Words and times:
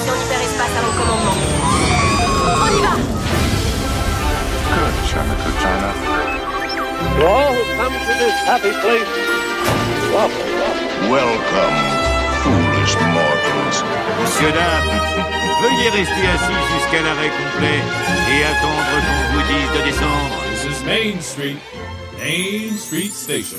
station 0.00 0.14
hyperespace 0.14 0.74
à 0.76 0.82
mon 0.82 0.92
commandement. 0.98 1.36
On 2.62 2.68
y 2.68 2.80
va 2.82 2.94
Good, 4.70 4.94
China, 5.08 5.34
good 5.44 5.56
China. 5.60 5.90
Welcome 7.18 7.94
to 8.06 8.12
this 8.18 8.36
happy 8.46 8.72
place. 8.80 9.10
Welcome, 11.08 11.76
foolish 12.42 12.94
mortals. 13.12 13.78
Monsieur, 14.20 14.52
dames, 14.52 15.00
veuillez 15.62 15.90
rester 15.90 16.26
assis 16.34 16.62
jusqu'à 16.74 17.02
l'arrêt 17.02 17.30
complet 17.30 17.80
et 18.32 18.44
attendre 18.44 18.84
qu'on 19.04 19.24
vous 19.34 19.44
dise 19.52 19.70
de 19.76 19.82
descendre. 19.84 20.36
This 20.50 20.64
is 20.64 20.84
Main 20.84 21.20
Street, 21.20 21.58
Main 22.18 22.76
Street 22.76 23.12
Station. 23.12 23.58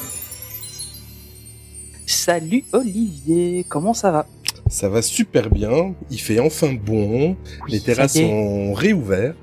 Salut 2.05 2.63
Olivier, 2.73 3.65
comment 3.67 3.93
ça 3.93 4.11
va? 4.11 4.25
Ça 4.71 4.87
va 4.87 5.01
super 5.01 5.49
bien, 5.49 5.93
il 6.09 6.19
fait 6.21 6.39
enfin 6.39 6.71
bon, 6.73 7.31
Oui, 7.65 7.71
les 7.73 7.81
terrasses 7.81 8.13
sont 8.13 8.73
réouvertes. 8.73 9.35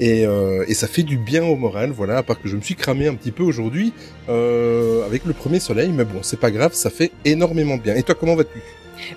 Et, 0.00 0.24
euh, 0.24 0.64
et 0.68 0.74
ça 0.74 0.86
fait 0.86 1.02
du 1.02 1.18
bien 1.18 1.44
au 1.44 1.56
moral, 1.56 1.90
voilà, 1.90 2.18
à 2.18 2.22
part 2.22 2.40
que 2.40 2.48
je 2.48 2.54
me 2.54 2.60
suis 2.60 2.76
cramé 2.76 3.08
un 3.08 3.14
petit 3.16 3.32
peu 3.32 3.42
aujourd'hui 3.42 3.92
euh, 4.28 5.04
avec 5.04 5.24
le 5.24 5.32
premier 5.32 5.58
soleil, 5.58 5.90
mais 5.92 6.04
bon, 6.04 6.20
c'est 6.22 6.38
pas 6.38 6.52
grave, 6.52 6.72
ça 6.74 6.90
fait 6.90 7.10
énormément 7.24 7.76
bien. 7.76 7.96
Et 7.96 8.04
toi, 8.04 8.14
comment 8.14 8.36
vas-tu? 8.36 8.60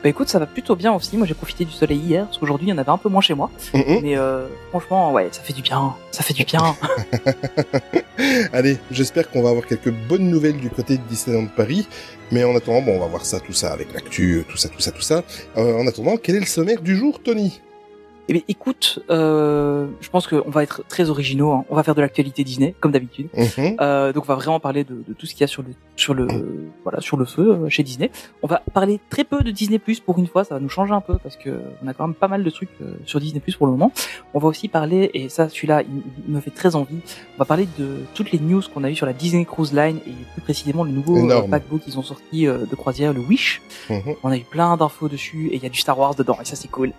Bah 0.03 0.09
écoute, 0.09 0.29
ça 0.29 0.39
va 0.39 0.45
plutôt 0.45 0.75
bien 0.75 0.93
aussi. 0.93 1.17
Moi 1.17 1.27
j'ai 1.27 1.33
profité 1.33 1.65
du 1.65 1.71
soleil 1.71 1.99
hier, 1.99 2.25
parce 2.25 2.37
qu'aujourd'hui 2.37 2.67
il 2.67 2.69
y 2.71 2.73
en 2.73 2.77
avait 2.77 2.89
un 2.89 2.97
peu 2.97 3.09
moins 3.09 3.21
chez 3.21 3.33
moi. 3.33 3.49
Mhm. 3.73 3.99
Mais 4.01 4.17
euh, 4.17 4.47
franchement, 4.69 5.11
ouais, 5.11 5.29
ça 5.31 5.41
fait 5.41 5.53
du 5.53 5.61
bien. 5.61 5.93
Ça 6.11 6.23
fait 6.23 6.33
du 6.33 6.43
bien. 6.43 6.75
Allez, 8.53 8.77
j'espère 8.91 9.29
qu'on 9.29 9.41
va 9.41 9.49
avoir 9.49 9.65
quelques 9.65 9.91
bonnes 9.91 10.29
nouvelles 10.29 10.57
du 10.57 10.69
côté 10.69 10.97
de 10.97 11.03
Disneyland 11.09 11.47
Paris. 11.47 11.87
Mais 12.31 12.43
en 12.43 12.55
attendant, 12.55 12.81
bon, 12.81 12.95
on 12.95 12.99
va 12.99 13.07
voir 13.07 13.25
ça, 13.25 13.39
tout 13.39 13.53
ça 13.53 13.73
avec 13.73 13.93
l'actu, 13.93 14.45
tout 14.47 14.57
ça, 14.57 14.69
tout 14.69 14.79
ça, 14.79 14.91
tout 14.91 15.01
ça. 15.01 15.23
Euh, 15.57 15.77
en 15.77 15.87
attendant, 15.87 16.15
quel 16.17 16.35
est 16.35 16.39
le 16.39 16.45
sommaire 16.45 16.81
du 16.81 16.95
jour, 16.95 17.21
Tony? 17.21 17.61
Eh 18.31 18.33
bien, 18.35 18.43
écoute, 18.47 18.99
euh, 19.09 19.87
je 19.99 20.07
pense 20.09 20.25
qu'on 20.25 20.49
va 20.49 20.63
être 20.63 20.83
très 20.87 21.09
originaux. 21.09 21.51
hein. 21.51 21.65
On 21.69 21.75
va 21.75 21.83
faire 21.83 21.95
de 21.95 21.99
l'actualité 22.01 22.45
Disney, 22.45 22.73
comme 22.79 22.93
d'habitude. 22.93 23.27
Mhm. 23.35 23.75
Euh, 23.81 24.13
donc, 24.13 24.23
on 24.23 24.27
va 24.27 24.35
vraiment 24.35 24.61
parler 24.61 24.85
de, 24.85 25.03
de 25.05 25.11
tout 25.13 25.25
ce 25.25 25.33
qu'il 25.33 25.41
y 25.41 25.43
a 25.43 25.47
sur 25.47 25.63
le, 25.63 25.71
sur 25.97 26.13
le, 26.13 26.27
voilà, 26.83 27.01
sur 27.01 27.17
le 27.17 27.25
feu 27.25 27.51
euh, 27.65 27.67
chez 27.69 27.83
Disney. 27.83 28.09
On 28.41 28.47
va 28.47 28.61
parler 28.73 29.01
très 29.09 29.25
peu 29.25 29.41
de 29.43 29.51
Disney 29.51 29.79
Plus 29.79 29.99
pour 29.99 30.17
une 30.17 30.27
fois. 30.27 30.45
Ça 30.45 30.55
va 30.55 30.61
nous 30.61 30.69
changer 30.69 30.93
un 30.93 31.01
peu 31.01 31.17
parce 31.17 31.35
que 31.35 31.49
on 31.83 31.87
a 31.89 31.93
quand 31.93 32.07
même 32.07 32.15
pas 32.15 32.29
mal 32.29 32.41
de 32.41 32.49
trucs 32.49 32.69
euh, 32.81 32.93
sur 33.05 33.19
Disney 33.19 33.41
Plus 33.41 33.57
pour 33.57 33.67
le 33.67 33.73
moment. 33.73 33.91
On 34.33 34.39
va 34.39 34.47
aussi 34.47 34.69
parler, 34.69 35.11
et 35.13 35.27
ça, 35.27 35.49
celui-là, 35.49 35.81
il, 35.81 36.01
il 36.25 36.33
me 36.33 36.39
fait 36.39 36.51
très 36.51 36.77
envie. 36.77 36.99
On 37.35 37.39
va 37.39 37.43
parler 37.43 37.67
de 37.77 37.97
toutes 38.13 38.31
les 38.31 38.39
news 38.39 38.61
qu'on 38.73 38.85
a 38.85 38.89
eues 38.89 38.95
sur 38.95 39.05
la 39.07 39.11
Disney 39.13 39.43
Cruise 39.43 39.73
Line 39.73 39.97
et 40.07 40.11
plus 40.35 40.41
précisément 40.41 40.85
le 40.85 40.91
nouveau 40.91 41.17
euh, 41.29 41.41
paquebot 41.49 41.79
qu'ils 41.79 41.99
ont 41.99 42.03
sorti 42.03 42.45
de 42.45 42.75
croisière, 42.77 43.11
le 43.11 43.19
Wish. 43.19 43.61
Mhm. 43.89 44.15
On 44.23 44.29
a 44.31 44.37
eu 44.37 44.45
plein 44.49 44.77
d'infos 44.77 45.09
dessus 45.09 45.49
et 45.51 45.57
il 45.57 45.63
y 45.63 45.65
a 45.65 45.69
du 45.69 45.79
Star 45.79 45.99
Wars 45.99 46.15
dedans 46.15 46.37
et 46.41 46.45
ça 46.45 46.55
c'est 46.55 46.69
cool. 46.69 46.93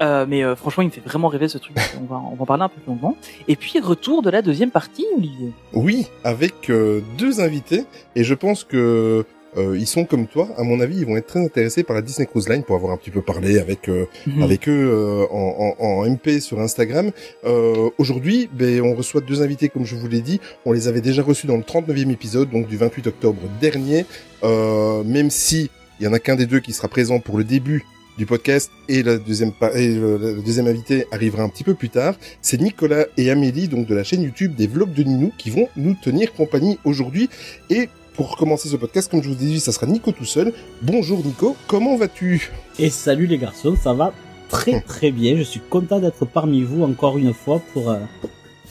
Euh, 0.00 0.26
mais 0.28 0.42
euh, 0.42 0.56
franchement, 0.56 0.82
il 0.82 0.86
me 0.86 0.90
fait 0.92 1.00
vraiment 1.04 1.28
rêver 1.28 1.48
ce 1.48 1.58
truc. 1.58 1.76
on 2.00 2.04
va 2.04 2.16
on 2.30 2.34
va 2.34 2.42
en 2.42 2.46
parler 2.46 2.64
un 2.64 2.68
peu 2.68 2.80
plus 2.80 2.88
longuement. 2.90 3.16
Et 3.48 3.56
puis 3.56 3.78
retour 3.80 4.22
de 4.22 4.30
la 4.30 4.42
deuxième 4.42 4.70
partie, 4.70 5.04
Olivier. 5.16 5.52
Oui, 5.72 6.06
avec 6.24 6.70
euh, 6.70 7.00
deux 7.18 7.40
invités, 7.40 7.84
et 8.16 8.24
je 8.24 8.34
pense 8.34 8.64
que 8.64 9.24
euh, 9.56 9.78
ils 9.78 9.86
sont 9.86 10.04
comme 10.04 10.26
toi. 10.26 10.48
À 10.56 10.64
mon 10.64 10.80
avis, 10.80 10.96
ils 10.98 11.06
vont 11.06 11.16
être 11.16 11.28
très 11.28 11.38
intéressés 11.44 11.84
par 11.84 11.94
la 11.94 12.02
Disney 12.02 12.26
Cruise 12.26 12.48
Line 12.48 12.64
pour 12.64 12.74
avoir 12.74 12.92
un 12.92 12.96
petit 12.96 13.10
peu 13.12 13.22
parlé 13.22 13.60
avec 13.60 13.88
euh, 13.88 14.06
Mhm. 14.26 14.42
avec 14.42 14.68
eux 14.68 14.72
euh, 14.92 15.26
en, 15.30 15.76
en, 15.78 15.84
en 15.84 16.10
MP 16.10 16.40
sur 16.40 16.58
Instagram. 16.60 17.12
Euh, 17.44 17.88
Aujourd'hui, 17.98 18.48
ben, 18.52 18.80
on 18.82 18.94
reçoit 18.96 19.20
deux 19.20 19.42
invités, 19.42 19.68
comme 19.68 19.84
je 19.84 19.94
vous 19.94 20.08
l'ai 20.08 20.22
dit. 20.22 20.40
On 20.66 20.72
les 20.72 20.88
avait 20.88 21.00
déjà 21.02 21.22
reçus 21.22 21.46
dans 21.46 21.56
le 21.56 21.62
39e 21.62 22.10
épisode, 22.10 22.50
donc 22.50 22.66
du 22.66 22.76
28 22.76 23.06
octobre 23.06 23.42
dernier. 23.60 24.06
Euh, 24.42 25.04
même 25.04 25.30
si 25.30 25.70
il 26.00 26.04
y 26.04 26.08
en 26.08 26.12
a 26.12 26.18
qu'un 26.18 26.34
des 26.34 26.46
deux 26.46 26.58
qui 26.58 26.72
sera 26.72 26.88
présent 26.88 27.20
pour 27.20 27.38
le 27.38 27.44
début 27.44 27.84
du 28.18 28.26
podcast 28.26 28.70
et 28.88 29.02
la 29.02 29.18
deuxième 29.18 29.52
et 29.74 29.88
le, 29.94 30.18
le 30.18 30.42
deuxième 30.42 30.66
invité 30.66 31.06
arrivera 31.10 31.42
un 31.42 31.48
petit 31.48 31.64
peu 31.64 31.74
plus 31.74 31.90
tard. 31.90 32.14
C'est 32.42 32.60
Nicolas 32.60 33.06
et 33.16 33.30
Amélie, 33.30 33.68
donc 33.68 33.86
de 33.86 33.94
la 33.94 34.04
chaîne 34.04 34.22
YouTube 34.22 34.54
des 34.54 34.66
vlogs 34.66 34.92
de 34.92 35.02
Ninou, 35.02 35.32
qui 35.36 35.50
vont 35.50 35.68
nous 35.76 35.94
tenir 35.94 36.32
compagnie 36.32 36.78
aujourd'hui. 36.84 37.28
Et 37.70 37.88
pour 38.14 38.36
commencer 38.36 38.68
ce 38.68 38.76
podcast, 38.76 39.10
comme 39.10 39.22
je 39.22 39.28
vous 39.28 39.34
ai 39.34 39.46
dit, 39.46 39.60
ça 39.60 39.72
sera 39.72 39.86
Nico 39.86 40.12
tout 40.12 40.24
seul. 40.24 40.52
Bonjour 40.82 41.24
Nico, 41.24 41.56
comment 41.66 41.96
vas-tu? 41.96 42.52
Et 42.78 42.90
salut 42.90 43.26
les 43.26 43.38
garçons, 43.38 43.76
ça 43.76 43.92
va 43.92 44.12
très 44.48 44.80
très 44.80 45.10
bien. 45.10 45.36
Je 45.36 45.42
suis 45.42 45.60
content 45.60 45.98
d'être 45.98 46.24
parmi 46.24 46.62
vous 46.62 46.84
encore 46.84 47.18
une 47.18 47.34
fois 47.34 47.60
pour, 47.72 47.90
euh, 47.90 47.98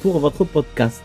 pour 0.01 0.19
votre 0.19 0.45
podcast. 0.45 1.01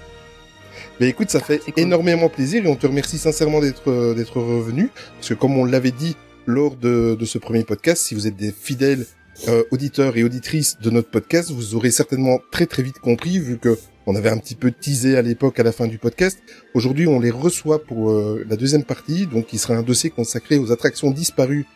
Ben 1.01 1.09
écoute, 1.09 1.31
ça 1.31 1.41
fait 1.41 1.59
cool. 1.59 1.75
énormément 1.77 2.29
plaisir 2.29 2.65
et 2.65 2.69
on 2.69 2.77
te 2.77 2.87
remercie 2.87 3.19
sincèrement 3.19 3.61
d'être 3.61 3.91
euh, 3.91 4.15
d'être 4.15 4.41
revenu 4.41 4.91
parce 5.17 5.29
que 5.29 5.35
comme 5.35 5.57
on 5.59 5.65
l'avait 5.65 5.91
dit 5.91 6.17
lors 6.49 6.77
de, 6.77 7.15
de 7.15 7.25
ce 7.27 7.37
premier 7.39 7.63
podcast, 7.63 8.03
si 8.03 8.15
vous 8.15 8.27
êtes 8.27 8.37
des 8.37 8.53
fidèles 8.53 9.05
euh, 9.49 9.63
auditeurs 9.71 10.17
et 10.17 10.25
auditrices 10.25 10.79
de 10.83 10.89
notre 10.89 11.11
podcast, 11.11 11.51
vous 11.51 11.75
aurez 11.75 11.91
certainement 11.91 12.39
très 12.51 12.65
très 12.67 12.83
vite 12.83 12.99
compris 13.01 13.39
vu 13.39 13.59
que 13.59 13.79
on 14.07 14.17
avait 14.17 14.31
un 14.31 14.39
petit 14.39 14.55
peu 14.55 14.71
teasé 14.73 15.19
à 15.19 15.23
l'époque 15.23 15.61
à 15.61 15.63
la 15.63 15.71
fin 15.73 15.87
du 15.87 15.99
podcast. 15.99 16.39
Aujourd'hui, 16.73 17.07
on 17.07 17.21
les 17.21 17.31
reçoit 17.31 17.85
pour 17.85 18.11
euh, 18.11 18.43
la 18.49 18.57
deuxième 18.57 18.83
partie, 18.85 19.27
donc 19.27 19.47
qui 19.47 19.59
sera 19.59 19.75
un 19.75 19.83
dossier 19.83 20.09
consacré 20.09 20.57
aux 20.57 20.73
attractions 20.73 21.11
disparues 21.11 21.67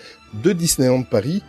de 0.42 0.52
Disneyland 0.52 1.02
Paris. 1.02 1.42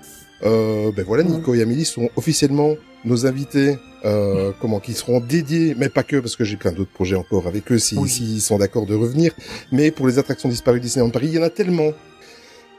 Euh, 0.45 0.91
ben 0.93 1.05
voilà, 1.05 1.23
Nico 1.23 1.55
et 1.55 1.61
Amélie 1.61 1.85
sont 1.85 2.09
officiellement 2.17 2.75
nos 3.05 3.25
invités, 3.25 3.77
euh, 4.03 4.51
comment, 4.59 4.81
qui 4.81 4.91
seront 4.93 5.21
dédiés, 5.21 5.73
mais 5.77 5.87
pas 5.87 6.03
que, 6.03 6.17
parce 6.17 6.35
que 6.35 6.43
j'ai 6.43 6.57
plein 6.57 6.73
d'autres 6.73 6.91
projets 6.91 7.15
encore 7.15 7.47
avec 7.47 7.71
eux, 7.71 7.79
s'ils 7.79 7.99
Oui. 7.99 8.09
s'ils 8.09 8.41
sont 8.41 8.57
d'accord 8.57 8.85
de 8.85 8.93
revenir. 8.95 9.31
Mais 9.71 9.89
pour 9.91 10.07
les 10.07 10.19
attractions 10.19 10.49
disparues 10.49 10.79
de 10.81 10.83
Disneyland 10.85 11.11
Paris, 11.11 11.27
il 11.29 11.35
y 11.35 11.39
en 11.39 11.43
a 11.43 11.49
tellement, 11.49 11.93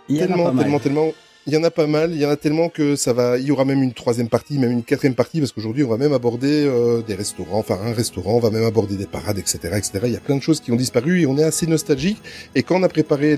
Il 0.08 0.16
y 0.16 0.20
en 0.20 0.24
a 0.24 0.26
tellement, 0.28 0.44
pas 0.44 0.52
mal. 0.52 0.64
tellement, 0.64 0.78
tellement. 0.78 1.12
Il 1.46 1.52
y 1.52 1.56
en 1.58 1.62
a 1.62 1.70
pas 1.70 1.86
mal, 1.86 2.12
il 2.12 2.18
y 2.18 2.24
en 2.24 2.30
a 2.30 2.36
tellement 2.36 2.70
que 2.70 2.96
ça 2.96 3.12
va. 3.12 3.36
Il 3.38 3.44
y 3.44 3.50
aura 3.50 3.66
même 3.66 3.82
une 3.82 3.92
troisième 3.92 4.28
partie, 4.28 4.58
même 4.58 4.70
une 4.70 4.82
quatrième 4.82 5.14
partie, 5.14 5.40
parce 5.40 5.52
qu'aujourd'hui 5.52 5.84
on 5.84 5.88
va 5.88 5.98
même 5.98 6.14
aborder 6.14 6.64
euh, 6.66 7.02
des 7.02 7.14
restaurants, 7.14 7.58
enfin 7.58 7.78
un 7.84 7.92
restaurant, 7.92 8.36
on 8.36 8.40
va 8.40 8.50
même 8.50 8.64
aborder 8.64 8.96
des 8.96 9.04
parades, 9.06 9.36
etc., 9.36 9.58
etc. 9.76 10.00
Il 10.04 10.12
y 10.12 10.16
a 10.16 10.20
plein 10.20 10.36
de 10.36 10.42
choses 10.42 10.60
qui 10.60 10.72
ont 10.72 10.76
disparu 10.76 11.20
et 11.20 11.26
on 11.26 11.36
est 11.36 11.44
assez 11.44 11.66
nostalgique. 11.66 12.18
Et 12.54 12.62
quand 12.62 12.80
on 12.80 12.82
a 12.82 12.88
préparé 12.88 13.36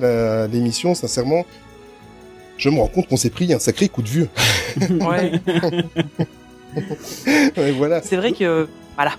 l'émission, 0.53 0.95
sincèrement, 0.95 1.45
je 2.59 2.71
me 2.71 2.79
rends 2.79 2.87
compte 2.87 3.09
qu'on 3.09 3.17
s'est 3.17 3.31
pris 3.31 3.53
un 3.53 3.59
sacré 3.59 3.89
coup 3.89 4.03
de 4.03 4.09
vieux. 4.09 4.29
Ouais. 5.01 5.33
Ouais, 7.57 7.73
voilà. 7.73 8.03
c'est 8.03 8.17
vrai 8.17 8.33
que 8.33 8.69
voilà, 8.97 9.13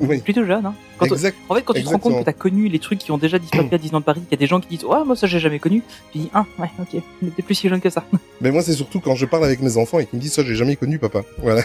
Oui, 0.00 0.18
plutôt 0.20 0.44
jeune. 0.44 0.66
Hein. 0.66 0.74
Quand 0.98 1.06
on-. 1.10 1.14
En 1.14 1.54
fait, 1.54 1.62
quand 1.64 1.74
tu 1.74 1.82
te 1.84 1.88
rends 1.88 1.98
compte 1.98 2.18
que 2.18 2.24
t'as 2.24 2.32
connu 2.32 2.68
les 2.68 2.78
trucs 2.78 2.98
qui 2.98 3.10
ont 3.10 3.18
déjà 3.18 3.38
disparu 3.38 3.68
à 3.72 3.78
Disneyland 3.78 4.02
Paris, 4.02 4.20
qu'il 4.20 4.32
y 4.32 4.34
a 4.34 4.38
des 4.38 4.46
gens 4.46 4.60
qui 4.60 4.68
disent 4.68 4.84
ouais 4.84 5.04
moi 5.04 5.16
ça 5.16 5.26
j'ai 5.26 5.38
jamais 5.40 5.58
connu, 5.58 5.82
tu 6.12 6.18
dis 6.18 6.30
ah 6.34 6.44
ouais 6.58 6.70
ok, 6.80 7.00
t'es 7.36 7.42
plus 7.42 7.54
si 7.54 7.68
jeune 7.68 7.80
que 7.80 7.90
ça. 7.90 8.04
Mais 8.40 8.50
moi, 8.50 8.62
c'est 8.62 8.72
surtout 8.72 9.00
quand 9.00 9.14
je 9.14 9.26
parle 9.26 9.44
avec 9.44 9.60
mes 9.60 9.76
enfants 9.76 9.98
et 9.98 10.06
qu'ils 10.06 10.18
me 10.18 10.22
disent 10.22 10.32
ça, 10.32 10.42
j'ai 10.44 10.54
jamais 10.54 10.76
connu 10.76 10.98
papa. 10.98 11.22
Voilà. 11.38 11.62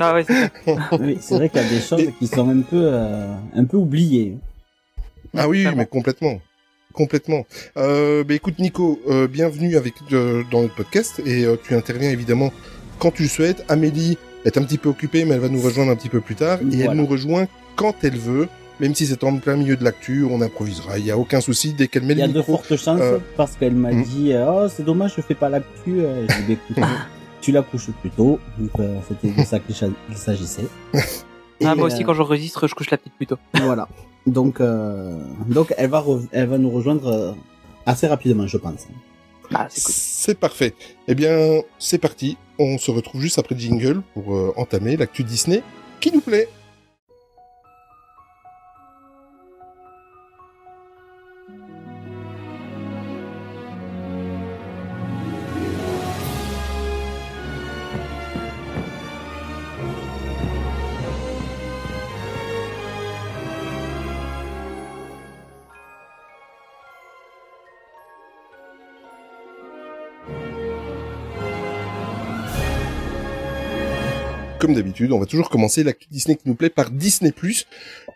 ah 0.00 0.14
ouais, 0.14 0.24
c'est 0.26 1.34
vrai 1.34 1.48
qu'il 1.48 1.62
y 1.62 1.64
a 1.64 1.68
des 1.68 1.80
choses 1.80 2.08
qui 2.18 2.26
sont 2.26 2.48
un 2.48 2.60
peu, 2.60 2.76
euh, 2.92 3.34
un 3.54 3.64
peu 3.64 3.76
oubliées. 3.76 4.36
Ah 5.36 5.48
oui, 5.48 5.60
Clairement. 5.60 5.78
mais 5.78 5.86
complètement. 5.86 6.40
Complètement. 6.92 7.46
Euh, 7.76 8.24
bah 8.24 8.34
écoute 8.34 8.58
Nico, 8.58 9.00
euh, 9.08 9.28
bienvenue 9.28 9.76
avec 9.76 9.94
euh, 10.12 10.42
dans 10.50 10.62
notre 10.62 10.74
podcast 10.74 11.22
et 11.24 11.44
euh, 11.44 11.56
tu 11.62 11.74
interviens 11.76 12.10
évidemment 12.10 12.52
quand 12.98 13.12
tu 13.12 13.22
le 13.22 13.28
souhaites. 13.28 13.64
Amélie 13.68 14.18
est 14.44 14.56
un 14.58 14.62
petit 14.62 14.78
peu 14.78 14.88
occupée, 14.88 15.24
mais 15.24 15.34
elle 15.34 15.40
va 15.40 15.48
nous 15.48 15.60
rejoindre 15.60 15.90
un 15.92 15.96
petit 15.96 16.08
peu 16.08 16.20
plus 16.20 16.34
tard 16.34 16.58
et 16.72 16.80
elle 16.80 16.92
nous 16.92 17.06
rejoint 17.06 17.46
quand 17.76 17.94
elle 18.02 18.16
veut, 18.16 18.48
même 18.78 18.94
si 18.94 19.06
c'est 19.06 19.22
en 19.24 19.36
plein 19.36 19.56
milieu 19.56 19.76
de 19.76 19.84
l'actu, 19.84 20.24
on 20.30 20.40
improvisera. 20.40 20.98
Il 20.98 21.04
y 21.04 21.10
a 21.10 21.18
aucun 21.18 21.40
souci 21.40 21.72
dès 21.74 21.88
qu'elle 21.88 22.02
met 22.04 22.14
Il 22.14 22.18
y 22.18 22.22
le 22.22 22.24
a 22.24 22.28
de 22.28 22.38
micro. 22.38 22.56
fortes 22.56 22.76
chances 22.76 23.00
euh, 23.00 23.18
parce 23.36 23.52
qu'elle 23.56 23.74
m'a 23.74 23.92
mm. 23.92 24.02
dit 24.04 24.32
euh, 24.32 24.50
oh 24.64 24.68
c'est 24.68 24.84
dommage 24.84 25.14
je 25.16 25.22
fais 25.22 25.34
pas 25.34 25.48
l'actu. 25.48 26.00
Euh, 26.00 26.26
J'ai 26.28 26.42
dit 26.44 26.52
écoute, 26.52 26.84
tu 27.42 27.52
la 27.52 27.62
couches 27.62 27.90
plus 28.00 28.10
tôt. 28.10 28.38
Donc 28.58 28.70
euh, 28.80 28.98
c'était 29.08 29.34
de 29.38 29.44
ça 29.46 29.58
qu'il 29.60 29.74
s'agissait. 30.16 30.66
Ah, 31.64 31.74
moi 31.74 31.86
aussi 31.86 32.04
quand 32.04 32.14
j'enregistre, 32.14 32.66
je 32.66 32.74
couche 32.74 32.90
la 32.90 32.96
petite 32.96 33.14
plutôt. 33.14 33.36
Voilà. 33.54 33.86
Donc 34.26 34.60
euh, 34.60 35.18
donc 35.48 35.74
elle 35.76 35.90
va 35.90 36.00
re- 36.00 36.26
elle 36.32 36.48
va 36.48 36.56
nous 36.58 36.70
rejoindre 36.70 37.36
assez 37.86 38.06
rapidement 38.06 38.46
je 38.46 38.56
pense. 38.56 38.86
Ah 39.54 39.66
c'est 39.68 40.38
parfait. 40.38 40.74
Eh 41.08 41.14
bien, 41.14 41.62
c'est 41.78 41.98
parti. 41.98 42.36
On 42.58 42.78
se 42.78 42.90
retrouve 42.90 43.20
juste 43.20 43.38
après 43.38 43.54
le 43.54 43.60
jingle 43.60 44.02
pour 44.14 44.34
euh, 44.34 44.52
entamer 44.56 44.96
l'actu 44.96 45.24
Disney 45.24 45.62
qui 46.00 46.12
nous 46.12 46.20
plaît. 46.20 46.48
Comme 74.60 74.74
d'habitude, 74.74 75.10
on 75.12 75.18
va 75.18 75.24
toujours 75.24 75.48
commencer 75.48 75.82
l'actu 75.82 76.06
Disney 76.10 76.36
qui 76.36 76.46
nous 76.46 76.54
plaît 76.54 76.68
par 76.68 76.90
Disney+. 76.90 77.32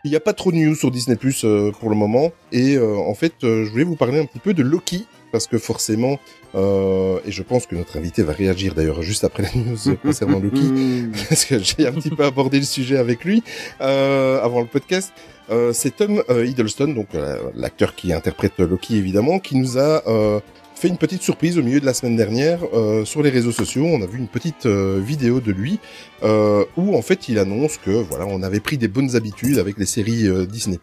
Il 0.03 0.11
n'y 0.11 0.15
a 0.15 0.19
pas 0.19 0.33
trop 0.33 0.51
de 0.51 0.57
news 0.57 0.75
sur 0.75 0.91
Disney+, 0.91 1.17
euh, 1.43 1.71
pour 1.71 1.89
le 1.89 1.95
moment. 1.95 2.31
Et 2.51 2.75
euh, 2.75 2.97
en 2.97 3.15
fait, 3.15 3.33
euh, 3.43 3.65
je 3.65 3.71
voulais 3.71 3.83
vous 3.83 3.95
parler 3.95 4.19
un 4.19 4.25
petit 4.25 4.37
peu 4.37 4.53
de 4.53 4.61
Loki, 4.61 5.07
parce 5.31 5.47
que 5.47 5.57
forcément, 5.57 6.19
euh, 6.53 7.19
et 7.25 7.31
je 7.31 7.41
pense 7.41 7.65
que 7.65 7.75
notre 7.75 7.97
invité 7.97 8.21
va 8.21 8.31
réagir 8.33 8.75
d'ailleurs 8.75 9.01
juste 9.01 9.23
après 9.23 9.41
la 9.41 9.49
news 9.55 9.95
concernant 10.03 10.39
Loki, 10.39 11.09
parce 11.29 11.45
que 11.45 11.57
j'ai 11.57 11.87
un 11.87 11.93
petit 11.93 12.11
peu 12.11 12.23
abordé 12.23 12.59
le 12.59 12.65
sujet 12.65 12.97
avec 12.97 13.25
lui 13.25 13.43
euh, 13.81 14.39
avant 14.43 14.61
le 14.61 14.67
podcast. 14.67 15.13
Euh, 15.49 15.73
c'est 15.73 15.95
Tom 15.95 16.23
Hiddleston, 16.29 16.93
donc 16.93 17.07
l'acteur 17.55 17.95
qui 17.95 18.13
interprète 18.13 18.59
Loki 18.59 18.97
évidemment, 18.97 19.39
qui 19.39 19.57
nous 19.57 19.79
a 19.79 20.03
euh, 20.07 20.39
fait 20.75 20.87
une 20.89 20.97
petite 20.97 21.21
surprise 21.21 21.57
au 21.57 21.63
milieu 21.63 21.79
de 21.79 21.85
la 21.85 21.93
semaine 21.93 22.15
dernière 22.15 22.59
euh, 22.73 23.05
sur 23.05 23.23
les 23.23 23.29
réseaux 23.29 23.51
sociaux. 23.51 23.85
On 23.85 24.01
a 24.01 24.05
vu 24.05 24.17
une 24.17 24.27
petite 24.27 24.65
euh, 24.65 24.99
vidéo 25.03 25.39
de 25.39 25.51
lui 25.51 25.79
euh, 26.23 26.65
où 26.75 26.95
en 26.95 27.01
fait 27.01 27.29
il 27.29 27.39
annonce 27.39 27.77
que 27.77 27.91
voilà 27.91 28.25
on 28.27 28.43
avait 28.43 28.59
pris 28.59 28.77
des 28.77 28.87
bonnes 28.87 29.15
habitudes 29.15 29.57
avec 29.57 29.77
les 29.77 29.85
séries 29.85 30.27
euh, 30.27 30.45
Disney 30.45 30.77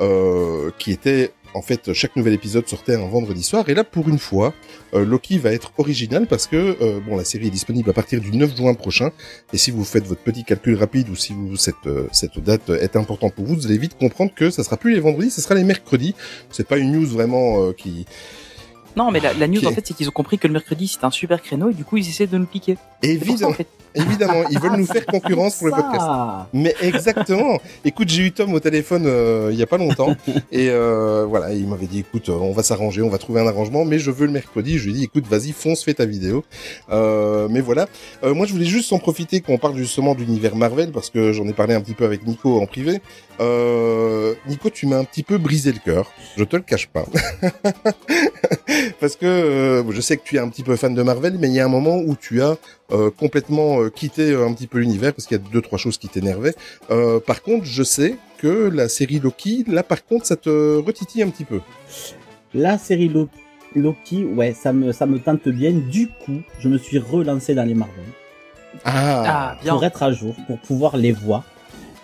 euh, 0.00 0.70
qui 0.78 0.90
étaient 0.90 1.32
en 1.54 1.62
fait 1.62 1.92
chaque 1.92 2.16
nouvel 2.16 2.32
épisode 2.32 2.66
sortait 2.66 2.94
un 2.96 3.06
vendredi 3.06 3.42
soir. 3.44 3.68
Et 3.68 3.74
là 3.74 3.84
pour 3.84 4.08
une 4.08 4.18
fois 4.18 4.54
euh, 4.94 5.04
Loki 5.04 5.38
va 5.38 5.52
être 5.52 5.72
original 5.78 6.26
parce 6.26 6.48
que 6.48 6.76
euh, 6.80 6.98
bon 7.00 7.16
la 7.16 7.24
série 7.24 7.46
est 7.46 7.50
disponible 7.50 7.90
à 7.90 7.92
partir 7.92 8.20
du 8.20 8.36
9 8.36 8.56
juin 8.56 8.74
prochain. 8.74 9.10
Et 9.52 9.58
si 9.58 9.70
vous 9.70 9.84
faites 9.84 10.04
votre 10.04 10.22
petit 10.22 10.42
calcul 10.42 10.74
rapide 10.74 11.08
ou 11.10 11.14
si 11.14 11.32
vous 11.32 11.56
cette 11.56 11.76
cette 12.10 12.40
date 12.40 12.70
est 12.70 12.96
importante 12.96 13.34
pour 13.34 13.44
vous 13.44 13.54
vous 13.54 13.66
allez 13.66 13.78
vite 13.78 13.96
comprendre 13.96 14.32
que 14.34 14.50
ça 14.50 14.64
sera 14.64 14.76
plus 14.76 14.94
les 14.94 15.00
vendredis 15.00 15.30
ce 15.30 15.40
sera 15.40 15.54
les 15.54 15.64
mercredis. 15.64 16.16
C'est 16.50 16.66
pas 16.66 16.78
une 16.78 16.92
news 16.92 17.06
vraiment 17.06 17.72
qui 17.72 18.06
Non, 18.96 19.10
mais 19.10 19.20
la, 19.20 19.32
la 19.34 19.48
news 19.48 19.64
en 19.66 19.72
fait, 19.72 19.86
c'est 19.86 19.94
qu'ils 19.94 20.08
ont 20.08 20.12
compris 20.12 20.38
que 20.38 20.46
le 20.46 20.52
mercredi 20.52 20.86
c'est 20.88 21.04
un 21.04 21.10
super 21.10 21.40
créneau 21.42 21.70
et 21.70 21.74
du 21.74 21.84
coup 21.84 21.96
ils 21.96 22.08
essaient 22.08 22.26
de 22.26 22.38
nous 22.38 22.46
piquer. 22.46 22.74
Ça, 22.74 23.08
en 23.08 23.12
évidemment 23.12 23.52
fait. 23.54 23.66
évidemment 23.94 24.42
ils 24.50 24.58
veulent 24.60 24.76
nous 24.76 24.86
faire 24.92 25.06
concurrence 25.06 25.56
pour 25.56 25.68
le 25.68 25.72
podcast. 25.72 26.04
Mais 26.52 26.74
exactement. 26.80 27.58
écoute, 27.84 28.08
j'ai 28.08 28.22
eu 28.22 28.32
Tom 28.32 28.52
au 28.54 28.60
téléphone 28.60 29.04
euh, 29.06 29.48
il 29.52 29.58
y 29.58 29.62
a 29.62 29.66
pas 29.66 29.78
longtemps 29.78 30.14
et 30.52 30.68
euh, 30.70 31.24
voilà, 31.28 31.52
il 31.52 31.66
m'avait 31.66 31.86
dit 31.86 32.00
écoute, 32.00 32.28
euh, 32.28 32.32
on 32.32 32.52
va 32.52 32.62
s'arranger, 32.62 33.02
on 33.02 33.08
va 33.08 33.18
trouver 33.18 33.40
un 33.40 33.46
arrangement, 33.46 33.84
mais 33.84 33.98
je 33.98 34.10
veux 34.10 34.26
le 34.26 34.32
mercredi. 34.32 34.78
Je 34.78 34.84
lui 34.84 34.90
ai 34.90 34.94
dit 34.94 35.04
écoute, 35.04 35.26
vas-y, 35.26 35.52
fonce, 35.52 35.82
fais 35.84 35.94
ta 35.94 36.04
vidéo. 36.04 36.44
Euh, 36.90 37.48
mais 37.50 37.60
voilà, 37.60 37.86
Euh, 38.24 38.34
moi 38.34 38.46
je 38.46 38.52
voulais 38.52 38.64
juste 38.66 38.92
en 38.92 38.98
profiter 38.98 39.40
qu'on 39.40 39.58
parle 39.58 39.76
justement 39.76 40.14
de 40.14 40.20
l'univers 40.20 40.54
Marvel 40.54 40.92
parce 40.92 41.10
que 41.10 41.32
j'en 41.32 41.46
ai 41.48 41.52
parlé 41.52 41.74
un 41.74 41.80
petit 41.80 41.94
peu 41.94 42.04
avec 42.04 42.26
Nico 42.26 42.60
en 42.60 42.66
privé. 42.66 43.00
Euh, 43.40 44.34
Nico, 44.46 44.70
tu 44.70 44.86
m'as 44.86 44.98
un 44.98 45.04
petit 45.04 45.22
peu 45.22 45.38
brisé 45.38 45.72
le 45.72 45.78
cœur. 45.78 46.12
Je 46.36 46.44
te 46.44 46.54
le 46.56 46.62
cache 46.62 46.86
pas. 46.88 47.04
parce 49.00 49.16
que 49.16 49.26
euh, 49.26 49.90
je 49.92 50.00
sais 50.00 50.16
que 50.16 50.22
tu 50.24 50.36
es 50.36 50.38
un 50.38 50.48
petit 50.48 50.62
peu 50.62 50.76
fan 50.76 50.94
de 50.94 51.02
Marvel, 51.02 51.36
mais 51.38 51.48
il 51.48 51.54
y 51.54 51.60
a 51.60 51.64
un 51.64 51.68
moment 51.68 51.96
où 51.98 52.16
tu 52.16 52.42
as 52.42 52.56
euh, 52.92 53.10
complètement 53.10 53.80
euh, 53.80 53.88
quitté 53.90 54.30
euh, 54.30 54.46
un 54.46 54.52
petit 54.52 54.66
peu 54.66 54.78
l'univers 54.78 55.12
parce 55.14 55.26
qu'il 55.26 55.36
y 55.36 55.40
a 55.40 55.44
deux 55.52 55.60
trois 55.60 55.78
choses 55.78 55.98
qui 55.98 56.08
t'énervaient. 56.08 56.54
Euh, 56.90 57.20
par 57.20 57.42
contre, 57.42 57.64
je 57.64 57.82
sais 57.82 58.16
que 58.38 58.68
la 58.72 58.88
série 58.88 59.18
Loki, 59.20 59.64
là 59.68 59.82
par 59.82 60.04
contre, 60.04 60.26
ça 60.26 60.36
te 60.36 60.76
retitille 60.78 61.22
un 61.22 61.28
petit 61.30 61.44
peu. 61.44 61.60
La 62.54 62.76
série 62.78 63.08
Lo- 63.08 63.28
Loki, 63.74 64.24
ouais, 64.24 64.52
ça 64.54 64.72
me, 64.72 64.92
ça 64.92 65.06
me 65.06 65.18
tente 65.18 65.48
bien. 65.48 65.72
Du 65.72 66.08
coup, 66.08 66.40
je 66.58 66.68
me 66.68 66.76
suis 66.78 66.98
relancé 66.98 67.54
dans 67.54 67.64
les 67.64 67.74
Marvel. 67.74 68.04
Ah, 68.84 69.56
bien. 69.62 69.74
pour 69.74 69.84
être 69.84 70.02
à 70.02 70.12
jour, 70.12 70.34
pour 70.46 70.58
pouvoir 70.58 70.96
les 70.96 71.12
voir. 71.12 71.44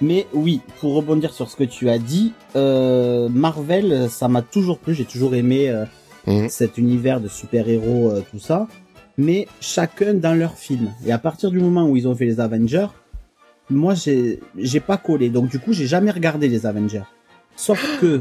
Mais 0.00 0.26
oui, 0.32 0.60
pour 0.80 0.94
rebondir 0.94 1.32
sur 1.32 1.50
ce 1.50 1.56
que 1.56 1.64
tu 1.64 1.90
as 1.90 1.98
dit, 1.98 2.32
euh, 2.54 3.28
Marvel, 3.28 4.08
ça 4.08 4.28
m'a 4.28 4.42
toujours 4.42 4.78
plu, 4.78 4.94
j'ai 4.94 5.04
toujours 5.04 5.34
aimé 5.34 5.68
euh, 5.70 5.84
Mhm. 6.28 6.48
cet 6.48 6.78
univers 6.78 7.20
de 7.20 7.28
super-héros, 7.28 8.10
euh, 8.10 8.22
tout 8.30 8.38
ça. 8.38 8.68
Mais 9.16 9.48
chacun 9.60 10.14
dans 10.14 10.34
leur 10.34 10.54
film. 10.56 10.92
Et 11.04 11.10
à 11.12 11.18
partir 11.18 11.50
du 11.50 11.58
moment 11.58 11.88
où 11.88 11.96
ils 11.96 12.06
ont 12.06 12.14
fait 12.14 12.24
les 12.26 12.38
Avengers, 12.40 12.86
moi 13.70 13.94
j'ai 13.94 14.38
j'ai 14.56 14.80
pas 14.80 14.96
collé. 14.96 15.28
Donc 15.30 15.48
du 15.50 15.58
coup, 15.58 15.72
j'ai 15.72 15.86
jamais 15.86 16.10
regardé 16.12 16.48
les 16.48 16.66
Avengers. 16.66 17.02
Sauf 17.56 17.80
que 18.00 18.20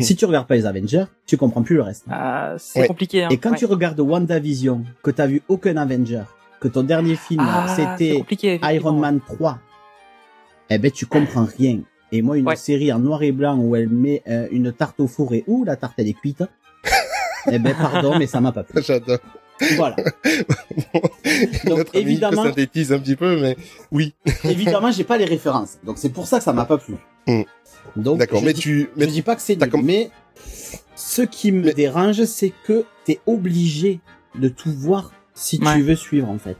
si 0.00 0.16
tu 0.16 0.24
regardes 0.24 0.48
pas 0.48 0.56
les 0.56 0.66
Avengers, 0.66 1.04
tu 1.26 1.36
comprends 1.36 1.62
plus 1.62 1.76
le 1.76 1.82
reste. 1.82 2.04
Ah, 2.10 2.54
c'est 2.58 2.80
Ouais. 2.80 2.86
compliqué. 2.88 3.22
Hein. 3.24 3.28
Et 3.30 3.36
quand 3.38 3.50
Ouais. 3.52 3.56
tu 3.58 3.66
regardes 3.66 4.00
WandaVision, 4.00 4.82
que 5.02 5.12
t'as 5.12 5.26
vu 5.28 5.42
aucun 5.48 5.76
Avenger, 5.76 6.22
que 6.60 6.66
ton 6.66 6.82
dernier 6.82 7.14
film 7.14 7.44
Ah, 7.48 7.66
c'était. 7.68 8.24
Iron 8.74 8.94
Man 8.94 9.20
3, 9.24 9.58
eh 10.70 10.78
ben 10.78 10.90
tu 10.90 11.06
comprends 11.06 11.44
rien. 11.58 11.80
Et 12.12 12.22
moi, 12.22 12.36
une 12.38 12.46
Ouais. 12.46 12.56
série 12.56 12.92
en 12.92 12.98
noir 12.98 13.22
et 13.22 13.30
blanc 13.32 13.56
où 13.58 13.76
elle 13.76 13.88
met 13.88 14.22
euh, 14.28 14.48
une 14.50 14.72
tarte 14.72 14.98
au 15.00 15.06
four 15.06 15.32
et 15.34 15.44
où 15.46 15.64
la 15.64 15.76
tarte 15.76 15.94
elle 15.98 16.08
est 16.08 16.12
cuite, 16.14 16.42
eh 17.50 17.58
ben 17.58 17.74
pardon, 17.74 18.18
mais 18.18 18.26
ça 18.26 18.40
m'a 18.40 18.52
pas 18.52 18.62
plu. 18.64 18.82
J'adore. 18.86 19.18
Voilà. 19.76 19.96
Donc, 21.64 21.78
Notre 21.78 21.96
évidemment- 21.96 22.44
synthétise 22.44 22.92
un 22.92 22.98
petit 22.98 23.16
peu, 23.16 23.40
mais 23.40 23.56
oui. 23.90 24.14
Évidemment, 24.44 24.90
j'ai 24.90 25.04
pas 25.04 25.16
les 25.16 25.24
références, 25.24 25.78
donc 25.84 25.96
c'est 25.98 26.10
pour 26.10 26.26
ça 26.26 26.38
que 26.38 26.44
ça 26.44 26.52
m'a 26.52 26.64
pas 26.66 26.76
plu. 26.78 26.94
Hmm. 27.26 27.42
Donc, 27.96 28.18
D'accord, 28.18 28.40
je 28.40 28.44
mais 28.44 28.52
dis- 28.52 28.60
tu, 28.60 28.90
je 28.96 29.04
dis 29.06 29.22
pas 29.22 29.34
que 29.36 29.42
c'est 29.42 29.56
nul, 29.56 29.70
mais 29.82 30.10
ce 30.94 31.22
qui 31.22 31.52
me 31.52 31.64
Mais- 31.66 31.72
dérange, 31.72 32.22
c'est 32.24 32.52
que 32.66 32.84
t'es 33.04 33.20
obligé 33.26 34.00
de 34.38 34.48
tout 34.48 34.70
voir 34.72 35.12
si 35.34 35.58
Ouais. 35.58 35.74
tu 35.76 35.82
veux 35.82 35.96
suivre 35.96 36.28
en 36.28 36.38
fait. 36.38 36.56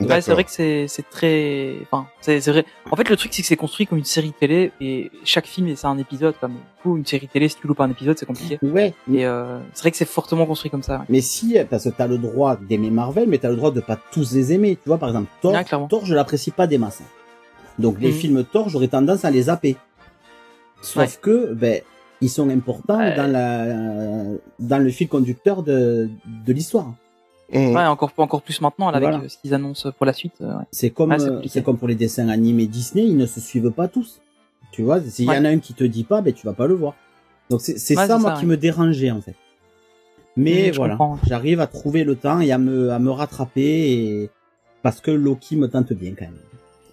Ouais, 0.00 0.20
c'est 0.20 0.32
vrai 0.32 0.44
que 0.44 0.50
c'est 0.50 0.88
c'est 0.88 1.08
très. 1.08 1.76
Enfin, 1.84 2.06
c'est 2.20 2.40
c'est 2.40 2.50
vrai. 2.50 2.64
En 2.90 2.96
fait, 2.96 3.08
le 3.08 3.16
truc 3.16 3.32
c'est 3.32 3.40
que 3.42 3.48
c'est 3.48 3.56
construit 3.56 3.86
comme 3.86 3.96
une 3.98 4.04
série 4.04 4.32
télé 4.32 4.72
et 4.80 5.10
chaque 5.24 5.46
film 5.46 5.74
c'est 5.74 5.86
un 5.86 5.96
épisode. 5.98 6.34
Comme 6.40 6.52
du 6.52 6.58
coup, 6.82 6.96
une 6.98 7.06
série 7.06 7.28
télé, 7.28 7.48
si 7.48 7.56
tu 7.56 7.66
loupes 7.66 7.80
un 7.80 7.90
épisode, 7.90 8.18
c'est 8.18 8.26
compliqué. 8.26 8.58
Ouais, 8.62 8.92
Et 9.12 9.24
euh, 9.26 9.58
c'est 9.72 9.80
vrai 9.80 9.90
que 9.90 9.96
c'est 9.96 10.04
fortement 10.08 10.44
construit 10.44 10.70
comme 10.70 10.82
ça. 10.82 10.98
ouais. 10.98 11.04
Mais 11.08 11.20
si, 11.22 11.56
parce 11.70 11.84
que 11.84 11.88
t'as 11.90 12.06
le 12.06 12.18
droit 12.18 12.56
d'aimer 12.56 12.90
Marvel, 12.90 13.26
mais 13.28 13.38
t'as 13.38 13.48
le 13.50 13.56
droit 13.56 13.70
de 13.70 13.80
pas 13.80 13.98
tous 14.12 14.32
les 14.34 14.52
aimer. 14.52 14.76
Tu 14.76 14.88
vois, 14.88 14.98
par 14.98 15.08
exemple, 15.08 15.28
Thor, 15.40 15.52
Ouais. 15.54 15.64
Thor, 15.88 16.04
je 16.04 16.14
l'apprécie 16.14 16.50
pas 16.50 16.66
des 16.66 16.78
masses. 16.78 17.02
Donc 17.78 17.96
les 18.00 18.08
Mhm. 18.08 18.14
films 18.14 18.44
Thor, 18.44 18.68
j'aurais 18.68 18.88
tendance 18.88 19.24
à 19.24 19.30
les 19.30 19.42
zapper. 19.42 19.76
Sauf 20.82 20.96
Ouais. 21.02 21.08
que, 21.20 21.52
ben, 21.54 21.80
ils 22.20 22.30
sont 22.30 22.48
importants 22.50 22.98
dans 23.16 23.30
la, 23.30 23.74
dans 24.58 24.78
le 24.78 24.90
fil 24.90 25.08
conducteur 25.08 25.62
de, 25.62 26.08
de 26.26 26.52
l'histoire. 26.52 26.92
Ouais, 27.52 27.84
encore 27.86 28.12
encore 28.16 28.42
plus 28.42 28.60
maintenant 28.60 28.90
là, 28.90 28.96
avec 28.96 29.08
Voilà. 29.08 29.24
euh, 29.24 29.28
ce 29.28 29.38
qu'ils 29.38 29.54
annoncent 29.54 29.90
pour 29.92 30.04
la 30.06 30.12
suite. 30.12 30.34
euh, 30.40 30.58
ouais. 30.58 30.64
C'est 30.72 30.90
comme, 30.90 31.10
Ouais, 31.10 31.18
c'est 31.48 31.60
euh, 31.60 31.62
comme 31.62 31.78
pour 31.78 31.88
les 31.88 31.94
dessins 31.94 32.28
animés 32.28 32.66
Disney, 32.66 33.04
ils 33.06 33.16
ne 33.16 33.26
se 33.26 33.40
suivent 33.40 33.70
pas 33.70 33.86
tous. 33.88 34.20
Tu 34.72 34.82
vois, 34.82 35.00
s'il 35.00 35.26
y 35.26 35.30
en 35.30 35.44
a 35.44 35.48
un 35.48 35.58
qui 35.58 35.72
te 35.72 35.84
dit 35.84 36.04
pas, 36.04 36.20
ben, 36.22 36.32
tu 36.34 36.44
vas 36.46 36.52
pas 36.52 36.66
le 36.66 36.74
voir. 36.74 36.94
Donc 37.48 37.60
c'est, 37.60 37.78
ça, 37.78 38.18
moi, 38.18 38.34
ça, 38.34 38.40
qui 38.40 38.46
me 38.46 38.56
dérangeait, 38.56 39.10
en 39.12 39.20
fait. 39.20 39.36
Mais 40.36 40.70
Oui, 40.70 40.76
voilà, 40.76 40.98
j'arrive 41.24 41.60
à 41.60 41.66
trouver 41.66 42.04
le 42.04 42.16
temps 42.16 42.40
et 42.40 42.50
à 42.52 42.58
me, 42.58 42.90
à 42.90 42.98
me 42.98 43.10
rattraper 43.10 43.62
et, 43.92 44.30
parce 44.82 45.00
que 45.00 45.10
Loki 45.12 45.56
me 45.56 45.68
tente 45.68 45.92
bien, 45.92 46.12
quand 46.18 46.26
même. 46.26 46.34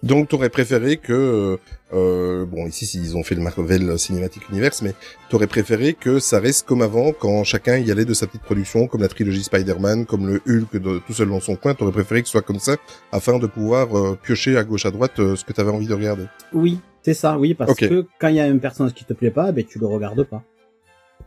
Donc, 0.04 0.28
t'aurais 0.28 0.50
préféré 0.50 0.98
que, 0.98 1.12
euh, 1.12 1.56
euh, 1.94 2.44
bon, 2.44 2.66
ici, 2.66 3.00
ils 3.02 3.16
ont 3.16 3.22
fait 3.22 3.34
le 3.34 3.40
Marvel 3.40 3.98
Cinematic 3.98 4.50
Universe, 4.50 4.82
mais 4.82 4.92
t'aurais 5.30 5.46
préféré 5.46 5.94
que 5.94 6.18
ça 6.18 6.40
reste 6.40 6.66
comme 6.66 6.82
avant, 6.82 7.12
quand 7.12 7.42
chacun 7.42 7.78
y 7.78 7.90
allait 7.90 8.04
de 8.04 8.12
sa 8.12 8.26
petite 8.26 8.42
production, 8.42 8.86
comme 8.86 9.00
la 9.00 9.08
trilogie 9.08 9.42
Spider-Man, 9.42 10.04
comme 10.04 10.26
le 10.26 10.42
Hulk 10.46 10.76
de, 10.76 10.98
tout 11.06 11.14
seul 11.14 11.30
dans 11.30 11.40
son 11.40 11.56
coin, 11.56 11.72
t'aurais 11.74 11.92
préféré 11.92 12.20
que 12.20 12.28
ce 12.28 12.32
soit 12.32 12.42
comme 12.42 12.58
ça, 12.58 12.76
afin 13.12 13.38
de 13.38 13.46
pouvoir 13.46 13.96
euh, 13.96 14.18
piocher 14.22 14.58
à 14.58 14.64
gauche 14.64 14.84
à 14.84 14.90
droite 14.90 15.18
euh, 15.20 15.36
ce 15.36 15.44
que 15.44 15.54
t'avais 15.54 15.70
envie 15.70 15.86
de 15.86 15.94
regarder. 15.94 16.24
Oui, 16.52 16.80
c'est 17.00 17.14
ça, 17.14 17.38
oui, 17.38 17.54
parce 17.54 17.74
que 17.74 18.06
quand 18.18 18.28
il 18.28 18.36
y 18.36 18.40
a 18.40 18.44
un 18.44 18.58
personnage 18.58 18.92
qui 18.92 19.06
te 19.06 19.14
plaît 19.14 19.30
pas, 19.30 19.52
ben 19.52 19.64
tu 19.64 19.78
le 19.78 19.86
regardes 19.86 20.24
pas. 20.24 20.42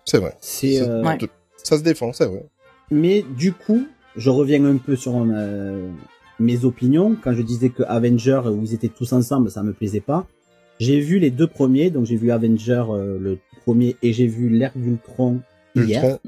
C'est 0.05 0.19
vrai. 0.19 0.36
C'est, 0.39 0.81
euh, 0.81 1.01
Ouais. 1.03 1.17
Ça 1.63 1.79
se 1.79 1.84
défend, 1.84 2.13
c'est 2.13 2.27
vrai. 2.27 2.46
mais 2.91 3.25
du 3.36 3.53
coup, 3.53 3.88
je 4.15 4.29
reviens 4.29 4.63
un 4.65 4.77
peu 4.77 4.96
sur 4.96 5.15
euh, 5.15 5.89
mes 6.39 6.65
opinions. 6.65 7.15
Quand 7.24 7.34
je 7.34 7.41
disais 7.41 7.70
que 7.70 7.84
Avenger 7.84 8.41
où 8.46 8.62
ils 8.63 8.74
étaient 8.74 8.88
tous 8.89 9.13
ensemble, 9.13 9.50
ça 9.51 9.63
me 9.63 9.74
plaisait 9.74 10.00
pas. 10.01 10.25
J'ai 10.79 11.00
vu 11.00 11.17
les 11.20 11.32
deux 11.32 11.48
premiers, 11.48 11.89
donc 11.89 12.06
j'ai 12.06 12.15
vu 12.17 12.32
Avenger 12.32 12.84
euh, 12.89 13.17
le 13.20 13.39
premier 13.65 13.96
et 14.03 14.13
j'ai 14.13 14.27
vu 14.27 14.50
l'ère 14.50 14.74
d'Ultron 14.75 15.39
hier. 15.88 16.20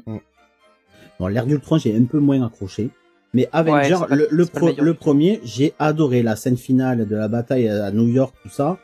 Bon, 1.19 1.27
l'ère 1.27 1.45
d'Ultron, 1.45 1.77
j'ai 1.77 1.95
un 1.95 2.03
peu 2.05 2.19
moins 2.19 2.43
accroché. 2.45 2.89
Mais 3.33 3.47
Avenger, 3.51 3.95
pas- 4.07 4.15
le, 4.15 4.27
le, 4.31 4.45
pro- 4.45 4.67
le 4.83 4.93
premier, 4.95 5.39
j'ai 5.43 5.73
adoré 5.77 6.23
la 6.23 6.35
scène 6.35 6.57
finale 6.57 7.07
de 7.07 7.15
la 7.15 7.27
bataille 7.27 7.67
à 7.69 7.91
New 7.91 8.07
York, 8.07 8.33
tout 8.41 8.49
ça. 8.49 8.79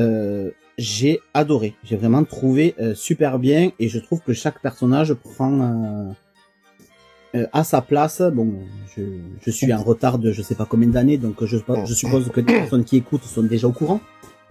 Euh, 0.00 0.50
j'ai 0.76 1.20
adoré. 1.34 1.74
J'ai 1.84 1.94
vraiment 1.94 2.24
trouvé 2.24 2.74
euh, 2.80 2.94
super 2.96 3.38
bien 3.38 3.70
et 3.78 3.88
je 3.88 4.00
trouve 4.00 4.20
que 4.22 4.32
chaque 4.32 4.60
personnage 4.60 5.14
prend 5.14 6.16
euh, 7.34 7.46
à 7.52 7.64
sa 7.64 7.80
place. 7.82 8.20
Bon, 8.22 8.52
je, 8.96 9.02
je 9.44 9.50
suis 9.50 9.72
en 9.72 9.82
retard 9.82 10.18
de 10.18 10.32
je 10.32 10.42
sais 10.42 10.54
pas 10.54 10.66
combien 10.66 10.88
d'années, 10.88 11.18
donc 11.18 11.44
je, 11.44 11.56
je 11.86 11.94
suppose 11.94 12.28
que 12.30 12.40
les 12.40 12.46
personnes 12.46 12.84
qui 12.84 12.96
écoutent 12.96 13.24
sont 13.24 13.42
déjà 13.42 13.66
au 13.68 13.72
courant. 13.72 14.00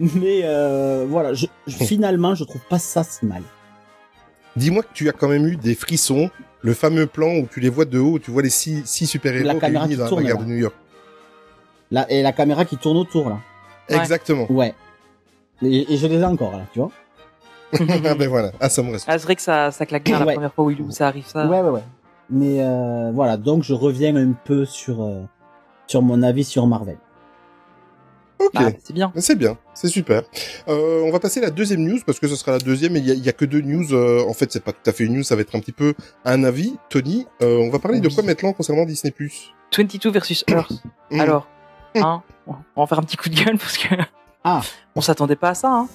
Mais 0.00 0.40
euh, 0.44 1.06
voilà, 1.08 1.34
je, 1.34 1.46
je- 1.66 1.76
finalement, 1.76 2.34
je 2.34 2.44
trouve 2.44 2.62
pas 2.68 2.78
ça 2.78 3.04
si 3.04 3.24
mal. 3.26 3.42
Dis-moi 4.56 4.82
que 4.82 4.88
tu 4.92 5.08
as 5.08 5.12
quand 5.12 5.28
même 5.28 5.46
eu 5.46 5.56
des 5.56 5.74
frissons, 5.74 6.30
le 6.60 6.74
fameux 6.74 7.06
plan 7.06 7.34
où 7.36 7.48
tu 7.52 7.60
les 7.60 7.68
vois 7.68 7.84
de 7.84 7.98
haut, 7.98 8.12
où 8.12 8.18
tu 8.18 8.30
vois 8.30 8.42
les 8.42 8.50
six, 8.50 8.82
six 8.84 9.04
La 9.04 9.08
super-héros 9.08 9.58
caméra 9.58 9.84
réunis 9.84 9.94
qui 9.94 9.98
dans 9.98 10.04
la 10.04 10.08
tourne, 10.10 10.24
gare 10.24 10.38
là. 10.38 10.44
de 10.44 10.48
New 10.48 10.56
York. 10.56 10.74
Là, 11.90 12.06
et 12.10 12.22
la 12.22 12.32
caméra 12.32 12.64
qui 12.64 12.76
tourne 12.76 12.96
autour 12.96 13.28
là. 13.30 13.38
Ouais. 13.90 13.96
Exactement. 13.96 14.50
Ouais. 14.50 14.74
Et, 15.62 15.92
et 15.92 15.96
je 15.96 16.06
les 16.06 16.16
ai 16.18 16.24
encore 16.24 16.52
là, 16.52 16.66
tu 16.72 16.78
vois. 16.80 16.90
ah 18.04 18.14
ben 18.14 18.28
voilà, 18.28 18.52
ah 18.60 18.68
ça 18.68 18.82
me 18.82 18.92
reste. 18.92 19.04
Ah, 19.08 19.18
c'est 19.18 19.24
vrai 19.24 19.34
que 19.36 19.42
ça, 19.42 19.70
ça 19.72 19.84
claque 19.86 20.04
bien 20.04 20.18
la 20.20 20.26
Ouais. 20.26 20.34
première 20.34 20.54
fois 20.54 20.64
où, 20.64 20.70
où 20.70 20.90
ça 20.92 21.08
arrive 21.08 21.26
ça. 21.26 21.46
Ouais, 21.46 21.60
ouais, 21.60 21.70
ouais. 21.70 21.82
Mais 22.30 22.62
euh, 22.62 23.10
voilà, 23.12 23.36
donc 23.36 23.62
je 23.62 23.74
reviens 23.74 24.16
un 24.16 24.32
peu 24.32 24.64
sur 24.64 25.02
euh, 25.02 25.22
sur 25.86 26.02
mon 26.02 26.22
avis 26.22 26.44
sur 26.44 26.66
Marvel. 26.66 26.96
Ok. 28.40 28.50
Ah, 28.56 28.68
c'est 28.82 28.92
bien. 28.92 29.12
C'est 29.16 29.36
bien, 29.36 29.56
c'est 29.74 29.88
super. 29.88 30.22
Euh, 30.68 31.02
on 31.04 31.12
va 31.12 31.20
passer 31.20 31.40
à 31.40 31.44
la 31.44 31.50
deuxième 31.50 31.80
news 31.82 31.98
parce 32.04 32.18
que 32.18 32.26
ce 32.26 32.34
sera 32.36 32.52
la 32.52 32.58
deuxième 32.58 32.96
et 32.96 32.98
il 32.98 33.08
y 33.08 33.18
y 33.20 33.28
a 33.28 33.32
que 33.32 33.44
deux 33.44 33.60
news. 33.60 33.92
euh, 33.94 34.24
en 34.28 34.32
fait, 34.34 34.50
c'est 34.52 34.62
pas 34.62 34.72
tout 34.72 34.90
à 34.90 34.92
fait 34.92 35.04
une 35.04 35.14
news, 35.14 35.22
ça 35.22 35.36
va 35.36 35.42
être 35.42 35.54
un 35.54 35.60
petit 35.60 35.72
peu 35.72 35.94
un 36.24 36.42
avis. 36.44 36.76
Tony, 36.90 37.26
euh, 37.42 37.58
on 37.58 37.70
va 37.70 37.78
parler 37.78 38.00
de 38.00 38.08
quoi 38.08 38.22
maintenant 38.24 38.52
concernant 38.52 38.84
Disney+. 38.84 39.14
22 39.76 40.10
versus 40.10 40.44
Earth. 40.48 40.72
Mm. 41.10 41.20
Alors, 41.20 41.46
hein, 41.94 42.22
on 42.46 42.52
va 42.52 42.58
en 42.76 42.86
faire 42.86 42.98
un 42.98 43.02
petit 43.02 43.16
coup 43.16 43.28
de 43.28 43.36
gueule 43.36 43.56
parce 43.58 43.78
que 43.78 43.94
Ah. 44.42 44.62
on 44.96 45.00
s'attendait 45.00 45.36
pas 45.36 45.50
à 45.50 45.54
ça. 45.54 45.70
Hein. 45.72 45.88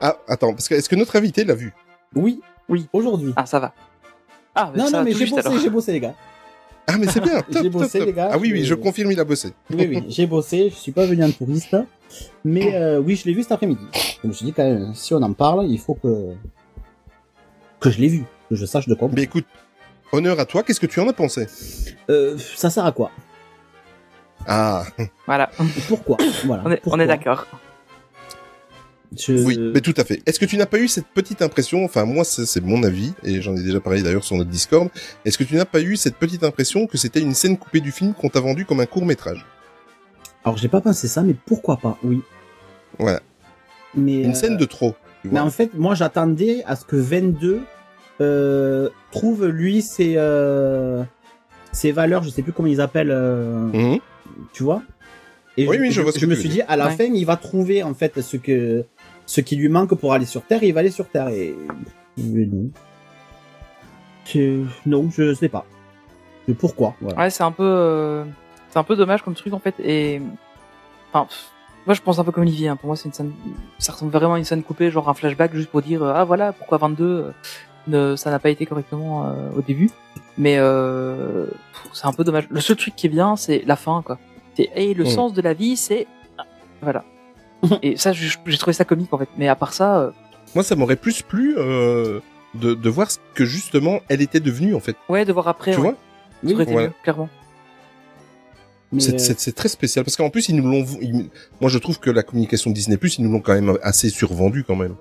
Ah, 0.00 0.16
attends, 0.28 0.52
parce 0.52 0.68
que 0.68 0.74
est-ce 0.74 0.88
que 0.88 0.96
notre 0.96 1.16
invité 1.16 1.44
l'a 1.44 1.54
vu? 1.54 1.74
Oui. 2.14 2.40
Oui. 2.68 2.88
Aujourd'hui. 2.92 3.32
Ah, 3.36 3.46
ça 3.46 3.58
va. 3.58 3.74
Ah, 4.54 4.72
non, 4.74 4.86
ça 4.86 4.98
non, 4.98 5.04
mais 5.04 5.12
j'ai 5.12 5.26
bossé, 5.26 5.58
j'ai 5.62 5.70
bossé, 5.70 5.92
les 5.92 6.00
gars. 6.00 6.14
Ah, 6.86 6.96
mais 6.98 7.06
c'est 7.06 7.20
bien. 7.20 7.40
top, 7.42 7.62
J'ai 7.62 7.70
bossé, 7.70 7.98
top. 7.98 8.06
les 8.08 8.12
gars, 8.12 8.30
Ah 8.32 8.38
oui, 8.38 8.50
oui, 8.52 8.64
je- 8.64 8.74
confirme, 8.74 9.12
il 9.12 9.20
a 9.20 9.24
bossé. 9.24 9.52
Oui, 9.70 9.86
oui, 9.88 10.04
j'ai 10.08 10.26
bossé, 10.26 10.70
je 10.70 10.74
suis 10.74 10.92
pas 10.92 11.06
venu 11.06 11.22
en 11.24 11.30
touriste. 11.30 11.76
Mais 12.44 12.74
euh, 12.74 12.98
oui, 13.00 13.14
je 13.14 13.26
l'ai 13.26 13.34
vu 13.34 13.42
cet 13.42 13.52
après-midi. 13.52 13.84
Je 14.22 14.26
me 14.28 14.32
suis 14.32 14.44
dit, 14.46 14.52
quand 14.52 14.64
même, 14.64 14.92
si 14.94 15.14
on 15.14 15.22
en 15.22 15.32
parle, 15.32 15.66
il 15.66 15.78
faut 15.78 15.94
que 15.94 16.34
que 17.78 17.90
je 17.90 17.98
l'ai 18.00 18.08
vu, 18.08 18.24
que 18.48 18.56
je 18.56 18.66
sache 18.66 18.88
de 18.88 18.94
quoi. 18.94 19.08
on 19.08 19.12
Mais 19.14 19.22
écoute, 19.22 19.46
honneur 20.12 20.38
à 20.40 20.44
toi. 20.44 20.62
Qu'est-ce 20.62 20.80
que 20.80 20.86
tu 20.86 21.00
en 21.00 21.08
as 21.08 21.12
pensé? 21.12 21.46
Euh, 22.10 22.36
ça 22.56 22.68
sert 22.70 22.84
à 22.84 22.92
quoi? 22.92 23.10
Ah, 24.46 24.84
Voilà, 25.26 25.50
Pourquoi? 25.88 26.16
Voilà. 26.44 26.64
on 26.86 26.98
est 26.98 27.06
d'accord. 27.06 27.46
Je... 29.18 29.32
oui, 29.44 29.58
mais 29.74 29.80
tout 29.80 29.94
à 29.96 30.04
fait. 30.04 30.22
Est-ce 30.26 30.38
que 30.38 30.44
tu 30.44 30.56
n'as 30.56 30.66
pas 30.66 30.78
eu 30.78 30.86
cette 30.86 31.06
petite 31.06 31.42
impression 31.42 31.84
Enfin, 31.84 32.04
moi, 32.04 32.24
c'est 32.24 32.62
mon 32.64 32.82
avis 32.84 33.12
et 33.24 33.42
j'en 33.42 33.56
ai 33.56 33.62
déjà 33.62 33.80
parlé 33.80 34.02
d'ailleurs 34.02 34.22
sur 34.24 34.36
notre 34.36 34.50
Discord. 34.50 34.88
Est-ce 35.24 35.36
que 35.36 35.44
tu 35.44 35.56
n'as 35.56 35.64
pas 35.64 35.80
eu 35.80 35.96
cette 35.96 36.14
petite 36.16 36.44
impression 36.44 36.86
que 36.86 36.96
c'était 36.96 37.20
une 37.20 37.34
scène 37.34 37.56
coupée 37.58 37.80
du 37.80 37.90
film 37.90 38.14
qu'on 38.14 38.28
t'a 38.28 38.40
vendu 38.40 38.64
comme 38.64 38.78
un 38.80 38.86
court 38.86 39.04
métrage? 39.04 39.44
Alors, 40.44 40.56
j'ai 40.58 40.68
pas 40.68 40.80
pensé 40.80 41.08
ça, 41.08 41.22
mais 41.22 41.34
pourquoi 41.34 41.76
pas 41.78 41.98
Oui. 42.04 42.22
Voilà. 42.98 43.20
Mais 43.96 44.22
Une 44.22 44.30
euh, 44.30 44.34
scène 44.34 44.56
de 44.56 44.64
trop. 44.64 44.94
tu 45.22 45.28
Mais 45.32 45.40
en 45.40 45.50
fait, 45.50 45.74
moi, 45.74 45.94
j'attendais 45.96 46.62
à 46.66 46.76
ce 46.76 46.84
que 46.84 46.96
22 46.96 47.60
euh, 48.20 48.88
trouve 49.10 49.46
lui 49.46 49.82
ses 49.82 50.14
euh, 50.16 51.02
ses 51.72 51.90
valeurs. 51.92 52.22
Je 52.22 52.30
sais 52.30 52.42
plus 52.42 52.52
comment 52.52 52.68
ils 52.68 52.80
appellent. 52.80 53.10
euh, 53.10 53.66
Mhm. 53.72 53.98
tu 54.52 54.62
vois 54.62 54.82
Et 55.56 55.66
Oui, 55.66 55.78
oui, 55.80 55.90
je 55.90 56.00
vois 56.00 56.12
ce 56.12 56.18
que 56.18 56.26
me 56.26 56.34
suis 56.36 56.48
dit, 56.48 56.62
à 56.62 56.76
la 56.76 56.86
Ouais. 56.88 56.96
fin, 56.96 57.04
il 57.04 57.24
va 57.26 57.36
trouver 57.36 57.82
en 57.82 57.92
fait 57.94 58.20
ce 58.20 58.36
que 58.36 58.84
ce 59.30 59.40
qui 59.40 59.54
lui 59.54 59.68
manque 59.68 59.94
pour 59.94 60.12
aller 60.12 60.26
sur 60.26 60.42
Terre. 60.42 60.62
Il 60.64 60.72
va 60.74 60.80
aller 60.80 60.90
sur 60.90 61.08
Terre. 61.08 61.28
Et 61.28 61.54
mais 62.16 62.46
non, 62.46 62.68
C'est- 64.24 64.58
non, 64.86 65.08
je 65.10 65.34
sais 65.34 65.48
pas. 65.48 65.64
Mais 66.48 66.54
pourquoi 66.54 66.94
voilà. 67.00 67.16
Ouais, 67.18 67.30
c'est 67.30 67.42
un 67.44 67.52
peu, 67.52 67.62
euh, 67.64 68.24
c'est 68.70 68.78
un 68.78 68.82
peu 68.84 68.96
dommage 68.96 69.22
comme 69.22 69.34
truc 69.34 69.52
en 69.52 69.58
fait. 69.60 69.74
Et 69.78 70.20
enfin, 71.12 71.26
pff, 71.26 71.48
moi 71.86 71.94
je 71.94 72.00
pense 72.00 72.18
un 72.18 72.24
peu 72.24 72.32
comme 72.32 72.42
Olivier. 72.42 72.68
hein. 72.68 72.76
Pour 72.76 72.88
moi, 72.88 72.96
c'est 72.96 73.06
une 73.08 73.12
scène, 73.12 73.32
ça 73.78 73.92
ressemble 73.92 74.10
vraiment 74.12 74.34
à 74.34 74.38
une 74.38 74.44
scène 74.44 74.62
coupée, 74.62 74.90
genre 74.90 75.08
un 75.08 75.14
flashback 75.14 75.54
juste 75.54 75.70
pour 75.70 75.82
dire 75.82 76.02
euh, 76.02 76.12
ah 76.14 76.24
voilà 76.24 76.52
pourquoi 76.52 76.78
22, 76.78 77.04
euh, 77.04 77.30
ne, 77.86 78.16
ça 78.16 78.30
n'a 78.30 78.38
pas 78.40 78.50
été 78.50 78.66
correctement 78.66 79.26
euh, 79.28 79.50
au 79.56 79.62
début. 79.62 79.90
Mais 80.38 80.56
euh, 80.58 81.46
c'est 81.92 82.06
un 82.06 82.12
peu 82.12 82.24
dommage. 82.24 82.46
Le 82.50 82.60
seul 82.60 82.76
truc 82.76 82.96
qui 82.96 83.06
est 83.06 83.10
bien, 83.10 83.36
c'est 83.36 83.62
la 83.66 83.76
fin 83.76 84.02
quoi. 84.04 84.18
C'est 84.56 84.70
et 84.74 84.94
le 84.94 85.04
Mm. 85.04 85.08
sens 85.08 85.32
de 85.32 85.40
la 85.42 85.54
vie, 85.54 85.76
c'est 85.76 86.06
ah, 86.38 86.44
voilà. 86.82 87.04
et 87.82 87.96
ça, 87.96 88.12
j'ai 88.12 88.58
trouvé 88.58 88.72
ça 88.72 88.84
comique 88.84 89.12
en 89.12 89.18
fait. 89.18 89.28
Mais 89.36 89.48
à 89.48 89.54
part 89.56 89.72
ça, 89.72 90.00
euh, 90.00 90.10
Moi, 90.54 90.64
ça 90.64 90.76
m'aurait 90.76 90.96
plus 90.96 91.22
plu 91.22 91.54
euh, 91.58 92.20
de, 92.54 92.74
de 92.74 92.88
voir 92.90 93.10
ce 93.10 93.18
que 93.34 93.44
justement 93.44 94.00
elle 94.08 94.22
était 94.22 94.40
devenue 94.40 94.74
en 94.74 94.80
fait. 94.80 94.96
ouais, 95.08 95.24
de 95.24 95.32
voir 95.32 95.48
après. 95.48 95.72
tu 95.72 95.78
ouais, 95.78 95.82
vois 95.82 95.94
ça 96.44 96.54
aurait 96.54 96.62
été 96.64 96.72
voilà. 96.72 96.88
mieux, 96.88 96.94
clairement. 97.02 97.28
C'est 98.98 99.14
euh, 99.14 99.18
c'est- 99.18 99.38
c'est 99.38 99.52
très 99.54 99.68
spécial 99.68 100.04
parce 100.04 100.16
qu'en 100.16 100.30
plus 100.30 100.48
ils 100.48 100.56
nous 100.56 100.68
l'ont. 100.68 100.84
ils- 101.00 101.30
Moi, 101.60 101.70
je 101.70 101.78
trouve 101.78 102.00
que 102.00 102.10
la 102.10 102.22
communication 102.24 102.70
de 102.70 102.74
Disney 102.74 102.96
Plus, 102.96 103.18
ils 103.18 103.24
nous 103.24 103.30
l'ont 103.30 103.40
quand 103.40 103.54
même 103.54 103.78
assez 103.82 104.08
survendu 104.08 104.64
quand 104.64 104.74
même. 104.76 104.96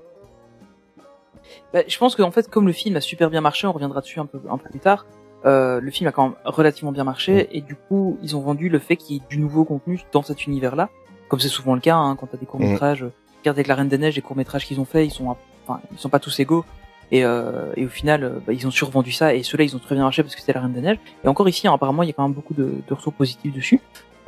Bah, 1.74 1.82
je 1.88 1.98
pense 1.98 2.16
qu'en 2.16 2.32
fait, 2.32 2.50
comme 2.50 2.68
le 2.68 2.74
film 2.74 2.96
a 2.96 3.02
super 3.02 3.30
bien 3.30 3.42
marché, 3.42 3.68
on 3.68 3.72
reviendra 3.72 4.02
dessus 4.02 4.20
un 4.20 4.26
peu, 4.26 4.40
un 4.50 4.58
peu 4.58 4.70
plus 4.70 4.80
tard. 4.80 5.06
Euh, 5.46 5.80
le 5.80 5.90
film 5.92 6.08
a 6.08 6.12
quand 6.12 6.24
même 6.30 6.36
relativement 6.44 6.92
bien 6.92 7.04
marché 7.04 7.48
et 7.56 7.62
du 7.62 7.76
coup, 7.76 8.18
ils 8.22 8.36
ont 8.36 8.42
vendu 8.42 8.70
le 8.70 8.78
fait 8.80 8.96
qu'il 8.98 9.16
y 9.16 9.20
ait 9.20 9.24
du 9.30 9.38
nouveau 9.38 9.64
contenu 9.64 10.02
dans 10.12 10.22
cet 10.22 10.46
univers-là, 10.46 10.90
comme 11.30 11.40
c'est 11.40 11.48
souvent 11.48 11.74
le 11.76 11.80
cas 11.80 11.96
hein, 11.96 12.16
quand 12.20 12.28
t'as 12.28 12.38
des 12.38 12.46
courts 12.46 12.60
métrages. 12.60 13.06
Regarde 13.40 13.56
avec 13.58 13.68
la 13.68 13.76
Reine 13.76 13.88
des 13.88 13.98
Neiges, 13.98 14.16
les 14.18 14.22
courts 14.22 14.36
métrages 14.36 14.66
qu'ils 14.66 14.82
ont 14.82 14.86
fait, 14.86 15.06
ils 15.06 15.12
sont, 15.12 15.34
enfin, 15.66 15.80
ils 15.94 15.98
sont 15.98 16.10
pas 16.10 16.20
tous 16.20 16.38
égaux. 16.42 16.66
Et, 17.12 17.24
euh, 17.24 17.72
et 17.78 17.86
au 17.86 17.90
final, 17.90 18.24
euh, 18.24 18.30
bah, 18.46 18.52
ils 18.54 18.68
ont 18.68 18.72
survendu 18.72 19.12
ça 19.12 19.34
et 19.34 19.42
ceux-là, 19.44 19.64
ils 19.64 19.76
ont 19.76 19.80
très 19.80 19.96
bien 19.96 20.04
marché 20.04 20.22
parce 20.22 20.36
que 20.36 20.42
c'était 20.42 20.54
la 20.54 20.62
Reine 20.62 20.74
des 20.74 20.82
Neiges. 20.82 21.00
Et 21.24 21.28
encore 21.28 21.48
ici, 21.50 21.68
hein, 21.68 21.74
apparemment, 21.74 22.04
il 22.04 22.08
y 22.08 22.10
a 22.10 22.14
quand 22.14 22.24
même 22.24 22.34
beaucoup 22.34 22.54
de, 22.54 22.72
de 22.88 22.94
retours 22.94 23.14
positifs 23.14 23.54
dessus. 23.54 23.80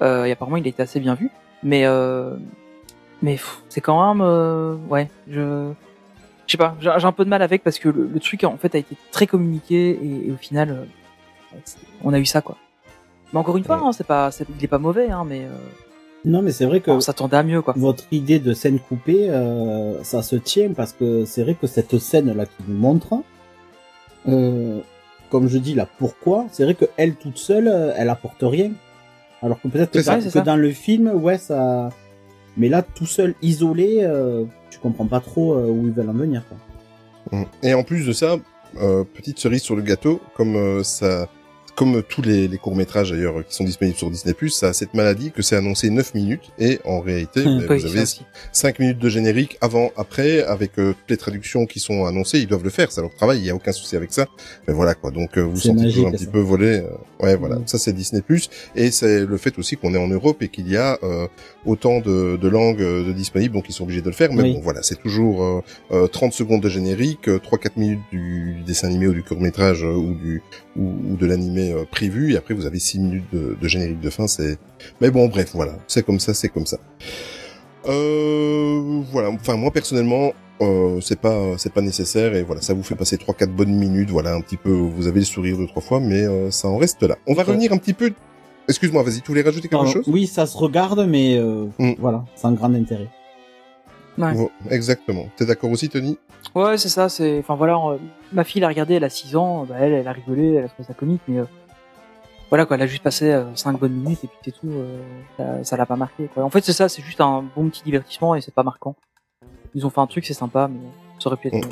Euh, 0.02 0.24
et 0.26 0.32
apparemment, 0.32 0.58
il 0.58 0.66
a 0.66 0.70
été 0.70 0.82
assez 0.82 1.00
bien 1.00 1.14
vu. 1.14 1.30
Mais, 1.62 1.86
euh, 1.86 2.38
mais 3.22 3.38
c'est 3.70 3.82
quand 3.82 4.14
même, 4.14 4.22
euh, 4.26 4.76
ouais, 4.90 5.12
je, 5.30 5.72
je 6.48 6.52
sais 6.54 6.58
pas, 6.58 6.76
j'ai 6.80 6.90
un 6.90 7.12
peu 7.12 7.24
de 7.24 7.30
mal 7.30 7.44
avec 7.44 7.64
parce 7.64 7.78
que 7.78 7.88
le, 7.90 8.08
le 8.12 8.20
truc 8.20 8.44
en 8.46 8.58
fait 8.58 8.74
a 8.74 8.80
été 8.80 8.96
très 9.12 9.28
communiqué 9.28 9.92
et, 9.92 10.28
et 10.28 10.32
au 10.32 10.38
final, 10.38 10.72
euh, 10.72 11.58
on 12.04 12.14
a 12.14 12.20
eu 12.20 12.26
ça 12.26 12.42
quoi. 12.42 12.58
Mais 13.32 13.40
encore 13.40 13.58
une 13.58 13.64
fois, 13.64 13.78
Ouais. 13.78 13.84
hein, 13.86 13.92
c'est 13.92 14.08
pas, 14.08 14.32
il 14.58 14.64
est 14.64 14.68
pas 14.68 14.80
mauvais, 14.80 15.12
hein, 15.12 15.24
mais 15.28 15.42
euh, 15.46 15.50
Non, 16.24 16.42
mais 16.42 16.52
c'est 16.52 16.66
vrai 16.66 16.82
que 16.82 16.92
on 16.92 17.00
s'attendait 17.02 17.38
à 17.38 17.44
mieux 17.44 17.62
quoi. 17.62 17.74
votre 17.78 18.04
idée 18.12 18.40
de 18.40 18.54
scène 18.54 18.80
coupée, 18.80 19.30
euh, 19.30 20.04
ça 20.04 20.22
se 20.22 20.36
tient 20.36 20.72
parce 20.74 20.94
que 20.94 21.26
c'est 21.26 21.42
vrai 21.44 21.56
que 21.60 21.66
cette 21.68 21.98
scène 21.98 22.32
là 22.36 22.46
qui 22.46 22.52
nous 22.68 22.78
montre, 22.78 23.16
euh, 24.28 24.80
comme 25.30 25.48
je 25.48 25.58
dis 25.58 25.74
là, 25.74 25.88
pourquoi 25.98 26.46
C'est 26.52 26.64
vrai 26.64 26.76
que 26.76 26.86
elle 26.98 27.16
toute 27.16 27.38
seule, 27.38 27.68
euh, 27.68 27.94
elle 27.98 28.10
apporte 28.10 28.42
rien. 28.42 28.72
Alors 29.42 29.60
que 29.60 29.68
peut-être 29.68 29.92
que, 29.92 30.02
ça, 30.04 30.16
dans- 30.16 30.20
c'est 30.22 30.28
que 30.28 30.34
ça. 30.34 30.42
dans 30.42 30.56
le 30.58 30.70
film, 30.72 31.08
ouais, 31.16 31.38
ça. 31.40 31.90
Mais 32.58 32.70
là, 32.70 32.84
tout 32.84 33.06
seul, 33.08 33.34
isolé, 33.42 34.00
euh, 34.04 34.44
tu 34.70 34.78
comprends 34.78 35.08
pas 35.08 35.22
trop 35.22 35.54
euh, 35.54 35.68
où 35.70 35.88
ils 35.88 35.94
veulent 35.94 36.10
en 36.10 36.14
venir. 36.14 36.44
Quoi. 36.48 37.40
Et 37.64 37.74
en 37.74 37.82
plus 37.84 38.06
de 38.06 38.14
ça, 38.14 38.36
euh, 38.80 39.04
petite 39.04 39.40
cerise 39.40 39.62
sur 39.64 39.76
le 39.76 39.82
gâteau, 39.82 40.22
comme 40.36 40.56
euh, 40.56 40.84
ça, 40.84 41.28
comme 41.76 42.04
tous 42.04 42.22
les, 42.22 42.48
les 42.48 42.58
courts 42.58 42.76
métrages 42.76 43.12
d'ailleurs 43.12 43.46
qui 43.48 43.56
sont 43.56 43.64
disponibles 43.64 43.98
sur 43.98 44.10
Disney+, 44.10 44.34
ça 44.50 44.70
a 44.70 44.74
cette 44.74 44.94
maladie 44.94 45.32
que 45.32 45.42
c'est 45.42 45.56
annoncé 45.56 45.90
9 45.90 46.14
minutes 46.16 46.52
et 46.60 46.80
en 46.86 47.00
réalité, 47.00 47.44
ben, 47.46 47.66
vous 47.78 47.86
avez 47.86 48.02
aussi. 48.02 48.22
5 48.52 48.80
minutes 48.80 49.00
de 49.00 49.10
générique 49.10 49.58
avant, 49.62 49.92
après, 49.98 50.44
avec 50.44 50.78
euh, 50.80 50.94
toutes 50.94 51.10
les 51.10 51.18
traductions 51.18 51.66
qui 51.66 51.80
sont 51.80 52.06
annoncées, 52.06 52.40
ils 52.40 52.48
doivent 52.48 52.64
le 52.64 52.70
faire, 52.70 52.92
c'est 52.92 53.02
leur 53.02 53.14
travail, 53.14 53.40
il 53.40 53.46
y 53.46 53.50
a 53.50 53.56
aucun 53.56 53.72
souci 53.72 53.96
avec 53.96 54.12
ça. 54.14 54.28
Mais 54.68 54.74
voilà 54.74 54.94
quoi, 54.96 55.12
donc 55.12 55.38
euh, 55.38 55.42
vous 55.42 55.58
sentez 55.60 55.84
toujours 55.84 56.08
un 56.08 56.12
ça. 56.12 56.18
petit 56.18 56.28
peu 56.28 56.40
volé. 56.40 56.80
euh, 56.82 57.24
ouais, 57.26 57.36
voilà, 57.36 57.56
Mm. 57.56 57.68
ça 57.68 57.78
c'est 57.78 57.94
Disney+. 57.94 58.22
Et 58.76 58.92
c'est 58.92 59.26
le 59.26 59.38
fait 59.38 59.58
aussi 59.60 59.78
qu'on 59.78 59.94
est 59.94 59.98
en 59.98 60.08
Europe 60.08 60.42
et 60.42 60.48
qu'il 60.50 60.70
y 60.70 60.78
a 60.78 60.98
euh, 61.04 61.28
autant 61.66 62.00
de, 62.00 62.38
de 62.38 62.48
langues 62.48 62.80
de 62.80 63.12
disponibles, 63.12 63.54
donc 63.54 63.66
ils 63.70 63.74
sont 63.74 63.84
obligés 63.84 64.02
de 64.02 64.08
le 64.10 64.16
faire. 64.16 64.34
Mais 64.34 64.44
Oui. 64.44 64.54
bon, 64.54 64.62
voilà, 64.62 64.82
c'est 64.84 65.00
toujours 65.02 65.44
euh, 65.44 65.62
euh, 65.92 66.08
30 66.08 66.34
secondes 66.34 66.62
de 66.62 66.70
générique, 66.70 67.28
euh, 67.30 67.40
3-4 67.40 67.72
minutes 67.78 68.00
du, 68.12 68.54
du 68.56 68.64
dessin 68.64 68.88
animé 68.88 69.08
ou 69.08 69.14
du 69.14 69.24
court 69.24 69.40
métrage 69.40 69.84
ou 69.84 70.14
du 70.14 70.42
ou, 70.78 70.94
ou 71.12 71.16
de 71.18 71.26
l'animé 71.26 71.72
euh, 71.74 71.84
prévu, 71.90 72.34
et 72.34 72.38
après 72.38 72.54
vous 72.54 72.66
avez 72.66 72.80
6 72.80 73.00
minutes 73.00 73.26
de, 73.34 73.58
de 73.62 73.68
générique 73.68 74.00
de 74.00 74.10
fin. 74.10 74.28
C'est 74.28 74.58
mais 75.00 75.12
bon, 75.12 75.28
bref, 75.28 75.52
voilà, 75.54 75.74
c'est 75.88 76.04
comme 76.06 76.20
ça, 76.20 76.34
c'est 76.34 76.50
comme 76.50 76.66
ça. 76.66 76.78
Euh, 77.88 79.02
voilà. 79.12 79.30
Enfin, 79.30 79.58
moi 79.58 79.72
personnellement, 79.72 80.34
euh, 80.62 81.00
c'est 81.02 81.20
pas 81.20 81.58
c'est 81.58 81.74
pas 81.74 81.82
nécessaire 81.82 82.36
et 82.36 82.44
voilà, 82.44 82.62
ça 82.62 82.74
vous 82.74 82.84
fait 82.84 82.96
passer 82.96 83.18
trois 83.18 83.34
quatre 83.34 83.52
bonnes 83.54 83.74
minutes. 83.76 84.10
Voilà, 84.10 84.34
un 84.36 84.42
petit 84.42 84.58
peu. 84.58 84.72
Vous 84.72 85.08
avez 85.08 85.20
le 85.20 85.26
sourire 85.26 85.58
deux 85.58 85.68
trois 85.68 85.82
fois, 85.82 86.00
mais 86.00 86.22
euh, 86.24 86.52
ça 86.52 86.68
en 86.68 86.78
reste 86.78 87.02
là. 87.04 87.18
On 87.28 87.34
va 87.34 87.42
Ouais. 87.44 87.48
revenir 87.50 87.74
un 87.74 87.78
petit 87.78 87.94
peu. 87.94 88.12
Excuse-moi, 88.68 89.02
vas-y. 89.04 89.22
Tu 89.22 89.28
voulais 89.30 89.42
rajouter 89.42 89.68
quelque 89.68 89.88
chose? 89.88 90.06
Oui, 90.08 90.28
ça 90.28 90.46
se 90.46 90.56
regarde, 90.56 91.06
mais 91.10 91.36
euh, 91.38 91.66
Mm. 91.80 91.94
voilà, 92.00 92.24
sans 92.36 92.52
grand 92.54 92.74
intérêt. 92.74 93.10
Ouais. 94.22 94.50
Exactement. 94.70 95.26
T'es 95.36 95.46
d'accord 95.46 95.72
aussi, 95.72 95.90
Tony? 95.90 96.18
Ouais, 96.56 96.78
c'est 96.78 96.90
ça. 96.90 97.10
C'est, 97.10 97.40
enfin 97.40 97.56
voilà, 97.56 97.76
euh, 97.76 97.98
ma 98.34 98.44
fille 98.44 98.62
l'a 98.62 98.68
regardé, 98.68 98.96
elle 98.96 99.04
a 99.04 99.10
6 99.10 99.36
ans, 99.36 99.66
bah, 99.66 99.76
elle, 99.80 99.94
elle 99.94 100.08
a 100.08 100.12
rigolé, 100.12 100.54
elle 100.56 100.66
a 100.66 100.68
trouvé 100.68 100.86
ça 100.88 100.94
comique, 100.94 101.22
mais 101.28 101.40
euh, 101.40 101.46
voilà 102.50 102.66
quoi, 102.66 102.76
elle 102.76 102.82
a 102.84 102.88
juste 102.88 103.04
passé 103.04 103.34
5 103.56 103.80
bonnes 103.80 103.94
minutes 103.94 104.24
et 104.24 104.28
puis 104.28 104.38
c'est 104.44 104.52
tout. 104.52 104.70
euh, 104.70 104.98
ça, 105.38 105.64
ça 105.64 105.78
l'a 105.78 105.86
pas 105.86 105.96
marqué. 105.96 106.28
Quoi. 106.34 106.44
En 106.44 106.50
fait, 106.50 106.64
c'est 106.64 106.74
ça, 106.74 106.90
c'est 106.90 107.02
juste 107.02 107.22
un 107.22 107.44
bon 107.56 107.70
petit 107.70 107.84
divertissement 107.84 108.36
et 108.36 108.42
c'est 108.42 108.54
pas 108.54 108.64
marquant. 108.64 108.96
Ils 109.74 109.86
ont 109.86 109.90
fait 109.90 110.02
un 110.02 110.08
truc, 110.08 110.26
c'est 110.26 110.34
sympa, 110.34 110.68
mais 110.68 110.80
ça 111.20 111.28
aurait 111.30 111.38
pu 111.38 111.48
être. 111.48 111.68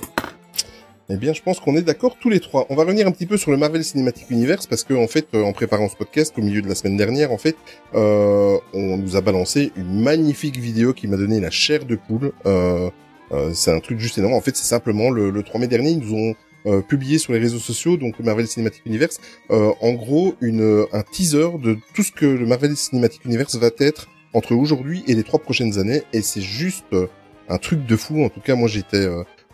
Eh 1.11 1.17
bien, 1.17 1.33
je 1.33 1.41
pense 1.41 1.59
qu'on 1.59 1.75
est 1.75 1.81
d'accord 1.81 2.17
tous 2.19 2.29
les 2.29 2.39
trois. 2.39 2.67
On 2.69 2.75
va 2.75 2.83
revenir 2.83 3.07
un 3.07 3.11
petit 3.11 3.25
peu 3.25 3.35
sur 3.35 3.49
le 3.49 3.57
Marvel 3.57 3.83
Cinematic 3.83 4.29
Universe 4.29 4.67
parce 4.67 4.83
que, 4.83 4.93
en 4.93 5.07
fait, 5.07 5.27
euh, 5.33 5.41
en 5.41 5.53
préparant 5.53 5.89
ce 5.89 5.95
podcast, 5.95 6.35
au 6.37 6.41
milieu 6.41 6.61
de 6.61 6.67
la 6.67 6.75
semaine 6.75 6.97
dernière, 6.97 7.31
en 7.31 7.39
fait, 7.39 7.55
euh, 7.95 8.57
on 8.73 8.97
nous 8.97 9.15
a 9.15 9.21
balancé 9.21 9.71
une 9.75 10.03
magnifique 10.03 10.57
vidéo 10.57 10.93
qui 10.93 11.07
m'a 11.07 11.17
donné 11.17 11.39
la 11.39 11.49
chair 11.49 11.85
de 11.85 11.95
poule. 11.95 12.31
Euh, 12.45 12.91
euh, 13.31 13.51
c'est 13.53 13.71
un 13.71 13.79
truc 13.79 13.99
juste 13.99 14.19
énorme. 14.19 14.33
En 14.33 14.41
fait, 14.41 14.55
c'est 14.55 14.67
simplement 14.67 15.09
le, 15.09 15.31
le 15.31 15.41
3 15.41 15.59
mai 15.59 15.67
dernier, 15.67 15.91
ils 15.91 15.99
nous 15.99 16.13
ont 16.13 16.35
euh, 16.67 16.81
publié 16.81 17.17
sur 17.17 17.33
les 17.33 17.39
réseaux 17.39 17.57
sociaux, 17.57 17.97
donc 17.97 18.19
le 18.19 18.25
Marvel 18.25 18.45
Cinematic 18.47 18.85
Universe, 18.85 19.19
euh, 19.49 19.71
en 19.81 19.93
gros, 19.93 20.35
une, 20.41 20.85
un 20.93 21.01
teaser 21.01 21.57
de 21.57 21.77
tout 21.95 22.03
ce 22.03 22.11
que 22.11 22.25
le 22.25 22.45
Marvel 22.45 22.75
Cinematic 22.77 23.25
Universe 23.25 23.55
va 23.55 23.69
être 23.79 24.09
entre 24.33 24.53
aujourd'hui 24.53 25.03
et 25.07 25.15
les 25.15 25.23
trois 25.23 25.39
prochaines 25.39 25.79
années. 25.79 26.03
Et 26.13 26.21
c'est 26.21 26.41
juste 26.41 26.85
euh, 26.93 27.07
un 27.47 27.57
truc 27.57 27.85
de 27.87 27.95
fou. 27.95 28.23
En 28.23 28.29
tout 28.29 28.41
cas, 28.41 28.53
moi, 28.53 28.67
j'étais, 28.67 29.07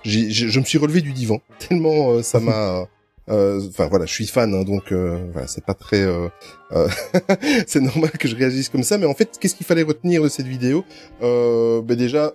euh, 0.05 0.49
je 0.49 0.59
me 0.59 0.65
suis 0.65 0.77
relevé 0.77 1.01
du 1.01 1.13
divan 1.13 1.39
tellement 1.59 2.11
euh, 2.11 2.21
ça 2.23 2.39
m'a 2.39 2.87
Euh, 3.27 3.59
Enfin 3.69 3.87
voilà, 3.87 4.05
je 4.05 4.13
suis 4.13 4.27
fan, 4.27 4.53
hein, 4.53 4.61
donc 4.63 4.91
euh, 4.91 5.17
voilà, 5.33 5.47
c'est 5.47 5.65
pas 5.65 5.73
très, 5.73 6.01
euh, 6.01 6.27
euh, 6.73 6.87
c'est 7.67 7.81
normal 7.81 8.11
que 8.11 8.27
je 8.27 8.35
réagisse 8.35 8.69
comme 8.69 8.83
ça. 8.83 8.99
Mais 8.99 9.07
en 9.07 9.15
fait, 9.15 9.29
qu'est-ce 9.39 9.55
qu'il 9.55 9.65
fallait 9.65 9.81
retenir 9.81 10.21
de 10.21 10.29
cette 10.29 10.45
vidéo? 10.45 10.85
Euh, 11.23 11.81
ben 11.81 11.97
déjà, 11.97 12.33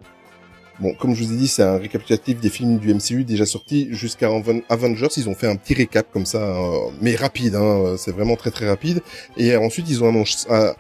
bon, 0.80 0.92
comme 0.94 1.14
je 1.14 1.22
vous 1.22 1.32
ai 1.32 1.36
dit, 1.36 1.46
c'est 1.46 1.62
un 1.62 1.76
récapitulatif 1.78 2.40
des 2.40 2.50
films 2.50 2.78
du 2.78 2.92
MCU 2.92 3.22
déjà 3.22 3.46
sortis 3.46 3.86
jusqu'à 3.92 4.26
Aven- 4.30 4.64
Avengers. 4.68 5.06
Ils 5.16 5.28
ont 5.28 5.36
fait 5.36 5.46
un 5.46 5.54
petit 5.54 5.74
récap 5.74 6.08
comme 6.12 6.26
ça, 6.26 6.38
euh, 6.38 6.90
mais 7.00 7.14
rapide. 7.14 7.54
Hein, 7.54 7.94
c'est 7.96 8.10
vraiment 8.10 8.34
très 8.34 8.50
très 8.50 8.66
rapide. 8.68 9.00
Et 9.36 9.54
ensuite, 9.54 9.88
ils 9.88 10.02
ont 10.02 10.24
euh, 10.50 10.72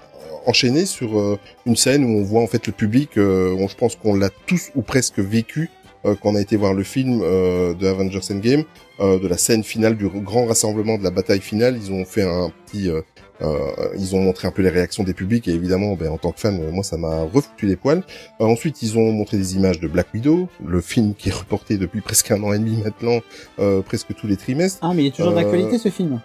enchaîné 0.44 0.86
sur 0.86 1.20
euh, 1.20 1.38
une 1.66 1.76
scène 1.76 2.04
où 2.04 2.18
on 2.18 2.24
voit 2.24 2.42
en 2.42 2.48
fait 2.48 2.66
le 2.66 2.72
public. 2.72 3.10
euh, 3.16 3.56
je 3.68 3.76
pense 3.76 3.94
qu'on 3.94 4.16
l'a 4.16 4.30
tous 4.48 4.70
ou 4.74 4.82
presque 4.82 5.20
vécu 5.20 5.70
euh, 5.70 5.79
quand 6.04 6.30
on 6.30 6.36
a 6.36 6.40
été 6.40 6.56
voir 6.56 6.72
le 6.74 6.82
film 6.82 7.20
euh, 7.22 7.74
de 7.74 7.86
Avengers 7.86 8.20
Endgame, 8.30 8.64
euh, 9.00 9.18
de 9.18 9.28
la 9.28 9.36
scène 9.36 9.62
finale 9.64 9.96
du 9.96 10.08
grand 10.08 10.46
rassemblement 10.46 10.98
de 10.98 11.04
la 11.04 11.10
bataille 11.10 11.40
finale. 11.40 11.78
Ils 11.82 11.92
ont 11.92 12.04
fait 12.04 12.22
un 12.22 12.50
petit, 12.66 12.88
euh, 12.88 13.00
euh, 13.42 13.56
ils 13.98 14.14
ont 14.14 14.20
montré 14.20 14.46
un 14.48 14.50
peu 14.50 14.62
les 14.62 14.68
réactions 14.68 15.02
des 15.04 15.14
publics 15.14 15.48
et 15.48 15.52
évidemment, 15.52 15.94
ben, 15.94 16.10
en 16.10 16.18
tant 16.18 16.32
que 16.32 16.40
fan, 16.40 16.60
euh, 16.60 16.70
moi 16.70 16.84
ça 16.84 16.96
m'a 16.96 17.22
refoutu 17.22 17.66
les 17.66 17.76
poils. 17.76 18.02
Euh, 18.40 18.44
ensuite, 18.44 18.82
ils 18.82 18.98
ont 18.98 19.12
montré 19.12 19.36
des 19.38 19.56
images 19.56 19.80
de 19.80 19.88
Black 19.88 20.08
Widow, 20.14 20.48
le 20.64 20.80
film 20.80 21.14
qui 21.14 21.28
est 21.30 21.34
reporté 21.34 21.76
depuis 21.78 22.00
presque 22.00 22.30
un 22.30 22.42
an 22.42 22.52
et 22.52 22.58
demi 22.58 22.76
maintenant, 22.84 23.20
euh, 23.58 23.80
presque 23.82 24.14
tous 24.14 24.26
les 24.26 24.36
trimestres. 24.36 24.78
Ah, 24.82 24.92
mais 24.94 25.04
il 25.04 25.06
est 25.08 25.10
toujours 25.16 25.32
Euh, 25.32 25.36
d'actualité 25.36 25.78
ce 25.78 25.88
film. 25.88 26.20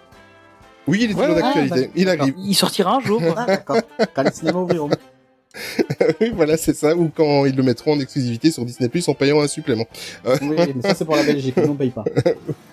Oui, 0.88 1.00
il 1.01 1.12
est 1.12 1.13
toujours 1.13 1.29
Ouais, 1.36 1.41
d'actualité. 1.41 1.89
il 1.96 2.10
arrive. 2.10 2.34
Il 2.38 2.53
sortira 2.53 2.96
un 2.98 3.00
jour. 3.00 3.22
Ah, 3.36 3.46
d'accord. 3.48 3.77
Quand 4.13 4.24
les 4.24 4.32
cinémas 4.32 4.60
ouvriront. 4.60 4.89
oui, 6.22 6.32
voilà, 6.36 6.58
c'est 6.58 6.76
ça. 6.76 6.96
Ou 6.96 7.10
quand 7.16 7.46
ils 7.46 7.56
le 7.56 7.64
mettront 7.64 7.94
en 7.94 8.00
exclusivité 8.00 8.52
sur 8.52 8.66
Disney 8.66 8.90
Plus 8.90 9.08
en 9.08 9.14
payant 9.14 9.42
un 9.42 9.48
supplément. 9.48 9.86
Oui, 10.42 10.56
mais 10.76 10.82
ça 10.82 10.96
c'est 10.96 11.06
pour 11.06 11.16
la 11.16 11.24
Belgique, 11.24 11.56
nous 11.58 11.72
on 11.72 11.76
paye 11.76 11.90
pas. 11.92 12.04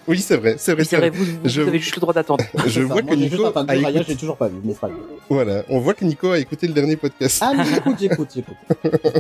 Oui, 0.09 0.19
c'est 0.19 0.37
vrai, 0.37 0.57
c'est 0.59 0.73
vrai. 0.73 0.83
Vrai, 0.83 1.11
vous, 1.11 1.25
vous, 1.25 1.49
Je- 1.49 1.63
avez 1.63 1.79
juste 1.79 1.95
le 1.95 2.01
droit 2.01 2.13
d'attendre. 2.13 2.45
Je 2.67 2.81
ça. 2.81 2.87
vois 2.87 3.03
Moi, 3.03 3.15
que 3.15 3.21
Nico 3.21 3.45
a 3.47 3.63
Raya, 3.63 4.03
j'ai 4.03 4.17
toujours 4.17 4.37
pas 4.37 4.49
vu, 4.49 4.57
mais 4.65 4.75
pas. 4.75 4.91
Voilà, 5.31 5.63
on 5.69 5.79
voit 5.79 5.95
que 5.95 6.05
Nico 6.05 6.33
a 6.33 6.41
écouté 6.41 6.67
le 6.67 6.73
dernier 6.73 6.97
podcast. 6.97 7.39
Ah, 7.41 7.53
mais 7.57 7.65
j'écoute, 7.65 7.97
j'écoute, 8.01 8.29
j'écoute. 8.35 8.57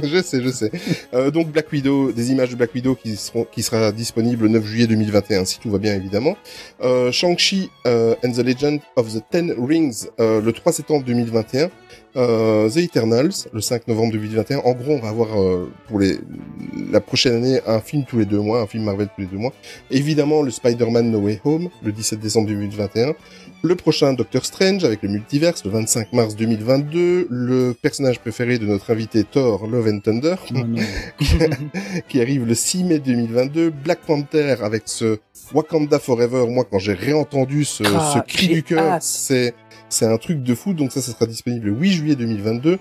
je 0.02 0.21
sais, 0.23 0.42
je 0.42 0.49
sais. 0.49 0.73
Euh, 1.14 1.31
donc 1.31 1.52
Black 1.52 1.71
Widow, 1.71 2.11
des 2.11 2.33
images 2.33 2.50
de 2.50 2.57
Black 2.57 2.75
Widow 2.75 2.97
qui 2.97 3.14
seront, 3.14 3.45
qui 3.45 3.62
sera 3.62 3.92
disponible 3.92 4.42
le 4.42 4.49
9 4.49 4.64
juillet 4.66 4.87
2021, 4.88 5.45
si 5.45 5.61
tout 5.61 5.71
va 5.71 5.78
bien 5.78 5.95
évidemment. 5.95 6.37
Euh, 6.83 7.12
Shang-Chi 7.12 7.71
euh, 7.87 8.16
and 8.25 8.33
the 8.33 8.38
Legend 8.45 8.81
of 8.97 9.14
the 9.14 9.23
Ten 9.31 9.54
Rings, 9.64 10.07
euh, 10.19 10.40
le 10.40 10.52
3 10.52 10.73
septembre 10.73 11.04
2021. 11.07 11.71
Euh, 12.14 12.69
the 12.69 12.78
Eternals, 12.78 13.49
le 13.52 13.61
5 13.61 13.88
novembre 13.88 14.12
2021. 14.12 14.59
En 14.59 14.73
gros, 14.73 14.92
on 14.92 14.99
va 14.99 15.09
avoir 15.09 15.40
euh, 15.40 15.71
pour 15.88 15.99
les 15.99 16.19
la 16.90 17.00
prochaine 17.00 17.37
année 17.37 17.61
un 17.66 17.81
film 17.81 18.04
tous 18.04 18.19
les 18.19 18.26
deux 18.26 18.40
mois, 18.40 18.61
un 18.61 18.66
film 18.66 18.85
Marvel 18.85 19.09
tous 19.14 19.23
les 19.23 19.26
deux 19.26 19.38
mois. 19.38 19.52
Évidemment, 19.90 20.42
le 20.42 20.50
Spider-Man 20.50 21.11
No 21.11 21.21
Way 21.21 21.40
Home, 21.45 21.71
le 21.83 21.92
17 21.92 22.21
décembre 22.21 22.49
2021. 22.49 23.14
Le 23.64 23.76
prochain 23.76 24.12
Doctor 24.12 24.45
Strange 24.45 24.85
avec 24.85 25.02
le 25.02 25.09
multiverse, 25.09 25.64
le 25.64 25.71
25 25.71 26.12
mars 26.12 26.37
2022. 26.37 27.28
Le 27.31 27.75
personnage 27.81 28.19
préféré 28.19 28.59
de 28.59 28.66
notre 28.66 28.90
invité 28.92 29.25
Thor, 29.25 29.66
Love 29.66 29.88
and 29.88 30.00
Thunder 30.00 30.35
non. 30.52 30.75
qui 32.09 32.21
arrive 32.21 32.45
le 32.45 32.54
6 32.54 32.85
mai 32.85 32.99
2022. 32.99 33.71
Black 33.71 34.00
Panther 34.00 34.57
avec 34.62 34.83
ce 34.87 35.19
Wakanda 35.54 35.99
Forever. 35.99 36.47
Moi, 36.49 36.66
quand 36.69 36.78
j'ai 36.78 36.95
réentendu 36.95 37.64
ce, 37.64 37.85
Ah, 37.85 38.14
ce 38.14 38.33
cri 38.33 38.47
j'ai 38.47 38.54
du 38.54 38.62
cœur, 38.62 38.99
c'est 39.00 39.54
c'est 39.92 40.06
un 40.06 40.18
truc 40.18 40.42
de 40.42 40.54
fou. 40.54 40.75
Donc 40.75 40.92
ça, 40.92 41.00
ça 41.00 41.12
sera 41.12 41.26
disponible 41.26 41.66
le 41.66 41.72
8 41.72 41.90
juillet 41.92 42.16
2022. 42.16 42.78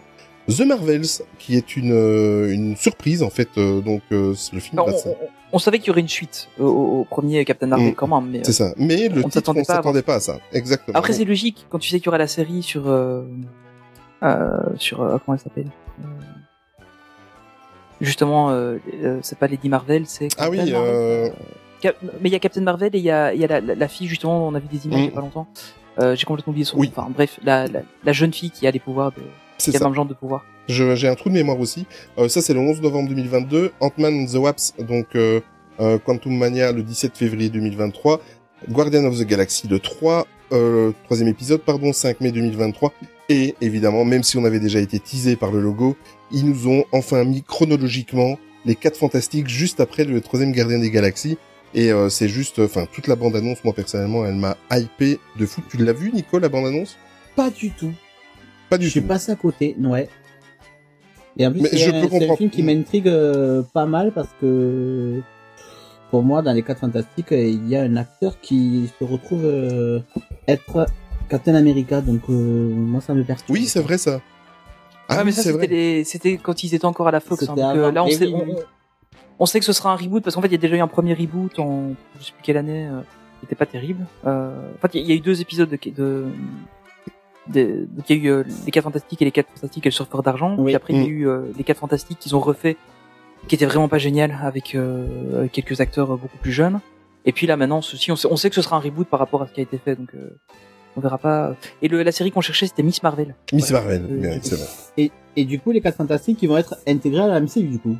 The 0.50 0.62
Marvels, 0.62 1.06
qui 1.38 1.56
est 1.56 1.76
une 1.78 1.92
euh, 1.94 2.52
une 2.52 2.76
surprise 2.76 3.22
en 3.22 3.30
fait. 3.30 3.50
euh, 3.58 3.80
donc 3.82 4.02
euh, 4.12 4.34
le 4.54 4.60
film, 4.60 4.80
On, 4.82 4.86
va 4.86 4.94
on- 5.06 5.16
on 5.54 5.60
savait 5.60 5.78
qu'il 5.80 5.90
y 5.90 5.92
aurait 5.92 6.00
une 6.02 6.08
suite 6.08 6.48
au, 6.60 6.66
au 6.66 7.04
premier 7.06 7.46
Captain 7.46 7.68
Marvel 7.68 7.92
Mm. 7.92 7.96
quand 7.96 8.08
même. 8.08 8.32
Mais, 8.32 8.42
c'est 8.44 8.54
ça. 8.54 8.74
Mais 8.78 9.08
le 9.10 9.20
on 9.20 9.24
titre, 9.26 9.34
s'attendait 9.36 9.62
on 9.62 9.66
pas 9.66 9.74
à 9.74 9.76
s'attendait 9.76 10.02
pas 10.02 10.16
à 10.16 10.20
ça. 10.20 10.40
Exactement. 10.54 10.98
Après, 10.98 11.14
c'est 11.14 11.26
logique 11.26 11.68
quand 11.70 11.78
tu 11.78 11.90
sais 11.90 11.98
qu'il 12.00 12.08
y 12.08 12.10
aura 12.10 12.18
la 12.18 12.28
série 12.28 12.64
sur 12.64 12.88
euh, 12.90 13.24
euh, 14.24 14.58
sur 14.78 15.02
euh, 15.04 15.18
comment 15.24 15.36
elle 15.36 15.44
s'appelle. 15.44 15.68
Justement, 18.00 18.50
euh, 18.50 18.78
euh, 19.04 19.20
c'est 19.22 19.38
pas 19.38 19.48
Lady 19.48 19.70
Marvel, 19.70 20.08
c'est. 20.08 20.30
Ah 20.40 20.50
oui, 20.50 20.58
Captain 20.58 20.72
Marvel. 20.74 20.92
euh, 20.96 21.30
Cap- 21.82 21.98
mais 22.20 22.30
il 22.30 22.32
y 22.32 22.36
a 22.36 22.40
Captain 22.40 22.62
Marvel 22.62 22.96
et 22.96 22.98
il 22.98 23.04
y 23.04 23.12
a, 23.12 23.34
y 23.34 23.44
a 23.44 23.48
la, 23.48 23.62
la, 23.62 23.76
la 23.76 23.88
fille 23.88 24.08
justement. 24.08 24.48
On 24.48 24.56
a 24.56 24.60
vu 24.60 24.68
des 24.72 24.86
images 24.88 25.00
il 25.00 25.06
y 25.06 25.08
a 25.08 25.12
Mm. 25.12 25.14
pas 25.14 25.22
longtemps. 25.22 25.48
Euh, 26.02 26.16
J'ai 26.16 26.26
complètement 26.26 26.52
oublié 26.52 26.66
son 26.66 26.78
nom. 26.78 26.82
Oui. 26.82 26.92
Enfin 26.96 27.10
bref, 27.10 27.40
la, 27.44 27.68
la, 27.68 27.82
la 28.04 28.12
jeune 28.12 28.34
fille 28.34 28.52
qui 28.52 28.68
a 28.68 28.72
des 28.72 28.80
pouvoirs, 28.80 29.12
de, 29.12 29.22
c'est 29.58 29.72
qui 29.72 29.78
a 29.78 29.80
ça. 29.80 29.88
le 29.88 29.94
genre 29.94 30.06
de 30.06 30.14
pouvoir. 30.14 30.44
J'ai 30.68 31.08
un 31.08 31.16
trou 31.16 31.30
de 31.30 31.34
mémoire 31.34 31.60
aussi. 31.60 31.86
Euh, 32.18 32.30
ça, 32.30 32.42
c'est 32.42 32.54
le 32.54 32.60
11 32.60 32.82
novembre 32.82 33.10
2022. 33.10 33.72
Ant-Man 33.80 34.14
and 34.22 34.26
the 34.26 34.36
Wasp, 34.36 34.82
donc 34.82 35.08
euh, 35.16 35.40
Quantum 36.06 36.38
Mania, 36.38 36.72
le 36.72 36.84
17 36.84 37.18
février 37.18 37.50
2023. 37.50 38.22
Guardian 38.70 39.06
of 39.06 39.18
the 39.18 39.24
Galaxy, 39.26 39.68
le 39.68 39.80
3, 39.80 40.28
euh, 40.52 40.92
troisième 41.06 41.30
épisode, 41.30 41.62
pardon, 41.62 41.94
5 41.94 42.22
mai 42.22 42.32
2023. 42.32 42.94
Et 43.30 43.56
évidemment, 43.62 44.06
même 44.06 44.24
si 44.24 44.38
on 44.38 44.46
avait 44.46 44.60
déjà 44.60 44.80
été 44.80 45.00
teasé 45.00 45.36
par 45.36 45.52
le 45.52 45.62
logo, 45.62 45.96
ils 46.32 46.46
nous 46.46 46.68
ont 46.68 46.84
enfin 46.92 47.24
mis 47.24 47.44
chronologiquement 47.44 48.38
les 48.66 48.76
quatre 48.76 48.98
fantastiques 48.98 49.48
juste 49.48 49.80
après 49.80 50.04
le 50.04 50.22
troisième 50.22 50.52
Gardien 50.52 50.80
des 50.80 50.92
Galaxies. 50.92 51.38
Et 51.74 51.92
euh, 51.92 52.10
c'est 52.10 52.28
juste, 52.28 52.60
enfin, 52.60 52.86
toute 52.92 53.08
la 53.08 53.16
bande-annonce, 53.16 53.64
moi 53.64 53.74
personnellement, 53.74 54.26
elle 54.26 54.36
m'a 54.36 54.58
hypé 54.72 55.20
de 55.40 55.46
fou. 55.46 55.62
Tu 55.70 55.78
l'as 55.78 55.94
vu, 55.94 56.12
Nico, 56.12 56.38
la 56.40 56.50
bande-annonce? 56.50 56.98
Pas 57.36 57.50
du 57.50 57.72
tout. 57.72 57.94
Pas 58.70 58.78
du 58.78 58.86
Je 58.86 58.92
suis 58.92 59.02
tout. 59.02 59.08
passé 59.08 59.32
à 59.32 59.36
côté, 59.36 59.76
ouais. 59.80 60.10
Et 61.38 61.48
en 61.48 61.52
plus, 61.52 61.62
Mais 61.62 61.70
c'est 61.70 62.30
un, 62.30 62.36
film 62.36 62.50
qui 62.50 62.62
m'intrigue 62.62 63.08
euh, 63.08 63.64
pas 63.74 63.86
mal 63.86 64.12
parce 64.12 64.28
que 64.42 65.22
pour 66.10 66.24
moi, 66.24 66.42
dans 66.42 66.52
les 66.52 66.62
quatre 66.62 66.80
fantastiques, 66.80 67.32
euh, 67.32 67.42
il 67.42 67.70
y 67.70 67.76
a 67.78 67.84
un 67.84 67.96
acteur 67.96 68.40
qui 68.42 68.90
se 69.00 69.06
retrouve 69.06 69.46
euh, 69.46 70.02
être 70.50 70.86
Captain 71.30 71.56
America, 71.56 72.02
donc 72.02 72.24
euh, 72.30 72.34
moi 72.34 73.00
ça 73.00 73.14
me 73.14 73.24
perturbe. 73.24 73.58
Oui, 73.58 73.66
c'est 73.68 73.80
vrai 73.80 73.98
ça. 73.98 74.20
Ah, 75.08 75.18
ouais, 75.20 75.24
mais 75.24 75.32
ça 75.32 75.42
c'est 75.42 75.52
c'était 75.54 75.68
vrai. 75.68 75.68
les- 75.68 76.04
c'était 76.04 76.38
quand 76.38 76.64
ils 76.66 76.76
étaient 76.76 76.86
encore 76.86 77.08
à 77.08 77.12
la 77.12 77.22
Fox. 77.22 77.44
hein, 77.44 77.56
donc, 77.56 77.60
euh, 77.78 77.92
là, 77.92 78.04
on 78.04 78.10
sait, 78.10 78.26
oui, 78.28 78.34
on, 78.36 78.44
oui. 78.44 78.56
On- 79.42 79.46
sait 79.46 79.60
que 79.60 79.66
ce 79.66 79.74
sera 79.74 79.92
un 79.92 79.96
reboot 79.96 80.24
parce 80.24 80.36
qu'en 80.36 80.42
fait, 80.42 80.48
il 80.48 80.54
y 80.54 80.56
a 80.56 80.60
déjà 80.60 80.76
eu 80.76 80.80
un 80.82 80.88
premier 80.88 81.14
reboot 81.14 81.60
en 81.60 81.94
je 82.20 82.26
sais 82.26 82.32
plus 82.34 82.44
quelle 82.44 82.58
année. 82.58 82.88
Euh, 82.88 83.02
qui 83.40 83.46
était 83.46 83.56
pas 83.56 83.66
terrible. 83.66 84.06
Euh, 84.28 84.52
en 84.76 84.80
fait, 84.82 84.92
il 84.94 85.00
y, 85.00 85.02
a- 85.02 85.06
il 85.06 85.10
y 85.10 85.14
a 85.14 85.16
eu 85.16 85.20
deux 85.20 85.42
épisodes 85.42 85.68
de, 85.68 85.78
de, 85.98 86.26
de- 87.48 87.88
donc 87.90 88.08
il 88.10 88.18
y 88.18 88.20
a 88.20 88.24
eu 88.24 88.30
euh, 88.32 88.44
les 88.66 88.72
quatre 88.72 88.84
fantastiques 88.84 89.22
et 89.22 89.26
les 89.26 89.32
quatre 89.32 89.50
fantastiques 89.56 89.86
et 89.86 89.90
le 89.90 89.94
surfeur 89.94 90.22
d'argent. 90.24 90.56
Oui. 90.58 90.66
Puis 90.66 90.76
après, 90.76 90.94
il 90.94 91.00
y 91.00 91.04
a 91.04 91.08
Mm. 91.08 91.10
eu 91.12 91.28
euh, 91.28 91.42
les 91.58 91.64
quatre 91.64 91.80
fantastiques 91.80 92.20
qu'ils 92.20 92.36
ont 92.36 92.40
refait, 92.40 92.78
qui 93.48 93.56
était 93.56 93.66
vraiment 93.66 93.88
pas 93.88 93.98
génial 93.98 94.38
avec 94.44 94.76
euh, 94.76 95.40
avec 95.40 95.52
quelques 95.54 95.82
acteurs 95.82 96.08
beaucoup 96.18 96.38
plus 96.38 96.52
jeunes. 96.52 96.80
Et 97.26 97.32
puis 97.32 97.48
là, 97.48 97.58
maintenant, 97.58 97.82
ceci, 97.82 98.12
on 98.12 98.16
sait, 98.16 98.28
on 98.30 98.36
sait 98.36 98.50
que 98.50 98.56
ce 98.56 98.62
sera 98.62 98.78
un 98.78 98.80
reboot 98.80 99.08
par 99.08 99.20
rapport 99.20 99.42
à 99.42 99.48
ce 99.48 99.54
qui 99.54 99.60
a 99.60 99.64
été 99.64 99.78
fait, 99.80 99.96
donc 99.96 100.10
euh, 100.14 100.38
on 100.96 101.02
verra 101.02 101.18
pas. 101.18 101.56
Et 101.82 101.88
le, 101.88 102.04
la 102.04 102.12
série 102.12 102.32
qu'on 102.32 102.42
cherchait, 102.42 102.68
c'était 102.68 102.84
Miss 102.84 103.02
Marvel. 103.02 103.34
Miss. 103.54 103.72
Marvel, 103.72 104.06
Euh, 104.10 104.18
bien, 104.18 104.40
c'est 104.42 104.56
vrai. 104.56 104.68
Et, 104.98 105.12
et 105.36 105.46
du 105.46 105.60
coup, 105.60 105.72
les 105.72 105.82
quatre 105.82 105.98
fantastiques 105.98 106.38
qui 106.38 106.46
vont 106.48 106.58
être 106.58 106.76
intégrés 106.88 107.22
à 107.24 107.28
la 107.28 107.40
MCU 107.40 107.64
du 107.64 107.80
coup. 107.80 107.98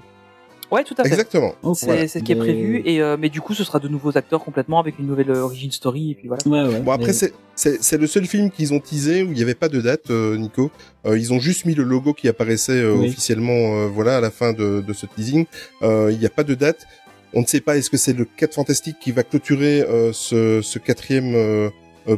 Ouais, 0.72 0.84
tout 0.86 0.96
à 0.98 1.04
fait. 1.04 1.10
Exactement. 1.10 1.54
C'est 1.74 1.86
Voilà. 1.86 2.08
ce 2.08 2.20
qui 2.20 2.32
est 2.32 2.36
prévu 2.36 2.82
et 2.86 3.02
euh, 3.02 3.18
mais 3.20 3.30
du 3.30 3.42
coup 3.42 3.54
ce 3.54 3.64
sera 3.64 3.80
de 3.80 3.88
nouveaux 3.90 4.18
acteurs 4.18 4.42
complètement 4.44 4.80
avec 4.80 4.98
une 5.00 5.08
nouvelle 5.08 5.30
euh, 5.32 5.42
origin 5.44 5.70
story 5.72 6.12
et 6.12 6.16
puis 6.16 6.28
voilà. 6.30 6.42
Ouais, 6.46 6.74
ouais. 6.74 6.80
Bon 6.82 6.92
après 6.92 7.08
Mais- 7.08 7.14
c'est 7.14 7.34
c'est 7.56 7.84
c'est 7.84 7.98
le 7.98 8.08
seul 8.08 8.26
film 8.26 8.50
qu'ils 8.50 8.74
ont 8.74 8.80
teasé 8.80 9.24
où 9.24 9.28
il 9.28 9.34
n'y 9.34 9.42
avait 9.44 9.54
pas 9.56 9.68
de 9.70 9.82
date, 9.82 10.10
euh, 10.12 10.38
Nico. 10.38 10.72
Euh, 11.06 11.18
ils 11.18 11.34
ont 11.34 11.40
juste 11.40 11.66
mis 11.66 11.76
le 11.76 11.84
logo 11.84 12.14
qui 12.14 12.28
apparaissait 12.30 12.72
euh, 12.82 12.94
Oui. 12.96 13.10
officiellement, 13.10 13.52
euh, 13.84 13.88
voilà, 13.88 14.18
à 14.18 14.22
la 14.22 14.32
fin 14.32 14.54
de, 14.54 14.82
de 14.82 14.94
ce 14.94 15.06
teasing. 15.06 15.46
Euh, 15.82 16.10
Il 16.12 16.20
n'y 16.20 16.26
a 16.26 16.30
pas 16.30 16.44
de 16.44 16.56
date. 16.56 16.86
On 17.34 17.42
ne 17.42 17.46
sait 17.46 17.62
pas 17.62 17.78
est-ce 17.78 17.90
que 17.90 17.98
c'est 17.98 18.14
le 18.14 18.26
4 18.26 18.54
Fantastique 18.56 18.98
qui 19.02 19.12
va 19.12 19.24
clôturer 19.24 19.82
euh, 19.82 20.12
ce, 20.14 20.62
ce 20.62 20.80
quatrième 20.80 21.70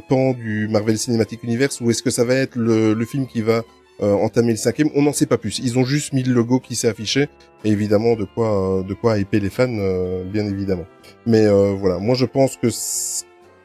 pan 0.08 0.32
du 0.34 0.68
Marvel 0.70 0.98
Cinematic 0.98 1.44
Universe 1.44 1.82
ou 1.82 1.90
est-ce 1.92 2.02
que 2.02 2.10
ça 2.10 2.24
va 2.24 2.36
être 2.36 2.56
le, 2.56 2.94
le 2.94 3.06
film 3.06 3.28
qui 3.28 3.42
va 3.42 3.58
euh, 3.58 3.62
entamer 4.02 4.52
le 4.52 4.58
cinquième 4.58 4.90
On 4.96 5.02
n'en 5.04 5.14
sait 5.14 5.26
pas 5.28 5.38
plus. 5.38 5.60
Ils 5.60 5.78
ont 5.80 5.86
juste 5.86 6.14
mis 6.14 6.24
le 6.24 6.34
logo 6.34 6.60
qui 6.60 6.76
s'est 6.76 6.88
affiché 6.90 7.30
et 7.64 7.70
évidemment 7.70 8.16
de 8.16 8.26
quoi 8.26 8.80
euh, 8.80 8.84
de 8.84 8.94
quoi 8.94 9.18
hyper 9.18 9.42
les 9.42 9.50
fans, 9.50 9.68
euh, 9.70 10.24
bien 10.26 10.46
évidemment. 10.46 10.86
Mais 11.26 11.46
euh, 11.46 11.74
voilà, 11.78 12.00
moi 12.00 12.16
je 12.16 12.26
pense 12.26 12.58
que 12.58 12.68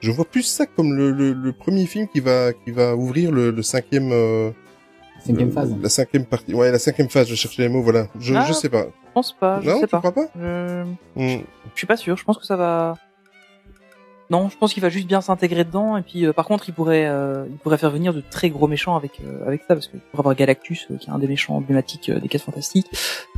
je 0.01 0.11
vois 0.13 0.25
plus 0.25 0.43
ça 0.43 0.67
comme 0.67 0.95
le, 0.95 1.11
le, 1.11 1.33
le 1.33 1.53
premier 1.53 1.87
film 1.87 2.07
qui 2.09 2.21
va 2.21 2.53
qui 2.53 2.71
va 2.71 2.95
ouvrir 2.95 3.33
le, 3.33 3.51
le 3.51 3.63
cinquième 3.63 4.11
euh, 4.13 4.51
Cinquième 5.27 5.51
phase. 5.51 5.75
la 5.83 5.89
cinquième 5.89 6.25
partie. 6.25 6.55
Ouais, 6.55 6.71
la 6.71 6.79
cinquième 6.79 7.09
phase. 7.09 7.27
Je 7.27 7.35
cherchais 7.35 7.63
les 7.63 7.69
mots. 7.69 7.83
Voilà. 7.83 8.07
Je 8.21 8.35
Ah. 8.35 8.45
je 8.47 8.53
sais 8.53 8.69
pas. 8.69 8.85
Je 9.09 9.13
pense 9.13 9.33
pas, 9.33 9.61
je 9.61 9.69
non, 9.69 9.77
sais 9.81 9.87
tu 9.87 9.89
pas. 9.89 9.99
crois 9.99 10.13
pas? 10.13 10.29
Je... 10.39 10.85
Hmm. 11.17 11.41
je 11.75 11.79
suis 11.79 11.87
pas 11.89 11.97
sûr, 11.97 12.17
je 12.17 12.23
pense 12.25 12.39
que 12.39 12.47
ça 12.47 12.55
va 12.57 12.95
Non, 14.31 14.51
je 14.51 14.59
pense 14.59 14.75
qu'il 14.75 14.83
va 14.83 14.91
juste 14.91 15.07
bien 15.07 15.23
s'intégrer 15.23 15.65
dedans 15.65 15.97
et 15.97 16.03
puis 16.03 16.27
euh, 16.27 16.35
par 16.35 16.45
contre, 16.45 16.69
il 16.69 16.75
pourrait 16.75 17.07
euh, 17.07 17.47
il 17.51 17.57
pourrait 17.57 17.79
faire 17.79 17.91
venir 17.91 18.13
de 18.13 18.21
très 18.21 18.51
gros 18.51 18.69
méchants 18.69 18.95
avec 18.95 19.21
euh, 19.21 19.47
avec 19.47 19.63
ça 19.63 19.75
parce 19.75 19.89
que 19.89 19.97
pour 19.97 20.21
avoir 20.21 20.35
Galactus 20.35 20.87
euh, 20.91 20.97
qui 20.99 21.09
est 21.09 21.13
un 21.13 21.19
des 21.19 21.27
méchants 21.27 21.57
emblématiques 21.57 22.11
euh, 22.11 22.21
des 22.21 22.29
4 22.29 22.43
fantastiques, 22.43 22.91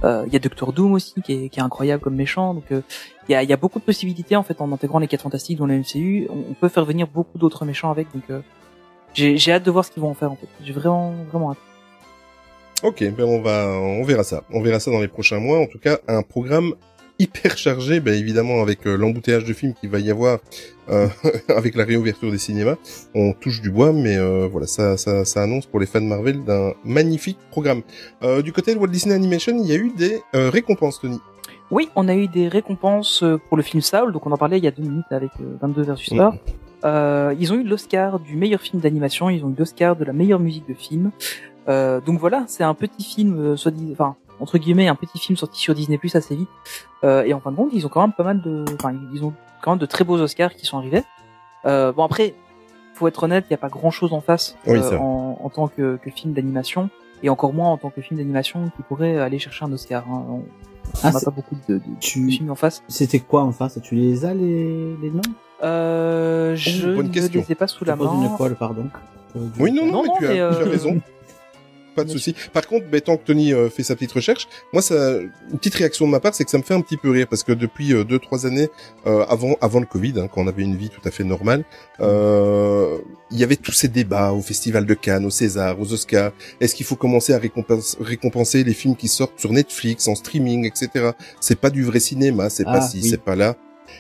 euh, 0.03 0.25
il 0.27 0.33
y 0.33 0.37
a 0.37 0.41
Doctor 0.41 0.73
Doom 0.73 0.95
aussi 0.95 1.23
qui 1.23 1.33
est 1.33 1.49
qui 1.49 1.61
est 1.61 1.63
incroyable 1.63 2.03
comme 2.03 2.17
méchant 2.17 2.55
donc 2.55 2.65
il 2.71 2.83
y 3.29 3.35
a 3.37 3.43
y 3.45 3.53
a 3.53 3.57
beaucoup 3.57 3.79
de 3.79 3.85
possibilités 3.85 4.35
en 4.35 4.43
fait 4.43 4.61
en 4.61 4.73
intégrant 4.73 4.99
les 4.99 5.07
4 5.07 5.23
fantastiques 5.23 5.59
dans 5.59 5.67
le 5.67 5.79
MCU, 5.79 6.29
on, 6.29 6.55
peut 6.55 6.69
faire 6.69 6.85
venir 6.85 7.07
beaucoup 7.07 7.39
d'autres 7.39 7.65
méchants 7.65 7.93
avec 7.93 8.09
donc 8.13 8.25
j'ai 9.15 9.37
j'ai 9.37 9.53
hâte 9.53 9.63
de 9.63 9.71
voir 9.71 9.85
ce 9.85 9.93
qu'ils 9.93 10.03
vont 10.03 10.11
en 10.11 10.15
faire 10.15 10.33
en 10.33 10.37
fait. 10.37 10.49
J'ai 10.65 10.73
vraiment 10.73 11.15
vraiment 11.31 11.53
hâte. 11.53 11.59
Ok, 12.83 13.05
ben 13.17 13.25
on 13.25 13.43
va, 13.43 13.69
on 13.69 14.03
verra 14.05 14.25
ça. 14.25 14.43
On 14.51 14.63
verra 14.63 14.81
ça 14.81 14.91
dans 14.91 15.01
les 15.01 15.09
prochains 15.09 15.39
mois. 15.39 15.59
En 15.59 15.67
tout 15.67 15.79
cas, 15.79 15.99
un 16.09 16.23
programme 16.23 16.75
hyper 17.21 17.57
chargé, 17.57 18.01
ben 18.01 18.15
évidemment 18.15 18.63
avec 18.63 18.87
euh, 18.87 18.97
l'embouteillage 18.97 19.45
de 19.45 19.53
films 19.53 19.75
qu'il 19.75 19.91
va 19.91 19.99
y 19.99 20.11
avoir 20.11 20.39
euh, 20.89 21.07
avec 21.49 21.77
la 21.77 21.85
réouverture 21.85 22.31
des 22.31 22.39
cinémas. 22.39 22.77
On 23.15 23.33
touche 23.33 23.61
du 23.61 23.71
bois, 23.71 23.93
mais 23.93 24.17
euh, 24.17 24.49
voilà, 24.51 24.67
ça, 24.67 24.97
ça, 24.97 25.25
ça 25.25 25.43
annonce 25.43 25.67
pour 25.67 25.79
les 25.81 25.87
fans 25.87 26.01
de 26.01 26.07
Marvel 26.07 26.45
d'un 26.45 26.73
magnifique 26.85 27.39
programme. 27.51 27.83
Euh, 28.23 28.43
du 28.43 28.53
côté 28.53 28.75
de 28.75 28.81
Walt 28.81 28.89
Disney 28.89 29.15
Animation, 29.15 29.57
il 29.63 29.69
y 29.69 29.73
a 29.73 29.77
eu 29.77 29.93
des 29.97 30.21
euh, 30.35 30.51
récompenses, 30.51 31.01
Tony. 31.01 31.21
Oui, 31.71 31.89
on 31.95 32.09
a 32.09 32.15
eu 32.15 32.27
des 32.27 32.49
récompenses 32.49 33.23
pour 33.49 33.57
le 33.57 33.63
film 33.63 33.81
Saul, 33.81 34.13
donc 34.13 34.27
on 34.27 34.33
en 34.33 34.37
parlait 34.37 34.59
il 34.59 34.65
y 34.65 34.69
a 34.69 34.73
deux 34.73 34.83
minutes 34.83 35.13
avec 35.13 35.31
euh, 35.41 35.57
22 35.61 35.83
versus. 35.83 36.09
Thor. 36.17 36.35
Euh, 36.85 37.35
ils 37.39 37.53
ont 37.53 37.57
eu 37.57 37.63
l'Oscar 37.63 38.19
du 38.19 38.37
meilleur 38.37 38.61
film 38.61 38.81
d'animation, 38.81 39.31
ils 39.31 39.45
ont 39.45 39.51
eu 39.51 39.55
l'Oscar 39.59 39.97
de 39.97 40.05
la 40.05 40.13
meilleure 40.13 40.41
musique 40.41 40.67
de 40.69 40.75
film. 40.75 41.11
Euh, 41.69 42.01
donc 42.01 42.19
voilà, 42.19 42.45
c'est 42.47 42.65
un 42.65 42.75
petit 42.75 43.05
film, 43.05 43.39
euh, 43.39 43.57
soit 43.57 43.71
dit, 43.71 43.91
enfin 43.93 44.17
entre 44.41 44.59
guillemets, 44.59 44.89
un 44.89 44.95
petit 44.95 45.19
film 45.19 45.37
sorti 45.37 45.61
sur 45.61 45.75
Disney 45.75 45.99
Plus 45.99 46.15
assez 46.17 46.35
vite. 46.35 46.49
Euh, 47.05 47.23
et 47.25 47.33
en 47.35 47.41
fin 47.41 47.51
de 47.53 47.57
compte, 47.57 47.71
ils 47.73 47.87
ont 47.87 47.89
quand 47.89 48.01
même 48.01 48.13
pas 48.13 48.25
mal 48.25 48.41
de, 48.41 48.65
enfin 48.75 48.95
ils 49.13 49.25
ont 49.25 49.33
quand 49.63 49.73
même 49.73 49.79
de 49.79 49.87
très 49.87 50.05
beaux 50.05 50.19
Oscars 50.19 50.55
qui 50.55 50.67
sont 50.67 50.79
arrivés. 50.79 51.03
Euh, 51.67 51.93
bon 51.93 52.05
après, 52.05 52.35
faut 52.95 53.07
être 53.09 53.23
honnête, 53.25 53.45
il 53.49 53.53
n'y 53.53 53.55
a 53.55 53.59
pas 53.59 53.69
grand 53.69 53.91
chose 53.91 54.13
en 54.13 54.21
face 54.21 54.57
Oui, 54.67 54.79
euh, 54.79 54.99
en, 54.99 55.39
en 55.43 55.49
tant 55.51 55.69
que, 55.69 55.97
que 56.03 56.11
film 56.11 56.33
d'animation 56.33 56.91
et 57.23 57.29
encore 57.29 57.53
moins 57.53 57.69
en 57.69 57.77
tant 57.77 57.91
que 57.91 58.01
film 58.01 58.19
d'animation 58.19 58.71
qui 58.77 58.83
pourrait 58.83 59.19
aller 59.19 59.39
chercher 59.39 59.65
un 59.65 59.73
Oscar. 59.73 60.05
hein. 60.11 60.25
On 60.29 60.43
Ah, 61.03 61.13
n'a 61.13 61.21
pas 61.21 61.31
beaucoup 61.31 61.55
de, 61.69 61.75
de, 61.75 61.83
tu- 62.01 62.27
de 62.27 62.31
films 62.31 62.51
en 62.51 62.55
face. 62.55 62.83
C'était 62.89 63.21
quoi 63.21 63.43
en 63.43 63.53
face? 63.53 63.79
Tu 63.83 63.95
les 63.95 64.25
as 64.25 64.35
les, 64.35 64.97
les 65.01 65.11
noms? 65.11 65.21
Euh, 65.63 66.57
je 66.57 66.95
bonne 66.95 67.09
ne 67.09 67.13
question. 67.13 67.41
les 67.47 67.53
ai 67.53 67.55
pas 67.55 67.67
sous 67.67 67.85
Je 67.85 67.91
la 67.91 67.97
main. 67.97 68.11
une 68.31 68.37
colle, 68.37 68.57
pardon. 68.57 68.87
Euh, 69.37 69.41
Oui, 69.61 69.71
non, 69.73 69.87
non, 69.87 69.93
Non, 69.93 70.03
mais 70.03 70.09
non, 70.09 70.15
tu, 70.19 70.25
as, 70.25 70.29
mais, 70.29 70.35
tu 70.35 70.41
as 70.41 70.45
euh, 70.45 70.71
raison. 70.71 71.01
Pas 71.95 72.05
de 72.05 72.11
souci. 72.11 72.35
Par 72.53 72.67
contre, 72.67 72.87
ben, 72.89 73.01
tant 73.01 73.17
que 73.17 73.25
Tony 73.25 73.53
euh, 73.53 73.69
fait 73.69 73.83
sa 73.83 73.95
petite 73.95 74.13
recherche, 74.13 74.49
moi, 74.73 74.83
ça, 74.83 75.19
une 75.19 75.59
petite 75.59 75.75
réaction 75.75 76.07
de 76.07 76.11
ma 76.11 76.21
part, 76.21 76.35
c'est 76.35 76.45
que 76.45 76.51
ça 76.51 76.59
me 76.59 76.63
fait 76.63 76.75
un 76.75 76.81
petit 76.81 76.97
peu 76.97 77.11
rire 77.11 77.27
parce 77.29 77.43
que 77.43 77.53
depuis 77.53 77.93
euh, 77.93 78.05
deux, 78.05 78.19
trois 78.19 78.47
années, 78.47 78.69
euh, 79.07 79.25
avant, 79.29 79.57
avant 79.61 79.81
le 79.81 79.87
Covid, 79.87 80.15
hein, 80.19 80.29
quand 80.33 80.43
on 80.43 80.47
avait 80.47 80.63
une 80.63 80.77
vie 80.77 80.89
tout 80.91 81.01
à 81.05 81.11
fait 81.11 81.25
normale, 81.25 81.65
euh, 82.01 82.99
il 83.31 83.39
y 83.39 83.45
avait 83.45 83.57
tous 83.57 83.73
ces 83.73 83.89
débats 83.89 84.33
au 84.33 84.41
Festival 84.41 84.87
de 84.87 84.95
Cannes, 84.95 85.25
au 85.25 85.31
César, 85.31 85.81
aux 85.81 85.93
Oscars. 85.93 86.33
Est-ce 86.61 86.75
qu'il 86.75 86.87
faut 86.87 86.97
commencer 86.97 87.33
à 87.33 87.39
récompenser, 87.39 87.97
récompenser 88.01 88.65
les 88.65 88.75
films 88.75 88.97
qui 88.97 89.09
sortent 89.09 89.39
sur 89.39 89.53
Netflix, 89.53 90.09
en 90.09 90.15
streaming, 90.15 90.67
etc. 90.67 91.11
C'est 91.41 91.59
pas 91.61 91.71
du 91.71 91.85
vrai 91.85 92.01
cinéma, 92.01 92.51
c'est 92.51 92.65
pas 92.65 92.79
Ah, 92.79 92.81
ci, 92.89 93.01
oui. 93.03 93.09
c'est 93.09 93.23
pas 93.23 93.37
là. 93.37 93.57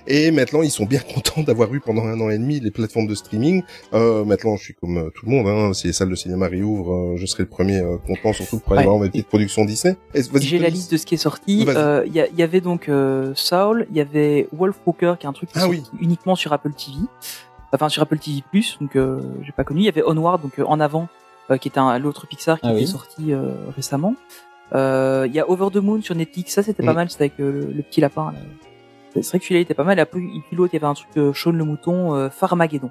Et 0.06 0.30
maintenant, 0.30 0.62
ils 0.62 0.70
sont 0.70 0.84
bien 0.86 1.00
contents 1.14 1.42
d'avoir 1.42 1.72
eu 1.74 1.80
pendant 1.80 2.04
un 2.06 2.20
an 2.20 2.30
et 2.30 2.38
demi 2.38 2.60
les 2.60 2.70
plateformes 2.70 3.06
de 3.06 3.14
streaming. 3.14 3.62
Euh, 3.94 4.24
maintenant, 4.24 4.56
je 4.56 4.64
suis 4.64 4.74
comme 4.74 4.96
euh, 4.98 5.10
tout 5.14 5.26
le 5.26 5.32
monde. 5.32 5.46
Hein, 5.48 5.72
si 5.72 5.86
les 5.86 5.92
salles 5.92 6.10
de 6.10 6.14
cinéma 6.14 6.46
réouvrent, 6.48 6.92
euh, 6.92 7.16
je 7.16 7.26
serai 7.26 7.42
le 7.44 7.48
premier 7.48 7.78
euh, 7.78 7.96
content, 7.98 8.32
surtout 8.32 8.58
pour 8.58 8.72
aller 8.72 8.80
Ouais. 8.80 8.86
voir 8.86 8.98
mes 9.00 9.08
petites 9.08 9.28
productions 9.28 9.64
Disney. 9.64 9.96
J'ai 10.40 10.58
la 10.58 10.68
liste 10.68 10.92
de 10.92 10.96
ce 10.96 11.06
qui 11.06 11.14
est 11.14 11.18
sorti. 11.18 11.64
Euh, 11.68 12.04
Il 12.06 12.14
y, 12.14 12.42
avait 12.42 12.60
donc 12.60 12.88
euh, 12.88 13.32
Saul, 13.34 13.86
il 13.90 13.96
y 13.96 14.00
avait 14.00 14.48
Wolf 14.52 14.76
Walker, 14.86 15.14
qui 15.18 15.26
est 15.26 15.28
un 15.28 15.32
truc 15.32 15.50
qui 15.50 15.58
est 15.58 15.62
Ah 15.62 15.66
sorti 15.66 15.82
uniquement 16.00 16.34
sur 16.36 16.52
Apple 16.52 16.72
TV, 16.72 16.96
enfin 17.72 17.88
sur 17.88 18.02
Apple 18.02 18.18
TV 18.18 18.42
Plus, 18.50 18.78
donc 18.80 18.96
euh, 18.96 19.20
j'ai 19.42 19.52
pas 19.52 19.64
connu. 19.64 19.80
Il 19.80 19.84
y 19.84 19.88
avait 19.88 20.02
Onward, 20.04 20.42
donc 20.42 20.58
euh, 20.58 20.64
en 20.66 20.80
avant, 20.80 21.08
euh, 21.50 21.56
qui 21.56 21.68
est 21.68 21.78
un 21.78 21.98
l'autre 21.98 22.26
Pixar 22.26 22.58
qui 22.60 22.66
Ah 22.66 22.72
était 22.72 22.80
oui. 22.82 22.86
sorti 22.86 23.32
euh, 23.32 23.52
récemment. 23.76 24.14
Euh, 24.74 25.26
Il 25.28 25.34
y 25.34 25.40
a 25.40 25.48
Over 25.50 25.68
the 25.72 25.76
Moon 25.82 26.00
sur 26.02 26.14
Netflix, 26.14 26.52
ça 26.54 26.62
c'était 26.62 26.82
pas 26.84 26.92
Mm. 26.92 26.96
mal, 26.96 27.10
c'était 27.10 27.24
avec 27.24 27.40
euh, 27.40 27.50
le, 27.52 27.72
le 27.72 27.82
petit 27.82 28.00
lapin. 28.00 28.32
là. 28.32 28.38
C'est 29.14 29.26
vrai 29.28 29.38
que 29.38 29.44
celui-là 29.44 29.60
il 29.60 29.62
était 29.62 29.74
pas 29.74 29.84
mal. 29.84 29.98
Et 29.98 30.02
après, 30.02 30.20
puis 30.20 30.56
l'autre, 30.56 30.72
il 30.74 30.76
y 30.76 30.80
avait 30.82 30.90
un 30.90 30.94
truc 30.94 31.08
de 31.16 31.32
Shaun 31.32 31.52
le 31.56 31.64
mouton, 31.64 32.14
euh, 32.14 32.30
Farmageddon. 32.30 32.90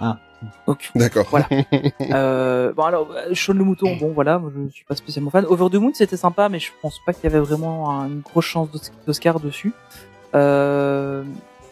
Ah. 0.00 0.18
Donc 0.66 0.90
D'accord. 0.94 1.26
Voilà. 1.30 1.48
euh, 2.12 2.72
bon 2.74 2.82
alors 2.82 3.08
euh, 3.12 3.32
Shaun 3.32 3.56
le 3.56 3.64
mouton 3.64 3.96
bon 3.96 4.12
voilà 4.12 4.38
moi, 4.38 4.52
je 4.54 4.70
suis 4.70 4.84
pas 4.84 4.94
spécialement 4.94 5.30
fan 5.30 5.46
Over 5.46 5.70
the 5.70 5.76
Moon 5.80 5.92
c'était 5.94 6.18
sympa 6.18 6.50
mais 6.50 6.58
je 6.58 6.70
pense 6.82 7.00
pas 7.06 7.14
qu'il 7.14 7.24
y 7.24 7.26
avait 7.28 7.40
vraiment 7.40 7.90
un- 7.98 8.06
une 8.08 8.20
grosse 8.20 8.44
chance 8.44 8.70
d'Os- 8.70 8.92
d'Oscar 9.06 9.40
dessus 9.40 9.72
euh, 10.34 11.24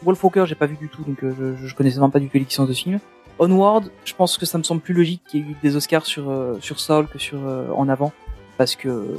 Wolfwalker 0.03 0.45
j'ai 0.47 0.55
pas 0.55 0.65
vu 0.65 0.77
du 0.77 0.89
tout 0.89 1.03
donc 1.03 1.23
euh, 1.23 1.35
je, 1.61 1.67
je 1.67 1.75
connaissais 1.75 2.01
même 2.01 2.11
pas 2.11 2.21
du 2.21 2.29
tout 2.31 2.39
l'existence 2.39 2.67
de 2.67 2.73
ce 2.73 2.85
film 2.85 3.01
Onward 3.39 3.91
je 4.07 4.15
pense 4.15 4.39
que 4.39 4.47
ça 4.47 4.57
me 4.57 4.63
semble 4.63 4.81
plus 4.81 4.95
logique 4.95 5.23
qu'il 5.29 5.41
y 5.41 5.43
ait 5.43 5.53
eu 5.53 5.57
des 5.63 5.77
Oscars 5.77 6.07
sur 6.07 6.31
euh, 6.31 6.57
sur 6.61 6.81
Saul 6.81 7.07
que 7.07 7.19
sur 7.19 7.39
euh, 7.47 7.69
En 7.77 7.91
avant 7.91 8.13
parce 8.57 8.77
que 8.77 9.15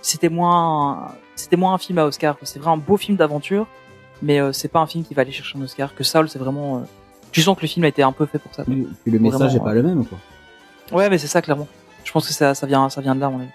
c'était 0.00 0.30
moins 0.30 1.08
c'était 1.34 1.56
moins 1.56 1.74
un 1.74 1.78
film 1.78 1.98
à 1.98 2.04
Oscar 2.06 2.36
c'est 2.42 2.58
vraiment 2.58 2.74
un 2.74 2.84
beau 2.86 2.96
film 2.96 3.16
d'aventure 3.16 3.66
mais 4.20 4.40
euh, 4.40 4.52
c'est 4.52 4.68
pas 4.68 4.80
un 4.80 4.86
film 4.86 5.04
qui 5.04 5.14
va 5.14 5.22
aller 5.22 5.32
chercher 5.32 5.58
un 5.58 5.62
Oscar 5.62 5.94
que 5.94 6.04
Saul 6.04 6.28
c'est 6.28 6.38
vraiment 6.38 6.76
euh, 6.76 6.80
tu 7.32 7.40
sens 7.40 7.56
que 7.56 7.62
le 7.62 7.68
film 7.68 7.84
a 7.84 7.88
été 7.88 8.02
un 8.02 8.12
peu 8.12 8.26
fait 8.26 8.38
pour 8.38 8.54
ça 8.54 8.64
quoi. 8.64 8.74
Puis 8.74 8.86
puis 9.02 9.12
le 9.12 9.18
message 9.18 9.40
Vraiment, 9.40 9.56
est 9.56 9.64
pas 9.64 9.74
le 9.74 9.82
même, 9.82 10.04
quoi. 10.04 10.18
Ouais, 10.92 11.08
mais 11.08 11.18
c'est 11.18 11.26
ça 11.26 11.40
clairement. 11.40 11.66
Je 12.04 12.12
pense 12.12 12.26
que 12.26 12.34
ça, 12.34 12.54
ça 12.54 12.66
vient, 12.66 12.88
ça 12.90 13.00
vient 13.00 13.14
de 13.14 13.20
là, 13.20 13.30
mon 13.30 13.40
avis. 13.40 13.48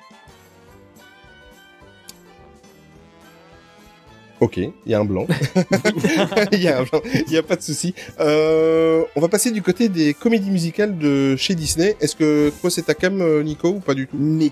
Ok, 4.40 4.58
il 4.58 4.72
y 4.86 4.94
a 4.94 5.00
un 5.00 5.06
blanc. 5.06 5.26
Il 6.52 6.62
y 6.62 6.68
a 6.68 6.80
un 6.80 6.84
blanc. 6.84 7.02
Il 7.26 7.34
y 7.34 7.38
a 7.38 7.44
pas 7.44 7.56
de 7.56 7.62
souci. 7.62 7.96
Euh, 8.20 9.04
on 9.16 9.20
va 9.20 9.30
passer 9.30 9.50
du 9.50 9.64
côté 9.64 9.90
des 9.90 10.14
comédies 10.14 10.52
musicales 10.52 10.96
de 10.96 11.36
chez 11.36 11.56
Disney. 11.56 11.98
Est-ce 12.00 12.16
que 12.16 12.52
toi 12.62 12.70
c'est 12.70 12.84
ta 12.84 12.94
cam, 12.94 13.20
euh, 13.20 13.42
Nico, 13.42 13.70
ou 13.70 13.80
pas 13.80 13.96
du 13.96 14.06
tout? 14.06 14.16
Mais 14.20 14.52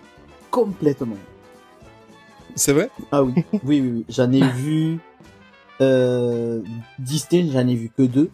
complètement. 0.49 1.17
C'est 2.55 2.73
vrai? 2.73 2.89
Ah 3.11 3.23
oui, 3.23 3.33
oui, 3.63 3.81
oui, 3.81 3.91
oui. 3.95 4.05
J'en 4.09 4.31
ai 4.31 4.41
vu 4.47 4.99
euh, 5.81 6.61
Disney, 6.99 7.49
j'en 7.51 7.67
ai 7.67 7.75
vu 7.75 7.91
que 7.95 8.03
deux, 8.03 8.29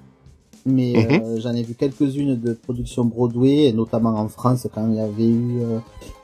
mais 0.65 0.93
Mhm. 0.93 1.21
euh, 1.21 1.39
j'en 1.39 1.53
ai 1.53 1.63
vu 1.63 1.73
quelques-unes 1.73 2.39
de 2.39 2.53
production 2.53 3.03
Broadway, 3.05 3.65
et 3.65 3.73
notamment 3.73 4.12
en 4.19 4.27
France 4.27 4.67
quand 4.73 4.88
il 4.89 4.95
y 4.95 4.99
avait 4.99 5.27
eu 5.27 5.62
euh, 5.62 5.79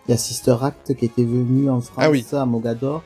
il 0.08 0.12
y 0.12 0.14
a 0.14 0.18
Sister 0.18 0.56
Act 0.62 0.96
qui 0.96 1.06
était 1.06 1.24
venu 1.24 1.70
en 1.70 1.82
France 1.82 2.04
Ah 2.06 2.10
oui. 2.12 2.26
à 2.32 2.46
Mogador. 2.46 3.04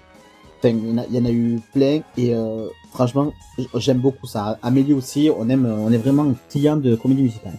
Enfin, 0.60 0.70
il 0.70 0.90
y, 0.90 0.94
en 0.94 0.98
a, 1.00 1.06
il 1.10 1.16
y 1.16 1.20
en 1.20 1.26
a 1.26 1.32
eu 1.32 1.60
plein 1.74 2.02
et 2.18 2.36
euh, 2.36 2.68
franchement 2.92 3.32
j'aime 3.76 3.98
beaucoup 3.98 4.28
ça. 4.28 4.60
Amélie 4.62 4.94
aussi, 4.94 5.30
on 5.36 5.50
aime, 5.50 5.66
on 5.66 5.92
est 5.92 5.98
vraiment 5.98 6.32
client 6.50 6.78
de 6.78 6.96
comédie 6.96 7.24
musicale. 7.24 7.58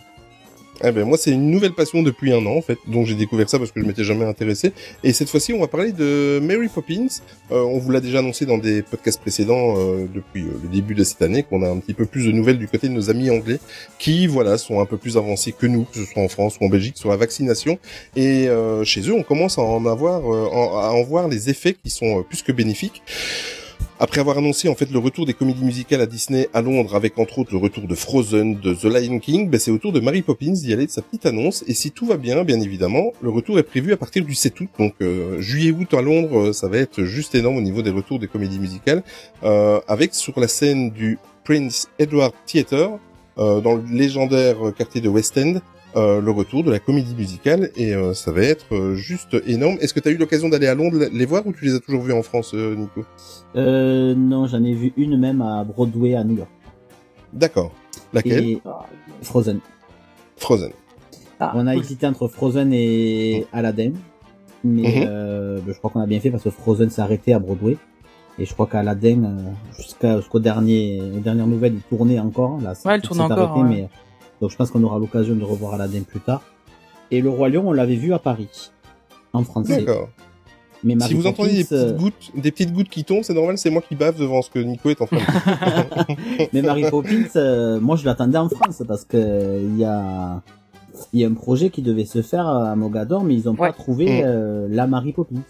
Eh 0.85 0.91
ben 0.91 1.05
moi 1.05 1.17
c'est 1.17 1.31
une 1.31 1.51
nouvelle 1.51 1.73
passion 1.73 2.03
depuis 2.03 2.33
un 2.33 2.45
an 2.47 2.57
en 2.57 2.63
fait, 2.63 2.79
dont 2.87 3.05
j'ai 3.05 3.15
découvert 3.15 3.49
ça 3.49 3.59
parce 3.59 3.71
que 3.71 3.81
je 3.81 3.87
m'étais 3.87 4.05
jamais 4.05 4.25
intéressé. 4.25 4.73
Et 5.05 5.13
cette 5.13 5.29
fois-ci 5.29 5.53
on 5.53 5.61
va 5.61 5.69
parler 5.69 5.93
de 5.93 6.41
Mary 6.43 6.69
Poppins. 6.69 7.07
Euh, 7.53 7.63
on 7.63 7.79
vous 7.79 7.91
l'a 7.91 8.01
déjà 8.01 8.19
annoncé 8.19 8.47
dans 8.47 8.59
des 8.59 8.83
podcasts 8.83 9.21
précédents 9.21 9.77
euh, 9.77 10.07
depuis 10.13 10.43
euh, 10.43 10.59
le 10.63 10.69
début 10.69 10.95
de 10.95 11.05
cette 11.05 11.23
année 11.23 11.45
qu'on 11.45 11.63
a 11.63 11.69
un 11.69 11.79
petit 11.79 11.95
peu 11.95 12.07
plus 12.07 12.27
de 12.27 12.33
nouvelles 12.33 12.59
du 12.59 12.67
côté 12.67 12.89
de 12.89 12.93
nos 12.93 13.11
amis 13.11 13.31
anglais 13.31 13.61
qui 13.99 14.27
voilà 14.27 14.59
sont 14.59 14.81
un 14.81 14.87
peu 14.87 14.97
plus 14.97 15.17
avancés 15.17 15.53
que 15.53 15.67
nous, 15.67 15.85
que 15.85 15.97
ce 15.97 16.05
soit 16.05 16.23
en 16.23 16.29
France 16.29 16.57
ou 16.61 16.65
en 16.65 16.69
Belgique 16.69 16.97
sur 16.97 17.11
la 17.11 17.17
vaccination. 17.17 17.79
Et 18.17 18.49
euh, 18.49 18.85
chez 18.85 19.03
eux 19.03 19.15
on 19.15 19.23
commence 19.23 19.59
à 19.59 19.63
en 19.63 19.87
avoir, 19.87 20.21
euh, 20.33 20.49
à 20.51 20.93
en 20.93 21.03
voir 21.03 21.29
les 21.29 21.51
effets 21.51 21.75
qui 21.75 21.91
sont 21.91 22.19
euh, 22.19 22.23
plus 22.23 22.43
que 22.43 22.53
bénéfiques. 22.53 23.03
Après 24.03 24.21
avoir 24.21 24.39
annoncé 24.39 24.69
en 24.69 24.75
fait 24.75 24.91
le 24.91 24.99
retour 24.99 25.27
des 25.27 25.35
comédies 25.35 25.65
musicales 25.65 26.01
à 26.01 26.07
Disney 26.07 26.49
à 26.53 26.61
Londres 26.61 26.97
avec 26.97 27.19
entre 27.19 27.39
autres 27.39 27.53
le 27.53 27.59
retour 27.59 27.87
de 27.87 27.95
Frozen, 27.95 28.59
de 28.61 28.75
The 28.75 28.85
Lion 28.85 29.21
King, 29.21 29.49
ben, 29.49 29.61
c'est 29.61 29.71
au 29.71 29.79
tour 29.79 29.93
de 29.93 30.01
Mary 30.01 30.23
Poppins 30.23 30.53
d'y 30.53 30.73
aller 30.73 30.87
de 30.87 30.91
sa 30.91 31.03
petite 31.03 31.25
annonce. 31.25 31.63
Et 31.69 31.75
si 31.75 31.93
tout 31.93 32.07
va 32.07 32.17
bien, 32.17 32.43
bien 32.43 32.61
évidemment, 32.61 33.13
le 33.23 33.31
retour 33.31 33.59
est 33.59 33.63
prévu 33.63 33.93
à 33.93 33.97
partir 33.97 34.25
du 34.25 34.35
7 34.35 34.61
août, 34.61 34.69
donc 34.79 34.95
euh, 35.03 35.41
juillet-août 35.41 35.95
à 35.95 36.03
Londres, 36.03 36.49
euh, 36.49 36.53
ça 36.53 36.69
va 36.69 36.79
être 36.79 37.05
juste 37.05 37.35
énorme 37.35 37.59
au 37.59 37.61
niveau 37.61 37.83
des 37.83 37.91
retours 37.91 38.19
des 38.19 38.29
comédies 38.29 38.59
musicales, 38.59 39.05
euh, 39.45 39.81
avec 39.87 40.15
sur 40.15 40.39
la 40.41 40.49
scène 40.49 40.91
du 40.91 41.19
Prince 41.45 41.89
Edward 41.99 42.35
Theatre, 42.47 42.99
euh, 43.39 43.61
dans 43.61 43.77
le 43.77 43.85
légendaire 43.91 44.57
quartier 44.77 45.01
de 45.01 45.09
West 45.09 45.39
End, 45.39 45.55
le 45.97 46.31
retour 46.31 46.65
de 46.65 46.71
la 46.71 46.79
comédie 46.79 47.15
musicale 47.15 47.71
et 47.77 47.95
euh, 47.95 48.15
ça 48.15 48.33
va 48.33 48.43
être 48.43 48.75
euh, 48.75 48.95
juste 48.95 49.37
énorme. 49.47 49.77
Est-ce 49.81 49.93
que 49.95 50.01
tu 50.01 50.09
as 50.09 50.13
eu 50.13 50.17
l'occasion 50.17 50.49
d'aller 50.49 50.67
à 50.67 50.75
Londres 50.75 50.99
les 51.13 51.25
voir 51.27 51.47
ou 51.47 51.53
tu 51.53 51.65
les 51.67 51.75
as 51.75 51.81
toujours 51.81 52.03
vus 52.03 52.13
en 52.13 52.23
France, 52.23 52.53
euh, 52.55 52.75
Nico? 52.75 53.05
Euh, 53.57 54.15
non, 54.15 54.47
j'en 54.47 54.63
ai 54.65 54.75
vu 54.75 54.93
une 54.97 55.19
même 55.19 55.43
à 55.43 55.65
Broadway 55.65 56.15
à 56.15 56.25
New 56.25 56.37
York. 56.37 56.51
D'accord. 57.33 57.73
Laquelle? 58.13 58.45
Et 58.45 58.63
Frozen. 59.23 59.61
Frozen. 60.37 60.71
Ah, 61.41 61.53
On 61.55 61.67
a 61.67 61.73
cool. 61.75 61.83
hésité 61.83 62.07
entre 62.07 62.29
Frozen 62.29 62.73
et 62.73 63.47
Aladdin, 63.53 63.93
mais 64.65 64.83
Mhm. 64.83 65.05
euh, 65.09 65.61
je 65.67 65.73
crois 65.73 65.91
qu'on 65.91 66.01
a 66.01 66.07
bien 66.07 66.21
fait 66.21 66.31
parce 66.31 66.45
que 66.45 66.51
Frozen 66.51 66.91
s'est 66.91 67.03
arrêté 67.03 67.33
à 67.33 67.39
Broadway. 67.39 67.77
Et 68.39 68.47
je 68.47 68.53
crois 68.55 68.67
qu'Aladdin, 68.67 69.25
euh, 69.25 69.51
jusqu'à 69.77 70.17
jusqu'au 70.19 70.41
dernier, 70.41 71.03
aux 71.17 71.21
dernières 71.21 71.47
nouvelles, 71.47 71.75
il 71.75 71.83
tournait 71.97 72.19
encore. 72.19 72.59
Là, 72.63 72.73
Ouais, 72.85 72.97
il 72.97 73.03
tourne 73.03 73.21
encore, 73.21 73.39
arrêté, 73.51 73.61
ouais. 73.69 73.69
mais 73.83 73.89
donc 74.43 74.51
je 74.51 74.57
pense 74.57 74.71
qu'on 74.71 74.83
aura 74.83 74.99
l'occasion 74.99 75.35
de 75.35 75.45
revoir 75.45 75.73
Aladdin 75.75 76.03
plus 76.03 76.21
tard. 76.21 76.43
Et 77.11 77.21
le 77.23 77.31
Roi 77.31 77.49
Lion, 77.49 77.67
on 77.69 77.73
l'avait 77.73 77.97
vu 77.97 78.13
à 78.13 78.19
Paris, 78.19 78.71
en 79.33 79.45
français. 79.45 79.79
D'accord. 79.79 80.09
Mais 80.85 80.95
Si 80.95 80.99
Mary 80.99 81.15
vous 81.15 81.27
entendez 81.29 81.51
des 81.53 81.63
Poppins, 81.65 81.77
petites 81.77 81.95
euh, 81.95 81.97
gouttes, 81.97 82.31
des 82.35 82.51
petites 82.51 82.73
gouttes 82.73 82.89
qui 82.89 83.05
tombent, 83.05 83.23
c'est 83.23 83.35
normal, 83.35 83.57
c'est 83.57 83.71
moi 83.71 83.83
qui 83.89 83.95
bave 83.95 84.19
devant 84.19 84.43
ce 84.43 84.51
que 84.51 84.59
Nico 84.59 84.91
est 84.91 85.01
en 85.01 85.07
train 85.07 85.17
de 85.19 85.23
dire. 86.07 86.17
Mais 86.53 86.61
Mary 86.61 86.91
Poppins, 86.91 87.23
euh, 87.37 87.79
moi 87.79 87.95
je 87.97 88.05
l'attendais 88.05 88.39
en 88.39 88.49
France 88.49 88.83
parce 88.89 89.05
que 89.05 89.61
il 89.63 89.79
y 89.79 89.85
a 89.85 90.43
il 91.13 91.21
y 91.21 91.25
a 91.25 91.29
un 91.29 91.35
projet 91.35 91.71
qui 91.71 91.83
devait 91.83 92.05
se 92.05 92.21
faire 92.21 92.47
à 92.49 92.75
Mogador, 92.77 93.23
mais 93.25 93.35
ils 93.35 93.49
ont 93.49 93.53
Ouais. 93.53 93.69
pas 93.69 93.73
trouvé 93.73 94.07
Mm. 94.07 94.25
euh, 94.27 94.67
la 94.71 94.87
Mary 94.89 95.13
Poppins. 95.13 95.43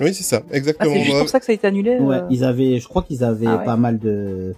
Oui, 0.00 0.12
c'est 0.12 0.22
ça, 0.24 0.42
Ah, 0.50 0.54
exactement. 0.56 0.92
c'est 0.92 1.02
juste 1.04 1.18
pour 1.18 1.28
ça 1.28 1.38
que 1.40 1.46
ça 1.46 1.52
a 1.52 1.54
été 1.54 1.66
annulé. 1.66 1.98
Ouais, 1.98 2.20
ils 2.30 2.42
avaient, 2.44 2.78
je 2.78 2.88
crois 2.88 3.02
qu'ils 3.02 3.22
avaient 3.24 3.46
Ah 3.46 3.56
ouais. 3.58 3.64
pas 3.64 3.76
mal 3.76 3.98
de 3.98 4.54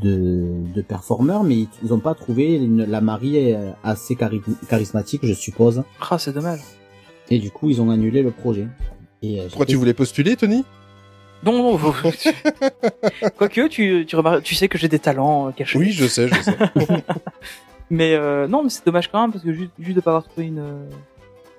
de, 0.00 0.48
de 0.74 0.82
performeurs, 0.82 1.42
mais 1.44 1.54
ils, 1.56 1.68
ils 1.84 1.92
ont 1.92 1.98
pas 2.00 2.14
trouvé 2.14 2.56
une- 2.56 2.84
la 2.84 3.00
Marie 3.00 3.52
euh, 3.52 3.70
assez 3.84 4.14
chari- 4.14 4.40
charismatique, 4.68 5.24
je 5.24 5.34
suppose. 5.34 5.82
Ah, 6.10 6.18
c'est 6.18 6.32
dommage. 6.32 6.60
Et 7.30 7.38
du 7.38 7.50
coup, 7.50 7.70
ils 7.70 7.80
ont 7.80 7.90
annulé 7.90 8.22
le 8.22 8.30
projet. 8.30 8.66
Et 9.22 9.40
euh, 9.40 9.44
Pourquoi 9.48 9.66
tu 9.66 9.76
voulais 9.76 9.94
postuler, 9.94 10.36
Tony? 10.36 10.64
Non, 11.44 11.52
non, 11.76 11.78
quoique 13.36 13.66
tu 13.68 14.04
tu, 14.06 14.16
remarques- 14.16 14.42
tu 14.42 14.54
sais 14.54 14.68
que 14.68 14.78
j'ai 14.78 14.88
des 14.88 14.98
talents 14.98 15.48
euh, 15.48 15.50
cachés. 15.52 15.78
Oui, 15.78 15.90
je 15.92 16.06
sais, 16.06 16.28
je 16.28 16.34
sais. 16.42 16.56
Mais 17.90 18.14
euh, 18.14 18.48
non, 18.48 18.62
mais 18.62 18.70
c'est 18.70 18.86
dommage 18.86 19.10
quand 19.10 19.20
même 19.20 19.32
parce 19.32 19.44
que 19.44 19.52
juste, 19.52 19.70
juste 19.78 19.96
de 19.96 20.00
pas 20.00 20.12
avoir 20.12 20.24
trouvé 20.24 20.46
une 20.46 20.64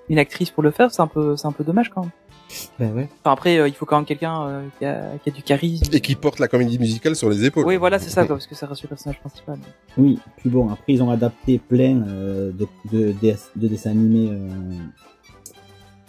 une 0.08 0.18
actrice 0.18 0.50
pour 0.50 0.62
le 0.64 0.72
faire, 0.72 0.90
c'est 0.92 1.00
un 1.02 1.06
peu 1.06 1.36
c'est 1.36 1.46
un 1.46 1.52
peu 1.52 1.62
dommage 1.62 1.90
quand 1.90 2.00
même. 2.00 2.10
Ben 2.78 2.92
ouais. 2.92 3.08
Enfin 3.22 3.32
après, 3.32 3.58
euh, 3.58 3.68
il 3.68 3.74
faut 3.74 3.86
quand 3.86 3.96
même 3.96 4.04
quelqu'un 4.04 4.46
euh, 4.46 4.68
qui, 4.78 4.84
a, 4.84 5.16
qui 5.22 5.30
a 5.30 5.32
du 5.32 5.42
charisme. 5.42 5.84
Et 5.92 6.00
qui 6.00 6.14
porte 6.14 6.38
la 6.38 6.48
comédie 6.48 6.78
musicale 6.78 7.16
sur 7.16 7.28
les 7.30 7.44
épaules. 7.44 7.64
Oui, 7.66 7.76
voilà, 7.76 7.98
c'est 7.98 8.10
ça, 8.10 8.24
quoi, 8.26 8.36
parce 8.36 8.46
que 8.46 8.54
ça 8.54 8.66
reste 8.66 8.82
le 8.82 8.88
personnage 8.88 9.18
principal. 9.20 9.58
Oui, 9.96 10.18
puis 10.36 10.50
bon, 10.50 10.70
après 10.70 10.92
ils 10.94 11.02
ont 11.02 11.10
adapté 11.10 11.58
plein 11.58 12.02
euh, 12.06 12.52
de, 12.52 12.66
de, 12.92 13.12
de, 13.20 13.34
de 13.56 13.68
dessins 13.68 13.90
animés 13.90 14.30
euh, 14.30 14.48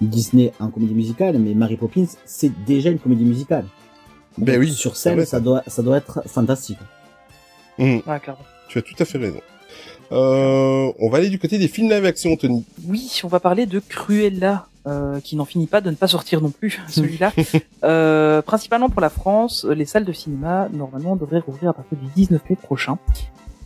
Disney 0.01 0.51
en 0.59 0.69
comédie 0.69 0.93
musicale, 0.93 1.37
mais 1.39 1.53
Mary 1.53 1.77
Poppins, 1.77 2.05
c'est 2.25 2.51
déjà 2.65 2.89
une 2.89 2.99
comédie 2.99 3.25
musicale. 3.25 3.65
Ben 4.37 4.53
Donc, 4.55 4.63
oui, 4.65 4.73
Sur 4.73 4.97
scène, 4.97 5.23
ça 5.25 5.39
doit, 5.39 5.63
ça 5.67 5.81
doit 5.81 5.97
être 5.97 6.21
fantastique. 6.27 6.79
Ouais, 7.79 8.01
clairement. 8.03 8.43
Tu 8.67 8.77
as 8.77 8.81
tout 8.81 8.95
à 8.99 9.05
fait 9.05 9.17
raison. 9.17 9.39
Euh, 10.11 10.91
on 10.99 11.09
va 11.09 11.17
aller 11.17 11.29
du 11.29 11.39
côté 11.39 11.57
des 11.57 11.67
films 11.67 11.89
live 11.89 12.05
action, 12.05 12.35
Tony. 12.35 12.65
Oui, 12.87 13.21
on 13.23 13.27
va 13.27 13.39
parler 13.39 13.65
de 13.65 13.79
Cruella, 13.79 14.67
euh, 14.87 15.19
qui 15.19 15.35
n'en 15.35 15.45
finit 15.45 15.67
pas 15.67 15.81
de 15.81 15.89
ne 15.89 15.95
pas 15.95 16.07
sortir 16.07 16.41
non 16.41 16.51
plus, 16.51 16.81
celui-là. 16.87 17.31
euh, 17.83 18.41
principalement 18.41 18.89
pour 18.89 19.01
la 19.01 19.09
France, 19.09 19.65
les 19.65 19.85
salles 19.85 20.05
de 20.05 20.13
cinéma, 20.13 20.67
normalement, 20.71 21.15
devraient 21.15 21.39
rouvrir 21.39 21.69
à 21.69 21.73
partir 21.73 21.97
du 21.97 22.05
19 22.15 22.41
mai 22.49 22.55
prochain. 22.55 22.97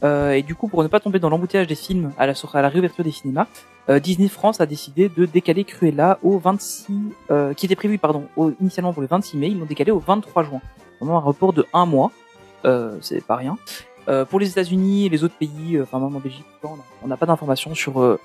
Euh, 0.04 0.32
et 0.32 0.44
du 0.44 0.56
coup, 0.56 0.70
pour 0.70 0.82
ne 0.82 0.88
pas 0.88 1.02
tomber 1.02 1.20
dans 1.20 1.30
l'embouteillage 1.30 1.68
des 1.68 1.76
films 1.76 2.12
à 2.18 2.26
la, 2.26 2.70
réouverture 2.70 3.04
des 3.04 3.12
cinémas, 3.12 3.48
euh, 3.90 4.00
Disney 4.00 4.30
France 4.30 4.62
a 4.62 4.66
décidé 4.66 5.10
de 5.10 5.26
décaler 5.26 5.66
Cruella 5.66 6.20
au 6.24 6.38
26, 6.40 6.94
euh, 7.32 7.54
qui 7.54 7.66
était 7.66 7.76
prévu, 7.76 7.98
pardon, 7.98 8.24
au- 8.38 8.52
initialement 8.62 8.94
pour 8.94 9.02
le 9.02 9.08
26 9.10 9.36
mai, 9.38 9.48
ils 9.48 9.60
l'ont 9.60 9.66
décalé 9.66 9.92
au 9.92 10.00
23 10.00 10.44
juin. 10.44 10.62
Vraiment 11.02 11.18
un 11.18 11.22
report 11.22 11.52
de 11.54 11.66
un 11.74 11.86
mois, 11.86 12.12
euh, 12.66 12.98
c'est 13.02 13.24
pas 13.26 13.36
rien. 13.36 13.58
Euh, 14.08 14.24
pour 14.26 14.40
les 14.40 14.50
États-Unis 14.50 15.06
et 15.06 15.10
les 15.10 15.24
autres 15.24 15.36
pays, 15.38 15.76
euh, 15.76 15.84
enfin 15.84 16.00
même 16.00 16.16
en 16.16 16.20
Belgique, 16.20 16.46
on 17.04 17.08
n'a 17.08 17.18
pas 17.18 17.26
d'informations 17.26 17.76
sur 17.76 18.02
euh, 18.02 18.20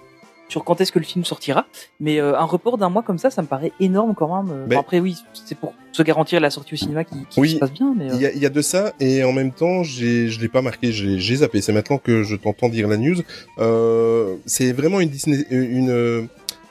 sur 0.55 0.63
quand 0.63 0.81
est-ce 0.81 0.93
que 0.93 1.01
le 1.01 1.05
film 1.05 1.25
sortira. 1.25 1.67
Mais 1.99 2.21
euh, 2.21 2.39
un 2.39 2.45
report 2.45 2.79
d'un 2.79 2.89
mois 2.89 3.03
comme 3.03 3.19
ça, 3.19 3.29
ça 3.29 3.43
me 3.43 3.49
paraît 3.49 3.73
énorme 3.81 4.15
quand 4.15 4.31
même. 4.45 4.67
Bon, 4.69 4.79
après 4.79 5.01
oui, 5.01 5.17
c'est 5.33 5.59
pour 5.59 5.75
se 5.91 6.03
garantir 6.05 6.39
la 6.39 6.49
sortie 6.51 6.75
au 6.75 6.77
cinéma 6.77 7.03
qui, 7.03 7.17
qui 7.29 7.41
Oui. 7.41 7.51
se 7.51 7.57
passe 7.57 7.73
bien, 7.73 7.93
mais 7.99 8.09
euh, 8.09 8.15
Il 8.15 8.21
y 8.23 8.27
a, 8.27 8.33
il 8.33 8.39
y 8.39 8.47
a 8.47 8.51
de 8.51 8.63
ça, 8.63 8.93
et 9.01 9.25
en 9.25 9.33
même 9.33 9.51
temps, 9.51 9.83
je 9.83 10.41
l'ai 10.41 10.49
pas 10.49 10.63
marqué, 10.63 10.93
j'ai, 10.93 11.35
zappé. 11.37 11.61
C'est 11.61 11.73
maintenant 11.73 11.99
que 11.99 12.23
je 12.23 12.37
t'entends 12.37 12.69
dire 12.69 12.87
la 12.87 12.97
news. 12.99 13.17
Euh, 13.59 14.37
c'est 14.47 14.71
vraiment 14.71 15.01
une 15.01 15.09
Disney, 15.09 15.45
une, 15.51 16.29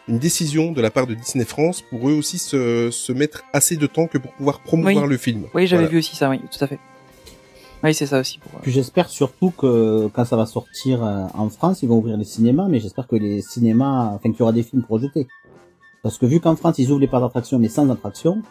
une 0.08 0.18
décision 0.20 0.72
de 0.72 0.82
la 0.82 0.90
part 0.90 1.06
de 1.06 1.14
Disney 1.14 1.44
France 1.44 1.82
pour 1.82 2.08
eux 2.10 2.14
aussi 2.14 2.38
se, 2.38 2.90
se 2.90 3.12
mettre 3.12 3.44
assez 3.52 3.76
de 3.76 3.86
temps 3.88 4.08
que 4.08 4.18
pour 4.18 4.32
pouvoir 4.32 4.62
promouvoir 4.62 5.04
Oui. 5.04 5.10
le 5.10 5.18
film. 5.18 5.44
oui, 5.54 5.68
j'avais 5.68 5.84
Voilà. 5.84 5.92
vu 5.92 5.98
aussi 6.00 6.16
ça, 6.16 6.30
oui, 6.30 6.40
tout 6.40 6.64
à 6.64 6.68
fait. 6.68 6.80
Oui, 7.84 7.94
c'est 7.94 8.06
ça 8.06 8.20
aussi. 8.20 8.40
Pour, 8.40 8.52
euh, 8.56 8.60
Puis 8.62 8.72
j'espère 8.72 9.10
surtout 9.10 9.52
que 9.52 10.10
quand 10.14 10.26
ça 10.26 10.38
va 10.38 10.46
sortir 10.46 11.04
euh, 11.04 11.26
en 11.34 11.50
France, 11.50 11.84
ils 11.84 11.90
vont 11.90 11.98
ouvrir 11.98 12.18
les 12.18 12.24
cinémas, 12.24 12.68
mais 12.70 12.80
j'espère 12.80 13.08
que 13.08 13.16
les 13.16 13.42
cinémas, 13.42 14.12
enfin 14.14 14.32
qu'il 14.32 14.40
y 14.40 14.42
aura 14.42 14.54
des 14.54 14.64
films 14.64 14.84
projetés. 14.84 15.28
Parce 16.02 16.18
que 16.18 16.26
vu 16.26 16.40
qu'en 16.40 16.56
France 16.56 16.80
ils 16.80 16.92
ouvrent 16.92 17.02
les 17.02 17.08
parcs 17.08 17.24
d'attraction 17.24 17.60
mais 17.60 17.70
sans 17.70 17.90
attraction, 17.90 18.42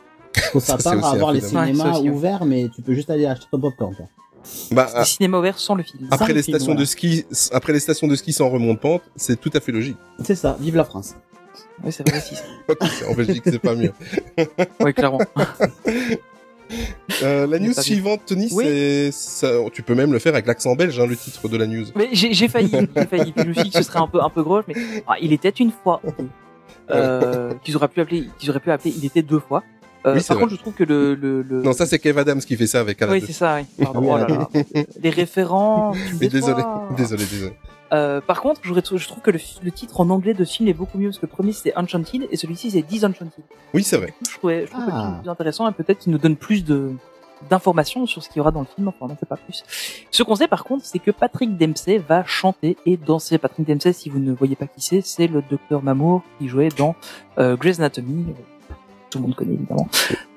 faut 0.53 0.61
s'attendre 0.61 1.05
à 1.05 1.13
avoir 1.13 1.33
les 1.33 1.41
cinémas 1.41 2.01
ouais. 2.01 2.11
ouverts, 2.11 2.45
mais 2.45 2.69
tu 2.75 2.83
peux 2.83 2.95
juste 2.95 3.11
aller 3.11 3.27
acheter 3.27 3.47
ton 3.51 3.61
popcorn. 3.61 3.95
Quoi. 3.95 4.07
Bah, 4.73 4.91
des 4.99 5.05
cinémas 5.05 5.39
ouverts 5.39 5.59
sans 5.59 5.77
le 5.77 5.83
film. 5.83 6.09
après 6.11 6.29
le 6.29 6.35
les 6.35 6.43
stations 6.43 6.75
de 6.75 6.85
ski, 6.85 7.25
après 7.53 7.73
les 7.73 7.81
stations 7.81 8.09
de 8.09 8.17
ski 8.17 8.33
sans 8.33 8.51
remonte 8.51 8.81
pente, 8.81 9.03
c'est 9.17 9.41
tout 9.41 9.51
à 9.55 9.61
fait 9.61 9.73
logique. 9.73 9.97
C'est 10.23 10.35
ça, 10.35 10.57
vive 10.61 10.77
la 10.77 10.85
France. 10.85 11.15
Oui, 11.85 11.93
c'est 11.93 12.07
vrai 12.09 12.19
aussi. 12.19 12.37
en 13.09 13.15
Belgique, 13.15 13.43
c'est 13.45 13.59
pas 13.59 13.75
mieux. 13.75 13.93
Oui, 14.81 14.93
clairement. 14.95 15.21
Euh, 17.23 17.47
la 17.47 17.59
news 17.59 17.73
suivante, 17.75 18.23
Tony, 18.27 18.49
Oui. 18.53 18.65
c'est, 18.65 19.11
ça, 19.13 19.49
tu 19.73 19.83
peux 19.83 19.95
même 19.95 20.13
le 20.13 20.19
faire 20.19 20.33
avec 20.35 20.47
l'accent 20.47 20.75
belge, 20.75 20.99
hein, 20.99 21.07
le 21.07 21.17
titre 21.17 21.49
de 21.49 21.57
la 21.57 21.67
news. 21.67 21.85
Mais 21.95 22.09
j'ai 22.13 22.33
j'ai 22.33 22.49
failli, 22.49 22.71
j'ai 22.71 23.07
failli. 23.11 23.33
Je 23.37 23.43
me 23.43 23.53
suis 23.55 23.63
dit 23.65 23.71
que 23.71 23.79
ce 23.79 23.83
serait 23.85 23.99
un 24.01 24.07
peu 24.09 24.21
un 24.23 24.31
peu 24.31 24.43
gros, 24.43 24.61
mais 24.67 24.75
ah, 25.07 25.15
il 25.21 25.33
était 25.33 25.51
une 25.51 25.71
fois. 25.71 26.01
Euh, 26.91 27.53
qu'ils 27.63 27.77
auraient 27.77 27.89
pu 27.89 28.01
appeler, 28.01 28.29
qu'ils 28.39 28.51
auraient 28.51 28.61
pu 28.61 28.71
appeler. 28.71 28.93
Il 28.97 29.05
était 29.05 29.23
deux 29.23 29.39
fois. 29.39 29.63
Euh, 30.05 30.15
Oui, 30.17 30.23
par 30.27 30.37
vrai. 30.37 30.45
contre, 30.45 30.57
je 30.57 30.61
trouve 30.61 30.75
que 30.75 30.83
le 30.85 31.15
le, 31.15 31.43
le... 31.43 31.63
Non, 31.63 31.73
ça 31.73 31.87
c'est 31.87 31.99
Kev 32.01 32.19
Adams 32.19 32.41
qui 32.41 32.57
fait 32.57 32.67
ça 32.67 32.81
avec 32.81 33.01
Alain 33.01 33.13
Oui, 33.13 33.23
c'est 33.25 33.33
ça, 33.33 33.57
oui. 33.59 33.67
Pardon. 33.85 34.01
Oui, 34.01 34.09
Oh 34.11 34.17
là 34.19 34.27
là. 34.27 34.49
Les 35.03 35.13
tu 35.13 35.21
me 35.21 36.19
Mais 36.21 36.29
désolé, 36.29 36.63
désolé, 36.97 37.25
désolé. 37.25 37.53
Euh, 37.93 38.21
par 38.21 38.41
contre, 38.41 38.61
je 38.65 39.07
trouve 39.07 39.23
que 39.23 39.31
le, 39.31 39.39
le 39.63 39.71
titre 39.71 40.01
en 40.01 40.09
anglais 40.11 40.33
de 40.35 40.45
ce 40.45 40.55
film 40.57 40.69
est 40.69 40.73
beaucoup 40.75 40.97
mieux 40.99 41.09
parce 41.09 41.19
que 41.19 41.27
le 41.27 41.33
premier 41.33 41.53
c'était 41.53 41.77
Enchanted 41.77 42.27
et 42.31 42.37
celui-ci 42.37 42.71
c'est 42.71 42.83
Disenchanted. 42.83 43.45
Oui, 43.75 43.83
c'est 43.83 43.99
vrai. 43.99 44.15
Je 44.29 44.37
trouvais, 44.39 44.67
je 44.67 44.71
trouve 44.73 44.85
que 44.87 44.91
le 44.91 44.97
Ah. 44.97 45.01
film 45.03 45.15
est 45.17 45.21
plus 45.23 45.31
intéressant 45.31 45.69
et 45.69 45.73
peut-être 45.73 45.99
qu'il 45.99 46.13
nous 46.13 46.19
donne 46.19 46.37
plus 46.37 46.65
de 46.65 46.93
d'informations 47.51 48.07
sur 48.07 48.23
ce 48.23 48.29
qu'il 48.29 48.37
y 48.37 48.41
aura 48.41 48.53
dans 48.53 48.61
le 48.61 48.67
film. 48.67 48.87
Enfin, 48.87 48.99
on 49.01 49.09
n'en 49.09 49.17
sait 49.19 49.27
pas 49.27 49.37
plus. 49.37 49.65
Ce 50.13 50.23
qu'on 50.23 50.37
sait 50.37 50.47
par 50.47 50.63
contre, 50.63 50.85
c'est 50.85 51.01
que 51.01 51.11
Patrick 51.11 51.57
Dempsey 51.59 51.99
va 51.99 52.25
chanter 52.25 52.77
et 52.87 52.97
danser. 52.97 53.37
Patrick 53.37 53.67
Dempsey, 53.67 53.93
si 53.93 54.09
vous 54.11 54.21
ne 54.21 54.33
voyez 54.33 54.55
pas 54.55 54.69
qui 54.69 54.81
c'est, 54.81 55.01
c'est 55.01 55.27
le 55.27 55.43
docteur 55.51 55.83
Mamour 55.83 56.23
qui 56.39 56.47
jouait 56.49 56.69
dans 56.69 56.95
euh, 57.39 57.57
Grey's 57.57 57.81
Anatomy. 57.81 58.27
Tout 59.13 59.19
le 59.19 59.23
monde 59.25 59.35
connaît 59.37 59.53
évidemment. 59.55 59.87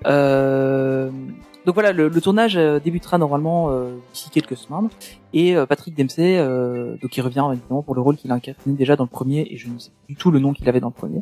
Euh, 0.05 1.09
donc 1.65 1.73
voilà, 1.73 1.93
le, 1.93 2.09
le 2.09 2.21
tournage 2.21 2.57
euh, 2.57 2.79
débutera 2.79 3.17
normalement 3.17 3.69
euh, 3.71 3.95
d'ici 4.13 4.29
quelques 4.29 4.57
semaines. 4.57 4.89
Et 5.33 5.55
euh, 5.55 5.65
Patrick 5.65 5.97
Dempsey, 5.97 6.38
euh, 6.38 6.95
donc 7.01 7.15
il 7.17 7.21
revient 7.21 7.45
évidemment 7.53 7.81
pour 7.81 7.95
le 7.95 8.01
rôle 8.01 8.17
qu'il 8.17 8.31
a 8.31 8.35
incarné 8.35 8.57
déjà 8.67 8.95
dans 8.95 9.05
le 9.05 9.09
premier, 9.09 9.47
et 9.49 9.57
je 9.57 9.67
ne 9.69 9.79
sais 9.79 9.89
plus 10.05 10.13
du 10.13 10.19
tout 10.19 10.29
le 10.29 10.39
nom 10.39 10.53
qu'il 10.53 10.67
avait 10.69 10.79
dans 10.79 10.89
le 10.89 10.93
premier. 10.93 11.21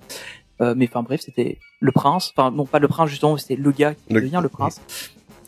Euh, 0.62 0.74
mais 0.76 0.88
enfin 0.88 1.02
bref, 1.04 1.22
c'était 1.22 1.58
le 1.80 1.92
prince. 1.92 2.34
Enfin 2.36 2.52
non, 2.52 2.66
pas 2.66 2.80
le 2.80 2.88
prince 2.88 3.10
justement, 3.10 3.38
c'était 3.38 3.56
le 3.56 3.72
gars 3.72 3.94
qui 3.94 4.14
Le- 4.14 4.22
devient 4.22 4.40
le 4.42 4.50
prince. 4.50 4.82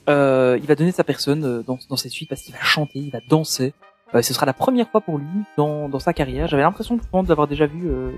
Euh, 0.08 0.58
il 0.62 0.68
va 0.68 0.76
donner 0.76 0.92
sa 0.92 1.04
personne 1.04 1.44
euh, 1.44 1.64
dans, 1.66 1.78
dans 1.90 1.98
cette 1.98 2.12
suite 2.12 2.30
parce 2.30 2.42
qu'il 2.42 2.54
va 2.54 2.62
chanter, 2.62 3.00
il 3.00 3.12
va 3.12 3.20
danser. 3.30 3.74
Euh, 4.14 4.22
ce 4.22 4.34
sera 4.34 4.46
la 4.46 4.54
première 4.54 4.88
fois 4.90 5.02
pour 5.02 5.18
lui 5.18 5.26
dans, 5.58 5.90
dans 5.90 6.00
sa 6.00 6.14
carrière. 6.14 6.48
J'avais 6.48 6.62
l'impression 6.64 7.00
d'avoir 7.24 7.48
déjà 7.48 7.66
vu 7.66 7.88
euh, 7.90 8.12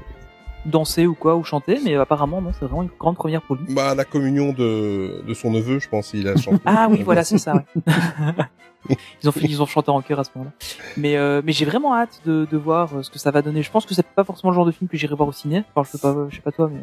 danser 0.67 1.07
ou 1.07 1.15
quoi 1.15 1.35
ou 1.35 1.43
chanter, 1.43 1.79
mais 1.83 1.95
apparemment 1.95 2.41
non, 2.41 2.51
c'est 2.53 2.65
vraiment 2.65 2.83
une 2.83 2.89
grande 2.99 3.15
première 3.15 3.41
pour 3.41 3.55
lui. 3.55 3.73
Bah, 3.73 3.95
la 3.95 4.05
communion 4.05 4.53
de, 4.53 5.23
de 5.25 5.33
son 5.33 5.51
neveu, 5.51 5.79
je 5.79 5.89
pense, 5.89 6.13
il 6.13 6.27
a 6.27 6.35
chanté. 6.37 6.59
Ah 6.65 6.87
oui, 6.89 7.01
voilà, 7.03 7.23
c'est 7.23 7.37
ça. 7.37 7.55
ouais. 7.55 7.63
ils 9.23 9.29
ont 9.29 9.31
fait, 9.31 9.41
ils 9.45 9.61
ont 9.61 9.65
chanté 9.65 9.89
en 9.89 10.01
chœur 10.01 10.19
à 10.19 10.23
ce 10.23 10.29
moment-là. 10.35 10.51
Mais 10.97 11.17
euh, 11.17 11.41
mais 11.43 11.51
j'ai 11.53 11.65
vraiment 11.65 11.95
hâte 11.95 12.21
de, 12.25 12.47
de 12.49 12.57
voir 12.57 12.93
euh, 12.93 13.03
ce 13.03 13.09
que 13.09 13.19
ça 13.19 13.31
va 13.31 13.41
donner. 13.41 13.63
Je 13.63 13.71
pense 13.71 13.85
que 13.85 13.93
c'est 13.95 14.05
pas 14.05 14.23
forcément 14.23 14.51
le 14.51 14.55
genre 14.55 14.65
de 14.65 14.71
film 14.71 14.89
que 14.89 14.97
j'irai 14.97 15.15
voir 15.15 15.29
au 15.29 15.33
ciné. 15.33 15.63
Enfin, 15.73 15.87
je 15.89 15.97
sais 15.97 16.01
pas, 16.01 16.27
je 16.29 16.35
sais 16.35 16.41
pas 16.41 16.51
toi, 16.51 16.69
mais 16.71 16.81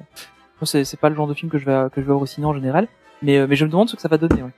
c'est 0.63 0.85
c'est 0.85 0.99
pas 0.99 1.11
le 1.11 1.15
genre 1.15 1.27
de 1.27 1.35
film 1.35 1.51
que 1.51 1.59
je 1.59 1.67
vais 1.67 1.89
que 1.91 2.01
je 2.01 2.07
vais 2.07 2.13
voir 2.13 2.21
au 2.23 2.27
ciné 2.27 2.47
en 2.47 2.55
général. 2.55 2.89
Mais 3.23 3.39
euh, 3.39 3.47
mais 3.49 3.57
je 3.57 3.65
me 3.65 3.71
demande 3.71 3.89
ce 3.89 3.97
que 3.97 4.03
ça 4.03 4.09
va 4.09 4.19
donner. 4.19 4.43
Ouais. 4.43 4.51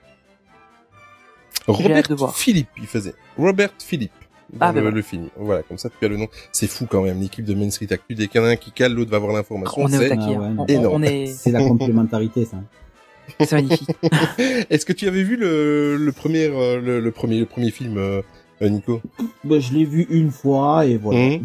Robert. 1.67 2.33
Philippe, 2.33 2.69
il 2.77 2.87
faisait. 2.87 3.13
Robert 3.37 3.71
Philippe. 3.77 4.13
Dans 4.53 4.57
Ah, 4.61 4.71
ben 4.71 4.75
le, 4.75 4.81
voilà. 4.81 4.95
le 4.95 5.01
film. 5.01 5.27
Voilà, 5.37 5.63
comme 5.63 5.77
ça 5.77 5.89
tu 5.89 6.05
as 6.05 6.07
le 6.07 6.17
nom. 6.17 6.27
C'est 6.51 6.67
fou 6.67 6.85
quand 6.89 7.01
même, 7.03 7.19
l'équipe 7.19 7.43
de 7.45 7.53
Main 7.53 7.69
Street 7.69 7.87
Actu, 7.91 8.15
dès 8.15 8.27
qu'il 8.27 8.39
y 8.39 8.43
en 8.43 8.47
a 8.47 8.51
un 8.51 8.55
qui 8.55 8.71
cale, 8.71 8.93
l'autre 8.93 9.11
va 9.11 9.17
avoir 9.17 9.33
l'information. 9.33 9.81
On 9.81 9.87
est 9.89 9.97
au 10.05 10.09
taquet. 10.09 10.35
Hein. 10.35 10.55
On- 10.57 10.61
on, 10.63 10.65
Énorme. 10.67 10.95
on 10.95 11.03
est 11.03 11.25
C'est 11.37 11.51
la 11.51 11.59
complémentarité, 11.67 12.45
ça. 12.45 12.57
c'est 13.39 13.51
magnifique. 13.53 13.89
Est-ce 14.69 14.85
que 14.85 14.93
tu 14.93 15.07
avais 15.07 15.23
vu 15.23 15.35
le, 15.35 15.97
le 15.97 16.11
premier, 16.13 16.45
euh, 16.45 16.79
le, 16.79 16.99
le 17.01 17.11
premier, 17.11 17.39
le 17.39 17.45
premier 17.45 17.71
film, 17.71 17.97
euh, 17.97 18.21
euh, 18.61 18.69
Nico? 18.69 19.01
Bah, 19.43 19.59
je 19.59 19.73
l'ai 19.73 19.83
vu 19.85 20.07
une 20.09 20.31
fois 20.31 20.85
et 20.85 20.95
voilà. 20.97 21.35
Hum. 21.35 21.41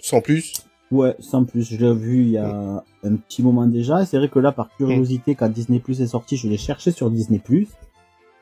Sans 0.00 0.20
plus? 0.20 0.52
Ouais, 0.90 1.14
sans 1.20 1.44
plus, 1.44 1.62
je 1.70 1.76
l'ai 1.76 1.94
vu 1.94 2.22
il 2.22 2.30
y 2.30 2.36
a 2.38 2.82
un 3.04 3.14
petit 3.16 3.42
moment 3.42 3.66
déjà. 3.66 4.02
Et 4.02 4.06
c'est 4.06 4.18
vrai 4.18 4.28
que 4.28 4.38
là, 4.40 4.50
par 4.52 4.68
curiosité, 4.76 5.34
quand 5.36 5.48
Disney 5.48 5.78
Plus 5.78 6.00
est 6.02 6.08
sorti, 6.08 6.36
je 6.36 6.48
l'ai 6.48 6.56
cherché 6.58 6.90
sur 6.90 7.10
Disney 7.10 7.38
Plus. 7.38 7.68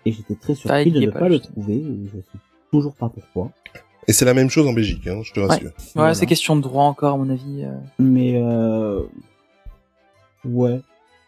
Et 0.06 0.12
j'étais 0.12 0.34
très 0.34 0.54
surpris 0.54 0.90
de 0.90 1.02
est 1.02 1.06
ne 1.06 1.10
pas, 1.10 1.18
pas 1.20 1.28
le 1.28 1.38
trouver. 1.40 1.82
Je 1.84 2.18
toujours 2.70 2.94
pas 2.94 3.08
pourquoi. 3.08 3.50
Et 4.06 4.12
c'est 4.12 4.24
la 4.24 4.34
même 4.34 4.48
chose 4.50 4.66
en 4.66 4.72
Belgique, 4.72 5.06
hein, 5.06 5.20
je 5.22 5.32
te 5.32 5.40
rassure. 5.40 5.66
Ouais, 5.68 5.72
Voilà. 5.94 6.14
c'est 6.14 6.26
question 6.26 6.56
de 6.56 6.62
droit 6.62 6.84
encore 6.84 7.14
à 7.14 7.16
mon 7.18 7.28
avis. 7.28 7.64
euh. 7.64 7.74
Mais 7.98 8.34
euh... 8.36 9.02
ouais. 10.44 10.80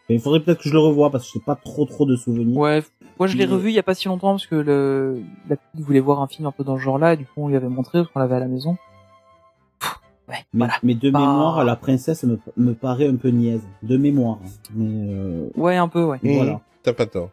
Mais 0.09 0.15
il 0.15 0.19
faudrait 0.21 0.39
peut-être 0.41 0.57
que 0.61 0.67
je 0.67 0.73
le 0.73 0.79
revoie 0.79 1.09
parce 1.11 1.25
que 1.25 1.31
j'ai 1.35 1.45
pas 1.45 1.55
trop 1.55 1.85
trop 1.85 2.05
de 2.05 2.15
souvenirs. 2.15 2.57
Ouais, 2.57 2.83
moi 3.19 3.27
je 3.27 3.37
l'ai 3.37 3.45
Mais- 3.45 3.53
revu 3.53 3.69
il 3.69 3.73
y 3.75 3.79
a 3.79 3.83
pas 3.83 3.93
si 3.93 4.07
longtemps 4.07 4.31
parce 4.31 4.47
que 4.47 4.55
le 4.55 5.21
la 5.47 5.55
petite 5.57 5.85
voulait 5.85 5.99
voir 5.99 6.21
un 6.21 6.27
film 6.27 6.47
un 6.47 6.51
peu 6.51 6.63
dans 6.63 6.75
ce 6.77 6.81
genre-là 6.81 7.13
et 7.13 7.17
du 7.17 7.25
coup 7.25 7.31
on 7.43 7.47
lui 7.47 7.55
avait 7.55 7.69
montré 7.69 7.99
parce 7.99 8.11
qu'on 8.11 8.19
l'avait 8.19 8.35
à 8.35 8.39
la 8.39 8.47
maison. 8.47 8.77
Ouais, 10.27 10.35
Mais, 10.53 10.59
voilà. 10.65 10.73
mais 10.83 10.95
de 10.95 11.09
Bah. 11.11 11.19
mémoire, 11.19 11.63
la 11.65 11.75
princesse 11.75 12.23
me, 12.23 12.39
me 12.57 12.73
paraît 12.73 13.07
un 13.07 13.15
peu 13.15 13.29
niaise. 13.29 13.61
De 13.83 13.97
mémoire. 13.97 14.39
hein. 14.43 14.49
Mais 14.73 15.13
euh... 15.13 15.49
Ouais, 15.55 15.75
un 15.75 15.87
peu, 15.87 16.03
ouais. 16.03 16.19
Hum, 16.23 16.35
voilà. 16.35 16.61
T'as 16.83 16.93
pas 16.93 17.05
tort. 17.05 17.29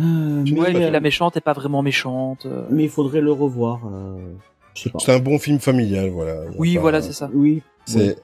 Euh, 0.00 0.44
mais, 0.44 0.58
Ouais, 0.58 0.90
la 0.90 1.00
méchante 1.00 1.36
est 1.36 1.40
pas 1.40 1.52
vraiment 1.52 1.82
méchante. 1.82 2.46
euh. 2.46 2.64
mais 2.70 2.84
il 2.84 2.90
faudrait 2.90 3.20
le 3.20 3.32
revoir. 3.32 3.80
Euh... 3.86 4.32
C'est 4.74 5.12
un 5.12 5.20
bon 5.20 5.38
film 5.38 5.60
familial, 5.60 6.10
voilà. 6.10 6.40
Oui, 6.58 6.72
Enfin, 6.72 6.80
voilà, 6.80 7.02
c'est 7.02 7.12
ça. 7.12 7.30
Oui. 7.32 7.62
C'est 7.84 8.16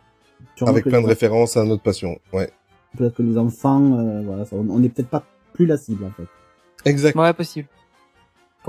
avec 0.63 0.85
plein 0.85 1.01
de 1.01 1.07
références 1.07 1.57
à 1.57 1.65
notre 1.65 1.83
passion. 1.83 2.19
Ouais. 2.33 2.51
Peut-être 2.99 3.15
que 3.15 3.23
les 3.23 3.39
enfants, 3.39 3.99
euh, 3.99 4.23
voilà, 4.25 4.45
ça- 4.45 4.57
on 4.57 4.67
on 4.69 4.83
est 4.83 4.89
peut-être 4.89 5.09
pas 5.11 5.23
plus 5.53 5.67
la 5.67 5.77
cible 5.77 6.05
en 6.05 6.11
fait. 6.11 6.27
Exact. 6.91 7.15
Ouais, 7.17 7.33
possible. 7.33 7.69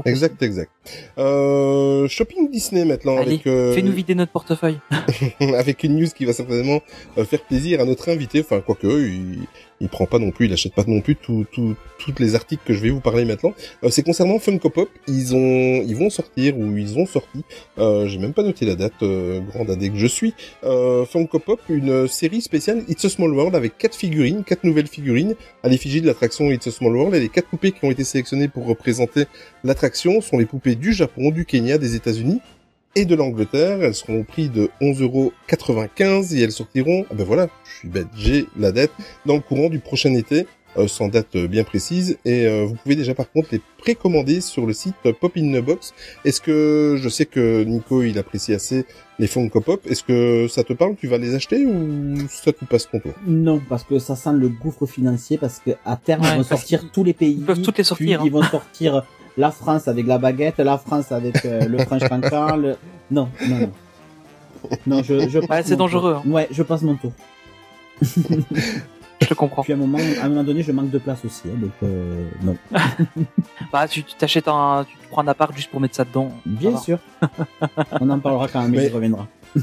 Exact, 0.05 0.41
exact. 0.41 0.71
Euh, 1.17 2.07
shopping 2.07 2.49
Disney 2.49 2.85
maintenant 2.85 3.17
Allez, 3.17 3.31
avec 3.33 3.47
euh, 3.47 3.73
Fais-nous 3.73 3.91
vider 3.91 4.15
notre 4.15 4.31
portefeuille. 4.31 4.79
avec 5.57 5.83
une 5.83 5.97
news 5.97 6.07
qui 6.15 6.23
va 6.25 6.31
certainement 6.33 6.79
faire 7.25 7.41
plaisir 7.43 7.81
à 7.81 7.85
notre 7.85 8.09
invité. 8.09 8.39
Enfin, 8.41 8.61
quoique, 8.61 8.87
il, 8.87 9.39
il 9.81 9.89
prend 9.89 10.05
pas 10.05 10.19
non 10.19 10.31
plus, 10.31 10.45
il 10.45 10.53
achète 10.53 10.73
pas 10.73 10.83
non 10.87 11.01
plus 11.01 11.15
tout, 11.15 11.45
tout, 11.51 11.75
toutes 11.97 12.19
les 12.19 12.35
articles 12.35 12.61
que 12.65 12.73
je 12.73 12.79
vais 12.79 12.89
vous 12.89 13.01
parler 13.01 13.25
maintenant. 13.25 13.53
Euh, 13.83 13.89
c'est 13.89 14.03
concernant 14.03 14.39
Funko 14.39 14.69
Pop, 14.69 14.89
ils 15.07 15.35
ont, 15.35 15.83
ils 15.85 15.95
vont 15.95 16.09
sortir 16.09 16.57
ou 16.57 16.77
ils 16.77 16.97
ont 16.97 17.05
sorti, 17.05 17.43
euh, 17.77 18.07
j'ai 18.07 18.19
même 18.19 18.33
pas 18.33 18.43
noté 18.43 18.65
la 18.65 18.75
date, 18.75 18.93
euh, 19.03 19.41
grande 19.41 19.67
que 19.77 19.97
je 19.97 20.07
suis, 20.07 20.33
euh, 20.63 21.05
Funko 21.05 21.39
Pop, 21.39 21.59
une 21.69 22.07
série 22.07 22.41
spéciale 22.41 22.83
It's 22.87 23.03
a 23.05 23.09
Small 23.09 23.33
World 23.33 23.55
avec 23.55 23.77
quatre 23.77 23.95
figurines, 23.95 24.43
quatre 24.43 24.63
nouvelles 24.63 24.87
figurines. 24.87 25.35
À 25.63 25.69
l'effigie 25.69 26.01
de 26.01 26.07
l'attraction 26.07 26.51
It's 26.51 26.67
a 26.67 26.71
Small 26.71 26.95
World 26.95 27.15
et 27.15 27.19
les 27.19 27.29
quatre 27.29 27.47
poupées 27.47 27.71
qui 27.71 27.83
ont 27.85 27.91
été 27.91 28.03
sélectionnées 28.03 28.47
pour 28.47 28.65
représenter 28.67 29.25
l'attraction. 29.63 30.21
Sont 30.21 30.37
les 30.37 30.45
poupées 30.45 30.75
du 30.75 30.93
Japon, 30.93 31.31
du 31.31 31.45
Kenya, 31.45 31.77
des 31.77 31.95
États-Unis 31.95 32.41
et 32.95 33.05
de 33.05 33.15
l'Angleterre. 33.15 33.81
Elles 33.83 33.95
seront 33.95 34.21
au 34.21 34.23
prix 34.23 34.49
de 34.49 34.69
11,95€ 34.81 36.35
et 36.35 36.41
elles 36.41 36.51
sortiront, 36.51 37.05
ah 37.09 37.13
ben 37.13 37.23
voilà, 37.25 37.49
je 37.65 37.79
suis 37.79 37.87
bête, 37.87 38.07
j'ai 38.15 38.45
la 38.57 38.71
date, 38.71 38.91
dans 39.25 39.35
le 39.35 39.41
courant 39.41 39.69
du 39.69 39.79
prochain 39.79 40.13
été, 40.13 40.45
euh, 40.77 40.87
sans 40.87 41.09
date 41.09 41.35
euh, 41.35 41.47
bien 41.47 41.63
précise. 41.63 42.17
Et 42.23 42.45
euh, 42.47 42.65
vous 42.65 42.75
pouvez 42.75 42.95
déjà 42.95 43.13
par 43.13 43.29
contre 43.31 43.49
les 43.51 43.61
précommander 43.77 44.39
sur 44.41 44.65
le 44.65 44.73
site 44.73 44.95
Pop 45.19 45.33
in 45.37 45.51
the 45.51 45.63
Box. 45.63 45.93
Est-ce 46.23 46.39
que, 46.39 46.97
je 47.01 47.09
sais 47.09 47.25
que 47.25 47.63
Nico 47.63 48.03
il 48.03 48.17
apprécie 48.17 48.53
assez 48.53 48.85
les 49.19 49.27
Funko 49.27 49.61
Pop, 49.61 49.81
est-ce 49.87 50.03
que 50.03 50.47
ça 50.47 50.63
te 50.63 50.73
parle, 50.73 50.95
tu 50.95 51.07
vas 51.07 51.17
les 51.19 51.35
acheter 51.35 51.65
ou 51.65 52.15
ça 52.29 52.51
te 52.53 52.65
passe 52.65 52.89
ton 52.89 52.99
tour? 52.99 53.11
Non, 53.27 53.61
parce 53.69 53.83
que 53.83 53.99
ça 53.99 54.15
sent 54.15 54.31
le 54.33 54.49
gouffre 54.49 54.85
financier, 54.87 55.37
parce 55.37 55.59
que 55.59 55.71
à 55.85 55.95
terme, 55.95 56.23
Ouais, 56.23 56.29
ils 56.31 56.37
vont 56.37 56.43
sortir 56.43 56.89
tous 56.91 57.03
les 57.03 57.13
pays. 57.13 57.35
ils 57.39 57.45
peuvent 57.45 57.61
toutes 57.61 57.77
les 57.77 57.83
sortir, 57.83 58.05
puis 58.05 58.13
hein. 58.15 58.21
Ils 58.25 58.31
vont 58.31 58.41
sortir 58.43 59.03
la 59.37 59.51
France 59.51 59.87
avec 59.87 60.05
la 60.07 60.17
baguette, 60.17 60.57
la 60.59 60.77
France 60.77 61.11
avec 61.11 61.45
euh, 61.45 61.65
le 61.65 61.77
French 61.79 62.07
cancan, 62.07 62.55
le... 62.57 62.75
Non, 63.09 63.29
non, 63.47 63.57
non. 63.59 63.71
Non, 64.85 65.03
je, 65.03 65.27
je 65.27 65.39
passe 65.39 65.49
Ouais, 65.49 65.63
c'est 65.63 65.75
dangereux, 65.75 66.19
tour. 66.23 66.33
Ouais, 66.33 66.47
je 66.51 66.61
passe 66.63 66.81
mon 66.83 66.95
tour. 66.95 67.11
Je 69.21 69.27
te 69.27 69.33
comprends. 69.35 69.61
Puis 69.63 69.73
à 69.73 69.75
un 69.75 69.79
moment, 69.79 69.99
à 70.21 70.25
un 70.25 70.29
moment 70.29 70.43
donné, 70.43 70.63
je 70.63 70.71
manque 70.71 70.89
de 70.89 70.97
place 70.97 71.23
aussi, 71.25 71.43
hein, 71.45 71.57
donc 71.59 71.71
euh, 71.83 72.27
non. 72.41 72.55
Bah, 73.71 73.87
tu 73.87 74.03
t'achètes 74.03 74.47
un, 74.47 74.85
tu 74.87 74.95
te 74.97 75.09
prends 75.11 75.21
un 75.21 75.27
appart 75.27 75.55
juste 75.55 75.69
pour 75.69 75.79
mettre 75.79 75.95
ça 75.95 76.05
dedans. 76.05 76.31
Bien 76.45 76.77
sûr. 76.77 76.97
On 77.99 78.09
en 78.09 78.19
parlera 78.19 78.47
quand 78.47 78.61
Amélie 78.61 78.85
Mais- 78.85 78.89
reviendra. 78.89 79.27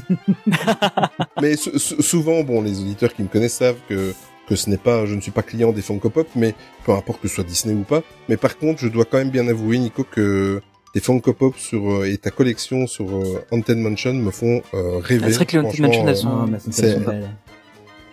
Mais 1.41 1.55
sou- 1.57 1.77
sou- 1.77 2.01
souvent, 2.01 2.43
bon, 2.43 2.61
les 2.61 2.79
auditeurs 2.79 3.13
qui 3.13 3.23
me 3.23 3.27
connaissent 3.27 3.55
savent 3.57 3.79
que 3.87 4.13
que 4.49 4.55
ce 4.55 4.69
n'est 4.69 4.77
pas, 4.77 5.05
je 5.05 5.13
ne 5.15 5.21
suis 5.21 5.31
pas 5.31 5.43
client 5.43 5.71
des 5.71 5.81
Funko 5.83 6.09
Pop, 6.09 6.27
mais 6.35 6.55
peu 6.85 6.91
importe 6.91 7.21
que 7.21 7.27
ce 7.27 7.35
soit 7.35 7.43
Disney 7.43 7.75
ou 7.75 7.83
pas. 7.83 8.01
Mais 8.27 8.35
par 8.35 8.57
contre, 8.57 8.79
je 8.81 8.87
dois 8.87 9.05
quand 9.05 9.19
même 9.19 9.29
bien 9.29 9.47
avouer, 9.47 9.77
Nico, 9.77 10.03
que 10.03 10.61
tes 10.93 10.99
Funko 10.99 11.33
Pop 11.33 11.55
sur 11.57 11.89
euh, 11.91 12.05
et 12.11 12.17
ta 12.17 12.31
collection 12.31 12.87
sur 12.87 13.05
euh, 13.15 13.45
Haunted 13.51 13.77
Mansion 13.77 14.13
me 14.13 14.31
font 14.31 14.61
euh, 14.73 14.97
rêver. 14.97 15.27
C'est 15.29 15.35
vrai 15.35 15.45
que 15.45 15.51
les 15.53 15.59
Haunted 15.59 15.75
Franchement, 15.75 15.87
Mansion, 15.87 16.07
elles 16.07 16.17
sont- 16.17 16.47
mais 16.47 16.53
elles 16.57 16.61
sont 16.61 16.71
c'est- 16.71 16.81
tellement 16.81 17.07
belles. 17.11 17.29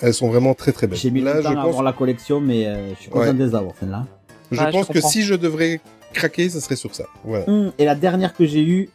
elles 0.02 0.14
sont 0.14 0.28
vraiment 0.28 0.54
très 0.54 0.72
très 0.72 0.86
belles. 0.86 0.98
J'ai 0.98 1.10
mis 1.10 1.22
Là, 1.22 1.34
le 1.38 1.42
temps 1.42 1.48
je 1.50 1.54
à 1.54 1.56
pense, 1.62 1.68
avoir 1.68 1.82
la 1.82 1.92
collection, 1.94 2.40
mais 2.40 2.66
euh, 2.66 2.90
je 2.94 3.00
suis 3.00 3.10
content 3.10 3.26
Ouais. 3.28 3.32
de 3.34 3.44
les 3.44 3.54
avoir, 3.54 3.72
celle-là. 3.80 4.06
je 4.52 4.60
Ah, 4.60 4.66
je 4.66 4.72
pense 4.76 4.86
que 4.88 4.92
comprends. 4.92 5.08
si 5.08 5.22
je 5.22 5.34
devrais 5.34 5.80
craquer, 6.12 6.48
ça 6.50 6.60
serait 6.60 6.76
sur 6.76 6.94
ça. 6.94 7.04
Voilà. 7.24 7.48
Hum, 7.48 7.72
et 7.78 7.84
la 7.86 7.94
dernière 7.94 8.34
que 8.34 8.44
j'ai 8.46 8.62
eue, 8.62 8.90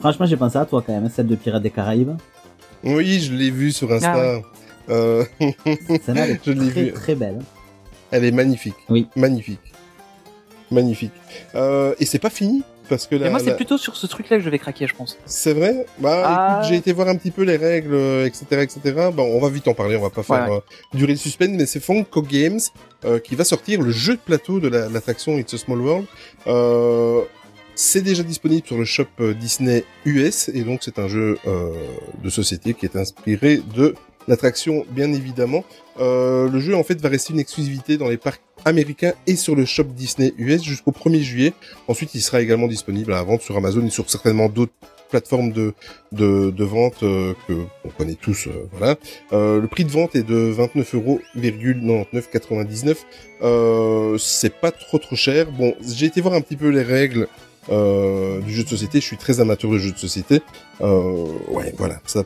franchement, 0.00 0.24
j'ai 0.26 0.36
pensé 0.38 0.56
à 0.58 0.64
toi 0.64 0.82
quand 0.84 0.92
même, 0.92 1.08
celle 1.10 1.26
de 1.26 1.36
Pirates 1.36 1.62
des 1.62 1.70
Caraïbes. 1.70 2.16
Oui, 2.84 3.20
je 3.20 3.32
l'ai 3.32 3.50
vu 3.50 3.70
sur 3.72 3.92
Insta. 3.92 4.12
Ah 4.12 4.18
ouais. 4.18 4.42
Euh, 4.88 5.24
Celle-là, 6.04 6.24
elle 6.26 6.30
est 6.32 6.40
Je 6.46 6.52
l'ai 6.52 6.70
très, 6.70 6.82
vue. 6.84 6.92
très 6.92 7.14
belle. 7.14 7.38
elle 8.10 8.24
est 8.24 8.32
magnifique. 8.32 8.74
Oui. 8.88 9.06
Magnifique. 9.16 9.60
Magnifique. 10.70 11.12
Euh, 11.54 11.94
et 12.00 12.06
c'est 12.06 12.18
pas 12.18 12.30
fini 12.30 12.62
parce 12.88 13.06
que 13.06 13.14
Et 13.14 13.18
la, 13.18 13.30
moi, 13.30 13.38
c'est 13.40 13.46
la- 13.46 13.54
plutôt 13.54 13.78
sur 13.78 13.94
ce 13.96 14.06
truc-là 14.06 14.38
que 14.38 14.42
je 14.42 14.50
vais 14.50 14.58
craquer, 14.58 14.86
je 14.86 14.94
pense. 14.94 15.18
C'est 15.26 15.52
vrai? 15.52 15.86
Bah 15.98 16.22
Ah. 16.24 16.56
écoute, 16.58 16.70
j'ai 16.70 16.76
été 16.76 16.92
voir 16.92 17.08
un 17.08 17.16
petit 17.16 17.30
peu 17.30 17.42
les 17.42 17.56
règles, 17.56 17.94
euh, 17.94 18.26
etc., 18.26 18.44
etc. 18.62 19.08
Bon, 19.14 19.24
on 19.24 19.38
va 19.40 19.48
vite 19.50 19.68
en 19.68 19.74
parler, 19.74 19.96
on 19.96 20.02
va 20.02 20.10
pas 20.10 20.22
faire 20.22 20.48
Ouais, 20.50 20.56
euh, 20.56 20.60
durer 20.98 21.12
le 21.12 21.18
suspense, 21.18 21.50
mais 21.52 21.66
c'est 21.66 21.80
Funko 21.80 22.22
Games 22.22 22.60
euh, 23.04 23.18
qui 23.18 23.34
va 23.34 23.44
sortir 23.44 23.80
le 23.82 23.90
jeu 23.92 24.14
de 24.14 24.20
plateau 24.20 24.60
de 24.60 24.68
la- 24.68 24.88
l'attraction 24.88 25.38
It's 25.38 25.52
a 25.54 25.58
Small 25.58 25.80
World. 25.80 26.06
Euh, 26.46 27.20
c'est 27.74 28.02
déjà 28.02 28.22
disponible 28.22 28.66
sur 28.66 28.76
le 28.78 28.84
shop 28.84 29.04
euh, 29.20 29.32
Disney 29.34 29.84
US, 30.04 30.48
et 30.52 30.62
donc 30.62 30.80
c'est 30.82 30.98
un 30.98 31.08
jeu 31.08 31.38
euh, 31.46 31.70
de 32.22 32.30
société 32.30 32.74
qui 32.74 32.84
est 32.86 32.96
inspiré 32.96 33.60
de 33.74 33.94
l'attraction, 34.28 34.84
bien 34.90 35.12
évidemment. 35.12 35.64
Euh, 36.00 36.48
le 36.48 36.60
jeu, 36.60 36.74
en 36.74 36.84
fait, 36.84 37.00
va 37.00 37.08
rester 37.08 37.32
une 37.32 37.40
exclusivité 37.40 37.96
dans 37.96 38.08
les 38.08 38.16
parcs 38.16 38.40
américains 38.64 39.12
et 39.26 39.36
sur 39.36 39.56
le 39.56 39.64
shop 39.64 39.84
Disney 39.84 40.32
US 40.38 40.62
jusqu'au 40.62 40.92
1er 40.92 41.20
juillet. 41.20 41.52
Ensuite, 41.88 42.14
il 42.14 42.20
sera 42.20 42.40
également 42.40 42.68
disponible 42.68 43.12
à 43.12 43.16
la 43.16 43.22
vente 43.24 43.42
sur 43.42 43.56
Amazon 43.56 43.84
et 43.84 43.90
sur 43.90 44.08
certainement 44.08 44.48
d'autres 44.48 44.72
plateformes 45.10 45.52
de, 45.52 45.74
de, 46.12 46.50
de 46.50 46.64
vente 46.64 47.02
euh, 47.02 47.34
que 47.46 47.52
on 47.84 47.90
connaît 47.90 48.14
tous. 48.14 48.46
euh, 48.46 48.66
voilà. 48.72 48.96
Euh, 49.34 49.60
le 49.60 49.68
prix 49.68 49.84
de 49.84 49.90
vente 49.90 50.16
est 50.16 50.22
de 50.22 50.54
29,99,99. 50.56 52.96
Euh, 53.42 54.16
c'est 54.18 54.54
pas 54.60 54.70
trop 54.70 54.98
trop 54.98 55.16
cher. 55.16 55.50
Bon, 55.52 55.74
j'ai 55.86 56.06
été 56.06 56.20
voir 56.20 56.34
un 56.34 56.40
petit 56.40 56.56
peu 56.56 56.68
les 56.68 56.82
règles 56.82 57.28
euh, 57.70 58.40
du 58.40 58.52
jeu 58.54 58.64
de 58.64 58.68
société. 58.68 59.00
Je 59.00 59.06
suis 59.06 59.16
très 59.18 59.40
amateur 59.40 59.70
de 59.70 59.78
jeux 59.78 59.92
de 59.92 59.98
société. 59.98 60.40
Euh, 60.80 61.26
ouais, 61.48 61.74
voilà, 61.76 62.00
ça 62.06 62.24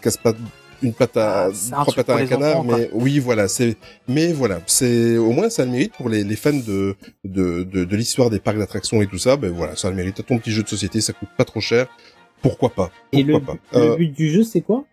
casse 0.00 0.16
pas 0.16 0.32
une 0.82 0.92
patte 0.92 1.16
à 1.16 1.48
Ah, 1.72 1.80
trois 1.82 1.94
pattes 1.94 2.10
à 2.10 2.16
un 2.16 2.26
canard, 2.26 2.60
enfants, 2.60 2.64
quoi. 2.68 2.78
mais 2.78 2.90
oui, 2.92 3.18
voilà, 3.18 3.48
c'est 3.48 3.76
mais 4.08 4.32
voilà, 4.32 4.60
c'est 4.66 5.16
au 5.16 5.30
moins 5.32 5.48
ça 5.50 5.62
a 5.62 5.64
le 5.64 5.72
mérite 5.72 5.92
pour 5.94 6.08
les, 6.08 6.24
les 6.24 6.36
fans 6.36 6.52
de 6.52 6.94
de, 7.24 7.62
de, 7.64 7.84
de 7.84 7.96
l'histoire 7.96 8.30
des 8.30 8.38
parcs 8.40 8.58
d'attractions 8.58 9.00
et 9.02 9.06
tout 9.06 9.18
ça. 9.18 9.36
Ben 9.36 9.50
voilà, 9.50 9.76
ça 9.76 9.88
a 9.88 9.90
le 9.90 9.96
mérite. 9.96 10.24
Ton 10.26 10.38
petit 10.38 10.50
jeu 10.52 10.62
de 10.62 10.68
société, 10.68 11.00
ça 11.00 11.12
coûte 11.12 11.28
pas 11.36 11.44
trop 11.44 11.60
cher. 11.60 11.86
Pourquoi 12.42 12.70
pas? 12.70 12.90
Et 13.12 13.22
le, 13.22 13.34
Pourquoi 13.34 13.54
pas? 13.54 13.78
le 13.78 13.92
Euh, 13.92 13.96
but 13.96 14.12
du 14.14 14.30
jeu, 14.30 14.42
c'est 14.44 14.60
quoi? 14.60 14.84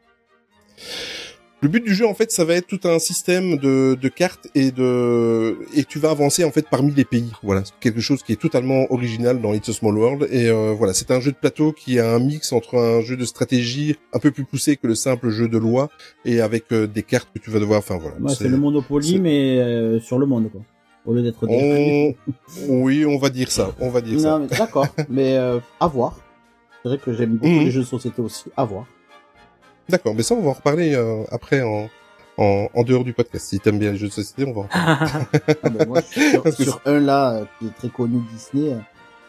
Le 1.64 1.70
but 1.70 1.84
du 1.84 1.94
jeu, 1.96 2.06
en 2.06 2.14
fait, 2.14 2.30
ça 2.32 2.44
va 2.44 2.56
être 2.56 2.68
tout 2.68 2.82
un 2.84 3.00
système 3.00 3.56
de, 3.58 3.96
de 4.00 4.08
cartes 4.10 4.48
et 4.54 4.72
de 4.72 5.58
et 5.74 5.86
tu 5.86 5.98
vas 5.98 6.10
avancer 6.10 6.44
en 6.44 6.52
fait 6.52 6.68
parmi 6.70 6.92
les 6.94 7.06
pays. 7.06 7.32
Voilà, 7.42 7.64
C'est 7.64 7.74
quelque 7.80 8.02
chose 8.02 8.22
qui 8.22 8.34
est 8.34 8.42
totalement 8.42 8.86
original 8.92 9.42
dans 9.42 9.54
It's 9.54 9.70
a 9.70 9.74
Small 9.74 9.98
World. 9.98 10.28
Et 10.30 10.50
euh, 10.50 10.74
voilà, 10.78 10.94
c'est 10.94 11.10
un 11.10 11.22
jeu 11.22 11.32
de 11.32 11.38
plateau 11.38 11.72
qui 11.72 12.00
a 12.00 12.14
un 12.14 12.20
mix 12.20 12.52
entre 12.52 12.78
un 12.78 13.00
jeu 13.02 13.16
de 13.16 13.24
stratégie 13.24 13.96
un 14.12 14.20
peu 14.20 14.32
plus 14.32 14.44
poussé 14.44 14.76
que 14.76 14.88
le 14.88 14.96
simple 14.96 15.30
jeu 15.30 15.48
de 15.48 15.58
loi 15.58 15.90
et 16.26 16.42
avec 16.42 16.66
euh, 16.74 16.86
des 16.86 17.04
cartes 17.04 17.30
que 17.34 17.40
tu 17.40 17.50
vas 17.50 17.60
devoir. 17.60 17.80
Enfin 17.80 17.98
voilà. 17.98 18.18
Ouais, 18.20 18.34
C'est 18.36 18.50
le 18.50 18.58
Monopoly, 18.58 19.20
mais 19.20 19.58
euh, 19.60 20.00
sur 20.02 20.20
le 20.20 20.26
monde, 20.26 20.52
quoi. 20.52 20.62
Au 21.06 21.14
lieu 21.14 21.22
d'être... 21.22 21.48
On... 21.48 22.14
oui, 22.68 23.06
on 23.06 23.18
va 23.18 23.30
dire 23.30 23.50
ça. 23.52 23.74
On 23.80 23.90
va 23.90 24.02
dire 24.02 24.20
ça. 24.20 24.32
Non, 24.32 24.40
mais 24.40 24.58
d'accord, 24.58 24.88
mais 25.10 25.38
euh, 25.38 25.60
à 25.80 25.88
voir. 25.88 26.20
C'est 26.82 26.90
vrai 26.90 26.98
que 26.98 27.14
j'aime 27.14 27.36
beaucoup 27.38 27.48
Mhm. 27.54 27.64
les 27.66 27.72
jeux 27.72 27.82
de 27.82 27.86
société 27.86 28.22
aussi, 28.22 28.46
à 28.58 28.66
voir. 28.66 28.86
D'accord, 29.90 30.14
mais 30.16 30.24
ça, 30.24 30.36
on 30.36 30.42
va 30.42 30.50
en 30.50 30.54
reparler 30.54 30.96
euh, 30.96 31.24
après 31.32 31.62
en, 31.62 31.90
en, 32.38 32.68
en 32.74 32.84
dehors 32.84 33.04
du 33.04 33.14
podcast. 33.14 33.46
Si 33.48 33.60
t'aimes 33.60 33.80
bien 33.80 33.92
les 33.92 33.98
jeux 33.98 34.08
de 34.08 34.14
société, 34.14 34.46
on 34.46 34.54
va 34.54 34.62
en 34.62 34.64
reparler. 34.64 35.56
Ah, 35.64 35.70
ben, 35.70 35.88
moi, 35.88 36.02
je 36.02 36.52
suis 36.52 36.64
sur, 36.64 36.82
un 36.86 37.00
là, 37.00 37.32
euh, 37.34 37.46
qui 37.60 37.68
est 37.68 37.76
très 37.78 37.90
connu 37.90 38.22
Disney, 38.32 38.74
euh, 38.74 38.78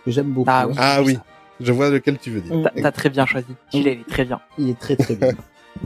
que 0.05 0.11
j'aime 0.11 0.31
beaucoup. 0.33 0.51
Ah 0.53 0.67
oui. 0.69 0.75
Ah 0.79 1.03
oui, 1.05 1.19
je 1.61 1.73
vois 1.73 1.91
lequel 1.91 2.19
tu 2.19 2.31
veux 2.31 2.41
dire. 2.41 2.55
T'as 2.75 2.83
t'as 2.83 2.93
très 2.93 3.11
bien 3.11 3.27
choisi. 3.27 3.49
Il 3.73 3.89
est 3.89 4.07
très 4.09 4.25
bien. 4.25 4.41
Il 4.59 4.71
est 4.71 4.79
très 4.79 4.97
très 4.97 5.17
bien. 5.17 5.33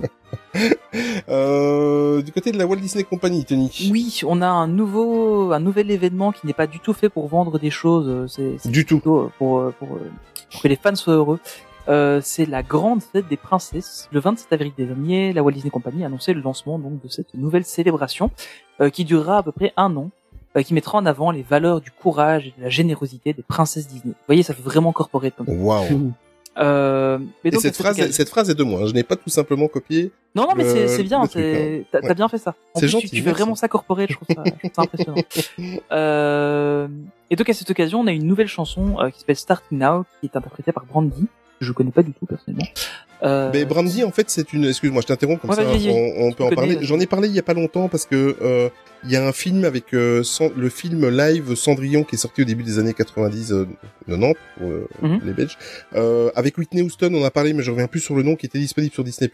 Euh, 1.29 2.23
du 2.23 2.33
côté 2.33 2.53
de 2.53 2.59
la 2.59 2.67
Walt 2.67 2.77
Disney 2.77 3.05
Company, 3.05 3.45
Tony. 3.45 3.91
Oui, 3.93 4.21
on 4.27 4.43
a 4.43 4.49
un 4.49 4.67
nouveau, 4.67 5.53
un 5.53 5.61
nouvel 5.61 5.91
événement 5.91 6.33
qui 6.33 6.47
n'est 6.47 6.53
pas 6.55 6.67
du 6.67 6.81
tout 6.81 6.93
fait 6.93 7.09
pour 7.09 7.29
vendre 7.29 7.59
des 7.59 7.71
choses. 7.71 8.07
euh, 8.09 8.27
C'est 8.27 8.57
c'est 8.59 8.71
Du 8.71 8.85
tout. 8.85 8.97
plutôt 8.99 9.19
euh, 9.21 9.33
pour, 9.39 9.73
pour, 9.75 9.89
pour 10.51 10.63
que 10.63 10.69
les 10.69 10.77
fans 10.77 10.95
soient 10.95 11.15
heureux. 11.15 11.39
Euh, 11.89 12.21
c'est 12.23 12.45
la 12.47 12.63
grande 12.63 13.03
fête 13.03 13.29
des 13.29 13.37
princesses. 13.39 14.09
Le 14.13 14.21
27 14.21 14.53
avril 14.53 14.73
dernier, 14.77 15.33
la 15.33 15.43
Walt 15.43 15.53
Disney 15.53 15.71
Company 15.71 16.03
a 16.03 16.07
annoncé 16.07 16.35
le 16.35 16.41
lancement 16.43 16.79
donc 16.79 17.03
de 17.03 17.09
cette 17.09 17.33
nouvelle 17.35 17.65
célébration 17.65 18.31
euh, 18.81 18.91
qui 18.91 19.05
durera 19.07 19.39
à 19.39 19.43
peu 19.43 19.53
près 19.53 19.73
un 19.77 19.97
an, 19.97 20.11
euh, 20.57 20.63
qui 20.63 20.75
mettra 20.75 20.99
en 20.99 21.07
avant 21.07 21.31
les 21.31 21.43
valeurs 21.43 21.81
du 21.81 21.91
courage 21.91 22.47
et 22.49 22.55
de 22.59 22.63
la 22.63 22.69
générosité 22.69 23.33
des 23.33 23.43
princesses 23.43 23.87
Disney. 23.89 24.13
Vous 24.13 24.27
voyez, 24.27 24.43
ça 24.43 24.53
fait 24.53 24.63
vraiment 24.63 24.93
corporate. 24.93 25.35
comme. 25.37 25.49
Waouh. 25.49 26.13
Euh, 26.61 27.19
mais 27.45 27.53
donc, 27.53 27.61
cette 27.61 27.77
phrase, 27.77 27.95
occasion- 27.95 28.13
cette 28.13 28.29
phrase 28.31 28.51
est 28.51 28.55
de 28.57 28.65
moi. 28.65 28.81
hein. 28.83 28.87
Je 28.89 28.93
n'ai 28.93 29.05
pas 29.05 29.15
tout 29.15 29.31
simplement 29.31 29.69
copié. 29.69 30.11
Non, 30.35 30.43
non, 30.43 30.55
mais 30.57 30.65
c'est 30.89 31.05
bien, 31.05 31.23
hein. 31.23 31.29
t'as 31.29 31.39
Ouais. 32.01 32.15
bien 32.17 32.27
fait 32.27 32.39
ça. 32.39 32.57
C'est 32.75 32.89
gentil, 32.89 33.09
tu, 33.09 33.17
tu 33.17 33.23
fais 33.23 33.31
vraiment 33.31 33.55
ça 33.55 33.69
corporate, 33.69 34.11
je 34.11 34.17
trouve 34.17 34.27
ça, 34.35 34.43
je 34.45 34.51
trouve 34.69 34.71
ça 34.75 34.83
impressionnant. 34.83 35.23
Euh, 35.93 36.89
et 37.31 37.37
donc 37.37 37.49
à 37.49 37.53
cette 37.55 37.71
occasion, 37.71 38.01
on 38.01 38.07
a 38.09 38.13
une 38.13 38.27
nouvelle 38.27 38.49
chanson 38.49 38.97
euh, 38.99 39.11
qui 39.11 39.21
s'appelle 39.21 39.37
Starting 39.37 39.79
Now, 39.79 40.05
qui 40.21 40.27
est 40.27 40.37
interprétée 40.37 40.73
par 40.73 40.85
Brandy. 40.85 41.29
Je 41.61 41.73
connais 41.73 41.91
pas 41.91 42.03
du 42.03 42.13
tout 42.13 42.27
personnellement. 42.27 42.67
Euh, 43.25 43.51
Mais 43.53 43.65
Brandy, 43.65 44.05
en 44.05 44.13
fait, 44.13 44.31
c'est 44.31 44.53
une. 44.53 44.65
Excuse-moi, 44.67 45.03
je 45.03 45.09
t'interromps 45.09 45.41
comme 45.41 45.51
Ouais, 45.51 45.57
ça. 45.57 45.65
vas-y, 45.65 45.89
vas-y. 45.89 45.91
On, 45.91 46.27
on 46.29 46.33
peut 46.33 46.45
en 46.45 46.51
parler. 46.51 46.77
vas-y. 46.77 46.85
J'en 46.85 47.01
ai 47.01 47.07
parlé 47.07 47.27
il 47.29 47.35
y 47.35 47.39
a 47.41 47.43
pas 47.43 47.55
longtemps 47.55 47.89
parce 47.89 48.07
que 48.07 48.37
euh, 48.41 48.69
il 49.05 49.11
y 49.11 49.17
a 49.17 49.27
un 49.27 49.33
film 49.33 49.65
avec 49.65 49.93
euh, 49.93 50.23
le 50.57 50.69
film 50.69 51.09
live 51.09 51.57
Cendrillon 51.57 52.05
qui 52.05 52.15
est 52.15 52.19
sorti 52.19 52.43
au 52.43 52.45
début 52.45 52.63
des 52.63 52.79
années 52.79 52.95
90, 52.95 53.51
euh, 53.53 53.67
90 54.07 54.35
pour 54.57 54.69
euh, 54.69 54.89
Mhm. 55.03 55.21
les 55.25 55.33
Belges. 55.33 55.59
Euh, 55.97 56.31
avec 56.37 56.59
Whitney 56.59 56.83
Houston, 56.83 57.11
on 57.13 57.25
a 57.25 57.31
parlé, 57.33 57.55
mais 57.55 57.65
je 57.65 57.73
reviens 57.73 57.89
plus 57.89 57.99
sur 58.01 58.15
le 58.15 58.23
nom, 58.23 58.37
qui 58.37 58.47
était 58.47 58.59
disponible 58.61 58.95
sur 58.95 59.03
Disney+. 59.03 59.29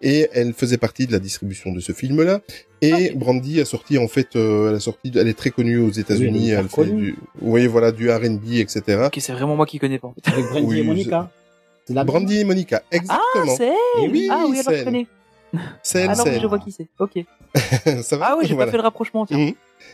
Et 0.00 0.28
elle 0.32 0.54
faisait 0.54 0.78
partie 0.78 1.06
de 1.06 1.12
la 1.12 1.18
distribution 1.18 1.72
de 1.72 1.80
ce 1.80 1.92
film-là. 1.92 2.40
Et 2.80 3.10
Brandy 3.14 3.60
a 3.60 3.66
sorti 3.66 3.98
en 3.98 4.08
fait, 4.08 4.34
euh, 4.36 4.70
elle 4.70 4.76
a 4.76 4.80
sorti, 4.80 5.12
elle 5.14 5.28
est 5.28 5.36
très 5.36 5.50
connue 5.50 5.76
aux 5.76 5.90
États-Unis. 5.90 6.46
Oui, 6.46 6.50
elle 6.52 6.68
fait 6.70 6.86
du, 6.86 7.16
oui, 7.42 7.66
voilà, 7.66 7.92
du 7.92 8.10
R&B, 8.10 8.52
etc. 8.54 9.02
Ok, 9.08 9.16
c'est 9.18 9.32
vraiment 9.34 9.56
moi 9.56 9.66
qui 9.66 9.78
connais 9.78 9.98
pas. 9.98 10.08
en 10.08 10.14
fait. 10.14 10.32
Avec 10.32 10.46
Brandy 10.46 10.66
Oui, 10.66 10.78
et 10.78 10.82
Monica. 10.84 11.30
C'est 11.90 11.96
la 11.96 12.04
Brandy 12.04 12.38
et 12.38 12.44
Monica, 12.44 12.82
Ah, 12.84 12.96
exactement. 12.96 13.56
c'est 13.56 13.66
elle 13.66 14.10
Oui, 14.12 14.28
Ah 14.30 14.44
oui, 14.48 14.60
alors 14.60 14.62
c'est 14.62 14.62
je 14.62 14.70
elle. 14.78 14.84
connais. 14.84 15.06
C'est 15.82 15.98
elle, 16.02 16.10
Ah 16.10 16.14
non, 16.14 16.22
c'est 16.22 16.30
mais 16.30 16.36
elle. 16.36 16.42
je 16.42 16.46
vois 16.46 16.58
qui 16.60 16.70
c'est. 16.70 16.86
Ok. 17.00 17.24
Ça 18.02 18.16
va 18.16 18.26
Ah 18.30 18.36
oui, 18.38 18.46
j'ai 18.46 18.54
Voilà. 18.54 18.66
pas 18.66 18.70
fait 18.70 18.76
le 18.76 18.84
rapprochement. 18.84 19.26
Tiens. 19.26 19.38
Mhm. 19.38 19.52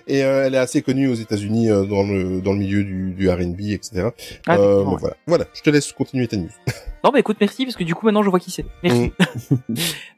Et 0.08 0.22
euh, 0.22 0.44
elle 0.46 0.54
est 0.54 0.58
assez 0.58 0.82
connue 0.82 1.08
aux 1.08 1.14
États-Unis 1.14 1.70
euh, 1.70 1.84
dans 1.86 2.02
le 2.02 2.42
dans 2.42 2.52
le 2.52 2.58
milieu 2.58 2.84
du, 2.84 3.12
du 3.12 3.30
R&B, 3.30 3.60
etc. 3.70 4.10
Ah, 4.46 4.56
Euh, 4.58 4.58
effectivement, 4.58 4.84
bon, 4.84 4.90
ouais. 4.92 4.96
voilà, 5.00 5.16
voilà. 5.26 5.44
Je 5.54 5.62
te 5.62 5.70
laisse 5.70 5.90
continuer 5.92 6.28
ta 6.28 6.36
news. 6.36 6.50
Non, 7.04 7.12
bah 7.12 7.20
écoute, 7.20 7.36
merci, 7.40 7.64
parce 7.64 7.76
que 7.76 7.84
du 7.84 7.94
coup, 7.94 8.04
maintenant, 8.04 8.24
je 8.24 8.30
vois 8.30 8.40
qui 8.40 8.50
c'est. 8.50 8.66
Merci. 8.82 9.12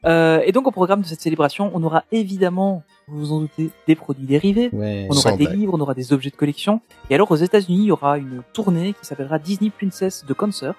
Euh, 0.05 0.41
et 0.45 0.51
donc, 0.53 0.65
au 0.65 0.71
programme 0.71 1.01
de 1.01 1.05
cette 1.05 1.21
célébration, 1.21 1.71
on 1.75 1.83
aura 1.83 2.03
évidemment, 2.11 2.83
vous 3.07 3.19
vous 3.19 3.31
en 3.33 3.41
doutez, 3.41 3.69
des 3.87 3.95
produits 3.95 4.25
dérivés. 4.25 4.69
Ouais. 4.73 5.05
On 5.09 5.13
aura 5.13 5.21
Sans 5.31 5.35
des 5.37 5.45
blague. 5.45 5.57
livres, 5.57 5.73
on 5.75 5.79
aura 5.81 5.93
des 5.93 6.13
objets 6.13 6.29
de 6.29 6.35
collection. 6.35 6.81
Et 7.09 7.15
alors, 7.15 7.29
aux 7.31 7.35
États-Unis, 7.35 7.79
il 7.79 7.85
y 7.87 7.91
aura 7.91 8.17
une 8.17 8.41
tournée 8.53 8.93
qui 8.93 9.05
s'appellera 9.05 9.39
Disney 9.39 9.69
Princess 9.77 10.25
de 10.25 10.33
Concert, 10.33 10.73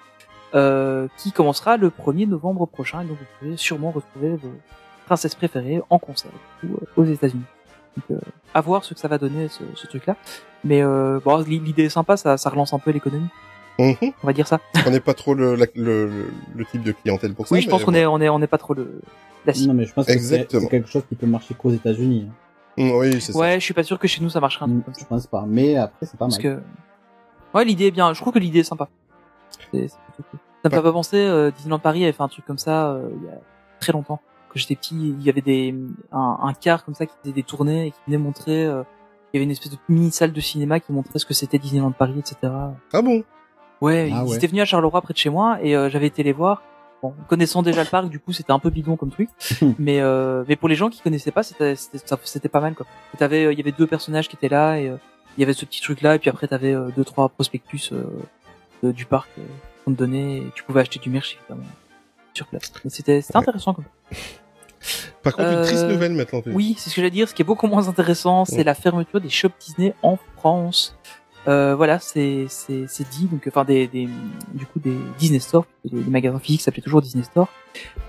euh, 0.55 1.07
qui 1.17 1.31
commencera 1.31 1.77
le 1.77 1.89
1er 1.89 2.27
novembre 2.27 2.65
prochain. 2.67 3.01
Et 3.01 3.05
donc, 3.05 3.17
vous 3.17 3.25
pouvez 3.39 3.57
sûrement 3.57 3.91
retrouver 3.91 4.35
vos 4.35 4.51
princesses 5.05 5.35
préférées 5.35 5.81
en 5.89 5.99
concert 5.99 6.31
coup, 6.61 6.67
euh, 6.67 6.85
aux 7.01 7.05
États-Unis. 7.05 7.43
Donc, 7.97 8.17
euh, 8.17 8.21
à 8.53 8.61
voir 8.61 8.83
ce 8.83 8.93
que 8.93 8.99
ça 8.99 9.07
va 9.07 9.17
donner, 9.17 9.47
ce, 9.49 9.63
ce 9.75 9.87
truc-là. 9.87 10.15
Mais 10.63 10.81
euh, 10.83 11.19
bon, 11.23 11.37
l'idée 11.39 11.83
est 11.85 11.89
sympa, 11.89 12.17
ça, 12.17 12.37
ça 12.37 12.49
relance 12.49 12.73
un 12.73 12.79
peu 12.79 12.91
l'économie. 12.91 13.27
Mhm. 13.79 13.95
On 14.23 14.27
va 14.27 14.33
dire 14.33 14.47
ça. 14.47 14.59
On 14.85 14.91
n'est 14.91 14.99
pas 14.99 15.13
trop 15.13 15.33
le, 15.33 15.55
la- 15.55 15.65
le, 15.75 16.27
le, 16.55 16.65
type 16.65 16.83
de 16.83 16.91
clientèle 16.91 17.33
pour 17.33 17.47
ça. 17.47 17.55
Oui, 17.55 17.61
je 17.61 17.69
pense 17.69 17.83
qu'on 17.83 17.91
bon. 17.91 17.97
est, 17.97 18.05
on 18.05 18.19
est, 18.21 18.29
on 18.29 18.41
est 18.41 18.47
pas 18.47 18.57
trop 18.57 18.73
le, 18.73 19.01
la 19.45 19.53
cible. 19.53 19.69
Non, 19.69 19.73
mais 19.73 19.85
je 19.85 19.93
pense 19.93 20.05
que 20.05 20.11
c'est 20.11 20.17
Exactement. 20.17 20.61
c'est 20.63 20.69
quelque 20.69 20.89
chose 20.89 21.03
qui 21.09 21.15
peut 21.15 21.25
marcher 21.25 21.53
qu'aux 21.55 21.71
États-Unis. 21.71 22.27
hein. 22.29 22.33
Mm, 22.83 22.91
Oui, 22.91 23.21
c'est 23.21 23.31
ça. 23.33 23.39
Ouais, 23.39 23.55
je 23.59 23.65
suis 23.65 23.73
pas 23.73 23.83
sûr 23.83 23.97
que 23.99 24.07
chez 24.07 24.21
nous 24.21 24.29
ça 24.29 24.39
marchera 24.39 24.65
ça. 24.67 24.71
Je 24.99 25.05
pense 25.05 25.27
pas. 25.27 25.45
Mais 25.47 25.75
après, 25.77 26.05
c'est 26.05 26.11
pas 26.17 26.25
Parce 26.27 26.41
mal. 26.41 26.57
que, 26.57 27.57
ouais, 27.57 27.65
l'idée 27.65 27.87
est 27.87 27.91
bien. 27.91 28.13
Je 28.13 28.21
trouve 28.21 28.33
que 28.33 28.39
l'idée 28.39 28.59
est 28.59 28.63
sympa. 28.63 28.87
C'est-. 29.73 29.89
Ça 30.63 30.69
me 30.69 30.75
fait 30.75 30.81
pas 30.81 30.91
penser, 30.91 31.17
euh, 31.17 31.51
Disneyland 31.51 31.79
Paris 31.79 32.03
avait 32.03 32.11
fait 32.13 32.21
un 32.23 32.27
truc 32.27 32.45
comme 32.45 32.57
ça 32.59 32.91
euh, 32.91 33.09
il 33.19 33.25
y 33.25 33.29
a 33.29 33.37
très 33.79 33.93
longtemps. 33.93 34.19
Quand 34.49 34.53
j'étais 34.59 34.75
petit, 34.75 34.95
il 35.17 35.21
y 35.23 35.29
avait 35.29 35.41
des 35.41 35.73
un, 36.11 36.37
un 36.43 36.53
car 36.53 36.83
comme 36.85 36.93
ça 36.93 37.05
qui 37.05 37.13
faisait 37.23 37.33
des 37.33 37.43
tournées 37.43 37.87
et 37.87 37.91
qui 37.91 37.97
venait 38.05 38.17
montrer. 38.17 38.65
euh, 38.65 38.83
il 39.33 39.37
y 39.37 39.39
avait 39.39 39.45
une 39.45 39.51
espèce 39.51 39.71
de 39.71 39.77
mini 39.87 40.11
salle 40.11 40.33
de 40.33 40.41
cinéma 40.41 40.79
qui 40.81 40.91
montrait 40.91 41.17
ce 41.17 41.25
que 41.25 41.33
c'était 41.33 41.57
Disneyland 41.57 41.91
Paris, 41.93 42.19
etc. 42.19 42.35
Ah 42.91 43.01
bon? 43.01 43.23
Ouais, 43.79 44.11
Ah 44.13 44.23
ils 44.25 44.29
ouais. 44.29 44.35
étaient 44.35 44.47
venus 44.47 44.61
à 44.61 44.65
Charleroi 44.65 45.01
près 45.01 45.13
de 45.13 45.17
chez 45.17 45.29
moi 45.29 45.57
et 45.63 45.75
euh, 45.75 45.89
j'avais 45.89 46.07
été 46.07 46.21
les 46.21 46.33
voir. 46.33 46.61
Bon, 47.01 47.15
connaissant 47.29 47.63
déjà 47.63 47.81
le 47.81 47.89
parc, 47.89 48.09
du 48.09 48.19
coup, 48.19 48.31
c'était 48.33 48.51
un 48.51 48.59
peu 48.59 48.69
bidon 48.69 48.95
comme 48.97 49.09
truc. 49.09 49.29
mais 49.79 50.01
euh, 50.01 50.43
mais 50.49 50.55
pour 50.57 50.67
les 50.69 50.75
gens 50.75 50.89
qui 50.89 51.01
connaissaient 51.01 51.31
pas, 51.31 51.41
c'était 51.43 51.75
c'était 51.75 52.49
pas 52.49 52.59
mal 52.59 52.75
quoi. 52.75 52.85
T'avais, 53.17 53.45
euh, 53.45 53.53
il 53.53 53.57
y 53.57 53.61
avait 53.61 53.71
deux 53.71 53.87
personnages 53.87 54.27
qui 54.27 54.35
étaient 54.35 54.49
là 54.49 54.77
et 54.77 54.89
euh, 54.89 54.97
il 55.37 55.39
y 55.39 55.43
avait 55.43 55.53
ce 55.53 55.65
petit 55.65 55.81
truc 55.81 56.01
là 56.01 56.13
et 56.15 56.19
puis 56.19 56.29
après 56.29 56.47
t'avais 56.47 56.75
deux 56.95 57.05
trois 57.05 57.29
prospectus 57.29 57.93
euh, 57.93 58.91
du 58.91 59.05
parc 59.05 59.29
qu'on 59.91 59.93
te 59.93 59.99
donnait 59.99 60.37
et 60.37 60.51
tu 60.55 60.63
pouvais 60.63 60.81
acheter 60.81 60.99
du 60.99 61.09
merch 61.09 61.37
évidemment 61.39 61.67
sur 62.33 62.47
place. 62.47 62.71
Mais 62.83 62.89
c'était 62.89 63.17
Ouais. 63.17 63.35
intéressant 63.35 63.73
comme. 63.73 63.85
Par 65.21 65.35
contre, 65.35 65.49
une 65.49 65.57
Euh, 65.57 65.63
triste 65.65 65.85
nouvelle 65.87 66.13
maintenant. 66.13 66.41
Oui, 66.47 66.75
c'est 66.77 66.89
ce 66.89 66.95
que 66.95 67.01
j'allais 67.01 67.11
dire. 67.11 67.27
Ce 67.29 67.33
qui 67.35 67.41
est 67.43 67.45
beaucoup 67.45 67.67
moins 67.67 67.87
intéressant, 67.87 68.45
c'est 68.45 68.57
Ouais. 68.57 68.63
la 68.63 68.73
fermeture 68.73 69.21
des 69.21 69.29
shops 69.29 69.51
Disney 69.59 69.93
en 70.01 70.17
France. 70.37 70.97
Euh, 71.47 71.75
voilà, 71.75 71.97
c'est 71.99 72.45
dit 73.11 73.25
donc 73.25 73.43
enfin 73.47 73.63
des, 73.65 73.87
des 73.87 74.07
du 74.53 74.65
coup 74.67 74.79
des 74.79 74.95
Disney 75.17 75.39
Store, 75.39 75.65
les, 75.83 75.99
les 76.03 76.09
magasins 76.09 76.37
physiques 76.39 76.61
s'appelaient 76.61 76.83
toujours 76.83 77.01
Disney 77.01 77.23
Store. 77.23 77.47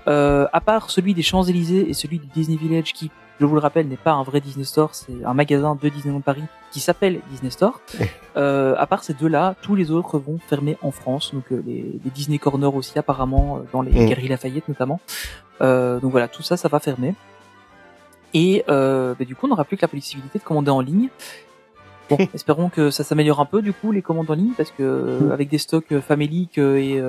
Euh, 0.07 0.47
à 0.53 0.61
part 0.61 0.91
celui 0.91 1.13
des 1.15 1.23
Champs 1.23 1.43
Élysées 1.43 1.89
et 1.89 1.93
celui 1.93 2.19
du 2.19 2.27
Disney 2.27 2.57
Village 2.57 2.93
qui, 2.93 3.09
je 3.43 3.49
vous 3.49 3.55
le 3.55 3.61
rappelle, 3.61 3.87
n'est 3.89 3.97
pas 3.97 4.13
un 4.13 4.23
vrai 4.23 4.39
Disney 4.39 4.63
Store, 4.63 4.95
c'est 4.95 5.23
un 5.25 5.33
magasin 5.33 5.77
de 5.81 5.89
Disneyland 5.89 6.21
Paris 6.21 6.43
qui 6.71 6.79
s'appelle 6.79 7.19
Disney 7.29 7.51
Store. 7.51 7.81
Euh, 8.35 8.73
à 8.79 8.87
part 8.87 9.03
ces 9.03 9.13
deux-là, 9.13 9.53
tous 9.61 9.75
les 9.75 9.91
autres 9.91 10.17
vont 10.17 10.39
fermer 10.39 10.75
en 10.81 10.89
France. 10.89 11.35
Donc 11.35 11.43
euh, 11.51 11.61
les, 11.67 11.99
les 12.03 12.09
Disney 12.09 12.39
Corner 12.39 12.73
aussi 12.73 12.97
apparemment 12.97 13.57
euh, 13.57 13.59
dans 13.71 13.83
les 13.83 13.91
Mm. 13.91 14.07
Galeries 14.09 14.27
Lafayette 14.27 14.67
notamment. 14.67 14.99
Euh, 15.61 15.99
donc 15.99 16.11
voilà, 16.11 16.27
tout 16.27 16.41
ça, 16.41 16.57
ça 16.57 16.67
va 16.67 16.79
fermer. 16.79 17.13
Et 18.33 18.63
bah, 18.67 19.13
du 19.19 19.35
coup, 19.35 19.45
on 19.45 19.49
n'aura 19.49 19.65
plus 19.65 19.77
que 19.77 19.83
la 19.83 19.87
possibilité 19.87 20.39
de 20.39 20.43
commander 20.43 20.71
en 20.71 20.81
ligne. 20.81 21.09
Bon, 22.09 22.17
espérons 22.33 22.69
que 22.69 22.89
ça 22.89 23.03
s'améliore 23.03 23.39
un 23.39 23.45
peu 23.45 23.61
du 23.61 23.71
coup 23.71 23.91
les 23.91 24.01
commandes 24.01 24.31
en 24.31 24.33
ligne 24.33 24.53
parce 24.57 24.71
que 24.71 24.81
euh, 24.81 25.31
avec 25.31 25.49
des 25.49 25.59
stocks 25.59 25.99
faméliques 25.99 26.57
et 26.57 26.99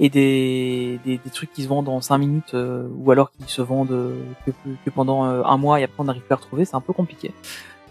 et 0.00 0.08
des, 0.08 1.00
des 1.04 1.18
des 1.18 1.30
trucs 1.30 1.52
qui 1.52 1.62
se 1.64 1.68
vendent 1.68 1.88
en 1.88 2.00
5 2.00 2.18
minutes 2.18 2.54
euh, 2.54 2.88
ou 2.98 3.10
alors 3.10 3.30
qui 3.32 3.50
se 3.52 3.62
vendent 3.62 3.90
euh, 3.92 4.20
que, 4.46 4.52
que 4.84 4.90
pendant 4.90 5.24
euh, 5.26 5.42
un 5.44 5.56
mois 5.56 5.80
et 5.80 5.84
après 5.84 5.96
on 6.00 6.04
n'arrive 6.04 6.22
plus 6.22 6.32
à 6.32 6.36
retrouver, 6.36 6.64
c'est 6.64 6.76
un 6.76 6.80
peu 6.80 6.92
compliqué. 6.92 7.32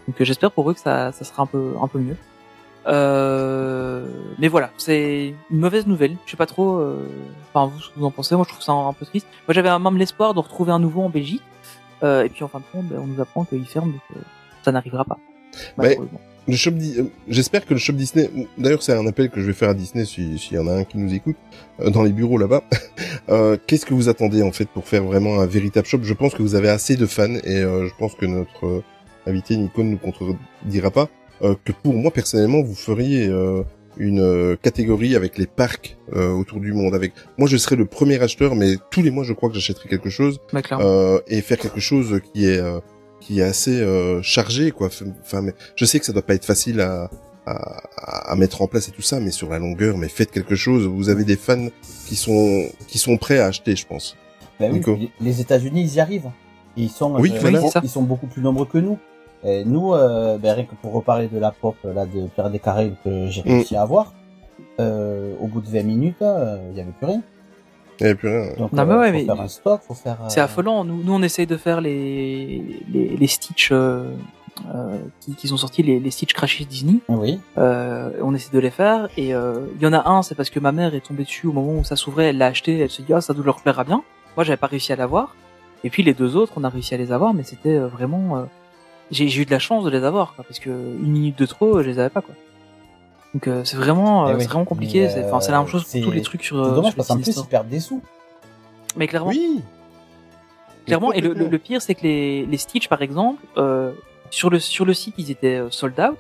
Donc 0.08 0.20
euh, 0.22 0.24
j'espère 0.26 0.52
pour 0.52 0.70
eux 0.70 0.74
que 0.74 0.80
ça 0.80 1.12
ça 1.12 1.26
sera 1.26 1.44
un 1.44 1.48
peu 1.48 1.74
un 1.82 1.88
peu 1.88 2.00
mieux. 2.00 2.16
Euh, 2.88 4.06
mais 4.40 4.48
voilà, 4.48 4.70
c'est 4.78 5.34
une 5.52 5.60
mauvaise 5.60 5.88
nouvelle. 5.88 6.16
Je 6.26 6.32
sais 6.32 6.38
pas 6.38 6.46
trop. 6.46 6.78
euh, 6.78 7.06
Enfin, 7.54 7.72
vous, 7.74 7.80
ce 7.82 7.90
que 7.90 8.00
vous 8.00 8.06
en 8.06 8.12
pensez 8.12 8.36
Moi, 8.36 8.46
je 8.48 8.54
trouve 8.54 8.64
ça 8.64 8.72
un, 8.72 8.88
un 8.88 8.94
peu 8.94 9.06
triste. 9.06 9.28
Moi, 9.48 9.54
j'avais 9.54 9.70
même 9.78 9.98
l'espoir 9.98 10.34
de 10.34 10.40
retrouver 10.40 10.72
un 10.72 10.80
nouveau 10.80 11.02
en 11.02 11.10
Belgique. 11.10 11.42
Euh, 12.04 12.24
et 12.24 12.30
puis, 12.30 12.44
en 12.44 12.48
fin 12.48 12.60
de 12.60 12.64
compte, 12.72 12.86
on 12.98 13.08
nous 13.08 13.20
apprend 13.22 13.44
qu'il 13.44 13.66
ferme, 13.66 13.92
donc 13.92 14.02
euh, 14.16 14.20
ça 14.64 14.72
n'arrivera 14.72 15.04
pas. 15.04 15.18
Malheureusement. 15.78 16.22
Le 16.48 16.56
shop, 16.56 16.72
Di- 16.72 16.96
euh, 17.00 17.04
j'espère 17.28 17.66
que 17.66 17.74
le 17.74 17.80
shop 17.80 17.94
Disney. 17.94 18.30
D'ailleurs, 18.58 18.82
c'est 18.82 18.94
un 18.94 19.06
appel 19.06 19.30
que 19.30 19.42
je 19.42 19.46
vais 19.48 19.54
faire 19.54 19.70
à 19.70 19.74
Disney 19.74 20.06
si- 20.06 20.38
s'il 20.40 20.54
y 20.56 20.60
en 20.60 20.68
a 20.68 20.72
un 20.74 20.84
qui 20.86 20.98
nous 20.98 21.14
écoute 21.14 21.36
euh, 21.82 21.90
dans 21.90 22.04
les 22.04 22.12
bureaux 22.12 22.38
là-bas. 22.38 22.64
Euh, 23.30 23.58
Qu'est-ce 23.68 23.86
que 23.86 23.94
vous 23.94 24.08
attendez 24.08 24.42
en 24.42 24.54
fait 24.54 24.70
pour 24.70 24.88
faire 24.88 25.04
vraiment 25.04 25.42
un 25.42 25.46
véritable 25.46 25.86
shop? 25.86 26.00
Je 26.04 26.14
pense 26.14 26.34
que 26.34 26.42
vous 26.42 26.56
avez 26.56 26.70
assez 26.70 26.96
de 26.96 27.06
fans 27.06 27.34
et 27.44 27.58
euh, 27.58 27.86
je 27.86 27.94
pense 28.00 28.14
que 28.16 28.26
notre 28.26 28.66
euh, 28.66 28.84
invité 29.26 29.58
Nico 29.58 29.84
ne 29.84 29.90
nous 29.92 29.98
contredira 29.98 30.92
pas 30.92 31.10
euh, 31.42 31.54
que 31.66 31.74
pour 31.74 31.94
moi 31.94 32.10
personnellement, 32.12 32.62
vous 32.62 32.74
feriez 32.76 33.28
euh, 33.28 33.64
une 33.98 34.22
euh, 34.22 34.56
catégorie 34.56 35.14
avec 35.18 35.38
les 35.38 35.46
parcs 35.46 35.98
euh, 36.16 36.32
autour 36.32 36.62
du 36.62 36.72
monde. 36.72 36.96
Avec 36.96 37.12
moi, 37.38 37.50
je 37.50 37.58
serais 37.58 37.76
le 37.76 37.86
premier 37.86 38.18
acheteur, 38.22 38.56
mais 38.56 38.76
tous 38.92 39.02
les 39.02 39.12
mois, 39.12 39.26
je 39.26 39.34
crois 39.34 39.50
que 39.50 39.56
j'achèterai 39.56 39.90
quelque 39.90 40.10
chose 40.10 40.40
euh, 40.80 41.20
et 41.28 41.42
faire 41.42 41.58
quelque 41.58 41.82
chose 41.82 42.22
qui 42.34 42.46
est 42.46 42.60
euh, 42.60 42.80
qui 43.20 43.40
est 43.40 43.44
assez 43.44 43.80
euh, 43.82 44.22
chargé 44.22 44.72
quoi. 44.72 44.90
Enfin, 45.22 45.42
mais 45.42 45.54
je 45.76 45.86
sais 45.86 46.00
que 46.00 46.06
ça 46.06 46.14
doit 46.14 46.22
pas 46.22 46.36
être 46.36 46.46
facile 46.46 46.82
à, 46.82 47.10
à 47.46 48.32
à 48.32 48.36
mettre 48.36 48.62
en 48.62 48.68
place 48.68 48.88
et 48.90 48.92
tout 48.92 49.02
ça, 49.02 49.20
mais 49.20 49.32
sur 49.32 49.50
la 49.50 49.58
longueur, 49.60 49.98
mais 49.98 50.10
faites 50.10 50.32
quelque 50.32 50.56
chose. 50.56 50.86
Vous 50.86 51.10
avez 51.10 51.24
des 51.24 51.38
fans 51.38 51.68
qui 52.08 52.16
sont 52.16 52.66
qui 52.88 52.98
sont 52.98 53.18
prêts 53.18 53.40
à 53.40 53.46
acheter, 53.48 53.76
je 53.76 53.86
pense. 53.88 54.16
Ben 54.60 54.72
oui, 54.72 54.80
Nico. 54.80 54.98
les- 55.22 55.42
États-Unis, 55.42 55.82
ils 55.82 55.94
y 55.96 56.00
arrivent. 56.00 56.30
Ils 56.76 56.90
sont, 56.90 57.16
Oui, 57.20 57.32
euh, 57.34 57.40
voilà. 57.40 57.60
ils, 57.60 57.62
c'est 57.64 57.70
ça. 57.72 57.80
ils 57.84 57.90
sont 57.90 58.02
beaucoup 58.04 58.28
plus 58.28 58.42
nombreux 58.42 58.66
que 58.66 58.78
nous. 58.80 58.98
Et 59.44 59.64
nous, 59.66 59.94
euh, 59.94 60.38
ben, 60.38 60.54
rien 60.54 60.66
que 60.66 60.76
pour 60.82 60.94
reparler 60.94 61.28
de 61.28 61.38
la 61.40 61.52
pop 61.52 61.76
là 61.84 62.06
de 62.06 62.28
Pierre 62.28 62.50
des 62.50 62.60
Caraïbes 62.60 62.96
que 63.04 63.28
j'ai 63.28 63.42
Mm. 63.44 63.48
réussi 63.50 63.76
à 63.76 63.82
avoir, 63.84 64.14
euh, 64.80 65.34
au 65.40 65.48
bout 65.48 65.62
de 65.62 65.68
20 65.70 65.84
minutes, 65.84 66.18
là, 66.20 66.58
il 66.72 66.78
y 66.78 66.82
avait 66.82 66.92
plus 66.92 67.06
rien. 67.08 67.22
Avait 68.02 68.16
plus 68.16 68.30
rien. 68.30 68.54
Donc, 68.58 68.72
Non, 68.74 68.86
mais 68.86 68.94
euh, 68.94 69.00
ouais, 69.00 69.08
faut 69.08 69.14
mais- 69.14 69.26
faire 69.26 69.42
un 69.42 69.48
stock, 69.48 69.82
faut 69.88 69.94
faire. 69.94 70.18
euh, 70.24 70.30
C'est 70.30 70.40
affolant. 70.42 70.84
Nous, 70.84 71.04
nous, 71.04 71.14
on 71.14 71.22
essaye 71.22 71.48
de 71.48 71.58
faire 71.58 71.82
les 71.82 72.82
les, 72.92 73.18
les 73.18 73.28
Stitch 73.28 73.70
euh, 73.72 74.12
euh, 74.74 74.98
qui, 75.20 75.36
qui 75.36 75.48
sont 75.48 75.58
sortis, 75.58 75.84
les, 75.84 76.00
les 76.00 76.12
Stitch 76.12 76.34
Crashes 76.34 76.66
Disney. 76.68 77.00
Oui. 77.10 77.40
Euh, 77.58 78.12
on 78.22 78.34
essaie 78.36 78.52
de 78.52 78.60
les 78.60 78.70
faire 78.72 79.08
et 79.18 79.34
euh, 79.34 79.60
il 79.76 79.82
y 79.82 79.88
en 79.88 79.94
a 79.94 80.10
un, 80.10 80.22
c'est 80.24 80.36
parce 80.36 80.50
que 80.50 80.60
ma 80.60 80.72
mère 80.72 80.94
est 80.96 81.02
tombée 81.02 81.24
dessus 81.24 81.48
au 81.48 81.52
moment 81.54 81.74
où 81.80 81.84
ça 81.84 81.96
s'ouvrait, 81.96 82.26
elle 82.26 82.38
l'a 82.38 82.48
acheté, 82.48 82.78
elle 82.80 82.90
se 82.90 83.02
dit 83.02 83.14
ah 83.14 83.22
ça 83.22 83.34
doit 83.34 83.46
leur 83.46 83.62
plaira 83.62 83.84
bien. 83.84 84.04
Moi 84.36 84.44
j'avais 84.44 84.58
pas 84.58 84.68
réussi 84.68 84.94
à 84.94 84.96
l'avoir. 84.96 85.36
Et 85.84 85.90
puis 85.92 86.02
les 86.04 86.14
deux 86.16 86.36
autres, 86.36 86.54
on 86.58 86.64
a 86.64 86.70
réussi 86.70 86.94
à 86.96 86.98
les 86.98 87.12
avoir, 87.12 87.34
mais 87.36 87.44
c'était 87.44 87.78
vraiment, 87.78 88.38
euh, 88.38 88.44
j'ai 89.12 89.28
j'ai 89.28 89.42
eu 89.44 89.46
de 89.46 89.52
la 89.52 89.60
chance 89.60 89.84
de 89.84 89.90
les 89.92 90.04
avoir, 90.04 90.34
quoi, 90.36 90.44
parce 90.44 90.60
que 90.60 90.70
une 90.70 91.12
minute 91.12 91.38
de 91.38 91.46
trop, 91.46 91.82
je 91.84 91.88
les 91.88 92.00
avais 92.00 92.10
pas 92.10 92.22
quoi. 92.22 92.34
Donc 93.34 93.48
euh, 93.48 93.62
c'est 93.66 93.78
vraiment, 93.78 94.28
Eh 94.28 94.32
euh, 94.32 94.36
oui. 94.36 94.42
c'est 94.42 94.48
vraiment 94.48 94.66
compliqué. 94.66 95.10
C'est 95.10 95.26
enfin 95.26 95.42
c'est 95.42 95.52
la 95.52 95.60
même 95.60 95.68
chose 95.68 95.84
c'est- 95.86 96.00
pour 96.00 96.10
tous 96.10 96.16
les 96.16 96.22
trucs 96.22 96.44
sur. 96.44 96.64
C'est 96.64 96.72
euh, 96.72 96.76
dommage 96.76 96.92
sur 96.92 96.96
parce 96.98 97.08
qu'en 97.10 97.16
plus, 97.18 97.36
ils 97.38 97.46
perdent 97.46 97.70
des 97.70 97.80
sous. 97.80 98.02
Mais 98.96 99.08
clairement, 99.08 99.30
Oui. 99.30 99.62
clairement. 100.86 101.12
Et 101.14 101.22
le, 101.22 101.34
le, 101.34 101.48
le 101.48 101.58
pire, 101.60 101.82
c'est 101.82 101.94
que 101.96 102.04
les, 102.04 102.46
les 102.46 102.58
Stitch, 102.58 102.88
par 102.88 103.02
exemple, 103.02 103.44
euh, 103.58 103.92
sur 104.32 104.50
le 104.50 104.60
sur 104.60 104.86
le 104.86 104.94
site, 104.94 105.14
ils 105.18 105.30
étaient 105.30 105.58
euh, 105.58 105.70
sold 105.70 106.00
out. 106.00 106.18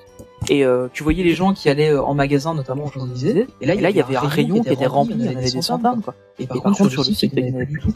Et 0.49 0.63
euh, 0.63 0.87
tu 0.93 1.01
voyais 1.03 1.23
les 1.23 1.33
gens 1.33 1.53
qui 1.53 1.67
allaient 1.69 1.89
euh, 1.91 2.01
en 2.03 2.13
magasin, 2.13 2.53
notamment 2.53 2.85
aux 2.85 2.91
Champs-Élysées. 2.91 3.47
Et 3.61 3.65
là, 3.65 3.73
il 3.73 3.81
y 3.95 4.01
avait 4.01 4.15
un 4.15 4.19
rayon 4.21 4.61
qui 4.61 4.69
était 4.69 4.85
rempli, 4.85 5.15
il 5.17 5.25
y 5.25 5.29
en 5.29 5.37
avait 5.37 5.49
des 5.51 5.61
centaines, 5.61 6.01
quoi. 6.01 6.13
Et 6.39 6.45
par 6.45 6.61
contre, 6.61 6.87
sur 6.89 7.03
le 7.03 7.13
site, 7.13 7.31
il 7.35 7.43
n'y 7.43 7.51
en 7.51 7.55
avait 7.55 7.65
plus 7.65 7.79
du 7.79 7.79
tout. 7.81 7.93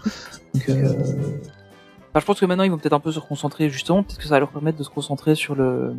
Donc, 0.55 0.70
euh, 0.70 0.93
enfin, 2.09 2.20
je 2.20 2.26
pense 2.26 2.39
que 2.39 2.45
maintenant, 2.45 2.64
ils 2.64 2.72
vont 2.72 2.78
peut-être 2.80 2.93
un 2.93 2.99
peu 2.99 3.12
se 3.12 3.20
concentrer, 3.20 3.70
justement, 3.70 4.01
peut-être 4.03 4.18
que 4.18 4.24
ça 4.24 4.32
va 4.32 4.39
leur 4.39 4.49
permettre 4.49 4.78
de 4.80 4.84
se 4.84 4.89
concentrer 4.89 5.36
sur 5.36 5.53
le 5.55 5.93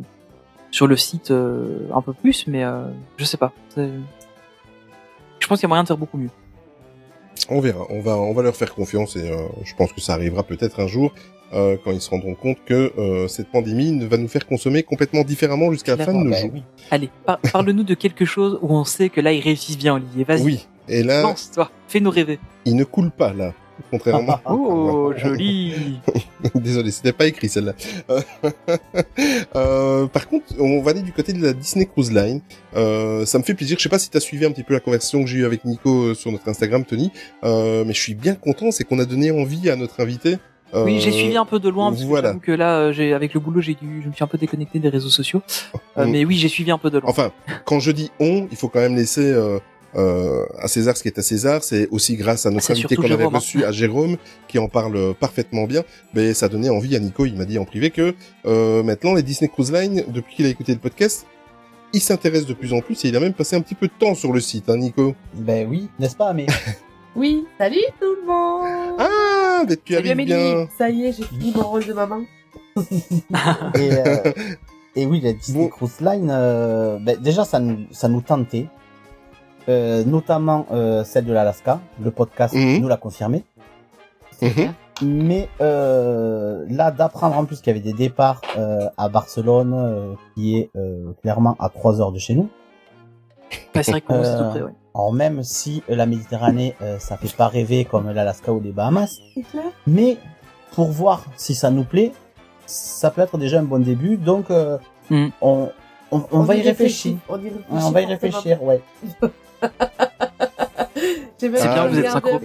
sur 0.72 0.88
le 0.88 0.96
site 0.96 1.30
euh, 1.30 1.86
un 1.94 2.00
peu 2.02 2.12
plus, 2.12 2.46
mais 2.48 2.64
euh, 2.64 2.86
je 3.18 3.24
sais 3.24 3.36
pas. 3.36 3.52
Je 3.76 5.46
pense 5.46 5.58
qu'il 5.60 5.62
y 5.62 5.66
a 5.66 5.68
moyen 5.68 5.82
de 5.84 5.88
faire 5.88 5.96
beaucoup 5.98 6.18
mieux. 6.18 6.30
On 7.48 7.60
verra. 7.60 7.84
On 7.90 8.00
va 8.00 8.16
on 8.16 8.32
va 8.32 8.42
leur 8.42 8.54
faire 8.56 8.74
confiance 8.74 9.16
et 9.16 9.30
euh, 9.30 9.46
je 9.64 9.74
pense 9.74 9.92
que 9.92 10.00
ça 10.00 10.14
arrivera 10.14 10.42
peut-être 10.42 10.80
un 10.80 10.86
jour. 10.86 11.12
euh, 11.54 11.76
quand 11.84 11.90
ils 11.92 12.00
se 12.00 12.08
rendront 12.08 12.34
compte 12.34 12.56
que 12.64 12.92
euh, 12.96 13.28
cette 13.28 13.48
pandémie 13.48 14.02
va 14.06 14.16
nous 14.16 14.28
faire 14.28 14.46
consommer 14.46 14.82
complètement 14.82 15.22
différemment 15.22 15.70
jusqu'à 15.70 15.96
la 15.96 16.04
fin 16.06 16.12
de 16.14 16.18
nos 16.18 16.30
Ben 16.30 16.40
jours. 16.40 16.50
oui. 16.54 16.62
Allez, 16.90 17.10
par- 17.26 17.38
parle-nous 17.40 17.82
de 17.84 17.92
quelque 17.92 18.24
chose 18.24 18.58
où 18.62 18.74
on 18.74 18.84
sait 18.84 19.10
que 19.10 19.20
là, 19.20 19.32
ils 19.32 19.40
réussissent 19.42 19.76
bien, 19.76 19.94
Olivier. 19.96 20.24
Vas-y, 20.24 20.42
Oui. 20.42 20.66
Et 20.88 21.02
là, 21.02 21.20
lance-toi, 21.20 21.70
fais-nous 21.88 22.08
rêver. 22.10 22.38
il 22.64 22.74
ne 22.74 22.84
coule 22.84 23.10
pas 23.10 23.34
là. 23.34 23.52
Contrairement. 23.90 24.38
Oh, 24.46 25.12
joli. 25.16 26.00
Désolé, 26.54 26.90
c'était 26.90 27.12
pas 27.12 27.26
écrit 27.26 27.48
celle-là. 27.48 27.72
Euh, 29.54 30.06
par 30.06 30.28
contre, 30.28 30.46
on 30.58 30.80
va 30.82 30.90
aller 30.92 31.02
du 31.02 31.12
côté 31.12 31.32
de 31.32 31.42
la 31.42 31.52
Disney 31.52 31.86
Cruise 31.86 32.12
Line. 32.12 32.40
Euh, 32.76 33.24
ça 33.26 33.38
me 33.38 33.42
fait 33.44 33.54
plaisir. 33.54 33.76
Je 33.78 33.82
sais 33.82 33.88
pas 33.88 33.98
si 33.98 34.10
tu 34.10 34.16
as 34.16 34.20
suivi 34.20 34.44
un 34.44 34.50
petit 34.50 34.62
peu 34.62 34.74
la 34.74 34.80
conversation 34.80 35.22
que 35.22 35.28
j'ai 35.28 35.38
eue 35.38 35.44
avec 35.44 35.64
Nico 35.64 36.04
euh, 36.04 36.14
sur 36.14 36.32
notre 36.32 36.48
Instagram, 36.48 36.84
Tony, 36.84 37.10
euh, 37.44 37.84
mais 37.86 37.92
je 37.92 38.00
suis 38.00 38.14
bien 38.14 38.34
content. 38.34 38.70
C'est 38.70 38.84
qu'on 38.84 38.98
a 38.98 39.04
donné 39.04 39.30
envie 39.30 39.70
à 39.70 39.76
notre 39.76 40.00
invité. 40.00 40.36
euh, 40.74 40.84
Oui, 40.84 41.00
j'ai 41.00 41.12
suivi 41.12 41.36
un 41.36 41.44
peu 41.44 41.58
de 41.60 41.68
loin 41.68 41.90
parce 41.90 42.02
voilà. 42.04 42.34
que, 42.34 42.52
là, 42.52 42.78
euh, 42.78 42.92
j'ai 42.92 43.12
avec 43.12 43.34
le 43.34 43.40
boulot, 43.40 43.60
j'ai 43.60 43.74
dû, 43.74 44.00
je 44.02 44.08
me 44.08 44.12
suis 44.12 44.24
un 44.24 44.28
peu 44.28 44.38
déconnecté 44.38 44.78
des 44.78 44.88
réseaux 44.88 45.10
sociaux. 45.10 45.42
Euh, 45.98 46.06
Mm. 46.06 46.10
mais 46.10 46.24
oui, 46.24 46.36
j'ai 46.36 46.48
suivi 46.48 46.70
un 46.70 46.78
peu 46.78 46.90
de 46.90 46.98
loin. 46.98 47.10
Enfin, 47.10 47.32
quand 47.64 47.78
je 47.80 47.90
dis 47.92 48.10
on, 48.20 48.48
il 48.50 48.56
faut 48.56 48.68
quand 48.68 48.80
même 48.80 48.96
laisser 48.96 49.32
euh, 49.96 50.44
à 50.58 50.68
César 50.68 50.96
ce 50.96 51.02
qui 51.02 51.08
est 51.08 51.18
à 51.18 51.22
César. 51.22 51.62
C'est 51.62 51.88
aussi 51.90 52.16
grâce 52.16 52.46
à 52.46 52.50
notre 52.50 52.64
C'est 52.64 52.72
invité 52.72 52.96
qu'on 52.96 53.10
avait 53.10 53.24
hein. 53.24 53.30
reçu, 53.32 53.64
à 53.64 53.72
Jérôme, 53.72 54.16
qui 54.48 54.58
en 54.58 54.68
parle 54.68 54.96
euh, 54.96 55.12
parfaitement 55.12 55.64
bien. 55.64 55.82
Mais 56.14 56.34
ça 56.34 56.48
donnait 56.48 56.70
envie 56.70 56.96
à 56.96 56.98
Nico. 56.98 57.26
Il 57.26 57.36
m'a 57.36 57.44
dit 57.44 57.58
en 57.58 57.64
privé 57.64 57.90
que 57.90 58.14
euh, 58.46 58.82
maintenant 58.82 59.14
les 59.14 59.22
Disney 59.22 59.48
Cruise 59.48 59.72
Line, 59.72 60.04
depuis 60.08 60.36
qu'il 60.36 60.46
a 60.46 60.48
écouté 60.48 60.72
le 60.72 60.78
podcast, 60.78 61.26
il 61.92 62.00
s'intéresse 62.00 62.46
de 62.46 62.54
plus 62.54 62.72
en 62.72 62.80
plus 62.80 63.04
et 63.04 63.08
il 63.08 63.16
a 63.16 63.20
même 63.20 63.34
passé 63.34 63.56
un 63.56 63.60
petit 63.60 63.74
peu 63.74 63.86
de 63.86 63.92
temps 63.98 64.14
sur 64.14 64.32
le 64.32 64.40
site, 64.40 64.68
hein, 64.70 64.76
Nico. 64.76 65.14
Ben 65.34 65.68
oui, 65.68 65.88
n'est-ce 65.98 66.16
pas, 66.16 66.32
mais 66.32 66.46
Oui, 67.16 67.44
salut 67.58 67.76
tout 68.00 68.14
le 68.22 68.26
monde 68.26 68.96
Ah, 68.98 69.64
mais 69.68 69.76
tu 69.76 69.92
Salut, 69.92 70.10
arrives 70.10 70.24
bien. 70.24 70.68
Ça 70.78 70.88
y 70.88 71.04
est, 71.04 71.12
j'ai 71.12 71.24
fini 71.24 71.52
mon 71.54 71.64
rôle 71.64 71.84
de 71.84 71.92
maman. 71.92 72.22
et, 73.74 73.92
euh, 73.92 74.32
et 74.96 75.04
oui, 75.04 75.20
la 75.20 75.34
Disney 75.34 75.64
Bon. 75.64 75.68
Cruise 75.68 76.00
Line, 76.00 76.30
euh, 76.30 76.98
ben, 76.98 77.18
déjà 77.20 77.44
ça 77.44 77.60
nous 77.60 77.86
ça 77.90 78.08
nous 78.08 78.22
tentait, 78.22 78.66
euh, 79.68 80.04
notamment 80.04 80.66
euh, 80.72 81.04
celle 81.04 81.24
de 81.24 81.32
l'Alaska. 81.32 81.80
Le 82.02 82.10
podcast 82.10 82.54
Mhm. 82.54 82.80
nous 82.80 82.88
l'a 82.88 82.96
confirmé. 82.96 83.44
Mhm. 84.40 84.72
Mais 85.04 85.48
euh, 85.60 86.64
là, 86.68 86.90
d'apprendre 86.90 87.36
en 87.36 87.44
plus 87.44 87.60
qu'il 87.60 87.68
y 87.68 87.70
avait 87.76 87.80
des 87.84 87.92
départs 87.92 88.40
euh, 88.56 88.88
à 88.96 89.08
Barcelone, 89.08 89.72
euh, 89.74 90.14
qui 90.34 90.58
est 90.58 90.70
euh, 90.76 91.12
clairement 91.22 91.56
à 91.58 91.68
3 91.68 92.00
heures 92.00 92.12
de 92.12 92.18
chez 92.18 92.34
nous. 92.34 92.48
Ouais, 93.74 93.82
c'est 93.82 93.90
vrai 93.92 94.00
qu'on 94.00 94.14
Euh, 94.14 94.38
tout 94.44 94.50
près, 94.50 94.62
ouais. 94.62 94.72
Alors 94.94 95.12
même 95.12 95.42
si 95.42 95.82
euh, 95.90 95.96
la 95.96 96.06
Méditerranée, 96.06 96.74
euh, 96.82 96.98
ça 96.98 97.16
fait 97.16 97.34
pas 97.34 97.48
rêver 97.48 97.84
comme 97.84 98.10
l'Alaska 98.12 98.52
ou 98.52 98.60
les 98.60 98.72
Bahamas, 98.72 99.18
C'est 99.34 99.42
clair 99.42 99.64
mais 99.86 100.18
pour 100.74 100.88
voir 100.90 101.24
si 101.36 101.54
ça 101.54 101.70
nous 101.70 101.84
plaît, 101.84 102.12
ça 102.66 103.10
peut 103.10 103.22
être 103.22 103.38
déjà 103.38 103.58
un 103.60 103.62
bon 103.64 103.82
début. 103.82 104.16
Donc 104.16 104.50
euh, 104.50 104.78
Mm. 105.10 105.28
on, 105.40 105.68
on, 106.12 106.22
on 106.30 106.40
va 106.42 106.54
y 106.54 106.62
réfléchir. 106.62 107.16
On, 107.28 107.36
y 107.38 107.44
réfléchit 107.44 107.64
Ouais, 107.70 107.80
on 107.82 107.90
va 107.90 108.00
y 108.02 108.06
réfléchir, 108.06 108.62
ouais. 108.62 108.80
J'ai 111.40 111.48
même 111.48 111.60
bien, 111.60 111.86
vous 111.88 111.98
êtes 111.98 112.08
synchro. 112.10 112.40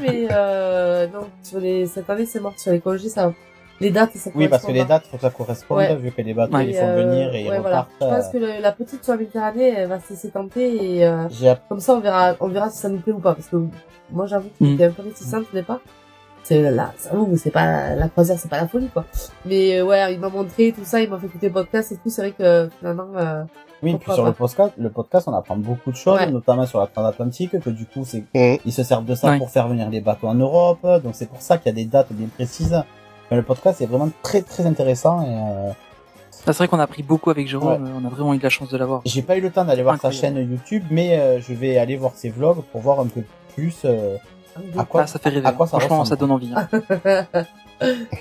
mais 0.00 0.28
euh, 0.30 1.06
non, 1.08 1.26
sur 1.42 1.58
les, 1.60 1.86
cette 1.86 2.08
année 2.10 2.26
c'est 2.26 2.40
mort 2.40 2.52
sur 2.58 2.70
les 2.72 2.80
congés, 2.80 3.08
ça, 3.08 3.32
les 3.80 3.90
dates, 3.90 4.12
ça 4.16 4.30
Oui, 4.34 4.46
parce 4.48 4.64
que 4.66 4.72
les 4.72 4.84
dates, 4.84 5.06
faut 5.06 5.16
que 5.16 5.22
ça 5.22 5.30
corresponde, 5.30 5.78
Ouais. 5.78 5.96
vu 5.96 6.10
que 6.12 6.20
les 6.20 6.34
bateaux, 6.34 6.54
Ouais. 6.56 6.66
ils 6.68 6.74
font 6.74 6.86
euh, 6.86 7.02
venir 7.06 7.34
et 7.34 7.40
ils 7.44 7.48
ouais, 7.50 7.58
voilà. 7.60 7.80
repartent. 7.82 7.90
Je 8.00 8.06
pense 8.16 8.26
euh, 8.26 8.32
que 8.32 8.38
le- 8.38 8.60
la 8.62 8.72
petite 8.72 9.02
sur 9.02 9.14
la 9.14 9.18
Méditerranée, 9.20 9.68
elle 9.78 9.88
va 9.88 10.00
se 10.00 10.10
laisser 10.10 10.30
tenter 10.30 10.98
et 10.98 11.06
euh, 11.06 11.24
comme 11.68 11.80
ça 11.80 11.94
on 11.94 12.00
verra, 12.00 12.34
on 12.40 12.48
verra 12.48 12.68
si 12.68 12.78
ça 12.78 12.88
nous 12.90 12.98
plaît 13.00 13.12
ou 13.14 13.20
pas. 13.20 13.34
Parce 13.34 13.48
que 13.48 13.56
moi 14.10 14.26
j'avoue 14.26 14.50
que 14.58 14.64
Mm. 14.64 14.70
j'étais 14.72 14.84
un 14.84 14.90
peu 14.90 15.02
réticente 15.02 15.44
au 15.50 15.56
départ. 15.56 15.80
C'est 16.44 16.70
là, 16.70 16.92
c'est 17.36 17.50
pas 17.50 17.94
la 17.94 18.08
croisière, 18.08 18.36
c'est 18.38 18.48
pas 18.48 18.60
la 18.60 18.66
folie 18.68 18.88
quoi. 18.88 19.04
Mais 19.46 19.78
euh, 19.78 19.84
ouais, 19.84 20.12
il 20.14 20.18
m'a 20.20 20.28
montré 20.28 20.72
tout 20.72 20.84
ça, 20.84 21.00
il 21.00 21.08
m'a 21.08 21.18
fait 21.18 21.26
écouter 21.26 21.46
le 21.46 21.52
podcast 21.52 21.92
et 21.92 21.96
tout. 21.96 22.10
C'est 22.10 22.22
vrai 22.22 22.32
que 22.32 22.68
finalement, 22.80 23.06
euh, 23.16 23.44
Oui, 23.82 23.94
puis 23.96 24.12
sur 24.12 24.22
pas. 24.24 24.28
le 24.30 24.34
podcast, 24.34 24.72
le 24.76 24.90
podcast, 24.90 25.28
on 25.28 25.34
apprend 25.34 25.56
beaucoup 25.56 25.92
de 25.92 25.96
choses, 25.96 26.18
Ouais. 26.18 26.30
notamment 26.30 26.66
sur 26.66 26.80
la 26.80 26.88
transatlantique, 26.88 27.58
que 27.60 27.70
du 27.70 27.86
coup, 27.86 28.04
c'est, 28.04 28.24
Mhm. 28.34 28.58
ils 28.64 28.72
se 28.72 28.82
servent 28.82 29.04
de 29.04 29.14
ça 29.14 29.30
Ouais. 29.30 29.38
pour 29.38 29.50
faire 29.50 29.68
venir 29.68 29.88
les 29.88 30.00
bateaux 30.00 30.26
en 30.26 30.34
Europe, 30.34 30.80
donc 31.04 31.14
c'est 31.14 31.28
pour 31.28 31.40
ça 31.40 31.58
qu'il 31.58 31.66
y 31.66 31.74
a 31.74 31.76
des 31.76 31.84
dates 31.84 32.12
bien 32.12 32.26
précises. 32.28 32.82
Mais 33.30 33.36
le 33.36 33.44
podcast 33.44 33.80
est 33.80 33.86
vraiment 33.86 34.10
très 34.22 34.42
très 34.42 34.66
intéressant 34.66 35.22
et 35.22 35.26
euh, 35.28 35.70
Ah, 36.44 36.52
c'est 36.52 36.58
vrai 36.58 36.68
qu'on 36.68 36.80
a 36.80 36.82
appris 36.82 37.04
beaucoup 37.04 37.30
avec 37.30 37.46
Jérôme. 37.46 37.88
On 38.02 38.04
a 38.04 38.10
vraiment 38.10 38.34
eu 38.34 38.38
de 38.38 38.42
la 38.42 38.48
chance 38.50 38.68
de 38.68 38.76
l'avoir. 38.76 39.02
j'ai 39.04 39.22
pas 39.22 39.36
eu 39.36 39.40
le 39.40 39.50
temps 39.50 39.64
d'aller 39.64 39.84
voir 39.84 40.00
sa 40.00 40.10
chaîne 40.10 40.36
YouTube, 40.38 40.82
mais 40.90 41.16
euh, 41.18 41.40
je 41.40 41.54
vais 41.54 41.78
aller 41.78 41.94
voir 41.96 42.12
ses 42.16 42.30
vlogs 42.30 42.62
pour 42.72 42.80
voir 42.80 42.98
un 42.98 43.06
peu 43.06 43.22
plus 43.54 43.76
euh, 43.84 44.16
à 44.78 44.84
quoi 44.84 45.02
Ah, 45.02 45.06
ça 45.06 45.18
fait 45.18 45.28
rêver. 45.30 45.46
à 45.46 45.52
quoi 45.52 45.66
ça 45.66 45.78
Franchement, 45.78 46.00
ressemble. 46.00 46.08
ça 46.08 46.16
donne 46.16 46.30
envie. 46.32 46.50
hein. 46.54 46.68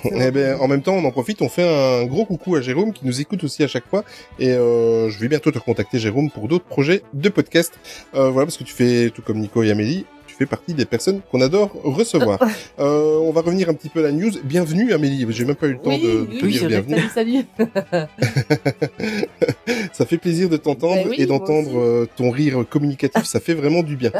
Eh 0.06 0.32
ben, 0.32 0.58
en 0.60 0.68
même 0.68 0.82
temps, 0.82 0.94
on 0.96 1.06
en 1.06 1.12
profite, 1.12 1.40
on 1.44 1.48
fait 1.50 1.62
un 2.02 2.06
gros 2.08 2.26
coucou 2.26 2.56
à 2.56 2.62
Jérôme 2.62 2.94
qui 2.94 3.06
nous 3.06 3.22
écoute 3.22 3.44
aussi 3.44 3.64
à 3.64 3.68
chaque 3.68 3.86
fois. 3.88 4.04
Et 4.40 4.50
euh, 4.50 5.08
je 5.10 5.20
vais 5.20 5.28
bientôt 5.28 5.52
te 5.52 5.60
contacter, 5.60 6.00
Jérôme, 6.00 6.32
pour 6.32 6.48
d'autres 6.48 6.66
projets 6.66 7.04
de 7.14 7.30
podcast. 7.30 7.72
Euh, 8.16 8.32
voilà, 8.32 8.48
parce 8.48 8.58
que 8.58 8.64
tu 8.64 8.74
fais, 8.74 9.12
tout 9.12 9.22
comme 9.22 9.38
Nico 9.38 9.62
et 9.62 9.70
Amélie, 9.70 10.08
tu 10.26 10.36
fais 10.36 10.48
partie 10.48 10.74
des 10.74 10.86
personnes 10.86 11.22
qu'on 11.30 11.42
adore 11.42 11.70
recevoir. 11.84 12.40
euh, 12.80 13.20
on 13.20 13.32
va 13.32 13.42
revenir 13.42 13.70
un 13.70 13.76
petit 13.76 13.90
peu 13.90 14.00
à 14.00 14.04
la 14.04 14.12
news. 14.12 14.32
Bienvenue, 14.44 14.94
Amélie. 14.94 15.28
J'ai 15.30 15.46
même 15.46 15.54
pas 15.56 15.68
eu 15.68 15.74
le 15.74 15.80
temps 15.80 15.92
oui, 15.92 16.02
de, 16.02 16.34
de 16.34 16.40
te 16.40 16.46
oui, 16.46 16.52
dire 16.54 16.68
bienvenue. 16.68 17.02
Salut, 17.14 17.46
salut. 17.60 18.08
Ça 19.94 20.06
fait 20.06 20.18
plaisir 20.18 20.50
de 20.50 20.58
t'entendre 20.58 20.96
Ben 21.04 21.08
oui, 21.10 21.16
et 21.20 21.26
d'entendre 21.26 21.78
euh, 21.80 22.08
ton 22.16 22.32
rire 22.32 22.64
communicatif. 22.70 23.24
ça 23.26 23.40
fait 23.40 23.54
vraiment 23.54 23.84
du 23.84 23.96
bien. 23.96 24.12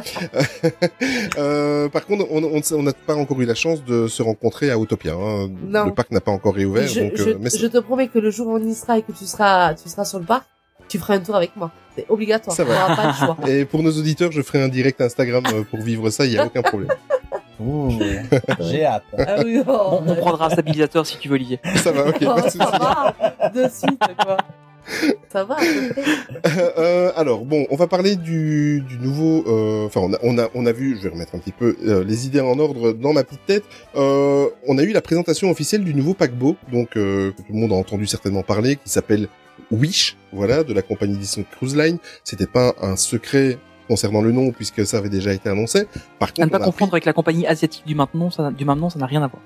euh, 1.38 1.90
par 1.90 2.06
contre, 2.06 2.26
on 2.30 2.44
on- 2.44 2.62
on 2.78 2.84
n'a 2.84 2.94
pas 2.94 3.16
encore 3.16 3.40
eu 3.42 3.46
la 3.46 3.56
chance 3.56 3.84
de 3.86 4.08
se 4.08 4.22
rencontrer 4.22 4.70
à 4.72 4.78
Utopia. 4.78 5.14
Hein. 5.14 5.50
Non. 5.68 5.86
Le 5.86 5.94
parc 5.94 6.12
n'a 6.12 6.22
pas 6.22 6.32
encore 6.32 6.56
réouvert. 6.56 6.88
je, 6.88 7.00
donc, 7.02 7.12
je, 7.16 7.24
euh, 7.30 7.38
mais 7.40 7.50
je 7.50 7.68
te 7.68 7.78
promets 7.80 8.08
que 8.08 8.20
le 8.20 8.32
jour 8.32 8.48
où 8.48 8.56
on 8.56 8.64
y 8.66 8.74
sera 8.74 8.98
et 8.98 9.02
que 9.02 9.12
tu 9.12 9.26
seras, 9.26 9.74
tu 9.76 9.88
seras 9.90 10.06
sur 10.06 10.20
le 10.20 10.26
parc, 10.26 10.46
tu 10.88 11.00
feras 11.00 11.16
un 11.16 11.20
tour 11.20 11.36
avec 11.36 11.56
moi. 11.56 11.72
C'est 11.96 12.06
obligatoire. 12.10 12.56
Ça 12.56 12.64
va. 12.64 12.74
n'auras 12.74 12.96
pas 12.96 13.08
le 13.08 13.14
choix. 13.14 13.38
Et 13.50 13.66
pour 13.66 13.84
nos 13.84 13.92
auditeurs, 13.92 14.32
je 14.32 14.42
ferai 14.42 14.62
un 14.62 14.70
direct 14.70 15.00
Instagram 15.02 15.44
euh, 15.54 15.64
pour 15.64 15.82
vivre 15.82 16.10
ça, 16.10 16.26
il 16.26 16.34
y 16.34 16.38
a 16.38 16.46
aucun 16.46 16.62
problème. 16.62 16.90
Ouh, 17.62 17.92
j'ai 18.60 18.86
hâte. 18.86 19.04
Ah 19.18 19.38
oui, 19.44 19.62
non. 19.66 20.02
On, 20.06 20.10
on 20.10 20.16
prendra 20.16 20.48
un 20.48 20.50
stabilisateur 20.50 21.06
si 21.06 21.18
tu 21.18 21.30
veux 21.30 21.38
lier. 21.38 21.60
Ça 21.78 21.92
va, 21.92 22.08
ok. 22.08 22.18
Oh, 22.22 22.26
pas 22.26 22.42
de 22.42 22.50
ça 22.50 22.66
va, 22.66 23.50
de 23.50 23.68
suite, 23.70 24.02
quoi. 24.24 24.38
Ça 25.32 25.44
va, 25.46 25.56
près. 25.56 26.74
Euh, 26.78 27.12
alors 27.16 27.46
bon, 27.46 27.66
on 27.70 27.76
va 27.76 27.88
parler 27.88 28.16
du, 28.16 28.82
du 28.82 28.98
nouveau. 28.98 29.44
euh, 29.48 29.86
Enfin, 29.86 30.02
on 30.02 30.12
a, 30.14 30.18
on 30.24 30.38
a, 30.40 30.48
on 30.56 30.66
a 30.66 30.72
vu. 30.72 30.98
Je 30.98 31.04
vais 31.04 31.10
remettre 31.10 31.36
un 31.36 31.40
petit 31.40 31.52
peu 31.52 31.78
euh, 31.86 32.04
les 32.04 32.26
idées 32.26 32.42
en 32.42 32.58
ordre 32.60 32.92
dans 32.92 33.14
ma 33.14 33.24
petite 33.24 33.46
tête. 33.46 33.64
Euh, 33.96 34.48
on 34.68 34.78
a 34.80 34.84
eu 34.84 34.92
la 34.92 35.02
présentation 35.02 35.50
officielle 35.52 35.84
du 35.84 35.94
nouveau 35.94 36.14
paquebot, 36.16 36.56
donc 36.72 36.98
euh, 36.98 37.32
que 37.32 37.38
tout 37.44 37.54
le 37.54 37.60
monde 37.60 37.72
a 37.74 37.76
entendu 37.76 38.08
certainement 38.08 38.42
parler, 38.44 38.76
qui 38.78 38.90
s'appelle 38.90 39.28
Wish, 39.70 40.18
voilà, 40.34 40.64
de 40.64 40.74
la 40.74 40.82
compagnie 40.82 41.16
Disney 41.16 41.46
Cruise 41.52 41.76
Line. 41.78 41.98
C'était 42.24 42.48
pas 42.48 42.74
un 42.82 42.96
secret 42.96 43.60
concernant 43.88 44.22
le 44.22 44.32
nom 44.32 44.52
puisque 44.52 44.86
ça 44.86 44.98
avait 44.98 45.10
déjà 45.10 45.34
été 45.34 45.50
annoncé. 45.50 45.86
Par 46.20 46.30
À 46.30 46.32
ne 46.42 46.46
contre, 46.46 46.60
pas 46.60 46.66
confondre 46.66 46.94
avec 46.94 47.06
la 47.06 47.14
compagnie 47.14 47.46
asiatique 47.48 47.84
du 47.86 47.96
maintenant, 47.96 48.30
ça, 48.32 48.52
du 48.52 48.66
maintenant, 48.66 48.90
ça 48.90 49.00
n'a 49.00 49.06
rien 49.06 49.22
à 49.24 49.28
voir. 49.28 49.42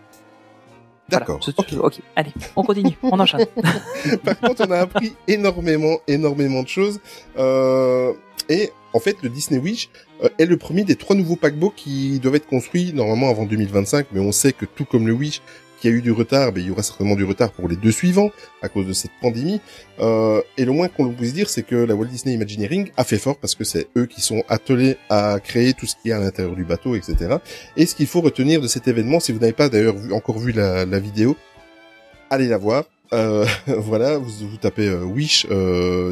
Voilà, 1.10 1.20
D'accord. 1.26 1.44
ce- 1.44 1.52
ok. 1.52 1.74
ok, 1.80 2.00
allez, 2.16 2.32
on 2.56 2.64
continue, 2.64 2.98
on 3.04 3.20
enchaîne. 3.20 3.46
Par 4.24 4.40
contre, 4.40 4.66
on 4.68 4.72
a 4.72 4.80
appris 4.80 5.14
énormément, 5.28 5.98
énormément 6.08 6.64
de 6.64 6.68
choses. 6.68 7.00
Euh, 7.38 8.14
et 8.50 8.72
en 8.94 9.00
fait, 9.00 9.18
le 9.22 9.30
Disney 9.30 9.60
Wish 9.60 9.90
euh, 10.24 10.30
est 10.40 10.46
le 10.46 10.58
premier 10.58 10.84
des 10.84 10.96
trois 10.96 11.16
nouveaux 11.16 11.36
paquebots 11.36 11.74
qui 11.76 12.20
doivent 12.20 12.36
être 12.36 12.48
construits 12.48 12.92
normalement 12.94 13.30
avant 13.30 13.46
2025. 13.46 14.08
Mais 14.14 14.20
on 14.20 14.32
sait 14.32 14.52
que 14.54 14.66
tout 14.66 14.86
comme 14.86 15.06
le 15.06 15.14
Wish, 15.14 15.42
qui 15.86 15.90
a 15.90 15.92
eu 15.92 16.02
du 16.02 16.12
retard, 16.12 16.52
ben, 16.52 16.62
il 16.62 16.68
y 16.70 16.72
aura 16.72 16.82
certainement 16.82 17.16
du 17.16 17.26
retard 17.26 17.52
pour 17.52 17.68
les 17.68 17.76
deux 17.76 17.92
suivants 17.92 18.32
à 18.64 18.70
cause 18.70 18.88
de 18.88 18.94
cette 18.94 19.12
pandémie. 19.22 19.62
Euh, 20.00 20.42
et 20.58 20.66
le 20.66 20.72
moins 20.72 20.88
qu'on 20.88 21.10
puisse 21.10 21.36
dire, 21.36 21.48
c'est 21.48 21.62
que 21.62 21.76
la 21.76 21.94
Walt 21.94 22.08
Disney 22.08 22.34
Imagineering 22.34 22.90
a 22.98 23.04
fait 23.04 23.20
fort 23.20 23.38
parce 23.38 23.54
que 23.54 23.64
c'est 23.64 23.88
eux 23.96 24.08
qui 24.08 24.20
sont 24.20 24.44
attelés 24.50 24.98
à 25.12 25.40
créer 25.40 25.74
tout 25.74 25.86
ce 25.86 25.94
qui 26.02 26.10
est 26.10 26.14
à 26.14 26.20
l'intérieur 26.20 26.56
du 26.56 26.64
bateau, 26.64 26.96
etc. 26.96 27.36
Et 27.78 27.86
ce 27.86 27.94
qu'il 27.94 28.08
faut 28.08 28.22
retenir 28.22 28.62
de 28.62 28.68
cet 28.68 28.88
événement, 28.88 29.20
si 29.20 29.32
vous 29.32 29.38
n'avez 29.38 29.54
pas 29.54 29.70
d'ailleurs 29.70 29.96
encore 30.12 30.40
vu 30.40 30.54
la, 30.54 30.86
vidéo, 30.98 31.38
allez 32.32 32.48
la 32.48 32.58
voir. 32.58 32.86
Euh, 33.14 33.46
voilà, 33.68 34.18
vous, 34.18 34.58
tapez 34.60 34.88
euh, 34.88 35.04
Wish 35.04 35.46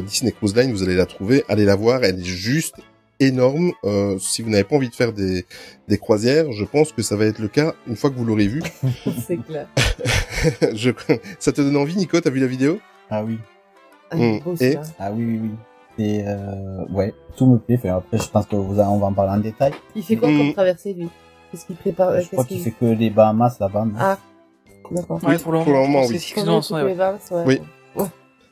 Disney 0.06 0.30
Cruise 0.30 0.54
Line, 0.54 0.70
vous 0.70 0.84
allez 0.84 0.94
la 0.94 1.06
trouver, 1.06 1.42
allez 1.48 1.64
la 1.64 1.74
voir, 1.74 2.04
elle 2.04 2.20
est 2.20 2.24
juste 2.24 2.76
énorme. 3.20 3.72
Euh, 3.84 4.18
si 4.18 4.42
vous 4.42 4.50
n'avez 4.50 4.64
pas 4.64 4.76
envie 4.76 4.88
de 4.88 4.94
faire 4.94 5.12
des, 5.12 5.46
des 5.88 5.98
croisières, 5.98 6.50
je 6.52 6.64
pense 6.64 6.92
que 6.92 7.02
ça 7.02 7.16
va 7.16 7.24
être 7.26 7.38
le 7.38 7.48
cas 7.48 7.74
une 7.86 7.96
fois 7.96 8.10
que 8.10 8.16
vous 8.16 8.24
l'aurez 8.24 8.46
vu. 8.48 8.62
C'est 9.26 9.36
clair. 9.38 9.68
je, 10.74 10.90
ça 11.38 11.52
te 11.52 11.60
donne 11.60 11.76
envie, 11.76 11.96
Nico 11.96 12.20
T'as 12.20 12.30
vu 12.30 12.40
la 12.40 12.46
vidéo? 12.46 12.78
Ah 13.10 13.22
oui, 13.24 13.38
Ah, 14.10 14.16
beau, 14.16 14.54
Et- 14.54 14.56
celui-là. 14.56 14.82
ah 14.98 15.12
oui, 15.12 15.24
oui, 15.24 15.40
oui. 15.42 15.50
Et 15.96 16.22
euh, 16.26 16.84
ouais, 16.90 17.14
tout 17.36 17.46
me 17.46 17.58
plaît. 17.58 17.76
Enfin, 17.78 17.96
après, 17.98 18.18
je 18.18 18.28
pense 18.28 18.46
que 18.46 18.56
vous, 18.56 18.80
on 18.80 18.98
va 18.98 19.06
en 19.06 19.12
parler 19.12 19.32
en 19.32 19.38
détail. 19.40 19.72
Il 19.94 20.02
fait 20.02 20.16
quoi 20.16 20.28
Mm. 20.28 20.38
comme 20.38 20.52
traversée, 20.52 20.92
lui? 20.92 21.08
Qu'est-ce 21.50 21.66
qu'il 21.66 21.76
prépare 21.76 22.08
euh, 22.08 22.20
je 22.20 22.26
crois 22.30 22.44
qu'est-ce 22.44 22.62
qu'il 22.64 22.64
fait 22.64 22.70
que 22.72 22.84
les 22.98 23.10
Bahamas 23.10 23.56
là-bas. 23.60 23.86
Ah, 23.98 24.18
d'accord. 24.90 25.22
Ouais, 25.22 25.38
pour 25.38 25.52
le 25.52 25.58
pour 25.60 25.72
le 25.72 25.78
moment, 25.78 25.86
moment, 25.86 26.00
oui. 26.06 26.14
que 26.14 26.18
c'est 26.18 26.28
ce 26.30 26.34
qu'ils 26.34 26.42
ont 26.50 26.54
lancé, 26.54 26.74
ouais. 26.74 27.44
Oui. 27.46 27.60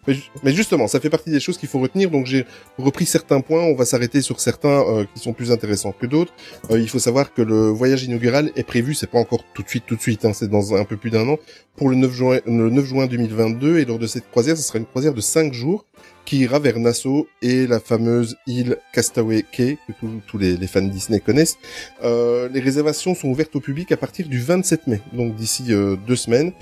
Mais, 0.07 0.15
ju- 0.15 0.23
mais 0.43 0.53
justement, 0.53 0.89
ça 0.89 0.99
fait 1.01 1.11
partie 1.11 1.31
des 1.31 1.39
choses 1.41 1.59
qu'il 1.59 1.69
faut 1.69 1.79
retenir. 1.79 2.11
Donc 2.11 2.27
j'ai 2.27 2.45
repris 2.79 3.07
certains 3.07 3.41
points. 3.41 3.63
On 3.63 3.75
va 3.75 3.85
s'arrêter 3.85 4.21
sur 4.21 4.41
certains 4.41 4.83
euh, 4.89 5.05
qui 5.15 5.21
sont 5.23 5.33
plus 5.33 5.53
intéressants 5.53 5.93
que 5.93 6.07
d'autres. 6.07 6.33
Euh, 6.71 6.79
il 6.81 6.89
faut 6.89 6.99
savoir 6.99 7.33
que 7.33 7.43
le 7.43 7.69
voyage 7.69 8.03
inaugural 8.05 8.51
est 8.57 8.65
prévu. 8.65 8.95
C'est 8.95 9.07
pas 9.11 9.19
encore 9.19 9.45
tout 9.55 9.63
de 9.63 9.69
suite, 9.69 9.85
tout 9.87 9.97
de 9.97 10.01
suite. 10.01 10.25
Hein, 10.25 10.33
c'est 10.33 10.49
dans 10.49 10.75
un 10.75 10.85
peu 10.85 10.97
plus 10.97 11.11
d'un 11.11 11.29
an 11.29 11.39
pour 11.77 11.89
le 11.89 11.97
9 11.97 12.13
juin, 12.13 12.39
le 12.47 12.71
9 12.71 12.85
juin 12.85 13.07
2022. 13.07 13.79
Et 13.79 13.85
lors 13.85 13.99
de 13.99 14.07
cette 14.07 14.29
croisière, 14.31 14.57
ce 14.57 14.63
sera 14.63 14.79
une 14.79 14.87
croisière 14.87 15.15
de 15.15 15.21
5 15.21 15.53
jours 15.53 15.85
qui 16.25 16.39
ira 16.39 16.59
vers 16.59 16.79
Nassau 16.79 17.29
et 17.43 17.66
la 17.66 17.81
fameuse 17.81 18.37
île 18.47 18.77
Castaway 18.93 19.45
Cay 19.51 19.79
que 19.89 19.93
tous- 20.27 20.39
les, 20.39 20.57
les 20.57 20.66
fans 20.66 20.83
Disney 20.83 21.20
connaissent. 21.20 21.57
Euh, 22.05 22.49
les 22.53 22.61
réservations 22.61 23.14
sont 23.14 23.29
ouvertes 23.29 23.55
au 23.57 23.61
public 23.61 23.91
à 23.93 23.97
partir 23.97 24.29
du 24.29 24.41
27 24.41 24.87
mai, 24.87 25.01
donc 25.12 25.35
d'ici 25.35 25.64
euh, 25.70 25.97
deux 26.07 26.16
semaines. 26.16 26.53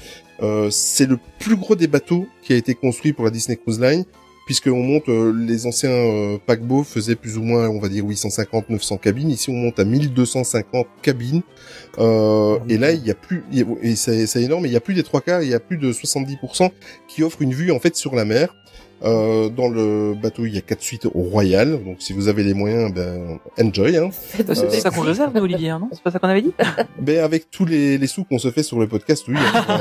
Euh, 0.42 0.70
c'est 0.70 1.06
le 1.06 1.18
plus 1.38 1.56
gros 1.56 1.76
des 1.76 1.86
bateaux 1.86 2.26
qui 2.42 2.52
a 2.52 2.56
été 2.56 2.74
construit 2.74 3.12
pour 3.12 3.24
la 3.26 3.30
Disney 3.30 3.56
Cruise 3.56 3.78
Line, 3.80 4.04
puisqu'on 4.46 4.82
monte, 4.82 5.08
euh, 5.08 5.32
les 5.46 5.66
anciens 5.66 6.38
paquebots 6.46 6.82
faisaient 6.82 7.14
plus 7.14 7.36
ou 7.36 7.42
moins, 7.42 7.68
on 7.68 7.78
va 7.78 7.88
dire 7.88 8.04
850-900 8.04 8.98
cabines. 8.98 9.30
Ici, 9.30 9.50
on 9.50 9.54
monte 9.54 9.78
à 9.78 9.84
1250 9.84 10.86
cabines. 11.02 11.42
Euh, 11.98 12.58
et 12.68 12.78
là, 12.78 12.92
il 12.92 13.06
y 13.06 13.11
a 13.11 13.14
plus, 13.14 13.44
il 13.52 13.58
y 13.58 13.62
a- 13.62 13.66
et 13.82 13.94
c'est 13.94 14.26
c'est 14.26 14.42
énorme, 14.42 14.66
il 14.66 14.72
y 14.72 14.76
a 14.76 14.80
plus 14.80 14.94
des 14.94 15.02
trois 15.04 15.20
quarts, 15.20 15.42
il 15.42 15.50
y 15.50 15.54
a 15.54 15.61
plus 15.61 15.76
de 15.76 15.92
70% 15.92 16.70
qui 17.06 17.22
offrent 17.22 17.42
une 17.42 17.52
vue 17.54 17.70
en 17.70 17.78
fait 17.78 17.94
sur 17.94 18.14
la 18.14 18.24
mer. 18.24 18.56
Euh, 19.03 19.48
dans 19.48 19.68
le 19.68 20.14
bateau, 20.14 20.44
il 20.44 20.55
y 20.55 20.59
a 20.59 20.61
quatre 20.61 20.82
suites 20.82 21.07
au 21.07 21.22
Royal, 21.22 21.82
donc 21.84 21.96
si 22.01 22.12
vous 22.12 22.28
avez 22.28 22.42
les 22.44 22.53
moyens, 22.55 22.92
ben 22.92 23.38
enjoy. 23.59 23.96
Hein. 23.96 24.11
C'est 24.12 24.55
c'est 24.55 24.70
ça 24.80 24.90
qu'on 24.90 25.01
réserve, 25.01 25.34
Olivier, 25.36 25.70
hein, 25.70 25.78
non? 25.80 25.88
C'est 25.92 26.03
pas 26.03 26.11
ça 26.11 26.18
qu'on 26.18 26.28
avait 26.28 26.42
dit? 26.42 26.53
Ben 27.01 27.20
avec 27.24 27.51
tous 27.51 27.64
les, 27.64 27.96
les 27.96 28.07
sous 28.07 28.24
qu'on 28.24 28.38
se 28.38 28.51
fait 28.51 28.62
sur 28.62 28.78
le 28.78 28.86
podcast, 28.86 29.24
oui. 29.28 29.36
hein. 29.38 29.78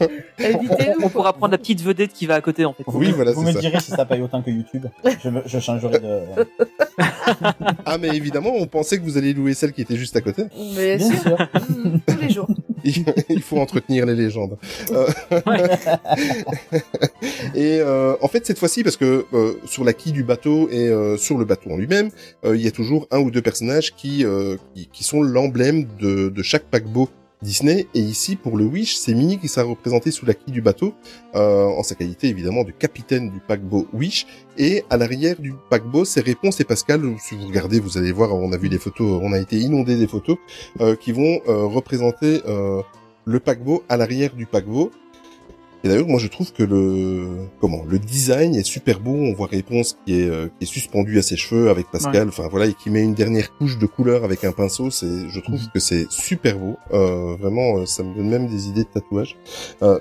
On 1.04 1.08
pourra 1.08 1.32
prendre 1.32 1.52
la 1.52 1.58
petite 1.58 1.80
vedette 1.82 2.12
qui 2.12 2.26
va 2.26 2.34
à 2.34 2.40
côté, 2.40 2.64
en 2.64 2.72
fait. 2.72 2.82
oui, 2.88 3.12
voilà, 3.14 3.30
Vous 3.32 3.42
me 3.42 3.52
ça. 3.52 3.60
direz 3.60 3.78
si 3.80 3.92
ça 3.92 4.04
paye 4.04 4.20
autant 4.20 4.42
que 4.42 4.50
YouTube. 4.50 4.86
Je, 5.22 5.28
me- 5.28 5.42
je 5.46 5.58
changerai 5.60 6.00
de. 6.00 6.20
Ah 7.86 7.98
mais 7.98 8.08
évidemment, 8.08 8.50
on 8.54 8.66
pensait 8.66 8.98
que 8.98 9.02
vous 9.04 9.16
alliez 9.16 9.32
louer 9.32 9.54
celle 9.54 9.72
qui 9.72 9.80
était 9.82 9.96
juste 9.96 10.14
à 10.16 10.20
côté. 10.20 10.44
Mais 10.76 10.96
Bien 10.96 11.08
sûr, 11.10 11.20
sûr. 11.22 11.38
mm, 11.38 11.98
tous 12.06 12.18
les 12.20 12.30
jours. 12.30 12.48
Il 12.84 13.04
il 13.28 13.40
faut 13.42 13.58
entretenir 13.58 14.04
les 14.06 14.14
légendes. 14.14 14.56
Euh, 14.90 15.06
et 17.54 17.80
euh, 17.80 18.14
en 18.20 18.28
fait, 18.28 18.46
cette 18.46 18.58
fois-ci, 18.58 18.82
parce 18.82 18.96
que 18.96 19.24
euh, 19.32 19.54
sur 19.64 19.84
la 19.84 19.92
quille 19.92 20.12
du 20.12 20.24
bateau 20.24 20.68
et 20.70 20.88
euh, 20.88 21.16
sur 21.16 21.38
le 21.38 21.44
bateau 21.44 21.70
en 21.70 21.76
lui-même, 21.76 22.10
euh, 22.44 22.56
il 22.56 22.62
y 22.62 22.68
a 22.68 22.70
toujours 22.70 23.06
un 23.10 23.20
ou 23.20 23.30
deux 23.30 23.42
personnages 23.42 23.94
qui 23.94 24.24
euh, 24.24 24.56
qui, 24.74 24.88
qui 24.92 25.04
sont 25.04 25.22
l'emblème 25.22 25.86
de, 26.00 26.28
de 26.28 26.42
chaque 26.42 26.64
paquebot 26.64 27.08
Disney. 27.42 27.86
Et 27.94 28.00
ici, 28.00 28.36
pour 28.36 28.56
le 28.56 28.64
Wish, 28.64 28.96
c'est 28.96 29.14
Minnie 29.14 29.38
qui 29.38 29.48
sera 29.48 29.66
représenté 29.66 30.10
sous 30.10 30.24
la 30.24 30.34
quille 30.34 30.52
du 30.52 30.62
bateau, 30.62 30.94
euh, 31.34 31.64
en 31.64 31.82
sa 31.82 31.94
qualité 31.94 32.28
évidemment 32.28 32.64
de 32.64 32.70
capitaine 32.70 33.30
du 33.30 33.40
paquebot 33.40 33.88
Wish. 33.92 34.26
Et 34.58 34.84
à 34.90 34.96
l'arrière 34.96 35.38
du 35.38 35.54
paquebot, 35.68 36.04
c'est 36.04 36.20
Réponse 36.20 36.60
et 36.60 36.64
Pascal. 36.64 37.02
Si 37.18 37.34
vous 37.34 37.46
regardez, 37.46 37.80
vous 37.80 37.98
allez 37.98 38.12
voir, 38.12 38.34
on 38.34 38.52
a 38.52 38.56
vu 38.56 38.68
des 38.68 38.78
photos, 38.78 39.20
on 39.22 39.32
a 39.32 39.38
été 39.38 39.56
inondé 39.56 39.96
des 39.96 40.06
photos 40.06 40.38
euh, 40.80 40.94
qui 40.94 41.12
vont 41.12 41.40
euh, 41.48 41.64
représenter 41.64 42.42
euh, 42.46 42.80
le 43.24 43.40
paquebot 43.40 43.82
à 43.88 43.96
l'arrière 43.96 44.34
du 44.34 44.46
paquebot. 44.46 44.90
Et 45.84 45.88
d'ailleurs, 45.88 46.06
moi, 46.06 46.20
je 46.20 46.28
trouve 46.28 46.52
que 46.52 46.62
le 46.62 47.48
comment 47.60 47.82
le 47.88 47.98
design 47.98 48.54
est 48.54 48.64
super 48.64 49.00
beau. 49.00 49.14
On 49.14 49.32
voit 49.34 49.48
Réponse 49.48 49.98
qui 50.06 50.20
est 50.20 50.28
euh, 50.28 50.46
qui 50.58 50.64
est 50.64 50.66
suspendu 50.66 51.18
à 51.18 51.22
ses 51.22 51.36
cheveux 51.36 51.70
avec 51.70 51.90
Pascal. 51.90 52.28
Enfin 52.28 52.48
voilà, 52.48 52.66
et 52.66 52.74
qui 52.74 52.90
met 52.90 53.02
une 53.02 53.14
dernière 53.14 53.52
couche 53.56 53.78
de 53.78 53.86
couleur 53.86 54.24
avec 54.24 54.44
un 54.44 54.52
pinceau. 54.52 54.90
C'est, 54.90 55.28
je 55.28 55.40
trouve 55.40 55.60
que 55.74 55.80
c'est 55.80 56.10
super 56.10 56.58
beau. 56.58 56.76
Euh, 56.92 57.36
vraiment, 57.36 57.78
euh, 57.78 57.86
ça 57.86 58.02
me 58.02 58.14
donne 58.14 58.28
même 58.28 58.46
des 58.46 58.68
idées 58.68 58.84
de 58.84 58.88
tatouage. 58.88 59.36
Euh, 59.82 59.98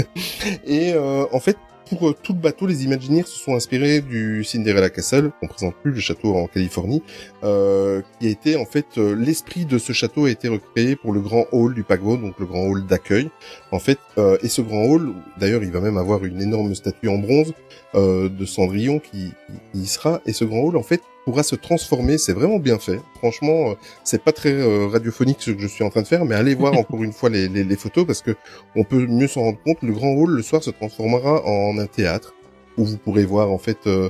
et 0.66 0.92
euh, 0.94 1.24
en 1.32 1.40
fait. 1.40 1.56
Pour 1.92 2.08
euh, 2.08 2.16
tout 2.22 2.32
le 2.32 2.38
bateau, 2.38 2.66
les 2.66 2.84
Imagineers 2.84 3.24
se 3.26 3.38
sont 3.38 3.54
inspirés 3.54 4.00
du 4.00 4.44
Cinderella 4.44 4.88
Castle, 4.88 5.30
qu'on 5.38 5.46
présente 5.46 5.74
plus, 5.74 5.92
le 5.92 6.00
château 6.00 6.34
en 6.34 6.46
Californie, 6.46 7.02
euh, 7.44 8.00
qui 8.18 8.28
a 8.28 8.30
été 8.30 8.56
en 8.56 8.64
fait 8.64 8.86
euh, 8.96 9.14
l'esprit 9.14 9.66
de 9.66 9.76
ce 9.76 9.92
château 9.92 10.24
a 10.24 10.30
été 10.30 10.48
recréé 10.48 10.96
pour 10.96 11.12
le 11.12 11.20
grand 11.20 11.44
hall 11.52 11.74
du 11.74 11.82
paquebot, 11.82 12.16
donc 12.16 12.38
le 12.38 12.46
grand 12.46 12.62
hall 12.62 12.86
d'accueil. 12.86 13.28
En 13.72 13.78
fait, 13.78 13.98
euh, 14.16 14.38
et 14.42 14.48
ce 14.48 14.62
grand 14.62 14.84
hall, 14.84 15.12
d'ailleurs, 15.38 15.62
il 15.62 15.70
va 15.70 15.80
même 15.80 15.98
avoir 15.98 16.24
une 16.24 16.40
énorme 16.40 16.74
statue 16.74 17.08
en 17.08 17.18
bronze 17.18 17.52
de 17.94 18.46
Cendrillon 18.46 19.00
qui, 19.00 19.34
qui 19.74 19.80
y 19.80 19.86
sera. 19.86 20.22
Et 20.24 20.32
ce 20.32 20.46
grand 20.46 20.60
hall, 20.60 20.78
en 20.78 20.82
fait, 20.82 21.02
pourra 21.24 21.42
se 21.42 21.54
transformer. 21.56 22.18
C'est 22.18 22.32
vraiment 22.32 22.58
bien 22.58 22.78
fait. 22.78 23.00
Franchement, 23.16 23.70
euh, 23.70 23.74
c'est 24.04 24.22
pas 24.22 24.32
très 24.32 24.52
euh, 24.52 24.88
radiophonique 24.88 25.38
ce 25.40 25.50
que 25.52 25.60
je 25.60 25.66
suis 25.66 25.84
en 25.84 25.90
train 25.90 26.02
de 26.02 26.06
faire, 26.06 26.24
mais 26.24 26.34
allez 26.34 26.54
voir 26.54 26.72
encore 26.78 27.02
une 27.02 27.12
fois 27.12 27.30
les, 27.30 27.48
les, 27.48 27.64
les 27.64 27.76
photos 27.76 28.06
parce 28.06 28.22
que 28.22 28.34
on 28.76 28.84
peut 28.84 29.06
mieux 29.06 29.28
s'en 29.28 29.42
rendre 29.42 29.58
compte. 29.64 29.82
Le 29.82 29.92
grand 29.92 30.12
hall 30.12 30.30
le 30.30 30.42
soir 30.42 30.62
se 30.62 30.70
transformera 30.70 31.44
en 31.46 31.78
un 31.78 31.86
théâtre 31.86 32.34
où 32.78 32.84
vous 32.84 32.96
pourrez 32.98 33.24
voir 33.24 33.50
en 33.50 33.58
fait 33.58 33.78
euh, 33.86 34.08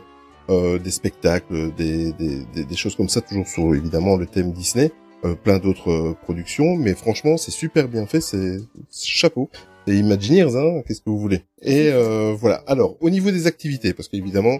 euh, 0.51 0.79
des 0.79 0.91
spectacles, 0.91 1.73
des, 1.75 2.13
des, 2.13 2.45
des, 2.55 2.65
des 2.65 2.77
choses 2.77 2.97
comme 2.97 3.09
ça, 3.09 3.21
toujours 3.21 3.47
sur 3.47 3.75
évidemment 3.75 4.17
le 4.17 4.27
thème 4.27 4.53
Disney. 4.53 4.91
Euh, 5.25 5.37
plein 5.37 5.59
d'autres 5.61 5.91
euh, 5.93 6.17
productions, 6.21 6.75
mais 6.75 6.95
franchement, 6.95 7.37
c'est 7.37 7.53
super 7.53 7.87
bien 7.87 8.07
fait, 8.07 8.21
c'est 8.21 8.59
c'est 8.91 9.09
chapeau. 9.09 9.51
Et 9.87 9.95
Imagineers, 9.95 10.57
hein, 10.57 10.83
qu'est-ce 10.85 11.01
que 11.01 11.11
vous 11.11 11.19
voulez? 11.19 11.45
Et 11.61 11.91
euh, 11.93 12.35
voilà. 12.37 12.65
Alors, 12.67 12.97
au 13.01 13.09
niveau 13.09 13.31
des 13.31 13.47
activités, 13.47 13.93
parce 13.93 14.09
qu'évidemment, 14.09 14.59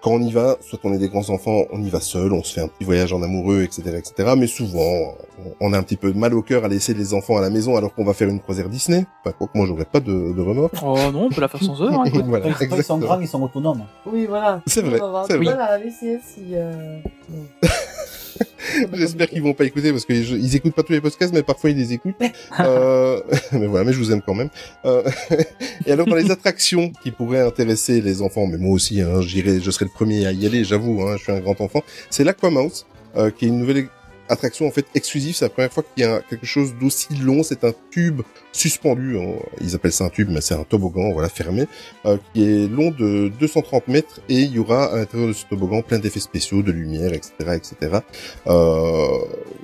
quand 0.00 0.12
on 0.12 0.20
y 0.20 0.32
va, 0.32 0.56
soit 0.60 0.78
on 0.84 0.92
est 0.94 0.98
des 0.98 1.08
grands 1.08 1.28
enfants, 1.30 1.64
on 1.72 1.82
y 1.82 1.90
va 1.90 2.00
seul, 2.00 2.32
on 2.32 2.42
se 2.42 2.54
fait 2.54 2.60
un 2.60 2.68
petit 2.68 2.84
voyage 2.84 3.12
en 3.12 3.22
amoureux, 3.22 3.62
etc., 3.62 3.82
etc. 3.98 4.34
Mais 4.36 4.46
souvent, 4.46 5.14
on 5.60 5.72
a 5.72 5.78
un 5.78 5.82
petit 5.82 5.96
peu 5.96 6.12
de 6.12 6.18
mal 6.18 6.34
au 6.34 6.42
cœur 6.42 6.64
à 6.64 6.68
laisser 6.68 6.94
les 6.94 7.14
enfants 7.14 7.36
à 7.36 7.40
la 7.40 7.50
maison 7.50 7.76
alors 7.76 7.94
qu'on 7.94 8.04
va 8.04 8.14
faire 8.14 8.28
une 8.28 8.40
croisière 8.40 8.68
Disney. 8.68 9.04
Enfin, 9.24 9.34
quoi 9.36 9.46
que 9.48 9.56
moi, 9.58 9.66
j'aurais 9.66 9.84
pas 9.84 10.00
de, 10.00 10.32
de 10.32 10.40
remords. 10.40 10.70
Oh 10.82 10.96
non, 11.12 11.24
on 11.24 11.28
peut 11.30 11.40
la 11.40 11.48
faire 11.48 11.62
sans 11.62 11.80
eux, 11.82 11.88
hein, 11.92 12.04
voilà, 12.26 12.46
ils- 12.48 12.82
sont 12.84 12.98
grands, 12.98 13.20
ils 13.20 13.28
sont 13.28 13.42
autonomes. 13.42 13.82
Oui, 14.06 14.26
voilà. 14.28 14.62
C'est 14.66 14.82
vrai, 14.82 14.98
c'est 15.28 15.38
du 15.38 15.44
vrai. 15.44 15.54
mal 15.56 15.60
à 15.68 15.78
la 15.78 15.84
laisser 15.84 16.18
si... 16.24 16.54
Euh... 16.54 16.98
J'espère 18.92 19.28
qu'ils 19.28 19.42
vont 19.42 19.52
pas 19.54 19.64
écouter 19.64 19.90
parce 19.90 20.04
qu'ils 20.04 20.30
ils 20.32 20.56
écoutent 20.56 20.74
pas 20.74 20.82
tous 20.82 20.92
les 20.92 21.00
podcasts, 21.00 21.32
mais 21.32 21.42
parfois 21.42 21.70
ils 21.70 21.76
les 21.76 21.92
écoutent. 21.92 22.14
Euh, 22.60 23.20
mais 23.52 23.66
voilà, 23.66 23.84
mais 23.84 23.92
je 23.92 23.98
vous 23.98 24.12
aime 24.12 24.22
quand 24.24 24.34
même. 24.34 24.48
Euh, 24.84 25.02
et 25.86 25.92
alors 25.92 26.06
dans 26.06 26.14
les 26.14 26.30
attractions 26.30 26.92
qui 27.02 27.10
pourraient 27.10 27.40
intéresser 27.40 28.00
les 28.00 28.22
enfants, 28.22 28.46
mais 28.46 28.58
moi 28.58 28.72
aussi, 28.74 29.00
hein, 29.00 29.20
j'irai, 29.20 29.60
je 29.60 29.70
serai 29.70 29.86
le 29.86 29.90
premier 29.90 30.26
à 30.26 30.32
y 30.32 30.46
aller, 30.46 30.64
j'avoue, 30.64 31.02
hein, 31.02 31.16
je 31.16 31.22
suis 31.24 31.32
un 31.32 31.40
grand 31.40 31.60
enfant. 31.60 31.82
C'est 32.10 32.24
l'Aquamouse, 32.24 32.86
euh, 33.16 33.30
qui 33.30 33.46
est 33.46 33.48
une 33.48 33.58
nouvelle 33.58 33.88
attraction 34.30 34.66
en 34.66 34.70
fait 34.70 34.86
exclusive. 34.94 35.34
C'est 35.34 35.44
la 35.44 35.50
première 35.50 35.72
fois 35.72 35.82
qu'il 35.82 36.04
y 36.04 36.06
a 36.06 36.20
quelque 36.20 36.46
chose 36.46 36.74
d'aussi 36.80 37.14
long. 37.16 37.42
C'est 37.42 37.64
un 37.64 37.72
tube 37.90 38.22
suspendu. 38.52 39.18
Ils 39.60 39.74
appellent 39.74 39.92
ça 39.92 40.04
un 40.04 40.08
tube, 40.08 40.28
mais 40.30 40.40
c'est 40.40 40.54
un 40.54 40.64
toboggan, 40.64 41.12
voilà, 41.12 41.28
fermé, 41.28 41.66
euh, 42.06 42.16
qui 42.32 42.44
est 42.44 42.68
long 42.68 42.90
de 42.90 43.28
230 43.40 43.88
mètres 43.88 44.20
et 44.28 44.40
il 44.40 44.52
y 44.52 44.58
aura 44.58 44.92
à 44.92 44.96
l'intérieur 44.96 45.28
de 45.28 45.32
ce 45.32 45.44
toboggan 45.46 45.82
plein 45.82 45.98
d'effets 45.98 46.20
spéciaux, 46.20 46.62
de 46.62 46.72
lumière, 46.72 47.12
etc., 47.12 47.32
etc. 47.54 47.98
Euh, 48.46 49.06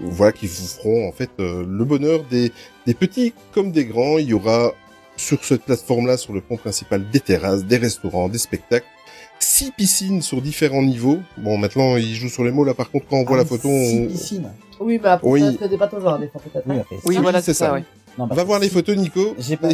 voilà, 0.01 0.33
qui 0.33 0.47
vous 0.47 0.67
feront 0.67 1.09
en 1.09 1.13
fait 1.13 1.31
euh, 1.41 1.65
le 1.67 1.85
bonheur 1.85 2.25
des 2.25 2.53
petits 2.95 3.33
comme 3.53 3.73
des 3.73 3.85
grands. 3.85 4.19
Il 4.19 4.27
y 4.27 4.35
aura 4.35 4.75
sur 5.17 5.43
cette 5.45 5.63
plateforme-là, 5.63 6.17
sur 6.17 6.33
le 6.33 6.41
pont 6.41 6.57
principal, 6.57 7.09
des 7.11 7.21
terrasses, 7.21 7.65
des 7.65 7.79
restaurants, 7.79 8.29
des 8.29 8.39
spectacles. 8.39 8.87
Six 9.39 9.71
piscines 9.73 10.23
sur 10.23 10.41
différents 10.43 10.83
niveaux. 10.83 11.19
Bon, 11.39 11.57
maintenant, 11.57 11.97
ils 11.97 12.15
jouent 12.15 12.29
sur 12.29 12.45
les 12.45 12.51
mots. 12.51 12.65
Là, 12.65 12.75
par 12.75 12.91
contre, 12.91 13.07
quand 13.09 13.17
on 13.17 13.25
voit 13.25 13.37
la 13.37 13.45
photo, 13.45 13.69
Ah, 13.71 13.85
Six 13.87 13.99
on... 13.99 14.07
piscines. 14.09 14.49
Oui, 14.81 15.01
mais 15.03 15.09
après, 15.09 15.29
Oui. 15.29 15.57
ça 15.59 15.69
des 15.69 15.77
bateaux 15.77 16.01
genre, 16.01 16.19
des 16.19 16.29
fois, 16.29 16.41
peut-être. 16.43 16.65
Oui, 16.67 16.79
après, 16.79 16.97
Oui, 17.05 17.15
six- 17.17 17.21
voilà, 17.23 17.41
c'est 17.43 17.55
ça, 17.55 17.67
ça. 17.67 17.73
ouais. 17.75 17.85
Non, 18.19 18.27
parce 18.29 18.39
va 18.39 18.45
voir 18.45 18.59
les 18.61 18.69
six- 18.69 18.75
photos, 18.75 18.97
Nico. 18.97 19.35
J'ai 19.39 19.57
pas- 19.57 19.69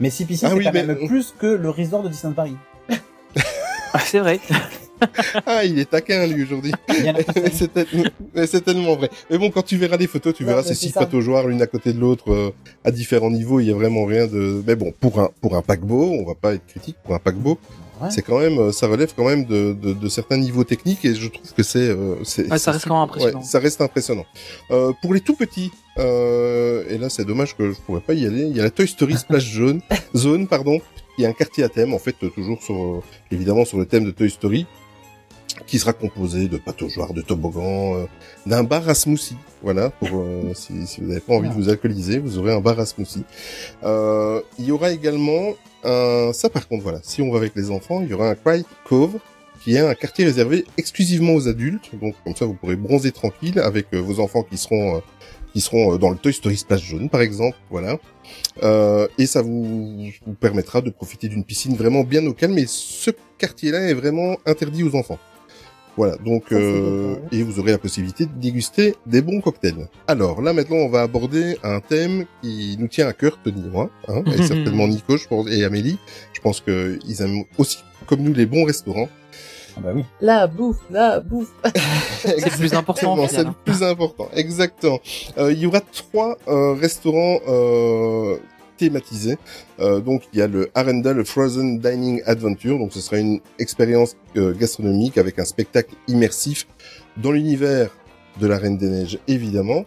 Mais 0.00 0.10
six 0.10 0.24
piscines, 0.24 0.48
Ah 0.48 0.50
c'est 0.52 0.58
oui, 0.58 0.64
quand 0.64 0.72
mais- 0.72 0.84
même 0.86 1.06
plus 1.06 1.34
que 1.38 1.46
le 1.46 1.70
resort 1.70 2.02
de 2.02 2.08
Disneyland 2.08 2.34
Paris. 2.34 2.56
Ah, 3.92 4.00
c'est 4.04 4.18
vrai. 4.18 4.40
ah, 5.46 5.64
il 5.64 5.78
est 5.78 5.88
taquin, 5.90 6.26
lui, 6.26 6.42
aujourd'hui. 6.42 6.72
Il 6.88 7.04
y 7.04 7.10
en 7.10 7.14
a 7.14 7.22
plus. 7.22 7.42
c'est 7.52 7.72
tel- 7.72 7.86
mais 8.34 8.46
c'est 8.46 8.60
tellement 8.62 8.96
vrai. 8.96 9.08
Mais 9.30 9.38
bon, 9.38 9.50
quand 9.50 9.62
tu 9.62 9.76
verras 9.76 9.96
les 9.96 10.06
photos, 10.06 10.34
tu 10.34 10.42
Non, 10.44 10.50
verras 10.50 10.62
ces 10.62 10.74
six 10.74 10.90
ça. 10.90 11.00
pataugeoires 11.00 11.46
l'une 11.46 11.62
à 11.62 11.66
côté 11.66 11.92
de 11.92 12.00
l'autre 12.00 12.32
euh, 12.32 12.50
à 12.84 12.90
différents 12.90 13.30
niveaux. 13.30 13.60
Il 13.60 13.66
y 13.68 13.70
a 13.70 13.74
vraiment 13.74 14.04
rien 14.04 14.26
de. 14.26 14.62
Mais 14.66 14.74
bon, 14.76 14.92
pour 15.00 15.20
un 15.20 15.30
pour 15.40 15.56
un 15.56 15.62
paquebot, 15.62 16.10
on 16.10 16.24
va 16.24 16.34
pas 16.34 16.54
être 16.54 16.66
critique. 16.66 16.96
Pour 17.04 17.14
un 17.14 17.18
paquebot, 17.18 17.58
Ouais. 18.00 18.10
c'est 18.10 18.22
quand 18.22 18.38
même, 18.38 18.58
euh, 18.58 18.72
ça 18.72 18.86
relève 18.88 19.12
quand 19.16 19.24
même 19.24 19.44
de, 19.44 19.72
de, 19.72 19.92
de 19.92 20.08
certains 20.08 20.36
niveaux 20.36 20.64
techniques 20.64 21.04
et 21.04 21.14
je 21.14 21.28
trouve 21.28 21.52
que 21.52 21.62
c'est. 21.62 21.78
euh, 21.88 22.16
c'est 22.24 22.50
Ouais, 22.50 22.58
ça 22.58 22.72
reste 22.72 22.86
quand 22.88 22.94
même 22.94 23.04
impressionnant. 23.04 23.38
ouais, 23.40 23.44
ça 23.44 23.58
reste 23.60 23.80
impressionnant. 23.80 24.24
Euh, 24.70 24.92
pour 25.00 25.14
les 25.14 25.20
tout 25.20 25.36
petits, 25.36 25.70
euh, 25.98 26.84
et 26.88 26.98
là 26.98 27.08
c'est 27.08 27.24
dommage 27.24 27.56
que 27.56 27.72
je 27.72 27.78
pourrais 27.80 28.00
pas 28.00 28.14
y 28.14 28.26
aller. 28.26 28.42
Il 28.42 28.56
y 28.56 28.60
a 28.60 28.64
la 28.64 28.70
Toy 28.70 28.86
Story 28.88 29.16
Splash 29.16 29.54
Zone, 29.54 29.80
zone 30.16 30.46
pardon. 30.48 30.80
Il 31.18 31.22
y 31.22 31.26
a 31.26 31.28
un 31.28 31.32
quartier 31.32 31.62
à 31.62 31.68
thème 31.68 31.94
en 31.94 31.98
fait, 32.00 32.16
euh, 32.24 32.28
toujours 32.28 32.60
sur 32.62 32.74
euh, 32.74 33.00
évidemment 33.30 33.64
sur 33.64 33.78
le 33.78 33.86
thème 33.86 34.04
de 34.04 34.10
Toy 34.10 34.28
Story 34.30 34.66
qui 35.66 35.78
sera 35.78 35.92
composé 35.92 36.48
de 36.48 36.58
pataugeoires, 36.58 37.12
de 37.14 37.22
toboggans, 37.22 37.96
euh, 37.96 38.06
d'un 38.46 38.64
bar 38.64 38.88
à 38.88 38.94
smoothie. 38.94 39.36
Voilà, 39.62 39.90
pour 39.90 40.08
euh, 40.12 40.52
si, 40.54 40.86
si 40.86 41.00
vous 41.00 41.08
n'avez 41.08 41.20
pas 41.20 41.34
envie 41.34 41.48
de 41.48 41.54
vous 41.54 41.68
alcooliser, 41.68 42.18
vous 42.18 42.38
aurez 42.38 42.52
un 42.52 42.60
bar 42.60 42.78
à 42.78 42.86
smoothie. 42.86 43.24
Euh, 43.82 44.40
il 44.58 44.66
y 44.66 44.72
aura 44.72 44.90
également 44.90 45.54
un, 45.84 46.32
ça 46.32 46.48
par 46.50 46.66
contre 46.68 46.82
voilà, 46.82 47.00
si 47.02 47.22
on 47.22 47.30
va 47.30 47.38
avec 47.38 47.54
les 47.54 47.70
enfants, 47.70 48.00
il 48.02 48.08
y 48.08 48.14
aura 48.14 48.30
un 48.30 48.34
Quiet 48.34 48.64
Cove 48.88 49.18
qui 49.64 49.76
est 49.76 49.80
un 49.80 49.94
quartier 49.94 50.26
réservé 50.26 50.66
exclusivement 50.76 51.32
aux 51.32 51.48
adultes. 51.48 51.90
Donc 52.00 52.14
comme 52.22 52.36
ça, 52.36 52.44
vous 52.44 52.54
pourrez 52.54 52.76
bronzer 52.76 53.12
tranquille 53.12 53.58
avec 53.58 53.86
euh, 53.94 53.98
vos 53.98 54.20
enfants 54.20 54.42
qui 54.42 54.58
seront 54.58 54.96
euh, 54.96 55.00
qui 55.54 55.60
seront 55.60 55.96
dans 55.96 56.10
le 56.10 56.16
Toy 56.16 56.32
Story 56.34 56.56
Splash 56.56 56.90
Zone 56.90 57.08
par 57.08 57.22
exemple. 57.22 57.56
Voilà. 57.70 57.98
Euh, 58.62 59.08
et 59.18 59.26
ça 59.26 59.40
vous, 59.40 60.10
vous 60.26 60.34
permettra 60.34 60.80
de 60.80 60.90
profiter 60.90 61.28
d'une 61.28 61.44
piscine 61.44 61.76
vraiment 61.76 62.04
bien 62.04 62.26
au 62.26 62.34
calme. 62.34 62.58
Et 62.58 62.66
ce 62.66 63.10
quartier-là 63.38 63.88
est 63.88 63.94
vraiment 63.94 64.36
interdit 64.46 64.82
aux 64.82 64.94
enfants. 64.96 65.18
Voilà, 65.96 66.16
donc 66.16 66.50
euh, 66.50 67.16
et 67.30 67.42
vous 67.42 67.60
aurez 67.60 67.70
la 67.70 67.78
possibilité 67.78 68.26
de 68.26 68.32
déguster 68.36 68.96
des 69.06 69.22
bons 69.22 69.40
cocktails. 69.40 69.88
Alors 70.08 70.42
là 70.42 70.52
maintenant, 70.52 70.76
on 70.76 70.88
va 70.88 71.02
aborder 71.02 71.56
un 71.62 71.80
thème 71.80 72.24
qui 72.42 72.76
nous 72.78 72.88
tient 72.88 73.06
à 73.06 73.12
cœur, 73.12 73.38
Tony 73.44 73.64
et 73.64 73.70
moi, 73.70 73.90
hein, 74.08 74.22
et 74.26 74.36
certainement 74.42 74.88
Nico, 74.88 75.16
je 75.16 75.28
pense, 75.28 75.48
et 75.50 75.64
Amélie. 75.64 75.98
Je 76.32 76.40
pense 76.40 76.60
que 76.60 76.98
ils 77.06 77.22
aiment 77.22 77.44
aussi, 77.58 77.78
comme 78.06 78.20
nous, 78.20 78.32
les 78.32 78.46
bons 78.46 78.64
restaurants. 78.64 79.08
Ah 79.76 79.80
bah 79.82 79.90
oui. 79.94 80.04
La 80.20 80.46
bouffe, 80.46 80.78
la 80.90 81.20
bouffe. 81.20 81.52
C'est 82.18 82.44
le 82.44 82.58
plus 82.58 82.74
important, 82.74 83.26
C'est 83.28 83.44
le 83.44 83.52
plus 83.64 83.82
important. 83.82 84.28
Exactement. 84.34 85.00
Euh, 85.38 85.52
il 85.52 85.58
y 85.58 85.66
aura 85.66 85.80
trois 85.80 86.38
euh, 86.48 86.74
restaurants 86.74 87.38
thématisés. 88.84 89.38
Euh, 89.80 90.00
donc 90.00 90.22
il 90.32 90.38
y 90.38 90.42
a 90.42 90.46
le 90.46 90.70
Arendelle 90.74 91.24
Frozen 91.24 91.78
Dining 91.78 92.22
Adventure. 92.26 92.78
Donc 92.78 92.92
ce 92.92 93.00
sera 93.00 93.18
une 93.18 93.40
expérience 93.58 94.16
euh, 94.36 94.54
gastronomique 94.54 95.18
avec 95.18 95.38
un 95.38 95.44
spectacle 95.44 95.94
immersif 96.08 96.66
dans 97.16 97.32
l'univers 97.32 97.90
de 98.40 98.46
la 98.46 98.58
Reine 98.58 98.76
des 98.76 98.88
Neiges, 98.88 99.18
évidemment. 99.28 99.84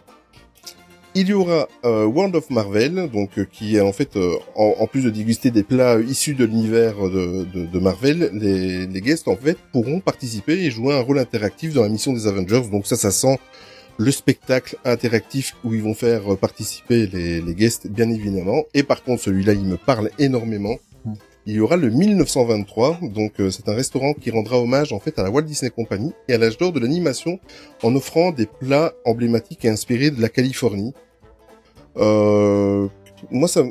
Il 1.14 1.28
y 1.28 1.32
aura 1.32 1.68
euh, 1.84 2.04
World 2.04 2.36
of 2.36 2.48
Marvel, 2.50 3.10
donc 3.12 3.30
qui 3.50 3.76
est 3.76 3.80
en 3.80 3.92
fait, 3.92 4.10
en, 4.54 4.86
plus 4.86 5.02
de 5.02 5.10
déguster 5.10 5.50
des 5.50 5.64
plats 5.64 5.98
issus 6.00 6.34
de 6.34 6.44
l'univers 6.44 6.94
de, 6.96 7.44
de, 7.52 7.66
de 7.66 7.78
Marvel, 7.78 8.30
les, 8.34 8.86
les 8.86 9.00
guests 9.00 9.26
en 9.26 9.36
fait 9.36 9.58
pourront 9.72 10.00
participer 10.00 10.52
et 10.64 10.70
jouer 10.70 10.94
un 10.94 11.00
rôle 11.00 11.18
interactif 11.18 11.74
dans 11.74 11.82
la 11.82 11.88
mission 11.88 12.12
des 12.12 12.26
Avengers. 12.26 12.68
Donc 12.70 12.86
ça, 12.86 12.96
ça 12.96 13.10
sent 13.10 13.38
le 13.98 14.12
spectacle 14.12 14.76
interactif 14.84 15.56
où 15.64 15.74
ils 15.74 15.82
vont 15.82 15.94
faire 15.94 16.32
euh, 16.32 16.36
participer 16.36 17.06
les, 17.06 17.54
guests, 17.54 17.88
bien 17.88 18.08
évidemment. 18.08 18.62
Et 18.72 18.84
par 18.84 19.02
contre, 19.02 19.22
celui-là, 19.22 19.52
il 19.52 19.64
me 19.64 19.76
parle 19.76 20.10
énormément. 20.18 20.76
Il 21.46 21.54
y 21.54 21.60
aura 21.60 21.76
le 21.76 21.90
1923, 21.90 23.00
donc 23.02 23.40
euh, 23.40 23.50
c'est 23.50 23.68
un 23.68 23.74
restaurant 23.74 24.12
qui 24.12 24.30
rendra 24.30 24.58
hommage 24.60 24.92
en 24.92 25.00
fait 25.00 25.18
à 25.18 25.22
la 25.22 25.30
Walt 25.30 25.42
Disney 25.42 25.70
Company 25.70 26.12
et 26.28 26.34
à 26.34 26.38
l'âge 26.38 26.58
d'or 26.58 26.72
de 26.72 26.78
l'animation 26.78 27.40
en 27.82 27.96
offrant 27.96 28.32
des 28.32 28.46
plats 28.46 28.92
emblématiques 29.04 29.64
et 29.64 29.68
inspirés 29.68 30.10
de 30.10 30.20
la 30.20 30.28
Californie. 30.28 30.92
Euh, 31.96 32.86
moi, 33.30 33.48
ça, 33.48 33.64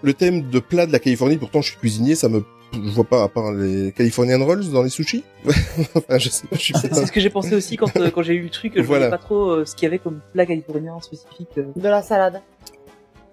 le 0.00 0.14
thème 0.14 0.48
de 0.48 0.60
plat 0.60 0.86
de 0.86 0.92
la 0.92 1.00
Californie, 1.00 1.36
pourtant 1.36 1.60
je 1.60 1.70
suis 1.70 1.78
cuisinier, 1.78 2.14
ça 2.14 2.28
me, 2.28 2.44
je 2.72 2.90
vois 2.90 3.04
pas 3.04 3.22
à 3.24 3.28
part 3.28 3.52
les 3.52 3.92
Californian 3.92 4.44
rolls 4.44 4.70
dans 4.70 4.82
les 4.82 4.88
sushis. 4.90 5.24
enfin, 5.94 6.18
je 6.18 6.28
sais 6.28 6.46
pas, 6.46 6.56
je 6.56 6.60
suis 6.62 6.74
C'est 6.80 6.88
pas- 6.88 6.94
c'est 6.96 7.06
ce 7.06 7.12
que 7.12 7.20
j'ai 7.20 7.30
pensé 7.30 7.54
aussi 7.54 7.76
quand, 7.76 7.94
euh, 7.96 8.10
quand 8.10 8.22
j'ai 8.22 8.34
eu 8.34 8.42
le 8.42 8.50
truc. 8.50 8.72
Je 8.76 8.82
Voilà. 8.82 9.06
voyais 9.06 9.10
pas 9.10 9.18
trop 9.24 9.50
euh, 9.50 9.64
ce 9.64 9.74
qu'il 9.74 9.84
y 9.84 9.88
avait 9.88 9.98
comme 9.98 10.20
plat 10.32 10.46
californien 10.46 11.00
spécifique. 11.00 11.48
euh. 11.58 11.64
De 11.76 11.88
la 11.88 12.02
salade. 12.02 12.40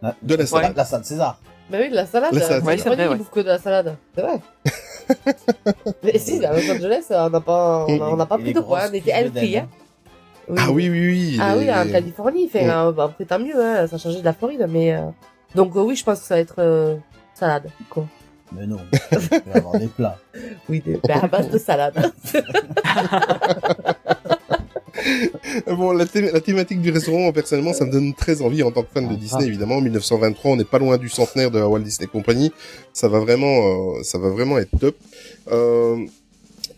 Ah, 0.03 0.15
De 0.21 0.35
la 0.35 0.41
la- 0.41 0.45
salade. 0.47 0.73
La 0.75 0.85
salade 0.85 1.05
César. 1.05 1.39
Bah 1.69 1.77
oui, 1.81 1.89
de 1.89 1.95
la 1.95 2.05
salade. 2.05 2.31
La 2.33 2.41
salade. 2.41 2.63
Ouais, 2.63 2.77
c'est 2.77 2.89
vrai, 2.89 3.07
ouais. 3.07 3.17
que 3.31 3.39
de 3.39 3.47
la 3.47 3.57
salade. 3.57 3.95
C'est 4.15 4.21
vrai. 4.21 4.39
Mais 6.03 6.17
si, 6.19 6.43
à 6.45 6.53
Los 6.53 6.71
Angeles, 6.71 7.05
on 7.09 7.29
n'a 7.29 7.39
pas, 7.41 7.85
on 7.87 8.01
a- 8.01 8.09
on 8.09 8.25
pas 8.25 8.37
de 8.37 8.51
poids. 8.53 8.61
grosses 8.61 8.89
On 8.91 8.93
était 8.93 9.11
healthy, 9.11 9.57
hein. 9.57 9.67
Oui. 10.47 10.55
Ah 10.59 10.71
oui, 10.71 10.89
oui, 10.89 11.07
oui. 11.09 11.37
Ah 11.41 11.55
oui, 11.57 11.71
en 11.71 11.91
Californie, 11.91 12.47
fait, 12.49 12.65
Ouais. 12.65 12.69
euh, 12.71 12.91
bah, 12.91 13.05
après, 13.05 13.25
tant 13.25 13.39
mieux, 13.39 13.55
hein, 13.59 13.87
ça 13.87 13.95
a 13.95 13.99
changé 13.99 14.19
de 14.19 14.25
la 14.25 14.33
Floride, 14.33 14.67
mais, 14.69 14.93
euh, 14.93 15.01
donc, 15.55 15.75
euh, 15.75 15.81
oui, 15.81 15.95
je 15.95 16.03
pense 16.03 16.19
que 16.19 16.25
ça 16.27 16.35
va 16.35 16.41
être, 16.41 16.55
euh, 16.59 16.97
salade, 17.33 17.69
quoi. 17.89 18.05
Mais 18.51 18.67
non. 18.67 18.77
Il 19.11 19.17
va 19.17 19.39
y 19.53 19.57
avoir 19.57 19.79
des 19.79 19.87
plats. 19.87 20.17
Oui, 20.69 20.81
des, 20.85 20.99
bah, 21.07 21.19
à 21.21 21.27
base 21.27 21.49
de 21.49 21.57
salade. 21.57 22.11
Bon, 25.67 25.91
la, 25.91 26.05
thé- 26.05 26.31
la 26.31 26.41
thématique 26.41 26.81
du 26.81 26.89
restaurant, 26.91 27.19
moi, 27.19 27.33
personnellement, 27.33 27.73
ça 27.73 27.85
me 27.85 27.91
donne 27.91 28.13
très 28.13 28.41
envie 28.41 28.63
en 28.63 28.71
tant 28.71 28.81
que 28.83 28.87
fan 28.93 29.07
de 29.07 29.15
Disney, 29.15 29.43
ah. 29.43 29.47
évidemment. 29.47 29.75
En 29.75 29.81
1923, 29.81 30.51
on 30.51 30.55
n'est 30.55 30.63
pas 30.63 30.79
loin 30.79 30.97
du 30.97 31.09
centenaire 31.09 31.51
de 31.51 31.59
la 31.59 31.67
Walt 31.67 31.81
Disney 31.81 32.07
Company. 32.07 32.51
Ça 32.93 33.07
va 33.07 33.19
vraiment, 33.19 33.97
euh, 33.97 34.03
ça 34.03 34.17
va 34.17 34.29
vraiment 34.29 34.57
être 34.57 34.71
top. 34.79 34.95
Euh, 35.51 35.97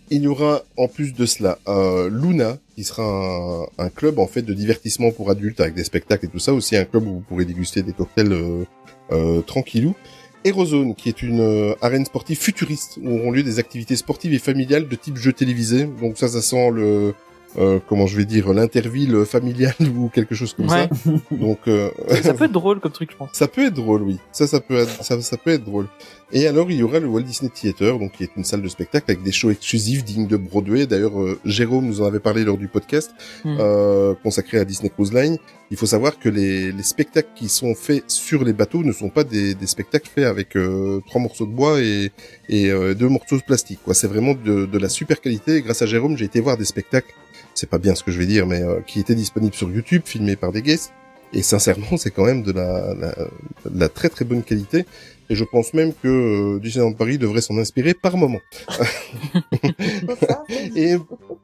il 0.10 0.22
y 0.24 0.28
aura, 0.28 0.64
en 0.78 0.88
plus 0.88 1.14
de 1.14 1.26
cela, 1.26 1.58
euh, 1.68 2.10
Luna, 2.10 2.58
qui 2.76 2.84
sera 2.84 3.04
un, 3.04 3.66
un 3.86 3.90
club, 3.90 4.20
en 4.20 4.28
fait, 4.28 4.42
de 4.42 4.54
divertissement 4.54 5.12
pour 5.12 5.30
adultes 5.30 5.60
avec 5.62 5.74
des 5.76 5.84
spectacles 5.84 6.26
et 6.26 6.30
tout 6.30 6.40
ça. 6.40 6.54
Aussi 6.54 6.76
un 6.76 6.86
club 6.86 7.04
où 7.08 7.14
vous 7.14 7.20
pourrez 7.22 7.46
déguster 7.46 7.82
des 7.84 7.94
cocktails, 7.94 8.32
euh, 8.34 8.66
euh, 9.12 9.42
tranquillou. 9.42 9.96
Aerozone, 10.44 10.96
qui 10.96 11.10
est 11.10 11.22
une 11.22 11.42
euh, 11.42 11.76
arène 11.82 12.06
sportive 12.06 12.38
futuriste 12.40 13.00
où 13.02 13.10
auront 13.10 13.32
lieu 13.32 13.44
des 13.44 13.60
activités 13.60 13.96
sportives 13.96 14.34
et 14.34 14.40
familiales 14.40 14.88
de 14.88 14.96
type 14.96 15.18
jeu 15.18 15.34
télévisé. 15.34 15.86
Donc 15.86 16.18
ça, 16.18 16.28
ça 16.28 16.42
sent 16.42 16.72
le, 16.72 17.14
euh, 17.58 17.80
comment 17.88 18.08
je 18.08 18.18
vais 18.18 18.26
dire, 18.26 18.54
l'interville 18.54 19.26
familiale 19.26 19.74
ou 19.98 20.10
quelque 20.10 20.36
chose 20.36 20.54
comme 20.54 20.70
Ouais. 20.70 20.90
ça. 21.04 21.12
Donc 21.32 21.60
euh, 21.68 21.90
Ça 22.22 22.34
peut 22.34 22.46
être 22.46 22.52
drôle 22.52 22.80
comme 22.80 22.92
truc, 22.92 23.12
je 23.12 23.18
pense. 23.18 23.30
ça 23.34 23.48
peut 23.48 23.66
être 23.68 23.74
drôle, 23.74 24.04
oui. 24.04 24.18
Ça, 24.32 24.48
ça 24.48 24.60
peut 24.60 24.76
être, 24.78 25.04
ça, 25.04 25.20
ça 25.22 25.38
peut 25.38 25.52
être 25.52 25.64
drôle. 25.64 25.88
Et 26.34 26.46
alors, 26.46 26.70
il 26.70 26.78
y 26.78 26.84
aura 26.84 27.00
le 27.00 27.08
Walt 27.08 27.22
Disney 27.22 27.50
Theater, 27.50 27.98
donc 28.00 28.12
qui 28.12 28.24
est 28.24 28.30
une 28.36 28.44
salle 28.44 28.62
de 28.62 28.68
spectacle 28.68 29.06
avec 29.10 29.24
des 29.24 29.32
shows 29.32 29.50
exclusifs 29.50 30.04
dignes 30.04 30.28
de 30.28 30.36
Broadway. 30.36 30.86
D'ailleurs, 30.86 31.18
euh, 31.22 31.40
Jérôme 31.46 31.86
nous 31.86 32.02
en 32.02 32.06
avait 32.06 32.20
parlé 32.20 32.44
lors 32.44 32.58
du 32.58 32.68
podcast 32.68 33.12
euh, 33.46 34.14
consacré 34.24 34.60
à 34.60 34.66
Disney 34.66 34.90
Cruise 34.90 35.14
Line. 35.14 35.38
Il 35.72 35.78
faut 35.78 35.86
savoir 35.86 36.20
que 36.20 36.28
les, 36.28 36.72
les 36.74 36.84
spectacles 36.84 37.30
qui 37.36 37.48
sont 37.48 37.76
faits 37.76 38.04
sur 38.10 38.44
les 38.44 38.52
bateaux 38.54 38.84
ne 38.84 38.92
sont 38.92 39.10
pas 39.10 39.24
des, 39.24 39.54
des 39.56 39.68
spectacles 39.68 40.10
faits 40.14 40.26
avec 40.26 40.56
euh, 40.58 41.00
trois 41.08 41.22
morceaux 41.22 41.46
de 41.46 41.52
bois 41.52 41.80
et, 41.82 42.12
et 42.50 42.70
deux 42.96 43.08
morceaux 43.10 43.38
de 43.38 43.42
plastique. 43.44 43.80
Quoi, 43.86 43.94
c'est 43.94 44.08
vraiment 44.08 44.34
de, 44.34 44.66
de 44.66 44.78
la 44.78 44.90
super 44.90 45.22
qualité. 45.22 45.56
Et 45.56 45.62
grâce 45.62 45.82
à 45.82 45.86
Jérôme, 45.86 46.18
j'ai 46.18 46.26
été 46.26 46.42
voir 46.42 46.58
des 46.58 46.66
spectacles. 46.66 47.14
C'est 47.58 47.70
pas 47.70 47.80
bien 47.80 47.96
ce 47.96 48.04
que 48.04 48.12
je 48.12 48.20
vais 48.20 48.28
dire, 48.28 48.46
mais 48.46 48.62
euh, 48.62 48.82
qui 48.86 49.00
étaient 49.00 49.16
disponibles 49.16 49.56
sur 49.56 49.70
YouTube, 49.72 50.04
filmés 50.06 50.36
par 50.36 50.52
des 50.52 50.62
guests. 50.62 50.94
Et 51.34 51.42
sincèrement, 51.42 51.98
c'est 51.98 52.12
quand 52.12 52.26
même 52.26 52.44
de 52.44 52.52
la, 52.52 52.94
la, 52.94 53.16
de 53.70 53.80
la 53.80 53.90
très 53.90 54.10
très 54.10 54.26
bonne 54.26 54.44
qualité. 54.44 54.86
Et 55.30 55.36
je 55.36 55.44
pense 55.44 55.74
même 55.74 55.92
que 55.92 56.08
euh, 56.08 56.60
Disneyland 56.60 56.94
Paris 56.94 57.18
devrait 57.18 57.42
s'en 57.42 57.58
inspirer 57.58 57.96
par 57.96 58.16
moment. 58.16 58.40
Et 60.76 60.96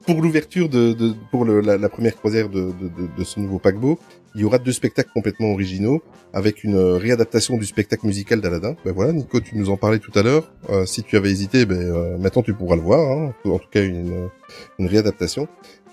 pour 0.05 0.21
l'ouverture 0.21 0.69
de, 0.69 0.93
de 0.93 1.13
pour 1.31 1.45
le, 1.45 1.59
la, 1.59 1.77
la 1.77 1.89
première 1.89 2.15
croisière 2.15 2.47
de, 2.47 2.61
de, 2.61 2.87
de, 2.87 3.17
de 3.17 3.23
ce 3.23 3.39
nouveau 3.39 3.59
paquebot, 3.59 3.99
il 4.35 4.41
y 4.41 4.43
aura 4.45 4.57
deux 4.57 4.71
spectacles 4.71 5.11
complètement 5.13 5.51
originaux 5.51 6.01
avec 6.33 6.63
une 6.63 6.75
euh, 6.75 6.97
réadaptation 6.97 7.57
du 7.57 7.65
spectacle 7.65 8.07
musical 8.07 8.41
d'Aladin. 8.41 8.75
Ben 8.85 8.93
voilà, 8.93 9.11
Nico, 9.11 9.39
tu 9.39 9.57
nous 9.57 9.69
en 9.69 9.77
parlais 9.77 9.99
tout 9.99 10.17
à 10.17 10.23
l'heure. 10.23 10.51
Euh, 10.69 10.85
si 10.85 11.03
tu 11.03 11.17
avais 11.17 11.29
hésité, 11.29 11.65
ben 11.65 11.77
euh, 11.77 12.17
maintenant 12.17 12.41
tu 12.41 12.53
pourras 12.53 12.75
le 12.75 12.81
voir. 12.81 12.99
Hein. 13.11 13.33
En 13.45 13.59
tout 13.59 13.69
cas, 13.69 13.83
une, 13.83 14.29
une 14.79 14.87
réadaptation. 14.87 15.47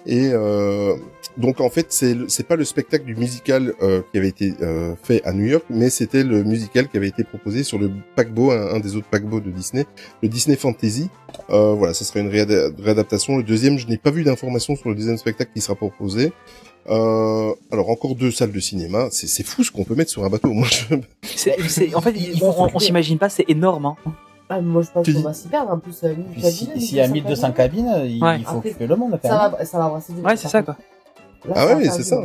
Et 0.06 0.30
euh, 0.32 0.94
donc 1.36 1.60
en 1.60 1.68
fait, 1.70 1.86
c'est 1.90 2.16
c'est 2.28 2.46
pas 2.46 2.56
le 2.56 2.64
spectacle 2.64 3.04
du 3.04 3.14
musical 3.14 3.74
euh, 3.82 4.00
qui 4.10 4.18
avait 4.18 4.28
été 4.28 4.54
euh, 4.62 4.94
fait 5.02 5.22
à 5.24 5.32
New 5.32 5.44
York, 5.44 5.64
mais 5.68 5.90
c'était 5.90 6.24
le 6.24 6.42
musical 6.42 6.88
qui 6.88 6.96
avait 6.96 7.08
été 7.08 7.22
proposé 7.24 7.62
sur 7.64 7.78
le 7.78 7.90
paquebot, 8.16 8.50
un, 8.50 8.80
des 8.80 8.96
autres 8.96 9.08
paquebots 9.10 9.40
de 9.40 9.50
Disney, 9.50 9.86
le 10.22 10.28
Disney 10.28 10.56
Fantasy. 10.56 11.10
Voilà, 11.48 11.94
ça 11.94 12.04
sera 12.04 12.20
une 12.20 12.30
réada- 12.30 12.70
réadaptation. 12.82 13.36
Le 13.36 13.42
deuxième, 13.42 13.78
je 13.78 13.86
n'ai 13.88 13.98
pas 13.98 14.10
vu 14.10 14.22
d'informations 14.24 14.76
sur 14.76 14.88
le 14.88 14.94
deuxième 14.94 15.16
spectacle 15.18 15.50
qui 15.54 15.60
sera 15.60 15.74
proposé. 15.74 16.32
Euh, 16.88 17.52
alors 17.70 17.90
encore 17.90 18.14
deux 18.14 18.30
salles 18.30 18.52
de 18.52 18.60
cinéma, 18.60 19.08
c'est 19.10 19.44
fou 19.44 19.62
ce 19.62 19.70
qu'on 19.70 19.84
peut 19.84 19.94
mettre 19.94 20.10
sur 20.10 20.24
un 20.24 20.30
bateau. 20.30 20.48
Moi, 20.52 20.66
je... 20.68 20.94
En 21.94 22.00
fait, 22.00 22.14
on, 22.40 22.68
on 22.74 22.78
s'imagine 22.78 23.18
pas, 23.18 23.28
c'est 23.28 23.44
énorme. 23.48 23.86
Hein. 23.86 23.96
Ah, 24.52 24.60
moi, 24.60 24.82
je 24.82 24.90
pense 24.90 25.04
Tu 25.04 25.12
qu'on 25.12 25.18
dis- 25.20 25.24
va 25.24 25.32
s'y 25.32 25.46
perdre, 25.48 25.70
en 25.72 25.78
plus, 25.78 25.96
euh, 26.02 26.08
cabines, 26.08 26.50
si- 26.50 26.80
s'il 26.80 26.96
y 26.96 27.00
a 27.00 27.06
1200 27.08 27.52
cabines, 27.52 27.92
il, 28.04 28.22
Ouais. 28.22 28.38
il 28.40 28.44
faut 28.44 28.56
Après, 28.56 28.68
occuper 28.70 28.86
le 28.88 28.96
monde 28.96 29.18
quand 29.22 29.28
Ça 29.28 29.42
même. 29.48 29.52
va, 29.58 29.64
ça 29.64 29.78
va 29.78 29.88
brasser 29.88 30.12
du 30.12 30.20
Ouais, 30.22 30.36
c'est 30.36 30.48
ça, 30.48 30.62
quoi. 30.62 30.76
Là, 31.44 31.54
Ah 31.56 31.66
ouais, 31.76 31.88
c'est 31.88 32.02
ça. 32.02 32.16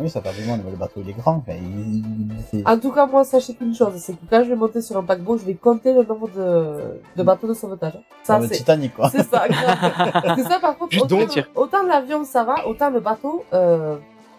Oui, 0.00 0.08
ça 0.08 0.20
fait 0.22 0.40
du 0.40 0.48
monde, 0.48 0.60
mais 0.64 0.70
le 0.70 0.76
bateau 0.76 1.00
il 1.04 1.10
est 1.10 1.12
grand. 1.12 1.36
Enfin, 1.38 1.54
il- 1.60 1.96
il- 1.98 2.28
c'est- 2.50 2.66
En 2.68 2.78
tout 2.78 2.92
cas, 2.92 3.04
moi, 3.06 3.24
sachez 3.24 3.52
qu'une 3.54 3.74
chose, 3.74 3.92
c'est 3.96 4.12
que 4.12 4.18
quand 4.30 4.44
je 4.44 4.48
vais 4.50 4.54
monter 4.56 4.80
sur 4.80 4.96
un 4.96 5.02
paquebot, 5.02 5.36
je 5.38 5.44
vais 5.44 5.54
compter 5.54 5.92
le 5.92 6.04
nombre 6.04 6.28
de, 6.30 7.00
de 7.16 7.22
bateaux 7.24 7.48
de 7.48 7.54
sauvetage. 7.54 7.98
Ça, 8.22 8.38
le 8.38 8.46
c'est, 8.46 8.54
Titanic 8.54 8.94
quoi. 8.94 9.10
c'est 9.10 9.24
ça, 9.28 9.46
que 9.48 9.54
ça, 10.48 10.60
par 10.60 10.78
contre, 10.78 10.96
autant, 11.02 11.18
autant 11.56 11.82
l'avion, 11.82 12.24
ça 12.24 12.44
va, 12.44 12.66
autant 12.68 12.90
le 12.90 13.00
bateau, 13.00 13.44
euh, 13.52 13.96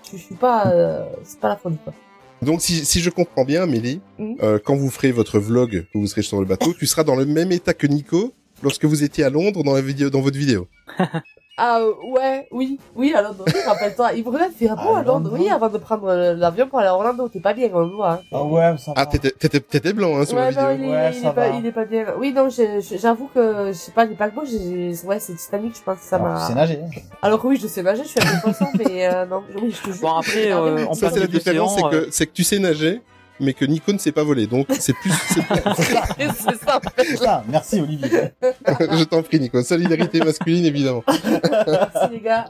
je, 0.09 0.17
je 0.17 0.23
suis 0.23 0.35
pas, 0.35 0.67
euh, 0.67 1.05
c'est 1.23 1.39
pas 1.41 1.49
la 1.49 1.55
folie, 1.57 1.77
quoi. 1.83 1.93
Donc 2.41 2.61
si, 2.61 2.85
si 2.85 3.01
je 3.01 3.09
comprends 3.09 3.43
bien, 3.45 3.65
Mélie, 3.65 3.99
Mhm. 4.17 4.35
euh, 4.43 4.59
quand 4.63 4.75
vous 4.75 4.89
ferez 4.89 5.11
votre 5.11 5.39
vlog, 5.39 5.85
que 5.91 5.97
vous 5.97 6.07
serez 6.07 6.21
sur 6.21 6.39
le 6.39 6.45
bateau, 6.45 6.73
tu 6.73 6.85
seras 6.87 7.03
dans 7.03 7.15
le 7.15 7.25
même 7.25 7.51
état 7.51 7.73
que 7.73 7.87
Nico 7.87 8.33
lorsque 8.63 8.85
vous 8.85 9.03
étiez 9.03 9.23
à 9.23 9.29
Londres 9.29 9.63
dans 9.63 9.73
la 9.73 9.81
vidéo, 9.81 10.09
dans 10.09 10.21
votre 10.21 10.37
vidéo. 10.37 10.67
Ah, 11.61 11.79
euh, 11.81 11.91
ouais, 12.15 12.47
oui, 12.51 12.79
oui, 12.95 13.13
à 13.13 13.21
Londres, 13.21 13.43
oui, 13.45 13.53
rappelle-toi. 13.65 14.13
Il 14.13 14.23
brûlait, 14.23 14.49
fait 14.57 14.67
beau 14.69 14.95
À 14.95 14.99
à 14.99 15.03
Londres, 15.03 15.31
oui, 15.37 15.49
avant 15.49 15.67
de 15.67 15.77
prendre 15.77 16.07
euh, 16.07 16.33
l'avion 16.33 16.67
pour 16.67 16.79
aller 16.79 16.87
à 16.87 16.95
Orlando. 16.95 17.27
T'es 17.27 17.41
pas 17.41 17.53
bien, 17.53 17.69
on 17.73 17.79
le 17.81 17.87
voit, 17.87 18.11
hein. 18.13 18.19
Ah 18.31 18.43
ouais, 18.43 18.75
ça 18.77 18.93
va. 18.93 19.01
Ah, 19.01 19.05
t'étais, 19.05 19.31
t'étais, 19.31 19.59
t'étais 19.59 19.91
blanc 19.91 20.17
hein, 20.17 20.25
sur 20.25 20.37
ouais, 20.37 20.51
la 20.51 20.61
non, 20.63 20.71
vidéo. 20.71 20.85
il 20.87 20.89
est, 20.89 20.95
Ouais, 20.95 21.09
il, 21.13 21.21
ça 21.21 21.27
est 21.29 21.33
pas, 21.33 21.47
il 21.49 21.65
est 21.65 21.71
pas 21.73 21.83
bien. 21.85 22.05
Oui, 22.17 22.31
non, 22.33 22.47
j'avoue 22.49 23.29
que, 23.35 23.67
je 23.67 23.73
sais 23.73 23.91
pas, 23.91 24.05
les 24.05 24.15
paquebots, 24.15 24.43
ouais, 24.43 25.19
c'est 25.19 25.35
Titanic, 25.35 25.75
je 25.75 25.83
pense 25.83 25.97
que 25.99 26.05
ça 26.05 26.15
Alors, 26.15 26.27
m'a... 26.29 26.47
C'est 26.47 26.55
nager. 26.55 26.79
hein. 26.81 26.99
Alors 27.21 27.41
que 27.41 27.47
oui, 27.47 27.59
je 27.61 27.67
sais 27.67 27.83
nager, 27.83 28.03
je 28.03 28.07
suis 28.09 28.19
à 28.21 28.23
2%, 28.23 28.65
mais 28.77 29.05
euh, 29.07 29.25
non, 29.25 29.43
oui, 29.61 29.71
je 29.71 29.81
te 29.89 29.93
jure. 29.93 30.01
Bon, 30.01 30.15
après, 30.15 30.51
euh, 30.53 30.85
en 30.87 30.93
Ça 30.93 31.07
plein 31.07 31.15
c'est 31.15 31.19
la 31.19 31.27
différence, 31.27 31.75
c'est 31.75 31.89
que 31.89 32.07
c'est 32.11 32.25
que 32.27 32.31
tu 32.33 32.43
sais 32.45 32.59
nager, 32.59 33.01
mais 33.39 33.53
que 33.53 33.65
Nico 33.65 33.91
ne 33.93 33.97
sait 33.97 34.11
pas 34.11 34.23
voler. 34.23 34.47
Donc 34.47 34.67
c'est 34.79 34.93
plus. 34.93 35.11
c'est- 35.11 35.41
c'est 36.17 36.65
ça, 36.65 36.77
en 36.77 36.89
fait. 36.89 37.05
C'est 37.05 37.17
ça, 37.17 37.43
merci 37.49 37.79
Olivier. 37.81 38.09
je 38.41 39.03
t'en 39.03 39.21
prie, 39.23 39.39
Nico. 39.39 39.61
Solidarité 39.63 40.19
masculine, 40.19 40.65
évidemment. 40.65 41.03
Merci, 41.07 42.11
les 42.11 42.19
gars. 42.21 42.47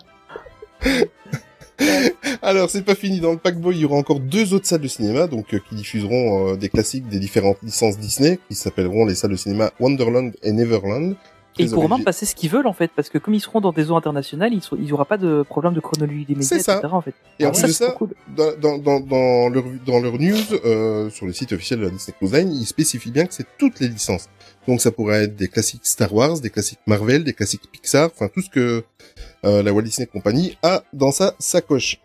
Alors, 2.41 2.69
c'est 2.69 2.81
pas 2.83 2.95
fini. 2.95 3.19
Dans 3.21 3.31
le 3.31 3.37
paquebot, 3.37 3.71
il 3.71 3.79
y 3.79 3.85
aura 3.85 3.95
encore 3.95 4.19
deux 4.19 4.53
autres 4.53 4.65
salles 4.67 4.81
de 4.81 4.87
cinéma, 4.87 5.27
donc 5.27 5.53
euh, 5.53 5.59
qui 5.69 5.75
diffuseront 5.75 6.49
euh, 6.49 6.55
des 6.57 6.67
classiques 6.69 7.07
des 7.07 7.19
différentes 7.19 7.57
licences 7.63 7.97
Disney, 7.97 8.39
qui 8.49 8.55
s'appelleront 8.55 9.05
les 9.05 9.15
salles 9.15 9.31
de 9.31 9.35
cinéma 9.37 9.71
Wonderland 9.79 10.33
et 10.43 10.51
Neverland. 10.51 11.15
Et 11.59 11.63
ils 11.63 11.71
pourront 11.71 11.89
même 11.89 12.03
passer 12.03 12.25
ce 12.25 12.35
qu'ils 12.35 12.49
veulent 12.49 12.67
en 12.67 12.73
fait, 12.73 12.91
parce 12.95 13.09
que 13.09 13.17
comme 13.17 13.33
ils 13.33 13.39
seront 13.39 13.61
dans 13.61 13.71
des 13.71 13.91
eaux 13.91 13.95
internationales, 13.95 14.51
ils 14.53 14.83
n'y 14.83 14.91
aura 14.91 15.05
pas 15.05 15.17
de 15.17 15.43
problème 15.43 15.73
de 15.73 15.79
chronologie 15.79 16.25
des 16.25 16.35
médias, 16.35 16.59
ça. 16.59 16.77
etc. 16.77 16.87
En 16.91 17.01
fait. 17.01 17.13
Et 17.39 17.45
en 17.45 17.51
plus 17.51 17.61
ça, 17.61 17.67
de 17.67 17.71
ça, 17.71 17.91
cool. 17.91 18.09
dans, 18.35 18.57
dans, 18.57 18.77
dans, 18.77 18.99
dans 18.99 19.49
leur, 19.49 19.63
dans 19.85 19.99
leur 19.99 20.13
news, 20.13 20.35
euh, 20.65 21.09
sur 21.09 21.25
le 21.25 21.33
site 21.33 21.53
officiel 21.53 21.79
de 21.79 21.85
la 21.85 21.91
Disney 21.91 22.15
Cruise 22.17 22.33
Line, 22.33 22.51
ils 22.51 22.65
spécifient 22.65 23.11
bien 23.11 23.25
que 23.25 23.33
c'est 23.33 23.47
toutes 23.57 23.79
les 23.79 23.87
licences. 23.87 24.27
Donc 24.67 24.81
ça 24.81 24.91
pourrait 24.91 25.23
être 25.23 25.35
des 25.35 25.47
classiques 25.47 25.85
Star 25.85 26.13
Wars, 26.13 26.39
des 26.39 26.49
classiques 26.49 26.79
Marvel, 26.85 27.23
des 27.23 27.33
classiques 27.33 27.69
Pixar, 27.71 28.09
enfin 28.13 28.29
tout 28.33 28.41
ce 28.41 28.49
que 28.49 28.83
euh, 29.45 29.63
la 29.63 29.73
Walt 29.73 29.83
Disney 29.83 30.05
Company 30.05 30.57
a 30.61 30.83
dans 30.93 31.11
sa 31.11 31.33
sacoche. 31.39 31.99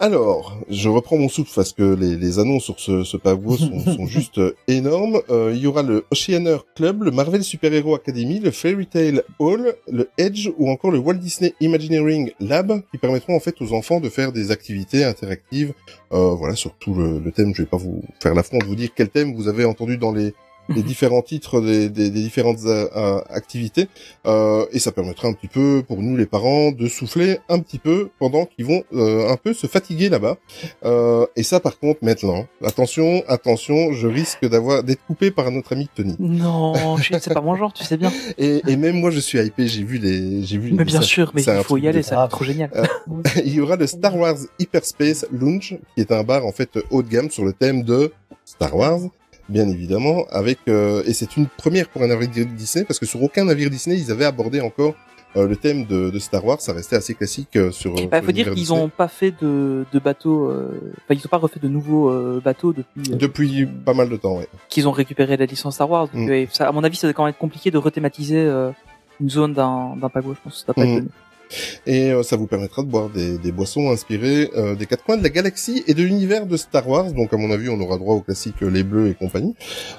Alors, 0.00 0.58
je 0.68 0.88
reprends 0.88 1.16
mon 1.16 1.28
souffle 1.28 1.52
parce 1.54 1.72
que 1.72 1.94
les, 1.94 2.16
les 2.16 2.38
annonces 2.40 2.64
sur 2.64 2.80
ce, 2.80 3.04
ce 3.04 3.16
sont, 3.24 3.80
sont 3.80 4.06
juste 4.06 4.38
euh, 4.38 4.56
énormes. 4.66 5.20
Euh, 5.30 5.52
il 5.54 5.60
y 5.60 5.68
aura 5.68 5.84
le 5.84 6.04
Oceaner 6.10 6.56
Club, 6.74 7.04
le 7.04 7.12
Marvel 7.12 7.44
Super 7.44 7.72
Hero 7.72 7.94
Academy, 7.94 8.40
le 8.40 8.50
Fairy 8.50 8.86
Tale 8.86 9.22
Hall, 9.38 9.74
le 9.90 10.08
Edge 10.18 10.50
ou 10.58 10.68
encore 10.68 10.90
le 10.90 10.98
Walt 10.98 11.14
Disney 11.14 11.54
Imagineering 11.60 12.32
Lab 12.40 12.82
qui 12.90 12.98
permettront 12.98 13.36
en 13.36 13.40
fait 13.40 13.54
aux 13.62 13.72
enfants 13.72 14.00
de 14.00 14.08
faire 14.08 14.32
des 14.32 14.50
activités 14.50 15.04
interactives. 15.04 15.72
Euh, 16.12 16.34
voilà, 16.34 16.56
sur 16.56 16.74
tout 16.74 16.94
le, 16.94 17.20
le 17.20 17.30
thème. 17.30 17.54
Je 17.54 17.62
vais 17.62 17.68
pas 17.68 17.76
vous 17.76 18.02
faire 18.20 18.34
l'affront 18.34 18.58
de 18.58 18.64
vous 18.64 18.76
dire 18.76 18.90
quel 18.94 19.08
thème 19.08 19.34
vous 19.34 19.46
avez 19.46 19.64
entendu 19.64 19.96
dans 19.96 20.12
les 20.12 20.34
les 20.68 20.82
différents 20.92 21.22
titres 21.22 21.60
des, 21.60 21.88
des, 21.88 22.10
des 22.10 22.20
différentes 22.22 22.64
euh, 22.64 22.88
euh, 22.96 23.20
activités 23.30 23.88
euh, 24.26 24.64
et 24.72 24.78
ça 24.78 24.92
permettra 24.92 25.28
un 25.28 25.32
petit 25.32 25.48
peu 25.48 25.82
pour 25.86 25.98
nous 26.02 26.16
les 26.16 26.26
parents 26.26 26.70
de 26.72 26.86
souffler 26.88 27.38
un 27.48 27.58
petit 27.60 27.78
peu 27.78 28.08
pendant 28.18 28.46
qu'ils 28.46 28.64
vont 28.66 28.82
euh, 28.94 29.28
un 29.30 29.36
peu 29.36 29.52
se 29.52 29.66
fatiguer 29.66 30.08
là-bas. 30.08 30.36
Euh, 30.84 31.26
et 31.36 31.42
ça 31.42 31.60
par 31.60 31.78
contre 31.78 32.00
maintenant 32.02 32.46
attention 32.64 33.22
attention 33.28 33.92
je 33.92 34.06
risque 34.06 34.44
d'avoir 34.48 34.82
d'être 34.82 35.04
coupé 35.06 35.30
par 35.30 35.50
notre 35.50 35.72
ami 35.72 35.88
Tony. 35.94 36.16
Non, 36.18 36.96
je- 36.96 37.14
c'est 37.20 37.32
pas 37.34 37.40
mon 37.40 37.56
genre, 37.56 37.72
tu 37.72 37.84
sais 37.84 37.96
bien. 37.96 38.12
et, 38.38 38.62
et 38.66 38.76
même 38.76 38.96
moi 39.00 39.10
je 39.10 39.20
suis 39.20 39.38
hypé 39.38 39.66
j'ai 39.68 39.82
vu 39.82 39.98
les 39.98 40.42
j'ai 40.44 40.58
vu 40.58 40.70
les 40.70 40.76
Mais 40.76 40.84
bien 40.84 41.00
sûr, 41.02 41.30
mais 41.34 41.42
il 41.42 41.62
faut 41.64 41.76
y 41.76 41.88
aller, 41.88 42.02
ça 42.02 42.16
va 42.16 42.28
trop 42.28 42.44
génial. 42.44 42.70
il 43.44 43.54
y 43.54 43.60
aura 43.60 43.76
le 43.76 43.86
Star 43.86 44.16
Wars 44.16 44.36
Hyperspace 44.58 45.26
Lounge, 45.32 45.76
qui 45.94 46.00
est 46.00 46.12
un 46.12 46.22
bar 46.22 46.46
en 46.46 46.52
fait 46.52 46.70
haut 46.90 47.02
de 47.02 47.08
gamme 47.08 47.30
sur 47.30 47.44
le 47.44 47.52
thème 47.52 47.82
de 47.82 48.12
Star 48.44 48.74
Wars, 48.76 49.00
bien 49.48 49.68
évidemment, 49.68 50.24
avec 50.30 50.58
euh, 50.68 51.02
et 51.06 51.12
c'est 51.12 51.36
une 51.36 51.46
première 51.46 51.88
pour 51.88 52.02
un 52.02 52.06
navire 52.08 52.28
Disney 52.46 52.84
parce 52.84 52.98
que 52.98 53.06
sur 53.06 53.22
aucun 53.22 53.44
navire 53.44 53.70
Disney 53.70 53.96
ils 53.98 54.10
avaient 54.10 54.24
abordé 54.24 54.60
encore 54.60 54.94
euh, 55.36 55.48
le 55.48 55.56
thème 55.56 55.84
de, 55.86 56.10
de 56.10 56.18
Star 56.20 56.44
Wars, 56.44 56.60
ça 56.60 56.72
restait 56.72 56.94
assez 56.94 57.12
classique 57.14 57.56
euh, 57.56 57.72
sur. 57.72 57.92
Bah, 57.94 58.18
sur 58.18 58.24
faut 58.26 58.32
dire 58.32 58.46
qu'ils 58.46 58.54
Disney. 58.54 58.78
ont 58.80 58.88
pas 58.88 59.08
fait 59.08 59.34
de, 59.42 59.84
de 59.92 59.98
bateaux, 59.98 60.48
euh, 60.48 60.92
enfin 60.98 61.14
ils 61.14 61.26
ont 61.26 61.28
pas 61.28 61.38
refait 61.38 61.58
de 61.60 61.66
nouveaux 61.68 62.08
euh, 62.08 62.40
bateaux 62.44 62.72
depuis 62.72 63.12
euh, 63.12 63.16
depuis 63.16 63.66
pas 63.66 63.94
mal 63.94 64.08
de 64.08 64.16
temps, 64.16 64.38
ouais. 64.38 64.46
qu'ils 64.68 64.86
ont 64.86 64.92
récupéré 64.92 65.36
la 65.36 65.46
licence 65.46 65.74
Star 65.74 65.90
Wars. 65.90 66.08
Donc, 66.14 66.28
Mm. 66.28 66.30
euh, 66.30 66.46
ça, 66.52 66.68
à 66.68 66.72
mon 66.72 66.84
avis, 66.84 66.96
ça 66.96 67.08
va 67.08 67.12
quand 67.12 67.24
même 67.24 67.30
être 67.30 67.38
compliqué 67.38 67.70
de 67.72 67.78
rethématiser 67.78 68.38
euh, 68.38 68.70
une 69.20 69.28
zone 69.30 69.54
d'un 69.54 69.96
d'un 70.00 70.08
paquebot. 70.08 70.34
Je 70.34 70.40
pense 70.44 70.64
ça 70.66 70.72
pas 70.72 70.84
Mm. 70.84 70.98
être. 70.98 71.04
Et 71.86 72.12
euh, 72.12 72.22
ça 72.22 72.36
vous 72.36 72.46
permettra 72.46 72.82
de 72.82 72.88
boire 72.88 73.08
des, 73.10 73.38
des 73.38 73.52
boissons 73.52 73.90
inspirées 73.90 74.50
euh, 74.56 74.74
des 74.74 74.86
quatre 74.86 75.04
coins 75.04 75.16
de 75.16 75.22
la 75.22 75.28
galaxie 75.30 75.82
et 75.86 75.94
de 75.94 76.02
l'univers 76.02 76.46
de 76.46 76.56
Star 76.56 76.88
Wars. 76.88 77.12
Donc 77.12 77.32
à 77.32 77.36
mon 77.36 77.50
avis, 77.50 77.68
on 77.68 77.80
aura 77.80 77.96
droit 77.98 78.14
au 78.14 78.20
classique 78.20 78.62
euh, 78.62 78.70
les 78.70 78.82
bleus 78.84 79.08
et 79.08 79.14
compagnie. 79.14 79.54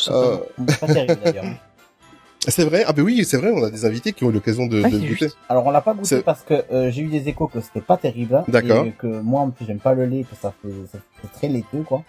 Euh, 0.09 0.37
Pas 0.79 0.87
terrible 0.87 1.19
d'ailleurs. 1.23 1.45
c'est 2.47 2.63
vrai. 2.65 2.83
Ah 2.87 2.93
ben 2.93 3.01
oui, 3.03 3.23
c'est 3.25 3.37
vrai. 3.37 3.51
On 3.51 3.63
a 3.63 3.69
des 3.71 3.85
invités 3.85 4.13
qui 4.13 4.23
ont 4.23 4.29
eu 4.29 4.33
l'occasion 4.33 4.67
de, 4.67 4.81
Ah, 4.83 4.89
de 4.89 4.99
c'est 4.99 5.07
goûter. 5.07 5.27
Alors 5.49 5.65
on 5.65 5.71
l'a 5.71 5.81
pas 5.81 5.93
goûté 5.93 6.05
C'est- 6.07 6.21
parce 6.23 6.43
que 6.43 6.53
euh, 6.71 6.91
j'ai 6.91 7.01
eu 7.01 7.07
des 7.07 7.27
échos 7.27 7.47
que 7.47 7.59
c'était 7.61 7.81
pas 7.81 7.97
terrible. 7.97 8.35
hein, 8.35 8.43
D'accord. 8.47 8.85
Et 8.85 8.91
que 8.91 9.07
moi 9.07 9.41
en 9.41 9.49
plus 9.49 9.65
j'aime 9.65 9.79
pas 9.79 9.93
le 9.93 10.05
lait, 10.05 10.23
que 10.29 10.35
ça 10.39 10.53
fait, 10.61 10.69
ça 10.91 10.99
fait 11.21 11.27
très 11.33 11.47
laiteux 11.47 11.83
quoi. 11.83 12.03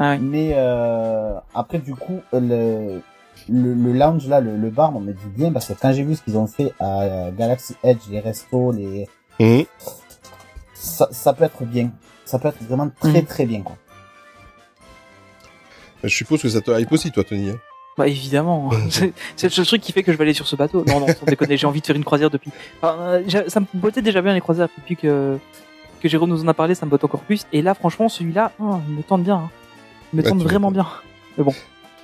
Ah 0.00 0.10
ouais. 0.12 0.18
Mais 0.18 0.50
euh, 0.54 1.34
après 1.54 1.78
du 1.78 1.94
coup 1.96 2.20
le, 2.32 3.00
le, 3.48 3.74
le 3.74 3.92
lounge 3.92 4.26
là, 4.28 4.40
le, 4.40 4.56
le 4.56 4.70
bar, 4.70 4.94
on 4.96 5.00
me 5.00 5.12
dit 5.12 5.26
bien 5.36 5.52
parce 5.52 5.66
que 5.68 5.72
quand 5.74 5.92
j'ai 5.92 6.02
vu 6.02 6.16
ce 6.16 6.22
qu'ils 6.22 6.36
ont 6.36 6.46
fait 6.46 6.72
à 6.80 7.30
Galaxy 7.36 7.74
Edge, 7.82 8.00
les 8.10 8.20
restos, 8.20 8.72
les 8.72 9.08
ça, 10.74 11.08
ça 11.10 11.32
peut 11.32 11.44
être 11.44 11.64
bien. 11.64 11.90
Ça 12.24 12.38
peut 12.38 12.48
être 12.48 12.62
vraiment 12.62 12.90
très 13.00 13.20
Mhm. 13.20 13.26
très 13.26 13.46
bien 13.46 13.62
quoi. 13.62 13.76
Je 16.04 16.08
suppose 16.08 16.42
que 16.42 16.48
ça 16.48 16.60
te 16.60 16.70
hype 16.70 16.92
aussi, 16.92 17.10
toi, 17.10 17.24
Tony. 17.24 17.50
hein. 17.50 17.58
Bah 17.96 18.06
évidemment, 18.06 18.70
c'est 19.36 19.44
le 19.44 19.48
seul 19.50 19.66
truc 19.66 19.82
qui 19.82 19.92
fait 19.92 20.02
que 20.04 20.12
je 20.12 20.16
vais 20.18 20.22
aller 20.24 20.32
sur 20.34 20.46
ce 20.46 20.54
bateau. 20.54 20.84
Non, 20.86 21.00
non, 21.00 21.06
sans 21.08 21.26
déconner, 21.26 21.56
j'ai 21.56 21.66
envie 21.66 21.80
de 21.80 21.86
faire 21.86 21.96
une 21.96 22.04
croisière 22.04 22.30
depuis. 22.30 22.52
Enfin, 22.80 22.96
euh, 23.00 23.48
ça 23.48 23.58
me 23.60 23.66
bottait 23.74 24.02
déjà 24.02 24.22
bien 24.22 24.34
les 24.34 24.40
croisières 24.40 24.68
depuis 24.78 24.96
que 24.96 25.38
que 26.00 26.08
Jérôme 26.08 26.30
nous 26.30 26.44
en 26.44 26.46
a 26.48 26.54
parlé, 26.54 26.76
ça 26.76 26.86
me 26.86 26.90
botte 26.92 27.02
encore 27.02 27.22
plus. 27.22 27.44
Et 27.52 27.60
là, 27.60 27.74
franchement, 27.74 28.08
celui-là, 28.08 28.52
oh, 28.60 28.76
il 28.88 28.94
me 28.94 29.02
tente 29.02 29.24
bien. 29.24 29.34
hein. 29.34 29.50
Il 30.12 30.18
me 30.18 30.22
Bah, 30.22 30.28
tente 30.30 30.42
vraiment 30.42 30.70
bien. 30.70 30.86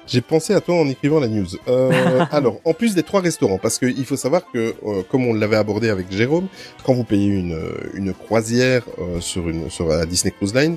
J'ai 0.07 0.20
pensé 0.20 0.52
à 0.55 0.61
toi 0.61 0.76
en 0.76 0.88
écrivant 0.88 1.20
la 1.20 1.28
news. 1.28 1.46
Euh, 1.68 2.24
alors, 2.30 2.61
en 2.64 2.74
plus 2.74 2.94
des 2.94 3.02
trois 3.02 3.20
restaurants, 3.20 3.59
parce 3.59 3.78
qu'il 3.78 4.05
faut 4.05 4.16
savoir 4.16 4.42
que, 4.52 4.74
euh, 4.84 5.02
comme 5.11 5.26
on 5.26 5.34
l'avait 5.34 5.57
abordé 5.57 5.88
avec 5.88 6.12
Jérôme, 6.12 6.48
quand 6.84 6.94
vous 6.94 7.05
payez 7.05 7.28
une, 7.28 7.55
euh, 7.55 7.90
une 7.94 8.12
croisière 8.12 8.82
euh, 8.98 9.20
sur 9.20 9.48
une 9.48 9.70
sur 9.70 9.88
la 9.88 10.05
Disney 10.07 10.32
Cruise 10.32 10.55
Line, 10.55 10.76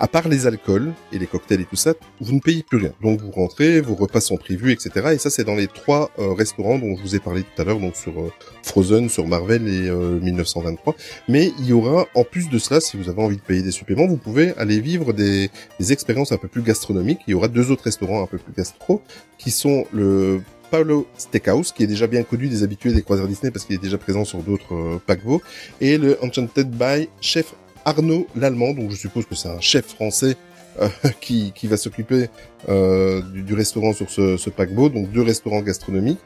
à 0.00 0.08
part 0.08 0.28
les 0.28 0.46
alcools 0.46 0.92
et 1.12 1.18
les 1.18 1.26
cocktails 1.26 1.60
et 1.60 1.64
tout 1.64 1.76
ça, 1.76 1.94
vous 2.20 2.32
ne 2.32 2.40
payez 2.40 2.62
plus 2.62 2.78
rien. 2.78 2.92
Donc 3.02 3.20
vous 3.20 3.30
rentrez, 3.30 3.80
vos 3.80 3.94
repas 3.94 4.20
sont 4.20 4.36
prévus, 4.36 4.72
etc. 4.72 5.10
Et 5.12 5.18
ça, 5.18 5.30
c'est 5.30 5.44
dans 5.44 5.54
les 5.54 5.68
trois 5.68 6.10
euh, 6.18 6.32
restaurants 6.32 6.78
dont 6.78 6.96
je 6.96 7.02
vous 7.02 7.14
ai 7.16 7.20
parlé 7.20 7.42
tout 7.42 7.62
à 7.62 7.64
l'heure, 7.64 7.78
donc 7.78 7.96
sur 7.96 8.18
euh, 8.18 8.32
Frozen, 8.62 9.08
sur 9.08 9.26
Marvel 9.26 9.68
et 9.68 9.88
euh, 9.88 10.18
1923. 10.20 10.94
Mais 11.28 11.52
il 11.58 11.66
y 11.66 11.72
aura, 11.72 12.06
en 12.14 12.24
plus 12.24 12.48
de 12.48 12.58
cela, 12.58 12.80
si 12.80 12.96
vous 12.96 13.08
avez 13.08 13.22
envie 13.22 13.36
de 13.36 13.42
payer 13.42 13.62
des 13.62 13.70
suppléments, 13.70 14.06
vous 14.06 14.16
pouvez 14.16 14.54
aller 14.56 14.80
vivre 14.80 15.12
des, 15.12 15.50
expériences 15.90 16.32
un 16.32 16.38
peu 16.38 16.48
plus 16.48 16.62
gastronomiques. 16.62 17.20
Il 17.26 17.32
y 17.32 17.34
aura 17.34 17.48
deux 17.48 17.70
autres 17.70 17.84
restaurants 17.84 18.22
un 18.22 18.26
peu 18.26 18.38
plus 18.38 18.52
gastro, 18.52 19.02
qui 19.38 19.50
sont 19.50 19.84
le 19.92 20.40
Paolo 20.70 21.06
Steakhouse, 21.16 21.72
qui 21.72 21.84
est 21.84 21.86
déjà 21.86 22.06
bien 22.06 22.22
connu 22.22 22.48
des 22.48 22.62
habitués 22.62 22.92
des 22.92 23.02
croisières 23.02 23.28
Disney 23.28 23.50
parce 23.50 23.64
qu'il 23.64 23.76
est 23.76 23.82
déjà 23.82 23.98
présent 23.98 24.24
sur 24.24 24.42
d'autres 24.42 24.74
euh, 24.74 25.00
paquebots, 25.06 25.42
et 25.80 25.98
le 25.98 26.18
Enchanted 26.22 26.70
by 26.70 27.08
Chef 27.20 27.54
Arnaud 27.84 28.26
l'Allemand, 28.36 28.72
donc 28.72 28.90
je 28.90 28.96
suppose 28.96 29.26
que 29.26 29.34
c'est 29.34 29.48
un 29.48 29.60
chef 29.60 29.86
français 29.86 30.36
euh, 30.80 30.88
qui, 31.20 31.52
qui 31.54 31.66
va 31.66 31.76
s'occuper 31.76 32.28
euh, 32.68 33.22
du, 33.22 33.42
du 33.42 33.54
restaurant 33.54 33.92
sur 33.92 34.10
ce, 34.10 34.36
ce 34.36 34.50
paquebot, 34.50 34.88
donc 34.88 35.10
deux 35.12 35.22
restaurants 35.22 35.60
gastronomiques. 35.60 36.18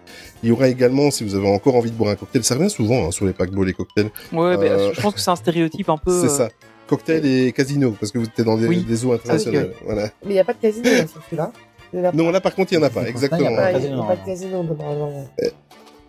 Il 0.43 0.49
y 0.49 0.53
aura 0.53 0.69
également, 0.69 1.11
si 1.11 1.25
vous 1.25 1.35
avez 1.35 1.49
encore 1.49 1.75
envie 1.77 1.91
de 1.91 1.97
boire 1.97 2.11
un 2.11 2.17
cocktail, 2.17 2.45
ça 2.45 2.55
revient 2.55 2.71
souvent 2.71 3.07
hein, 3.07 3.11
sur 3.11 3.27
les 3.27 3.33
paquebots, 3.33 3.65
les 3.65 3.75
cocktails, 3.75 4.11
Ouais, 4.33 4.57
bah, 4.57 4.63
Euh, 4.65 4.93
je 4.95 5.01
pense 5.01 5.15
que 5.15 5.21
c'est 5.21 5.31
un 5.31 5.37
stéréotype 5.37 5.89
un 5.91 5.99
peu. 5.99 6.13
c'est 6.21 6.27
euh, 6.33 6.49
ça. 6.49 6.49
Cocktail 6.87 7.27
et 7.27 7.53
casino, 7.53 7.95
parce 8.01 8.11
que 8.13 8.19
vous 8.19 8.25
êtes 8.27 8.41
dans 8.47 8.57
des, 8.57 8.67
Oui. 8.67 8.83
des 8.85 9.05
eaux 9.05 9.13
internationales. 9.13 9.73
Voilà. 9.85 10.05
Mais 10.25 10.31
il 10.31 10.33
n'y 10.33 10.39
a 10.39 10.45
pas 10.45 10.55
de 10.55 10.61
casino 10.61 10.89
là, 10.89 11.07
sur 11.07 11.23
celui-là. 11.25 11.53
Non, 12.15 12.31
là 12.31 12.41
par 12.41 12.55
contre, 12.55 12.73
il 12.73 12.77
y 12.77 12.79
en 12.79 12.83
a 12.83 12.91
pas, 12.91 13.07
exactement. 13.07 13.49
Ah, 13.59 13.73
il 13.73 13.93
n'y 13.93 13.93
a 13.93 14.03
a 14.03 14.07
pas 14.07 14.17
de 14.17 14.25
casino. 14.25 14.65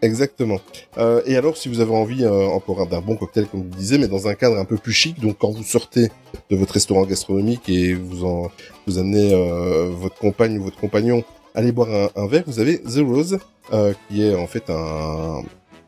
Exactement. 0.02 0.60
Euh, 0.98 1.22
et 1.26 1.36
alors, 1.36 1.58
si 1.58 1.68
vous 1.68 1.82
avez 1.82 1.92
envie 1.92 2.24
euh, 2.24 2.48
encore 2.48 2.88
d'un 2.88 3.02
bon 3.02 3.16
cocktail, 3.16 3.48
comme 3.48 3.64
vous 3.64 3.78
disiez, 3.78 3.98
mais 3.98 4.08
dans 4.08 4.28
un 4.28 4.34
cadre 4.34 4.58
un 4.58 4.66
peu 4.66 4.78
plus 4.78 4.94
chic, 4.94 5.20
donc 5.20 5.38
quand 5.38 5.52
vous 5.52 5.64
sortez 5.64 6.10
de 6.50 6.56
votre 6.56 6.74
restaurant 6.74 7.06
gastronomique 7.06 7.68
et 7.68 7.94
vous 7.96 8.24
en 8.24 8.50
vous 8.88 8.98
amenez 8.98 9.34
euh, 9.34 9.90
votre 9.92 10.16
compagne 10.16 10.58
ou 10.58 10.64
votre 10.64 10.78
compagnon 10.78 11.24
aller 11.54 11.72
boire 11.72 11.90
un, 11.90 12.10
un 12.16 12.28
verre, 12.28 12.44
vous 12.48 12.60
avez 12.60 12.80
The 12.80 13.00
Rose, 13.00 13.40
euh, 13.74 13.94
qui 14.08 14.24
est 14.24 14.36
en 14.36 14.48
fait 14.48 14.70
un, 14.70 15.42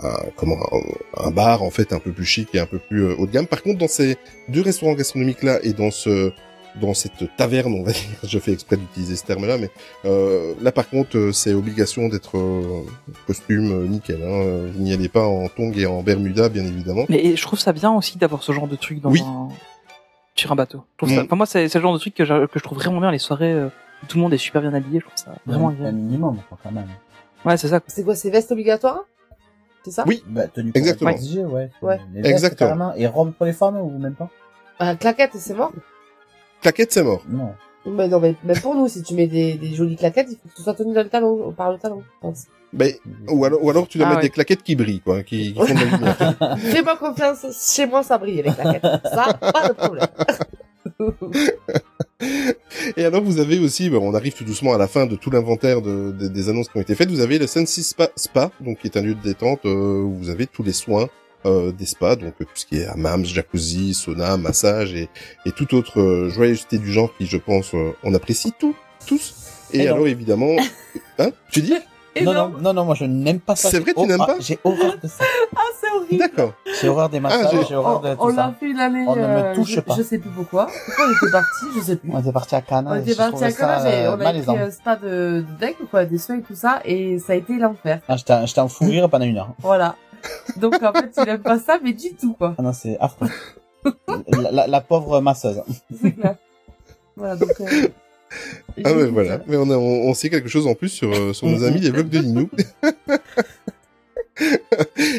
un 0.04 0.18
comment 0.36 0.58
un, 1.18 1.32
bar 1.32 1.64
en 1.64 1.72
fait 1.72 1.94
un 1.94 2.00
peu 2.00 2.12
plus 2.12 2.26
chic 2.26 2.50
et 2.54 2.60
un 2.60 2.66
peu 2.66 2.80
plus 2.80 3.06
euh, 3.06 3.16
haut 3.18 3.28
de 3.28 3.32
gamme. 3.32 3.48
Par 3.48 3.64
contre, 3.64 3.80
dans 3.80 3.88
ces 3.88 4.18
deux 4.50 4.62
restaurants 4.62 4.94
gastronomiques 4.94 5.44
là 5.44 5.60
et 5.64 5.74
dans 5.74 5.92
ce 5.92 6.32
dans 6.80 6.94
cette 6.94 7.36
taverne, 7.38 7.74
on 7.74 7.84
va 7.84 7.92
dire, 7.94 8.02
je 8.24 8.40
fais 8.40 8.52
exprès 8.54 8.78
d'utiliser 8.78 9.16
ce 9.16 9.26
terme-là, 9.26 9.58
mais 9.58 9.70
euh, 10.06 10.54
là 10.62 10.72
par 10.72 10.90
contre, 10.90 11.18
euh, 11.18 11.32
c'est 11.32 11.54
obligation 11.54 12.08
d'être 12.08 12.38
euh, 12.38 12.84
costume 13.28 13.88
nickel. 13.88 14.22
Hein. 14.24 14.70
Vous 14.74 14.82
n'y 14.82 14.94
allez 14.94 15.10
pas 15.10 15.26
en 15.26 15.48
tongs 15.50 15.74
et 15.76 15.86
en 15.86 16.02
bermuda, 16.04 16.50
bien 16.50 16.64
évidemment. 16.64 17.06
Mais 17.10 17.36
je 17.36 17.42
trouve 17.42 17.60
ça 17.60 17.74
bien 17.74 17.92
aussi 17.92 18.18
d'avoir 18.18 18.44
ce 18.44 18.52
genre 18.52 18.68
de 18.68 18.76
truc 18.76 19.02
dans 19.02 19.12
Oui. 19.12 19.22
un... 19.26 19.50
sur 20.36 20.52
un 20.52 20.56
bateau. 20.56 20.84
Je 21.02 21.08
ça... 21.08 21.22
Mm. 21.22 21.26
Enfin, 21.26 21.36
moi, 21.36 21.46
c'est 21.46 21.74
le 21.74 21.82
genre 21.82 21.94
de 21.94 22.00
truc 22.00 22.14
que, 22.16 22.26
je 22.26 22.60
trouve 22.64 22.78
vraiment 22.78 23.00
bien, 23.00 23.12
les 23.12 23.20
soirées 23.20 23.66
où 23.66 24.06
tout 24.08 24.18
le 24.18 24.24
monde 24.24 24.34
est 24.34 24.38
super 24.38 24.62
bien 24.62 24.74
habillé. 24.74 25.00
Je 25.00 25.06
trouve 25.06 25.18
ça 25.18 25.36
vraiment 25.46 25.70
un, 25.70 25.86
un 25.86 25.92
minimum 25.92 26.38
quand 26.64 26.72
même. 26.72 26.88
Ouais, 27.46 27.58
c'est 27.58 27.68
ça. 27.70 27.80
C'est 27.88 28.04
quoi, 28.04 28.16
c'est 28.16 28.30
veste 28.30 28.52
obligatoire? 28.52 29.04
C'est 29.84 29.92
ça? 29.92 30.04
Oui. 30.06 30.24
Bah, 30.28 30.48
tenue 30.48 30.72
Exactement. 30.76 31.10
exigée, 31.10 31.44
ouais. 31.44 31.70
Ouais. 31.82 32.00
Les 32.14 32.22
vestes, 32.22 32.34
Exactement. 32.34 32.70
carrément. 32.70 32.94
Et 32.96 33.08
robe 33.08 33.32
pour 33.34 33.46
les 33.46 33.54
femmes 33.54 33.78
ou 33.78 33.98
même 33.98 34.14
pas? 34.14 34.30
Ah, 34.80 34.96
claquette, 34.96 35.32
c'est 35.36 35.54
mort 35.56 35.72
Claquette, 36.62 36.92
c'est 36.92 37.04
mort. 37.04 37.24
Non. 37.30 37.54
Mais 37.86 38.08
non, 38.08 38.20
mais 38.20 38.36
même 38.44 38.60
pour 38.60 38.76
nous, 38.76 38.88
si 38.88 39.02
tu 39.02 39.16
mets 39.16 39.26
des, 39.28 39.56
des 39.56 39.74
jolies 39.74 39.96
claquettes, 39.96 40.28
il 40.30 40.36
faut 40.38 40.48
que 40.50 40.56
tu 40.56 40.62
sois 40.62 40.74
tenu 40.76 40.94
dans 40.94 41.02
le 41.02 41.10
talon, 41.10 41.52
par 41.52 41.72
le 41.72 41.80
talon, 41.80 42.02
je 42.02 42.22
pense. 42.28 42.44
Ben, 42.74 42.94
ou 43.28 43.44
alors, 43.44 43.64
ou 43.64 43.70
alors 43.70 43.88
tu 43.88 43.98
dois 43.98 44.06
Ah 44.08 44.10
mettre 44.12 44.22
ouais. 44.22 44.28
des 44.28 44.34
claquettes 44.34 44.62
qui 44.64 44.76
brillent, 44.76 45.02
quoi, 45.02 45.24
qui, 45.24 45.54
qui 45.54 45.60
font 45.60 45.66
de 45.66 45.80
la 45.80 45.86
lumière. 45.86 46.58
Fais-moi 46.60 46.96
confiance, 46.98 47.46
chez 47.76 47.86
moi 47.88 48.04
ça 48.04 48.18
brille 48.20 48.36
les 48.44 48.54
claquettes. 48.54 48.84
Ça, 49.04 49.34
pas 49.34 49.68
de 49.70 49.74
problème. 49.74 50.08
Et 52.98 53.04
alors, 53.04 53.24
vous 53.24 53.40
avez 53.40 53.60
aussi, 53.60 53.90
ben, 53.90 53.98
on 53.98 54.14
arrive 54.14 54.34
tout 54.34 54.44
doucement 54.44 54.74
à 54.74 54.78
la 54.78 54.88
fin 54.88 55.06
de 55.08 55.16
tout 55.16 55.32
l'inventaire 55.32 55.82
de, 55.82 56.12
de- 56.12 56.28
des 56.28 56.50
annonces 56.50 56.70
qui 56.70 56.78
ont 56.78 56.82
été 56.82 56.94
faites. 56.96 57.10
Vous 57.10 57.20
avez 57.20 57.40
le 57.40 57.48
Sensi 57.48 57.84
Spa, 57.84 58.10
Spa, 58.16 58.52
donc 58.62 58.78
qui 58.80 58.88
est 58.88 58.98
un 58.98 59.02
lieu 59.02 59.16
de 59.16 59.22
détente 59.22 59.66
euh, 59.66 60.02
où 60.04 60.14
vous 60.16 60.30
avez 60.30 60.46
tous 60.48 60.64
les 60.64 60.74
soins 60.74 61.08
euh, 61.46 61.72
des 61.72 61.86
spas, 61.86 62.16
donc 62.16 62.34
euh, 62.42 62.46
tout 62.46 62.52
ce 62.56 62.66
qui 62.66 62.78
est 62.80 62.86
hammam, 62.88 63.26
jacuzzi, 63.26 63.94
sauna, 63.94 64.38
massage 64.38 64.94
et, 64.94 65.10
et 65.46 65.52
toute 65.52 65.74
autre 65.74 66.00
euh, 66.00 66.30
joyeuseté 66.30 66.78
du 66.78 66.92
genre 66.92 67.10
qui, 67.18 67.26
je 67.26 67.38
pense, 67.38 67.74
euh, 67.74 67.92
on 68.04 68.14
apprécie 68.14 68.52
tout, 68.58 68.76
tous. 69.08 69.36
Et 69.74 69.80
Et 69.82 69.86
non. 69.86 69.94
alors, 69.94 70.08
évidemment, 70.08 70.56
hein, 71.20 71.30
tu 71.52 71.62
dis? 71.62 71.76
Non, 72.22 72.34
non, 72.34 72.50
non, 72.60 72.74
non, 72.74 72.84
moi 72.84 72.94
je 72.96 73.06
n'aime 73.06 73.40
pas 73.40 73.56
ça. 73.56 73.70
C'est 73.70 73.80
vrai, 73.80 73.94
tu 73.94 74.02
n'aimes 74.06 74.20
hor- 74.20 74.28
pas? 74.28 74.36
J'ai 74.42 74.60
horreur 74.66 74.98
de 75.02 75.08
ça. 75.08 75.24
Ah, 75.56 75.60
c'est 75.80 75.90
horrible. 75.96 76.18
D'accord. 76.18 76.54
J'ai 76.82 76.88
horreur 76.90 77.10
des 77.10 77.20
massages, 77.20 77.68
j'ai 77.68 77.76
horreur 77.76 78.00
de 78.02 78.10
On, 78.10 78.16
tout 78.16 78.22
on 78.24 78.28
l'a 78.28 78.36
ça. 78.36 78.56
fait 78.60 78.70
une 78.70 78.80
année. 78.80 79.04
On 79.08 79.16
ne 79.16 79.22
me 79.22 79.54
touche 79.56 79.72
je, 79.72 79.80
pas. 79.82 79.96
Je 79.98 80.02
sais 80.04 80.18
plus 80.18 80.30
pourquoi. 80.30 80.68
Pourquoi 80.86 81.06
on 81.08 81.12
était 81.12 81.32
parti, 81.32 81.66
je 81.76 81.82
sais 81.82 81.96
plus. 81.98 82.10
On 82.12 82.20
était 82.20 82.32
parti 82.32 82.56
à 82.56 82.62
Cannes. 82.62 82.86
On 82.90 82.96
était 82.96 83.16
parti 83.16 83.44
à 83.44 83.52
Cannes 83.52 83.82
ça, 83.82 83.90
et 83.94 84.06
euh, 84.06 84.16
on 84.16 84.20
a 84.22 84.34
pris 84.34 84.58
un 84.60 84.72
spa 84.72 84.96
de, 84.96 85.08
de 85.08 85.46
deck, 85.60 85.76
quoi, 85.90 86.06
des 86.06 86.18
soins 86.18 86.38
et 86.38 86.42
tout 86.42 86.56
ça, 86.56 86.82
et 86.86 87.20
ça 87.20 87.34
a 87.34 87.36
été 87.36 87.54
l'enfer. 87.58 88.00
Ah, 88.08 88.16
j'étais 88.18 88.46
j'étais 88.48 88.60
en 88.62 88.68
fou 88.70 88.86
rire 88.86 89.10
pendant 89.10 89.26
une 89.26 89.38
heure. 89.38 89.54
Voilà. 89.60 89.96
Donc 90.58 90.82
en 90.82 90.94
fait, 90.94 91.12
il 91.18 91.30
aime 91.30 91.42
pas 91.42 91.60
ça, 91.60 91.80
mais 91.84 91.94
du 91.94 92.14
tout, 92.14 92.34
quoi. 92.34 92.56
Ah 92.58 92.62
non, 92.62 92.74
c'est 92.74 92.98
affreux. 93.00 93.30
la, 94.28 94.52
la- 94.52 94.68
la 94.68 94.82
pauvre 94.82 95.22
masseuse. 95.22 95.62
C'est 96.02 96.12
clair. 96.12 96.36
Voilà, 97.16 97.36
donc. 97.36 97.52
Euh, 97.60 97.88
Ah 98.86 98.94
ouais, 98.94 99.06
dit 99.06 99.12
voilà. 99.12 99.38
ça. 99.38 99.44
Mais 99.48 99.58
on, 99.58 99.70
a, 99.70 99.76
on, 99.76 100.10
on 100.10 100.14
sait 100.14 100.30
quelque 100.30 100.48
chose 100.50 100.66
en 100.68 100.76
plus 100.76 100.90
sur, 100.90 101.12
euh, 101.12 101.34
sur 101.34 101.48
nos 101.48 101.64
amis 101.64 101.80
les 101.82 101.90
vlogs 101.90 102.10
de 102.10 102.20
Linou. 102.20 102.50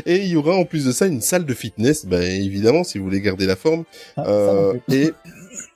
et 0.06 0.16
il 0.22 0.28
y 0.28 0.36
aura 0.36 0.54
en 0.56 0.64
plus 0.64 0.84
de 0.86 0.92
ça 0.92 1.06
une 1.06 1.20
salle 1.20 1.44
de 1.44 1.54
fitness, 1.54 2.06
bah, 2.06 2.22
évidemment, 2.24 2.82
si 2.84 2.98
vous 2.98 3.04
voulez 3.04 3.20
garder 3.20 3.46
la 3.46 3.56
forme. 3.56 3.84
Ah, 4.16 4.24
Euh, 4.26 4.74
et 4.90 5.12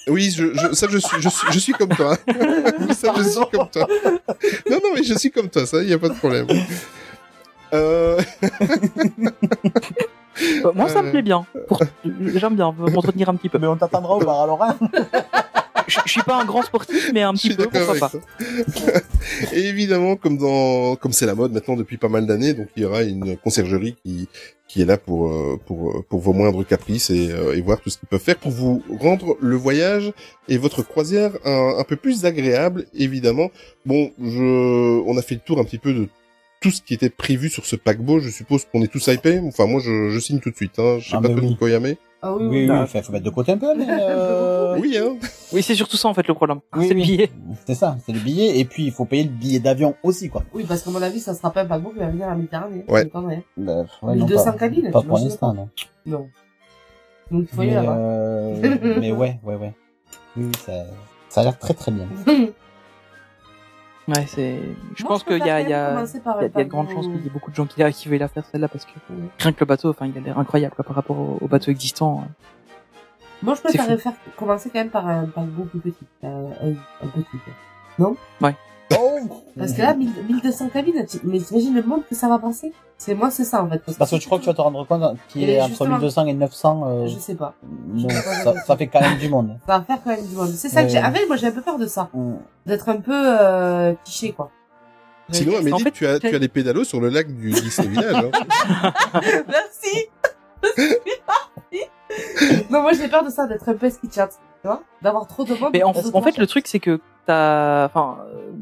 oui, 0.08 0.30
je, 0.30 0.54
je, 0.54 0.72
ça 0.74 0.86
je 0.90 0.98
suis, 0.98 1.20
je 1.20 1.28
suis, 1.28 1.46
je 1.52 1.58
suis 1.58 1.72
comme 1.72 1.90
toi. 1.90 2.16
ça 2.96 3.12
je 3.16 3.22
suis 3.28 3.40
comme 3.52 3.68
toi. 3.70 3.86
Non, 4.70 4.76
non, 4.82 4.90
mais 4.94 5.02
je 5.02 5.14
suis 5.18 5.30
comme 5.30 5.48
toi, 5.50 5.66
ça, 5.66 5.82
il 5.82 5.88
y 5.88 5.92
a 5.92 5.98
pas 5.98 6.08
de 6.08 6.14
problème. 6.14 6.46
Euh... 7.74 8.20
Moi, 10.74 10.88
ça 10.88 11.02
me 11.02 11.08
Euh. 11.08 11.10
plaît 11.12 11.22
bien. 11.22 11.46
Pour... 11.68 11.80
J'aime 12.34 12.56
bien 12.56 12.74
m'entretenir 12.76 13.28
un 13.30 13.34
petit 13.36 13.48
peu. 13.48 13.58
Mais 13.58 13.66
on 13.66 13.76
t'attendra 13.76 14.16
au 14.16 14.20
bar 14.24 14.42
alors 14.42 14.62
hein 14.62 14.76
Je, 15.88 16.00
je 16.04 16.10
suis 16.10 16.22
pas 16.22 16.40
un 16.40 16.44
grand 16.44 16.62
sportif, 16.62 17.12
mais 17.14 17.22
un 17.22 17.32
petit 17.32 17.54
peu, 17.54 17.68
pourquoi 17.68 17.94
pas. 17.96 18.10
Et 19.52 19.68
évidemment, 19.68 20.16
comme 20.16 20.36
dans, 20.36 20.96
comme 20.96 21.12
c'est 21.12 21.26
la 21.26 21.36
mode 21.36 21.52
maintenant 21.52 21.76
depuis 21.76 21.96
pas 21.96 22.08
mal 22.08 22.26
d'années, 22.26 22.54
donc 22.54 22.66
il 22.74 22.82
y 22.82 22.86
aura 22.86 23.04
une 23.04 23.36
conciergerie 23.36 23.94
qui 24.04 24.28
qui 24.66 24.82
est 24.82 24.84
là 24.84 24.98
pour 24.98 25.28
euh, 25.28 25.60
pour 25.64 26.04
pour 26.08 26.18
vos 26.18 26.32
moindres 26.32 26.66
caprices 26.66 27.10
et, 27.10 27.30
euh, 27.30 27.54
et 27.56 27.60
voir 27.60 27.80
tout 27.80 27.88
ce 27.90 27.98
qu'ils 27.98 28.08
peuvent 28.08 28.20
faire 28.20 28.34
pour 28.36 28.50
vous 28.50 28.82
rendre 28.98 29.36
le 29.40 29.54
voyage 29.54 30.12
et 30.48 30.58
votre 30.58 30.82
croisière 30.82 31.30
un, 31.44 31.74
un 31.78 31.84
peu 31.84 31.94
plus 31.94 32.24
agréable. 32.24 32.86
Évidemment, 32.92 33.52
bon, 33.84 34.10
je 34.20 35.00
on 35.06 35.16
a 35.16 35.22
fait 35.22 35.36
le 35.36 35.40
tour 35.42 35.60
un 35.60 35.64
petit 35.64 35.78
peu 35.78 35.92
de 35.92 36.08
tout 36.66 36.76
ce 36.76 36.82
qui 36.82 36.94
était 36.94 37.10
prévu 37.10 37.48
sur 37.48 37.64
ce 37.64 37.76
paquebot. 37.76 38.18
Je 38.18 38.28
suppose 38.30 38.64
qu'on 38.64 38.82
est 38.82 38.88
tous 38.88 39.06
hypés. 39.06 39.40
Enfin, 39.46 39.66
moi, 39.66 39.80
je, 39.84 40.10
je 40.10 40.18
signe 40.18 40.40
tout 40.40 40.50
de 40.50 40.56
suite. 40.56 40.78
Hein. 40.78 40.96
Je 40.98 41.10
sais 41.10 41.16
Ah, 41.16 41.20
pas 41.22 41.28
toi, 41.28 41.38
oui. 41.40 41.46
Nico 41.46 41.66
Yamé. 41.68 41.96
Ah 42.22 42.34
oui, 42.34 42.44
Oui, 42.44 42.48
oui. 42.64 42.70
oui, 42.70 42.76
enfin, 42.78 43.02
faut 43.02 43.12
mettre 43.12 43.24
de 43.24 43.30
côté 43.30 43.52
un 43.52 43.58
peu, 43.58 43.72
mais 43.76 43.86
euh... 43.88 44.76
Oui, 44.80 44.96
hein. 44.98 45.16
Oui, 45.52 45.62
c'est 45.62 45.74
surtout 45.74 45.96
ça 45.96 46.08
en 46.08 46.14
fait 46.14 46.26
le 46.26 46.34
problème. 46.34 46.58
Oui, 46.74 46.88
c'est 46.88 46.94
le 46.94 47.00
oui. 47.00 47.06
billet. 47.06 47.30
C'est 47.66 47.74
ça, 47.74 47.96
c'est 48.04 48.12
le 48.12 48.18
billet, 48.18 48.58
et 48.58 48.64
puis 48.64 48.84
il 48.86 48.90
faut 48.90 49.04
payer 49.04 49.24
le 49.24 49.28
billet 49.30 49.60
d'avion 49.60 49.94
aussi, 50.02 50.28
quoi. 50.28 50.42
Oui, 50.54 50.64
parce 50.66 50.82
qu'à 50.82 50.90
mon 50.90 51.02
avis, 51.02 51.20
ça 51.20 51.34
sera 51.34 51.52
pas 51.52 51.62
un 51.62 51.66
paquebot 51.66 51.90
qui 51.90 51.98
va 52.00 52.08
venir 52.08 52.26
à 52.26 52.30
la 52.30 52.36
Méditerranée. 52.36 52.84
Ouais. 52.88 53.04
Bah, 53.56 53.84
ouais, 54.02 54.16
1200 54.16 54.44
pas, 54.44 54.52
cabines, 54.58 54.90
Pas 54.90 55.02
pour 55.02 55.18
l'instant, 55.18 55.54
non. 55.54 55.68
Non. 56.06 56.26
Donc 57.30 57.46
il 57.52 57.54
faut 57.56 57.62
y 57.62 57.66
Mais, 57.66 57.76
aller 57.76 57.86
là-bas. 57.86 57.98
euh... 57.98 58.96
mais 59.00 59.12
ouais, 59.12 59.38
ouais, 59.44 59.54
ouais. 59.56 59.74
Oui, 60.36 60.44
oui, 60.46 60.52
ça, 60.64 60.72
ça 61.28 61.40
a 61.42 61.44
l'air 61.44 61.58
très 61.58 61.74
très 61.74 61.92
bien. 61.92 62.06
Ouais, 64.08 64.24
c'est. 64.28 64.60
Je 64.94 65.02
Moi, 65.02 65.08
pense 65.08 65.24
qu'il 65.24 65.38
y 65.44 65.50
a, 65.50 65.60
il 65.60 65.68
y 65.68 65.72
a, 65.74 65.94
par 66.22 66.38
un 66.38 66.44
de 66.44 66.62
grandes 66.64 66.90
chances 66.90 67.06
qu'il 67.06 67.22
y 67.22 67.26
ait 67.26 67.30
beaucoup 67.30 67.50
de 67.50 67.56
gens 67.56 67.66
qui, 67.66 67.82
qui 67.92 68.08
veuillent 68.08 68.18
la 68.20 68.28
faire 68.28 68.44
celle-là 68.44 68.68
parce 68.68 68.84
que 68.84 68.92
Ouais. 69.10 69.16
rien 69.40 69.52
que 69.52 69.60
le 69.60 69.66
bateau, 69.66 69.90
enfin, 69.90 70.06
il 70.06 70.16
a 70.16 70.20
l'air 70.20 70.38
incroyable 70.38 70.74
quoi, 70.76 70.84
par 70.84 70.94
rapport 70.94 71.18
au, 71.18 71.38
au 71.40 71.48
bateau 71.48 71.70
existant. 71.72 72.24
Moi, 73.42 73.54
je 73.54 73.60
préférerais 73.62 73.98
faire 73.98 74.12
commencer 74.36 74.70
quand 74.70 74.78
même 74.78 74.90
par 74.90 75.06
un 75.08 75.24
paquebot 75.26 75.64
plus 75.64 75.80
petit. 75.80 76.06
Un, 76.22 76.28
un, 76.28 76.70
un 77.02 77.08
petit. 77.08 77.36
quoi. 77.98 78.14
Oh 78.92 79.18
Parce 79.58 79.72
que 79.72 79.82
là, 79.82 79.94
1000 79.94 80.08
1200 80.28 80.68
cabines, 80.68 81.04
tu- 81.08 81.18
mais 81.24 81.38
t'imagines 81.40 81.74
le 81.74 81.82
monde 81.82 82.02
que 82.08 82.14
ça 82.14 82.28
va 82.28 82.38
passer 82.38 82.72
C'est 82.98 83.14
moi, 83.14 83.30
c'est 83.30 83.44
ça 83.44 83.62
en 83.62 83.68
fait. 83.68 83.82
Parce 83.98 84.10
que 84.10 84.20
je 84.20 84.26
crois 84.26 84.38
que 84.38 84.44
tu 84.44 84.48
vas 84.48 84.54
te 84.54 84.60
rendre 84.60 84.86
compte 84.86 85.16
qu'il 85.28 85.48
Et 85.48 85.54
est 85.54 85.60
entre 85.60 85.70
justement- 85.70 85.94
1200 85.98 86.26
et 86.26 86.34
900, 86.34 86.84
euh, 86.86 87.06
Je 87.08 87.18
sais 87.18 87.34
pas. 87.34 87.54
ça, 88.44 88.54
ça 88.64 88.76
fait 88.76 88.86
quand 88.86 89.00
même 89.00 89.18
du 89.18 89.28
monde. 89.28 89.58
Ça 89.66 89.78
va 89.78 89.84
faire 89.84 89.98
quand 90.04 90.10
même 90.10 90.24
du 90.24 90.34
monde. 90.36 90.48
C'est 90.50 90.68
ça 90.68 90.84
que 90.84 90.88
j'ai. 90.88 90.98
Avec, 90.98 91.26
moi, 91.26 91.36
j'ai 91.36 91.48
un 91.48 91.52
peu 91.52 91.62
peur 91.62 91.78
de 91.78 91.86
ça. 91.86 92.08
Mm. 92.14 92.34
D'être 92.66 92.88
un 92.88 93.00
peu 93.00 93.12
euh, 93.12 93.94
cliché, 94.04 94.32
quoi. 94.32 94.50
Sinon, 95.32 95.56
Amélie, 95.56 95.72
En 95.72 95.78
fait, 95.78 95.90
tu 95.90 96.06
as 96.06 96.20
tu 96.20 96.28
as 96.32 96.38
les 96.38 96.48
pédalos 96.48 96.84
sur 96.84 97.00
le 97.00 97.08
lac 97.08 97.26
du 97.26 97.50
Disney 97.50 97.88
Village. 97.88 98.14
Hein. 98.14 98.92
Merci. 99.48 100.06
non, 102.70 102.82
moi, 102.82 102.92
j'ai 102.92 103.08
peur 103.08 103.24
de 103.24 103.30
ça, 103.30 103.46
d'être 103.46 103.68
un 103.68 103.74
peu 103.74 103.90
ski 103.90 104.08
chat. 104.14 104.28
Tu 104.28 104.68
vois 104.68 104.82
D'avoir 105.02 105.26
trop 105.26 105.44
de 105.44 105.54
monde. 105.54 105.70
Mais 105.72 105.82
en, 105.82 105.92
fait, 105.92 106.38
le 106.38 106.46
truc, 106.46 106.68
c'est 106.68 106.78
que 106.78 107.00
t'as, 107.26 107.86
enfin, 107.86 108.18
euh, 108.32 108.52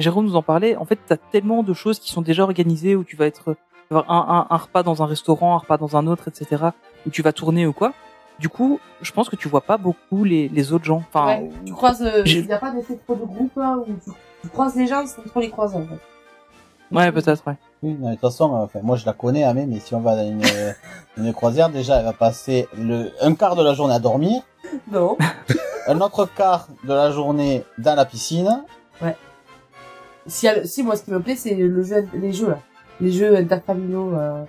Jérôme 0.00 0.24
nous 0.26 0.36
en 0.36 0.42
parlait. 0.42 0.76
En 0.76 0.84
fait, 0.84 0.98
t'as 1.06 1.16
tellement 1.16 1.62
de 1.62 1.72
choses 1.74 1.98
qui 1.98 2.10
sont 2.10 2.22
déjà 2.22 2.42
organisées 2.42 2.96
où 2.96 3.04
tu 3.04 3.16
vas 3.16 3.26
être, 3.26 3.56
avoir 3.90 4.10
un, 4.10 4.46
un, 4.50 4.54
un 4.54 4.58
repas 4.58 4.82
dans 4.82 5.02
un 5.02 5.06
restaurant, 5.06 5.54
un 5.54 5.58
repas 5.58 5.76
dans 5.78 5.96
un 5.96 6.06
autre, 6.06 6.28
etc. 6.28 6.64
Où 7.06 7.10
tu 7.10 7.22
vas 7.22 7.32
tourner 7.32 7.66
ou 7.66 7.72
quoi. 7.72 7.92
Du 8.38 8.48
coup, 8.48 8.80
je 9.02 9.12
pense 9.12 9.28
que 9.28 9.36
tu 9.36 9.48
vois 9.48 9.60
pas 9.60 9.76
beaucoup 9.76 10.24
les, 10.24 10.48
les 10.48 10.72
autres 10.72 10.84
gens. 10.86 11.02
Enfin, 11.12 11.26
Ouais, 11.26 11.50
tu 11.66 11.72
croises. 11.72 12.02
euh, 12.02 12.22
Il 12.24 12.46
n'y 12.46 12.52
a 12.52 12.58
pas 12.58 12.70
d'effet 12.70 12.98
trop 13.06 13.14
de 13.14 13.24
groupe, 13.24 13.52
là, 13.56 13.76
où 13.78 13.84
tu, 13.84 14.10
tu 14.42 14.48
croises 14.48 14.74
les 14.76 14.86
gens 14.86 15.06
sans 15.06 15.22
trop 15.22 15.40
les 15.40 15.50
croiser, 15.50 15.76
en 15.76 15.82
fait. 15.86 16.96
ouais, 16.96 17.12
peut-être, 17.12 17.42
ouais. 17.46 17.56
Oui, 17.82 17.94
de 17.94 18.10
toute 18.12 18.20
façon, 18.20 18.54
euh, 18.54 18.64
enfin, 18.64 18.80
moi 18.82 18.96
je 18.96 19.04
la 19.06 19.12
connais, 19.12 19.44
Amé, 19.44 19.66
mais 19.66 19.78
si 19.80 19.94
on 19.94 20.00
va 20.00 20.12
à 20.12 20.22
une, 20.22 20.42
une 21.18 21.32
croisière, 21.34 21.68
déjà, 21.68 21.98
elle 21.98 22.04
va 22.06 22.12
passer 22.14 22.66
le, 22.78 23.10
un 23.20 23.34
quart 23.34 23.56
de 23.56 23.62
la 23.62 23.74
journée 23.74 23.94
à 23.94 23.98
dormir, 23.98 24.40
Non. 24.90 25.18
un 25.86 26.00
autre 26.00 26.26
quart 26.34 26.68
de 26.84 26.92
la 26.94 27.10
journée 27.10 27.64
dans 27.76 27.94
la 27.94 28.04
piscine. 28.06 28.62
Si, 30.30 30.82
moi, 30.82 30.96
ce 30.96 31.02
qui 31.02 31.10
me 31.10 31.20
plaît, 31.20 31.36
c'est 31.36 31.54
le 31.54 31.82
jeu, 31.82 32.08
les 32.14 32.32
jeux, 32.32 32.50
là. 32.50 32.58
Les 33.00 33.10
jeux 33.12 33.34
interfamiliaux. 33.36 34.12
Euh... 34.14 34.44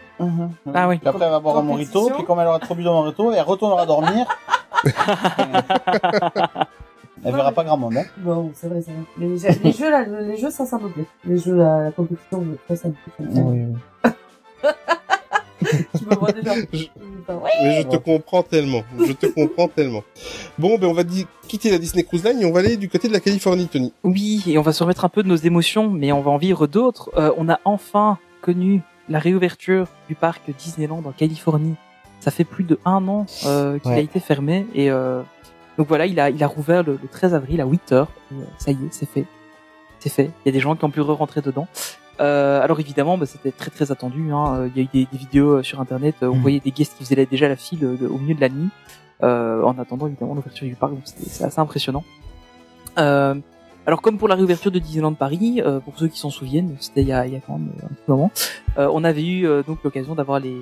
Ah 0.74 0.88
oui. 0.90 0.98
Puis 0.98 1.08
après, 1.08 1.24
elle 1.26 1.32
va 1.32 1.40
boire 1.40 1.58
un 1.60 1.62
morito, 1.64 2.10
puis 2.14 2.24
comme 2.26 2.40
elle 2.40 2.48
aura 2.48 2.60
trop 2.60 2.76
bu 2.76 2.84
de 2.84 2.90
morito, 2.90 3.32
elle 3.32 3.42
retournera 3.42 3.86
dormir. 3.86 4.28
elle 7.24 7.34
verra 7.34 7.52
pas 7.52 7.64
grand 7.64 7.78
monde, 7.78 7.98
hein. 7.98 8.04
Non, 8.24 8.52
c'est 8.54 8.68
vrai, 8.68 8.82
c'est 8.82 8.92
vrai. 8.92 9.04
Mais 9.18 9.28
les, 9.28 9.38
les 9.64 9.72
jeux, 9.72 9.90
là, 9.90 10.04
les 10.04 10.38
jeux, 10.38 10.50
ça, 10.52 10.66
ça 10.66 10.78
me 10.78 10.90
plaît. 10.90 11.06
Les 11.26 11.38
jeux, 11.38 11.56
la, 11.56 11.84
la 11.86 11.92
compétition, 11.92 12.46
ça, 12.68 12.76
ça 12.76 12.88
me 12.90 12.94
plaît. 12.94 13.42
Oui, 13.42 13.66
oui. 14.04 14.12
Tu 15.98 16.06
me 16.06 16.16
vois 16.16 16.32
déjà. 16.32 16.56
Je- 16.74 16.88
Ouais. 17.30 17.49
Mais 17.63 17.82
je 17.82 17.88
te 17.88 17.95
comprends 17.97 18.43
tellement. 18.43 18.84
Je 18.99 19.13
te 19.13 19.26
comprends 19.28 19.67
tellement. 19.76 20.03
Bon, 20.57 20.78
ben 20.78 20.88
on 20.88 20.93
va 20.93 21.03
quitter 21.47 21.69
la 21.72 21.78
Disney 21.78 22.03
Cruise 22.03 22.24
Line 22.24 22.41
et 22.41 22.45
on 22.45 22.51
va 22.51 22.59
aller 22.59 22.78
du 22.78 22.89
côté 22.89 23.07
de 23.07 23.13
la 23.13 23.19
Californie, 23.19 23.67
Tony. 23.67 23.93
Oui, 24.03 24.43
et 24.47 24.57
on 24.57 24.61
va 24.61 24.74
se 24.74 24.84
remettre 24.84 25.05
un 25.05 25.09
peu 25.09 25.24
de 25.24 25.28
nos 25.28 25.36
émotions, 25.36 25.89
mais 25.89 26.11
on 26.11 26.22
va 26.22 26.32
en 26.32 26.38
vivre 26.38 26.67
d'autres. 26.67 27.09
Euh, 27.17 27.32
on 27.38 27.49
a 27.49 27.59
enfin 27.65 28.17
connu 28.41 28.82
la 29.09 29.19
réouverture 29.19 29.88
du 30.07 30.15
parc 30.15 30.41
Disneyland 30.57 31.01
en 31.05 31.11
Californie. 31.11 31.76
Ça 32.19 32.32
fait 32.32 32.43
plus 32.43 32.63
de 32.63 32.80
un 32.86 33.07
an 33.07 33.26
euh, 33.45 33.80
qu'il 33.80 33.91
a 33.91 33.99
été 33.99 34.19
fermé 34.19 34.67
et 34.76 34.91
euh, 34.91 35.22
donc 35.78 35.88
voilà, 35.88 36.05
il 36.05 36.19
a 36.19 36.30
il 36.30 36.43
a 36.43 36.47
rouvert 36.47 36.84
le, 36.84 36.99
le 37.01 37.07
13 37.07 37.34
avril 37.34 37.61
à 37.61 37.65
8 37.65 37.91
heures. 37.93 38.09
Euh, 38.32 38.43
ça 38.59 38.72
y 38.72 38.76
est, 38.76 38.78
c'est 38.91 39.07
fait, 39.09 39.26
c'est 39.99 40.09
fait. 40.11 40.30
Il 40.45 40.47
y 40.47 40.49
a 40.49 40.51
des 40.51 40.59
gens 40.59 40.76
qui 40.76 40.86
ont 40.86 40.91
pu 40.91 41.01
re-rentrer 41.01 41.41
dedans. 41.41 41.67
Euh, 42.22 42.61
alors 42.61 42.80
évidemment, 42.80 43.17
bah, 43.17 43.26
c'était 43.26 43.51
très 43.51 43.72
très 43.72 43.91
attendu. 43.91 44.32
Hein. 44.32 44.55
Euh, 44.55 44.69
Il 44.76 44.78
y 44.78 44.80
a 44.82 44.84
eu 44.84 44.89
des, 44.93 45.07
des 45.11 45.17
vidéos 45.17 45.57
euh, 45.57 45.63
sur 45.63 45.80
internet. 45.82 46.15
euh, 46.22 46.28
On 46.30 46.36
Mhm. 46.36 46.41
voyait 46.41 46.59
des 46.59 46.72
guests 46.72 46.95
qui 46.97 47.03
faisaient 47.03 47.26
déjà 47.26 47.47
la 47.49 47.55
file 47.55 47.84
au 47.86 48.17
milieu 48.17 48.36
de 48.36 48.41
la 48.41 48.49
nuit 48.49 48.69
euh, 49.24 49.63
en 49.63 49.78
attendant 49.80 50.07
évidemment 50.07 50.36
l'ouverture 50.36 50.67
du 50.67 50.76
parc. 50.76 50.91
Donc 50.93 51.01
c'était 51.05 51.30
c'est 51.30 51.43
assez 51.43 51.59
impressionnant. 51.59 52.03
Euh, 52.99 53.36
alors 53.88 54.01
comme 54.01 54.17
pour 54.19 54.28
la 54.28 54.36
réouverture 54.36 54.72
de 54.72 54.78
Disneyland 54.80 55.13
Paris, 55.13 55.61
euh, 55.65 55.80
pour 55.80 55.97
ceux 55.97 56.07
qui 56.07 56.19
s'en 56.19 56.30
souviennent, 56.30 56.76
c'était 56.80 57.01
il 57.01 57.07
y 57.07 57.13
a, 57.13 57.26
il 57.26 57.34
y 57.34 57.36
a 57.36 57.39
quand 57.39 57.53
même 57.57 57.72
un 57.84 57.88
petit 57.88 58.03
moment, 58.07 58.30
euh, 58.78 58.88
on 58.93 59.03
avait 59.03 59.26
eu 59.26 59.47
euh, 59.47 59.63
donc 59.63 59.80
l'occasion 59.84 60.13
d'avoir 60.13 60.39
les 60.39 60.55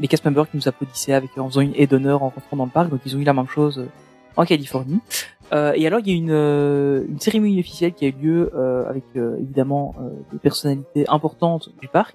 les 0.00 0.08
cast 0.08 0.24
members 0.24 0.50
qui 0.50 0.56
nous 0.56 0.66
applaudissaient 0.66 1.12
avec 1.12 1.36
en 1.38 1.46
faisant 1.48 1.60
une 1.60 1.74
aide 1.76 1.90
d'honneur 1.90 2.22
en 2.22 2.30
rentrant 2.30 2.56
dans 2.56 2.64
le 2.64 2.70
parc. 2.70 2.88
Donc 2.90 3.00
ils 3.04 3.14
ont 3.16 3.20
eu 3.20 3.24
la 3.24 3.34
même 3.34 3.46
chose 3.46 3.78
euh, 3.78 3.86
en 4.36 4.44
Californie. 4.44 5.00
Euh, 5.52 5.72
et 5.74 5.84
alors 5.86 5.98
il 6.00 6.08
y 6.08 6.12
a 6.12 6.16
une, 6.16 6.30
euh, 6.30 7.04
une 7.08 7.18
cérémonie 7.18 7.58
officielle 7.58 7.92
qui 7.92 8.04
a 8.04 8.08
eu 8.08 8.12
lieu 8.12 8.52
euh, 8.54 8.88
avec 8.88 9.02
euh, 9.16 9.36
évidemment 9.40 9.96
euh, 10.00 10.10
des 10.32 10.38
personnalités 10.38 11.08
importantes 11.08 11.70
du 11.80 11.88
parc, 11.88 12.14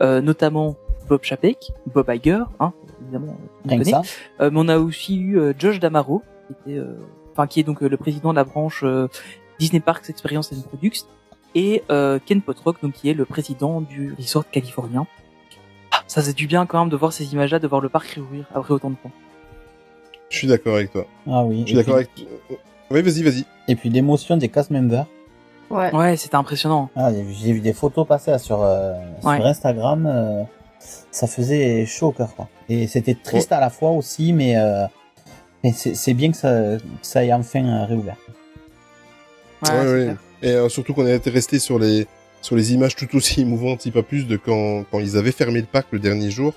euh, 0.00 0.20
notamment 0.20 0.76
Bob 1.08 1.20
Chapek, 1.24 1.72
Bob 1.92 2.08
Iger, 2.08 2.44
hein, 2.60 2.72
évidemment. 3.02 3.36
on 3.64 3.68
connaît. 3.68 3.84
ça. 3.90 4.02
Euh, 4.40 4.50
mais 4.52 4.60
on 4.60 4.68
a 4.68 4.78
aussi 4.78 5.16
eu 5.16 5.38
euh, 5.38 5.52
Josh 5.58 5.80
Damaro, 5.80 6.22
qui 6.46 6.52
était, 6.70 6.78
euh, 6.78 6.94
enfin 7.32 7.48
qui 7.48 7.58
est 7.58 7.64
donc 7.64 7.82
euh, 7.82 7.88
le 7.88 7.96
président 7.96 8.30
de 8.30 8.36
la 8.36 8.44
branche 8.44 8.82
euh, 8.84 9.08
Disney 9.58 9.80
Parks 9.80 10.08
Experience 10.08 10.52
and 10.52 10.62
Products, 10.68 11.06
et 11.56 11.82
euh, 11.90 12.20
Ken 12.24 12.40
Potrock, 12.40 12.80
donc 12.82 12.92
qui 12.92 13.08
est 13.10 13.14
le 13.14 13.24
président 13.24 13.80
du 13.80 14.14
resort 14.16 14.48
californien. 14.48 15.06
Ah, 15.90 16.02
Ça 16.06 16.20
faisait 16.20 16.34
du 16.34 16.46
bien 16.46 16.66
quand 16.66 16.78
même 16.80 16.88
de 16.88 16.96
voir 16.96 17.12
ces 17.12 17.32
images-là, 17.32 17.58
de 17.58 17.66
voir 17.66 17.80
le 17.80 17.88
parc 17.88 18.06
réouvrir 18.08 18.44
après 18.54 18.74
autant 18.74 18.90
de 18.90 18.96
temps. 18.96 19.10
Je 20.30 20.38
suis 20.38 20.46
d'accord 20.46 20.74
avec 20.76 20.92
toi. 20.92 21.06
Ah 21.30 21.44
oui. 21.44 21.60
Je 21.62 21.66
suis 21.68 21.74
d'accord 21.76 21.98
puis- 22.14 22.26
avec. 22.50 22.60
Oui, 22.90 23.02
vas-y, 23.02 23.22
vas-y. 23.22 23.44
Et 23.68 23.76
puis 23.76 23.88
l'émotion 23.90 24.36
des 24.36 24.48
cast 24.48 24.70
members. 24.70 25.06
Ouais. 25.70 25.92
Ouais, 25.94 26.16
c'était 26.16 26.36
impressionnant. 26.36 26.90
Ah, 26.94 27.10
j'ai 27.12 27.52
vu 27.52 27.60
des 27.60 27.72
photos 27.72 28.06
passer 28.06 28.30
là, 28.30 28.38
sur, 28.38 28.62
euh, 28.62 28.94
Ouais. 29.24 29.36
sur 29.36 29.46
Instagram. 29.46 30.06
euh, 30.06 30.42
ça 31.10 31.26
faisait 31.26 31.84
chaud 31.86 32.08
au 32.08 32.12
cœur, 32.12 32.34
quoi. 32.36 32.48
Et 32.68 32.86
c'était 32.86 33.14
triste 33.20 33.50
à 33.50 33.58
la 33.60 33.70
fois 33.70 33.90
aussi, 33.90 34.32
mais, 34.32 34.56
euh, 34.56 34.84
mais 35.64 35.72
c'est 35.72 36.14
bien 36.14 36.30
que 36.30 36.36
ça, 36.36 36.50
que 36.76 36.80
ça 37.02 37.24
ait 37.24 37.32
enfin 37.32 37.64
euh, 37.64 37.84
réouvert. 37.86 38.16
Ouais, 39.64 39.70
Ouais. 39.80 40.14
Et 40.42 40.50
euh, 40.50 40.68
surtout 40.68 40.92
qu'on 40.94 41.06
était 41.06 41.30
resté 41.30 41.58
sur 41.58 41.78
les 41.78 42.06
sur 42.42 42.54
les 42.54 42.72
images 42.74 42.94
tout 42.94 43.16
aussi 43.16 43.40
émouvantes, 43.40 43.80
si 43.82 43.90
pas 43.90 44.02
plus, 44.04 44.26
de 44.28 44.36
quand, 44.36 44.84
quand 44.90 45.00
ils 45.00 45.16
avaient 45.16 45.32
fermé 45.32 45.60
le 45.60 45.66
parc 45.66 45.88
le 45.90 45.98
dernier 45.98 46.30
jour. 46.30 46.52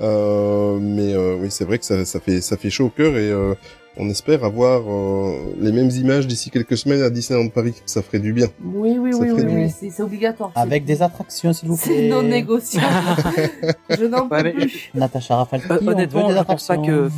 Euh, 0.00 0.78
mais 0.80 1.14
euh, 1.14 1.36
oui, 1.40 1.48
c'est 1.50 1.64
vrai 1.64 1.78
que 1.78 1.84
ça, 1.84 2.04
ça 2.04 2.18
fait 2.20 2.40
ça 2.40 2.56
fait 2.56 2.70
chaud 2.70 2.86
au 2.86 2.88
cœur 2.90 3.16
et 3.16 3.30
euh, 3.30 3.54
on 3.96 4.08
espère 4.08 4.42
avoir 4.44 4.82
euh, 4.88 5.34
les 5.60 5.70
mêmes 5.70 5.90
images 5.90 6.26
d'ici 6.26 6.50
quelques 6.50 6.76
semaines 6.76 7.02
à 7.02 7.10
Disneyland 7.10 7.48
Paris. 7.50 7.74
Ça 7.86 8.02
ferait 8.02 8.18
du 8.18 8.32
bien. 8.32 8.48
Oui, 8.64 8.96
oui, 8.98 9.12
Ça 9.12 9.18
oui, 9.20 9.30
oui, 9.32 9.44
oui, 9.80 9.90
c'est 9.90 10.02
obligatoire. 10.02 10.50
Avec 10.54 10.84
des 10.84 11.02
attractions, 11.02 11.52
s'il 11.52 11.68
vous 11.68 11.76
plaît. 11.76 11.92
C'est 11.94 12.08
non 12.08 12.22
négociable. 12.22 12.86
Je 13.90 14.04
n'en 14.06 14.28
peux 14.28 14.36
Ouais, 14.36 14.52
plus. 14.52 14.90
Natacha 14.94 15.36
Rafalski, 15.36 15.68
Euh, 15.70 15.78
honnêtement, 15.86 16.30
je 16.30 16.42
pense 16.42 16.66
pas 16.66 16.78
que 16.78 17.10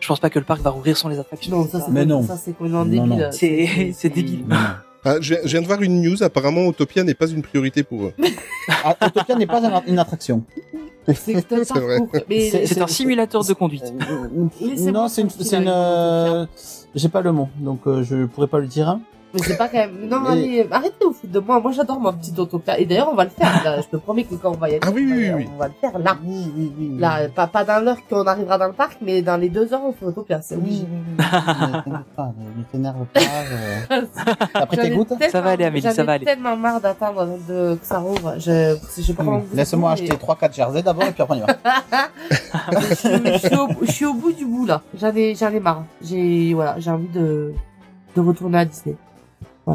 je 0.00 0.06
pense 0.06 0.20
pas 0.20 0.30
que 0.30 0.38
le 0.38 0.44
parc 0.44 0.60
va 0.62 0.70
rouvrir 0.70 0.96
sans 0.96 1.08
les 1.08 1.18
attractions. 1.18 1.56
Non, 1.58 1.66
ça 1.68 1.80
c'est 1.84 1.90
Mais 1.90 2.06
non. 2.06 2.22
ça 2.22 2.36
c'est 2.36 2.54
débile. 2.58 3.02
non. 3.04 3.18
C'est 3.32 3.90
c'est 3.92 4.08
débile. 4.08 4.44
Ah, 5.04 5.16
je, 5.20 5.34
viens, 5.34 5.42
je 5.44 5.48
viens 5.48 5.62
de 5.62 5.66
voir 5.66 5.80
une 5.82 6.02
news. 6.02 6.22
Apparemment, 6.22 6.66
Autopia 6.66 7.04
n'est 7.04 7.14
pas 7.14 7.28
une 7.28 7.42
priorité 7.42 7.82
pour 7.82 8.04
eux. 8.06 8.12
Ah, 8.84 8.94
Autopia 9.06 9.34
n'est 9.36 9.46
pas 9.46 9.64
un- 9.66 9.82
une 9.86 9.98
attraction. 9.98 10.44
C'est 11.14 11.42
C'est 12.66 12.80
un 12.82 12.86
simulateur 12.86 13.42
de 13.44 13.52
conduite. 13.54 13.92
Non, 14.92 15.08
c'est 15.08 15.22
une, 15.22 15.28
une, 15.52 15.68
euh, 15.68 16.44
j'ai 16.94 17.08
pas 17.08 17.22
le 17.22 17.32
mot, 17.32 17.48
donc 17.58 17.80
euh, 17.86 18.02
je 18.02 18.26
pourrais 18.26 18.46
pas 18.46 18.58
le 18.58 18.66
dire. 18.66 18.98
Mais 19.38 19.46
c'est 19.46 19.56
pas 19.56 19.68
quand 19.68 19.78
même. 19.78 20.08
Non, 20.08 20.20
Mais- 20.20 20.28
allez, 20.30 20.68
arrêtez 20.70 20.94
de 21.00 21.06
vous 21.06 21.12
foutre 21.12 21.32
de 21.32 21.38
moi. 21.38 21.60
Moi, 21.60 21.72
j'adore 21.72 22.00
mon 22.00 22.12
petit 22.12 22.32
autopia. 22.38 22.78
Et 22.78 22.86
d'ailleurs, 22.86 23.08
on 23.12 23.14
va 23.14 23.24
le 23.24 23.30
faire. 23.30 23.62
Là. 23.64 23.80
Je 23.80 23.86
te 23.86 23.96
promets 23.96 24.24
que 24.24 24.34
quand 24.34 24.50
on 24.50 24.56
va 24.56 24.68
y 24.68 24.72
aller, 24.72 24.80
Ah 24.84 24.90
oui, 24.94 25.04
on, 25.06 25.10
va 25.10 25.16
oui, 25.16 25.28
oui, 25.28 25.34
oui. 25.36 25.48
on 25.54 25.58
va 25.58 25.68
le 25.68 25.74
faire 25.80 25.98
là. 25.98 26.16
Oui, 26.24 26.52
oui, 26.56 26.72
oui. 26.78 26.96
Là, 26.98 27.28
pas, 27.34 27.46
pas 27.46 27.64
dans 27.64 27.84
l'heure 27.84 27.96
qu'on 28.08 28.26
arrivera 28.26 28.58
dans 28.58 28.66
le 28.66 28.72
parc, 28.72 28.98
mais 29.00 29.22
dans 29.22 29.36
les 29.36 29.48
deux 29.48 29.72
heures, 29.72 29.82
on 29.84 29.92
fait 29.92 30.04
autopia. 30.06 30.40
C'est 30.42 30.56
Oui, 30.56 30.84
oui, 30.90 30.98
oui. 31.18 31.24
Ne 31.28 31.82
t'énerve 31.82 32.04
pas, 32.16 32.32
ne 32.56 32.62
t'énerve 32.64 33.04
pas. 33.14 33.20
euh. 33.20 34.02
Après, 34.54 34.76
t'écoutes 34.76 35.12
Ça 35.30 35.40
va 35.40 35.50
aller, 35.50 35.64
Amélie, 35.64 35.82
j'en 35.86 35.92
ça 35.92 36.04
va 36.04 36.12
ai 36.12 36.14
aller. 36.16 36.24
tellement 36.24 36.56
marre 36.56 36.80
d'attendre 36.80 37.26
de, 37.48 37.74
que 37.76 37.86
ça 37.86 37.98
rouvre. 37.98 38.34
Je, 38.38 38.76
je 38.98 39.12
pas 39.12 39.24
Laisse-moi 39.54 39.92
acheter 39.92 40.08
3-4 40.16 40.54
jerseys 40.54 40.82
d'abord 40.82 41.04
et 41.04 41.12
puis 41.12 41.22
après 41.22 41.36
on 41.36 41.38
y 41.38 41.40
va. 41.40 41.56
mais 42.72 42.80
je, 42.90 42.94
suis- 42.94 43.08
je 43.32 43.38
suis 43.46 43.56
au, 43.56 43.68
je 43.82 43.90
suis 43.92 44.06
au 44.06 44.14
bout 44.14 44.32
du 44.32 44.44
bout, 44.46 44.66
là. 44.66 44.82
J'en 44.98 45.14
ai, 45.14 45.34
j'en 45.34 45.50
ai 45.50 45.60
marre. 45.60 45.84
J'ai, 46.02 46.54
voilà, 46.54 46.76
j'ai 46.78 46.90
envie 46.90 47.08
de, 47.08 47.52
de 48.16 48.20
retourner 48.20 48.58
à 48.58 48.64
Disney. 48.64 48.96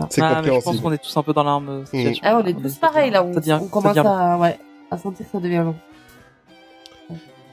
C'est 0.09 0.21
Ah, 0.21 0.41
je 0.43 0.49
pense 0.61 0.79
qu'on 0.79 0.91
est 0.91 0.97
tous 1.01 1.15
un 1.17 1.23
peu 1.23 1.33
dans 1.33 1.43
l'arme. 1.43 1.85
situation. 1.85 2.21
Ah, 2.25 2.41
on 2.43 2.47
est 2.47 2.53
tous 2.53 2.75
pareils, 2.75 3.11
là. 3.11 3.23
On, 3.23 3.31
on 3.35 3.67
commence 3.67 3.97
à, 3.97 4.37
ouais, 4.37 4.57
à 4.91 4.97
sentir 4.97 5.25
que 5.25 5.31
ça 5.31 5.39
devient 5.39 5.63
long. 5.65 5.75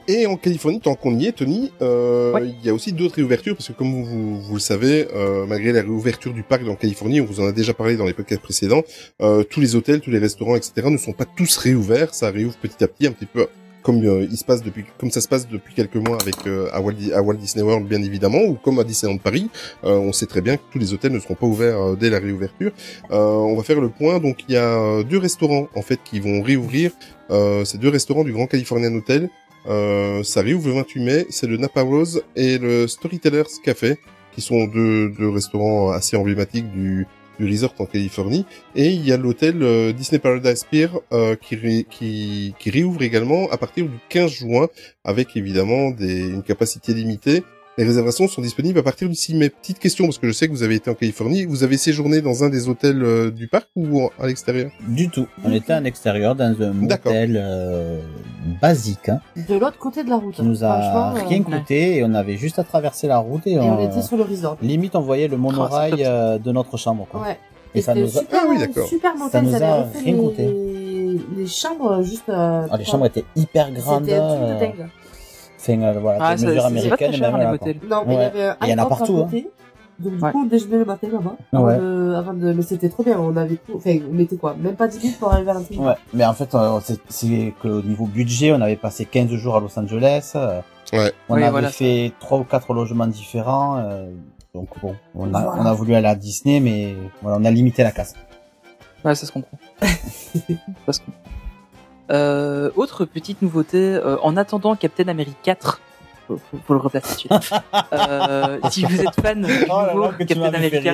Et 0.07 0.25
en 0.25 0.35
Californie, 0.35 0.79
tant 0.79 0.95
qu'on 0.95 1.17
y 1.19 1.27
est, 1.27 1.31
Tony, 1.31 1.71
euh, 1.81 2.33
Ouais. 2.33 2.47
il 2.59 2.65
y 2.65 2.69
a 2.69 2.73
aussi 2.73 2.91
d'autres 2.91 3.15
réouvertures, 3.15 3.55
parce 3.55 3.67
que 3.67 3.73
comme 3.73 3.91
vous, 3.93 4.03
vous, 4.03 4.41
vous 4.41 4.53
le 4.55 4.59
savez, 4.59 5.07
euh, 5.15 5.45
malgré 5.45 5.71
la 5.71 5.81
réouverture 5.81 6.33
du 6.33 6.41
parc 6.41 6.67
en 6.67 6.75
Californie, 6.75 7.21
on 7.21 7.25
vous 7.25 7.39
en 7.39 7.45
a 7.45 7.51
déjà 7.51 7.73
parlé 7.73 7.95
dans 7.97 8.05
les 8.05 8.13
podcasts 8.13 8.41
précédents, 8.41 8.81
euh, 9.21 9.43
tous 9.43 9.59
les 9.61 9.75
hôtels, 9.75 10.01
tous 10.01 10.09
les 10.09 10.17
restaurants, 10.17 10.55
etc. 10.55 10.87
ne 10.89 10.97
sont 10.97 11.13
pas 11.13 11.25
tous 11.25 11.55
réouverts, 11.57 12.13
ça 12.15 12.31
réouvre 12.31 12.55
petit 12.57 12.83
à 12.83 12.87
petit, 12.87 13.07
un 13.07 13.11
petit 13.11 13.27
peu 13.27 13.47
comme 13.81 14.03
euh, 14.05 14.27
comme 14.99 15.11
ça 15.11 15.21
se 15.21 15.27
passe 15.27 15.47
depuis 15.47 15.73
quelques 15.73 15.95
mois 15.95 16.17
avec 16.21 16.35
euh, 16.47 16.69
à, 16.71 16.81
Walt, 16.81 17.37
Disney 17.37 17.63
World 17.63 17.87
bien 17.87 18.01
évidemment, 18.01 18.41
ou 18.41 18.55
comme 18.55 18.79
à 18.79 18.83
Disneyland 18.83 19.17
Paris, 19.17 19.49
euh, 19.83 19.97
on 19.97 20.11
sait 20.13 20.25
très 20.25 20.41
bien 20.41 20.57
que 20.57 20.61
tous 20.71 20.79
les 20.79 20.93
hôtels 20.93 21.11
ne 21.11 21.19
seront 21.19 21.35
pas 21.35 21.47
ouverts 21.47 21.95
dès 21.97 22.09
la 22.09 22.19
réouverture. 22.19 22.71
On 23.09 23.55
va 23.55 23.63
faire 23.63 23.81
le 23.81 23.89
point, 23.89 24.19
donc 24.19 24.39
il 24.47 24.53
y 24.53 24.57
a 24.57 25.03
deux 25.03 25.17
restaurants 25.17 25.67
en 25.75 25.81
fait 25.81 25.99
qui 26.03 26.19
vont 26.19 26.41
réouvrir, 26.41 26.91
ces 27.29 27.77
deux 27.77 27.89
restaurants 27.89 28.23
du 28.23 28.33
Grand 28.33 28.47
Californian 28.47 28.93
Hotel. 28.95 29.29
Ça 29.65 30.41
réouvre 30.41 30.67
le 30.67 30.75
28 30.75 31.03
mai, 31.03 31.25
c'est 31.29 31.47
le 31.47 31.57
Napa 31.57 31.81
Rose 31.81 32.23
et 32.35 32.57
le 32.57 32.87
Storytellers 32.87 33.43
Café, 33.63 33.97
qui 34.33 34.41
sont 34.41 34.65
deux 34.65 35.29
restaurants 35.29 35.91
assez 35.91 36.17
emblématiques 36.17 36.71
du, 36.71 37.07
du 37.41 37.51
resort 37.51 37.73
en 37.79 37.85
Californie. 37.85 38.45
Et 38.75 38.89
il 38.89 39.05
y 39.05 39.11
a 39.11 39.17
l'hôtel 39.17 39.61
euh, 39.63 39.91
Disney 39.91 40.19
Paradise 40.19 40.63
Pier 40.69 40.87
euh, 41.11 41.35
qui, 41.35 41.85
qui, 41.89 42.53
qui 42.59 42.69
réouvre 42.69 43.01
également 43.01 43.49
à 43.51 43.57
partir 43.57 43.85
du 43.85 43.97
15 44.09 44.31
juin, 44.31 44.67
avec 45.03 45.35
évidemment 45.35 45.91
des, 45.91 46.29
une 46.29 46.43
capacité 46.43 46.93
limitée. 46.93 47.43
Les 47.77 47.85
réservations 47.85 48.27
sont 48.27 48.41
disponibles 48.41 48.79
à 48.79 48.83
partir 48.83 49.07
du 49.07 49.15
6 49.15 49.33
mai. 49.35 49.49
Petite 49.49 49.79
question, 49.79 50.05
parce 50.05 50.17
que 50.17 50.27
je 50.27 50.33
sais 50.33 50.47
que 50.47 50.51
vous 50.51 50.61
avez 50.63 50.75
été 50.75 50.89
en 50.91 50.93
Californie, 50.93 51.45
vous 51.45 51.63
avez 51.63 51.77
séjourné 51.77 52.19
dans 52.21 52.43
un 52.43 52.49
des 52.49 52.67
hôtels 52.67 53.01
euh, 53.01 53.31
du 53.31 53.47
parc 53.47 53.69
ou 53.77 54.09
à 54.19 54.27
l'extérieur? 54.27 54.71
Du 54.89 55.09
tout. 55.09 55.25
On 55.45 55.51
était 55.53 55.73
en 55.73 55.85
extérieur 55.85 56.35
dans 56.35 56.53
un 56.61 56.73
motel 56.73 57.39
euh, 57.41 58.01
basique 58.61 59.07
hein, 59.07 59.21
De 59.47 59.55
l'autre 59.55 59.77
côté 59.77 60.03
de 60.03 60.09
la 60.09 60.17
route. 60.17 60.35
qui 60.35 60.43
nous 60.43 60.65
a 60.65 61.13
euh, 61.15 61.23
rien 61.27 61.41
coûté 61.43 61.95
et 61.97 62.03
on 62.03 62.13
avait 62.13 62.35
juste 62.35 62.59
à 62.59 62.63
traverser 62.65 63.07
la 63.07 63.19
route 63.19 63.47
et, 63.47 63.53
Et 63.53 63.59
on 63.59 63.79
on, 63.79 63.89
était 63.89 64.01
sur 64.01 64.17
le 64.17 64.23
resort. 64.23 64.57
limite 64.61 64.95
on 64.97 65.01
voyait 65.01 65.29
le 65.29 65.37
monorail 65.37 65.91
top, 65.91 65.99
ça. 66.01 66.05
euh, 66.11 66.37
de 66.39 66.51
notre 66.51 66.75
chambre. 66.77 67.07
Quoi. 67.09 67.21
Ouais. 67.21 67.37
Et 67.73 67.81
ça 67.81 67.95
nous 67.95 68.03
a... 68.17 68.19
super, 68.19 68.41
Ah 68.43 68.47
oui, 68.49 68.57
d'accord. 68.59 68.85
Ça 69.31 69.41
nous 69.41 69.55
a 69.55 69.59
rien 69.59 69.87
les- 70.05 70.13
coûté. 70.17 70.45
Les, 70.45 71.19
les 71.37 71.47
chambres, 71.47 72.03
juste. 72.03 72.27
euh, 72.27 72.67
Ah, 72.69 72.75
les 72.77 72.83
chambres 72.83 73.05
étaient 73.05 73.23
hyper 73.37 73.71
grandes. 73.71 74.03
C'était 74.05 74.73
euh, 75.69 75.83
euh, 75.83 75.99
voilà, 75.99 76.19
Ah, 76.21 76.27
américaines. 76.65 77.13
cher, 77.13 77.31
même 77.31 77.41
là. 77.41 77.57
Non, 77.89 78.03
mais 78.05 78.13
il 78.13 78.13
y 78.13 78.17
Ouais. 78.17 78.23
avait 78.25 78.43
un 78.47 78.55
Il 78.63 78.69
y 78.69 78.73
en 78.73 78.77
a 78.77 78.85
partout, 78.85 79.17
hein. 79.17 79.29
Donc, 79.99 80.15
du 80.17 80.23
Ouais. 80.23 80.31
coup, 80.31 80.41
on 80.41 80.45
déjeunait 80.47 80.77
le 80.79 80.85
matin 80.85 81.07
là-bas. 81.11 81.35
Avant, 81.53 81.63
ouais. 81.65 81.77
de, 81.77 82.13
avant 82.17 82.33
de, 82.33 82.53
mais 82.53 82.63
c'était 82.63 82.89
trop 82.89 83.03
bien. 83.03 83.19
On 83.19 83.37
avait 83.37 83.57
tout, 83.57 83.73
enfin, 83.75 83.97
on 84.11 84.17
était 84.17 84.35
quoi? 84.35 84.55
Même 84.59 84.75
pas 84.75 84.87
10 84.87 84.97
minutes 84.99 85.19
pour 85.19 85.31
arriver 85.31 85.51
à 85.51 85.53
l'intérieur. 85.53 85.85
Ouais, 85.85 85.93
mais 86.13 86.25
en 86.25 86.33
fait, 86.33 86.55
euh, 86.55 86.79
c'est- 86.83 86.99
c'est 87.07 87.53
qu'au 87.61 87.83
niveau 87.83 88.05
budget, 88.05 88.51
on 88.51 88.61
avait 88.61 88.77
passé 88.77 89.05
15 89.05 89.29
jours 89.29 89.57
à 89.57 89.59
Los 89.59 89.77
Angeles. 89.77 90.31
euh, 90.35 90.59
Ouais. 90.93 91.11
On 91.29 91.35
Oui, 91.35 91.43
avait 91.43 91.51
voilà. 91.51 91.69
fait 91.69 92.11
trois 92.19 92.39
ou 92.39 92.43
quatre 92.43 92.73
logements 92.73 93.05
différents. 93.07 93.77
euh, 93.77 94.09
donc 94.55 94.67
bon, 94.81 94.95
on 95.15 95.33
a, 95.33 95.41
Voilà. 95.43 95.61
on 95.61 95.65
a 95.67 95.73
voulu 95.73 95.93
aller 95.93 96.07
à 96.07 96.15
Disney, 96.15 96.59
mais 96.59 96.95
voilà, 97.21 97.37
on 97.39 97.45
a 97.45 97.51
limité 97.51 97.83
la 97.83 97.91
casse. 97.91 98.13
Ouais, 99.05 99.13
ça 99.15 99.25
se 99.27 99.31
comprend. 99.31 99.57
ça 100.87 100.93
se 100.93 100.99
comprend. 100.99 101.20
Euh, 102.11 102.69
autre 102.75 103.05
petite 103.05 103.41
nouveauté, 103.41 103.77
euh, 103.77 104.17
en 104.21 104.35
attendant 104.37 104.75
Captain 104.75 105.07
America 105.07 105.37
4, 105.43 105.79
faut, 106.27 106.37
faut, 106.51 106.57
faut 106.67 106.73
le 106.73 106.79
replacer 106.79 107.29
euh, 107.93 108.57
si 108.69 108.83
vous 108.83 109.01
êtes 109.01 109.15
fan 109.21 109.41
du 109.41 109.65
Oh 109.69 109.83
nouveau 109.93 110.09
Captain 110.17 110.41
America, 110.53 110.93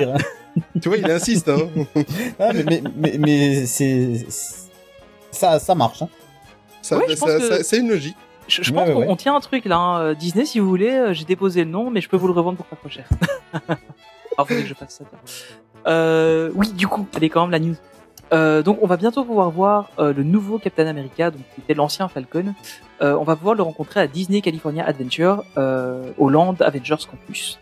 Tu 0.80 0.88
vois, 0.88 0.98
il 0.98 1.10
insiste, 1.10 1.48
hein. 1.48 1.68
Ah, 2.38 2.50
mais 2.54 2.62
mais, 2.64 2.82
mais, 2.96 3.18
mais 3.18 3.66
c'est 3.66 4.26
c'est- 4.28 4.68
ça, 5.30 5.58
ça 5.58 5.74
marche. 5.74 6.02
Hein. 6.02 6.08
Ça, 6.82 6.96
Ouais, 6.96 7.04
je 7.08 7.14
ça- 7.14 7.26
pense 7.26 7.34
que- 7.36 7.48
ça- 7.48 7.62
c'est 7.64 7.78
une 7.78 7.88
logique. 7.90 8.16
je, 8.48 8.62
je 8.62 8.72
Ouais, 8.72 8.84
pense 8.86 8.96
ouais, 8.96 9.06
qu'on 9.06 9.16
tient 9.16 9.34
un 9.36 9.40
truc 9.40 9.64
là. 9.66 9.76
hein. 9.76 10.00
Euh, 10.00 10.14
Disney, 10.14 10.44
si 10.46 10.58
vous 10.60 10.68
voulez, 10.68 11.12
j'ai 11.14 11.24
déposé 11.24 11.64
le 11.64 11.70
nom, 11.70 11.90
mais 11.90 12.00
je 12.00 12.08
peux 12.08 12.16
vous 12.16 12.28
le 12.28 12.32
revendre 12.32 12.56
pour 12.58 12.66
pas 12.66 12.76
trop 12.76 12.88
cher. 12.88 13.06
Alors, 13.68 14.46
faudrait 14.48 14.62
que 14.62 14.68
je 14.68 14.74
fasse 14.74 14.98
ça. 14.98 15.04
Euh, 15.86 16.50
oui, 16.54 16.72
du 16.72 16.86
coup, 16.88 17.06
allez 17.16 17.28
quand 17.28 17.42
même 17.42 17.50
la 17.50 17.58
news. 17.58 17.74
Euh, 18.32 18.62
donc, 18.62 18.78
on 18.82 18.86
va 18.86 18.96
bientôt 18.96 19.24
pouvoir 19.24 19.50
voir 19.50 19.90
euh, 19.98 20.12
le 20.12 20.22
nouveau 20.22 20.58
Captain 20.58 20.86
America, 20.86 21.30
donc 21.30 21.40
qui 21.54 21.60
était 21.62 21.74
l'ancien 21.74 22.08
Falcon. 22.08 22.54
Euh, 23.00 23.16
on 23.18 23.24
va 23.24 23.36
pouvoir 23.36 23.54
le 23.54 23.62
rencontrer 23.62 24.00
à 24.00 24.06
Disney 24.06 24.40
California 24.40 24.84
Adventure, 24.84 25.44
euh, 25.56 26.10
au 26.18 26.28
Land 26.28 26.56
Avengers 26.60 26.96
Campus. 27.10 27.58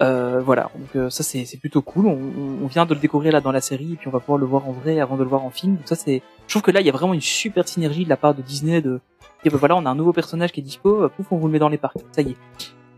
Euh, 0.00 0.40
voilà, 0.44 0.70
donc 0.78 0.94
euh, 0.94 1.10
ça 1.10 1.22
c'est 1.24 1.44
plutôt 1.60 1.82
cool. 1.82 2.06
On, 2.06 2.18
on- 2.62 2.66
vient 2.68 2.86
de 2.86 2.94
le 2.94 3.00
découvrir 3.00 3.32
là 3.32 3.40
dans 3.40 3.50
la 3.52 3.60
série, 3.60 3.94
et 3.94 3.96
puis 3.96 4.06
on 4.08 4.12
va 4.12 4.20
pouvoir 4.20 4.38
le 4.38 4.46
voir 4.46 4.68
en 4.68 4.72
vrai 4.72 5.00
avant 5.00 5.16
de 5.16 5.22
le 5.24 5.28
voir 5.28 5.44
en 5.44 5.50
film. 5.50 5.74
Donc 5.76 5.88
ça 5.88 5.96
c'est, 5.96 6.22
je 6.46 6.52
trouve 6.52 6.62
que 6.62 6.70
là 6.70 6.80
il 6.80 6.86
y 6.86 6.88
a 6.88 6.92
vraiment 6.92 7.14
une 7.14 7.20
super 7.20 7.66
synergie 7.66 8.04
de 8.04 8.08
la 8.08 8.16
part 8.16 8.32
de 8.34 8.40
Disney 8.42 8.80
de, 8.80 9.00
et 9.44 9.50
ben 9.50 9.56
voilà, 9.56 9.74
on 9.76 9.84
a 9.86 9.90
un 9.90 9.96
nouveau 9.96 10.12
personnage 10.12 10.52
qui 10.52 10.60
est 10.60 10.62
dispo, 10.62 11.08
pouf, 11.16 11.26
on 11.32 11.36
vous 11.36 11.46
le 11.48 11.52
met 11.52 11.58
dans 11.58 11.68
les 11.68 11.78
parcs. 11.78 11.96
Ça 12.12 12.22
y 12.22 12.30
est. 12.30 12.36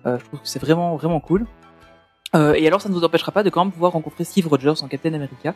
Je 0.04 0.24
trouve 0.26 0.40
que 0.40 0.48
c'est 0.48 0.58
vraiment 0.60 0.94
vraiment 0.96 1.20
cool. 1.20 1.46
Euh, 2.36 2.54
et 2.54 2.66
alors, 2.66 2.80
ça 2.80 2.88
ne 2.88 2.94
nous 2.94 3.02
empêchera 3.04 3.32
pas 3.32 3.42
de 3.42 3.50
quand 3.50 3.64
même 3.64 3.72
pouvoir 3.72 3.92
rencontrer 3.92 4.22
Steve 4.24 4.46
Rogers 4.46 4.82
en 4.82 4.88
Captain 4.88 5.12
America, 5.14 5.54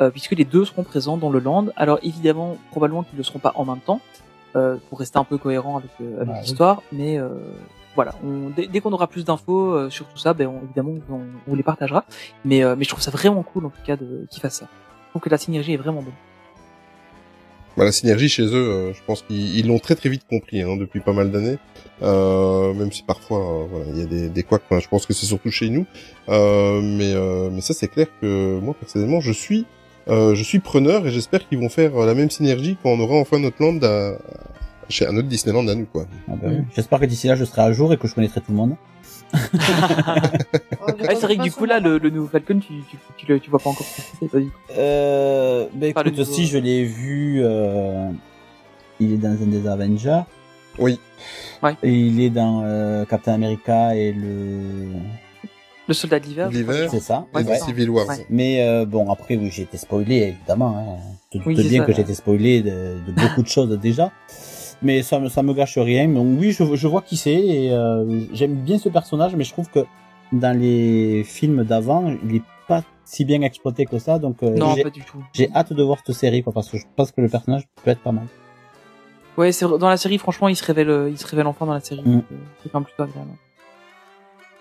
euh, 0.00 0.10
puisque 0.10 0.32
les 0.32 0.44
deux 0.44 0.64
seront 0.64 0.82
présents 0.82 1.16
dans 1.16 1.30
le 1.30 1.38
land. 1.38 1.66
Alors 1.76 1.98
évidemment, 2.02 2.56
probablement 2.70 3.02
qu'ils 3.04 3.14
ne 3.14 3.18
le 3.18 3.24
seront 3.24 3.38
pas 3.38 3.52
en 3.54 3.64
même 3.64 3.78
temps, 3.80 4.00
euh, 4.56 4.76
pour 4.88 4.98
rester 4.98 5.18
un 5.18 5.24
peu 5.24 5.38
cohérent 5.38 5.76
avec, 5.76 5.90
euh, 6.00 6.16
avec 6.16 6.26
Bah, 6.28 6.32
oui. 6.34 6.40
l'histoire. 6.42 6.82
Mais 6.90 7.18
euh, 7.18 7.28
voilà, 7.94 8.12
on, 8.24 8.50
dès, 8.50 8.66
dès 8.66 8.80
qu'on 8.80 8.92
aura 8.92 9.06
plus 9.06 9.24
d'infos 9.24 9.72
euh, 9.72 9.88
sur 9.90 10.06
tout 10.06 10.18
ça, 10.18 10.34
ben 10.34 10.48
on- 10.48 10.64
évidemment, 10.64 10.94
on, 11.10 11.20
on 11.48 11.54
les 11.54 11.62
partagera. 11.62 12.04
Mais, 12.44 12.64
euh, 12.64 12.74
mais 12.76 12.82
je 12.84 12.88
trouve 12.88 13.02
ça 13.02 13.10
vraiment 13.12 13.42
cool 13.44 13.66
en 13.66 13.70
tout 13.70 13.82
cas 13.84 13.96
de 13.96 14.26
qu'ils 14.30 14.42
fassent 14.42 14.58
ça. 14.60 14.66
Je 15.06 15.10
trouve 15.10 15.22
que 15.22 15.28
la 15.30 15.38
synergie 15.38 15.74
est 15.74 15.78
vraiment 15.78 16.02
bonne. 16.02 16.12
Bah, 17.76 17.84
la 17.84 17.92
synergie 17.92 18.28
chez 18.28 18.44
eux, 18.44 18.54
euh, 18.54 18.92
je 18.94 19.00
pense 19.06 19.22
qu'ils 19.22 19.58
ils 19.58 19.66
l'ont 19.66 19.78
très 19.78 19.94
très 19.94 20.08
vite 20.08 20.22
compris 20.28 20.62
hein, 20.62 20.76
depuis 20.76 21.00
pas 21.00 21.12
mal 21.12 21.30
d'années. 21.30 21.58
Euh, 22.02 22.72
même 22.74 22.90
si 22.90 23.02
parfois, 23.02 23.38
euh, 23.38 23.84
il 23.92 24.00
y 24.00 24.02
a 24.02 24.06
des, 24.06 24.28
des 24.28 24.46
je 24.50 24.88
pense 24.88 25.06
que 25.06 25.12
c'est 25.12 25.26
surtout 25.26 25.50
chez 25.50 25.68
nous. 25.68 25.86
Mais 26.28 27.14
mais 27.50 27.60
ça 27.60 27.74
c'est 27.74 27.88
clair 27.88 28.06
que 28.20 28.58
moi 28.60 28.74
personnellement, 28.78 29.20
je 29.20 29.32
suis 29.32 29.66
je 30.08 30.42
suis 30.42 30.58
preneur 30.58 31.06
et 31.06 31.10
j'espère 31.10 31.46
qu'ils 31.48 31.58
vont 31.58 31.68
faire 31.68 31.94
la 31.94 32.14
même 32.14 32.30
synergie 32.30 32.76
quand 32.82 32.90
on 32.90 33.00
aura 33.00 33.16
enfin 33.16 33.38
notre 33.38 33.62
land 33.62 33.80
chez 34.88 35.06
un 35.06 35.16
autre 35.16 35.28
Disneyland 35.28 35.66
à 35.68 35.74
nous 35.74 35.86
quoi. 35.86 36.06
Ah 36.28 36.34
bah. 36.40 36.48
J'espère 36.74 37.00
que 37.00 37.06
d'ici 37.06 37.26
là, 37.26 37.36
je 37.36 37.44
serai 37.44 37.62
à 37.62 37.72
jour 37.72 37.92
et 37.92 37.98
que 37.98 38.08
je 38.08 38.14
connaîtrai 38.14 38.40
tout 38.40 38.52
le 38.52 38.56
monde. 38.56 38.76
Ah, 40.88 41.14
c'est 41.14 41.22
vrai 41.22 41.36
que 41.36 41.42
du 41.42 41.52
coup 41.52 41.64
là, 41.64 41.80
le, 41.80 41.98
le 41.98 42.10
nouveau 42.10 42.28
Falcon, 42.28 42.58
tu, 42.58 42.74
tu, 42.90 42.96
tu, 43.16 43.26
le- 43.26 43.40
tu 43.40 43.50
vois 43.50 43.58
pas 43.58 43.70
encore 43.70 43.86
du 44.22 44.28
coup. 44.28 44.38
Euh, 44.76 45.66
bah 45.74 45.92
Pas 45.92 46.02
le 46.02 46.08
écoute, 46.10 46.18
nouveau. 46.20 46.32
si 46.32 46.46
je 46.46 46.58
l'ai 46.58 46.84
vu, 46.84 47.40
euh, 47.42 48.08
il 49.00 49.12
est 49.14 49.16
dans 49.18 49.30
un 49.30 49.46
des 49.46 49.66
Avengers. 49.66 50.22
Oui. 50.78 50.98
Et 51.82 51.90
il 51.90 52.20
est 52.20 52.30
dans 52.30 52.62
euh, 52.64 53.04
Captain 53.06 53.32
America 53.34 53.94
et 53.96 54.12
le 54.12 54.92
Le 55.88 55.94
soldat 55.94 56.20
de 56.20 56.26
l'hiver. 56.26 56.50
L'hiver. 56.50 56.90
C'est 56.90 57.00
ça. 57.00 57.26
Et 57.34 57.42
ouais. 57.42 57.58
Civil 57.58 57.90
War. 57.90 58.06
Ouais. 58.06 58.26
Mais 58.30 58.62
euh, 58.62 58.84
bon, 58.84 59.10
après, 59.10 59.36
oui, 59.36 59.50
j'ai 59.50 59.62
été 59.62 59.78
spoilé, 59.78 60.34
évidemment. 60.36 60.76
Hein. 60.76 60.96
Tu 61.30 61.40
te 61.40 61.48
Oui, 61.48 61.54
bien 61.54 61.80
ça. 61.80 61.86
que 61.86 61.92
j'ai 61.94 62.02
été 62.02 62.14
spoilé 62.14 62.60
de, 62.62 62.98
de 63.06 63.12
beaucoup 63.12 63.42
de 63.42 63.48
choses 63.48 63.70
déjà. 63.80 64.12
Mais 64.86 65.02
ça 65.02 65.18
me, 65.18 65.28
ça 65.28 65.42
me 65.42 65.52
gâche 65.52 65.78
rien. 65.78 66.06
Donc 66.08 66.28
oui, 66.40 66.48
je, 66.52 66.62
je 66.82 66.86
vois 66.92 67.02
qui 67.08 67.16
c'est 67.24 67.34
et 67.56 67.72
euh, 67.72 68.20
j'aime 68.32 68.54
bien 68.68 68.78
ce 68.78 68.88
personnage, 68.98 69.34
mais 69.36 69.44
je 69.48 69.52
trouve 69.56 69.68
que 69.76 69.82
dans 70.32 70.56
les 70.64 71.24
films 71.24 71.64
d'avant, 71.64 72.02
il 72.24 72.36
est 72.36 72.42
pas 72.68 72.82
si 73.04 73.24
bien 73.24 73.40
exploité 73.42 73.84
que 73.86 73.98
ça. 73.98 74.18
Donc 74.18 74.42
euh, 74.42 74.50
Non, 74.56 74.74
j'ai- 74.74 74.82
pas 74.84 74.90
du 74.90 75.02
tout. 75.10 75.22
j'ai 75.32 75.48
hâte 75.54 75.72
de 75.72 75.82
voir 75.82 75.98
cette 76.04 76.14
série, 76.14 76.42
quoi, 76.44 76.52
parce 76.52 76.68
que 76.70 76.76
je 76.78 76.84
pense 76.96 77.10
que 77.12 77.20
le 77.20 77.28
personnage 77.28 77.64
peut 77.82 77.90
être 77.90 78.00
pas 78.08 78.12
mal. 78.12 78.26
Ouais, 79.36 79.52
c'est 79.52 79.66
dans 79.66 79.88
la 79.88 79.96
série, 79.98 80.18
franchement, 80.18 80.48
il 80.48 80.56
se 80.56 80.64
révèle, 80.64 80.88
euh, 80.88 81.10
il 81.10 81.18
se 81.18 81.26
révèle 81.26 81.46
enfin 81.46 81.66
dans 81.66 81.74
la 81.74 81.80
série. 81.80 82.02
Mm. 82.04 82.22
C'est 82.62 82.70
quand 82.70 82.78
même 82.80 82.86
plutôt 82.86 83.02
agréable. 83.02 83.30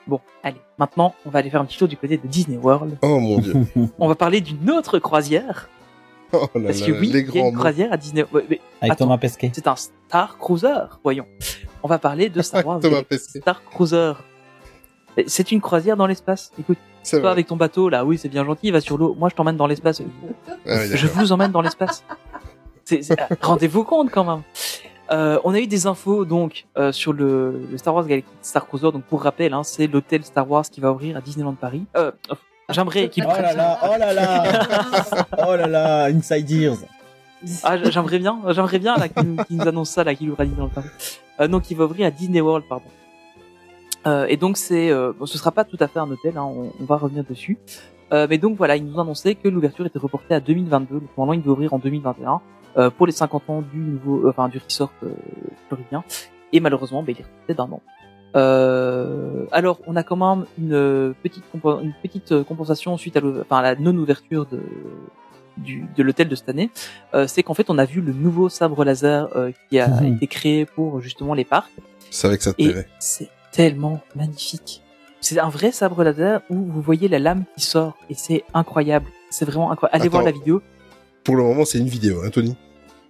Bon, 0.08 0.20
allez, 0.44 0.62
maintenant, 0.78 1.16
on 1.26 1.30
va 1.30 1.40
aller 1.40 1.50
faire 1.50 1.62
un 1.62 1.66
petit 1.66 1.78
tour 1.80 1.88
du 1.88 1.98
côté 1.98 2.18
de 2.18 2.28
Disney 2.28 2.58
World. 2.58 2.98
Oh 3.02 3.20
mon 3.20 3.40
dieu. 3.40 3.54
On 4.00 4.08
va 4.08 4.16
parler 4.16 4.40
d'une 4.42 4.70
autre 4.70 5.00
croisière. 5.00 5.68
Oh 6.34 6.48
là 6.56 6.62
Parce 6.66 6.80
là, 6.82 6.88
que 6.88 6.92
oui, 6.94 7.08
les 7.12 7.20
il 7.22 7.36
y 7.36 7.38
a 7.40 7.42
une 7.48 7.54
mots. 7.54 7.60
croisière 7.60 7.94
à 7.94 7.98
Disney. 7.98 8.26
ouais, 8.34 8.46
mais 8.50 8.60
Avec 8.82 8.94
Attends. 8.94 9.06
Thomas 9.06 9.18
Pesquet. 9.18 9.52
c'est 9.54 9.68
un 9.68 9.76
Star 9.76 10.38
Cruiser, 10.38 10.74
voyons. 11.04 11.26
On 11.84 11.88
va 11.88 11.98
parler 12.00 12.30
de 12.30 12.42
Star 12.42 12.66
Wars 12.66 12.80
Thomas 12.82 13.04
Pesquet. 13.04 13.40
Star 13.42 13.64
Cruiser. 13.64 14.14
C'est 15.28 15.52
une 15.52 15.62
croisière 15.62 15.96
dans 15.96 16.08
l'espace. 16.08 16.52
Écoute, 16.60 16.78
C'est 17.04 17.18
toi 17.18 17.22
vrai. 17.22 17.32
avec 17.32 17.48
ton 17.48 17.56
bateau 17.56 17.88
là, 17.90 18.04
oui, 18.04 18.18
c'est 18.18 18.28
bien 18.30 18.44
gentil, 18.44 18.72
va 18.72 18.82
sur 18.82 18.98
l'eau. 18.98 19.16
Moi, 19.18 19.30
je 19.30 19.36
t'emmène 19.36 19.56
dans 19.56 19.68
l'espace. 19.68 20.02
Ah 20.02 20.78
oui, 20.82 20.90
Je 20.98 21.08
vous 21.08 21.32
emmène 21.32 21.52
dans 21.52 21.62
l'espace. 21.62 22.04
Euh, 22.92 22.98
Rendez-vous 23.42 23.84
compte 23.84 24.12
quand 24.12 24.24
même. 24.26 24.44
Euh, 25.12 25.40
on 25.44 25.54
a 25.54 25.60
eu 25.60 25.68
des 25.68 25.86
infos 25.88 26.26
donc 26.26 26.66
euh, 26.78 26.92
sur 26.92 27.14
le, 27.14 27.66
le 27.72 27.78
Star 27.78 27.94
Wars 27.96 28.06
Galaxy 28.08 28.28
Star 28.42 28.68
Cruiser. 28.68 28.92
Donc 28.92 29.04
pour 29.06 29.22
rappel, 29.24 29.54
hein, 29.54 29.64
c'est 29.64 29.88
l'hôtel 29.88 30.24
Star 30.26 30.50
Wars 30.50 30.66
qui 30.70 30.82
va 30.82 30.92
ouvrir 30.92 31.16
à 31.16 31.22
Disneyland 31.22 31.54
Paris. 31.54 31.86
Euh, 31.96 32.12
J'aimerais 32.70 33.10
qu'il 33.10 33.26
Oh 33.26 33.42
là 33.42 33.54
là, 33.54 33.80
oh 33.84 33.98
là 33.98 34.14
là, 34.14 34.44
oh 35.48 35.56
là 35.56 35.68
là, 35.68 36.06
Inside 36.06 36.50
Ears. 36.52 36.78
Ah, 37.64 37.78
j'aimerais 37.90 38.20
bien, 38.20 38.42
j'aimerais 38.50 38.80
bien 38.80 38.96
là 38.98 39.08
qu'il 39.08 39.24
nous, 39.24 39.44
qu'il 39.44 39.58
nous 39.58 39.68
annonce 39.68 39.92
ça 39.92 40.04
là, 40.04 40.16
qu'il 40.16 40.30
ouvre 40.30 40.42
à 40.42 40.46
Disneyland 40.46 40.70
Paris. 40.70 40.90
Euh, 41.40 41.48
donc 41.48 41.70
il 41.70 41.78
va 41.78 41.86
ouvrir 41.86 42.08
à 42.08 42.12
Disney 42.12 42.42
World, 42.42 42.66
pardon. 42.68 42.86
Euh, 44.08 44.26
et 44.28 44.38
donc 44.38 44.58
c'est, 44.58 44.90
euh, 44.92 45.14
bon, 45.18 45.26
ce 45.26 45.38
sera 45.38 45.52
pas 45.52 45.64
tout 45.64 45.78
à 45.80 45.88
fait 45.88 46.00
un 46.00 46.10
hôtel, 46.10 46.38
hein, 46.38 46.44
on, 46.44 46.72
on 46.80 46.86
va 46.86 46.98
revenir 46.98 47.24
dessus. 47.24 47.58
Euh, 48.14 48.28
mais 48.30 48.38
donc 48.38 48.58
voilà, 48.58 48.76
il 48.76 48.86
nous 48.86 49.00
annonçait 49.00 49.36
que 49.36 49.48
l'ouverture 49.48 49.86
était 49.86 50.00
reportée 50.00 50.36
à 50.36 50.40
2022. 50.40 50.96
Donc 50.96 51.10
normalement 51.18 51.34
il 51.34 51.42
devait 51.42 51.52
ouvrir 51.52 51.74
en 51.74 51.80
2021 51.80 52.42
euh, 52.78 52.90
pour 52.90 53.08
les 53.08 53.14
50 53.14 53.50
ans 53.50 53.62
du 53.62 53.78
nouveau, 53.78 54.28
euh, 54.28 54.30
enfin 54.30 54.50
du 54.50 54.60
resort 54.60 54.92
euh, 55.04 55.10
floridien. 55.68 56.04
Et 56.54 56.60
malheureusement, 56.60 57.04
ben, 57.04 57.16
il 57.18 57.22
est 57.22 57.26
reporté 57.26 57.54
d'un 57.54 57.76
an. 57.76 57.82
Euh, 58.36 59.46
alors, 59.52 59.80
on 59.88 59.96
a 59.96 60.04
quand 60.04 60.16
même 60.18 60.46
une 60.58 61.14
petite 61.24 61.44
compo- 61.54 61.82
une 61.82 61.94
petite 62.04 62.32
euh, 62.32 62.44
compensation 62.44 62.98
suite 62.98 63.16
à, 63.18 63.20
l'ou- 63.22 63.42
enfin, 63.42 63.58
à 63.58 63.62
la 63.62 63.76
non-ouverture 63.76 64.46
de 64.46 64.62
du, 65.58 65.86
de 65.96 66.04
l'hôtel 66.04 66.28
de 66.28 66.36
cette 66.36 66.50
année. 66.50 66.70
Euh, 67.14 67.28
c'est 67.28 67.42
qu'en 67.42 67.54
fait, 67.54 67.70
on 67.70 67.78
a 67.78 67.86
vu 67.86 68.02
le 68.02 68.12
nouveau 68.12 68.50
sabre 68.50 68.84
laser 68.84 69.30
euh, 69.38 69.52
qui 69.70 69.80
a 69.80 69.88
Mhm. 69.88 70.16
été 70.16 70.28
créé 70.28 70.66
pour 70.66 71.00
justement 71.00 71.34
les 71.34 71.46
parcs, 71.46 71.72
savais 72.12 72.38
que 72.38 72.44
ça 72.44 72.52
te 72.54 72.62
et 72.62 72.76
c'est 73.00 73.30
tellement 73.54 74.02
magnifique. 74.16 74.82
C'est 75.22 75.40
un 75.40 75.48
vrai 75.50 75.72
sabre 75.72 76.04
laser 76.04 76.42
où 76.50 76.56
vous 76.56 76.82
voyez 76.82 77.08
la 77.08 77.20
lame 77.20 77.46
qui 77.56 77.64
sort, 77.64 77.98
et 78.10 78.16
c'est 78.16 78.44
incroyable. 78.54 79.06
C'est 79.30 79.46
vraiment 79.46 79.72
incroyable. 79.72 79.96
Allez 80.02 80.10
voir 80.10 80.24
la 80.24 80.32
vidéo. 80.32 80.62
Pour 81.24 81.38
le 81.38 81.44
moment, 81.44 81.64
c'est 81.64 81.80
une 81.80 81.88
vidéo, 81.88 82.22
hein, 82.24 82.30
Tony? 82.32 82.56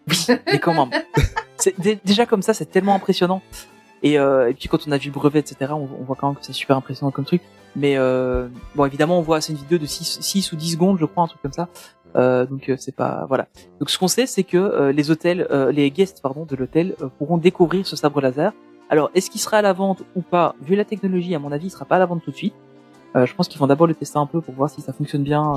Oui, 0.08 0.26
mais 0.46 0.60
quand 0.60 0.74
même. 0.76 1.02
C'est 1.58 1.80
dé- 1.80 1.98
déjà 2.06 2.26
comme 2.28 2.42
ça, 2.44 2.54
c'est 2.54 2.66
tellement 2.68 2.94
impressionnant. 2.96 3.42
Et, 4.06 4.20
euh, 4.20 4.52
et 4.52 4.54
puis 4.54 4.70
quand 4.70 4.88
on 4.88 4.92
a 4.92 4.98
vu 4.98 5.08
le 5.08 5.14
brevet, 5.14 5.40
etc., 5.40 5.74
on, 5.74 5.86
voit 5.86 6.16
quand 6.16 6.28
même 6.28 6.36
que 6.36 6.46
c'est 6.46 6.54
super 6.54 6.78
impressionnant 6.78 7.10
comme 7.10 7.26
truc. 7.26 7.42
Mais 7.76 7.98
euh, 7.98 8.48
bon, 8.76 8.86
évidemment, 8.86 9.18
on 9.18 9.24
voit 9.24 9.42
c'est 9.42 9.52
une 9.52 9.58
vidéo 9.58 9.80
de 9.80 9.88
6, 9.88 10.20
6 10.22 10.52
ou 10.52 10.56
10 10.56 10.74
secondes, 10.74 11.00
je 11.00 11.06
crois, 11.06 11.24
un 11.24 11.28
truc 11.28 11.42
comme 11.42 11.52
ça. 11.52 11.68
Euh, 12.16 12.46
donc 12.46 12.70
euh, 12.70 12.76
c'est 12.78 12.96
pas 12.96 13.26
voilà. 13.28 13.48
Donc 13.80 13.90
ce 13.90 13.98
qu'on 13.98 14.08
sait, 14.08 14.28
c'est 14.28 14.44
que 14.44 14.58
euh, 14.58 14.92
les 14.92 15.10
hôtels, 15.10 15.48
euh, 15.50 15.72
les 15.72 15.90
guests 15.90 16.22
pardon 16.22 16.46
de 16.46 16.56
l'hôtel 16.56 16.96
pourront 17.18 17.38
découvrir 17.38 17.86
ce 17.88 17.96
sabre 17.96 18.22
laser. 18.22 18.54
Alors 18.90 19.10
est-ce 19.16 19.32
qu'il 19.32 19.42
sera 19.42 19.58
à 19.58 19.62
la 19.64 19.74
vente 19.74 20.04
ou 20.16 20.22
pas? 20.22 20.56
Vu 20.62 20.76
la 20.76 20.86
technologie, 20.86 21.34
à 21.34 21.40
mon 21.40 21.52
avis, 21.52 21.68
il 21.68 21.72
sera 21.72 21.86
pas 21.86 21.96
à 21.96 22.00
la 22.00 22.06
vente 22.06 22.24
tout 22.24 22.32
de 22.32 22.36
suite. 22.36 22.54
Je 23.16 23.34
pense 23.34 23.48
qu'ils 23.48 23.60
vont 23.60 23.68
d'abord 23.68 23.88
le 23.88 23.96
tester 23.96 24.20
un 24.20 24.26
peu 24.26 24.42
pour 24.42 24.54
voir 24.54 24.70
si 24.70 24.82
ça 24.82 24.92
fonctionne 24.92 25.24
bien 25.24 25.54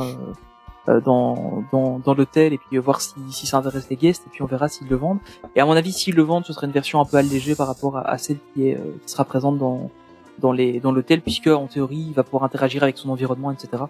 dans 1.04 1.64
dans, 1.72 1.98
dans 1.98 2.14
l'hôtel 2.14 2.52
et 2.52 2.58
puis 2.58 2.76
euh, 2.76 2.80
voir 2.80 3.00
si 3.00 3.14
si 3.30 3.46
ça 3.46 3.58
intéresse 3.58 3.88
les 3.90 3.96
guests 3.96 4.26
et 4.26 4.30
puis 4.30 4.42
on 4.42 4.46
verra 4.46 4.68
s'ils 4.68 4.88
le 4.88 4.96
vendent. 4.96 5.18
Et 5.54 5.60
à 5.60 5.66
mon 5.66 5.72
avis, 5.72 5.92
s'ils 5.92 6.14
le 6.14 6.22
vendent, 6.22 6.44
ce 6.44 6.52
sera 6.52 6.66
une 6.66 6.72
version 6.72 7.00
un 7.00 7.04
peu 7.04 7.16
allégée 7.16 7.54
par 7.54 7.66
rapport 7.66 7.96
à, 7.96 8.08
à 8.08 8.18
celle 8.18 8.38
qui, 8.54 8.68
est, 8.68 8.76
euh, 8.76 8.98
qui 9.04 9.12
sera 9.12 9.24
présente 9.24 9.58
dans 9.58 9.90
dans 10.38 10.52
les 10.52 10.80
dans 10.80 10.92
l'hôtel, 10.92 11.20
puisque 11.20 11.48
en 11.48 11.66
théorie, 11.66 12.06
il 12.08 12.14
va 12.14 12.22
pouvoir 12.22 12.44
interagir 12.44 12.82
avec 12.82 12.96
son 12.98 13.10
environnement, 13.10 13.50
etc. 13.50 13.84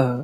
Euh, 0.00 0.22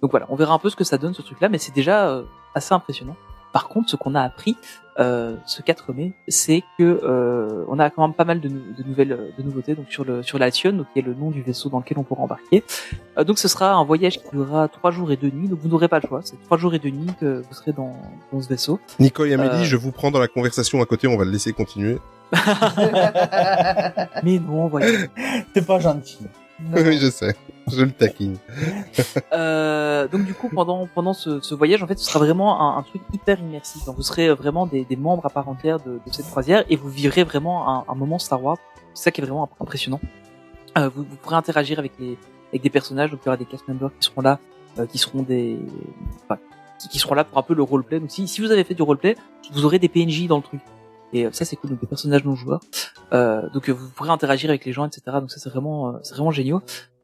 donc 0.00 0.10
voilà, 0.10 0.26
on 0.30 0.36
verra 0.36 0.54
un 0.54 0.58
peu 0.58 0.70
ce 0.70 0.76
que 0.76 0.84
ça 0.84 0.98
donne 0.98 1.14
ce 1.14 1.22
truc-là, 1.22 1.48
mais 1.48 1.58
c'est 1.58 1.74
déjà 1.74 2.08
euh, 2.08 2.24
assez 2.54 2.74
impressionnant. 2.74 3.16
Par 3.52 3.68
contre, 3.68 3.90
ce 3.90 3.96
qu'on 3.96 4.14
a 4.14 4.22
appris 4.22 4.56
euh, 4.98 5.36
ce 5.46 5.62
4 5.62 5.92
mai, 5.94 6.12
c'est 6.28 6.62
que 6.78 7.00
euh, 7.02 7.64
on 7.68 7.78
a 7.78 7.88
quand 7.90 8.02
même 8.06 8.14
pas 8.14 8.24
mal 8.24 8.40
de, 8.40 8.48
nou- 8.48 8.60
de 8.78 8.82
nouvelles 8.86 9.12
euh, 9.12 9.30
de 9.38 9.42
nouveautés 9.42 9.74
donc 9.74 9.86
sur 9.90 10.04
le 10.04 10.22
sur 10.22 10.38
l'Alcyon, 10.38 10.72
donc 10.72 10.86
qui 10.92 10.98
est 10.98 11.02
le 11.02 11.14
nom 11.14 11.30
du 11.30 11.40
vaisseau 11.42 11.68
dans 11.70 11.78
lequel 11.78 11.98
on 11.98 12.02
pourra 12.02 12.22
embarquer. 12.22 12.62
Euh, 13.18 13.24
donc 13.24 13.38
ce 13.38 13.48
sera 13.48 13.72
un 13.72 13.84
voyage 13.84 14.18
qui 14.20 14.28
durera 14.32 14.68
trois 14.68 14.90
jours 14.90 15.10
et 15.12 15.16
deux 15.16 15.30
nuits. 15.30 15.48
Donc 15.48 15.60
vous 15.60 15.68
n'aurez 15.68 15.88
pas 15.88 15.98
le 16.02 16.06
choix, 16.08 16.20
c'est 16.22 16.40
trois 16.44 16.58
jours 16.58 16.74
et 16.74 16.78
deux 16.78 16.90
nuits 16.90 17.12
que 17.20 17.42
vous 17.48 17.54
serez 17.54 17.72
dans, 17.72 17.96
dans 18.32 18.40
ce 18.42 18.48
vaisseau. 18.48 18.80
Nicole 19.00 19.28
et 19.30 19.34
Amélie, 19.34 19.50
Euh. 19.62 19.64
je 19.64 19.76
vous 19.76 19.92
prends 19.92 20.10
dans 20.10 20.20
la 20.20 20.28
conversation 20.28 20.82
à 20.82 20.86
côté, 20.86 21.06
on 21.08 21.16
va 21.16 21.24
le 21.24 21.30
laisser 21.30 21.52
continuer. 21.52 21.98
Mais 24.22 24.38
non, 24.38 24.68
voyez. 24.68 24.98
C'est 25.54 25.66
pas 25.66 25.78
gentil. 25.78 26.18
oui, 26.74 26.98
je 26.98 27.10
sais. 27.10 27.34
Je 27.68 27.82
le 27.84 27.92
taquine. 27.92 28.36
Euh, 29.32 30.08
donc 30.08 30.24
du 30.24 30.34
coup, 30.34 30.48
pendant 30.48 30.86
pendant 30.94 31.14
ce, 31.14 31.40
ce 31.40 31.54
voyage, 31.54 31.82
en 31.82 31.86
fait, 31.86 31.98
ce 31.98 32.04
sera 32.04 32.18
vraiment 32.18 32.60
un, 32.60 32.78
un 32.78 32.82
truc 32.82 33.00
hyper 33.12 33.40
immersif. 33.40 33.84
Donc, 33.84 33.96
vous 33.96 34.02
serez 34.02 34.32
vraiment 34.34 34.66
des, 34.66 34.84
des 34.84 34.96
membres 34.96 35.24
à 35.24 35.30
part 35.30 35.48
entière 35.48 35.78
de, 35.80 35.92
de 35.92 36.12
cette 36.12 36.26
croisière 36.26 36.64
et 36.68 36.76
vous 36.76 36.90
vivrez 36.90 37.24
vraiment 37.24 37.68
un, 37.68 37.84
un 37.88 37.94
moment 37.94 38.18
Star 38.18 38.42
Wars. 38.42 38.58
C'est 38.94 39.04
ça 39.04 39.10
qui 39.10 39.20
est 39.20 39.24
vraiment 39.24 39.48
impressionnant. 39.60 40.00
Euh, 40.76 40.88
vous, 40.88 41.02
vous 41.02 41.16
pourrez 41.16 41.36
interagir 41.36 41.78
avec 41.78 41.92
les 41.98 42.18
avec 42.50 42.62
des 42.62 42.70
personnages. 42.70 43.10
Donc 43.10 43.20
il 43.22 43.26
y 43.26 43.28
aura 43.28 43.36
des 43.36 43.46
cast 43.46 43.66
members 43.68 43.90
qui 43.98 44.06
seront 44.06 44.20
là, 44.20 44.38
euh, 44.78 44.86
qui 44.86 44.98
seront 44.98 45.22
des 45.22 45.58
enfin, 46.24 46.38
qui, 46.78 46.88
qui 46.88 46.98
seront 46.98 47.14
là 47.14 47.24
pour 47.24 47.38
un 47.38 47.42
peu 47.42 47.54
le 47.54 47.62
roleplay. 47.62 48.00
Donc 48.00 48.10
si 48.10 48.28
si 48.28 48.40
vous 48.40 48.50
avez 48.50 48.64
fait 48.64 48.74
du 48.74 48.82
roleplay, 48.82 49.16
vous 49.52 49.64
aurez 49.64 49.78
des 49.78 49.88
PNJ 49.88 50.26
dans 50.26 50.36
le 50.36 50.42
truc. 50.42 50.60
Et 51.14 51.26
euh, 51.26 51.32
ça 51.32 51.44
c'est 51.44 51.56
cool, 51.56 51.70
donc 51.70 51.80
des 51.80 51.86
personnages 51.86 52.24
non 52.24 52.34
joueurs. 52.34 52.60
Euh, 53.12 53.48
donc 53.50 53.68
euh, 53.68 53.72
vous 53.72 53.88
pourrez 53.90 54.10
interagir 54.10 54.50
avec 54.50 54.64
les 54.64 54.72
gens, 54.72 54.86
etc. 54.86 55.02
Donc 55.20 55.30
ça 55.30 55.38
c'est 55.38 55.50
vraiment 55.50 55.94
c'est 56.02 56.14
vraiment 56.14 56.30
génial. 56.30 56.60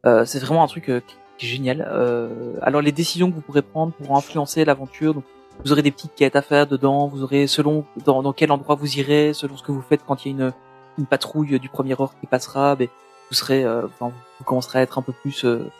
Euh, 0.06 0.24
c'est 0.24 0.38
vraiment 0.38 0.62
un 0.62 0.68
truc 0.68 0.88
euh, 0.90 1.00
qui 1.36 1.46
est 1.46 1.48
génial. 1.48 1.86
Euh, 1.90 2.54
alors 2.62 2.80
les 2.80 2.92
décisions 2.92 3.30
que 3.30 3.34
vous 3.34 3.40
pourrez 3.40 3.62
prendre 3.62 3.92
pourront 3.92 4.16
influencer 4.16 4.64
l'aventure. 4.64 5.14
Donc 5.14 5.24
vous 5.64 5.72
aurez 5.72 5.82
des 5.82 5.90
petites 5.90 6.14
quêtes 6.14 6.36
à 6.36 6.42
faire 6.42 6.66
dedans. 6.66 7.08
Vous 7.08 7.22
aurez 7.22 7.46
selon 7.46 7.84
dans, 8.04 8.22
dans 8.22 8.32
quel 8.32 8.52
endroit 8.52 8.76
vous 8.76 8.98
irez, 8.98 9.32
selon 9.34 9.56
ce 9.56 9.62
que 9.62 9.72
vous 9.72 9.82
faites 9.82 10.00
quand 10.06 10.24
il 10.24 10.28
y 10.28 10.42
a 10.42 10.46
une 10.46 10.52
une 10.98 11.06
patrouille 11.06 11.58
du 11.60 11.68
premier 11.68 11.94
ordre 11.94 12.12
qui 12.20 12.26
passera, 12.26 12.74
ben, 12.74 12.88
vous 13.30 13.34
serez, 13.36 13.64
euh, 13.64 13.86
enfin, 13.86 14.12
vous, 14.38 14.44
commencerez 14.44 14.80
à 14.80 14.82
être 14.82 14.98
un 14.98 15.02
peu 15.02 15.12
plus 15.12 15.44
euh, 15.44 15.70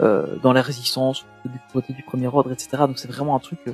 euh, 0.00 0.36
dans 0.42 0.52
la 0.52 0.62
résistance 0.62 1.24
du 1.44 1.58
côté 1.72 1.92
du 1.94 2.02
premier 2.02 2.26
ordre, 2.26 2.52
etc. 2.52 2.68
Donc 2.80 2.98
c'est 2.98 3.10
vraiment 3.10 3.34
un 3.34 3.38
truc 3.38 3.58
euh, 3.68 3.72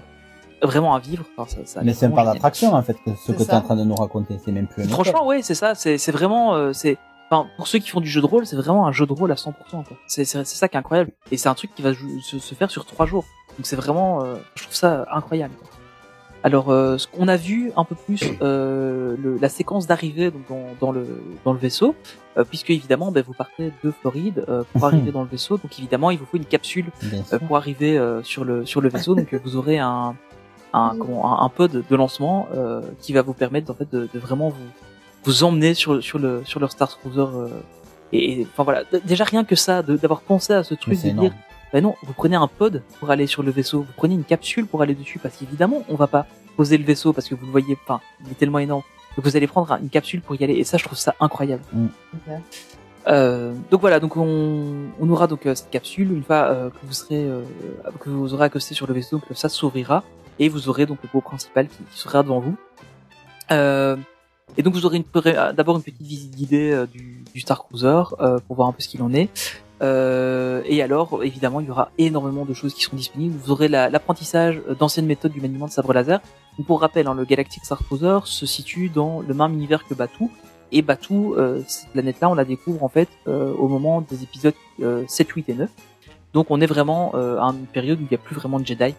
vraiment 0.63 0.95
à 0.95 1.01
vivre. 1.01 1.25
Enfin, 1.37 1.51
ça, 1.51 1.67
ça 1.67 1.81
a 1.81 1.83
Mais 1.83 1.93
c'est 1.93 2.07
un 2.07 2.11
génial. 2.11 2.27
d'attraction, 2.27 2.73
en 2.75 2.83
fait, 2.83 2.97
que- 3.05 3.11
ce 3.17 3.33
que 3.33 3.43
tu 3.43 3.51
es 3.51 3.55
en 3.55 3.63
train 3.63 3.77
de 3.77 3.85
nous 3.85 3.95
raconter. 3.97 4.39
C'est 4.45 4.53
même 4.53 4.69
plus. 4.69 4.89
Franchement, 4.89 5.27
ouais, 5.27 5.43
c'est 5.43 5.55
ça. 5.57 5.75
C'est 5.75 5.99
c'est 5.99 6.13
vraiment, 6.13 6.55
euh, 6.55 6.73
c'est, 6.73 6.99
enfin, 7.33 7.49
pour 7.57 7.67
ceux 7.67 7.79
qui 7.79 7.89
font 7.89 8.01
du 8.01 8.09
jeu 8.09 8.21
de 8.21 8.27
rôle, 8.27 8.47
c'est 8.47 8.57
vraiment 8.57 8.87
un 8.87 8.93
jeu 8.93 9.07
de 9.07 9.13
rôle 9.13 9.33
à 9.33 9.37
100%. 9.37 9.53
quoi. 9.71 9.85
C'est 10.07 10.25
c'est 10.25 10.45
c'est 10.45 10.57
ça 10.57 10.69
qui 10.69 10.77
est 10.77 10.79
incroyable. 10.79 11.11
Et 11.31 11.37
c'est 11.37 11.49
un 11.49 11.55
truc 11.55 11.75
qui 11.75 11.83
va 11.83 11.93
se, 11.95 12.39
se 12.39 12.55
faire 12.55 12.71
sur 12.71 12.85
trois 12.85 13.07
jours. 13.07 13.25
Donc 13.59 13.67
c'est 13.67 13.77
vraiment, 13.77 14.23
euh, 14.23 14.37
je 14.55 14.63
trouve 14.65 14.75
ça 14.75 15.07
incroyable. 15.13 15.55
quoi. 15.59 15.69
Alors, 16.45 16.71
euh, 16.71 16.99
ce 16.99 17.07
qu'on 17.07 17.29
a 17.29 17.37
vu 17.37 17.71
un 17.77 17.85
peu 17.85 17.95
plus, 17.95 18.25
euh, 18.43 19.15
le, 19.23 19.39
la 19.39 19.49
séquence 19.49 19.87
d'arrivée 19.87 20.33
donc 20.33 20.43
dans, 20.49 20.67
dans 20.81 20.91
le 20.93 21.07
dans 21.45 21.53
le 21.53 21.59
vaisseau, 21.59 21.95
euh, 22.37 22.45
puisque 22.45 22.71
évidemment, 22.71 23.13
ben, 23.13 23.23
vous 23.25 23.33
partez 23.33 23.73
de 23.85 23.91
Floride 23.93 24.45
pour 24.73 24.85
arriver 24.85 25.13
dans 25.13 25.23
le 25.23 25.29
vaisseau. 25.29 25.57
Donc 25.57 25.79
évidemment, 25.79 26.11
il 26.11 26.19
vous 26.19 26.27
faut 26.27 26.37
une 26.37 26.45
capsule 26.45 26.87
pour 27.47 27.57
arriver 27.57 28.01
sur 28.25 28.45
le 28.45 28.67
sur 28.67 28.81
le 28.81 28.89
vaisseau. 28.89 29.15
Donc 29.15 29.33
vous 29.35 29.57
aurez 29.57 29.79
un 29.79 30.17
un, 30.75 30.97
comment, 30.99 31.39
un, 31.41 31.45
un 31.45 31.49
pod 31.51 31.85
de 31.89 31.97
lancement 31.97 32.49
qui 33.01 33.13
va 33.13 33.23
vous 33.23 33.35
permettre 33.35 33.71
en 33.71 33.75
fait 33.75 33.91
de, 33.93 34.09
de 34.13 34.19
vraiment 34.19 34.49
vous 34.49 34.67
vous 35.25 35.45
emmener 35.45 35.75
sur 35.75 36.03
sur 36.03 36.19
le 36.19 36.43
sur 36.45 36.61
leur 36.61 36.71
Star 36.73 36.99
Cruiser. 36.99 37.21
euh, 37.21 37.49
et 38.13 38.47
enfin 38.53 38.63
voilà, 38.65 38.83
déjà 39.05 39.25
rien 39.25 39.43
que 39.45 39.57
ça, 39.57 39.83
de- 39.83 39.97
d'avoir 39.97 40.21
pensé 40.21 40.53
à 40.53 40.63
ce 40.65 40.75
truc 40.75 40.95
de 41.09 41.15
dire, 41.23 41.33
ben 41.73 41.83
non, 41.83 41.95
vous 42.03 42.13
prenez 42.13 42.37
un 42.37 42.47
pod 42.49 42.83
pour 43.01 43.11
aller 43.11 43.27
sur 43.27 43.43
le 43.43 43.51
vaisseau, 43.51 43.81
vous 43.81 43.93
prenez 43.97 44.15
une 44.15 44.25
capsule 44.25 44.67
pour 44.67 44.83
aller 44.83 44.95
dessus, 44.95 45.19
parce 45.19 45.37
qu'évidemment 45.37 45.83
on 45.89 45.95
va 45.97 46.07
pas 46.09 46.27
poser 46.57 46.77
le 46.77 46.85
vaisseau 46.85 47.13
parce 47.15 47.27
que 47.29 47.35
vous 47.35 47.47
le 47.47 47.51
voyez, 47.53 47.79
enfin 47.85 48.01
il 48.27 48.31
est 48.33 48.35
tellement 48.35 48.59
énorme. 48.59 48.83
Donc 49.17 49.25
vous 49.27 49.37
allez 49.37 49.47
prendre 49.47 49.73
une 49.81 49.89
capsule 49.89 50.21
pour 50.21 50.35
y 50.39 50.45
aller, 50.45 50.55
et 50.55 50.65
ça 50.65 50.77
je 50.77 50.85
trouve 50.85 50.99
ça 50.99 51.15
incroyable. 51.21 51.63
Ok. 52.15 52.35
Euh, 53.09 53.53
donc 53.71 53.81
voilà, 53.81 53.99
donc 53.99 54.17
on, 54.17 54.89
on 55.01 55.11
aura 55.11 55.27
donc 55.27 55.47
euh, 55.47 55.55
cette 55.55 55.71
capsule 55.71 56.13
une 56.13 56.23
fois 56.23 56.37
euh, 56.51 56.69
que 56.71 56.77
vous 56.85 56.93
serez 56.93 57.25
euh, 57.25 57.43
que 57.99 58.11
vous 58.11 58.33
aurez 58.35 58.45
accosté 58.45 58.75
sur 58.75 58.87
le 58.87 58.95
vaisseau, 58.95 59.17
donc 59.19 59.27
ça 59.37 59.49
s'ouvrira 59.49 60.05
et 60.39 60.49
vous 60.51 60.69
aurez 60.69 60.85
donc 60.87 60.99
le 61.03 61.09
pot 61.09 61.21
principal 61.23 61.67
qui, 61.69 61.79
qui 61.91 61.99
sera 61.99 62.23
devant 62.23 62.41
vous. 62.41 62.57
Euh, 64.53 64.59
et 64.59 64.63
donc 64.63 64.75
vous 64.75 64.87
aurez 64.87 64.99
une- 64.99 65.53
d'abord 65.55 65.77
une 65.77 65.83
petite 65.83 66.01
visite 66.03 66.35
guidée 66.37 66.71
euh, 66.71 66.87
du, 66.87 67.25
du 67.33 67.41
Star 67.41 67.65
Cruiser 67.65 68.03
euh, 68.21 68.39
pour 68.47 68.57
voir 68.57 68.69
un 68.69 68.73
peu 68.73 68.81
ce 68.83 68.89
qu'il 68.89 69.03
en 69.03 69.13
est. 69.13 69.29
Euh, 69.83 70.63
et 70.67 70.81
alors, 70.83 71.25
évidemment, 71.25 71.59
il 71.61 71.67
y 71.67 71.71
aura 71.71 71.91
énormément 71.99 72.45
de 72.45 72.55
choses 72.55 72.73
qui 72.73 72.83
seront 72.83 72.97
disponibles. 72.97 73.35
Vous 73.43 73.51
aurez 73.51 73.67
la- 73.69 73.91
l'apprentissage 73.91 74.61
d'anciennes 74.79 75.07
méthodes 75.07 75.33
du 75.33 75.41
maniement 75.41 75.67
de 75.67 75.73
sabre 75.73 75.93
laser. 75.93 76.21
Donc, 76.57 76.67
pour 76.69 76.81
rappel, 76.81 77.07
hein, 77.09 77.15
le 77.15 77.25
Galactic 77.25 77.65
Star 77.65 77.79
Cruiser 77.85 78.19
se 78.25 78.47
situe 78.47 78.91
dans 78.91 79.21
le 79.27 79.35
même 79.35 79.53
univers 79.55 79.85
que 79.87 79.95
Batuu. 79.95 80.31
Et 80.71 80.83
Batuu, 80.83 81.35
euh, 81.35 81.63
cette 81.67 81.89
planète-là, 81.91 82.31
on 82.31 82.35
la 82.35 82.45
découvre 82.45 82.83
en 82.85 82.89
fait 82.89 83.09
euh, 83.27 83.53
au 83.55 83.67
moment 83.69 84.03
des 84.03 84.23
épisodes 84.23 84.55
euh, 84.81 85.03
7, 85.09 85.29
8 85.31 85.49
et 85.49 85.55
9. 85.55 85.71
Donc, 86.33 86.47
on 86.51 86.61
est 86.61 86.67
vraiment 86.67 87.13
euh, 87.15 87.39
à 87.41 87.47
une 87.47 87.67
période 87.67 87.99
où 87.99 88.03
il 88.05 88.09
n'y 88.09 88.15
a 88.15 88.19
plus 88.19 88.37
vraiment 88.37 88.61
de 88.61 88.67
Jedi. 88.67 88.95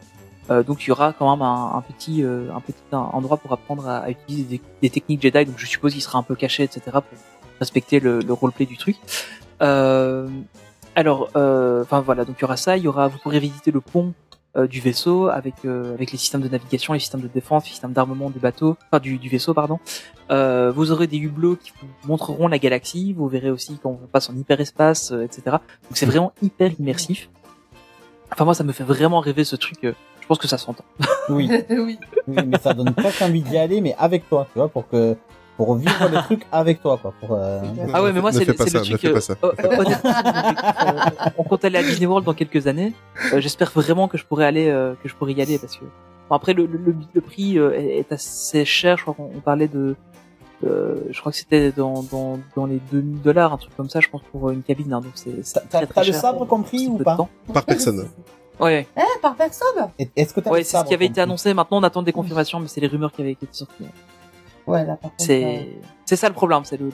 Euh, 0.49 0.63
donc, 0.63 0.83
il 0.83 0.89
y 0.89 0.91
aura 0.91 1.13
quand 1.13 1.29
même 1.31 1.41
un, 1.41 1.81
petit, 1.87 2.23
euh, 2.23 2.53
un 2.53 2.59
petit 2.59 2.83
endroit 2.91 3.37
pour 3.37 3.51
apprendre 3.53 3.87
à, 3.87 4.09
utiliser 4.09 4.61
des, 4.81 4.89
techniques 4.89 5.21
Jedi. 5.21 5.45
Donc, 5.45 5.55
je 5.57 5.65
suppose 5.65 5.93
qu'il 5.93 6.01
sera 6.01 6.19
un 6.19 6.23
peu 6.23 6.35
caché, 6.35 6.63
etc. 6.63 6.81
pour 6.91 7.03
respecter 7.59 7.99
le, 7.99 8.19
le 8.19 8.33
roleplay 8.33 8.65
du 8.65 8.77
truc. 8.77 8.97
Euh, 9.61 10.27
alors, 10.95 11.29
euh, 11.35 11.81
enfin 11.81 12.01
voilà, 12.01 12.23
donc 12.25 12.35
il 12.37 12.41
y 12.41 12.45
aura 12.45 12.57
ça, 12.57 12.77
il 12.77 12.83
y 12.83 12.87
aura, 12.87 13.07
vous 13.07 13.17
pourrez 13.17 13.39
visiter 13.39 13.71
le 13.71 13.81
pont 13.81 14.13
euh, 14.55 14.67
du 14.67 14.79
vaisseau 14.79 15.27
avec 15.27 15.55
euh, 15.65 15.93
avec 15.95 16.11
les 16.11 16.17
systèmes 16.19 16.41
de 16.41 16.49
navigation, 16.49 16.93
les 16.93 16.99
systèmes 16.99 17.21
de 17.21 17.27
défense, 17.27 17.63
les 17.63 17.71
systèmes 17.71 17.93
d'armement 17.93 18.29
du 18.29 18.37
bateau, 18.37 18.77
enfin 18.91 18.99
du, 18.99 19.17
du 19.17 19.27
vaisseau 19.29 19.53
pardon. 19.53 19.79
Vous 20.29 20.91
aurez 20.91 21.07
des 21.07 21.17
hublots 21.17 21.55
qui 21.55 21.71
vous 21.79 21.87
montreront 22.07 22.47
la 22.47 22.59
galaxie. 22.59 23.13
Vous 23.13 23.27
verrez 23.27 23.51
aussi 23.51 23.79
quand 23.81 23.89
on 23.89 24.07
passe 24.07 24.29
en 24.29 24.35
hyperespace, 24.35 25.11
etc. 25.11 25.43
Donc 25.83 25.93
c'est 25.93 26.05
vraiment 26.07 26.31
hyper 26.41 26.71
immersif. 26.79 27.29
Enfin 28.31 28.45
moi 28.45 28.53
ça 28.53 28.63
me 28.63 28.71
fait 28.71 28.83
vraiment 28.83 29.19
rêver 29.19 29.43
ce 29.43 29.55
truc. 29.55 29.85
Je 30.23 30.27
pense 30.27 30.37
que 30.39 30.47
ça 30.47 30.57
s'entend. 30.57 30.85
Oui, 31.29 31.49
oui. 31.69 31.99
oui, 32.27 32.37
mais 32.47 32.57
ça 32.57 32.73
donne 32.73 32.93
presque 32.93 33.21
envie 33.21 33.41
d'y 33.41 33.57
aller, 33.57 33.81
mais 33.81 33.93
avec 33.99 34.27
toi, 34.29 34.47
tu 34.53 34.57
vois, 34.59 34.69
pour 34.69 34.87
que 34.87 35.15
pour 35.57 35.75
vivre 35.75 36.09
le 36.09 36.17
truc 36.23 36.45
avec 36.51 36.81
toi, 36.81 36.97
quoi. 36.99 37.13
Pour, 37.19 37.33
euh, 37.37 37.59
Ah 37.93 38.01
ouais, 38.01 38.11
mais 38.13 38.21
moi 38.21 38.31
c'est 38.31 38.43
le, 38.45 38.53
pas 38.53 38.63
c'est 38.63 38.71
ça, 38.71 38.79
le 38.79 38.85
truc. 38.85 39.05
euh, 39.05 39.13
pas 39.13 39.21
ça. 39.21 39.35
euh, 39.43 39.77
honnêtement, 39.77 40.11
on, 41.37 41.43
compte 41.43 41.63
aller 41.65 41.77
à 41.77 41.83
Disney 41.83 42.05
World 42.07 42.25
dans 42.25 42.33
quelques 42.33 42.65
années. 42.67 42.93
Euh, 43.33 43.39
J'espère 43.41 43.69
vraiment 43.71 44.07
que 44.07 44.17
je 44.17 44.25
pourrais 44.25 44.45
aller, 44.45 44.69
euh, 44.69 44.95
que 45.03 45.07
je 45.09 45.15
pourrais 45.15 45.33
y 45.33 45.41
aller 45.41 45.59
parce 45.59 45.75
que 45.77 45.83
bon, 46.29 46.35
après 46.35 46.53
le, 46.53 46.65
le, 46.65 46.77
le- 46.79 46.95
le 47.13 47.21
prix 47.21 47.59
euh, 47.59 47.71
est 47.77 48.11
assez 48.11 48.65
cher. 48.65 48.97
Je 48.97 49.03
crois 49.03 49.13
qu'on 49.13 49.29
on 49.35 49.41
parlait 49.41 49.67
de, 49.67 49.95
euh, 50.63 50.95
je 51.11 51.19
crois 51.19 51.31
que 51.31 51.37
c'était 51.37 51.71
dans, 51.71 52.01
dans 52.03 52.39
dans 52.55 52.65
les 52.65 52.79
2000 52.91 53.21
dollars, 53.21 53.53
un 53.53 53.57
truc 53.57 53.75
comme 53.77 53.89
ça, 53.89 53.99
je 53.99 54.07
pense 54.09 54.21
pour 54.31 54.49
une 54.49 54.63
cabine. 54.63 54.91
hein, 54.93 55.01
donc 55.01 55.11
c'est 55.15 55.33
T'as 55.69 56.03
le 56.03 56.13
sabre 56.13 56.45
compris 56.47 56.87
ou 56.87 56.97
pas. 56.97 57.17
Par 57.53 57.65
personne. 57.65 58.07
Ouais, 58.59 58.87
Eh, 58.97 59.01
par 59.21 59.35
personne 59.35 59.89
Et- 59.99 60.09
Est-ce 60.15 60.33
que 60.33 60.39
t'as 60.39 60.51
ouais, 60.51 60.63
c'est 60.63 60.77
ce 60.77 60.83
qui 60.85 60.93
avait 60.93 61.05
été 61.07 61.21
annoncé. 61.21 61.53
Maintenant, 61.53 61.77
on 61.79 61.83
attend 61.83 62.03
des 62.03 62.11
confirmations, 62.13 62.59
mais 62.59 62.67
c'est 62.67 62.81
les 62.81 62.87
rumeurs 62.87 63.11
qui 63.11 63.21
avaient 63.21 63.31
été 63.31 63.47
sorties. 63.51 63.85
Ouais, 64.67 64.85
là, 64.85 64.95
par 64.95 65.11
contre. 65.11 65.23
C'est 65.25 65.67
c'est 66.05 66.15
ça 66.15 66.27
le 66.29 66.33
problème, 66.35 66.63
c'est 66.63 66.77
le, 66.77 66.85
ouais. 66.87 66.91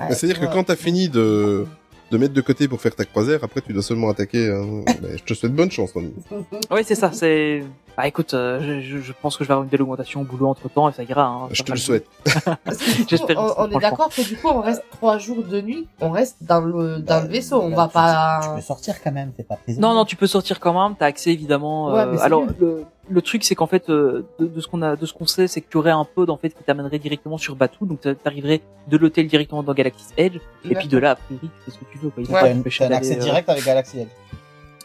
Mais 0.00 0.14
C'est-à-dire 0.14 0.38
que 0.40 0.46
quand 0.52 0.64
t'as 0.64 0.76
fini 0.76 1.08
de, 1.08 1.66
de 2.10 2.18
mettre 2.18 2.32
de 2.34 2.40
côté 2.40 2.68
pour 2.68 2.80
faire 2.80 2.94
ta 2.94 3.04
croisière, 3.04 3.40
après 3.42 3.60
tu 3.60 3.72
dois 3.72 3.82
seulement 3.82 4.08
attaquer. 4.10 4.48
hein. 4.50 4.82
Mais 5.02 5.16
je 5.18 5.24
te 5.24 5.34
souhaite 5.34 5.54
bonne 5.54 5.70
chance, 5.70 5.92
Tony. 5.92 6.12
Ouais, 6.70 6.82
c'est 6.82 6.94
ça. 6.94 7.10
C'est. 7.12 7.62
Bah 7.96 8.06
écoute, 8.06 8.32
euh, 8.32 8.60
je, 8.60 8.80
je- 8.80 8.98
je 9.00 9.12
pense 9.20 9.36
que 9.36 9.42
je 9.42 9.48
vais 9.48 9.52
avoir 9.52 9.64
une 9.64 9.70
belle 9.70 9.82
augmentation 9.82 10.20
au 10.20 10.24
boulot 10.24 10.46
entre 10.46 10.68
temps 10.68 10.88
et 10.88 10.92
ça 10.92 11.02
ira. 11.02 11.24
Hein, 11.26 11.48
Je 11.50 11.62
te 11.64 11.72
le 11.72 11.78
souhaite. 11.78 12.06
J'espère 13.08 13.38
on, 13.58 13.68
est 13.70 13.80
d'accord 13.80 14.08
que 14.08 14.22
du 14.26 14.36
coup, 14.36 14.48
on 14.48 14.60
reste 14.60 14.82
trois 14.92 15.18
jours 15.18 15.42
de 15.42 15.60
nuit, 15.60 15.86
on 16.00 16.10
reste 16.10 16.36
dans 16.40 16.60
le, 16.60 16.98
dans 16.98 17.22
le 17.22 17.28
vaisseau, 17.28 17.60
on 17.60 17.70
Bah, 17.70 17.76
va 17.76 17.86
tu- 17.88 17.92
pas... 17.94 18.40
Tu 18.44 18.54
peux 18.54 18.60
sortir 18.60 18.94
quand 19.02 19.10
même, 19.12 19.32
c'est 19.36 19.46
pas 19.46 19.56
prisonnier. 19.56 19.82
Non, 19.86 19.94
non, 19.94 20.04
tu 20.04 20.14
peux 20.16 20.26
sortir 20.28 20.60
quand 20.60 20.72
même. 20.88 20.96
T'as 20.98 21.06
accès 21.06 21.32
évidemment. 21.32 21.92
Ouais, 21.92 22.00
euh, 22.00 22.06
mais 22.12 22.18
c'est 22.18 22.22
alors 22.24 22.42
nul. 22.46 22.54
le, 22.60 22.84
le 23.10 23.22
truc, 23.22 23.44
c'est 23.44 23.54
qu'en 23.54 23.66
fait, 23.66 23.88
euh, 23.90 24.24
de, 24.38 24.46
de 24.46 24.60
ce 24.60 24.66
qu'on 24.68 24.82
a, 24.82 24.96
de 24.96 25.06
ce 25.06 25.12
qu'on 25.12 25.26
sait, 25.26 25.46
c'est 25.48 25.60
que 25.60 25.68
tu 25.70 25.76
aurais 25.76 25.90
un 25.90 26.04
pod 26.04 26.30
en 26.30 26.36
fait 26.36 26.50
qui 26.50 26.62
t'amènerait 26.62 26.98
directement 26.98 27.38
sur 27.38 27.56
Batuu, 27.56 27.86
donc 27.86 28.00
t'a- 28.00 28.14
t'arriverais 28.14 28.60
de 28.88 28.96
l'hôtel 28.96 29.26
directement 29.26 29.62
dans 29.62 29.74
Galaxy's 29.74 30.12
Edge, 30.16 30.36
et 30.68 30.74
puis 30.74 30.88
de 30.88 30.98
là, 30.98 31.12
a 31.12 31.14
priori, 31.16 31.48
tu 31.48 31.64
fais 31.64 31.70
ce 31.70 31.78
que 31.78 31.84
tu 31.92 31.98
veux. 31.98 32.10
Quoi. 32.10 32.22
Ouais. 32.24 32.54
T'as 32.78 32.86
un, 32.86 32.90
accès 32.92 33.16
euh, 33.16 33.20
direct 33.20 33.48
avec 33.48 33.64
Galaxy 33.64 34.00
Edge. 34.00 34.08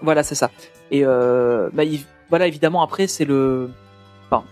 Voilà, 0.01 0.23
c'est 0.23 0.35
ça. 0.35 0.51
Et 0.91 1.03
euh, 1.05 1.69
bah, 1.73 1.83
il- 1.83 2.05
voilà, 2.29 2.47
évidemment, 2.47 2.81
après, 2.81 3.07
c'est 3.07 3.25
le. 3.25 3.69
Enfin, 4.29 4.43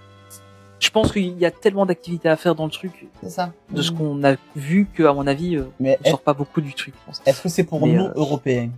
je 0.79 0.89
pense 0.89 1.11
qu'il 1.11 1.37
y 1.37 1.45
a 1.45 1.51
tellement 1.51 1.85
d'activités 1.85 2.29
à 2.29 2.35
faire 2.37 2.55
dans 2.55 2.65
le 2.65 2.71
truc, 2.71 3.07
C'est 3.23 3.29
ça. 3.29 3.51
de 3.69 3.81
ce 3.81 3.91
qu'on 3.91 4.23
a 4.23 4.35
vu, 4.55 4.87
que 4.93 5.03
à 5.03 5.13
mon 5.13 5.27
avis, 5.27 5.55
euh, 5.57 5.63
Mais 5.79 5.97
on 6.05 6.09
sort 6.11 6.21
pas 6.21 6.33
beaucoup 6.33 6.61
du 6.61 6.73
truc. 6.73 6.93
Je 6.99 7.05
pense. 7.05 7.21
est-ce 7.25 7.41
que 7.41 7.49
c'est 7.49 7.63
pour 7.63 7.85
Mais, 7.85 7.93
nous, 7.93 8.05
euh, 8.05 8.13
Européens? 8.15 8.69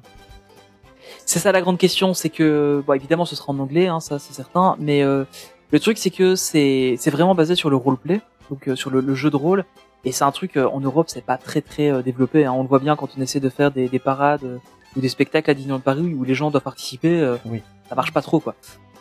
C'est 1.26 1.40
ça 1.40 1.52
la 1.52 1.62
grande 1.62 1.78
question, 1.78 2.14
c'est 2.14 2.30
que, 2.30 2.84
bon, 2.86 2.94
évidemment, 2.94 3.26
ce 3.26 3.36
sera 3.36 3.52
en 3.54 3.60
anglais, 3.60 3.88
hein, 3.88 4.00
ça 4.00 4.20
c'est 4.20 4.34
certain, 4.34 4.76
mais 4.80 5.04
euh, 5.04 5.24
le 5.72 5.80
truc 5.80 5.98
c'est 5.98 6.10
que 6.12 6.36
c'est 6.36 6.96
c'est 7.00 7.10
vraiment 7.12 7.34
basé 7.34 7.56
sur 7.56 7.70
le 7.70 7.76
roleplay, 7.76 8.22
donc 8.50 8.68
euh, 8.68 8.76
sur 8.76 8.90
le, 8.92 9.00
le 9.02 9.16
jeu 9.16 9.30
de 9.30 9.36
rôle, 9.38 9.66
et 10.06 10.12
c'est 10.12 10.26
un 10.26 10.32
truc 10.32 10.58
euh, 10.58 10.68
en 10.68 10.82
Europe, 10.82 11.08
c'est 11.10 11.24
pas 11.26 11.38
très 11.38 11.62
très 11.62 11.90
euh, 11.92 12.02
développé. 12.02 12.46
Hein, 12.46 12.52
on 12.52 12.62
le 12.64 12.68
voit 12.68 12.80
bien 12.80 12.96
quand 12.96 13.10
on 13.18 13.22
essaie 13.22 13.40
de 13.40 13.50
faire 13.50 13.72
des, 13.72 13.88
des 13.88 14.00
parades 14.00 14.44
euh, 14.44 14.58
ou 14.96 15.00
des 15.02 15.10
spectacles 15.10 15.50
à 15.50 15.54
Disneyland 15.54 15.80
Paris 15.80 16.14
où 16.14 16.24
les 16.24 16.36
gens 16.36 16.52
doivent 16.52 16.62
participer, 16.64 17.20
euh, 17.22 17.38
Oui. 17.46 17.62
ça 17.90 17.96
marche 17.96 18.12
pas 18.14 18.22
trop 18.22 18.40
quoi. 18.40 18.54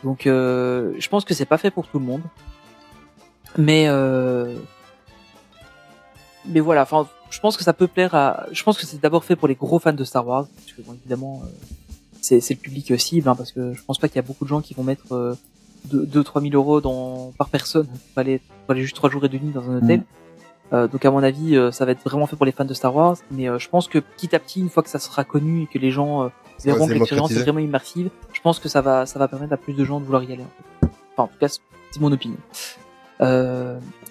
Donc, 0.05 0.27
euh, 0.27 0.93
je 0.99 1.09
pense 1.09 1.24
que 1.24 1.35
c'est 1.35 1.44
pas 1.44 1.59
fait 1.59 1.70
pour 1.70 1.86
tout 1.86 1.99
le 1.99 2.05
monde, 2.05 2.23
mais 3.59 3.86
euh, 3.89 4.55
mais 6.47 6.61
voilà, 6.61 6.82
enfin, 6.82 7.07
je 7.31 7.39
pense 7.40 7.57
que 7.57 7.62
ça 7.65 7.73
peut 7.73 7.86
plaire 7.86 8.15
à. 8.15 8.47
Je 8.53 8.62
pense 8.62 8.78
que 8.78 8.86
c'est 8.86 9.01
d'abord 9.01 9.24
fait 9.24 9.36
pour 9.36 9.47
les 9.49 9.55
gros 9.55 9.78
fans 9.78 9.93
de 9.93 10.05
Star 10.05 10.27
Wars, 10.27 10.47
parce 10.57 10.73
que 10.73 10.82
bon, 10.82 10.94
évidemment, 10.94 11.43
euh, 11.44 11.49
c'est 12.23 12.40
c'est 12.40 12.55
le 12.55 12.61
public 12.61 12.90
euh, 12.90 12.97
cible, 12.97 13.28
hein, 13.28 13.35
parce 13.35 13.53
que 13.53 13.74
je 13.74 13.82
pense 13.85 13.99
pas 13.99 14.09
qu'il 14.09 14.16
y 14.16 14.20
a 14.20 14.27
beaucoup 14.27 14.44
de 14.44 14.49
gens 14.49 14.62
qui 14.62 14.73
vont 14.73 14.85
mettre 14.85 15.12
euh, 15.12 15.35
2-3 15.93 16.43
000 16.43 16.55
euros 16.55 16.81
dans, 16.81 17.32
par 17.36 17.49
personne 17.49 17.86
pour 17.86 18.19
aller, 18.19 18.39
pour 18.39 18.73
aller 18.73 18.82
juste 18.82 18.97
trois 18.97 19.11
jours 19.11 19.24
et 19.24 19.28
demi 19.28 19.51
dans 19.53 19.69
un 19.70 19.78
hôtel. 19.78 20.01
Mm. 20.01 20.05
Euh, 20.73 20.89
donc 20.89 21.05
à 21.05 21.11
mon 21.11 21.23
avis, 21.23 21.57
euh, 21.57 21.70
ça 21.70 21.85
va 21.85 21.93
être 21.93 22.03
vraiment 22.03 22.27
fait 22.27 22.36
pour 22.36 22.47
les 22.47 22.53
fans 22.53 22.65
de 22.65 22.73
Star 22.73 22.94
Wars, 22.94 23.16
mais 23.31 23.49
euh, 23.49 23.59
je 23.59 23.69
pense 23.69 23.89
que 23.89 23.99
petit 23.99 24.35
à 24.35 24.39
petit, 24.39 24.61
une 24.61 24.70
fois 24.70 24.82
que 24.82 24.89
ça 24.89 24.99
sera 24.99 25.23
connu 25.24 25.65
et 25.65 25.66
que 25.66 25.78
les 25.78 25.90
gens 25.90 26.24
euh, 26.24 26.28
verront 26.65 26.86
que 26.86 26.94
l'expérience 26.94 27.31
est 27.32 27.43
vraiment 27.43 27.59
immersive, 27.59 28.09
je 28.32 28.40
pense 28.40 28.59
que 28.59 28.69
ça 28.69 28.81
va, 28.81 29.05
ça 29.05 29.19
va 29.19 29.28
permettre 29.28 29.53
à 29.53 29.59
plus 29.59 29.74
de 29.74 29.85
gens 29.85 30.01
de 30.01 30.05
vouloir 30.05 30.23
y 30.23 30.32
aller. 30.32 30.43
En, 30.43 30.47
fait. 30.47 30.89
enfin, 31.12 31.23
en 31.24 31.27
tout 31.27 31.39
cas, 31.39 31.49
c'est 31.49 32.01
mon 32.01 32.11
opinion. 32.11 32.39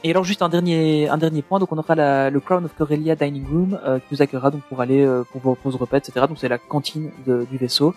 Et 0.03 0.09
alors 0.11 0.23
juste 0.23 0.41
un 0.41 0.49
dernier, 0.49 1.07
un 1.09 1.17
dernier 1.17 1.43
point, 1.43 1.59
donc 1.59 1.71
on 1.71 1.77
aura 1.77 1.93
la, 1.93 2.29
le 2.31 2.39
Crown 2.39 2.65
of 2.65 2.73
Corellia 2.75 3.15
Dining 3.15 3.45
Room 3.47 3.79
euh, 3.85 3.99
qui 3.99 4.15
vous 4.15 4.21
accueillera 4.21 4.49
donc 4.49 4.63
pour 4.63 4.81
aller 4.81 5.05
euh, 5.05 5.23
pour 5.31 5.41
vos 5.41 5.53
pauses 5.55 5.75
repas, 5.75 5.97
etc. 5.97 6.25
Donc 6.27 6.37
c'est 6.39 6.49
la 6.49 6.57
cantine 6.57 7.11
de- 7.27 7.45
du 7.49 7.57
vaisseau, 7.57 7.93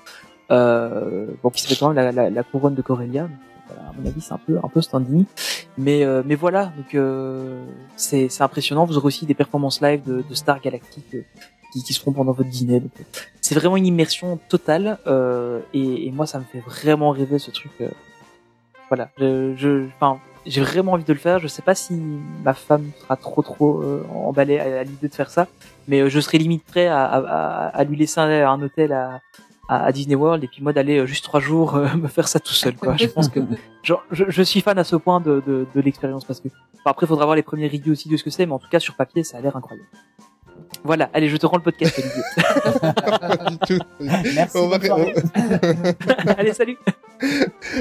euh, 0.51 1.27
bon 1.43 1.49
qui 1.49 1.63
s'appelle 1.63 1.79
quand 1.79 1.89
même 1.93 1.97
la, 1.97 2.13
la, 2.13 2.29
la 2.31 2.43
couronne 2.43 2.75
de 2.75 2.83
Corellia. 2.83 3.29
Voilà, 3.69 3.89
à 3.89 3.93
mon 3.99 4.07
avis, 4.07 4.21
c'est 4.21 4.35
un 4.35 4.39
peu 4.47 4.59
un 4.63 4.69
peu 4.69 4.83
standing, 4.83 5.25
mais 5.79 6.05
euh, 6.05 6.23
mais 6.27 6.35
voilà, 6.35 6.67
donc 6.77 6.95
euh, 6.95 7.65
c'est 7.97 8.29
c'est 8.29 8.43
impressionnant. 8.43 8.85
Vous 8.85 8.99
aurez 8.99 9.07
aussi 9.07 9.25
des 9.25 9.33
performances 9.35 9.81
live 9.81 10.03
de, 10.05 10.23
de 10.29 10.35
stars 10.35 10.61
galactiques 10.61 11.15
euh, 11.15 11.23
qui, 11.73 11.83
qui 11.83 11.95
seront 11.95 12.13
pendant 12.13 12.33
votre 12.33 12.51
dîner. 12.51 12.81
Donc, 12.81 12.93
c'est 13.41 13.55
vraiment 13.55 13.79
une 13.79 13.87
immersion 13.87 14.39
totale 14.51 14.99
et, 15.73 16.07
et 16.07 16.11
moi 16.13 16.27
ça 16.27 16.39
me 16.39 16.45
fait 16.45 16.61
vraiment 16.61 17.11
rêver 17.13 17.39
ce 17.39 17.51
truc. 17.51 17.73
voilà, 18.91 19.09
je, 19.19 19.87
enfin, 19.97 20.21
j'ai 20.47 20.61
vraiment 20.61 20.93
envie 20.93 21.05
de 21.05 21.13
le 21.13 21.19
faire. 21.19 21.39
Je 21.39 21.49
sais 21.49 21.63
pas 21.63 21.75
si 21.75 21.95
ma 22.45 22.55
femme 22.55 22.91
sera 23.01 23.17
trop 23.17 23.43
trop 23.43 23.81
euh, 23.83 24.05
emballée 24.15 24.59
à, 24.59 24.81
à 24.81 24.85
l'idée 24.85 25.09
de 25.09 25.15
faire 25.15 25.31
ça, 25.31 25.47
mais 25.89 26.01
euh, 26.01 26.09
je 26.09 26.21
serais 26.21 26.39
limite 26.39 26.65
prêt 26.65 26.87
à, 26.87 27.05
à, 27.05 27.19
à- 27.19 27.67
à 27.69 27.85
lui 27.85 27.97
laisser 27.97 28.21
un, 28.21 28.49
un 28.49 28.61
hôtel 28.63 28.93
à, 28.93 29.21
à, 29.69 29.91
Disney 29.93 30.15
World 30.15 30.45
et 30.45 30.49
puis 30.49 30.63
moi 30.63 30.73
d'aller 30.73 30.99
euh, 30.99 31.07
juste 31.07 31.25
trois 31.25 31.41
jours 31.41 31.77
euh, 31.77 31.89
me 31.97 32.09
faire 32.09 32.29
ça 32.29 32.41
tout 32.41 32.53
seul. 32.53 32.75
Quoi. 32.77 32.97
Je 32.97 33.07
pense 33.07 33.29
que 33.29 33.41
genre, 33.83 34.03
je, 34.11 34.25
je 34.29 34.43
suis 34.43 34.61
fan 34.61 34.79
à 34.79 34.85
ce 34.85 34.97
point 34.97 35.21
de, 35.21 35.43
de, 35.47 35.67
de 35.75 35.81
l'expérience 35.81 36.25
parce 36.25 36.41
que 36.41 36.49
enfin, 36.49 36.91
après 36.91 37.07
il 37.07 37.09
faudra 37.09 37.25
voir 37.25 37.37
les 37.37 37.43
premiers 37.43 37.69
reviews 37.69 37.93
aussi 37.93 38.09
de 38.09 38.17
ce 38.17 38.25
que 38.25 38.31
c'est, 38.31 38.45
mais 38.47 38.53
en 38.53 38.59
tout 38.59 38.69
cas 38.71 38.81
sur 38.81 38.95
papier 38.95 39.25
ça 39.25 39.39
a 39.39 39.41
l'air 39.41 39.57
incroyable. 39.57 39.89
Voilà, 40.87 41.09
allez, 41.15 41.31
je 41.31 41.39
te 41.39 41.47
rends 41.47 41.57
le 41.57 41.63
podcast, 41.63 41.99
Olivier. 41.99 42.23
Pas 43.19 43.51
du 43.51 43.59
tout. 43.59 43.79
Merci, 44.35 44.59
On 44.59 44.69
va, 44.69 44.77
allez, 46.37 46.53
salut. 46.53 46.77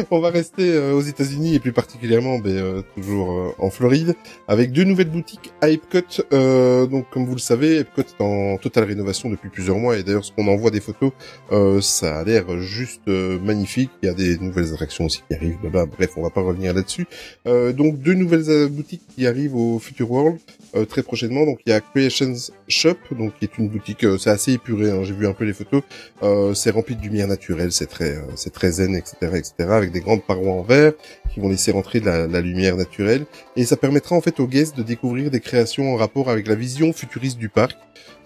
on 0.09 0.21
va 0.21 0.29
rester 0.29 0.71
euh, 0.71 0.93
aux 0.93 1.01
États-Unis 1.01 1.55
et 1.55 1.59
plus 1.59 1.73
particulièrement 1.73 2.39
ben, 2.39 2.55
euh, 2.55 2.81
toujours 2.95 3.31
euh, 3.33 3.55
en 3.59 3.69
Floride 3.69 4.15
avec 4.47 4.71
deux 4.71 4.85
nouvelles 4.85 5.09
boutiques 5.09 5.51
à 5.61 5.69
Epcot. 5.69 6.23
Euh, 6.31 6.85
donc 6.85 7.09
comme 7.09 7.25
vous 7.25 7.33
le 7.33 7.39
savez, 7.41 7.79
Epcot 7.79 8.03
est 8.03 8.21
en 8.23 8.55
totale 8.57 8.85
rénovation 8.85 9.29
depuis 9.29 9.49
plusieurs 9.49 9.77
mois 9.77 9.97
et 9.97 10.03
d'ailleurs 10.03 10.23
ce 10.23 10.31
qu'on 10.31 10.47
envoie 10.47 10.71
des 10.71 10.79
photos, 10.79 11.11
euh, 11.51 11.81
ça 11.81 12.19
a 12.19 12.23
l'air 12.23 12.57
juste 12.61 13.01
euh, 13.09 13.37
magnifique. 13.39 13.91
Il 14.01 14.05
y 14.05 14.09
a 14.09 14.13
des 14.13 14.37
nouvelles 14.37 14.71
attractions 14.71 15.05
aussi 15.05 15.23
qui 15.27 15.35
arrivent. 15.35 15.57
Bah, 15.73 15.85
bref, 15.85 16.11
on 16.15 16.21
va 16.21 16.29
pas 16.29 16.41
revenir 16.41 16.73
là-dessus. 16.73 17.05
Euh, 17.47 17.73
donc 17.73 17.99
deux 17.99 18.13
nouvelles 18.13 18.49
euh, 18.49 18.69
boutiques 18.69 19.03
qui 19.13 19.27
arrivent 19.27 19.57
au 19.57 19.77
Future 19.79 20.09
World 20.09 20.37
euh, 20.75 20.85
très 20.85 21.03
prochainement. 21.03 21.45
Donc 21.45 21.59
il 21.65 21.69
y 21.69 21.73
a 21.73 21.81
Creations 21.81 22.35
Shop, 22.67 22.95
donc 23.11 23.33
qui 23.37 23.45
est 23.45 23.57
une 23.57 23.69
boutique, 23.69 24.03
euh, 24.03 24.17
c'est 24.17 24.29
assez 24.29 24.53
épuré. 24.53 24.91
hein, 24.91 25.03
J'ai 25.03 25.13
vu 25.13 25.27
un 25.27 25.33
peu 25.33 25.45
les 25.45 25.53
photos. 25.53 25.81
Euh, 26.23 26.53
c'est 26.53 26.71
rempli 26.71 26.95
de 26.95 27.01
lumière 27.01 27.27
naturelle, 27.27 27.71
c'est 27.71 27.87
très, 27.87 28.17
euh, 28.17 28.21
c'est 28.35 28.51
très 28.53 28.71
zen, 28.71 28.95
etc., 28.95 29.15
etc., 29.21 29.53
avec 29.69 29.91
des 29.91 30.01
grandes 30.01 30.23
parois 30.23 30.53
en 30.53 30.61
verre 30.61 30.93
qui 31.33 31.39
vont 31.39 31.49
laisser 31.49 31.71
rentrer 31.71 31.99
de 31.99 32.05
la, 32.05 32.27
la 32.27 32.41
lumière 32.41 32.75
naturelle. 32.77 33.25
Et 33.55 33.65
ça 33.65 33.77
permettra 33.77 34.15
en 34.15 34.21
fait 34.21 34.39
aux 34.39 34.47
guests 34.47 34.77
de 34.77 34.83
découvrir 34.83 35.31
des 35.31 35.39
créations 35.39 35.93
en 35.93 35.95
rapport 35.95 36.29
avec 36.29 36.47
la 36.47 36.55
vision 36.55 36.93
futuriste 36.93 37.37
du 37.37 37.49
parc. 37.49 37.77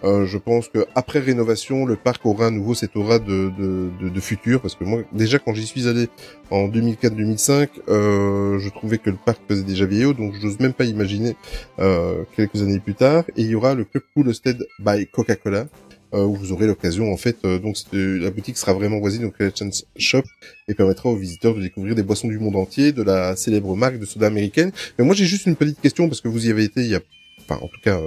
Euh, 0.04 0.26
je 0.26 0.38
pense 0.38 0.68
que 0.68 0.86
après 0.96 1.20
rénovation, 1.20 1.86
le 1.86 1.96
parc 1.96 2.26
aura 2.26 2.48
à 2.48 2.52
nouveau 2.52 2.76
cette 2.76 2.96
aura 2.96 3.20
de, 3.20 4.20
futur, 4.20 4.62
parce 4.62 4.76
que 4.76 4.84
moi, 4.84 5.02
déjà 5.12 5.40
quand 5.40 5.54
j'y 5.54 5.66
suis 5.66 5.88
allé 5.88 6.08
en 6.52 6.68
2004-2005, 6.68 7.70
euh, 7.90 8.60
je 8.60 8.70
trouvais 8.70 8.98
que 8.98 9.10
le 9.10 9.18
parc 9.24 9.40
faisait 9.48 9.64
déjà 9.64 9.86
vieillot, 9.86 10.14
donc 10.14 10.34
j'ose 10.42 10.60
même 10.60 10.74
pas 10.74 10.86
imaginer 10.86 11.36
euh, 11.80 12.24
quelques 12.36 12.62
années 12.62 12.80
plus 12.80 12.96
tard. 12.96 13.24
Et 13.36 13.42
il 13.42 13.48
y 13.48 13.56
aura 13.56 13.74
le 13.74 13.86
Club 13.86 14.04
Cool 14.14 14.32
by 14.80 15.08
Coca-Cola, 15.08 15.68
où 16.14 16.36
vous 16.36 16.52
aurez 16.52 16.68
l'occasion 16.68 17.12
en 17.12 17.18
fait. 17.18 17.44
donc 17.44 17.76
la 17.92 18.32
boutique 18.32 18.58
sera 18.58 18.74
vraiment 18.74 19.00
voisine 19.00 19.26
au 19.26 19.30
Collection 19.30 19.70
Shop 19.98 20.24
et 20.68 20.74
permettra 20.74 21.10
aux 21.10 21.16
visiteurs 21.16 21.54
de 21.54 21.62
découvrir 21.62 21.96
des 21.96 22.02
boissons 22.02 22.28
du 22.28 22.40
monde 22.40 22.56
entier, 22.56 22.92
de 22.92 23.04
la 23.04 23.36
célèbre 23.36 23.76
marque 23.76 24.00
de 24.00 24.06
soda 24.06 24.28
américaine. 24.28 24.72
Mais 24.98 25.06
moi 25.06 25.14
j'ai 25.14 25.26
juste 25.26 25.46
une 25.46 25.56
petite 25.56 25.80
question 25.80 26.08
parce 26.08 26.22
que 26.22 26.28
vous 26.28 26.48
y 26.48 26.50
avez 26.50 26.64
été 26.64 26.82
il 26.82 26.88
y 26.88 26.96
a, 26.96 27.02
enfin 27.42 27.60
en 27.62 27.68
tout 27.68 27.82
cas 27.84 28.00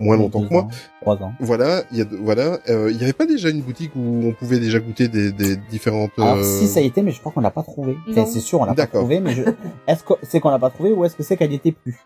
moins 0.00 0.16
longtemps 0.16 0.42
que 0.42 0.52
moi. 0.52 0.62
ans, 0.62 0.68
Trois 1.02 1.16
ans. 1.22 1.32
Voilà, 1.40 1.82
il 1.92 1.98
y 1.98 2.00
a 2.02 2.04
voilà, 2.22 2.58
euh, 2.68 2.90
il 2.90 2.96
y 2.98 3.02
avait 3.04 3.12
pas 3.12 3.26
déjà 3.26 3.48
une 3.50 3.60
boutique 3.60 3.92
où 3.94 4.22
on 4.24 4.32
pouvait 4.32 4.58
déjà 4.58 4.80
goûter 4.80 5.08
des, 5.08 5.30
des 5.32 5.56
différentes. 5.56 6.10
Alors 6.18 6.36
euh, 6.38 6.42
si 6.42 6.66
ça 6.66 6.80
a 6.80 6.82
été, 6.82 7.02
mais 7.02 7.10
je 7.12 7.20
crois 7.20 7.30
qu'on 7.32 7.40
l'a 7.40 7.50
pas 7.50 7.62
trouvé. 7.62 7.96
Enfin, 8.10 8.26
c'est 8.26 8.40
sûr, 8.40 8.60
on 8.60 8.64
l'a 8.64 8.74
pas 8.74 8.86
trouvé, 8.86 9.20
mais 9.20 9.32
je... 9.34 9.42
est-ce 9.86 10.02
que 10.02 10.14
c'est 10.22 10.40
qu'on 10.40 10.50
l'a 10.50 10.58
pas 10.58 10.70
trouvé 10.70 10.92
ou 10.92 11.04
est-ce 11.04 11.14
que 11.16 11.22
c'est 11.22 11.36
qu'elle 11.36 11.52
y 11.52 11.56
était 11.56 11.72
plus? 11.72 11.98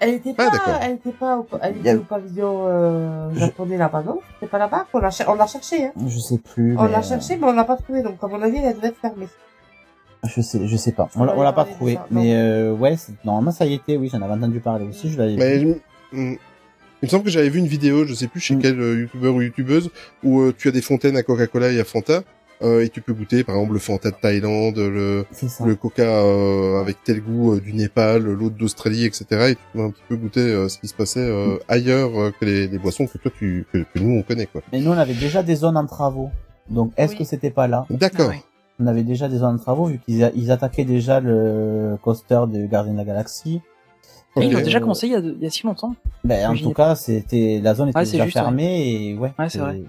Elle 0.00 0.14
était 0.14 0.34
Ah, 0.36 0.44
pas, 0.46 0.50
d'accord. 0.50 0.78
elle 0.82 0.92
était 0.96 1.12
pas 1.12 1.38
au, 1.38 1.46
elle 1.62 1.76
était 1.78 1.90
a- 1.90 1.96
au 1.96 2.00
pavillon 2.00 2.64
euh, 2.66 3.30
japonais 3.36 3.76
là-bas, 3.78 4.02
non? 4.02 4.18
C'était 4.34 4.50
pas 4.50 4.58
là-bas? 4.58 4.86
Qu'on 4.92 4.98
l'a, 4.98 5.10
cher- 5.10 5.28
on 5.30 5.34
l'a 5.34 5.46
cherché, 5.46 5.86
hein. 5.86 5.92
Je 6.06 6.18
sais 6.18 6.36
plus. 6.38 6.76
On 6.76 6.84
l'a 6.84 6.98
euh, 6.98 7.02
cherché, 7.02 7.36
mais 7.36 7.46
on 7.46 7.52
l'a 7.52 7.64
pas 7.64 7.76
trouvé, 7.76 8.02
donc 8.02 8.16
à 8.22 8.26
mon 8.26 8.42
avis, 8.42 8.58
elle 8.58 8.74
devait 8.76 8.88
être 8.88 8.98
fermée. 9.00 9.28
Je 10.26 10.40
sais, 10.40 10.66
je 10.66 10.76
sais 10.76 10.92
pas. 10.92 11.08
On, 11.16 11.28
on 11.28 11.42
l'a 11.42 11.52
pas 11.52 11.64
trouvé. 11.64 11.94
ça. 11.94 12.06
Mais 12.10 12.34
euh, 12.34 12.72
ouais, 12.74 12.96
normalement 13.24 13.50
ça 13.52 13.66
y 13.66 13.74
était. 13.74 13.96
Oui, 13.96 14.08
j'en 14.12 14.20
avais 14.22 14.32
entendu 14.34 14.58
parler 14.60 14.86
aussi. 14.86 15.10
Je 15.10 15.18
l'avais. 15.18 15.36
Mais 15.36 16.30
il 17.04 17.06
me 17.06 17.10
semble 17.10 17.24
que 17.24 17.30
j'avais 17.30 17.50
vu 17.50 17.58
une 17.58 17.66
vidéo, 17.66 18.06
je 18.06 18.14
sais 18.14 18.26
plus 18.28 18.40
chez 18.40 18.54
Mm. 18.56 18.58
quel 18.62 18.80
euh, 18.80 19.00
youtubeur 19.02 19.34
ou 19.34 19.42
youtubeuse, 19.42 19.90
où 20.22 20.40
euh, 20.40 20.54
tu 20.56 20.68
as 20.68 20.70
des 20.72 20.80
fontaines 20.82 21.16
à 21.16 21.22
Coca-Cola 21.22 21.70
et 21.70 21.78
à 21.80 21.84
Fanta, 21.84 22.22
euh, 22.62 22.82
et 22.84 22.88
tu 22.88 23.00
peux 23.02 23.12
goûter 23.12 23.44
par 23.44 23.56
exemple 23.56 23.74
le 23.74 23.78
Fanta 23.78 24.10
de 24.10 24.16
Thaïlande, 24.16 24.78
le, 24.78 25.24
le 25.66 25.74
Coca 25.74 26.02
euh, 26.02 26.80
avec 26.80 26.96
tel 27.04 27.20
goût 27.20 27.54
euh, 27.54 27.60
du 27.60 27.72
Népal, 27.74 28.22
l'autre 28.22 28.56
d'Australie, 28.56 29.04
etc. 29.04 29.24
Et 29.50 29.54
tu 29.56 29.60
peux 29.74 29.80
un 29.80 29.90
petit 29.90 30.02
peu 30.08 30.16
goûter 30.16 30.40
euh, 30.40 30.68
ce 30.68 30.78
qui 30.78 30.88
se 30.88 30.94
passait 30.94 31.20
euh, 31.20 31.58
ailleurs 31.68 32.18
euh, 32.18 32.32
que 32.40 32.44
les, 32.46 32.66
les 32.68 32.78
boissons 32.78 33.06
que 33.06 33.18
toi 33.18 33.30
tu 33.38 33.66
que, 33.72 33.78
que 33.78 33.98
nous 33.98 34.18
on 34.18 34.22
connaît 34.22 34.46
quoi. 34.46 34.62
Mais 34.72 34.80
nous, 34.80 34.90
on 34.92 34.96
avait 34.98 35.14
déjà 35.14 35.42
des 35.42 35.56
zones 35.56 35.76
en 35.76 35.84
travaux. 35.86 36.30
Donc, 36.70 36.92
est-ce 36.96 37.12
Oui. 37.12 37.18
que 37.18 37.24
c'était 37.24 37.50
pas 37.50 37.66
là? 37.68 37.84
D'accord. 37.90 38.26
Ah 38.30 38.36
ouais. 38.36 38.42
On 38.80 38.86
avait 38.86 39.02
déjà 39.02 39.28
des 39.28 39.36
zones 39.38 39.56
en 39.56 39.58
travaux 39.58 39.86
vu 39.86 39.98
qu'ils 39.98 40.32
ils 40.34 40.50
attaquaient 40.50 40.84
déjà 40.84 41.20
le 41.20 41.96
coaster 42.02 42.40
de 42.48 42.66
Gardien 42.66 42.92
de 42.94 42.98
la 42.98 43.04
Galaxie. 43.04 43.60
Ils 44.36 44.54
ont 44.56 44.58
Euh, 44.58 44.62
déjà 44.62 44.80
commencé 44.80 45.06
il 45.06 45.12
y 45.12 45.16
a, 45.16 45.20
il 45.20 45.38
y 45.40 45.46
a 45.46 45.50
si 45.50 45.64
longtemps. 45.64 45.94
Ben, 46.24 46.50
en 46.50 46.56
tout 46.56 46.72
cas, 46.72 46.94
c'était 46.96 47.60
la 47.62 47.74
zone 47.74 47.90
était 47.90 48.00
déjà 48.00 48.24
juste, 48.24 48.36
ouais. 48.36 48.42
fermée 48.42 48.90
et 49.10 49.14
ouais. 49.16 49.32
Ouais, 49.38 49.48
c'est 49.48 49.58
vrai. 49.58 49.82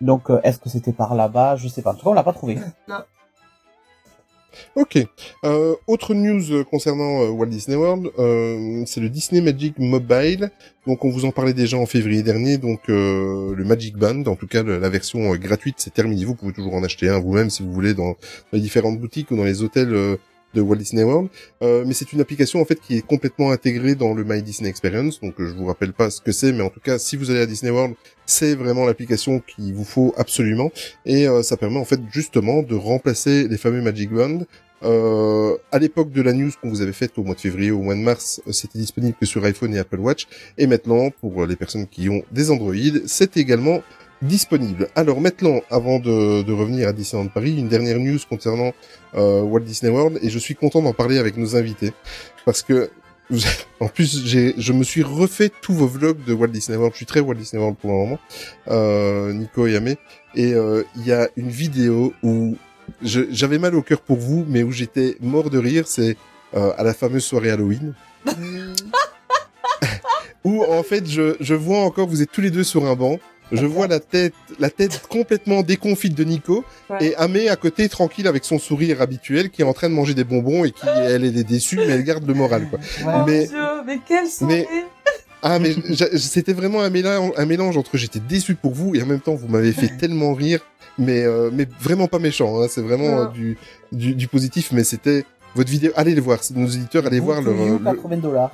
Donc, 0.00 0.30
euh, 0.30 0.40
est-ce 0.44 0.58
que 0.58 0.68
c'était 0.68 0.92
par 0.92 1.14
là-bas? 1.14 1.56
Je 1.56 1.68
sais 1.68 1.82
pas. 1.82 1.92
En 1.92 1.94
tout 1.94 2.04
cas, 2.04 2.10
on 2.10 2.14
l'a 2.14 2.22
pas 2.22 2.32
trouvé. 2.34 2.58
Ok. 4.74 4.98
Euh, 5.44 5.74
autre 5.86 6.14
news 6.14 6.64
concernant 6.64 7.22
euh, 7.22 7.28
Walt 7.30 7.46
Disney 7.46 7.76
World, 7.76 8.08
euh, 8.18 8.84
c'est 8.86 9.00
le 9.00 9.10
Disney 9.10 9.42
Magic 9.42 9.78
Mobile. 9.78 10.50
Donc 10.86 11.04
on 11.04 11.10
vous 11.10 11.26
en 11.26 11.30
parlait 11.30 11.52
déjà 11.52 11.76
en 11.76 11.84
février 11.84 12.22
dernier. 12.22 12.56
Donc 12.56 12.80
euh, 12.88 13.54
le 13.54 13.64
Magic 13.64 13.96
Band, 13.98 14.24
en 14.26 14.34
tout 14.36 14.46
cas 14.46 14.62
le- 14.62 14.78
la 14.78 14.88
version 14.88 15.34
euh, 15.34 15.36
gratuite, 15.36 15.76
c'est 15.78 15.92
terminé. 15.92 16.24
Vous 16.24 16.34
pouvez 16.34 16.54
toujours 16.54 16.72
en 16.74 16.82
acheter 16.84 17.08
un 17.10 17.18
vous-même 17.20 17.50
si 17.50 17.62
vous 17.64 17.72
voulez 17.72 17.92
dans 17.92 18.14
les 18.52 18.60
différentes 18.60 18.98
boutiques 18.98 19.30
ou 19.30 19.36
dans 19.36 19.44
les 19.44 19.62
hôtels 19.62 19.92
euh, 19.92 20.16
de 20.54 20.60
Walt 20.60 20.76
Disney 20.76 21.02
World. 21.02 21.28
Euh, 21.62 21.84
mais 21.86 21.94
c'est 21.94 22.12
une 22.12 22.20
application 22.20 22.60
en 22.60 22.64
fait 22.64 22.80
qui 22.80 22.96
est 22.96 23.06
complètement 23.06 23.50
intégrée 23.50 23.94
dans 23.94 24.14
le 24.14 24.24
My 24.24 24.42
Disney 24.42 24.68
Experience. 24.68 25.20
Donc 25.20 25.34
je 25.38 25.52
vous 25.52 25.66
rappelle 25.66 25.92
pas 25.92 26.10
ce 26.10 26.20
que 26.20 26.32
c'est, 26.32 26.52
mais 26.52 26.62
en 26.62 26.70
tout 26.70 26.80
cas 26.80 26.98
si 26.98 27.16
vous 27.16 27.30
allez 27.30 27.40
à 27.40 27.46
Disney 27.46 27.70
World, 27.70 27.94
c'est 28.24 28.54
vraiment 28.54 28.86
l'application 28.86 29.40
qu'il 29.40 29.74
vous 29.74 29.84
faut 29.84 30.14
absolument. 30.16 30.70
Et 31.04 31.28
euh, 31.28 31.42
ça 31.42 31.56
permet 31.56 31.78
en 31.78 31.84
fait 31.84 32.00
justement 32.10 32.62
de 32.62 32.74
remplacer 32.74 33.48
les 33.48 33.58
fameux 33.58 33.82
Magic 33.82 34.10
Band 34.10 34.40
euh, 34.82 35.56
à 35.72 35.78
l'époque 35.78 36.10
de 36.10 36.20
la 36.20 36.32
news 36.32 36.50
qu'on 36.60 36.68
vous 36.68 36.82
avait 36.82 36.92
faite 36.92 37.18
au 37.18 37.24
mois 37.24 37.34
de 37.34 37.40
février, 37.40 37.70
au 37.70 37.80
mois 37.80 37.94
de 37.94 38.00
mars, 38.00 38.42
c'était 38.50 38.78
disponible 38.78 39.16
que 39.18 39.26
sur 39.26 39.42
iPhone 39.44 39.74
et 39.74 39.78
Apple 39.78 39.98
Watch. 39.98 40.26
Et 40.58 40.66
maintenant, 40.66 41.10
pour 41.10 41.46
les 41.46 41.56
personnes 41.56 41.86
qui 41.86 42.08
ont 42.08 42.22
des 42.30 42.50
Android, 42.50 42.74
c'est 43.06 43.36
également 43.36 43.82
disponible. 44.22 44.88
Alors 44.94 45.20
maintenant, 45.20 45.60
avant 45.70 45.98
de, 45.98 46.42
de 46.42 46.52
revenir 46.52 46.88
à 46.88 46.92
Disneyland 46.92 47.28
Paris, 47.28 47.56
une 47.58 47.68
dernière 47.68 47.98
news 47.98 48.18
concernant 48.28 48.72
euh, 49.14 49.42
Walt 49.42 49.60
Disney 49.60 49.92
World, 49.92 50.18
et 50.22 50.30
je 50.30 50.38
suis 50.38 50.54
content 50.54 50.82
d'en 50.82 50.92
parler 50.92 51.18
avec 51.18 51.36
nos 51.36 51.56
invités, 51.56 51.92
parce 52.44 52.62
que 52.62 52.90
en 53.80 53.88
plus, 53.88 54.24
je 54.26 54.72
me 54.72 54.84
suis 54.84 55.02
refait 55.02 55.50
tous 55.60 55.72
vos 55.72 55.86
vlogs 55.86 56.22
de 56.24 56.32
Walt 56.32 56.48
Disney 56.48 56.76
World. 56.76 56.92
Je 56.94 56.98
suis 56.98 57.06
très 57.06 57.20
Walt 57.20 57.34
Disney 57.34 57.60
World 57.60 57.76
pour 57.78 57.90
le 57.90 57.96
moment, 57.96 58.18
euh, 58.68 59.32
Nico 59.32 59.66
et 59.66 59.76
Amé. 59.76 59.98
Et 60.34 60.54
euh, 60.54 60.82
il 60.96 61.06
y 61.06 61.12
a 61.12 61.28
une 61.36 61.48
vidéo 61.48 62.12
où 62.22 62.56
j'avais 63.02 63.58
mal 63.58 63.74
au 63.74 63.82
cœur 63.82 64.00
pour 64.00 64.18
vous, 64.18 64.44
mais 64.48 64.62
où 64.62 64.70
j'étais 64.70 65.16
mort 65.20 65.50
de 65.50 65.58
rire. 65.58 65.84
C'est 65.88 66.16
euh, 66.54 66.72
à 66.76 66.84
la 66.84 66.94
fameuse 66.94 67.24
soirée 67.24 67.50
Halloween. 67.50 67.94
où 70.44 70.62
en 70.64 70.82
fait, 70.82 71.08
je, 71.08 71.36
je 71.40 71.54
vois 71.54 71.80
encore, 71.80 72.06
vous 72.06 72.22
êtes 72.22 72.30
tous 72.30 72.40
les 72.42 72.50
deux 72.50 72.64
sur 72.64 72.86
un 72.86 72.94
banc. 72.94 73.18
Je 73.52 73.64
vois 73.66 73.86
la 73.86 74.00
tête, 74.00 74.34
la 74.58 74.70
tête 74.70 75.02
complètement 75.08 75.62
déconfite 75.62 76.14
de 76.14 76.24
Nico 76.24 76.64
Ouais. 76.90 76.98
et 77.06 77.16
Amé 77.16 77.48
à 77.48 77.56
côté 77.56 77.88
tranquille 77.88 78.26
avec 78.26 78.44
son 78.44 78.58
sourire 78.58 79.00
habituel 79.02 79.50
qui 79.50 79.62
est 79.62 79.64
en 79.64 79.72
train 79.72 79.88
de 79.88 79.94
manger 79.94 80.14
des 80.14 80.24
bonbons 80.24 80.64
et 80.64 80.72
qui 80.72 80.86
elle 80.86 81.24
est 81.24 81.44
déçue 81.44 81.76
mais 81.76 81.88
elle 81.88 82.04
garde 82.04 82.26
le 82.26 82.34
moral 82.34 82.68
quoi. 82.68 82.78
Ouais. 83.04 83.22
Mais- 83.26 83.46
Dieu, 83.46 83.56
mais 83.86 83.98
quelle 84.06 84.26
soirée 84.28 84.66
Ah 85.42 85.58
mais 85.60 85.74
c'était 86.16 86.52
vraiment 86.54 86.80
un 86.82 86.90
mélange, 86.90 87.32
un 87.36 87.46
mélange 87.46 87.76
entre 87.76 87.96
j'étais 87.96 88.18
déçu 88.20 88.54
pour 88.56 88.72
vous 88.74 88.94
et 88.96 89.02
en 89.02 89.06
même 89.06 89.20
temps 89.20 89.34
vous 89.34 89.46
m'avez 89.48 89.72
fait 89.72 89.96
tellement 89.96 90.34
rire, 90.34 90.60
mais 90.98 91.22
euh, 91.24 91.50
mais 91.52 91.66
vraiment 91.80 92.08
pas 92.08 92.18
méchant. 92.18 92.60
Hein, 92.60 92.66
c'est 92.68 92.80
vraiment 92.80 93.20
euh, 93.20 93.26
du, 93.28 93.56
du 93.92 94.14
du 94.14 94.26
positif, 94.28 94.72
mais 94.72 94.82
c'était 94.82 95.24
votre 95.54 95.70
vidéo. 95.70 95.92
Allez 95.94 96.14
le 96.14 96.20
voir, 96.20 96.42
c'est 96.42 96.56
nos 96.56 96.66
éditeurs, 96.66 97.06
allez 97.06 97.20
voir 97.20 97.40
le. 97.42 97.52
le- 97.52 97.78
80 97.84 98.16
dollars. 98.16 98.50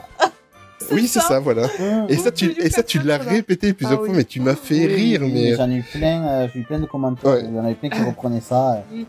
Oui 0.90 1.06
c'est 1.08 1.20
ça, 1.20 1.38
voilà. 1.40 1.68
Et 2.08 2.16
ça 2.16 2.30
tu 2.30 2.50
et 2.60 2.70
ça 2.70 2.82
tu 2.82 2.98
l'as 3.00 3.18
répété 3.18 3.72
plusieurs 3.72 3.98
Ah 3.98 4.02
oui. 4.02 4.08
fois, 4.08 4.16
mais 4.18 4.24
tu 4.24 4.40
m'as 4.40 4.54
fait 4.56 4.86
rire, 4.86 5.20
mais 5.22 5.54
J'en 5.54 5.70
ai 5.70 5.76
eu 5.76 5.82
plein, 5.82 6.26
euh, 6.26 6.48
j'ai 6.52 6.60
eu 6.60 6.64
plein 6.64 6.80
de 6.80 6.86
commentaires. 6.86 7.30
Ouais. 7.32 7.42
Il 7.48 7.54
y 7.54 7.58
en 7.58 7.64
avait 7.64 7.74
plein 7.74 7.88
qui 7.90 8.02
reprenaient 8.02 8.40
ça. 8.40 8.74
euh. 8.94 9.02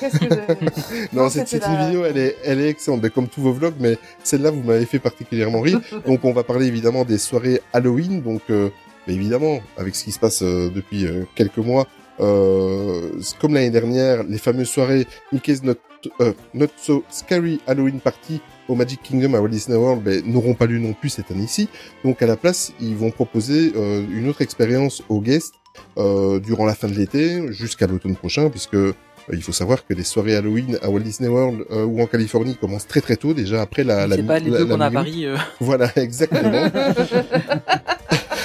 Qu'est-ce 0.00 0.18
que 0.18 0.24
je... 0.28 1.06
non 1.16 1.28
cette, 1.30 1.46
cette 1.48 1.62
la- 1.62 1.86
vidéo 1.86 2.04
elle 2.04 2.18
est 2.18 2.36
elle 2.44 2.60
est 2.60 2.68
excellente, 2.70 3.00
mais 3.02 3.10
comme 3.10 3.28
tous 3.28 3.40
vos 3.40 3.52
vlogs, 3.52 3.74
mais 3.78 3.96
celle-là 4.24 4.50
vous 4.50 4.62
m'avez 4.62 4.84
fait 4.86 4.98
particulièrement 4.98 5.60
rire. 5.60 5.80
Donc 6.06 6.24
on 6.24 6.32
va 6.32 6.42
parler 6.42 6.66
évidemment 6.66 7.04
des 7.04 7.18
soirées 7.18 7.60
Halloween, 7.72 8.20
donc 8.22 8.42
euh, 8.50 8.70
mais 9.06 9.14
évidemment 9.14 9.60
avec 9.78 9.94
ce 9.94 10.04
qui 10.04 10.10
se 10.12 10.18
passe 10.18 10.42
euh, 10.42 10.70
depuis 10.74 11.06
euh, 11.06 11.22
quelques 11.36 11.58
mois, 11.58 11.86
euh, 12.18 13.10
comme 13.40 13.54
l'année 13.54 13.70
dernière, 13.70 14.24
les 14.24 14.38
fameuses 14.38 14.68
soirées 14.68 15.06
Mickey's 15.32 15.62
Not, 15.62 15.74
euh, 16.20 16.32
Not 16.54 16.68
So 16.76 17.04
Scary 17.10 17.60
Halloween 17.66 18.00
Party 18.00 18.40
au 18.68 18.74
Magic 18.74 19.00
Kingdom 19.02 19.34
à 19.34 19.40
Walt 19.40 19.48
Disney 19.48 19.76
World 19.76 20.02
ben, 20.02 20.22
n'auront 20.26 20.54
pas 20.54 20.66
lieu 20.66 20.78
non 20.78 20.92
plus 20.92 21.08
cette 21.10 21.30
année-ci. 21.30 21.68
Donc 22.04 22.20
à 22.22 22.26
la 22.26 22.36
place, 22.36 22.72
ils 22.80 22.96
vont 22.96 23.10
proposer 23.10 23.72
euh, 23.76 24.02
une 24.10 24.28
autre 24.28 24.42
expérience 24.42 25.02
aux 25.08 25.20
guests 25.20 25.54
euh, 25.98 26.40
durant 26.40 26.64
la 26.64 26.74
fin 26.74 26.88
de 26.88 26.94
l'été 26.94 27.52
jusqu'à 27.52 27.86
l'automne 27.86 28.16
prochain, 28.16 28.48
puisque 28.50 28.74
euh, 28.74 28.92
il 29.32 29.42
faut 29.42 29.52
savoir 29.52 29.84
que 29.86 29.92
les 29.94 30.04
soirées 30.04 30.34
Halloween 30.36 30.78
à 30.82 30.88
Walt 30.88 31.00
Disney 31.00 31.28
World 31.28 31.64
euh, 31.70 31.84
ou 31.84 32.00
en 32.00 32.06
Californie 32.06 32.56
commencent 32.56 32.86
très 32.86 33.00
très 33.00 33.16
tôt, 33.16 33.34
déjà 33.34 33.60
après 33.62 33.84
la... 33.84 34.06
la 34.06 34.16
c'est 34.16 34.22
pas 34.22 34.38
les 34.38 34.50
deux 34.50 34.66
qu'on 34.66 34.80
a 34.80 34.86
à. 34.86 34.90
Paris. 34.90 35.26
euh, 35.26 35.36
Voilà, 35.60 35.90
exactement. 35.96 36.70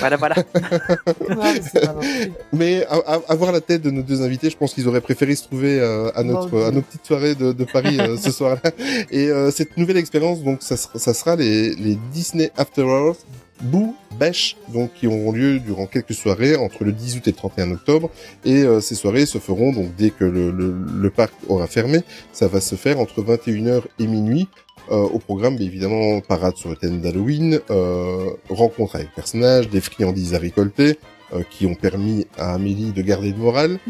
Voilà, 0.01 0.17
voilà. 0.17 0.35
Ouais, 1.29 1.53
mais 1.53 1.61
c'est 1.61 1.79
pas 1.85 1.93
non 1.93 1.99
plus. 2.01 2.31
Mais 2.51 2.85
à, 2.87 2.95
à- 2.95 3.21
à 3.29 3.35
voir 3.35 3.51
la 3.53 3.61
tête 3.61 3.81
de 3.81 3.89
nos 3.91 4.01
deux 4.01 4.21
invités, 4.21 4.49
je 4.49 4.57
pense 4.57 4.73
qu'ils 4.73 4.87
auraient 4.87 4.99
préféré 5.01 5.35
se 5.35 5.43
trouver 5.43 5.79
euh, 5.79 6.11
à 6.15 6.23
notre 6.23 6.49
Bon, 6.49 6.65
à 6.65 6.71
nos 6.71 6.81
petites 6.81 7.05
soirées 7.05 7.35
de, 7.35 7.53
de 7.53 7.63
Paris 7.63 7.97
euh, 7.99 8.17
ce 8.17 8.31
soir-là. 8.37 8.71
Et 9.11 9.29
euh, 9.29 9.49
cette 9.51 9.77
nouvelle 9.77 9.97
expérience, 9.97 10.41
donc 10.43 10.61
ça, 10.61 10.75
sera- 10.75 10.99
ça 10.99 11.13
sera 11.13 11.35
les, 11.37 11.73
les 11.75 11.97
Disney 12.11 12.51
After 12.57 12.81
Hours 12.83 13.15
Boo 13.61 13.93
Bash, 14.19 14.57
donc 14.73 14.91
qui 14.95 15.05
auront 15.05 15.31
lieu 15.31 15.59
durant 15.59 15.85
quelques 15.85 16.15
soirées 16.15 16.55
entre 16.55 16.83
le 16.83 16.91
10 16.91 17.17
août 17.17 17.27
et 17.27 17.29
le 17.29 17.35
31 17.35 17.71
octobre. 17.71 18.09
Et 18.43 18.63
euh, 18.63 18.81
ces 18.81 18.95
soirées 18.95 19.27
se 19.27 19.37
feront 19.37 19.71
donc 19.71 19.95
dès 19.95 20.09
que 20.09 20.25
le, 20.25 20.49
le, 20.51 20.73
le 20.99 21.09
parc 21.11 21.31
aura 21.47 21.67
fermé. 21.67 22.01
Ça 22.33 22.47
va 22.47 22.59
se 22.59 22.73
faire 22.75 22.99
entre 22.99 23.21
21h 23.21 23.83
et 23.99 24.07
minuit. 24.07 24.47
Euh, 24.91 25.07
au 25.13 25.19
programme, 25.19 25.55
mais 25.57 25.63
évidemment, 25.63 26.19
parade 26.19 26.57
sur 26.57 26.69
le 26.69 26.75
thème 26.75 26.99
d'Halloween, 26.99 27.61
euh, 27.69 28.31
rencontres 28.49 28.95
avec 28.95 29.15
personnages, 29.15 29.69
des 29.69 29.79
friandises 29.79 30.33
à 30.33 30.37
récolter, 30.37 30.99
euh, 31.33 31.43
qui 31.49 31.65
ont 31.65 31.75
permis 31.75 32.27
à 32.37 32.55
Amélie 32.55 32.91
de 32.91 33.01
garder 33.01 33.29
le 33.31 33.37
moral. 33.37 33.79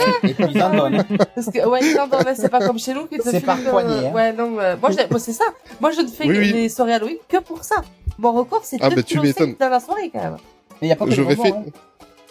Et 0.22 0.34
puis. 0.34 0.54
Parce 0.54 1.46
que, 1.52 1.66
ouais, 1.66 1.94
non, 1.94 2.06
non, 2.10 2.18
mais 2.24 2.34
c'est 2.36 2.48
pas 2.48 2.64
comme 2.64 2.78
chez 2.78 2.94
nous 2.94 3.06
qui 3.06 3.18
te 3.18 3.28
C'est 3.28 3.40
par 3.40 3.58
poignée, 3.60 4.06
hein. 4.06 4.12
Ouais, 4.12 4.32
non, 4.32 4.56
euh, 4.60 4.76
moi, 4.80 4.90
moi, 5.10 5.18
c'est 5.18 5.32
ça. 5.32 5.46
Moi, 5.80 5.90
je 5.90 6.02
ne 6.02 6.06
fais 6.06 6.26
Oui, 6.26 6.34
que 6.34 6.40
oui. 6.40 6.52
les 6.52 6.68
soirées 6.68 6.94
Halloween 6.94 7.16
que 7.28 7.38
pour 7.38 7.64
ça. 7.64 7.82
Mon 8.18 8.32
record, 8.32 8.60
c'est 8.64 8.76
Ah, 8.80 8.90
bah, 8.90 9.02
tu 9.02 9.18
m'étonnes. 9.20 9.56
dans 9.58 9.68
la 9.68 9.80
soirée, 9.80 10.10
quand 10.12 10.22
même. 10.22 10.36
Mais 10.80 10.86
il 10.86 10.90
y 10.90 10.92
a 10.92 10.96
pas 10.96 11.06
que 11.06 11.10
J'aurais 11.10 11.36
fait, 11.36 11.50
hein. 11.50 11.64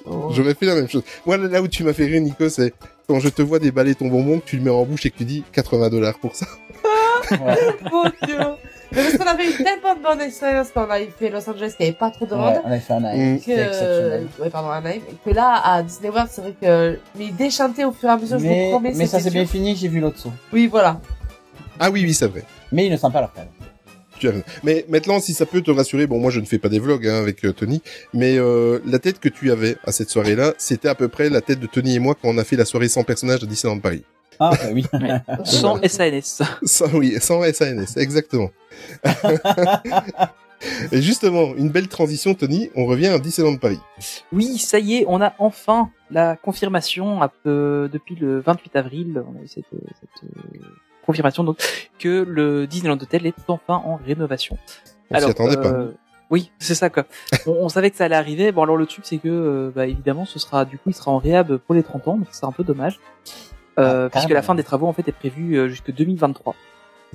Oh. 0.05 0.29
j'aurais 0.31 0.53
fait 0.53 0.65
la 0.65 0.75
même 0.75 0.87
chose. 0.87 1.03
Moi, 1.25 1.35
là 1.37 1.61
où 1.61 1.67
tu 1.67 1.83
m'as 1.83 1.93
fait 1.93 2.05
rire, 2.05 2.21
Nico, 2.21 2.47
c'est 2.47 2.73
quand 3.07 3.19
je 3.19 3.27
te 3.27 3.41
vois 3.41 3.59
déballer 3.59 3.95
ton 3.95 4.07
bonbon, 4.07 4.39
que 4.39 4.45
tu 4.45 4.55
le 4.55 4.63
mets 4.63 4.69
en 4.69 4.85
bouche 4.85 5.05
et 5.05 5.11
que 5.11 5.17
tu 5.17 5.25
dis 5.25 5.43
80 5.51 5.89
dollars 5.89 6.17
pour 6.19 6.35
ça. 6.35 6.45
Ouais. 7.31 7.55
Mon 7.91 8.03
Dieu. 8.03 8.37
Mais 8.91 9.03
parce 9.03 9.17
qu'on 9.17 9.25
avait 9.27 9.47
eu 9.49 9.53
tellement 9.53 9.93
de 9.95 10.01
bonnes 10.01 10.21
expériences 10.21 10.69
quand 10.73 10.87
on 10.87 10.89
avait 10.89 11.09
fait 11.17 11.29
Los 11.29 11.47
Angeles 11.47 11.73
qu'il 11.77 11.85
n'y 11.85 11.89
avait 11.89 11.97
pas 11.97 12.09
trop 12.09 12.25
de 12.25 12.33
monde. 12.33 12.53
Ouais, 12.55 12.61
on 12.65 12.71
a 12.71 12.79
fait 12.79 12.93
un 12.93 12.99
Mm. 12.99 13.03
live. 13.13 13.37
Que, 13.37 13.41
C'était 13.45 13.61
exceptionnel. 13.67 14.27
ouais, 14.39 14.49
pardon, 14.49 14.69
Anaïm. 14.69 15.01
Que 15.23 15.29
là, 15.29 15.61
à 15.63 15.83
Disney 15.83 16.09
World, 16.09 16.29
c'est 16.31 16.41
vrai 16.41 16.55
que, 16.59 16.99
mais 17.17 17.29
déchanté 17.31 17.85
au 17.85 17.91
fur 17.91 18.09
et 18.09 18.11
à 18.13 18.17
mesure, 18.17 18.39
je 18.39 18.43
vous 18.45 18.49
Mais, 18.49 18.69
promets, 18.71 18.93
mais 18.95 19.05
ça 19.05 19.19
s'est 19.19 19.29
bien 19.29 19.45
fini, 19.45 19.75
j'ai 19.75 19.87
vu 19.87 19.99
l'autre 19.99 20.17
saut. 20.17 20.31
Oui, 20.51 20.65
voilà. 20.67 20.99
Ah 21.79 21.91
oui, 21.91 22.03
oui, 22.03 22.13
c'est 22.13 22.27
vrai. 22.27 22.43
Mais 22.71 22.87
il 22.87 22.91
ne 22.91 22.97
sent 22.97 23.07
pas 23.13 23.21
la 23.21 23.27
frère. 23.27 23.45
tu 24.19 24.27
as 24.27 24.31
raison. 24.31 24.43
Mais 24.63 24.85
maintenant, 24.89 25.19
si 25.21 25.33
ça 25.33 25.45
peut 25.45 25.61
te 25.61 25.71
rassurer, 25.71 26.05
bon, 26.07 26.19
moi 26.19 26.29
je 26.31 26.39
ne 26.41 26.45
fais 26.45 26.57
pas 26.59 26.67
des 26.67 26.79
vlogs 26.79 27.07
hein, 27.07 27.19
avec 27.21 27.45
euh, 27.45 27.53
Tony, 27.53 27.81
mais 28.13 28.37
euh, 28.37 28.79
la 28.85 28.99
tête 28.99 29.19
que 29.19 29.29
tu 29.29 29.49
avais 29.51 29.77
à 29.85 29.91
cette 29.93 30.09
soirée-là, 30.09 30.53
c'était 30.57 30.89
à 30.89 30.95
peu 30.95 31.07
près 31.07 31.29
la 31.29 31.39
tête 31.39 31.59
de 31.61 31.67
Tony 31.67 31.95
et 31.95 31.99
moi 31.99 32.15
quand 32.21 32.27
on 32.27 32.37
a 32.37 32.43
fait 32.43 32.57
la 32.57 32.65
soirée 32.65 32.89
sans 32.89 33.03
personnage 33.03 33.39
de 33.39 33.45
Disneyland 33.45 33.79
Paris. 33.79 34.03
Ah, 34.39 34.51
bah 34.51 34.69
oui. 34.73 34.85
Sans 35.45 35.79
SAS. 35.87 36.41
Sans, 36.63 36.93
oui, 36.93 37.15
sans 37.19 37.41
SANS, 37.51 37.97
exactement. 37.97 38.49
et 40.91 41.01
justement, 41.01 41.55
une 41.55 41.69
belle 41.69 41.87
transition, 41.87 42.33
Tony. 42.33 42.69
On 42.75 42.85
revient 42.85 43.07
à 43.07 43.19
Disneyland 43.19 43.57
Paris. 43.57 43.79
Oui, 44.31 44.57
ça 44.57 44.79
y 44.79 44.95
est, 44.97 45.05
on 45.07 45.21
a 45.21 45.33
enfin 45.39 45.89
la 46.11 46.35
confirmation 46.35 47.21
à 47.21 47.29
peu- 47.29 47.89
depuis 47.91 48.15
le 48.15 48.39
28 48.39 48.75
avril. 48.75 49.23
On 49.27 49.39
a 49.39 49.43
eu 49.43 49.47
cette, 49.47 49.65
euh, 49.73 49.79
cette, 49.99 50.23
euh, 50.29 50.59
confirmation 51.05 51.43
donc 51.43 51.57
que 51.97 52.23
le 52.27 52.67
Disneyland 52.67 52.97
Hotel 53.01 53.25
est 53.25 53.33
enfin 53.47 53.81
en 53.85 53.95
rénovation. 53.97 54.57
On 55.11 55.17
s'y 55.19 55.25
attendait 55.25 55.57
pas. 55.57 55.67
euh, 55.69 55.91
Oui, 56.29 56.51
c'est 56.59 56.75
ça 56.75 56.89
quoi. 56.91 57.05
on, 57.47 57.51
on 57.51 57.69
savait 57.69 57.89
que 57.89 57.97
ça 57.97 58.05
allait 58.05 58.15
arriver. 58.15 58.51
Bon 58.51 58.61
alors 58.63 58.77
le 58.77 58.85
truc 58.85 59.05
c'est 59.07 59.17
que 59.17 59.27
euh, 59.27 59.71
bah, 59.75 59.87
évidemment 59.87 60.25
ce 60.25 60.37
sera 60.39 60.65
du 60.65 60.77
coup 60.77 60.89
il 60.89 60.93
sera 60.95 61.09
en 61.11 61.17
réhab 61.17 61.57
pour 61.57 61.73
les 61.73 61.81
30 61.83 62.07
ans, 62.09 62.17
donc 62.17 62.27
c'est 62.31 62.45
un 62.45 62.51
peu 62.51 62.63
dommage. 62.63 62.99
Euh, 63.79 64.05
Ah, 64.05 64.09
puisque 64.09 64.23
carrément. 64.27 64.35
la 64.35 64.41
fin 64.43 64.55
des 64.55 64.63
travaux 64.63 64.87
en 64.87 64.93
fait 64.93 65.07
est 65.07 65.11
prévue 65.13 65.57
euh, 65.57 65.67
jusque 65.69 65.91
2023. 65.91 66.55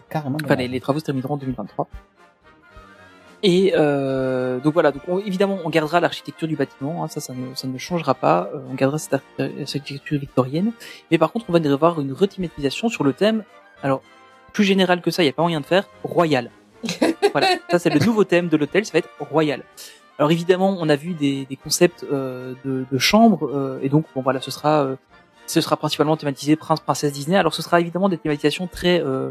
Carrément. 0.09 0.39
Enfin, 0.45 0.55
les, 0.57 0.67
les 0.69 0.81
travaux 0.81 0.99
se 0.99 1.05
termineront 1.05 1.35
en 1.35 1.37
2023. 1.37 1.89
Et 3.43 3.75
euh, 3.77 4.59
donc 4.59 4.73
voilà, 4.73 4.91
donc 4.91 5.03
on- 5.07 5.19
évidemment 5.19 5.59
on 5.65 5.69
gardera 5.71 6.01
l'architecture 6.01 6.49
du 6.49 6.57
bâtiment, 6.57 7.05
hein, 7.05 7.09
ça, 7.09 7.21
ça 7.21 7.35
ne, 7.35 7.55
ça 7.55 7.69
ne 7.69 7.77
changera 7.77 8.15
pas. 8.15 8.49
Euh, 8.55 8.59
on 8.71 8.75
gardera 8.75 8.99
cette, 8.99 9.15
ar- 9.15 9.21
cette 9.67 9.83
architecture 9.83 10.19
victorienne, 10.19 10.73
mais 11.11 11.19
par 11.19 11.31
contre 11.31 11.45
on 11.49 11.53
va 11.53 11.59
y 11.59 11.69
avoir 11.69 12.01
une 12.01 12.13
rethématisation 12.13 12.89
sur 12.89 13.05
le 13.05 13.13
thème. 13.13 13.45
Alors 13.83 14.01
plus 14.55 14.65
général 14.65 15.03
que 15.03 15.11
ça, 15.11 15.23
il 15.23 15.27
n'y 15.27 15.31
a 15.31 15.35
pas 15.35 15.43
moyen 15.43 15.61
de 15.61 15.67
faire 15.67 15.85
royal. 16.05 16.51
voilà, 17.33 17.49
ça 17.71 17.79
c'est 17.79 17.91
le 17.91 18.01
nouveau 18.01 18.25
thème 18.25 18.49
de 18.49 18.57
l'hôtel, 18.57 18.87
ça 18.87 18.93
va 18.95 19.01
être 19.01 19.11
royal. 19.21 19.63
Alors 20.19 20.31
évidemment, 20.31 20.75
on 20.81 20.89
a 20.89 20.97
vu 20.97 21.13
des, 21.13 21.45
des 21.45 21.57
concepts 21.57 22.05
euh, 22.11 22.55
de, 22.65 22.87
de 22.91 22.99
chambres, 22.99 23.51
euh, 23.53 23.79
et 23.83 23.89
donc 23.91 24.07
bon 24.15 24.23
voilà, 24.23 24.41
ce 24.41 24.51
sera 24.51 24.85
euh, 24.85 24.97
ce 25.47 25.61
sera 25.61 25.77
principalement 25.77 26.17
thématisé 26.17 26.57
prince 26.57 26.81
princesse 26.81 27.13
Disney. 27.13 27.37
Alors 27.37 27.55
ce 27.55 27.63
sera 27.63 27.81
évidemment 27.81 28.09
des 28.09 28.19
thématisations 28.19 28.67
très 28.67 29.01
euh, 29.01 29.31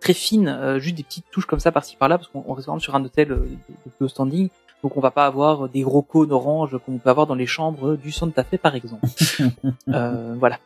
très 0.00 0.14
fines, 0.14 0.48
euh, 0.48 0.78
juste 0.78 0.96
des 0.96 1.04
petites 1.04 1.26
touches 1.30 1.46
comme 1.46 1.60
ça 1.60 1.72
par-ci 1.72 1.96
par-là, 1.96 2.18
parce 2.18 2.28
qu'on 2.28 2.44
on 2.46 2.54
reste 2.54 2.66
quand 2.66 2.72
même 2.72 2.80
sur 2.80 2.94
un 2.94 3.04
hôtel 3.04 3.32
euh, 3.32 3.36
de, 3.36 3.74
de 3.86 3.90
plus 3.96 4.06
haut 4.06 4.08
standing, 4.08 4.48
donc 4.82 4.96
on 4.96 5.00
va 5.00 5.10
pas 5.12 5.26
avoir 5.26 5.68
des 5.68 5.82
gros 5.82 6.02
cônes 6.02 6.32
orange 6.32 6.76
qu'on 6.84 6.98
peut 6.98 7.08
avoir 7.08 7.26
dans 7.26 7.36
les 7.36 7.46
chambres 7.46 7.96
du 7.96 8.10
Santa 8.10 8.42
Fe 8.42 8.56
par 8.56 8.74
exemple. 8.74 9.06
euh, 9.88 10.34
voilà. 10.38 10.58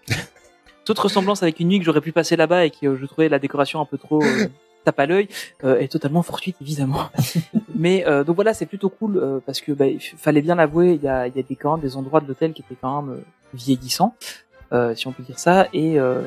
Toute 0.84 0.98
ressemblance 0.98 1.42
avec 1.42 1.60
une 1.60 1.68
nuit 1.68 1.78
que 1.78 1.84
j'aurais 1.84 2.00
pu 2.00 2.12
passer 2.12 2.36
là-bas 2.36 2.64
et 2.64 2.70
que 2.70 2.96
je 2.96 3.06
trouvais 3.06 3.28
la 3.28 3.38
décoration 3.38 3.80
un 3.80 3.84
peu 3.84 3.98
trop 3.98 4.22
euh, 4.22 4.46
tape 4.84 5.00
à 5.00 5.06
l'œil 5.06 5.28
euh, 5.64 5.78
est 5.78 5.88
totalement 5.88 6.22
fortuite 6.22 6.56
évidemment. 6.62 7.10
Mais 7.74 8.06
euh, 8.06 8.24
donc 8.24 8.36
voilà, 8.36 8.54
c'est 8.54 8.66
plutôt 8.66 8.88
cool 8.88 9.18
euh, 9.18 9.40
parce 9.44 9.60
que 9.60 9.72
bah, 9.72 9.84
fallait 10.16 10.40
bien 10.40 10.54
l'avouer, 10.54 10.94
il 10.94 11.02
y 11.02 11.08
a, 11.08 11.26
y 11.26 11.38
a 11.38 11.42
des 11.42 11.56
quand 11.56 11.72
même 11.72 11.82
des 11.82 11.96
endroits 11.96 12.20
de 12.20 12.28
l'hôtel 12.28 12.54
qui 12.54 12.62
étaient 12.62 12.76
quand 12.80 13.02
même 13.02 13.14
euh, 13.16 13.20
vieillissants, 13.52 14.14
euh, 14.72 14.94
si 14.94 15.06
on 15.06 15.12
peut 15.12 15.22
dire 15.22 15.38
ça. 15.38 15.66
Et, 15.72 15.98
euh, 15.98 16.22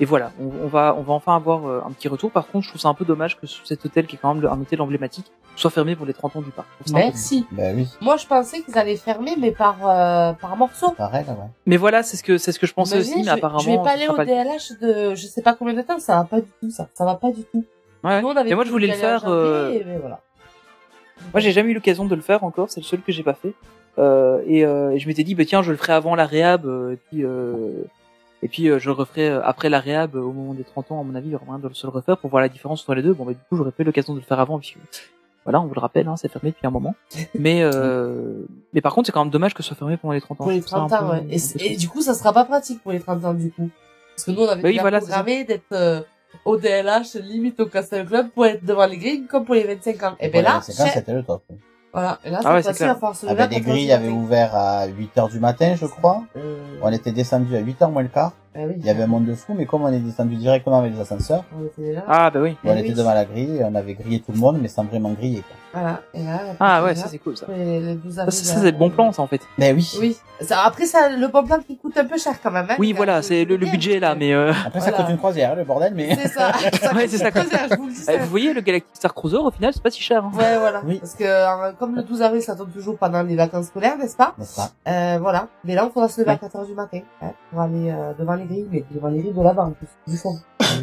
et 0.00 0.04
voilà, 0.04 0.32
on, 0.40 0.64
on 0.64 0.66
va 0.68 0.94
on 0.98 1.02
va 1.02 1.12
enfin 1.14 1.36
avoir 1.36 1.66
euh, 1.66 1.80
un 1.86 1.90
petit 1.92 2.08
retour. 2.08 2.30
Par 2.30 2.46
contre, 2.46 2.64
je 2.64 2.70
trouve 2.70 2.80
ça 2.80 2.88
un 2.88 2.94
peu 2.94 3.04
dommage 3.04 3.38
que 3.38 3.46
cet 3.46 3.84
hôtel 3.84 4.06
qui 4.06 4.16
est 4.16 4.18
quand 4.20 4.34
même 4.34 4.44
un 4.46 4.60
hôtel 4.60 4.80
emblématique 4.80 5.30
soit 5.54 5.70
fermé 5.70 5.94
pour 5.96 6.06
les 6.06 6.14
30 6.14 6.36
ans 6.36 6.40
du 6.40 6.50
parc. 6.50 6.66
Merci. 6.92 7.46
Bah 7.52 7.64
oui. 7.74 7.86
Moi, 8.00 8.16
je 8.16 8.26
pensais 8.26 8.62
qu'ils 8.62 8.76
allaient 8.78 8.96
fermer, 8.96 9.36
mais 9.38 9.50
par, 9.52 9.76
euh, 9.88 10.32
par 10.32 10.56
morceaux. 10.56 10.92
Pareil, 10.92 11.24
ouais. 11.28 11.34
Mais 11.66 11.76
voilà, 11.76 12.02
c'est 12.02 12.16
ce 12.16 12.22
que 12.22 12.38
c'est 12.38 12.52
ce 12.52 12.58
que 12.58 12.66
je 12.66 12.72
pensais 12.74 12.98
aussi, 12.98 13.18
mais 13.18 13.24
je 13.24 13.30
apparemment. 13.30 13.58
Je 13.60 13.70
vais 13.70 13.76
pas 13.76 13.90
aller 13.90 14.08
au 14.08 14.16
DLH 14.16 14.78
de 14.80 15.14
je 15.14 15.26
sais 15.26 15.42
pas 15.42 15.54
combien 15.54 15.74
de 15.74 15.82
temps, 15.82 15.98
ça 15.98 16.16
va 16.16 16.24
pas 16.24 16.40
du 16.40 16.48
tout, 16.60 16.70
ça. 16.70 16.88
Ça 16.94 17.04
va 17.04 17.14
pas 17.16 17.30
du 17.30 17.44
tout. 17.44 17.64
Ouais. 18.02 18.20
Nous, 18.20 18.28
on 18.28 18.36
avait 18.36 18.48
Mais 18.50 18.56
moi, 18.56 18.64
je 18.64 18.70
voulais 18.70 18.88
le 18.88 18.94
faire. 18.94 19.28
euh, 19.28 19.66
janvier, 19.66 19.84
mais 19.86 19.98
voilà. 19.98 20.20
Moi, 21.32 21.40
j'ai 21.40 21.52
jamais 21.52 21.70
eu 21.70 21.74
l'occasion 21.74 22.04
de 22.04 22.14
le 22.16 22.20
faire 22.22 22.42
encore. 22.42 22.68
C'est 22.70 22.80
le 22.80 22.84
seul 22.84 23.00
que 23.00 23.12
j'ai 23.12 23.22
pas 23.22 23.34
fait. 23.34 23.54
Euh, 23.98 24.42
et, 24.46 24.64
euh, 24.64 24.90
et 24.92 24.98
je 24.98 25.06
m'étais 25.08 25.24
dit, 25.24 25.34
bah 25.34 25.44
tiens, 25.44 25.62
je 25.62 25.70
le 25.70 25.76
ferai 25.76 25.92
avant 25.92 26.14
la 26.14 26.26
réhab. 26.26 26.66
euh, 26.66 26.92
et 26.92 26.96
puis, 26.96 27.24
euh, 27.24 27.82
et 28.42 28.48
puis 28.48 28.68
euh, 28.68 28.78
je 28.78 28.86
le 28.86 28.92
referai 28.92 29.28
après 29.28 29.68
la 29.68 29.80
réhab, 29.80 30.16
euh, 30.16 30.20
au 30.20 30.32
moment 30.32 30.54
des 30.54 30.64
30 30.64 30.92
ans, 30.92 31.00
à 31.00 31.04
mon 31.04 31.14
avis, 31.14 31.28
il 31.28 31.32
y 31.32 31.34
aura 31.34 31.44
moyen 31.44 31.58
de 31.60 31.72
se 31.74 31.86
le 31.86 31.92
refaire 31.92 32.16
pour 32.16 32.30
voir 32.30 32.40
la 32.42 32.48
différence 32.48 32.80
entre 32.82 32.94
les 32.94 33.02
deux. 33.02 33.12
Bon, 33.12 33.24
bah, 33.24 33.32
du 33.32 33.38
coup, 33.48 33.56
j'aurais 33.56 33.70
pas 33.70 33.82
eu 33.82 33.86
l'occasion 33.86 34.14
de 34.14 34.18
le 34.20 34.24
faire 34.24 34.40
avant. 34.40 34.58
Puis, 34.58 34.76
voilà, 35.44 35.60
on 35.60 35.66
vous 35.66 35.74
le 35.74 35.80
rappelle, 35.80 36.08
hein, 36.08 36.16
c'est 36.16 36.28
fermé 36.30 36.50
depuis 36.50 36.66
un 36.66 36.70
moment. 36.70 36.94
Mais, 37.34 37.62
euh, 37.62 38.42
mais 38.72 38.80
par 38.80 38.94
contre, 38.94 39.06
c'est 39.06 39.12
quand 39.12 39.24
même 39.24 39.32
dommage 39.32 39.54
que 39.54 39.62
ce 39.62 39.68
soit 39.68 39.76
fermé 39.76 39.96
pendant 39.96 40.14
les 40.14 40.20
30 40.20 40.40
ans. 40.40 40.44
Pour 40.44 40.52
les 40.52 40.60
Je 40.60 40.66
trouve 40.66 40.70
ça 40.70 40.86
30 40.88 40.92
un 40.92 40.96
ans, 40.96 41.20
peu- 41.20 41.28
ouais. 41.28 41.36
Et, 41.60 41.76
du 41.76 41.88
coup, 41.88 42.00
ça 42.00 42.14
sera 42.14 42.32
pas 42.32 42.44
pratique 42.44 42.82
pour 42.82 42.92
les 42.92 43.00
30 43.00 43.24
ans, 43.24 43.34
du 43.34 43.50
coup. 43.50 43.68
Parce 44.16 44.24
que 44.24 44.30
nous, 44.30 44.40
on 44.42 44.48
avait 44.48 44.62
Oui, 44.62 44.70
déjà 44.70 44.82
voilà, 44.82 44.98
programmé 45.00 45.44
d'être 45.44 45.62
euh, 45.72 46.00
au 46.44 46.56
DLH, 46.56 47.14
limite 47.22 47.58
au 47.60 47.66
Castle 47.66 48.06
Club, 48.06 48.28
pour 48.30 48.46
être 48.46 48.64
devant 48.64 48.86
les 48.86 48.96
grilles, 48.98 49.26
comme 49.26 49.44
pour 49.44 49.54
les 49.54 49.64
25 49.64 50.02
ans. 50.04 50.16
Et 50.20 50.28
ben 50.28 50.42
là, 50.42 50.60
c'est 50.62 50.76
quand 50.76 50.84
c'est- 50.84 50.94
c'était 51.00 51.12
le 51.14 51.22
top. 51.22 51.42
Voilà. 51.92 52.18
Et 52.24 52.30
là, 52.30 52.40
Ah 52.44 52.54
ouais, 52.54 52.62
clair. 52.62 52.90
à 52.90 52.94
force 52.96 53.22
de 53.24 53.28
Ah 53.30 53.34
ben, 53.34 53.48
les 53.48 53.56
14 53.56 53.70
grilles 53.70 53.92
avaient 53.92 54.08
ouvert 54.08 54.54
à 54.54 54.86
8h 54.86 55.30
du 55.30 55.38
matin, 55.40 55.74
je 55.78 55.86
crois. 55.86 56.22
Euh, 56.36 56.78
On 56.82 56.90
était 56.90 57.12
descendu 57.12 57.56
à 57.56 57.60
8h 57.60 57.90
moins 57.90 58.02
le 58.02 58.08
quart. 58.08 58.32
Ah 58.54 58.60
oui. 58.66 58.74
Il 58.78 58.84
y 58.86 58.90
avait 58.90 59.02
un 59.02 59.06
monde 59.06 59.24
de 59.26 59.34
fou, 59.34 59.54
mais 59.54 59.66
comme 59.66 59.82
on 59.82 59.88
est 59.92 59.98
descendu 59.98 60.36
directement 60.36 60.78
avec 60.80 60.92
les 60.94 61.00
ascenseurs, 61.00 61.44
On 61.58 61.64
était 61.64 61.82
déjà. 61.82 62.04
Ah, 62.06 62.30
bah 62.30 62.40
oui. 62.42 62.56
on 62.64 62.68
Eh 62.74 62.78
était 62.80 62.88
oui. 62.90 62.94
devant 62.94 63.14
la 63.14 63.24
grille, 63.24 63.56
et 63.58 63.64
on 63.64 63.74
avait 63.74 63.94
grillé 63.94 64.20
tout 64.20 64.32
le 64.32 64.38
monde, 64.38 64.58
mais 64.60 64.68
sans 64.68 64.84
vraiment 64.84 65.10
griller. 65.12 65.42
Quoi. 65.42 65.56
Voilà. 65.80 66.00
Et 66.12 66.22
là, 66.22 66.38
Ah 66.60 66.84
ouais, 66.84 66.94
ça 66.94 67.08
c'est 67.08 67.16
cool 67.18 67.34
ça. 67.36 67.46
après 67.48 67.56
les 67.80 67.94
12 67.94 68.14
Ça, 68.14 68.30
c'est 68.30 68.70
le 68.72 68.76
bon 68.76 68.90
plan, 68.90 69.10
ça 69.12 69.22
en 69.22 69.26
fait. 69.26 69.40
Mais 69.56 69.72
oui. 69.72 69.90
Oui. 70.00 70.16
Ça, 70.42 70.64
après, 70.66 70.84
ça, 70.86 71.08
le 71.08 71.28
bon 71.28 71.44
plan 71.44 71.58
qui 71.66 71.78
coûte 71.78 71.96
un 71.96 72.04
peu 72.04 72.18
cher 72.18 72.34
quand 72.42 72.50
même. 72.50 72.66
Hein, 72.68 72.74
Oui, 72.78 72.92
voilà, 72.92 73.22
c'est 73.22 73.44
le, 73.44 73.56
budget 73.56 74.00
là, 74.00 74.14
mais 74.14 74.34
euh... 74.34 74.52
Après, 74.66 74.80
ça 74.80 74.90
Voilà. 74.90 75.04
coûte 75.04 75.10
une 75.12 75.18
croisière, 75.18 75.54
le 75.56 75.64
bordel, 75.64 75.94
mais... 75.94 76.14
C'est 76.16 76.28
ça. 76.28 76.52
ça 76.80 76.92
Ouais, 76.94 77.02
coûte 77.04 77.10
c'est 77.10 77.18
ça, 77.18 77.30
je 77.70 77.76
vous 77.76 77.86
le 77.86 77.92
dis. 77.92 77.96
ça. 78.00 78.12
eh, 78.14 78.18
vous 78.18 78.26
voyez 78.26 78.52
le 78.52 78.60
Galactic 78.60 78.94
Star 78.94 79.14
Cruiser 79.14 79.36
au 79.38 79.50
final, 79.50 79.72
c'est 79.72 79.82
pas 79.82 79.90
si 79.90 80.02
cher. 80.02 80.24
Hein. 80.24 80.32
Ouais, 80.36 80.58
voilà. 80.58 80.82
Oui. 80.84 80.98
Parce 80.98 81.14
que 81.14 81.24
euh, 81.24 81.72
comme 81.78 81.94
le 81.94 82.02
12 82.02 82.20
avril, 82.22 82.42
ça 82.42 82.54
tombe 82.56 82.72
toujours 82.72 82.98
pendant 82.98 83.22
les 83.22 83.36
vacances 83.36 83.66
scolaires, 83.66 83.96
n'est-ce 83.96 84.16
pas? 84.16 84.34
N'est-ce 84.36 84.56
pas 84.56 84.70
euh, 84.88 85.18
Voilà. 85.22 85.46
Mais 85.64 85.74
là, 85.74 85.86
on 85.86 85.90
faudra 85.90 86.08
se 86.08 86.20
lever 86.20 86.30
à 86.30 86.34
Ouais. 86.34 86.38
4 86.40 86.56
heures 86.56 86.66
du 86.66 86.74
matin 86.74 87.00
hein, 87.22 87.30
pour 87.50 87.60
aller 87.60 87.90
euh, 87.90 88.12
devant 88.18 88.34
les 88.34 88.41
grilles, 88.44 88.66
mais 88.70 88.84
devant 88.90 89.08
les 89.08 89.20
grilles 89.20 89.32
de 89.32 89.42
là-bas 89.42 89.64
en 89.64 89.70
plus, 89.72 89.88
du 90.06 90.16
fond. 90.16 90.34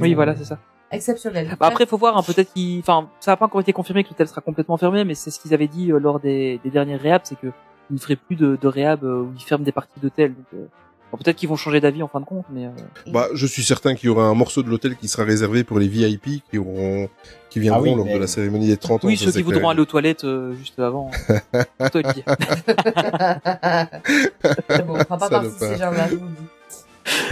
Oui, 0.02 0.14
voilà, 0.14 0.36
c'est 0.36 0.46
ça. 0.46 0.58
Exceptionnel. 0.92 1.56
Bah 1.60 1.68
après, 1.68 1.86
faut 1.86 1.98
voir, 1.98 2.18
hein, 2.18 2.24
peut-être 2.26 2.52
qu'ils, 2.52 2.80
enfin, 2.80 3.10
ça 3.20 3.32
n'a 3.32 3.38
pas 3.38 3.46
encore 3.46 3.62
été 3.62 3.74
confirmé 3.74 4.04
que 4.04 4.10
l'hôtel 4.10 4.28
sera 4.28 4.42
complètement 4.42 4.78
fermé, 4.78 5.04
mais 5.04 5.14
c'est 5.14 5.30
ce 5.30 5.40
qu'ils 5.40 5.54
avaient 5.54 5.68
dit 5.68 5.92
euh, 5.92 6.00
lors 6.00 6.20
des, 6.20 6.60
des 6.64 6.72
dernières 6.72 7.00
réhabs, 7.02 7.22
c'est 7.26 7.40
que 7.40 7.48
ils 7.92 7.96
ne 7.96 8.00
feraient 8.00 8.16
plus 8.16 8.36
de, 8.36 8.58
de 8.60 8.68
réhab 8.68 9.04
euh, 9.04 9.22
où 9.22 9.32
ils 9.36 9.42
ferment 9.44 9.64
des 9.64 9.72
parties 9.72 10.00
d'hôtel. 10.00 10.34
Donc, 10.34 10.46
euh, 10.56 10.66
bon, 11.12 11.18
peut-être 11.20 11.36
qu'ils 11.38 11.50
vont 11.50 11.56
changer 11.56 11.80
d'avis 11.80 12.02
en 12.02 12.08
fin 12.08 12.20
de 12.20 12.26
compte, 12.26 12.46
mais 12.52 12.66
euh, 12.66 12.70
Bah, 13.12 13.28
je 13.36 13.46
suis 13.46 13.62
certain 13.64 13.94
qu'il 13.94 14.08
y 14.08 14.10
aura 14.10 14.24
un 14.26 14.34
morceau 14.34 14.64
de 14.64 14.70
l'hôtel 14.70 14.96
qui 14.96 15.08
sera 15.08 15.24
réservé 15.26 15.64
pour 15.64 15.78
les 15.80 15.88
VIP 15.88 16.44
qui 16.50 16.58
auront, 16.58 17.08
qui 17.52 17.60
viendront 17.60 17.82
Ah 17.82 17.90
oui, 17.92 17.96
lors 17.96 18.06
mais- 18.06 18.16
de 18.16 18.20
la 18.20 18.28
cérémonie 18.28 18.68
des 18.68 18.78
30 18.78 19.06
ans. 19.06 19.08
oui, 19.08 19.16
ceux 19.18 19.32
qui 19.32 19.44
voudront 19.44 19.60
clair. 19.60 19.70
aller 19.72 19.82
aux 19.82 19.86
toilettes 19.86 20.24
euh, 20.24 20.54
juste 20.56 20.80
avant. 20.80 21.12
euh, 21.54 21.64
toi, 21.92 22.02
bon, 24.86 24.96
on 24.96 25.00
fera 25.04 25.18
pas 25.20 25.30
partie 25.30 25.50
de 25.50 25.54
ces 25.60 25.78
gens-là, 25.78 26.08
je 26.10 26.16
vous 26.16 26.26
le 26.26 26.32
dis. 26.32 26.48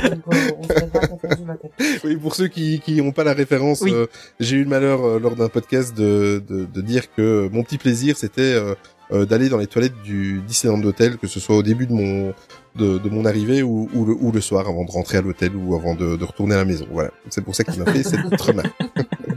Donc, 0.04 0.20
euh, 0.34 0.52
on 0.60 0.64
se 0.64 0.74
lèvera 0.74 1.00
à 1.00 1.08
4 1.08 1.26
heures 1.26 1.38
du 1.38 1.44
matin. 1.46 1.68
Oui, 2.04 2.16
pour 2.18 2.36
ceux 2.36 2.48
qui 2.48 2.80
qui 2.80 3.02
ont 3.02 3.12
pas 3.12 3.24
la 3.24 3.34
référence, 3.34 3.82
Oui. 3.82 3.92
euh, 3.94 4.06
j'ai 4.40 4.58
eu 4.58 4.64
le 4.64 4.70
malheur 4.70 5.04
euh, 5.06 5.20
lors 5.20 5.36
d'un 5.36 5.50
podcast 5.50 5.96
de, 5.96 6.44
de 6.48 6.66
de 6.66 6.82
dire 6.82 7.14
que 7.16 7.50
mon 7.52 7.64
petit 7.64 7.78
plaisir 7.78 8.18
c'était 8.18 8.42
euh, 8.42 8.76
euh, 9.12 9.26
d'aller 9.26 9.50
dans 9.50 9.58
les 9.58 9.68
toilettes 9.68 10.02
du 10.04 10.42
Disneyland 10.48 10.78
d'hôtel, 10.80 11.18
que 11.18 11.28
ce 11.28 11.40
soit 11.40 11.56
au 11.56 11.64
début 11.64 11.88
de 11.88 11.94
mon 11.94 12.34
de, 12.76 12.98
de 13.00 13.10
mon 13.10 13.26
arrivée 13.26 13.64
ou, 13.64 13.90
ou, 13.94 14.06
le, 14.06 14.14
ou 14.20 14.32
le 14.32 14.40
soir 14.42 14.68
avant 14.68 14.86
de 14.86 14.92
rentrer 14.92 15.18
à 15.18 15.22
l'hôtel 15.22 15.56
ou 15.56 15.74
avant 15.76 15.96
de, 15.96 16.16
de 16.16 16.24
retourner 16.24 16.54
à 16.54 16.58
la 16.58 16.66
maison. 16.66 16.86
Voilà, 16.92 17.10
c'est 17.30 17.42
pour 17.44 17.56
ça 17.56 17.64
qu'il 17.64 17.82
m'a 17.82 17.92
fait 17.92 18.04
cette 18.04 18.20
remarque. 18.42 18.70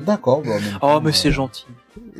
D'accord. 0.05 0.43
Bon, 0.43 0.53
en 0.83 0.97
Oh, 0.97 1.01
mais 1.03 1.09
euh, 1.11 1.13
c'est 1.13 1.31
gentil. 1.31 1.65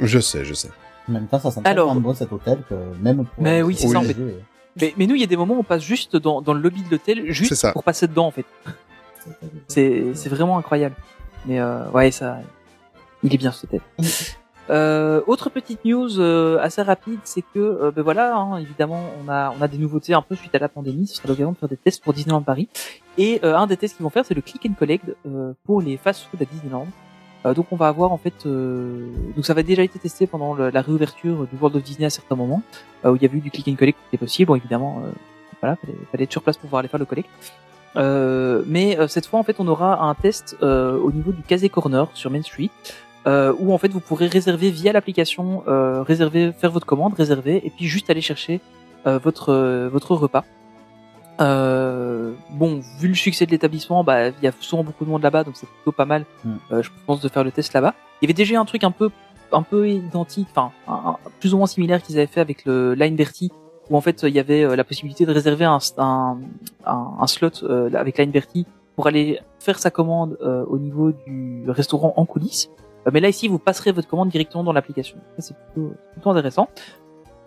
Je 0.01 0.19
sais, 0.19 0.45
je 0.45 0.55
sais. 0.55 0.69
En 1.09 1.13
même 1.13 1.27
temps, 1.27 1.39
ça 1.41 1.51
sent 1.51 1.61
Alors- 1.65 1.89
tellement 1.89 2.01
bon 2.01 2.15
cet 2.15 2.33
hôtel 2.33 2.59
que 2.69 2.75
même 3.03 3.25
pour... 3.27 3.43
Mais 3.43 3.61
oui, 3.63 3.75
c'est 3.79 3.89
ça, 3.89 4.01
Mais, 4.81 4.95
mais 4.97 5.07
nous, 5.07 5.15
il 5.15 5.21
y 5.21 5.25
a 5.25 5.29
des 5.29 5.37
moments 5.37 5.55
où 5.55 5.61
on 5.61 5.65
passe 5.65 5.83
juste 5.83 6.17
dans, 6.17 6.43
dans 6.43 6.53
le 6.53 6.61
lobby 6.61 6.83
de 6.83 6.91
l'hôtel, 6.91 7.31
juste 7.33 7.55
ça. 7.55 7.73
pour 7.73 7.83
passer 7.83 8.07
dedans, 8.07 8.27
en 8.27 8.31
fait. 8.31 8.47
C'est, 9.69 10.29
vraiment 10.29 10.59
incroyable. 10.59 10.95
Mais 11.47 11.61
euh, 11.61 11.89
ouais, 11.91 12.11
ça, 12.11 12.39
il 13.23 13.35
est 13.35 13.39
bien 13.39 13.53
ce 13.53 13.67
hôtel. 13.67 13.81
Euh, 14.69 15.21
autre 15.27 15.51
petite 15.51 15.85
news 15.85 16.21
euh, 16.21 16.61
assez 16.61 16.81
rapide, 16.81 17.19
c'est 17.25 17.43
que 17.43 17.59
euh, 17.59 17.91
ben 17.91 18.03
voilà, 18.03 18.37
hein, 18.37 18.59
évidemment, 18.59 19.03
on 19.21 19.29
a 19.29 19.53
on 19.59 19.61
a 19.61 19.67
des 19.67 19.79
nouveautés 19.79 20.15
un 20.15 20.23
peu 20.23 20.37
suite 20.37 20.55
à 20.55 20.61
la 20.61 20.69
pandémie. 20.69 21.09
Ce 21.09 21.17
sera 21.17 21.27
l'occasion 21.27 21.51
de 21.51 21.57
faire 21.57 21.69
des 21.69 21.77
tests 21.77 22.05
pour 22.05 22.13
Disneyland 22.13 22.43
Paris. 22.43 22.69
Et 23.19 23.41
euh, 23.43 23.57
un 23.57 23.67
des 23.67 23.77
tests 23.77 23.97
qu'ils 23.97 24.05
vont 24.05 24.11
faire, 24.11 24.25
c'est 24.25 24.35
le 24.35 24.43
click 24.43 24.65
and 24.67 24.75
collect 24.79 25.05
euh, 25.27 25.55
pour 25.65 25.83
les 25.83 25.97
fast-food 25.97 26.41
à 26.41 26.45
Disneyland. 26.45 26.87
Euh, 27.47 27.55
donc 27.55 27.67
on 27.71 27.77
va 27.77 27.89
avoir 27.89 28.13
en 28.13 28.19
fait, 28.19 28.45
euh, 28.45 29.09
donc 29.35 29.47
ça 29.47 29.55
va 29.55 29.63
déjà 29.63 29.83
été 29.83 29.99
testé 29.99 30.27
pendant 30.27 30.55
la 30.55 30.83
réouverture 30.83 31.47
du 31.47 31.57
World 31.59 31.77
of 31.77 31.83
Disney 31.83 32.07
à 32.07 32.11
certains 32.11 32.37
moments, 32.37 32.63
euh, 33.05 33.13
où 33.13 33.17
il 33.17 33.23
y 33.23 33.25
avait 33.25 33.39
eu 33.39 33.41
du 33.41 33.51
click 33.51 33.67
and 33.69 33.77
collect 33.77 33.99
qui 33.99 34.17
était 34.17 34.25
possible. 34.25 34.49
Bon, 34.49 34.57
évidemment, 34.57 35.03
voilà, 35.61 35.77
fallait, 36.11 36.25
être 36.25 36.33
sur 36.33 36.43
place 36.43 36.57
pour 36.57 36.65
pouvoir 36.65 36.81
aller 36.81 36.89
faire 36.89 37.01
le 37.01 37.07
collect. 37.07 37.29
Euh, 37.97 38.63
mais 38.67 38.99
euh, 38.99 39.09
cette 39.09 39.27
fois, 39.27 39.41
en 39.41 39.43
fait, 39.43 39.57
on 39.59 39.67
aura 39.67 40.03
un 40.05 40.15
test 40.15 40.57
euh, 40.63 40.99
au 40.99 41.11
niveau 41.11 41.33
du 41.33 41.43
Casé 41.43 41.69
Corner 41.69 42.07
sur 42.15 42.31
Main 42.31 42.43
Street, 42.43 42.71
où 43.27 43.73
en 43.75 43.79
fait 43.79 43.89
vous 43.89 44.01
pourrez 44.01 44.27
réserver 44.27 44.71
via 44.71 44.93
l'application, 44.93 45.63
réserver, 45.67 46.53
faire 46.53 46.71
votre 46.71 46.87
commande, 46.87 47.15
réserver, 47.15 47.61
et 47.67 47.71
puis 47.71 47.87
juste 47.87 48.09
aller 48.09 48.23
chercher 48.23 48.61
votre 49.05 49.89
votre 49.93 50.15
repas. 50.15 50.45
Euh, 51.41 52.33
bon, 52.51 52.81
vu 52.99 53.09
le 53.09 53.15
succès 53.15 53.47
de 53.47 53.51
l'établissement, 53.51 54.05
bah 54.05 54.29
il 54.29 54.35
y 54.43 54.47
a 54.47 54.53
souvent 54.61 54.85
beaucoup 54.85 55.05
de 55.05 55.11
monde 55.11 55.23
là-bas, 55.23 55.45
donc 55.45 55.57
c'est 55.57 55.69
plutôt 55.69 55.93
pas 55.93 56.05
mal. 56.05 56.25
Mm. 56.45 56.51
euh, 56.73 56.83
je 56.83 56.91
pense 57.07 57.21
de 57.21 57.29
faire 57.29 57.45
le 57.45 57.51
test 57.51 57.73
là-bas. 57.73 57.95
Il 58.21 58.25
y 58.25 58.27
avait 58.27 58.35
déjà 58.35 58.61
un 58.61 58.65
truc 58.65 58.85
un 58.85 58.91
peu 58.91 59.11
un 59.53 59.63
peu 59.63 59.89
identique, 59.89 60.49
enfin 60.51 60.71
un- 60.87 61.11
un- 61.13 61.17
plus 61.41 61.55
ou 61.55 61.59
moins 61.59 61.67
similaire 61.67 62.03
qu'ils 62.03 62.17
avaient 62.19 62.27
fait 62.27 62.41
avec 62.41 62.65
le 62.67 62.95
Line 62.95 63.17
Bertie, 63.17 63.51
où 63.89 63.97
en 63.97 64.01
fait 64.01 64.23
il 64.23 64.35
y 64.35 64.39
avait 64.39 64.65
euh, 64.65 64.77
la 64.77 64.85
possibilité 64.85 65.25
de 65.27 65.33
réserver 65.33 65.65
un, 65.65 65.79
un, 65.99 66.39
un, 66.87 67.27
slot 67.27 67.65
euh, 67.65 67.91
avec 67.95 68.19
Line 68.19 68.31
Bertie 68.31 68.67
pour 68.95 69.07
aller 69.07 69.41
faire 69.59 69.79
sa 69.79 69.91
commande 69.91 70.37
euh, 70.43 70.65
au 70.69 70.79
niveau 70.79 71.13
du 71.27 71.65
restaurant 71.69 72.13
en 72.17 72.27
coulisses. 72.27 72.69
Euh, 73.07 73.11
mais 73.13 73.21
là 73.21 73.29
ici, 73.29 73.49
vous 73.49 73.59
passerez 73.59 73.93
votre 73.93 74.09
commande 74.09 74.29
directement 74.29 74.63
dans 74.63 74.73
l'application. 74.73 75.17
C'est 75.39 75.57
plutôt, 75.57 75.95
plutôt 76.13 76.31
intéressant. 76.31 76.69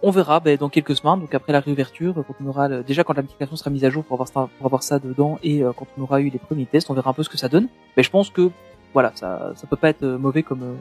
On 0.05 0.11
verra 0.11 0.39
ben, 0.41 0.57
dans 0.57 0.67
quelques 0.69 0.95
semaines, 0.97 1.21
donc 1.21 1.33
après 1.33 1.53
la 1.53 1.61
réouverture, 1.61 2.13
quand 2.27 2.35
on 2.43 2.47
aura 2.47 2.67
le- 2.67 2.83
déjà 2.83 3.03
quand 3.05 3.13
l'application 3.15 3.55
sera 3.55 3.69
mise 3.69 3.85
à 3.85 3.89
jour 3.89 4.03
pour 4.03 4.15
avoir 4.15 4.27
ça, 4.27 4.49
pour 4.57 4.65
avoir 4.65 4.83
ça 4.83 4.99
dedans 4.99 5.39
et 5.43 5.63
euh, 5.63 5.71
quand 5.75 5.87
on 5.97 6.01
aura 6.03 6.19
eu 6.19 6.29
les 6.29 6.39
premiers 6.39 6.65
tests, 6.65 6.89
on 6.89 6.93
verra 6.93 7.11
un 7.11 7.13
peu 7.13 7.23
ce 7.23 7.29
que 7.29 7.37
ça 7.37 7.47
donne. 7.47 7.67
Mais 7.95 8.03
je 8.03 8.09
pense 8.09 8.29
que 8.29 8.51
voilà, 8.93 9.11
ça 9.15 9.53
ça 9.55 9.65
peut 9.65 9.77
pas 9.77 9.89
être 9.89 10.03
euh, 10.03 10.17
mauvais 10.17 10.43
comme 10.43 10.61
euh, 10.63 10.73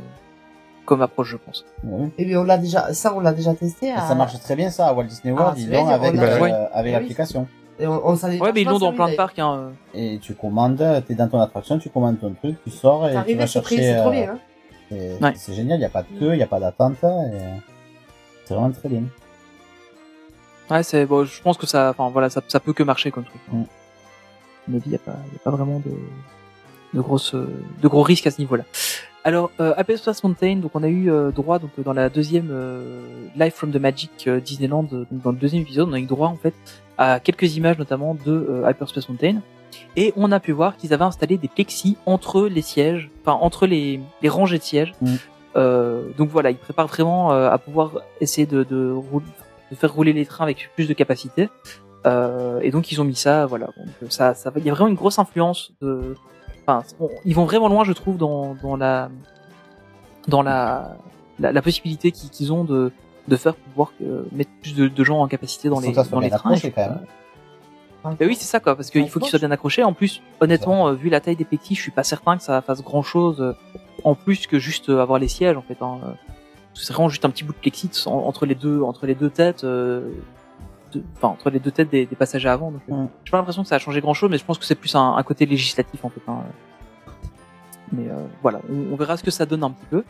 comme 0.84 1.00
approche, 1.02 1.28
je 1.30 1.36
pense. 1.36 1.64
Et 2.18 2.24
bien 2.24 2.40
on 2.40 2.44
l'a 2.44 2.58
déjà, 2.58 2.92
ça 2.94 3.14
on 3.14 3.20
l'a 3.20 3.32
déjà 3.32 3.54
testé. 3.54 3.86
Et 3.86 3.90
à- 3.92 4.00
Ça 4.08 4.16
marche 4.16 4.38
très 4.40 4.56
bien 4.56 4.70
ça 4.70 4.88
à 4.88 4.92
Walt 4.92 5.04
Disney 5.04 5.32
World, 5.32 5.54
Ah, 5.56 5.60
ils 5.60 5.70
l'ont 5.70 5.86
avec, 5.88 6.14
euh, 6.16 6.66
avec 6.72 6.92
Oui. 6.94 7.00
l'application. 7.00 7.46
Et 7.78 7.86
on, 7.86 8.04
on 8.06 8.16
savait 8.16 8.40
Ouais, 8.40 8.52
mais 8.52 8.62
ils 8.62 8.68
l'ont 8.68 8.78
dans 8.80 8.92
plein 8.92 9.08
de 9.08 9.14
parcs. 9.14 9.38
Hein. 9.38 9.70
Et 9.94 10.18
tu 10.20 10.34
commandes, 10.34 10.84
t'es 11.06 11.14
dans 11.14 11.28
ton 11.28 11.40
attraction, 11.40 11.78
tu 11.78 11.90
commandes 11.90 12.18
ton 12.20 12.32
truc, 12.34 12.56
tu 12.64 12.70
sors 12.70 13.08
et 13.08 13.14
tu 13.24 13.34
vas 13.36 13.46
chercher. 13.46 13.76
c'est 13.76 13.96
trop 13.98 14.08
euh, 14.08 14.12
bien. 14.12 14.30
Hein. 14.32 14.38
c'est 14.90 15.22
Ouais. 15.22 15.32
c'est 15.36 15.54
génial, 15.54 15.76
il 15.78 15.80
n'y 15.80 15.86
a 15.86 15.90
pas 15.90 16.02
de 16.02 16.18
queue, 16.18 16.34
il 16.34 16.38
n'y 16.38 16.42
a 16.42 16.46
pas 16.48 16.58
d'attente. 16.58 16.96
et 17.04 17.71
C'est 18.44 18.54
vraiment 18.54 18.70
très 18.70 18.88
bien. 18.88 19.02
Ouais, 20.70 20.82
c'est 20.82 21.06
bon, 21.06 21.24
je 21.24 21.42
pense 21.42 21.58
que 21.58 21.66
ça, 21.66 21.90
enfin 21.90 22.10
voilà, 22.10 22.30
ça, 22.30 22.40
ça 22.48 22.60
peut 22.60 22.72
que 22.72 22.82
marcher 22.82 23.10
comme 23.10 23.24
truc. 23.24 23.40
À 23.50 23.54
mon 24.68 24.76
avis, 24.76 24.84
il 24.86 24.92
y 24.92 24.96
a 24.96 24.98
pas, 24.98 25.16
y 25.32 25.36
a 25.36 25.38
pas 25.42 25.50
vraiment 25.50 25.80
de, 25.80 25.92
de 26.94 27.00
grosses, 27.00 27.34
de 27.34 27.88
gros 27.88 28.02
risques 28.02 28.26
à 28.26 28.30
ce 28.30 28.38
niveau-là. 28.40 28.64
Alors, 29.24 29.50
euh, 29.60 29.74
Space 29.96 30.24
Mountain, 30.24 30.56
donc 30.56 30.72
on 30.74 30.82
a 30.82 30.88
eu 30.88 31.10
euh, 31.10 31.30
droit 31.30 31.60
donc 31.60 31.70
dans 31.78 31.92
la 31.92 32.08
deuxième 32.08 32.48
euh, 32.50 33.28
Live 33.36 33.52
from 33.52 33.70
the 33.70 33.76
Magic 33.76 34.10
euh, 34.26 34.40
Disneyland, 34.40 34.88
euh, 34.92 35.06
donc 35.10 35.22
dans 35.22 35.30
le 35.30 35.36
deuxième 35.36 35.62
épisode, 35.62 35.88
on 35.88 35.92
a 35.92 36.00
eu 36.00 36.06
droit 36.06 36.28
en 36.28 36.36
fait 36.36 36.54
à 36.98 37.20
quelques 37.20 37.56
images 37.56 37.78
notamment 37.78 38.16
de 38.26 38.64
Hyperspace 38.68 39.08
Mountain, 39.08 39.40
et 39.96 40.12
on 40.16 40.32
a 40.32 40.40
pu 40.40 40.52
voir 40.52 40.76
qu'ils 40.76 40.92
avaient 40.92 41.04
installé 41.04 41.38
des 41.38 41.48
plexis 41.48 41.96
entre 42.04 42.46
les 42.46 42.62
sièges, 42.62 43.10
enfin 43.22 43.38
entre 43.40 43.66
les, 43.66 44.00
les 44.22 44.28
rangées 44.28 44.58
de 44.58 44.64
sièges. 44.64 44.92
Mm. 45.00 45.14
Euh, 45.56 46.08
donc 46.16 46.28
voilà, 46.30 46.50
ils 46.50 46.56
préparent 46.56 46.86
vraiment 46.86 47.32
euh, 47.32 47.50
à 47.50 47.58
pouvoir 47.58 47.92
essayer 48.20 48.46
de, 48.46 48.62
de, 48.64 48.94
de 49.70 49.76
faire 49.76 49.92
rouler 49.92 50.12
les 50.12 50.24
trains 50.26 50.44
avec 50.44 50.70
plus 50.74 50.88
de 50.88 50.94
capacité. 50.94 51.48
Euh, 52.06 52.58
et 52.62 52.70
donc 52.70 52.90
ils 52.90 53.00
ont 53.00 53.04
mis 53.04 53.14
ça, 53.14 53.46
voilà. 53.46 53.66
Donc 54.00 54.10
ça, 54.12 54.34
ça, 54.34 54.50
il 54.56 54.64
y 54.64 54.70
a 54.70 54.74
vraiment 54.74 54.88
une 54.88 54.94
grosse 54.96 55.18
influence 55.18 55.72
de. 55.80 56.16
Enfin, 56.66 56.84
on- 57.00 57.08
ils 57.24 57.34
vont 57.34 57.44
vraiment 57.44 57.68
loin, 57.68 57.84
je 57.84 57.92
trouve, 57.92 58.16
dans, 58.16 58.54
dans 58.62 58.76
la, 58.76 59.10
dans 60.28 60.42
la, 60.42 60.96
la, 61.38 61.52
la 61.52 61.62
possibilité 61.62 62.12
qu'ils 62.12 62.30
qu'ils 62.30 62.52
ont 62.52 62.64
de, 62.64 62.90
de 63.28 63.36
faire 63.36 63.54
pouvoir 63.54 63.92
euh, 64.02 64.22
mettre 64.32 64.50
plus 64.62 64.74
de, 64.74 64.88
de 64.88 65.04
gens 65.04 65.20
en 65.20 65.28
capacité 65.28 65.68
dans 65.68 65.80
les, 65.80 65.88
dans 66.10 66.20
les 66.20 66.30
trains. 66.38 66.50
quand 66.70 66.82
même. 68.04 68.16
Ben 68.18 68.26
oui, 68.26 68.34
c'est 68.34 68.46
ça 68.46 68.58
quoi, 68.58 68.74
parce 68.74 68.90
qu'il 68.90 69.08
faut 69.08 69.20
qu'il 69.20 69.30
soit 69.30 69.38
bien 69.38 69.50
accroché. 69.52 69.84
En 69.84 69.92
plus, 69.92 70.22
honnêtement, 70.40 70.88
euh, 70.88 70.92
vu 70.94 71.08
la 71.08 71.20
taille 71.20 71.36
des 71.36 71.44
plexis, 71.44 71.76
je 71.76 71.82
suis 71.82 71.92
pas 71.92 72.02
certain 72.02 72.36
que 72.36 72.42
ça 72.42 72.60
fasse 72.60 72.82
grand 72.82 73.02
chose 73.02 73.54
en 74.04 74.14
plus 74.14 74.46
que 74.46 74.58
juste 74.58 74.88
euh, 74.88 75.00
avoir 75.00 75.18
les 75.18 75.28
sièges 75.28 75.56
en 75.56 75.62
fait. 75.62 75.76
Hein. 75.80 75.98
Euh, 76.04 76.10
C'est 76.74 76.92
vraiment 76.94 77.10
juste 77.10 77.24
un 77.26 77.30
petit 77.30 77.44
bout 77.44 77.52
de 77.52 77.58
plexi 77.58 77.90
en- 78.06 78.12
entre 78.12 78.46
les 78.46 78.54
deux, 78.54 78.80
entre 78.82 79.06
les 79.06 79.14
deux 79.14 79.28
têtes, 79.30 79.62
euh, 79.64 80.08
de- 80.92 81.02
enfin 81.16 81.28
entre 81.28 81.50
les 81.50 81.58
deux 81.60 81.70
têtes 81.70 81.90
des, 81.90 82.06
des 82.06 82.16
passagers 82.16 82.48
avant. 82.48 82.70
Donc, 82.70 82.80
euh, 82.88 82.94
Mm. 82.94 83.08
j'ai 83.24 83.30
pas 83.30 83.36
l'impression 83.36 83.62
que 83.62 83.68
ça 83.68 83.74
a 83.76 83.78
changé 83.78 84.00
grand 84.00 84.14
chose, 84.14 84.30
mais 84.30 84.38
je 84.38 84.44
pense 84.44 84.58
que 84.58 84.64
c'est 84.64 84.74
plus 84.74 84.94
un, 84.94 85.14
un 85.16 85.22
côté 85.22 85.44
législatif 85.46 86.02
en 86.04 86.08
fait. 86.08 86.22
hein. 86.28 86.38
Mais 87.92 88.08
euh, 88.08 88.14
voilà, 88.40 88.60
on, 88.70 88.92
on 88.92 88.96
verra 88.96 89.16
ce 89.18 89.22
que 89.22 89.30
ça 89.30 89.44
donne 89.44 89.62
un 89.64 89.70
petit 89.70 89.86
peu. 89.90 90.02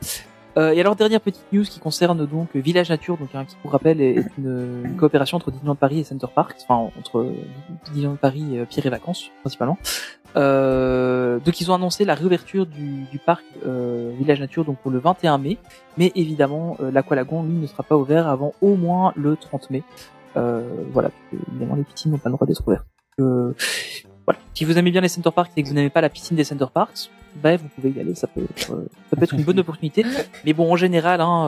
Euh, 0.58 0.72
et 0.72 0.80
alors 0.80 0.96
dernière 0.96 1.20
petite 1.20 1.44
news 1.52 1.64
qui 1.64 1.80
concerne 1.80 2.26
donc 2.26 2.54
Village 2.54 2.90
Nature, 2.90 3.16
donc 3.16 3.34
hein, 3.34 3.44
qui 3.46 3.56
pour 3.56 3.72
rappel 3.72 4.00
est 4.00 4.16
une, 4.36 4.82
une 4.84 4.96
coopération 4.96 5.36
entre 5.38 5.50
Disneyland 5.50 5.76
Paris 5.76 6.00
et 6.00 6.04
Center 6.04 6.26
Parks, 6.34 6.58
enfin 6.62 6.90
entre 6.98 7.26
Disneyland 7.86 8.16
Paris 8.16 8.56
et 8.56 8.58
euh, 8.60 8.64
Pierre 8.66 8.86
et 8.86 8.90
Vacances 8.90 9.30
principalement. 9.40 9.78
Euh, 10.36 11.38
donc 11.40 11.60
ils 11.60 11.70
ont 11.70 11.74
annoncé 11.74 12.04
la 12.04 12.14
réouverture 12.14 12.66
du, 12.66 13.04
du 13.04 13.18
parc 13.18 13.44
euh, 13.66 14.12
Village 14.18 14.40
Nature 14.40 14.64
donc 14.64 14.78
pour 14.78 14.90
le 14.90 14.98
21 14.98 15.38
mai, 15.38 15.58
mais 15.96 16.12
évidemment 16.14 16.76
euh, 16.80 16.90
l'Aqualagon 16.90 17.42
lui 17.42 17.56
ne 17.56 17.66
sera 17.66 17.82
pas 17.82 17.96
ouvert 17.96 18.28
avant 18.28 18.52
au 18.60 18.76
moins 18.76 19.12
le 19.16 19.36
30 19.36 19.70
mai. 19.70 19.82
Euh, 20.36 20.62
voilà, 20.92 21.10
évidemment 21.50 21.74
les 21.76 21.84
piscines 21.84 22.12
n'ont 22.12 22.18
pas 22.18 22.30
le 22.30 22.34
droit 22.34 22.46
d'être 22.46 22.66
ouvertes. 22.66 22.86
Euh, 23.20 23.52
voilà. 24.26 24.38
Si 24.54 24.64
vous 24.64 24.76
aimez 24.78 24.90
bien 24.90 25.00
les 25.00 25.08
Center 25.08 25.30
Parks 25.34 25.50
et 25.56 25.62
que 25.62 25.68
vous 25.68 25.74
n'aimez 25.74 25.90
pas 25.90 26.00
la 26.00 26.08
piscine 26.08 26.36
des 26.36 26.44
Center 26.44 26.66
Parks, 26.72 27.10
ben 27.42 27.56
vous 27.56 27.68
pouvez 27.68 27.90
y 27.90 28.00
aller, 28.00 28.14
ça 28.14 28.26
peut 28.26 28.42
être, 28.42 28.72
euh, 28.72 28.86
ça 29.10 29.16
peut 29.16 29.24
être 29.24 29.34
une 29.34 29.42
bonne 29.44 29.58
opportunité. 29.58 30.04
Mais 30.44 30.52
bon, 30.52 30.70
en 30.72 30.76
général, 30.76 31.20
hein, 31.20 31.46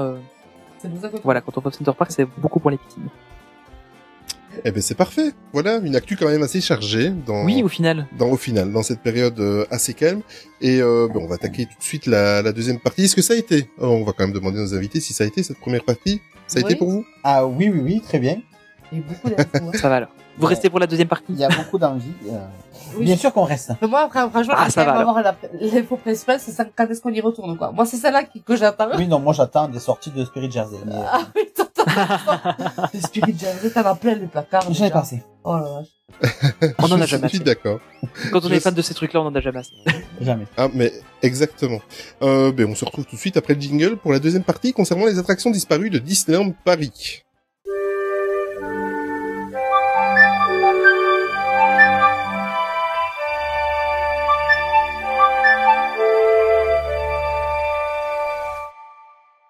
euh, 0.85 0.89
voilà, 1.23 1.41
quand 1.41 1.57
on 1.57 1.61
va 1.61 1.69
au 1.69 1.73
Center 1.73 1.93
Park, 1.97 2.11
c'est 2.13 2.27
beaucoup 2.39 2.61
pour 2.61 2.71
les 2.71 2.79
piscines. 2.79 3.09
Eh 4.65 4.71
ben 4.71 4.81
c'est 4.81 4.95
parfait. 4.95 5.33
Voilà, 5.53 5.79
une 5.79 5.97
actu 5.97 6.17
quand 6.17 6.29
même 6.29 6.43
assez 6.43 6.61
chargée 6.61 7.11
dans, 7.11 7.45
Oui, 7.45 7.63
au 7.65 7.69
final. 7.69 8.07
dans 8.17 8.29
au 8.31 8.37
final, 8.37 8.71
dans 8.73 8.85
cette 8.85 9.01
période 9.01 9.39
euh, 9.41 9.67
assez 9.71 9.95
calme. 9.95 10.21
Et 10.61 10.81
euh, 10.81 11.09
ben, 11.13 11.21
on 11.23 11.27
va 11.27 11.35
attaquer 11.35 11.67
tout 11.67 11.77
de 11.77 11.83
suite 11.83 12.07
la, 12.07 12.41
la 12.41 12.53
deuxième 12.53 12.79
partie. 12.79 13.03
Est-ce 13.05 13.17
que 13.17 13.23
ça 13.23 13.35
a 13.35 13.37
été 13.37 13.69
Oh, 13.79 13.89
On 13.89 14.05
va 14.05 14.13
quand 14.13 14.25
même 14.25 14.33
demander 14.33 14.59
à 14.59 14.63
nos 14.63 14.75
invités 14.75 15.01
si 15.01 15.13
ça 15.13 15.25
a 15.25 15.27
été 15.27 15.43
cette 15.43 15.59
première 15.59 15.83
partie. 15.85 16.21
Ça 16.47 16.61
a 16.61 16.63
Oui. 16.63 16.71
été 16.71 16.77
pour 16.79 16.89
vous? 16.91 17.05
Ah 17.25 17.47
oui, 17.47 17.69
oui, 17.69 17.81
oui, 17.83 18.01
très 18.01 18.21
bien. 18.21 18.37
Beaucoup 19.01 19.29
d'infos. 19.31 19.49
hein. 19.55 19.71
Ça 19.79 19.89
va 19.89 19.97
alors. 19.97 20.09
Vous 20.37 20.45
Ouais. 20.47 20.51
restez 20.51 20.69
pour 20.69 20.81
la 20.81 20.87
deuxième 20.89 21.07
partie 21.09 21.27
Il 21.29 21.37
y 21.39 21.45
a 21.45 21.49
beaucoup 21.49 21.79
d'envie. 21.79 22.11
euh, 22.29 22.39
Oui. 22.99 23.05
Bien 23.05 23.16
sûr 23.16 23.33
qu'on 23.33 23.45
reste. 23.45 23.71
Mais 23.81 23.87
moi, 23.89 24.01
après, 24.03 24.29
franchement, 24.31 24.55
Ah, 24.57 24.69
ça 24.71 24.85
va, 24.85 24.99
avoir 24.99 25.23
l'info 25.61 25.97
principale, 25.97 26.41
c'est 26.41 26.51
ça, 26.51 26.65
quand 26.65 26.87
est-ce 26.91 27.01
qu'on 27.01 27.12
y 27.12 27.21
retourne, 27.21 27.57
quoi. 27.57 27.71
Moi, 27.73 27.87
c'est 27.87 27.97
celle-là 27.97 28.25
que 28.25 28.57
j'attends. 28.57 28.89
Oui, 28.97 29.07
non, 29.07 29.19
moi 29.21 29.33
j'attends 29.33 29.69
des 29.69 29.79
sorties 29.79 30.11
de 30.11 30.25
Spirit 30.25 30.51
Jersey. 30.51 30.77
Mais, 30.87 30.93
euh, 30.95 31.03
Ah 31.07 31.21
oui, 31.37 31.43
Spirit 33.03 33.37
Jersey, 33.39 33.71
t'en 33.71 33.83
as 33.83 33.95
plein 33.95 34.15
les 34.15 34.27
placards. 34.27 34.73
j'en 34.73 34.85
ai 34.87 34.91
passé. 34.91 35.23
Oh 35.45 35.57
la 35.57 35.62
vache. 35.62 36.75
On 36.79 36.85
en 36.93 37.01
a 37.01 37.07
Je 37.07 37.11
jamais 37.11 37.29
suis 37.29 37.39
assez. 37.39 37.45
d'accord. 37.45 37.81
Quand 38.33 38.45
on 38.45 38.49
Je 38.49 38.55
est 38.55 38.61
fan 38.61 38.73
de 38.75 38.83
ces 38.83 38.95
trucs-là, 38.95 39.21
on 39.21 39.27
en 39.27 39.35
a 39.35 39.41
jamais 39.41 39.59
assez. 39.59 39.73
Jamais. 40.21 40.47
Ah, 40.57 40.69
mais 40.73 40.93
exactement. 41.23 41.81
Euh, 42.23 42.53
ben, 42.53 42.66
on 42.71 42.75
se 42.75 42.85
retrouve 42.85 43.05
tout 43.05 43.16
de 43.16 43.21
suite 43.21 43.37
après 43.37 43.55
le 43.55 43.61
jingle 43.61 43.97
pour 43.97 44.12
la 44.12 44.19
deuxième 44.21 44.45
partie 44.45 44.73
concernant 44.73 45.07
les 45.07 45.19
attractions 45.19 45.51
disparues 45.51 45.91
de 45.91 45.99
Disneyland 45.99 46.53
Paris. 46.65 47.23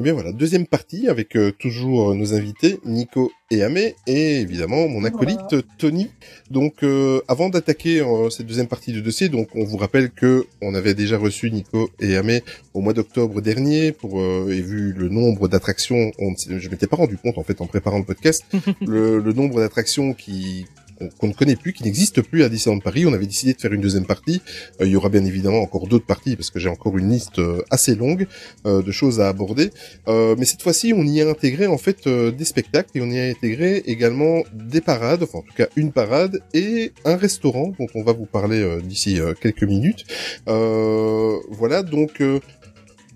Bien 0.05 0.13
voilà, 0.13 0.33
deuxième 0.33 0.67
partie 0.67 1.09
avec 1.09 1.35
euh, 1.35 1.51
toujours 1.51 2.11
euh, 2.11 2.15
nos 2.15 2.35
invités 2.35 2.79
Nico 2.85 3.33
et 3.51 3.63
Amé 3.63 3.97
et 4.07 4.39
évidemment 4.43 4.87
mon 4.87 5.03
acolyte 5.03 5.65
Tony. 5.79 6.11
Donc 6.51 6.83
euh, 6.83 7.23
avant 7.27 7.49
d'attaquer 7.49 8.03
euh, 8.03 8.29
cette 8.29 8.47
deuxième 8.47 8.67
partie 8.67 8.93
de 8.93 9.01
dossier, 9.01 9.31
donc 9.31 9.49
on 9.55 9.65
vous 9.65 9.79
rappelle 9.79 10.11
que 10.11 10.45
on 10.61 10.75
avait 10.75 10.93
déjà 10.93 11.17
reçu 11.17 11.51
Nico 11.51 11.89
et 12.01 12.19
Amé 12.19 12.43
au 12.75 12.83
mois 12.83 12.93
d'octobre 12.93 13.41
dernier 13.41 13.93
pour 13.93 14.21
et 14.21 14.61
vu 14.61 14.93
le 14.93 15.09
nombre 15.09 15.49
d'attractions, 15.49 16.13
on 16.19 16.35
je 16.37 16.69
m'étais 16.69 16.87
pas 16.87 16.97
rendu 16.97 17.17
compte 17.17 17.39
en 17.39 17.43
fait 17.43 17.63
en 17.63 17.67
préparant 17.67 17.97
le 17.97 18.05
podcast, 18.05 18.45
le, 18.83 19.21
le 19.21 19.33
nombre 19.33 19.61
d'attractions 19.61 20.13
qui 20.13 20.67
qu'on 20.99 21.09
qu'on 21.09 21.29
ne 21.29 21.33
connaît 21.33 21.57
plus, 21.57 21.73
qui 21.73 21.85
n'existent 21.85 22.23
plus 22.23 22.43
à 22.43 22.49
Disneyland 22.49 22.81
Paris. 22.81 23.07
On 23.07 23.13
avait 23.13 23.27
décidé 23.27 23.55
de 23.55 23.61
faire 23.61 23.73
une 23.73 23.81
deuxième 23.81 24.07
partie. 24.07 24.43
Euh, 24.81 24.87
il 24.87 24.93
y 24.93 24.97
aura 24.97 25.09
bien 25.09 25.25
évidemment 25.25 25.61
encore 25.61 25.87
d'autres 25.87 26.07
parties 26.07 26.37
parce 26.37 26.51
que 26.51 26.59
j'ai 26.59 26.69
encore 26.69 26.97
une 26.99 27.11
liste 27.11 27.39
euh, 27.39 27.63
assez 27.71 27.95
longue 27.95 28.27
euh, 28.67 28.83
de 28.83 28.93
choses 28.93 29.21
à 29.21 29.29
aborder. 29.29 29.71
Euh, 30.09 30.35
mais 30.39 30.45
cette 30.45 30.63
fois-ci, 30.63 30.93
on 30.95 31.05
y 31.05 31.21
a 31.21 31.29
intégré 31.29 31.67
en 31.67 31.79
fait 31.79 32.07
euh, 32.07 32.31
des 32.31 32.45
spectacles 32.45 32.91
et 32.95 33.01
on 33.01 33.11
y 33.11 33.19
a 33.19 33.25
intégré 33.25 33.79
également 33.87 34.43
des 34.53 34.81
parades, 34.81 35.23
enfin 35.23 35.39
en 35.39 35.43
tout 35.43 35.55
cas 35.57 35.69
une 35.77 35.93
parade 35.93 36.41
et 36.53 36.93
un 37.05 37.17
restaurant 37.17 37.73
dont 37.79 37.87
on 37.95 38.03
va 38.03 38.13
vous 38.13 38.27
parler 38.27 38.61
euh, 38.61 38.81
d'ici 38.81 39.21
euh, 39.21 39.35
quelques 39.41 39.65
minutes. 39.65 40.05
Euh, 40.49 41.39
voilà 41.51 41.83
donc. 41.83 42.23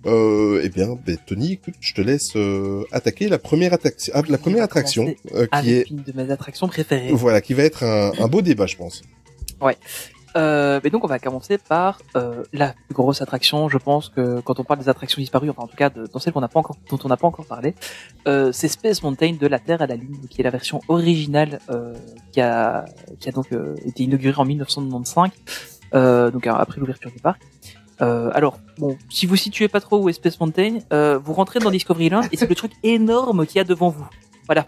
Euh, 0.06 0.60
eh 0.62 0.68
bien, 0.68 0.96
ben, 1.06 1.16
Tony, 1.26 1.52
écoute, 1.52 1.74
je 1.80 1.94
te 1.94 2.00
laisse 2.00 2.36
euh, 2.36 2.84
attaquer 2.92 3.28
la 3.28 3.38
première, 3.38 3.72
attraction, 3.72 4.12
ah, 4.14 4.22
la 4.28 4.38
première 4.38 4.62
attraction 4.62 5.14
euh, 5.34 5.46
qui 5.60 5.72
est 5.72 5.90
une 5.90 6.02
de 6.02 6.12
mes 6.14 6.30
attractions 6.30 6.68
préférées. 6.68 7.10
voilà, 7.12 7.40
qui 7.40 7.54
va 7.54 7.64
être 7.64 7.82
un, 7.82 8.12
un 8.18 8.28
beau 8.28 8.40
débat, 8.40 8.66
je 8.66 8.76
pense. 8.76 9.02
Euh, 10.36 10.78
mais 10.84 10.90
donc 10.90 11.04
on 11.04 11.08
va 11.08 11.18
commencer 11.18 11.58
par 11.58 12.00
euh, 12.14 12.44
la 12.52 12.74
plus 12.86 12.94
grosse 12.94 13.22
attraction, 13.22 13.68
je 13.68 13.78
pense 13.78 14.08
que 14.10 14.40
quand 14.40 14.60
on 14.60 14.64
parle 14.64 14.80
des 14.80 14.88
attractions 14.88 15.20
disparues, 15.20 15.48
enfin 15.50 15.62
en 15.62 15.66
tout 15.66 15.76
cas 15.76 15.88
de, 15.88 16.06
dans 16.06 16.18
celles 16.18 16.32
qu'on 16.32 16.40
n'a 16.40 16.48
pas 16.48 16.60
encore, 16.60 16.76
dont 16.90 16.98
on 17.02 17.08
n'a 17.08 17.16
pas 17.16 17.26
encore 17.26 17.46
parlé, 17.46 17.74
euh, 18.26 18.52
c'est 18.52 18.68
Space 18.68 19.02
Mountain 19.02 19.36
de 19.40 19.46
la 19.46 19.58
Terre 19.58 19.80
à 19.80 19.86
la 19.86 19.96
Lune, 19.96 20.18
qui 20.28 20.40
est 20.40 20.44
la 20.44 20.50
version 20.50 20.80
originale 20.88 21.60
euh, 21.70 21.94
qui 22.32 22.40
a 22.40 22.84
qui 23.20 23.28
a 23.28 23.32
donc 23.32 23.52
euh, 23.52 23.74
été 23.86 24.04
inaugurée 24.04 24.38
en 24.38 24.44
1995, 24.44 25.30
euh, 25.94 26.30
donc 26.30 26.46
après 26.46 26.78
l'ouverture 26.78 27.10
du 27.10 27.18
parc. 27.18 27.40
Euh, 28.00 28.30
alors 28.32 28.58
bon, 28.78 28.96
si 29.10 29.26
vous 29.26 29.36
situez 29.36 29.68
pas 29.68 29.80
trop 29.80 30.00
où 30.02 30.08
est 30.08 30.12
Space 30.12 30.38
Mountain, 30.40 30.78
euh, 30.92 31.18
vous 31.18 31.32
rentrez 31.32 31.58
dans 31.58 31.70
Discovery 31.70 32.06
Island 32.06 32.26
et 32.30 32.36
c'est 32.36 32.48
le 32.48 32.54
truc 32.54 32.72
énorme 32.82 33.46
qu'il 33.46 33.56
y 33.56 33.60
a 33.60 33.64
devant 33.64 33.90
vous. 33.90 34.06
Voilà. 34.46 34.66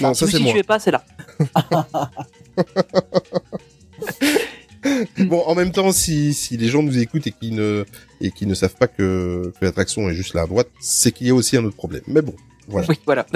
Non, 0.00 0.14
si 0.14 0.26
ça 0.26 0.36
vous 0.36 0.42
moi. 0.42 0.46
situez 0.48 0.62
pas, 0.64 0.78
c'est 0.78 0.90
là. 0.90 1.04
bon, 5.18 5.42
en 5.46 5.54
même 5.54 5.72
temps, 5.72 5.92
si, 5.92 6.34
si 6.34 6.56
les 6.56 6.68
gens 6.68 6.82
nous 6.82 6.98
écoutent 6.98 7.26
et 7.26 7.32
qui 7.32 7.52
ne, 7.52 7.84
et 8.20 8.30
qui 8.30 8.46
ne 8.46 8.54
savent 8.54 8.74
pas 8.74 8.86
que, 8.86 9.52
que 9.58 9.64
l'attraction 9.64 10.08
est 10.08 10.14
juste 10.14 10.34
là 10.34 10.42
à 10.42 10.46
droite, 10.46 10.68
c'est 10.80 11.12
qu'il 11.12 11.26
y 11.26 11.30
a 11.30 11.34
aussi 11.34 11.56
un 11.56 11.64
autre 11.64 11.76
problème. 11.76 12.02
Mais 12.06 12.22
bon, 12.22 12.34
voilà. 12.68 12.86
Oui, 12.88 12.98
voilà. 13.04 13.26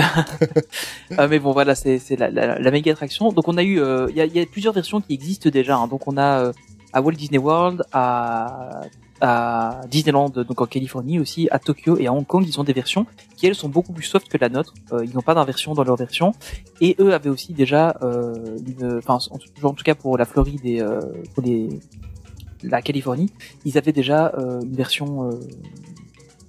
Euh, 1.18 1.28
mais 1.28 1.38
bon, 1.38 1.52
voilà, 1.52 1.74
c'est 1.74 2.00
la, 2.18 2.30
la, 2.30 2.58
la 2.58 2.70
méga 2.70 2.92
attraction. 2.92 3.32
Donc 3.32 3.48
on 3.48 3.56
a 3.56 3.62
eu, 3.62 3.80
euh, 3.80 4.06
il 4.10 4.16
y, 4.16 4.20
a, 4.20 4.24
il 4.26 4.34
y 4.36 4.40
a 4.40 4.46
plusieurs 4.46 4.74
versions 4.74 5.00
qui 5.00 5.14
existent 5.14 5.50
déjà. 5.50 5.76
hein. 5.76 5.88
Donc 5.88 6.06
on 6.08 6.16
a 6.18 6.52
à 6.92 7.00
Walt 7.00 7.12
Disney 7.12 7.38
World, 7.38 7.84
à 7.92 8.82
à 9.22 9.82
Disneyland, 9.90 10.30
donc 10.30 10.60
en 10.60 10.66
Californie 10.66 11.18
aussi, 11.18 11.46
à 11.50 11.58
Tokyo 11.58 11.98
et 11.98 12.06
à 12.06 12.12
Hong 12.12 12.26
Kong, 12.26 12.42
ils 12.46 12.58
ont 12.58 12.64
des 12.64 12.72
versions 12.72 13.06
qui 13.36 13.46
elles 13.46 13.54
sont 13.54 13.68
beaucoup 13.68 13.92
plus 13.92 14.04
soft 14.04 14.28
que 14.28 14.38
la 14.38 14.48
nôtre. 14.48 14.72
Euh, 14.92 15.04
ils 15.04 15.14
n'ont 15.14 15.20
pas 15.20 15.34
d'inversion 15.34 15.74
dans 15.74 15.84
leur 15.84 15.96
version. 15.96 16.32
Et 16.80 16.96
eux 16.98 17.12
avaient 17.12 17.28
aussi 17.28 17.52
déjà 17.52 17.98
euh, 18.02 18.56
enfin 18.98 19.18
en, 19.30 19.66
en 19.66 19.74
tout 19.74 19.84
cas 19.84 19.94
pour 19.94 20.16
la 20.16 20.24
Floride 20.24 20.60
et 20.64 20.80
euh, 20.80 21.00
pour 21.34 21.42
les 21.42 21.68
la 22.62 22.82
Californie, 22.82 23.30
ils 23.64 23.78
avaient 23.78 23.92
déjà 23.92 24.32
euh, 24.38 24.60
une 24.60 24.74
version 24.74 25.30
euh, 25.30 25.40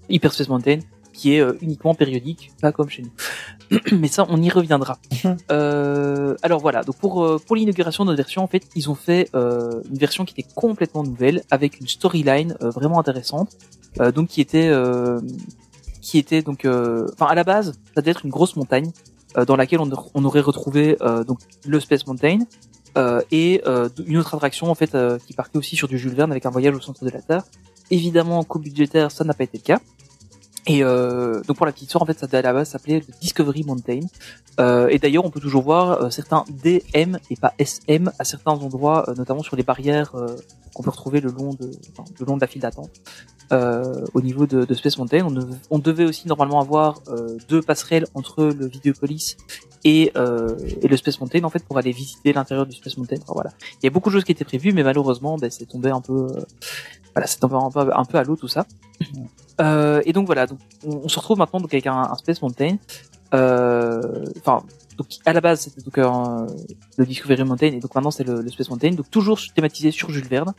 Hyper 0.09 0.33
Space 0.33 0.49
Mountain 0.49 0.79
qui 1.13 1.35
est 1.35 1.39
euh, 1.41 1.53
uniquement 1.61 1.93
périodique, 1.93 2.51
pas 2.61 2.71
comme 2.71 2.89
chez 2.89 3.03
nous. 3.03 3.79
Mais 3.99 4.07
ça, 4.07 4.25
on 4.29 4.41
y 4.41 4.49
reviendra. 4.49 4.99
Euh, 5.51 6.35
alors 6.43 6.59
voilà, 6.59 6.83
donc 6.83 6.97
pour 6.97 7.23
euh, 7.23 7.37
pour 7.45 7.55
l'inauguration 7.55 8.05
de 8.05 8.09
notre 8.09 8.17
version, 8.17 8.43
en 8.43 8.47
fait, 8.47 8.63
ils 8.75 8.89
ont 8.89 8.95
fait 8.95 9.29
euh, 9.35 9.81
une 9.89 9.97
version 9.97 10.23
qui 10.23 10.33
était 10.37 10.49
complètement 10.55 11.03
nouvelle 11.03 11.43
avec 11.51 11.79
une 11.79 11.87
storyline 11.87 12.55
euh, 12.61 12.69
vraiment 12.69 12.99
intéressante, 12.99 13.57
euh, 13.99 14.11
donc 14.11 14.29
qui 14.29 14.39
était 14.39 14.69
euh, 14.69 15.19
qui 16.01 16.17
était 16.17 16.41
donc, 16.41 16.65
euh, 16.65 17.07
enfin 17.13 17.27
à 17.27 17.35
la 17.35 17.43
base, 17.43 17.73
ça 17.95 18.01
devait 18.01 18.11
être 18.11 18.25
une 18.25 18.31
grosse 18.31 18.55
montagne 18.55 18.91
euh, 19.37 19.45
dans 19.45 19.55
laquelle 19.55 19.79
on, 19.79 19.89
on 20.13 20.25
aurait 20.25 20.41
retrouvé 20.41 20.97
euh, 21.01 21.23
donc 21.23 21.39
le 21.65 21.79
Space 21.79 22.05
Mountain 22.07 22.39
euh, 22.97 23.21
et 23.31 23.61
euh, 23.65 23.87
une 24.05 24.17
autre 24.17 24.35
attraction 24.35 24.69
en 24.69 24.75
fait 24.75 24.95
euh, 24.95 25.17
qui 25.25 25.33
partait 25.33 25.57
aussi 25.57 25.75
sur 25.75 25.87
du 25.87 25.97
Jules 25.97 26.13
Verne 26.13 26.31
avec 26.31 26.45
un 26.45 26.49
voyage 26.49 26.75
au 26.75 26.81
centre 26.81 27.05
de 27.05 27.09
la 27.09 27.21
Terre. 27.21 27.43
Évidemment, 27.89 28.39
en 28.39 28.43
coût 28.43 28.59
budgétaire, 28.59 29.11
ça 29.11 29.23
n'a 29.23 29.33
pas 29.33 29.43
été 29.43 29.57
le 29.57 29.63
cas. 29.63 29.79
Et 30.67 30.83
euh, 30.83 31.41
donc 31.41 31.57
pour 31.57 31.65
la 31.65 31.71
petite 31.71 31.87
histoire, 31.87 32.03
en 32.03 32.05
fait, 32.05 32.19
ça 32.19 32.27
à 32.31 32.41
la 32.41 32.53
base 32.53 32.69
s'appelait 32.69 33.03
Discovery 33.19 33.63
Mountain. 33.63 34.01
Euh, 34.59 34.89
et 34.89 34.99
d'ailleurs, 34.99 35.25
on 35.25 35.31
peut 35.31 35.39
toujours 35.39 35.63
voir 35.63 36.03
euh, 36.03 36.09
certains 36.09 36.45
DM 36.49 37.17
et 37.29 37.35
pas 37.35 37.53
SM 37.57 38.11
à 38.19 38.23
certains 38.23 38.51
endroits, 38.51 39.09
euh, 39.09 39.15
notamment 39.15 39.43
sur 39.43 39.55
les 39.55 39.63
barrières 39.63 40.15
euh, 40.15 40.35
qu'on 40.73 40.83
peut 40.83 40.91
retrouver 40.91 41.19
le 41.19 41.31
long 41.31 41.53
de, 41.53 41.71
enfin, 41.91 42.03
le 42.19 42.25
long 42.25 42.35
de 42.35 42.41
la 42.41 42.47
file 42.47 42.61
d'attente. 42.61 42.91
Euh, 43.51 44.05
au 44.13 44.21
niveau 44.21 44.45
de, 44.45 44.63
de 44.63 44.73
Space 44.73 44.97
Mountain, 44.97 45.25
on, 45.25 45.31
dev- 45.31 45.57
on 45.69 45.79
devait 45.79 46.05
aussi 46.05 46.25
normalement 46.27 46.61
avoir 46.61 47.01
euh, 47.09 47.37
deux 47.49 47.61
passerelles 47.61 48.05
entre 48.13 48.45
le 48.45 48.65
Videopolis 48.67 49.35
et, 49.83 50.11
euh, 50.15 50.55
et 50.81 50.87
le 50.87 50.95
Space 50.95 51.19
Mountain 51.19 51.43
en 51.43 51.49
fait 51.49 51.63
pour 51.65 51.77
aller 51.77 51.91
visiter 51.91 52.31
l'intérieur 52.31 52.65
du 52.65 52.75
Space 52.77 52.95
Mountain. 52.97 53.17
Enfin, 53.21 53.33
voilà, 53.33 53.51
il 53.81 53.85
y 53.85 53.87
a 53.87 53.89
beaucoup 53.89 54.09
de 54.09 54.15
choses 54.15 54.23
qui 54.23 54.31
étaient 54.31 54.45
prévues, 54.45 54.71
mais 54.71 54.83
malheureusement, 54.83 55.35
ben, 55.37 55.51
c'est 55.51 55.65
tombé 55.65 55.89
un 55.89 55.99
peu, 55.99 56.27
euh, 56.31 56.41
voilà, 57.13 57.27
c'est 57.27 57.39
tombé 57.39 57.55
un 57.55 57.69
peu, 57.69 57.91
un 57.93 58.05
peu 58.05 58.17
à 58.17 58.23
l'eau 58.23 58.37
tout 58.37 58.47
ça. 58.47 58.65
Euh, 59.59 60.01
et 60.05 60.13
donc 60.13 60.27
voilà, 60.27 60.47
donc, 60.47 60.59
on, 60.87 61.01
on 61.03 61.09
se 61.09 61.19
retrouve 61.19 61.37
maintenant 61.37 61.59
donc 61.59 61.73
avec 61.73 61.87
un, 61.87 62.03
un 62.13 62.15
Space 62.15 62.41
Mountain. 62.41 62.77
Euh, 63.33 64.25
Enfin, 64.39 64.63
donc 64.97 65.07
à 65.25 65.33
la 65.33 65.41
base 65.41 65.71
c'était 65.75 66.01
un- 66.01 66.47
le 66.97 67.05
Discovery 67.05 67.43
Mountain 67.43 67.67
et 67.67 67.79
donc 67.79 67.93
maintenant 67.95 68.11
c'est 68.11 68.23
le, 68.23 68.41
le 68.41 68.49
Space 68.49 68.69
Mountain. 68.69 68.91
Donc 68.91 69.09
toujours 69.09 69.39
thématisé 69.55 69.91
sur 69.91 70.09
Jules 70.11 70.27
Verne, 70.27 70.53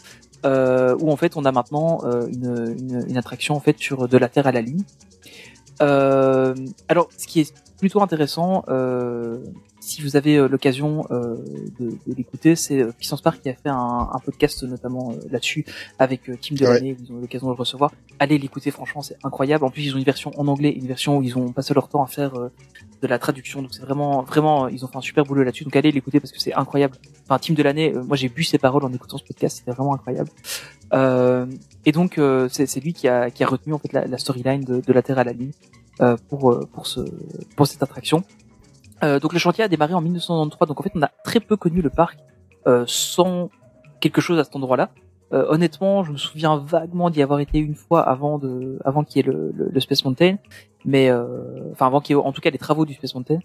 euh, 0.44 0.96
où 1.00 1.10
en 1.10 1.16
fait 1.16 1.36
on 1.36 1.44
a 1.44 1.52
maintenant 1.52 2.00
euh, 2.04 2.26
une, 2.28 2.76
une, 2.78 3.04
une 3.08 3.16
attraction 3.16 3.54
en 3.54 3.60
fait 3.60 3.78
sur 3.78 4.08
de 4.08 4.16
la 4.18 4.28
Terre 4.28 4.46
à 4.46 4.52
la 4.52 4.62
Lune. 4.62 4.84
Euh, 5.80 6.54
alors 6.88 7.08
ce 7.16 7.26
qui 7.26 7.40
est 7.40 7.52
plutôt 7.78 8.00
intéressant, 8.02 8.64
euh, 8.68 9.38
si 9.82 10.00
vous 10.00 10.16
avez 10.16 10.36
euh, 10.36 10.48
l'occasion 10.48 11.04
euh, 11.10 11.36
de, 11.78 11.90
de 12.06 12.14
l'écouter, 12.16 12.54
c'est 12.56 12.80
euh, 12.80 12.92
Puissance 12.96 13.20
Park 13.20 13.40
qui 13.42 13.48
a 13.48 13.54
fait 13.54 13.68
un, 13.68 14.08
un 14.12 14.18
podcast 14.24 14.62
notamment 14.62 15.10
euh, 15.10 15.16
là-dessus 15.30 15.64
avec 15.98 16.28
euh, 16.28 16.36
Tim 16.40 16.54
Delaney, 16.54 16.92
où 16.92 16.96
ils 17.04 17.12
ont 17.12 17.18
eu 17.18 17.22
l'occasion 17.22 17.48
de 17.48 17.52
le 17.52 17.58
recevoir. 17.58 17.90
Allez 18.18 18.38
l'écouter, 18.38 18.70
franchement, 18.70 19.02
c'est 19.02 19.16
incroyable. 19.24 19.64
En 19.64 19.70
plus, 19.70 19.82
ils 19.86 19.94
ont 19.94 19.98
une 19.98 20.04
version 20.04 20.30
en 20.38 20.46
anglais, 20.46 20.70
une 20.70 20.86
version 20.86 21.18
où 21.18 21.22
ils 21.22 21.36
ont 21.36 21.52
passé 21.52 21.74
leur 21.74 21.88
temps 21.88 22.02
à 22.02 22.06
faire 22.06 22.34
euh, 22.36 22.48
de 23.02 23.06
la 23.08 23.18
traduction. 23.18 23.60
Donc 23.62 23.74
c'est 23.74 23.82
vraiment, 23.82 24.22
vraiment, 24.22 24.68
ils 24.68 24.84
ont 24.84 24.88
fait 24.88 24.98
un 24.98 25.00
super 25.00 25.24
boulot 25.24 25.42
là-dessus. 25.42 25.64
Donc 25.64 25.74
allez 25.74 25.90
l'écouter 25.90 26.20
parce 26.20 26.32
que 26.32 26.40
c'est 26.40 26.54
incroyable. 26.54 26.94
Enfin, 27.24 27.38
Tim 27.40 27.54
Delaney, 27.54 27.92
euh, 27.92 28.04
moi 28.04 28.16
j'ai 28.16 28.28
bu 28.28 28.44
ses 28.44 28.58
paroles 28.58 28.84
en 28.84 28.92
écoutant 28.92 29.18
ce 29.18 29.24
podcast, 29.24 29.58
c'était 29.58 29.72
vraiment 29.72 29.94
incroyable. 29.94 30.30
Euh, 30.92 31.46
et 31.84 31.92
donc 31.92 32.18
euh, 32.18 32.48
c'est 32.50 32.80
lui 32.80 32.92
qui 32.92 33.08
a, 33.08 33.30
qui 33.30 33.42
a 33.42 33.46
retenu 33.48 33.72
en 33.72 33.78
fait 33.78 33.92
la, 33.92 34.06
la 34.06 34.18
storyline 34.18 34.62
de, 34.62 34.80
de 34.80 34.92
la 34.92 35.02
Terre 35.02 35.18
à 35.18 35.24
la 35.24 35.32
Lune 35.32 35.52
euh, 36.02 36.16
pour 36.28 36.60
pour 36.72 36.86
ce 36.86 37.00
pour 37.56 37.66
cette 37.66 37.82
attraction. 37.82 38.22
Euh, 39.04 39.18
donc 39.18 39.32
le 39.32 39.38
chantier 39.38 39.64
a 39.64 39.68
démarré 39.68 39.94
en 39.94 40.00
1993, 40.00 40.68
donc 40.68 40.80
en 40.80 40.82
fait 40.82 40.92
on 40.94 41.02
a 41.02 41.10
très 41.24 41.40
peu 41.40 41.56
connu 41.56 41.82
le 41.82 41.90
parc 41.90 42.18
euh, 42.66 42.84
sans 42.86 43.50
quelque 44.00 44.20
chose 44.20 44.38
à 44.38 44.44
cet 44.44 44.54
endroit-là. 44.56 44.90
Euh, 45.32 45.46
honnêtement, 45.48 46.04
je 46.04 46.12
me 46.12 46.16
souviens 46.18 46.58
vaguement 46.58 47.08
d'y 47.08 47.22
avoir 47.22 47.40
été 47.40 47.58
une 47.58 47.74
fois 47.74 48.02
avant 48.02 48.38
de, 48.38 48.78
avant 48.84 49.02
qu'il 49.02 49.16
y 49.16 49.20
ait 49.28 49.32
le, 49.32 49.52
le, 49.56 49.70
le 49.70 49.80
Space 49.80 50.04
Mountain, 50.04 50.36
mais 50.84 51.10
euh, 51.10 51.70
enfin 51.72 51.86
avant 51.86 52.00
qu'il 52.00 52.14
y 52.14 52.18
ait 52.18 52.22
en 52.22 52.32
tout 52.32 52.42
cas 52.42 52.50
les 52.50 52.58
travaux 52.58 52.84
du 52.84 52.94
Space 52.94 53.14
Mountain. 53.14 53.38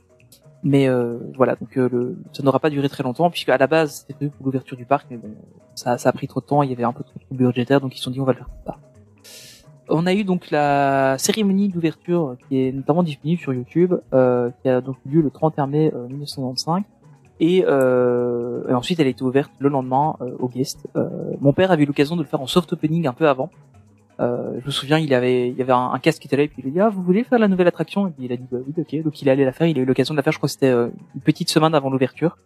Mais 0.64 0.90
euh, 0.90 1.20
voilà, 1.36 1.56
donc 1.56 1.76
le, 1.76 2.18
ça 2.34 2.44
n'aura 2.44 2.60
pas 2.60 2.72
duré 2.72 2.90
très 2.90 3.04
longtemps 3.04 3.30
puisque 3.30 3.50
à 3.50 3.58
la 3.58 3.68
base 3.68 4.00
c'était 4.00 4.16
prévu 4.16 4.32
pour 4.32 4.46
l'ouverture 4.46 4.76
du 4.76 4.86
parc, 4.86 5.08
mais 5.10 5.18
bon, 5.18 5.30
ça, 5.76 5.98
ça 5.98 6.10
a 6.10 6.12
pris 6.12 6.28
trop 6.28 6.42
de 6.42 6.46
temps, 6.46 6.64
il 6.64 6.70
y 6.70 6.74
avait 6.74 6.84
un 6.84 6.94
peu 6.94 7.04
trop 7.04 7.20
de 7.32 7.38
budgétaire, 7.38 7.80
donc 7.80 7.96
ils 7.96 8.00
se 8.00 8.04
sont 8.04 8.12
dit 8.12 8.20
on 8.20 8.26
va 8.26 8.34
le 8.34 8.40
faire 8.40 8.50
plus. 8.50 8.74
On 9.90 10.06
a 10.06 10.14
eu 10.14 10.24
donc 10.24 10.52
la 10.52 11.18
cérémonie 11.18 11.70
d'ouverture 11.70 12.36
qui 12.48 12.60
est 12.60 12.72
notamment 12.72 13.04
disponible 13.04 13.40
sur 13.40 13.54
YouTube, 13.54 13.94
euh, 14.14 14.50
qui 14.62 14.70
a 14.70 14.82
donc 14.82 14.98
eu 15.06 15.16
lieu 15.16 15.22
le 15.22 15.30
31 15.30 15.68
mai 15.68 15.92
euh, 15.96 16.08
1995. 16.08 16.84
Et, 17.40 17.64
euh, 17.68 18.68
et 18.68 18.74
ensuite, 18.74 19.00
elle 19.00 19.08
a 19.08 19.10
été 19.10 19.24
ouverte 19.24 19.52
le 19.60 19.70
lendemain 19.70 20.16
euh, 20.22 20.48
guests. 20.54 20.88
Euh, 20.96 21.08
mon 21.40 21.54
père 21.54 21.72
avait 21.72 21.84
eu 21.84 21.86
l'occasion 21.86 22.16
de 22.16 22.22
le 22.24 22.28
faire 22.28 22.42
en 22.42 22.48
soft 22.48 22.74
opening 22.74 23.08
un 23.08 23.14
peu 23.14 23.28
avant. 23.28 23.50
Euh, 24.20 24.60
je 24.62 24.66
me 24.66 24.72
souviens, 24.72 24.98
il 24.98 25.14
avait, 25.14 25.50
il 25.50 25.56
y 25.56 25.62
avait 25.62 25.74
un, 25.74 25.92
un 25.94 26.00
casque 26.00 26.22
qui 26.22 26.28
était 26.28 26.38
là 26.38 26.44
et 26.44 26.48
puis 26.48 26.64
il 26.64 26.70
a 26.70 26.72
dit 26.72 26.80
ah 26.80 26.90
vous 26.90 27.04
voulez 27.04 27.24
faire 27.24 27.38
la 27.38 27.48
nouvelle 27.48 27.68
attraction? 27.68 28.08
Et 28.08 28.12
puis 28.12 28.26
il 28.26 28.34
a 28.34 28.38
dit 28.38 28.48
bah 28.52 28.58
oui 28.66 28.74
ok 28.78 29.04
donc 29.04 29.22
il 29.22 29.28
est 29.28 29.32
allé 29.32 29.46
la 29.46 29.52
faire. 29.52 29.68
Il 29.68 29.78
a 29.78 29.82
eu 29.82 29.86
l'occasion 29.86 30.14
de 30.14 30.18
la 30.18 30.24
faire. 30.24 30.34
Je 30.34 30.40
crois 30.40 30.48
que 30.48 30.54
c'était 30.54 30.72
euh, 30.72 30.90
une 31.14 31.22
petite 31.22 31.50
semaine 31.50 31.76
avant 31.76 31.90
l'ouverture. 31.90 32.38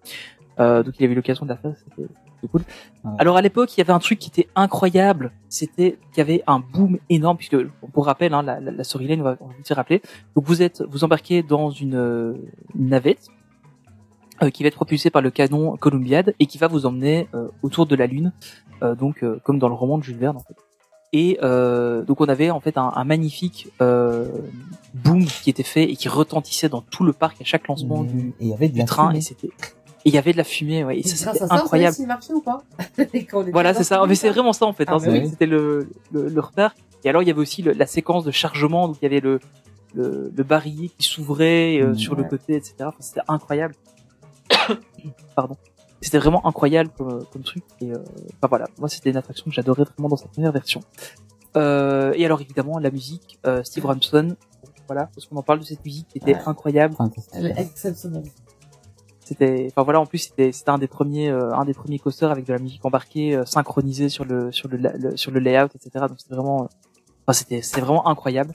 Euh, 0.60 0.84
donc 0.84 0.96
il 1.00 1.06
avait 1.06 1.14
eu 1.14 1.16
l'occasion 1.16 1.46
de 1.46 1.52
la 1.52 1.58
faire. 1.58 1.74
C'était 1.78 2.10
cool. 2.52 2.62
Ouais. 3.06 3.12
Alors 3.20 3.38
à 3.38 3.42
l'époque, 3.42 3.76
il 3.78 3.80
y 3.80 3.84
avait 3.84 3.94
un 3.94 4.00
truc 4.00 4.20
qui 4.20 4.30
était 4.30 4.50
incroyable. 4.56 5.32
C'était 5.48 5.98
qu'il 6.12 6.18
y 6.18 6.22
avait 6.22 6.44
un 6.46 6.60
boom 6.60 6.98
énorme 7.10 7.38
puisque 7.38 7.58
pour 7.94 8.06
rappel, 8.06 8.34
hein, 8.34 8.44
la, 8.44 8.60
la, 8.60 8.72
la 8.72 8.84
storyline, 8.84 9.22
on 9.22 9.24
va, 9.24 9.38
on 9.40 9.48
va 9.48 9.76
rappeler. 9.76 10.02
Donc 10.36 10.46
vous 10.46 10.62
êtes, 10.62 10.84
vous 10.90 11.06
embarquez 11.06 11.42
dans 11.42 11.70
une, 11.70 12.36
une 12.76 12.90
navette 12.90 13.28
euh, 14.44 14.50
qui 14.50 14.64
va 14.64 14.68
être 14.68 14.76
propulsée 14.76 15.10
par 15.10 15.22
le 15.22 15.32
canon 15.32 15.78
Columbiad 15.78 16.34
et 16.40 16.48
qui 16.48 16.58
va 16.58 16.68
vous 16.68 16.86
emmener 16.86 17.30
euh, 17.34 17.48
autour 17.64 17.86
de 17.86 17.96
la 17.96 18.08
Lune, 18.08 18.34
euh, 18.84 18.94
donc 18.96 19.24
euh, 19.24 19.40
comme 19.44 19.58
dans 19.58 19.70
le 19.70 19.76
roman 19.76 19.98
de 20.00 20.04
Jules 20.04 20.18
Verne 20.18 20.36
en 20.36 20.42
fait. 20.42 20.56
Et 21.14 21.38
euh, 21.44 22.04
donc 22.04 22.22
on 22.22 22.26
avait 22.26 22.50
en 22.52 22.60
fait 22.62 22.78
un, 22.78 22.92
un 22.96 23.04
magnifique 23.04 23.68
euh, 23.82 24.28
boom 24.94 25.26
qui 25.26 25.50
était 25.50 25.64
fait 25.64 25.84
et 25.84 25.96
qui 25.98 26.08
retentissait 26.08 26.70
dans 26.70 26.82
tout 26.82 27.04
le 27.04 27.12
parc 27.14 27.42
à 27.42 27.44
chaque 27.44 27.68
lancement 27.68 28.04
du, 28.04 28.30
Et 28.40 28.46
il 28.46 28.48
y 28.48 28.54
avait 28.54 28.70
du 28.70 28.86
train 28.86 29.08
fumée. 29.10 29.18
et 29.20 29.22
c'était 29.22 29.48
et 30.04 30.10
il 30.10 30.14
y 30.16 30.18
avait 30.18 30.32
de 30.32 30.38
la 30.38 30.44
fumée 30.46 30.84
ouais, 30.84 31.00
et 31.00 31.04
ça 31.04 31.34
c'était 31.34 31.46
ça, 31.46 31.54
incroyable. 31.54 31.96
s'il 31.96 32.08
marchait 32.08 32.34
ou 32.34 32.42
pas 32.42 32.64
Voilà, 33.52 33.74
c'est 33.74 33.84
ça. 33.84 34.04
Mais 34.08 34.16
c'est 34.16 34.30
vraiment 34.30 34.54
ça 34.54 34.66
en 34.66 34.74
fait. 34.74 34.86
Ah, 34.88 34.94
hein. 34.94 34.98
bah 35.00 35.12
oui. 35.12 35.30
C'était 35.30 35.46
le, 35.46 35.90
le, 36.12 36.28
le 36.30 36.40
repère. 36.40 36.74
Et 37.04 37.10
alors 37.10 37.22
il 37.22 37.28
y 37.28 37.32
avait 37.32 37.42
aussi 37.42 37.62
le- 37.62 37.74
la 37.74 37.86
séquence 37.88 38.24
de 38.24 38.32
chargement, 38.32 38.88
donc 38.88 38.98
il 39.02 39.04
y 39.04 39.08
avait 39.08 39.20
le 39.20 39.40
le, 39.94 40.32
le 40.34 40.44
barillet 40.44 40.90
qui 40.98 41.06
s'ouvrait 41.08 41.80
euh, 41.82 41.90
Mmh, 41.92 41.96
sur 41.98 42.16
le 42.16 42.24
côté, 42.24 42.56
etc. 42.56 42.74
Enfin, 42.80 42.96
c'était 43.02 43.22
incroyable. 43.28 43.76
Pardon. 45.36 45.58
C'était 46.02 46.18
vraiment 46.18 46.46
incroyable 46.48 46.90
comme, 46.98 47.24
comme 47.32 47.44
truc. 47.44 47.64
Et 47.80 47.92
euh, 47.92 47.98
enfin 48.38 48.48
voilà, 48.50 48.68
moi 48.80 48.90
c'était 48.90 49.10
une 49.12 49.18
attraction 49.18 49.46
que 49.46 49.52
j'adorais 49.52 49.84
vraiment 49.84 50.10
dans 50.10 50.16
sa 50.18 50.28
première 50.28 50.52
version. 50.52 50.82
Euh, 51.58 52.14
et 52.16 52.26
alors 52.26 52.42
évidemment 52.42 52.80
la 52.80 52.92
musique, 52.92 53.40
euh, 53.46 53.64
Steve 53.64 53.86
Ramson. 53.86 54.36
Voilà, 54.88 55.10
parce 55.16 55.26
qu'on 55.28 55.38
en 55.38 55.44
parle 55.44 55.60
de 55.60 55.64
cette 55.66 55.86
musique 55.86 56.08
qui 56.10 56.18
était 56.18 56.34
Ouais. 56.36 56.42
incroyable. 56.46 56.96
Exceptionnelle. 57.56 58.24
C'était, 59.24 59.68
enfin 59.70 59.84
voilà, 59.84 60.02
en 60.02 60.06
plus 60.06 60.18
c'était 60.18 60.52
c'était 60.52 60.72
un 60.72 60.78
des 60.78 60.88
premiers 60.88 61.30
euh, 61.30 61.54
un 61.54 61.64
des 61.64 61.74
premiers 61.74 62.00
coasters 62.00 62.30
avec 62.32 62.46
de 62.46 62.52
la 62.52 62.60
musique 62.60 62.84
embarquée 62.84 63.36
euh, 63.36 63.46
synchronisée 63.46 64.10
sur 64.10 64.26
le 64.26 64.52
sur 64.52 64.68
le, 64.68 65.16
sur 65.16 65.32
le 65.32 65.40
layout, 65.40 65.70
etc. 65.76 66.06
Donc 66.10 66.20
c'était 66.20 66.36
vraiment, 66.36 66.64
euh, 66.64 66.68
enfin 67.26 67.34
c'était 67.34 67.62
c'était 67.62 67.80
vraiment 67.82 68.08
incroyable. 68.10 68.54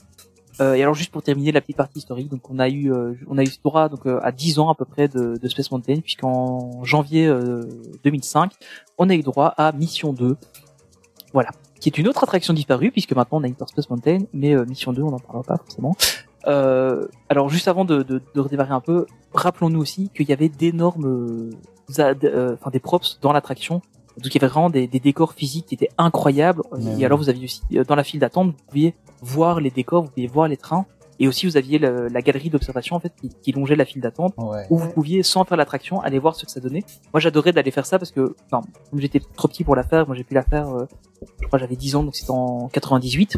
Euh, 0.59 0.73
et 0.73 0.81
alors 0.81 0.95
juste 0.95 1.11
pour 1.11 1.21
terminer 1.21 1.51
la 1.51 1.61
petite 1.61 1.77
partie 1.77 1.99
historique, 1.99 2.29
donc 2.29 2.49
on 2.49 2.57
a 2.57 2.67
eu 2.67 2.91
euh, 2.91 3.13
on 3.27 3.37
a 3.37 3.43
eu 3.43 3.49
droit 3.63 3.89
donc 3.89 4.05
euh, 4.05 4.19
à 4.23 4.31
10 4.31 4.57
ans 4.59 4.69
à 4.69 4.75
peu 4.75 4.85
près 4.85 5.07
de, 5.07 5.37
de 5.37 5.47
Space 5.47 5.69
Mountain 5.71 5.99
puisqu'en 5.99 6.83
janvier 6.83 7.27
euh, 7.27 7.61
2005 8.03 8.53
on 8.97 9.09
a 9.09 9.13
eu 9.13 9.21
droit 9.21 9.53
à 9.57 9.71
Mission 9.71 10.13
2, 10.13 10.35
voilà, 11.33 11.51
qui 11.79 11.89
est 11.89 11.97
une 11.97 12.07
autre 12.07 12.23
attraction 12.23 12.53
disparue 12.53 12.91
puisque 12.91 13.13
maintenant 13.13 13.39
on 13.39 13.43
a 13.43 13.47
Hyper 13.47 13.69
Space 13.69 13.89
Mountain, 13.89 14.19
mais 14.33 14.55
euh, 14.55 14.65
Mission 14.65 14.93
2 14.93 15.03
on 15.03 15.11
n'en 15.11 15.19
parlera 15.19 15.43
pas 15.43 15.57
forcément. 15.57 15.95
Euh, 16.47 17.07
alors 17.29 17.49
juste 17.49 17.67
avant 17.67 17.85
de, 17.85 18.03
de, 18.03 18.21
de 18.33 18.39
redémarrer 18.39 18.73
un 18.73 18.79
peu, 18.79 19.05
rappelons-nous 19.33 19.79
aussi 19.79 20.09
qu'il 20.09 20.29
y 20.29 20.33
avait 20.33 20.49
d'énormes, 20.49 21.05
euh, 21.05 21.51
euh, 21.99 22.55
enfin 22.59 22.69
des 22.69 22.79
props 22.79 23.19
dans 23.21 23.33
l'attraction. 23.33 23.81
Donc 24.17 24.33
il 24.33 24.35
y 24.35 24.37
avait 24.43 24.51
vraiment 24.51 24.69
des, 24.69 24.87
des 24.87 24.99
décors 24.99 25.33
physiques 25.33 25.67
qui 25.67 25.75
étaient 25.75 25.91
incroyables. 25.97 26.63
Et 26.97 27.05
alors 27.05 27.19
vous 27.19 27.29
aviez 27.29 27.45
aussi 27.45 27.61
euh, 27.75 27.83
dans 27.83 27.95
la 27.95 28.03
file 28.03 28.19
d'attente, 28.19 28.47
vous 28.47 28.65
pouviez 28.67 28.95
voir 29.21 29.59
les 29.59 29.71
décors, 29.71 30.03
vous 30.03 30.09
pouviez 30.09 30.27
voir 30.27 30.47
les 30.47 30.57
trains. 30.57 30.85
Et 31.19 31.27
aussi, 31.27 31.47
vous 31.47 31.57
aviez 31.57 31.79
le- 31.79 32.09
la 32.09 32.21
galerie 32.21 32.51
d'observation 32.51 32.95
en 32.95 32.99
fait 32.99 33.11
qui, 33.19 33.29
qui 33.29 33.51
longeait 33.51 33.75
la 33.75 33.85
file 33.85 34.01
d'attente, 34.03 34.35
Ouais. 34.37 34.67
où 34.69 34.77
vous 34.77 34.89
pouviez, 34.89 35.23
sans 35.23 35.43
faire 35.45 35.57
l'attraction, 35.57 35.99
aller 36.01 36.19
voir 36.19 36.35
ce 36.35 36.45
que 36.45 36.51
ça 36.51 36.59
donnait. 36.59 36.83
Moi, 37.11 37.19
j'adorais 37.19 37.51
d'aller 37.53 37.71
faire 37.71 37.87
ça 37.87 37.97
parce 37.97 38.11
que, 38.11 38.35
enfin, 38.51 38.61
comme 38.91 38.99
j'étais 38.99 39.19
trop 39.35 39.47
petit 39.47 39.63
pour 39.63 39.75
la 39.75 39.81
faire, 39.83 40.05
moi 40.05 40.15
j'ai 40.15 40.23
pu 40.23 40.35
la 40.35 40.43
faire, 40.43 40.69
euh, 40.69 40.85
je 41.41 41.47
crois 41.47 41.57
j'avais 41.57 41.75
10 41.75 41.95
ans, 41.95 42.03
donc 42.03 42.15
c'était 42.15 42.29
en 42.31 42.67
98 42.69 43.37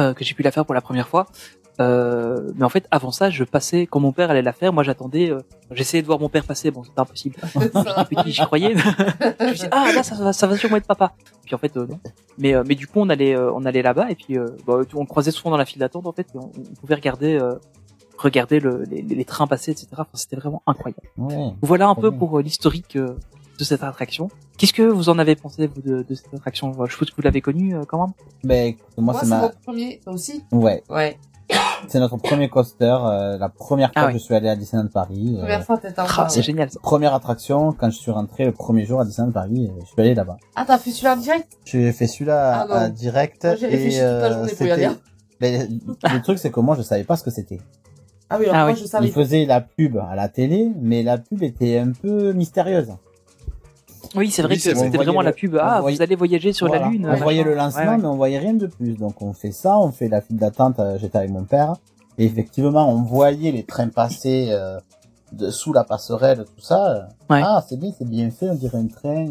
euh, 0.00 0.14
que 0.14 0.24
j'ai 0.24 0.32
pu 0.34 0.42
la 0.42 0.50
faire 0.50 0.64
pour 0.64 0.74
la 0.74 0.80
première 0.80 1.08
fois. 1.08 1.26
Euh, 1.80 2.52
mais 2.54 2.64
en 2.64 2.68
fait, 2.68 2.86
avant 2.90 3.10
ça, 3.10 3.30
je 3.30 3.44
passais 3.44 3.86
quand 3.86 3.98
mon 3.98 4.12
père 4.12 4.30
allait 4.30 4.42
la 4.42 4.52
faire. 4.52 4.72
Moi, 4.72 4.82
j'attendais. 4.82 5.30
euh, 5.30 5.38
J'essayais 5.70 6.02
de 6.02 6.06
voir 6.06 6.20
mon 6.20 6.28
père 6.28 6.44
passer. 6.44 6.70
Bon, 6.70 6.84
c'était 6.84 7.00
impossible. 7.00 7.36
Ça. 7.72 8.04
Petit, 8.04 8.30
j'y 8.32 8.42
croyais. 8.42 8.74
je 8.76 9.44
me 9.44 9.52
disais, 9.52 9.68
ah 9.70 9.90
là, 9.94 10.02
ça, 10.02 10.14
va- 10.16 10.32
ça 10.34 10.46
va 10.46 10.56
sûrement 10.56 10.76
être 10.76 10.86
papa. 10.86 11.12
Puis 11.44 11.54
en 11.54 11.58
fait, 11.58 11.74
euh, 11.76 11.86
non. 11.86 11.98
Mais 12.38 12.54
euh, 12.54 12.62
mais 12.66 12.74
du 12.74 12.86
coup, 12.86 13.00
on 13.00 13.08
allait 13.08 13.34
euh, 13.34 13.50
on 13.54 13.64
allait 13.64 13.82
là-bas 13.82 14.10
et 14.10 14.14
puis 14.14 14.38
euh, 14.38 14.46
bah, 14.66 14.80
on 14.94 15.06
croisait 15.06 15.30
souvent 15.30 15.50
dans 15.50 15.56
la 15.56 15.64
file 15.64 15.80
d'attente 15.80 16.06
en 16.06 16.12
fait. 16.12 16.26
Et 16.34 16.38
on, 16.38 16.50
on 16.56 16.74
pouvait 16.80 16.94
regarder 16.94 17.38
euh, 17.40 17.54
regarder 18.18 18.60
le, 18.60 18.84
les, 18.90 19.02
les 19.02 19.24
trains 19.24 19.46
passer, 19.46 19.70
etc. 19.72 19.88
Enfin, 19.92 20.06
c'était 20.14 20.36
vraiment 20.36 20.62
incroyable. 20.66 21.00
Ouais. 21.16 21.52
Voilà 21.62 21.88
un 21.88 21.94
peu 21.94 22.10
bien. 22.10 22.18
pour 22.18 22.38
euh, 22.38 22.42
l'historique 22.42 22.96
euh, 22.96 23.16
de 23.58 23.64
cette 23.64 23.82
attraction. 23.82 24.28
Qu'est-ce 24.58 24.72
que 24.74 24.82
vous 24.82 25.08
en 25.08 25.18
avez 25.18 25.34
pensé 25.36 25.66
vous 25.66 25.80
de, 25.82 26.02
de 26.02 26.14
cette 26.14 26.32
attraction? 26.34 26.72
Je 26.86 26.92
suppose 26.92 27.10
que 27.10 27.16
vous 27.16 27.22
l'avez 27.22 27.40
connue 27.40 27.74
euh, 27.74 27.82
quand 27.86 27.98
même? 27.98 28.12
Ben, 28.44 28.66
écoute, 28.68 28.84
moi, 28.98 29.12
Moi, 29.14 29.20
c'est 29.20 29.26
c'est 29.26 29.30
ma, 29.30 29.40
mon 29.42 29.50
premier. 29.64 30.00
Toi 30.04 30.12
aussi 30.12 30.44
ouais, 30.52 30.82
Ouais. 30.88 31.18
C'est 31.88 31.98
notre 32.00 32.16
premier 32.16 32.48
coaster, 32.48 32.96
euh, 33.04 33.38
la 33.38 33.48
première 33.48 33.92
fois 33.92 34.02
Ah 34.02 34.06
que 34.08 34.12
je 34.14 34.18
suis 34.18 34.34
allé 34.34 34.48
à 34.48 34.56
Disneyland 34.56 34.88
Paris. 34.88 35.34
euh, 35.36 35.40
Première 35.40 35.64
fois, 35.64 35.78
t'étais 35.78 36.00
en 36.00 36.04
Ah, 36.16 36.28
c'est 36.28 36.42
génial. 36.42 36.70
Ça. 36.70 36.78
première 36.82 37.14
attraction, 37.14 37.72
quand 37.72 37.90
je 37.90 37.96
suis 37.98 38.10
rentré 38.10 38.44
le 38.44 38.52
premier 38.52 38.84
jour 38.84 39.00
à 39.00 39.04
Disneyland 39.04 39.32
Paris, 39.32 39.70
euh, 39.70 39.80
je 39.82 39.86
suis 39.86 40.00
allé 40.00 40.14
là-bas. 40.14 40.36
Ah, 40.56 40.64
t'as 40.66 40.78
fait 40.78 40.90
celui-là 40.90 41.14
en 41.14 41.16
direct? 41.18 41.48
J'ai 41.64 41.92
fait 41.92 42.06
celui-là 42.06 42.66
Ah 42.70 42.88
direct 42.88 43.44
Moi, 43.44 43.56
j'ai 43.56 43.66
réfléchi 43.66 43.96
et 43.96 44.00
toute 44.00 44.08
la 44.08 44.24
euh, 44.26 44.32
journée 44.34 44.52
pour 44.56 44.66
y 44.66 44.70
aller. 44.70 44.88
c'était- 45.40 45.68
le 46.14 46.22
truc 46.22 46.38
c'est 46.38 46.50
que 46.50 46.60
moi 46.60 46.76
je 46.76 46.82
savais 46.82 47.04
pas 47.04 47.16
ce 47.16 47.24
que 47.24 47.30
c'était. 47.30 47.60
Ah 48.30 48.36
oui, 48.38 48.44
alors 48.46 48.56
Ah 48.56 48.64
moi, 48.64 48.72
oui. 48.72 48.80
je 48.80 48.86
savais. 48.86 49.06
Ils 49.06 49.12
faisaient 49.12 49.44
la 49.44 49.60
pub 49.60 49.98
à 49.98 50.14
la 50.16 50.28
télé, 50.28 50.70
mais 50.80 51.02
la 51.02 51.18
pub 51.18 51.42
était 51.42 51.78
un 51.78 51.92
peu 51.92 52.32
mystérieuse. 52.32 52.88
Oui, 54.14 54.30
c'est 54.30 54.42
vrai 54.42 54.54
Oui, 54.54 54.60
que 54.60 54.62
c'était 54.74 54.96
vraiment 54.98 55.22
la 55.22 55.32
pub. 55.32 55.56
Ah, 55.60 55.80
voyait- 55.80 55.96
vous 55.96 56.02
allez 56.02 56.16
voyager 56.16 56.52
sur 56.52 56.66
Voilà. 56.66 56.84
la 56.86 56.90
lune. 56.90 57.08
On 57.10 57.16
voyait 57.16 57.44
le 57.44 57.54
lancement, 57.54 57.82
Ouais, 57.82 57.88
ouais. 57.88 57.98
mais 57.98 58.06
on 58.06 58.16
voyait 58.16 58.38
rien 58.38 58.54
de 58.54 58.66
plus. 58.66 58.94
Donc 58.98 59.22
on 59.22 59.32
fait 59.32 59.52
ça, 59.52 59.78
on 59.78 59.90
fait 59.92 60.08
la 60.08 60.20
file 60.20 60.36
d'attente. 60.36 60.78
euh, 60.80 60.98
J'étais 60.98 61.18
avec 61.18 61.30
mon 61.30 61.44
père. 61.44 61.74
Et 62.18 62.26
effectivement, 62.26 62.88
on 62.90 63.02
voyait 63.02 63.52
les 63.52 63.64
trains 63.64 63.88
passer 63.88 64.48
euh, 64.50 64.78
de, 65.32 65.50
sous 65.50 65.72
la 65.72 65.82
passerelle, 65.84 66.44
tout 66.44 66.60
ça. 66.62 67.08
Ouais. 67.30 67.40
Ah, 67.42 67.64
c'est 67.66 67.78
bien, 67.78 67.90
c'est 67.96 68.06
bien 68.08 68.30
fait, 68.30 68.50
on 68.50 68.54
dirait 68.54 68.78
un 68.78 68.86
train. 68.86 69.26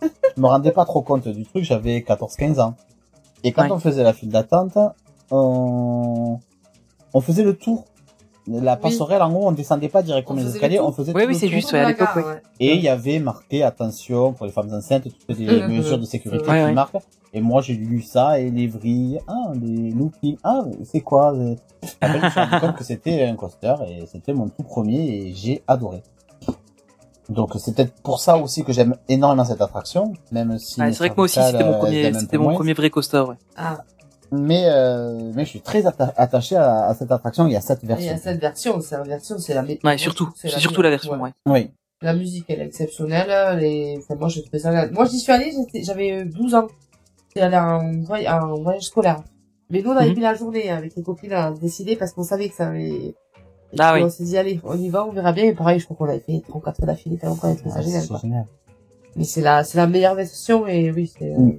Je 0.36 0.40
me 0.42 0.46
rendais 0.46 0.72
pas 0.72 0.84
trop 0.84 1.02
compte 1.02 1.28
du 1.28 1.44
truc, 1.46 1.62
j'avais 1.64 2.00
14-15 2.00 2.60
ans. 2.60 2.74
Et 3.44 3.52
quand 3.52 3.70
on 3.70 3.78
faisait 3.78 4.02
la 4.02 4.12
file 4.12 4.30
d'attente, 4.30 4.76
on... 5.30 6.38
on 7.14 7.20
faisait 7.20 7.44
le 7.44 7.54
tour. 7.56 7.84
La 8.48 8.76
passerelle, 8.76 9.22
en 9.22 9.32
haut, 9.32 9.48
on 9.48 9.52
descendait 9.52 9.88
pas 9.88 10.02
directement 10.02 10.38
les 10.40 10.46
escaliers, 10.46 10.78
on 10.78 10.92
faisait 10.92 11.12
Oui, 11.12 11.22
tout 11.22 11.28
oui, 11.28 11.34
le 11.34 11.38
c'est 11.38 11.46
tour. 11.46 11.54
juste, 11.56 11.72
ouais, 11.72 11.80
à 11.80 11.88
l'époque, 11.88 12.14
ouais. 12.16 12.42
Et 12.60 12.74
il 12.74 12.80
y 12.80 12.88
avait 12.88 13.18
marqué 13.18 13.64
attention 13.64 14.32
pour 14.32 14.46
les 14.46 14.52
femmes 14.52 14.72
enceintes, 14.72 15.04
toutes 15.04 15.38
les 15.38 15.66
mesures 15.66 15.98
de 15.98 16.04
sécurité 16.04 16.44
qui 16.44 16.50
ouais. 16.50 16.72
marquent. 16.72 16.96
Et 17.32 17.40
moi 17.40 17.60
j'ai 17.60 17.74
lu 17.74 18.00
ça 18.02 18.38
et 18.40 18.50
les 18.50 18.66
vrilles, 18.66 19.18
ah 19.26 19.52
les 19.60 19.90
loopings, 19.90 20.38
ah 20.42 20.64
c'est 20.84 21.00
quoi 21.02 21.34
euh? 21.34 21.54
Après 22.00 22.18
je 22.18 22.24
me 22.24 22.30
suis 22.30 22.40
rendu 22.40 22.60
compte 22.60 22.76
que 22.76 22.84
c'était 22.84 23.24
un 23.24 23.34
coaster 23.36 23.74
et 23.88 24.06
c'était 24.06 24.32
mon 24.32 24.48
tout 24.48 24.62
premier 24.62 25.00
et 25.06 25.34
j'ai 25.34 25.62
adoré. 25.68 26.02
Donc 27.28 27.50
c'est 27.58 27.74
peut-être 27.74 27.92
pour 28.02 28.20
ça 28.20 28.38
aussi 28.38 28.64
que 28.64 28.72
j'aime 28.72 28.94
énormément 29.08 29.44
cette 29.44 29.60
attraction, 29.60 30.12
même 30.30 30.58
si. 30.58 30.80
Mes 30.80 30.92
c'est 30.92 30.98
vrai 30.98 31.10
que 31.10 31.16
moi 31.16 31.24
aussi 31.24 31.40
c'était 31.42 31.64
mon 31.64 31.72
euh, 31.72 31.78
premier, 31.78 32.14
c'était 32.14 32.38
mon 32.38 32.44
moins. 32.44 32.54
premier 32.54 32.72
vrai 32.72 32.88
coaster. 32.88 33.20
Ouais. 33.20 33.34
Ah, 33.56 33.78
Mais 34.32 34.64
euh, 34.66 35.32
mais 35.34 35.44
je 35.44 35.50
suis 35.50 35.60
très 35.60 35.82
atta- 35.82 36.12
attaché 36.16 36.56
à, 36.56 36.86
à 36.86 36.94
cette 36.94 37.10
attraction. 37.12 37.46
Il 37.46 37.52
y 37.52 37.56
a 37.56 37.60
cette 37.60 37.82
et 37.84 37.86
il 37.86 37.90
y 37.90 37.94
version. 37.94 38.14
a 38.14 38.16
cette 38.18 38.40
version, 38.40 38.80
cette 38.80 39.06
version, 39.06 39.38
c'est 39.38 39.54
la 39.54 39.62
meilleure. 39.62 39.78
Ouais, 39.84 39.96
surtout, 39.98 40.28
c'est 40.34 40.48
surtout 40.50 40.82
la 40.82 40.90
version. 40.90 41.12
Ouais. 41.20 41.30
Oui. 41.46 41.70
La 42.02 42.12
musique, 42.14 42.44
elle 42.48 42.60
est 42.60 42.66
exceptionnelle. 42.66 43.58
Les... 43.58 43.96
Enfin, 43.98 44.16
moi, 44.16 44.28
je 44.28 44.40
trouvais 44.40 44.58
ça... 44.58 44.86
Moi, 44.90 45.06
j'y 45.06 45.18
suis 45.18 45.32
j'étais- 45.32 45.82
j'avais 45.82 46.12
euh, 46.12 46.24
12 46.26 46.54
ans. 46.54 46.66
J'étais 47.28 47.40
allée 47.46 47.56
en 47.56 48.02
voyage, 48.02 48.42
en 48.42 48.54
voyage 48.60 48.82
scolaire. 48.82 49.22
Mais 49.70 49.80
nous, 49.82 49.90
on 49.90 49.96
avait 49.96 50.08
Mhm. 50.08 50.12
pris 50.14 50.22
la 50.22 50.34
journée 50.34 50.70
avec 50.70 50.94
les 50.94 51.02
copines 51.02 51.32
à 51.32 51.50
décider 51.52 51.96
parce 51.96 52.12
qu'on 52.12 52.22
savait 52.22 52.48
que 52.50 52.54
ça 52.54 52.68
allait... 52.68 53.14
Ah 53.78 53.96
Et 53.96 54.00
oui. 54.00 54.06
On 54.06 54.10
s'est 54.10 54.24
dit, 54.24 54.36
allez, 54.36 54.60
on 54.64 54.76
y 54.76 54.88
va, 54.90 55.06
on 55.06 55.12
verra 55.12 55.32
bien. 55.32 55.44
Et 55.44 55.54
pareil, 55.54 55.78
je 55.80 55.84
crois 55.86 55.96
qu'on 55.96 56.08
avait 56.08 56.20
fait 56.20 56.42
3 56.46 56.60
4 56.62 56.76
fois 56.76 56.86
d'affilée, 56.86 57.16
tellement 57.16 57.36
qu'on 57.36 57.48
avait 57.48 57.56
trouvé 57.56 57.70
ça 57.70 57.80
Ouais, 57.80 57.84
c'est 58.00 58.20
génial. 58.20 58.46
Mais 59.16 59.24
c'est 59.24 59.40
la, 59.40 59.64
c'est 59.64 59.78
la 59.78 59.86
meilleure 59.86 60.14
version 60.14 60.66
et 60.66 60.90
oui, 60.92 61.10
c'est, 61.18 61.30
euh, 61.32 61.38
Mm. 61.38 61.58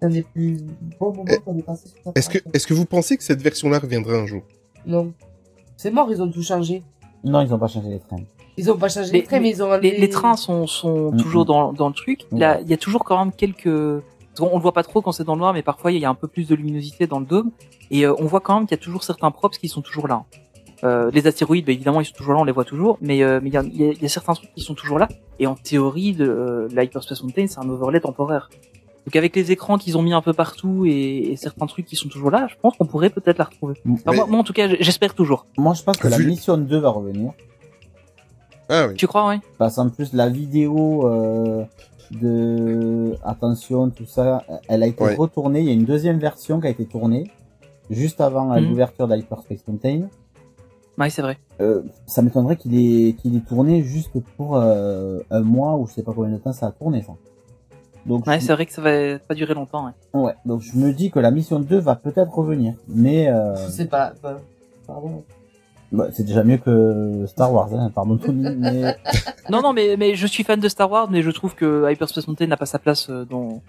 C'est 0.00 0.06
un 0.06 0.10
des 0.10 0.22
plus 0.22 0.58
beaux 1.00 1.12
moments 1.12 1.24
Eh, 1.28 1.38
qu'on 1.38 1.56
ait 1.58 1.62
passé 1.62 1.88
sur 1.88 1.96
cette 2.04 2.16
Est-ce 2.18 2.28
que, 2.30 2.38
est-ce 2.52 2.66
que 2.66 2.74
vous 2.74 2.84
pensez 2.86 3.16
que 3.16 3.22
cette 3.24 3.42
version-là 3.42 3.78
reviendra 3.78 4.14
un 4.16 4.26
jour? 4.26 4.42
Non. 4.86 5.12
C'est 5.76 5.90
mort, 5.90 6.08
ils 6.10 6.22
ont 6.22 6.30
tout 6.30 6.42
changé. 6.42 6.82
Non, 7.24 7.40
ils 7.40 7.52
ont 7.52 7.58
pas 7.58 7.68
changé 7.68 7.88
les 7.88 7.98
trains. 8.00 8.16
Ils 8.56 8.70
ont 8.70 8.76
pas 8.78 8.88
changé 8.88 9.12
Les- 9.12 9.18
les 9.20 9.24
traits, 9.24 9.42
mais 9.42 9.50
ils 9.50 9.62
ont 9.62 9.76
Les, 9.78 9.98
les 9.98 10.08
trains 10.08 10.36
sont, 10.36 10.66
sont 10.66 11.10
toujours 11.12 11.44
dans, 11.44 11.72
dans 11.72 11.88
le 11.88 11.94
truc. 11.94 12.22
Là, 12.32 12.60
il 12.62 12.68
y 12.68 12.72
a 12.72 12.76
toujours 12.78 13.04
quand 13.04 13.18
même 13.18 13.32
quelques. 13.32 13.66
On, 13.66 14.02
on 14.52 14.56
le 14.56 14.62
voit 14.62 14.72
pas 14.72 14.82
trop 14.82 15.02
quand 15.02 15.12
c'est 15.12 15.24
dans 15.24 15.34
le 15.34 15.40
noir, 15.40 15.52
mais 15.52 15.62
parfois 15.62 15.92
il 15.92 15.98
y 15.98 16.04
a 16.04 16.10
un 16.10 16.14
peu 16.14 16.28
plus 16.28 16.46
de 16.48 16.54
luminosité 16.54 17.06
dans 17.06 17.20
le 17.20 17.26
dôme. 17.26 17.50
Et 17.90 18.06
euh, 18.06 18.14
on 18.18 18.24
voit 18.26 18.40
quand 18.40 18.54
même 18.56 18.66
qu'il 18.66 18.76
y 18.76 18.80
a 18.80 18.82
toujours 18.82 19.02
certains 19.04 19.30
props 19.30 19.58
qui 19.58 19.68
sont 19.68 19.82
toujours 19.82 20.08
là. 20.08 20.24
Euh, 20.84 21.10
les 21.12 21.26
astéroïdes, 21.26 21.64
bah, 21.66 21.72
évidemment, 21.72 22.00
ils 22.00 22.04
sont 22.06 22.14
toujours 22.14 22.34
là, 22.34 22.40
on 22.40 22.44
les 22.44 22.52
voit 22.52 22.64
toujours. 22.64 22.98
Mais 23.00 23.22
euh, 23.22 23.40
mais 23.42 23.48
il 23.50 23.54
y 23.54 23.56
a, 23.56 23.62
il 23.62 23.76
y 23.76 23.84
a- 23.84 23.92
il 23.92 24.02
y 24.02 24.04
a 24.04 24.08
certains 24.08 24.34
trucs 24.34 24.52
qui 24.54 24.60
sont 24.62 24.74
toujours 24.74 24.98
là. 24.98 25.08
Et 25.38 25.46
en 25.46 25.54
théorie, 25.54 26.12
de, 26.14 26.26
euh, 26.28 26.68
l'Hyperspace 26.74 27.22
Mountain, 27.22 27.46
c'est 27.46 27.58
un 27.58 27.68
overlay 27.68 28.00
temporaire. 28.00 28.48
Donc 29.06 29.14
avec 29.16 29.36
les 29.36 29.52
écrans 29.52 29.78
qu'ils 29.78 29.96
ont 29.96 30.02
mis 30.02 30.12
un 30.12 30.20
peu 30.20 30.32
partout 30.32 30.84
et, 30.84 31.30
et 31.30 31.36
certains 31.36 31.66
trucs 31.66 31.86
qui 31.86 31.94
sont 31.96 32.08
toujours 32.08 32.30
là, 32.30 32.48
je 32.50 32.54
pense 32.60 32.76
qu'on 32.76 32.86
pourrait 32.86 33.10
peut-être 33.10 33.38
la 33.38 33.44
retrouver. 33.44 33.74
Enfin, 33.88 34.12
moi, 34.12 34.26
moi, 34.26 34.40
en 34.40 34.44
tout 34.44 34.52
cas, 34.52 34.68
j'espère 34.80 35.14
toujours. 35.14 35.46
Moi, 35.56 35.74
je 35.74 35.82
pense 35.84 35.96
que 35.98 36.08
la 36.08 36.18
mission 36.18 36.58
2 36.58 36.78
va 36.78 36.88
revenir. 36.90 37.32
Ah 38.68 38.86
oui. 38.88 38.94
Tu 38.96 39.06
crois, 39.06 39.28
ouais? 39.28 39.38
Parce 39.58 39.76
qu'en 39.76 39.90
plus, 39.90 40.12
la 40.12 40.28
vidéo 40.28 41.06
euh, 41.06 41.64
de 42.10 43.16
attention, 43.24 43.90
tout 43.90 44.06
ça, 44.06 44.44
elle 44.68 44.82
a 44.82 44.86
été 44.88 45.04
Ouais. 45.04 45.14
retournée. 45.14 45.60
Il 45.60 45.66
y 45.66 45.70
a 45.70 45.74
une 45.74 45.84
deuxième 45.84 46.18
version 46.18 46.60
qui 46.60 46.66
a 46.66 46.70
été 46.70 46.84
tournée 46.84 47.30
juste 47.90 48.20
avant 48.20 48.46
Mhm. 48.60 48.68
l'ouverture 48.68 49.06
d'Hyperspace 49.06 49.60
Mountain. 49.68 50.08
Ouais, 50.98 51.10
c'est 51.10 51.22
vrai. 51.22 51.38
Euh, 51.60 51.82
ça 52.06 52.22
m'étonnerait 52.22 52.56
qu'il 52.56 52.74
ait 52.74 53.12
qu'il 53.12 53.36
ait 53.36 53.40
tourné 53.40 53.82
juste 53.84 54.10
pour 54.36 54.56
euh, 54.56 55.20
un 55.30 55.42
mois 55.42 55.76
ou 55.76 55.86
je 55.86 55.92
sais 55.92 56.02
pas 56.02 56.12
combien 56.12 56.32
de 56.32 56.38
temps 56.38 56.52
ça 56.52 56.66
a 56.66 56.72
tourné 56.72 57.02
ça. 57.02 57.12
Donc 58.06 58.26
Ouais, 58.26 58.38
je, 58.40 58.46
c'est 58.46 58.52
vrai 58.52 58.66
que 58.66 58.72
ça 58.72 58.80
va 58.82 59.18
pas 59.18 59.34
durer 59.34 59.54
longtemps. 59.54 59.86
Ouais. 60.14 60.20
ouais, 60.20 60.34
donc 60.44 60.60
je 60.62 60.76
me 60.76 60.92
dis 60.92 61.10
que 61.10 61.18
la 61.18 61.30
mission 61.30 61.58
2 61.60 61.78
va 61.78 61.96
peut-être 61.96 62.32
revenir, 62.32 62.74
mais 62.88 63.28
euh, 63.28 63.54
Je 63.66 63.70
sais 63.70 63.86
pas, 63.86 64.12
bah, 64.22 64.38
pardon. 64.86 65.24
bah, 65.92 66.06
c'est 66.12 66.22
déjà 66.24 66.44
mieux 66.44 66.58
que 66.58 67.24
Star 67.26 67.52
Wars, 67.52 67.68
hein, 67.74 67.90
pardon 67.94 68.18
mais 68.32 68.96
Non, 69.50 69.60
non, 69.60 69.72
mais, 69.72 69.96
mais 69.96 70.14
je 70.14 70.26
suis 70.26 70.44
fan 70.44 70.60
de 70.60 70.68
Star 70.68 70.90
Wars, 70.90 71.08
mais 71.10 71.22
je 71.22 71.30
trouve 71.30 71.54
que 71.56 71.90
Hyperspace 71.90 72.28
Mountain 72.28 72.46
n'a 72.46 72.56
pas 72.56 72.66
sa 72.66 72.78
place 72.78 73.10
euh, 73.10 73.24
dans. 73.24 73.60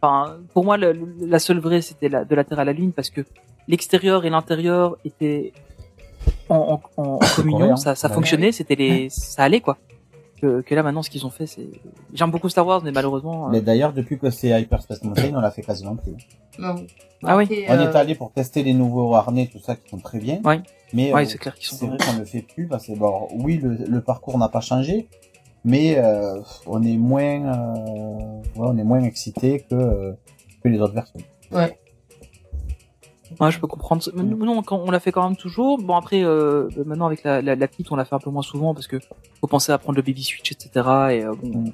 Enfin, 0.00 0.36
pour 0.54 0.64
moi, 0.64 0.76
le- 0.76 0.92
le- 0.92 1.26
la 1.26 1.38
seule 1.40 1.58
vraie, 1.58 1.80
c'était 1.82 2.08
la, 2.08 2.24
de 2.24 2.34
la 2.34 2.44
Terre 2.44 2.60
à 2.60 2.64
la 2.64 2.72
Lune, 2.72 2.92
parce 2.92 3.10
que 3.10 3.22
l'extérieur 3.68 4.24
et 4.24 4.30
l'intérieur 4.30 4.96
étaient 5.04 5.52
en, 6.48 6.80
en, 6.96 7.02
en, 7.02 7.02
en 7.14 7.18
communion, 7.36 7.74
ça, 7.76 7.94
ça 7.94 8.08
Ouais. 8.08 8.14
fonctionnait, 8.14 8.52
c'était 8.52 8.76
les, 8.76 9.08
ça 9.10 9.42
allait 9.44 9.60
quoi. 9.60 9.76
Que, 10.40 10.60
que 10.60 10.74
là 10.74 10.82
maintenant, 10.84 11.02
ce 11.02 11.10
qu'ils 11.10 11.26
ont 11.26 11.30
fait, 11.30 11.46
c'est. 11.46 11.66
J'aime 12.14 12.30
beaucoup 12.30 12.48
Star 12.48 12.64
Wars, 12.66 12.80
mais 12.84 12.92
malheureusement. 12.92 13.46
euh, 13.46 13.50
mais 13.50 13.60
d'ailleurs 13.60 13.92
depuis 13.92 14.18
que 14.18 14.30
c'est 14.30 14.48
Hyperspace 14.60 15.02
Mountain, 15.02 15.32
on 15.34 15.40
l'a 15.40 15.50
fait 15.50 15.62
quasiment 15.62 15.96
plus. 15.96 16.12
Non. 16.58 16.76
Ah 17.24 17.36
oui. 17.36 17.46
On 17.68 17.72
euh, 17.72 17.90
est 17.90 17.96
allé 17.96 18.14
pour 18.14 18.30
tester 18.32 18.62
les 18.62 18.74
nouveaux 18.74 19.14
harnais, 19.16 19.48
tout 19.50 19.58
ça 19.58 19.74
qui 19.74 19.88
sont 19.88 19.98
très 19.98 20.18
bien. 20.20 20.40
Ouais. 20.44 20.60
Mais 20.92 21.12
Ouais, 21.12 21.22
euh, 21.22 21.28
c'est 21.28 21.38
clair 21.38 21.54
qu'ils 21.56 21.66
sont. 21.66 21.76
c'est 21.76 21.86
vrai 21.86 21.96
qu'on 21.98 22.12
ne 22.14 22.18
le 22.20 22.24
fait 22.24 22.42
plus 22.42 22.66
parce 22.68 22.86
que 22.86 22.92
bon, 22.92 23.26
oui, 23.34 23.58
le, 23.62 23.74
le 23.74 24.00
parcours 24.00 24.38
n'a 24.38 24.48
pas 24.48 24.60
changé, 24.60 25.08
mais 25.64 25.98
euh, 25.98 26.40
on 26.66 26.82
est 26.84 26.96
moins, 26.96 27.42
euh, 27.52 28.16
ouais, 28.56 28.68
on 28.68 28.78
est 28.78 28.84
moins 28.84 29.02
excité 29.02 29.60
que 29.68 29.74
euh, 29.74 30.12
que 30.62 30.68
les 30.68 30.80
autres 30.80 30.94
versions. 30.94 31.20
Ouais. 31.50 31.76
Ouais, 33.40 33.50
je 33.50 33.60
peux 33.60 33.66
comprendre. 33.66 34.02
Mais 34.14 34.22
non, 34.22 34.62
quand 34.62 34.78
on 34.78 34.90
l'a 34.90 35.00
fait 35.00 35.12
quand 35.12 35.26
même 35.28 35.36
toujours. 35.36 35.78
Bon 35.78 35.94
après, 35.96 36.24
euh, 36.24 36.68
maintenant 36.86 37.06
avec 37.06 37.22
la, 37.24 37.42
la, 37.42 37.54
la 37.56 37.68
petite, 37.68 37.90
on 37.92 37.96
l'a 37.96 38.04
fait 38.04 38.14
un 38.14 38.18
peu 38.18 38.30
moins 38.30 38.42
souvent 38.42 38.74
parce 38.74 38.86
que 38.86 38.98
faut 39.40 39.46
penser 39.46 39.70
à 39.72 39.78
prendre 39.78 39.96
le 39.96 40.02
baby 40.02 40.22
switch, 40.24 40.52
etc. 40.52 40.70
Et 40.74 41.24
euh, 41.24 41.34
bon, 41.42 41.72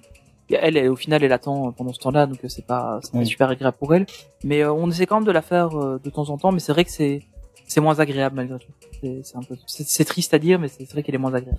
et 0.50 0.54
elle, 0.60 0.76
elle, 0.76 0.90
au 0.90 0.96
final, 0.96 1.22
elle 1.24 1.32
attend 1.32 1.72
pendant 1.72 1.92
ce 1.92 1.98
temps-là, 2.00 2.26
donc 2.26 2.38
euh, 2.44 2.48
c'est 2.48 2.66
pas, 2.66 2.98
c'est 3.02 3.12
pas 3.12 3.18
Oui. 3.18 3.26
super 3.26 3.48
agréable 3.48 3.76
pour 3.78 3.94
elle. 3.94 4.04
Mais 4.42 4.62
euh, 4.62 4.72
on 4.72 4.90
essaie 4.90 5.06
quand 5.06 5.16
même 5.16 5.24
de 5.26 5.32
la 5.32 5.42
faire 5.42 5.78
euh, 5.78 5.98
de 6.02 6.10
temps 6.10 6.28
en 6.28 6.36
temps. 6.38 6.52
Mais 6.52 6.60
c'est 6.60 6.72
vrai 6.72 6.84
que 6.84 6.90
c'est, 6.90 7.22
c'est 7.66 7.80
moins 7.80 7.98
agréable 7.98 8.36
malgré 8.36 8.58
tout. 8.58 8.72
C'est, 9.00 9.20
c'est 9.24 9.36
un 9.36 9.42
peu, 9.42 9.56
c'est, 9.66 9.86
c'est 9.86 10.04
triste 10.04 10.34
à 10.34 10.38
dire, 10.38 10.58
mais 10.58 10.68
c'est 10.68 10.84
c'est 10.84 10.92
vrai 10.92 11.02
qu'elle 11.02 11.14
est 11.14 11.18
moins 11.18 11.32
agréable. 11.34 11.58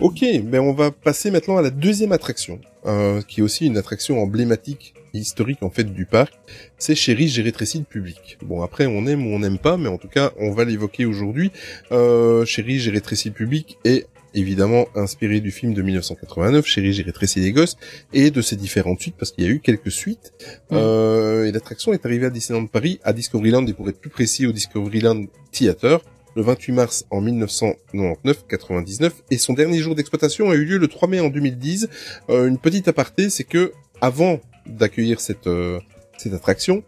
Ok, 0.00 0.20
ben 0.44 0.60
on 0.60 0.74
va 0.74 0.90
passer 0.90 1.30
maintenant 1.30 1.56
à 1.56 1.62
la 1.62 1.70
deuxième 1.70 2.12
attraction, 2.12 2.60
euh, 2.84 3.22
qui 3.22 3.40
est 3.40 3.42
aussi 3.42 3.66
une 3.66 3.78
attraction 3.78 4.18
emblématique 4.20 4.94
historique 5.16 5.62
en 5.62 5.70
fait 5.70 5.84
du 5.84 6.06
parc. 6.06 6.34
C'est 6.78 6.94
Chérie, 6.94 7.28
j'ai 7.28 7.42
rétréci 7.42 7.78
le 7.78 7.84
public. 7.84 8.38
Bon 8.42 8.62
après 8.62 8.86
on 8.86 9.06
aime 9.06 9.26
ou 9.26 9.30
on 9.30 9.38
n'aime 9.38 9.58
pas, 9.58 9.76
mais 9.76 9.88
en 9.88 9.98
tout 9.98 10.08
cas 10.08 10.32
on 10.38 10.52
va 10.52 10.64
l'évoquer 10.64 11.04
aujourd'hui. 11.04 11.50
Euh, 11.92 12.44
Chérie, 12.44 12.78
j'ai 12.78 12.90
rétréci 12.90 13.28
le 13.28 13.34
public 13.34 13.78
est 13.84 14.06
évidemment 14.36 14.86
inspiré 14.94 15.40
du 15.40 15.50
film 15.50 15.74
de 15.74 15.82
1989, 15.82 16.66
Chérie, 16.66 16.92
j'ai 16.92 17.02
rétréci 17.02 17.40
les 17.40 17.52
gosses, 17.52 17.76
et 18.12 18.30
de 18.30 18.42
ses 18.42 18.56
différentes 18.56 19.00
suites, 19.00 19.16
parce 19.18 19.32
qu'il 19.32 19.44
y 19.44 19.46
a 19.46 19.50
eu 19.50 19.60
quelques 19.60 19.90
suites. 19.90 20.32
Euh, 20.72 21.46
et 21.46 21.52
l'attraction 21.52 21.92
est 21.92 22.04
arrivée 22.04 22.26
à 22.26 22.30
Disneyland 22.30 22.66
Paris, 22.66 23.00
à 23.02 23.12
Discoveryland, 23.12 23.66
et 23.66 23.72
pour 23.72 23.88
être 23.88 23.98
plus 23.98 24.10
précis, 24.10 24.46
au 24.46 24.52
Discoveryland 24.52 25.24
Theater, 25.52 26.00
le 26.36 26.42
28 26.42 26.72
mars 26.72 27.06
en 27.10 27.22
1999-99, 27.22 29.10
et 29.30 29.38
son 29.38 29.54
dernier 29.54 29.78
jour 29.78 29.94
d'exploitation 29.94 30.50
a 30.50 30.54
eu 30.54 30.64
lieu 30.64 30.76
le 30.76 30.86
3 30.86 31.08
mai 31.08 31.20
en 31.20 31.28
2010. 31.28 31.88
Euh, 32.28 32.46
une 32.46 32.58
petite 32.58 32.88
aparté, 32.88 33.30
c'est 33.30 33.44
que 33.44 33.72
avant 34.02 34.40
d'accueillir 34.66 35.20
cette 35.20 35.46
euh, 35.46 35.80
cette 36.18 36.32
attraction, 36.32 36.82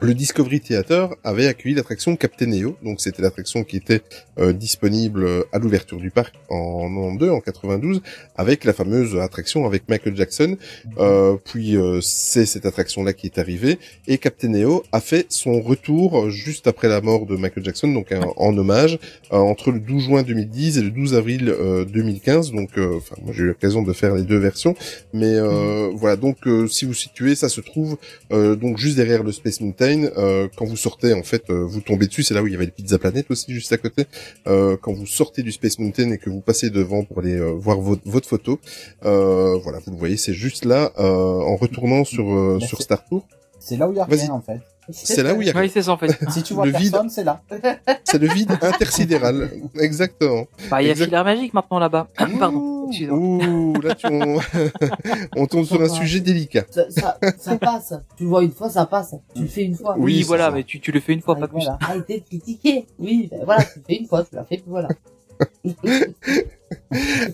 le 0.00 0.14
Discovery 0.14 0.60
Theater 0.60 1.14
avait 1.24 1.46
accueilli 1.48 1.74
l'attraction 1.74 2.14
Captain 2.16 2.46
Neo, 2.46 2.76
donc 2.84 3.00
c'était 3.00 3.20
l'attraction 3.22 3.64
qui 3.64 3.76
était 3.76 4.02
euh, 4.38 4.52
disponible 4.52 5.24
euh, 5.24 5.42
à 5.52 5.58
l'ouverture 5.58 5.98
du 5.98 6.10
parc 6.10 6.34
en 6.48 6.88
92, 6.88 7.30
en 7.30 7.40
92, 7.40 8.02
avec 8.36 8.64
la 8.64 8.72
fameuse 8.72 9.16
attraction 9.16 9.66
avec 9.66 9.88
Michael 9.88 10.16
Jackson. 10.16 10.56
Euh, 10.98 11.36
puis 11.44 11.76
euh, 11.76 12.00
c'est 12.00 12.46
cette 12.46 12.64
attraction-là 12.64 13.12
qui 13.12 13.26
est 13.26 13.38
arrivée 13.38 13.78
et 14.06 14.18
Captain 14.18 14.48
Neo 14.48 14.84
a 14.92 15.00
fait 15.00 15.26
son 15.30 15.60
retour 15.60 16.30
juste 16.30 16.68
après 16.68 16.88
la 16.88 17.00
mort 17.00 17.26
de 17.26 17.36
Michael 17.36 17.64
Jackson, 17.64 17.88
donc 17.92 18.12
un- 18.12 18.20
en 18.36 18.56
hommage 18.56 18.98
euh, 19.32 19.36
entre 19.38 19.72
le 19.72 19.80
12 19.80 20.04
juin 20.04 20.22
2010 20.22 20.78
et 20.78 20.82
le 20.82 20.90
12 20.90 21.14
avril 21.14 21.48
euh, 21.48 21.84
2015. 21.84 22.52
Donc, 22.52 22.78
euh, 22.78 22.98
enfin, 22.98 23.16
moi 23.24 23.32
j'ai 23.36 23.42
eu 23.42 23.46
l'occasion 23.48 23.82
de 23.82 23.92
faire 23.92 24.14
les 24.14 24.22
deux 24.22 24.38
versions, 24.38 24.76
mais 25.12 25.34
euh, 25.34 25.90
voilà. 25.94 26.14
Donc, 26.16 26.46
euh, 26.46 26.68
si 26.68 26.84
vous 26.84 26.94
situez, 26.94 27.34
ça 27.34 27.48
se 27.48 27.60
trouve 27.60 27.96
euh, 28.32 28.54
donc 28.54 28.78
juste 28.78 28.96
derrière 28.96 29.24
le 29.24 29.32
Space 29.32 29.60
Mountain. 29.60 29.87
Euh, 29.96 30.48
quand 30.56 30.64
vous 30.64 30.76
sortez, 30.76 31.14
en 31.14 31.22
fait, 31.22 31.50
euh, 31.50 31.64
vous 31.64 31.80
tombez 31.80 32.06
dessus. 32.06 32.22
C'est 32.22 32.34
là 32.34 32.42
où 32.42 32.46
il 32.46 32.52
y 32.52 32.56
avait 32.56 32.66
le 32.66 32.70
Pizza 32.70 32.98
Planet 32.98 33.30
aussi 33.30 33.52
juste 33.52 33.72
à 33.72 33.78
côté. 33.78 34.06
Euh, 34.46 34.76
quand 34.80 34.92
vous 34.92 35.06
sortez 35.06 35.42
du 35.42 35.52
Space 35.52 35.78
Mountain 35.78 36.10
et 36.12 36.18
que 36.18 36.30
vous 36.30 36.40
passez 36.40 36.70
devant 36.70 37.04
pour 37.04 37.20
aller 37.20 37.38
voir 37.56 37.80
votre, 37.80 38.02
votre 38.04 38.28
photo, 38.28 38.58
voilà, 39.02 39.78
vous 39.84 39.92
le 39.92 39.98
voyez, 39.98 40.16
c'est 40.16 40.34
juste 40.34 40.64
là 40.64 40.92
en 40.96 41.56
retournant 41.56 42.04
sur 42.04 42.26
Mais 42.26 42.66
sur 42.66 42.82
Star 42.82 43.04
Tour. 43.04 43.26
C'est 43.58 43.76
là 43.76 43.88
où 43.88 43.92
il 43.92 43.96
y 43.96 44.00
a 44.00 44.04
rien 44.04 44.30
en 44.30 44.40
fait. 44.40 44.60
C'est 44.90 45.22
là 45.22 45.34
où 45.34 45.42
il 45.42 45.48
y 45.48 45.50
a 45.50 45.56
Oui, 45.60 45.68
c'est 45.72 45.82
ça 45.82 45.92
en 45.92 45.98
fait. 45.98 46.18
Si 46.30 46.42
tu 46.42 46.54
vois 46.54 46.66
Le 46.66 46.72
vide. 46.72 46.90
personne, 46.92 47.10
c'est 47.10 47.24
là. 47.24 47.42
c'est 48.04 48.18
le 48.18 48.26
vide 48.28 48.52
intersidéral, 48.62 49.50
exactement. 49.78 50.46
Bah, 50.70 50.80
il 50.82 50.86
y 50.86 50.88
a 50.88 50.92
Exact. 50.92 51.04
filaire 51.06 51.24
magique 51.24 51.52
maintenant 51.54 51.78
là-bas. 51.78 52.08
Pardon. 52.38 52.86
Ouh, 53.10 53.74
là 53.82 53.94
tu 53.94 54.06
on, 54.06 54.38
on 55.36 55.46
tombe 55.46 55.64
sur 55.66 55.80
un 55.82 55.88
sujet 55.90 56.20
délicat. 56.20 56.64
Ça, 56.70 56.90
ça, 56.90 57.18
ça 57.38 57.56
passe. 57.58 57.92
Tu 58.16 58.22
le 58.24 58.30
vois 58.30 58.42
une 58.42 58.52
fois, 58.52 58.70
ça 58.70 58.86
passe. 58.86 59.14
Tu 59.34 59.42
le 59.42 59.48
fais 59.48 59.62
une 59.64 59.74
fois. 59.74 59.94
Oui, 59.98 60.14
Oui, 60.18 60.22
voilà, 60.22 60.46
ça. 60.46 60.50
mais 60.52 60.64
tu, 60.64 60.80
tu 60.80 60.90
le 60.90 61.00
fais 61.00 61.12
une 61.12 61.20
fois, 61.20 61.34
Ah, 61.36 61.40
pas 61.40 61.48
plus. 61.48 61.58
voilà. 61.64 61.78
Arrêtez 61.82 62.20
de 62.20 62.24
critiquer. 62.24 62.86
Oui, 62.98 63.28
ben 63.30 63.40
voilà, 63.44 63.62
tu 63.64 63.78
le 63.80 63.84
fais 63.86 63.96
une 64.00 64.06
fois, 64.06 64.24
tu 64.24 64.34
l'as 64.36 64.44
fait, 64.44 64.62
voilà. 64.66 64.88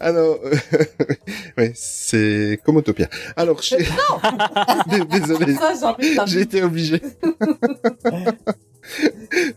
Alors, 0.01 0.39
euh, 0.45 0.55
ouais, 1.59 1.73
c'est 1.75 2.59
comme 2.65 2.77
Autopia. 2.77 3.09
Alors, 3.37 3.61
Dé- 4.91 5.21
désolé, 5.21 5.55
de 5.55 6.27
j'ai 6.27 6.41
été 6.41 6.63
obligé. 6.63 7.01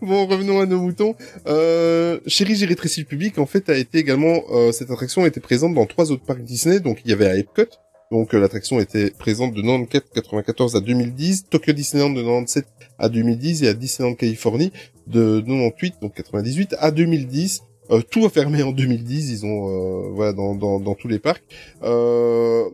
bon, 0.02 0.26
revenons 0.26 0.60
à 0.60 0.66
nos 0.66 0.80
moutons. 0.80 1.14
Euh, 1.46 2.18
Chérie, 2.26 2.56
j'ai 2.56 2.66
rétréci 2.66 3.00
le 3.00 3.06
public. 3.06 3.38
En 3.38 3.46
fait, 3.46 3.68
a 3.68 3.76
été 3.76 3.98
également 3.98 4.42
euh, 4.50 4.72
cette 4.72 4.90
attraction 4.90 5.26
était 5.26 5.40
présente 5.40 5.74
dans 5.74 5.86
trois 5.86 6.10
autres 6.10 6.24
parcs 6.24 6.42
Disney. 6.42 6.80
Donc, 6.80 7.00
il 7.04 7.10
y 7.10 7.12
avait 7.12 7.26
à 7.26 7.36
Epcot. 7.36 7.64
Donc, 8.10 8.34
euh, 8.34 8.40
l'attraction 8.40 8.80
était 8.80 9.10
présente 9.10 9.52
de 9.52 9.60
94, 9.60 10.10
94 10.14 10.76
à 10.76 10.80
2010, 10.80 11.46
Tokyo 11.50 11.72
Disneyland 11.72 12.10
de 12.10 12.22
97 12.22 12.64
à 12.98 13.08
2010 13.08 13.64
et 13.64 13.68
à 13.68 13.74
Disneyland 13.74 14.14
Californie 14.14 14.72
de 15.06 15.40
98, 15.40 15.96
donc 16.00 16.14
98 16.14 16.74
à 16.78 16.90
2010. 16.90 17.62
Euh, 17.90 18.02
tout 18.02 18.24
a 18.24 18.30
fermé 18.30 18.62
en 18.62 18.72
2010. 18.72 19.30
Ils 19.30 19.46
ont 19.46 19.68
euh, 19.68 20.10
voilà 20.12 20.32
dans, 20.32 20.54
dans, 20.54 20.94
tous 20.94 21.08
les 21.08 21.18
parcs. 21.18 21.42
Euh, 21.82 22.64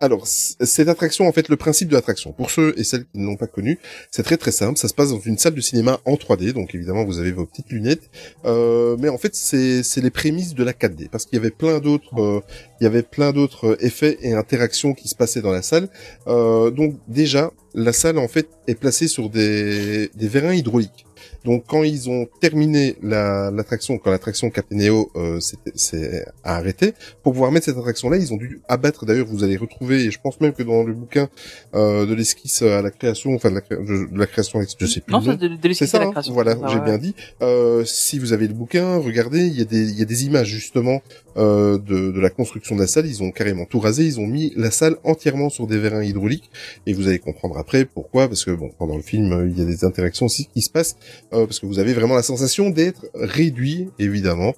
alors, 0.00 0.26
cette 0.26 0.88
attraction, 0.88 1.26
en 1.26 1.32
fait, 1.32 1.48
le 1.48 1.56
principe 1.56 1.88
de 1.88 1.94
l'attraction, 1.94 2.32
pour 2.32 2.50
ceux 2.50 2.74
et 2.78 2.84
celles 2.84 3.06
qui 3.06 3.18
ne 3.18 3.24
l'ont 3.24 3.36
pas 3.36 3.46
connu, 3.46 3.78
c'est 4.10 4.24
très 4.24 4.36
très 4.36 4.50
simple. 4.50 4.76
Ça 4.76 4.88
se 4.88 4.92
passe 4.92 5.10
dans 5.10 5.20
une 5.20 5.38
salle 5.38 5.54
de 5.54 5.60
cinéma 5.62 5.98
en 6.04 6.14
3D, 6.14 6.52
donc 6.52 6.74
évidemment 6.74 7.04
vous 7.04 7.20
avez 7.20 7.32
vos 7.32 7.46
petites 7.46 7.70
lunettes. 7.70 8.10
Mais 8.44 9.08
en 9.08 9.16
fait, 9.16 9.34
c'est 9.34 10.02
les 10.02 10.10
prémices 10.10 10.54
de 10.54 10.62
la 10.62 10.72
4D, 10.72 11.08
parce 11.08 11.24
qu'il 11.24 11.36
y 11.36 11.40
avait 11.40 11.50
plein 11.50 11.78
d'autres, 11.78 12.42
il 12.80 12.84
y 12.84 12.86
avait 12.86 13.04
plein 13.04 13.32
d'autres 13.32 13.78
effets 13.80 14.18
et 14.20 14.34
interactions 14.34 14.92
qui 14.92 15.08
se 15.08 15.14
passaient 15.14 15.40
dans 15.40 15.52
la 15.52 15.62
salle. 15.62 15.88
Donc 16.26 16.96
déjà, 17.08 17.52
la 17.72 17.94
salle 17.94 18.18
en 18.18 18.28
fait 18.28 18.48
est 18.66 18.74
placée 18.74 19.08
sur 19.08 19.30
des 19.30 20.10
des 20.14 20.28
vérins 20.28 20.54
hydrauliques. 20.54 21.06
Donc 21.44 21.64
quand 21.68 21.82
ils 21.82 22.08
ont 22.08 22.26
terminé 22.40 22.96
la- 23.02 23.50
l'attraction, 23.50 23.98
quand 23.98 24.10
l'attraction 24.10 24.50
Captain 24.50 24.76
Neo 24.76 25.10
euh, 25.16 25.40
s'est 25.74 26.24
a 26.42 26.56
arrêté, 26.56 26.94
pour 27.22 27.32
pouvoir 27.32 27.52
mettre 27.52 27.66
cette 27.66 27.76
attraction-là, 27.78 28.16
ils 28.16 28.32
ont 28.32 28.36
dû 28.36 28.60
abattre. 28.68 29.04
D'ailleurs, 29.06 29.26
vous 29.26 29.44
allez 29.44 29.56
retrouver, 29.56 30.04
et 30.04 30.10
je 30.10 30.18
pense 30.20 30.40
même 30.40 30.52
que 30.52 30.62
dans 30.62 30.82
le 30.82 30.94
bouquin 30.94 31.28
euh, 31.74 32.06
de 32.06 32.14
l'esquisse 32.14 32.62
à 32.62 32.82
la 32.82 32.90
création, 32.90 33.34
enfin 33.34 33.50
de 33.50 33.56
la, 33.56 33.76
de, 33.76 34.12
de 34.12 34.18
la 34.18 34.26
création, 34.26 34.60
je 34.78 34.86
sais 34.86 35.00
plus. 35.00 35.12
Non, 35.12 35.20
c'est 35.20 35.36
de, 35.36 35.68
l'esquisse 35.68 35.90
ça, 35.90 35.98
à 35.98 36.00
la 36.00 36.06
hein 36.06 36.10
création. 36.12 36.32
voilà, 36.32 36.56
Ah, 36.62 36.68
j'ai 36.70 36.78
ouais. 36.78 36.84
bien 36.84 36.98
dit. 36.98 37.14
Euh, 37.42 37.84
si 37.84 38.18
vous 38.18 38.32
avez 38.32 38.48
le 38.48 38.54
bouquin, 38.54 38.96
regardez, 38.98 39.46
il 39.46 39.58
y 39.58 39.62
a 39.62 39.64
des, 39.64 39.90
il 39.90 39.98
y 39.98 40.02
a 40.02 40.06
des 40.06 40.24
images 40.24 40.48
justement 40.48 41.02
euh, 41.36 41.78
de, 41.78 42.10
de 42.12 42.20
la 42.20 42.30
construction 42.30 42.74
de 42.76 42.80
la 42.80 42.86
salle. 42.86 43.06
Ils 43.06 43.22
ont 43.22 43.30
carrément 43.30 43.64
tout 43.66 43.80
rasé. 43.80 44.04
Ils 44.04 44.20
ont 44.20 44.26
mis 44.26 44.52
la 44.56 44.70
salle 44.70 44.96
entièrement 45.04 45.50
sur 45.50 45.66
des 45.66 45.78
vérins 45.78 46.02
hydrauliques. 46.02 46.50
Et 46.86 46.92
vous 46.94 47.08
allez 47.08 47.18
comprendre 47.18 47.58
après 47.58 47.84
pourquoi, 47.84 48.28
parce 48.28 48.44
que 48.44 48.50
bon, 48.52 48.70
pendant 48.78 48.96
le 48.96 49.02
film, 49.02 49.32
euh, 49.32 49.48
il 49.48 49.58
y 49.58 49.62
a 49.62 49.64
des 49.66 49.84
interactions 49.84 50.26
aussi 50.26 50.46
qui 50.54 50.62
se 50.62 50.70
passent, 50.70 50.96
euh, 51.34 51.46
parce 51.46 51.60
que 51.60 51.66
vous 51.66 51.78
avez 51.78 51.92
vraiment 51.94 52.14
la 52.14 52.22
sensation 52.22 52.70
d'être 52.70 53.06
réduit, 53.14 53.88
évidemment. 53.98 54.54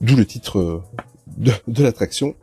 D'où 0.00 0.16
le 0.16 0.26
titre 0.26 0.58
euh, 0.58 0.82
de, 1.36 1.52
de 1.68 1.82
l'attraction. 1.82 2.34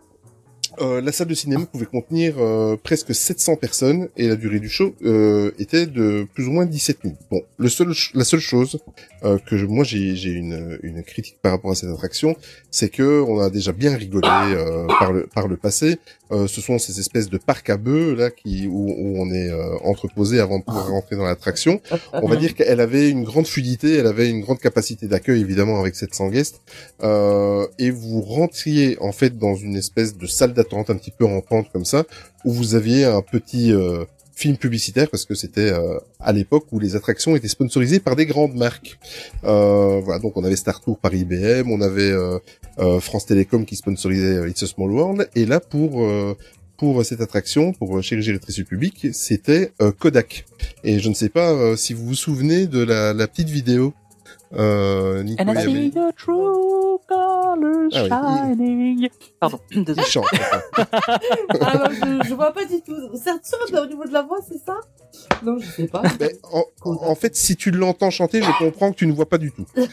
Euh, 0.80 1.02
la 1.02 1.12
salle 1.12 1.28
de 1.28 1.34
cinéma 1.36 1.66
pouvait 1.66 1.86
contenir 1.86 2.36
euh, 2.40 2.76
presque 2.82 3.14
700 3.14 3.58
personnes 3.58 4.10
et 4.18 4.28
la 4.28 4.36
durée 4.36 4.60
du 4.60 4.70
show 4.70 4.96
euh, 5.06 5.52
était 5.60 5.86
de 5.86 6.26
plus 6.34 6.48
ou 6.48 6.52
moins 6.52 6.66
17 6.66 7.04
minutes. 7.04 7.20
Bon, 7.30 7.42
le 7.58 7.70
seul, 7.70 7.94
la 8.14 8.24
seule 8.24 8.40
chose 8.40 8.80
euh, 9.24 9.38
que 9.38 9.58
je, 9.58 9.66
moi 9.66 9.84
j'ai 9.84 10.32
une, 10.32 10.80
une 10.82 11.04
critique 11.04 11.38
par 11.42 11.52
rapport 11.52 11.72
à 11.72 11.76
cette 11.76 11.90
attraction, 11.90 12.36
c'est 12.72 12.90
que 12.90 13.22
on 13.22 13.40
a 13.40 13.50
déjà 13.50 13.72
bien 13.72 13.96
rigolé 13.96 14.28
euh, 14.28 14.88
par 15.00 15.12
le 15.12 15.28
par 15.28 15.48
le 15.48 15.58
passé. 15.58 16.00
Ce 16.48 16.62
sont 16.62 16.80
ces 16.80 17.00
espèces 17.00 17.30
de 17.30 17.38
parcs 17.38 17.70
à 17.70 17.78
bœufs 17.78 18.16
là 18.16 18.32
qui 18.32 18.66
où, 18.66 18.90
où 18.90 19.22
on 19.22 19.32
est 19.32 19.52
entreposé 19.84 20.40
avant 20.40 20.58
de 20.58 20.64
pouvoir 20.64 20.88
rentrer 20.88 21.16
dans 21.16 21.26
l'attraction. 21.26 21.80
On 22.12 22.28
va 22.28 22.38
dire 22.38 22.56
qu'elle 22.56 22.80
avait 22.80 23.08
une 23.08 23.24
grande 23.24 23.46
fluidité, 23.46 23.98
elle 23.98 24.08
avait 24.08 24.28
une 24.32 24.42
grande 24.42 24.58
capacité 24.58 25.08
d'accueil 25.08 25.42
évidemment 25.42 25.80
avec 25.80 25.94
700 25.94 26.30
guests. 26.30 26.62
Et 27.04 27.92
vous 27.92 28.22
rentriez 28.22 28.98
en 29.00 29.12
fait 29.12 29.38
dans 29.38 29.54
une 29.56 29.76
espèce 29.76 30.18
de 30.18 30.26
salle 30.26 30.54
d'attente 30.64 30.90
un 30.90 30.96
petit 30.96 31.12
peu 31.12 31.26
en 31.26 31.42
comme 31.42 31.86
ça, 31.86 32.06
où 32.46 32.52
vous 32.52 32.76
aviez 32.76 33.06
un 33.06 33.22
petit 33.22 33.72
euh, 33.72 34.06
film 34.36 34.58
publicitaire 34.58 35.10
parce 35.10 35.26
que 35.26 35.36
c'était 35.36 35.72
euh, 35.72 36.00
à 36.20 36.32
l'époque 36.32 36.66
où 36.72 36.80
les 36.80 36.96
attractions 36.96 37.36
étaient 37.36 37.48
sponsorisées 37.48 38.00
par 38.00 38.16
des 38.16 38.26
grandes 38.26 38.56
marques. 38.56 38.98
Euh, 39.44 40.02
voilà, 40.04 40.20
donc 40.20 40.36
on 40.38 40.44
avait 40.44 40.56
Star 40.56 40.82
Tour 40.82 40.98
par 40.98 41.14
IBM, 41.14 41.70
on 41.70 41.82
avait 41.82 42.12
euh, 42.12 42.40
euh, 42.80 43.00
France 43.00 43.26
Télécom 43.26 43.66
qui 43.66 43.76
sponsorisait 43.76 44.38
euh, 44.38 44.50
It's 44.50 44.64
a 44.64 44.68
Small 44.68 44.92
World, 44.92 45.30
et 45.36 45.46
là 45.46 45.60
pour 45.60 46.06
pour 46.76 47.06
cette 47.06 47.22
attraction, 47.22 47.72
pour 47.72 48.02
Chérie 48.02 48.24
Gérétrice 48.24 48.56
du 48.56 48.66
public, 48.66 49.08
c'était 49.14 49.72
Kodak. 50.00 50.44
Et 50.84 51.00
je 51.00 51.08
ne 51.08 51.14
sais 51.14 51.30
pas 51.30 51.78
si 51.78 51.94
vous 51.94 52.04
vous 52.04 52.16
souvenez 52.16 52.66
de 52.68 52.84
la, 52.84 53.14
la 53.14 53.28
petite 53.28 53.48
vidéo. 53.48 53.94
Euh, 54.56 55.24
Nico, 55.24 55.42
And 55.42 55.46
il 55.48 55.52
y 55.52 55.56
I 55.56 55.58
avait- 55.64 55.72
see 55.90 55.92
your 55.96 56.14
true 56.16 57.00
colors 57.08 57.90
Ah 57.94 58.04
oui. 58.04 58.56
shining. 58.58 59.10
Pardon, 59.40 59.60
il 59.72 59.84
désolé. 59.84 60.06
chante. 60.08 60.26
je, 61.54 62.28
je 62.28 62.34
vois 62.34 62.52
pas 62.54 62.66
du 62.66 62.82
tout. 62.82 62.94
C'est 63.16 63.46
sûr 63.46 63.58
au 63.82 63.86
niveau 63.88 64.06
de 64.06 64.14
la 64.14 64.22
voix, 64.22 64.40
c'est 64.48 64.60
ça? 64.64 64.76
Non, 65.44 65.58
je 65.60 65.66
sais 65.70 65.88
pas. 65.88 66.02
Mais 66.20 66.36
en, 66.52 66.64
en 66.84 67.16
fait, 67.16 67.36
si 67.36 67.56
tu 67.56 67.72
l'entends 67.72 68.10
chanter, 68.10 68.42
je 68.42 68.50
comprends 68.58 68.92
que 68.92 68.98
tu 68.98 69.08
ne 69.08 69.14
vois 69.14 69.28
pas 69.30 69.38
du 69.38 69.52
tout. 69.52 69.66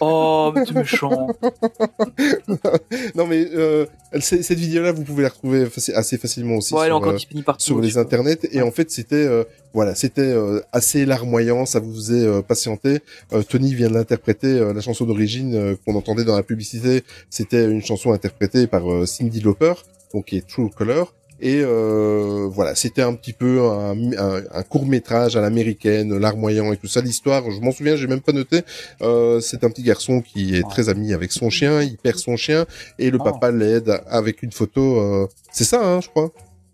Oh, 0.00 0.52
mais 0.54 0.64
tu 0.64 0.74
méchant. 0.74 1.28
non, 3.14 3.26
mais 3.26 3.46
euh, 3.54 3.86
cette 4.20 4.58
vidéo-là, 4.58 4.92
vous 4.92 5.02
pouvez 5.02 5.22
la 5.22 5.28
retrouver 5.30 5.64
faci- 5.66 5.92
assez 5.92 6.18
facilement 6.18 6.56
aussi 6.56 6.74
est 6.74 6.84
sur, 6.86 7.04
euh, 7.06 7.16
partout. 7.44 7.64
sur 7.64 7.80
les 7.80 7.98
internets. 7.98 8.38
Et 8.52 8.62
en 8.62 8.70
fait, 8.70 8.90
c'était 8.90 9.16
euh, 9.16 9.44
voilà, 9.74 9.94
c'était 9.94 10.20
euh, 10.22 10.60
assez 10.72 11.04
larmoyant. 11.06 11.66
Ça 11.66 11.80
vous 11.80 11.92
faisait 11.94 12.26
euh, 12.26 12.42
patienter. 12.42 13.00
Euh, 13.32 13.42
Tony 13.42 13.74
vient 13.74 13.88
de 13.88 13.94
l'interpréter. 13.98 14.46
euh, 14.58 14.72
la 14.72 14.80
chanson 14.80 15.04
d'origine 15.04 15.54
euh, 15.54 15.74
qu'on 15.84 15.94
entendait 15.94 16.24
dans 16.24 16.36
la 16.36 16.42
publicité, 16.42 17.02
c'était 17.30 17.64
une 17.70 17.82
chanson 17.82 18.12
interprétée 18.12 18.66
par 18.66 18.90
euh, 18.90 19.06
Cindy 19.06 19.40
Lauper, 19.40 19.74
donc 20.14 20.26
qui 20.26 20.36
est 20.38 20.46
True 20.48 20.70
Color. 20.70 21.12
Et 21.40 21.60
euh, 21.62 22.48
voilà, 22.50 22.74
c'était 22.74 23.02
un 23.02 23.14
petit 23.14 23.32
peu 23.32 23.60
un, 23.62 23.94
un, 24.18 24.62
court 24.64 24.86
métrage 24.86 25.36
à 25.36 25.40
l'américaine, 25.40 26.18
larmoyant 26.18 26.72
et 26.72 26.76
tout 26.76 26.88
ça. 26.88 27.00
L'histoire, 27.00 27.48
je 27.48 27.60
m'en 27.60 27.70
souviens, 27.70 27.94
j'ai 27.94 28.08
même 28.08 28.20
pas 28.20 28.32
noté. 28.32 28.62
Euh, 29.02 29.38
c'est 29.38 29.62
un 29.62 29.70
petit 29.70 29.84
garçon 29.84 30.20
qui 30.20 30.56
est 30.56 30.68
très 30.68 30.88
ami 30.88 31.12
avec 31.12 31.30
son 31.30 31.48
chien. 31.48 31.80
Il 31.82 31.96
perd 31.96 32.18
son 32.18 32.36
chien 32.36 32.66
et 32.98 33.10
le 33.12 33.18
Oh. 33.20 33.24
papa 33.24 33.52
l'aide 33.52 34.00
avec 34.08 34.42
une 34.42 34.50
photo. 34.50 34.98
euh, 34.98 35.28
C'est 35.52 35.62
ça, 35.62 35.80
hein, 35.80 36.00
je 36.00 36.08
crois. 36.08 36.32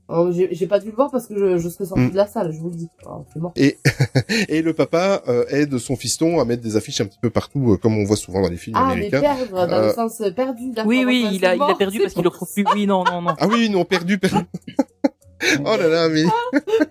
Oh, 0.08 0.30
j'ai 0.32 0.48
j'ai 0.54 0.66
pas 0.66 0.78
dû 0.80 0.90
le 0.90 0.94
voir 0.96 1.10
parce 1.10 1.26
que 1.26 1.34
je, 1.38 1.56
je 1.58 1.68
serais 1.70 1.86
sortie 1.86 2.02
Mm. 2.04 2.10
de 2.10 2.16
la 2.16 2.26
salle, 2.26 2.52
je 2.52 2.58
vous 2.60 2.68
le 2.68 2.76
dis. 2.76 2.88
Oh, 3.06 3.24
mort. 3.36 3.52
Et, 3.56 3.78
et 4.50 4.60
le 4.60 4.74
papa 4.74 5.22
euh, 5.28 5.44
aide 5.48 5.78
son 5.78 5.96
fiston 5.96 6.40
à 6.40 6.44
mettre 6.44 6.62
des 6.62 6.76
affiches 6.76 7.00
un 7.00 7.06
petit 7.06 7.18
peu 7.20 7.30
partout, 7.30 7.72
euh, 7.72 7.76
comme 7.78 7.96
on 7.96 8.04
voit 8.04 8.16
souvent 8.16 8.42
dans 8.42 8.50
les 8.50 8.58
films 8.58 8.76
Ah, 8.78 8.86
mais 8.88 8.92
américains. 9.06 9.20
perdre, 9.20 9.66
dans 9.66 9.72
Euh, 9.72 9.86
le 9.88 9.92
sens 9.94 10.20
perdu. 10.36 10.70
d'accord, 10.72 10.86
Oui, 10.88 11.04
oui, 11.06 11.26
il 11.32 11.46
a, 11.46 11.54
il 11.56 11.62
a 11.62 11.74
perdu 11.74 12.00
parce 12.00 12.12
qu'il 12.12 12.22
le 12.22 12.28
pour 12.30 12.40
retrouve 12.40 12.52
plus. 12.52 12.64
Oui, 12.74 12.86
non, 12.86 13.02
non, 13.04 13.22
non. 13.22 13.34
Ah 13.38 13.46
oui, 13.48 13.70
non, 13.70 13.84
perdu, 13.86 14.18
perdu. 14.18 14.44
oh 15.60 15.76
là 15.78 15.88
là, 15.88 16.08
mais 16.10 16.24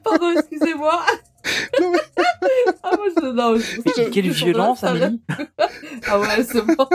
Pardon, 0.03 0.31
excusez-moi. 0.35 0.99
Non, 1.81 1.91
ah, 2.83 2.91
moi, 2.97 3.05
je, 3.15 3.27
non, 3.31 3.57
je, 3.57 3.81
Mais 3.85 4.09
quelle 4.09 4.25
je- 4.25 4.45
violence, 4.45 4.83
Amélie. 4.83 5.21
Ah 6.07 6.19
ouais, 6.19 6.43
c'est 6.43 6.65
mort. 6.65 6.89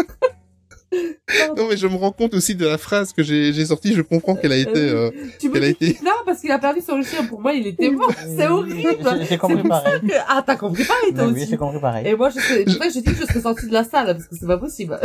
Non, 1.56 1.68
mais 1.68 1.76
je 1.76 1.86
me 1.86 1.96
rends 1.96 2.12
compte 2.12 2.32
aussi 2.34 2.54
de 2.54 2.66
la 2.66 2.78
phrase 2.78 3.12
que 3.12 3.22
j'ai 3.52 3.66
sortie. 3.66 3.94
Je 3.94 4.00
comprends 4.02 4.34
qu'elle 4.36 4.52
a 4.52 4.56
été. 4.56 4.72
euh, 4.76 5.10
Tu 5.38 5.48
me 5.50 5.60
dis 5.60 5.66
été 5.66 5.98
parce 6.24 6.40
qu'il 6.40 6.50
a 6.50 6.58
perdu 6.58 6.80
son 6.80 7.02
chien. 7.02 7.24
Pour 7.24 7.40
moi, 7.40 7.52
il 7.52 7.66
était 7.66 7.90
mort. 7.90 8.10
C'est 8.36 8.46
horrible. 8.48 8.96
J'ai- 9.28 9.36
compris 9.38 9.68
pareil. 9.68 10.00
que- 10.00 10.14
Ah, 10.28 10.42
t'as 10.46 10.56
compris 10.56 10.84
pareil, 10.84 11.12
toi 11.14 11.24
Oui, 11.26 11.32
oui, 11.34 11.40
aussi. 11.42 11.50
j'ai 11.50 11.56
compris 11.58 11.80
pareil. 11.80 12.06
Et 12.08 12.14
moi, 12.14 12.30
je 12.30 12.38
ça 12.40 12.86
que 12.86 12.92
je 12.94 12.98
dis 13.00 13.02
que 13.04 13.14
je 13.20 13.24
serais 13.26 13.40
sortie 13.42 13.66
de 13.66 13.72
la 13.72 13.84
salle, 13.84 14.06
parce 14.16 14.26
que 14.28 14.36
c'est 14.38 14.46
pas 14.46 14.58
possible. 14.58 14.98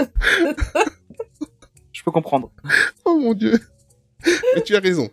Je 1.91 2.03
peux 2.03 2.11
comprendre. 2.11 2.51
Oh 3.05 3.17
mon 3.19 3.33
dieu. 3.33 3.59
Mais 4.55 4.61
tu 4.63 4.75
as 4.75 4.79
raison. 4.79 5.09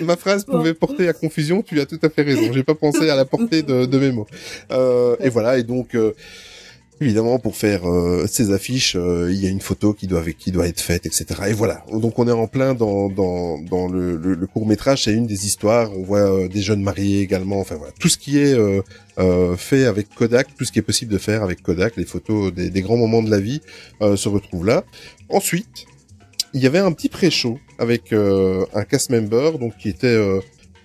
Ma 0.00 0.16
phrase 0.16 0.44
pouvait 0.46 0.72
porter 0.72 1.06
à 1.08 1.12
confusion. 1.12 1.60
Tu 1.62 1.78
as 1.80 1.84
tout 1.86 1.98
à 2.02 2.08
fait 2.08 2.22
raison. 2.22 2.50
J'ai 2.52 2.62
pas 2.64 2.74
pensé 2.74 3.10
à 3.10 3.14
la 3.16 3.26
portée 3.26 3.62
de, 3.62 3.84
de 3.84 3.98
mes 3.98 4.10
mots. 4.10 4.26
Euh, 4.72 5.14
et 5.20 5.28
voilà. 5.28 5.58
Et 5.58 5.62
donc, 5.62 5.94
euh, 5.94 6.14
évidemment, 7.04 7.38
pour 7.38 7.56
faire 7.56 7.88
euh, 7.88 8.26
ces 8.26 8.52
affiches, 8.52 8.96
euh, 8.96 9.30
il 9.30 9.42
y 9.42 9.46
a 9.46 9.50
une 9.50 9.60
photo 9.60 9.92
qui 9.92 10.06
doit 10.06 10.22
qui 10.32 10.50
doit 10.50 10.66
être 10.66 10.80
faite, 10.80 11.06
etc. 11.06 11.26
Et 11.48 11.52
voilà. 11.52 11.84
Donc, 11.92 12.18
on 12.18 12.26
est 12.26 12.32
en 12.32 12.46
plein 12.46 12.74
dans 12.74 13.08
dans 13.08 13.58
dans 13.58 13.88
le, 13.88 14.16
le, 14.16 14.46
court 14.46 14.66
métrage. 14.66 15.04
C'est 15.04 15.12
une 15.12 15.26
des 15.26 15.46
histoires. 15.46 15.92
On 15.96 16.02
voit 16.02 16.18
euh, 16.18 16.48
des 16.48 16.62
jeunes 16.62 16.82
mariés 16.82 17.20
également. 17.20 17.60
Enfin 17.60 17.76
voilà, 17.76 17.92
tout 17.98 18.08
ce 18.08 18.18
qui 18.18 18.38
est 18.38 18.54
euh, 18.54 18.82
euh, 19.18 19.56
fait 19.56 19.84
avec 19.84 20.08
Kodak, 20.14 20.48
tout 20.56 20.64
ce 20.64 20.72
qui 20.72 20.78
est 20.78 20.82
possible 20.82 21.12
de 21.12 21.18
faire 21.18 21.42
avec 21.42 21.62
Kodak, 21.62 21.96
les 21.96 22.04
photos 22.04 22.52
des, 22.52 22.70
des 22.70 22.82
grands 22.82 22.96
moments 22.96 23.22
de 23.22 23.30
la 23.30 23.40
vie 23.40 23.60
se 24.00 24.28
retrouvent 24.28 24.66
là. 24.66 24.84
Ensuite, 25.28 25.86
il 26.52 26.62
y 26.62 26.66
avait 26.66 26.78
un 26.78 26.92
petit 26.92 27.08
pré-show 27.08 27.58
avec 27.78 28.12
un 28.12 28.84
cast 28.84 29.10
member 29.10 29.58
donc 29.58 29.76
qui 29.78 29.88
était 29.88 30.18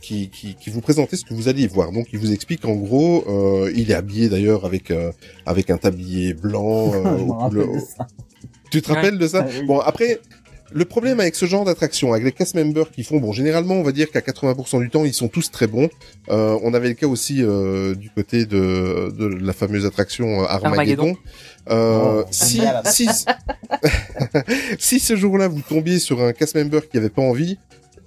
qui, 0.09 0.29
qui, 0.29 0.55
qui 0.55 0.69
vous 0.71 0.81
présentait 0.81 1.17
ce 1.17 1.23
que 1.23 1.35
vous 1.35 1.47
alliez 1.49 1.67
voir. 1.67 1.91
Donc 1.91 2.07
il 2.13 2.17
vous 2.19 2.31
explique 2.33 2.65
en 2.65 2.73
gros, 2.75 3.23
euh, 3.27 3.71
il 3.75 3.91
est 3.91 3.93
habillé 3.93 4.27
d'ailleurs 4.27 4.65
avec 4.65 4.89
euh, 4.89 5.11
avec 5.45 5.69
un 5.69 5.77
tablier 5.77 6.33
blanc. 6.33 6.91
euh, 6.95 7.03
Je 7.03 7.23
me 7.23 7.29
aux 7.29 7.33
rappelle 7.33 7.49
couleurs- 7.61 7.73
de 7.75 7.79
ça. 7.79 8.07
Tu 8.71 8.81
te 8.81 8.91
rappelles 8.91 9.17
de 9.19 9.27
ça 9.27 9.45
Ah 9.47 9.51
oui. 9.59 9.65
Bon 9.67 9.79
après. 9.79 10.19
Le 10.71 10.85
problème 10.85 11.19
avec 11.19 11.33
ce 11.35 11.47
genre 11.47 11.65
d'attraction, 11.65 12.13
avec 12.13 12.23
les 12.25 12.31
cast 12.31 12.53
members 12.53 12.91
qui 12.91 13.01
font, 13.03 13.17
bon, 13.17 13.31
généralement, 13.31 13.73
on 13.73 13.81
va 13.81 13.91
dire 13.91 14.11
qu'à 14.11 14.19
80% 14.19 14.79
du 14.79 14.91
temps, 14.91 15.03
ils 15.03 15.15
sont 15.15 15.27
tous 15.27 15.49
très 15.49 15.65
bons. 15.65 15.89
Euh, 16.29 16.59
on 16.61 16.75
avait 16.75 16.89
le 16.89 16.93
cas 16.93 17.07
aussi 17.07 17.41
euh, 17.41 17.95
du 17.95 18.11
côté 18.11 18.45
de, 18.45 19.11
de 19.17 19.25
la 19.25 19.53
fameuse 19.53 19.87
attraction 19.87 20.43
Armageddon. 20.43 21.15
Euh, 21.71 22.21
Oh, 22.21 22.25
si, 22.29 22.61
si, 22.85 23.07
si 24.79 24.99
ce 24.99 25.15
jour-là 25.15 25.47
vous 25.47 25.61
tombiez 25.67 25.97
sur 25.99 26.21
un 26.21 26.33
cast 26.33 26.55
member 26.55 26.87
qui 26.87 26.97
avait 26.97 27.09
pas 27.09 27.21
envie, 27.23 27.57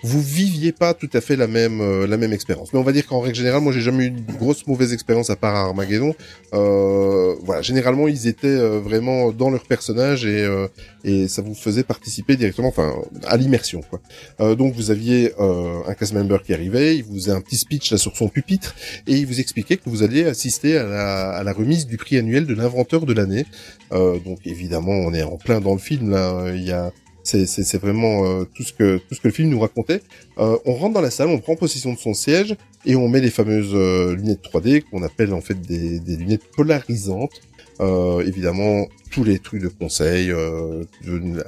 vous 0.03 0.21
viviez 0.21 0.73
pas 0.73 0.95
tout 0.95 1.09
à 1.13 1.21
fait 1.21 1.37
la 1.37 1.47
même 1.47 1.81
euh, 1.81 2.07
la 2.07 2.17
même 2.17 2.33
expérience. 2.33 2.73
Mais 2.73 2.79
on 2.79 2.83
va 2.83 2.93
dire 2.93 3.07
qu'en 3.07 3.21
règle 3.21 3.37
générale, 3.37 3.61
moi 3.61 3.73
j'ai 3.73 3.81
jamais 3.81 4.05
eu 4.05 4.09
une 4.09 4.37
grosse 4.37 4.67
mauvaise 4.67 4.93
expérience 4.93 5.31
à 5.31 5.37
part 5.37 5.55
à 5.55 5.61
Armageddon. 5.61 6.15
Euh, 6.55 7.35
voilà, 7.43 7.63
généralement 7.63 8.09
ils 8.09 8.27
étaient 8.27 8.47
euh, 8.49 8.81
vraiment 8.81 9.33
dans 9.33 9.51
leur 9.51 9.65
personnage 9.65 10.25
et 10.25 10.43
euh, 10.43 10.67
et 11.05 11.29
ça 11.29 11.43
vous 11.43 11.55
faisait 11.55 11.85
participer 11.85 12.37
directement, 12.37 12.69
enfin 12.69 12.95
à 13.27 13.37
l'immersion 13.37 13.81
quoi. 13.89 14.01
Euh, 14.41 14.55
donc 14.55 14.75
vous 14.75 14.91
aviez 14.91 15.33
un 15.39 15.95
cast 15.95 16.13
member 16.13 16.43
qui 16.43 16.53
arrivait, 16.53 16.97
il 16.97 17.05
vous 17.05 17.15
faisait 17.15 17.33
un 17.33 17.41
petit 17.41 17.57
speech 17.57 17.91
là 17.93 17.99
sur 17.99 18.17
son 18.17 18.29
pupitre 18.29 18.75
et 19.07 19.15
il 19.15 19.27
vous 19.27 19.41
expliquait 19.41 19.77
que 19.77 19.89
vous 19.89 20.03
alliez 20.03 20.25
assister 20.25 20.77
à 20.77 20.85
la, 20.85 21.31
à 21.31 21.43
la 21.45 21.53
remise 21.53 21.87
du 21.87 21.97
prix 21.97 22.19
annuel 22.19 22.47
de 22.47 22.55
l'inventeur 22.55 23.07
de 23.07 23.13
l'année. 23.13 23.47
Donc 23.91 24.39
évidemment, 24.47 24.93
on 24.93 25.13
est 25.13 25.23
en 25.23 25.37
plein 25.37 25.61
dans 25.61 25.75
le 25.75 25.79
film 25.79 26.11
là. 26.11 26.47
Il 26.55 26.63
y 26.63 26.73
a 26.73 26.93
c'est 27.23 27.81
vraiment 27.81 28.25
euh, 28.25 28.45
tout 28.55 28.63
ce 28.63 28.73
que 28.73 28.99
tout 28.99 29.15
ce 29.15 29.21
que 29.21 29.29
le 29.29 29.35
film 29.35 29.49
nous 29.49 29.61
racontait. 29.61 30.03
Euh, 30.39 30.57
on 30.65 30.75
rentre 30.75 30.95
dans 30.95 31.01
la 31.01 31.11
salle, 31.11 31.29
on 31.29 31.39
prend 31.39 31.57
possession 31.57 31.93
de 31.93 31.99
son 31.99 32.15
siège 32.15 32.57
et 32.85 32.97
on 32.97 33.09
met 33.09 33.21
les 33.21 33.31
fameuses 33.31 33.75
euh, 33.75 34.17
lunettes 34.17 34.43
3D 34.43 34.83
qu'on 34.83 35.03
appelle 35.03 35.33
en 35.33 35.41
fait 35.41 35.61
des, 35.61 36.01
des 36.01 36.17
lunettes 36.17 36.45
polarisantes. 36.57 37.41
Euh, 37.81 38.25
évidemment, 38.27 38.87
tous 39.11 39.25
les 39.25 39.39
trucs 39.39 39.63
de 39.63 39.69
conseil, 39.69 40.31
euh, 40.31 40.85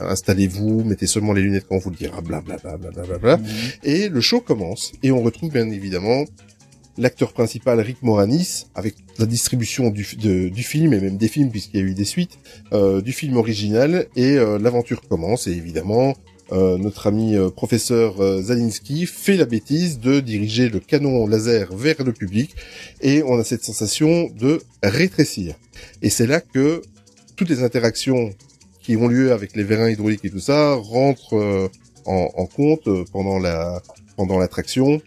installez-vous, 0.01 0.83
mettez 0.83 1.07
seulement 1.07 1.33
les 1.33 1.43
lunettes 1.43 1.67
quand 1.69 1.77
on 1.77 1.79
vous 1.79 1.91
le 1.91 1.97
dira, 1.97 2.21
blablabla. 2.21 2.77
Bla, 2.77 2.91
bla, 2.91 3.03
bla, 3.05 3.19
bla. 3.19 3.37
Mhm. 3.37 3.47
Et 3.85 4.09
le 4.09 4.21
show 4.21 4.41
commence 4.41 4.93
et 5.03 5.13
on 5.13 5.23
retrouve 5.23 5.53
bien 5.53 5.71
évidemment 5.71 6.25
l'acteur 6.99 7.33
principal 7.33 7.81
Rick 7.81 8.03
Moranis 8.03 8.67
avec 8.75 8.95
la 9.19 9.27
distribution 9.27 9.91
du, 9.91 10.07
de- 10.17 10.49
du 10.49 10.63
film 10.63 10.93
et 10.93 11.01
même 11.01 11.17
des 11.17 11.29
films 11.29 11.51
puisqu'il 11.51 11.81
y 11.81 11.83
a 11.83 11.87
eu 11.87 11.95
des 11.95 12.05
suites 12.05 12.39
euh, 12.73 13.01
du 13.01 13.13
film 13.13 13.37
original 13.37 14.07
et 14.17 14.37
euh, 14.39 14.59
l'aventure 14.59 15.01
commence. 15.09 15.47
Et 15.47 15.53
évidemment 15.53 16.15
euh, 16.53 16.77
notre 16.79 17.07
ami 17.07 17.35
euh, 17.37 17.49
professeur 17.51 18.21
euh, 18.21 18.43
Zalinski 18.43 19.07
fait 19.07 19.37
la 19.37 19.47
bêtise 19.47 19.99
de 19.99 20.21
diriger 20.21 20.69
le 20.69 20.79
canon 20.79 21.27
laser 21.27 21.75
vers 21.75 22.03
le 22.05 22.13
public 22.13 22.55
et 23.01 23.23
on 23.23 23.39
a 23.39 23.45
cette 23.45 23.65
sensation 23.65 24.29
de 24.39 24.61
rétrécir. 24.83 25.55
Et 26.03 26.11
c'est 26.11 26.27
là 26.27 26.41
que 26.41 26.83
toutes 27.37 27.49
les 27.49 27.63
interactions 27.63 28.31
qui 28.83 28.97
ont 28.97 29.09
lieu 29.09 29.33
avec 29.33 29.57
les 29.57 29.65
vérins 29.65 29.91
hydrauliques 29.91 30.25
et 30.25 30.31
tout 30.31 30.39
ça 30.39 30.75
rentrent 30.75 31.37
euh, 31.37 31.69
en, 32.07 32.29
en 32.37 32.47
compte 32.47 32.89
pendant 33.11 33.39
la 33.39 33.83
pendant 34.17 34.39
l'attraction 34.39 35.01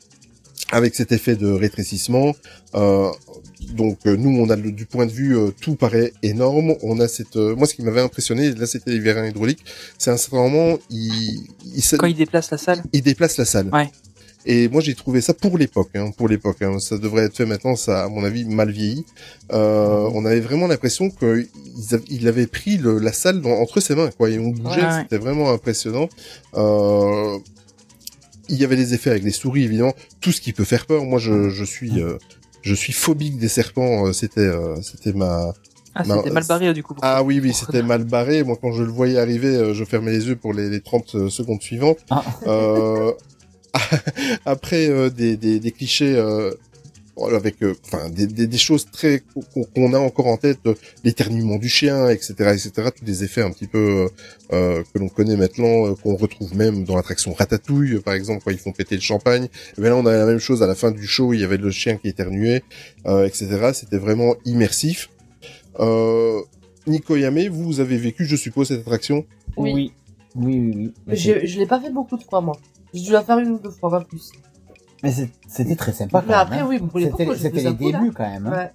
avec 0.72 0.96
cet 0.96 1.12
effet 1.12 1.36
de 1.36 1.48
rétrécissement. 1.52 2.36
Euh, 2.76 3.10
donc 3.74 3.98
euh, 4.06 4.16
nous, 4.18 4.30
on 4.40 4.50
a 4.50 4.56
le- 4.56 4.72
du 4.72 4.86
point 4.86 5.06
de 5.06 5.12
vue, 5.12 5.38
euh, 5.38 5.52
tout 5.62 5.76
paraît 5.76 6.14
énorme. 6.24 6.76
On 6.84 7.00
a 7.00 7.08
cette, 7.08 7.36
euh, 7.38 7.56
moi, 7.56 7.68
ce 7.68 7.74
qui 7.74 7.82
m'avait 7.84 8.02
impressionné, 8.02 8.52
là, 8.54 8.66
c'était 8.66 8.92
les 8.92 9.00
vérins 9.00 9.26
hydrauliques. 9.28 9.64
C'est 9.98 10.12
un 10.12 10.18
certain 10.18 10.38
moment, 10.38 10.78
il, 10.90 11.44
il, 11.76 11.84
Quand 11.98 12.08
il 12.08 12.16
déplace 12.16 12.52
la 12.52 12.58
salle? 12.58 12.84
il 12.94 13.02
déplace 13.02 13.38
la 13.38 13.46
salle. 13.46 13.70
Ouais. 13.74 13.90
Et 14.50 14.70
moi, 14.70 14.80
j'ai 14.82 14.96
trouvé 14.96 15.20
ça 15.20 15.34
pour 15.34 15.58
l'époque, 15.58 15.90
hein, 15.96 16.12
pour 16.16 16.30
l'époque. 16.30 16.62
hein. 16.62 16.80
Ça 16.80 16.98
devrait 16.98 17.24
être 17.26 17.36
fait 17.36 17.46
maintenant, 17.46 17.76
ça, 17.76 18.06
à 18.06 18.08
mon 18.08 18.24
avis, 18.24 18.46
mal 18.46 18.72
vieilli. 18.72 19.04
Euh, 19.52 20.10
on 20.14 20.24
avait 20.24 20.40
vraiment 20.40 20.68
l'impression 20.68 21.10
qu'il 21.10 22.28
avait 22.30 22.48
pris 22.48 22.78
le- 22.78 23.00
la 23.00 23.12
salle 23.12 23.42
dans- 23.42 23.50
entre 23.60 23.82
ses 23.82 23.94
mains, 23.96 24.10
quoi. 24.18 24.30
Et 24.30 24.40
on 24.40 24.50
bougeait, 24.52 24.82
Ouais, 24.82 24.88
ouais. 24.88 25.02
c'était 25.02 25.18
vraiment 25.18 25.52
impressionnant. 25.52 26.08
Euh, 26.56 27.38
il 28.50 28.58
y 28.58 28.64
avait 28.64 28.76
des 28.76 28.94
effets 28.94 29.10
avec 29.12 29.24
les 29.24 29.32
souris, 29.32 29.64
évidemment. 29.64 29.94
Tout 30.22 30.32
ce 30.32 30.42
qui 30.42 30.54
peut 30.54 30.64
faire 30.66 30.86
peur. 30.86 31.04
Moi, 31.06 31.20
je, 31.20 31.50
je 31.50 31.64
suis, 31.64 32.02
euh, 32.02 32.18
je 32.62 32.74
suis 32.74 32.94
phobique 32.94 33.38
des 33.38 33.48
serpents. 33.50 34.08
euh, 34.08 34.14
C'était, 34.14 34.42
euh, 34.42 34.76
c'était 34.82 35.14
ma, 35.14 35.54
Ah, 35.96 36.04
c'était 36.04 36.30
mal 36.32 36.44
barré 36.46 36.74
du 36.74 36.84
coup. 36.84 36.96
ah 37.02 37.24
oui, 37.24 37.40
oui, 37.42 37.54
c'était 37.54 37.82
mal 37.84 38.04
barré. 38.04 38.44
Moi, 38.44 38.58
quand 38.62 38.72
je 38.72 38.84
le 38.84 38.92
voyais 38.92 39.18
arriver, 39.20 39.56
euh, 39.56 39.74
je 39.74 39.84
fermais 39.84 40.12
les 40.12 40.28
yeux 40.28 40.36
pour 40.36 40.54
les, 40.54 40.70
les 40.70 40.82
30 40.82 41.30
secondes 41.30 41.62
suivantes. 41.62 42.00
Ah. 42.10 42.24
Euh, 42.48 43.12
après, 44.46 44.88
euh, 44.90 45.10
des, 45.10 45.38
des, 45.38 45.60
des 45.60 45.72
clichés 45.72 46.16
euh, 46.16 46.52
avec, 47.34 47.62
euh, 47.64 47.74
enfin, 47.86 48.10
des, 48.10 48.28
des, 48.28 48.48
des 48.48 48.58
choses 48.58 48.86
très 48.92 49.22
qu'on 49.34 49.64
qu'on 49.64 49.94
a 49.94 50.00
encore 50.00 50.28
en 50.28 50.38
tête, 50.38 50.60
euh, 50.68 50.76
l'éternuement 51.04 51.58
du 51.58 51.70
chien, 51.70 52.10
etc., 52.10 52.34
etc. 52.54 52.90
Tous 52.96 53.04
des 53.04 53.24
effets 53.24 53.42
un 53.42 53.52
petit 53.52 53.68
peu 53.68 54.08
euh, 54.54 54.84
que 54.94 55.00
l'on 55.00 55.10
connaît 55.10 55.36
maintenant, 55.36 55.88
euh, 55.88 55.96
qu'on 55.96 56.16
retrouve 56.16 56.56
même 56.56 56.84
dans 56.84 56.96
l'attraction 56.96 57.34
Ratatouille, 57.34 58.00
par 58.02 58.14
exemple, 58.14 58.42
quand 58.44 58.52
ils 58.52 58.58
font 58.60 58.72
péter 58.72 58.96
le 58.96 59.02
champagne. 59.02 59.48
Et 59.78 59.82
bien 59.82 59.90
là, 59.92 59.96
on 59.98 60.06
a 60.06 60.12
la 60.16 60.26
même 60.26 60.40
chose 60.40 60.62
à 60.64 60.68
la 60.68 60.76
fin 60.76 60.92
du 60.92 61.08
show. 61.08 61.34
Il 61.34 61.42
y 61.42 61.44
avait 61.44 61.58
le 61.58 61.72
chien 61.72 61.98
qui 61.98 62.08
éternuait, 62.08 62.64
euh, 63.06 63.26
etc. 63.26 63.72
C'était 63.74 63.98
vraiment 63.98 64.36
immersif. 64.46 65.10
Euh, 65.80 66.42
Nico 66.86 67.16
Yame, 67.16 67.48
vous, 67.50 67.64
vous 67.66 67.80
avez 67.80 67.98
vécu, 67.98 68.26
je 68.26 68.36
suppose, 68.36 68.68
cette 68.70 68.82
attraction? 68.82 69.26
Oui. 69.58 69.74
Oui, 69.74 69.92
oui, 70.36 70.60
oui. 70.60 70.74
oui. 70.76 70.94
Mais 71.08 71.16
Je, 71.16 71.46
je 71.46 71.60
l'ai 71.60 71.66
pas 71.66 71.80
fait 71.82 71.92
beaucoup 71.92 72.18
de 72.18 72.24
fois, 72.24 72.42
moi. 72.42 72.58
J'ai 72.94 73.04
dû 73.04 73.12
la 73.12 73.24
faire 73.24 73.40
une 73.40 73.52
ou 73.52 73.60
deux 73.60 73.72
fois, 73.72 73.90
pas 73.90 74.02
plus. 74.02 74.32
Mais 75.04 75.12
c'est- 75.12 75.30
c'était 75.48 75.76
très 75.76 75.92
sympa 75.94 76.20
quand 76.22 76.26
Mais 76.28 76.34
même. 76.34 76.42
après, 76.42 76.60
hein. 76.60 76.66
oui, 76.68 76.80
pour 76.80 77.00
l'époque, 77.00 77.36
C'était 77.38 77.62
les 77.62 77.74
débuts 77.74 78.12
quand 78.16 78.30
même. 78.30 78.48
hein. 78.48 78.70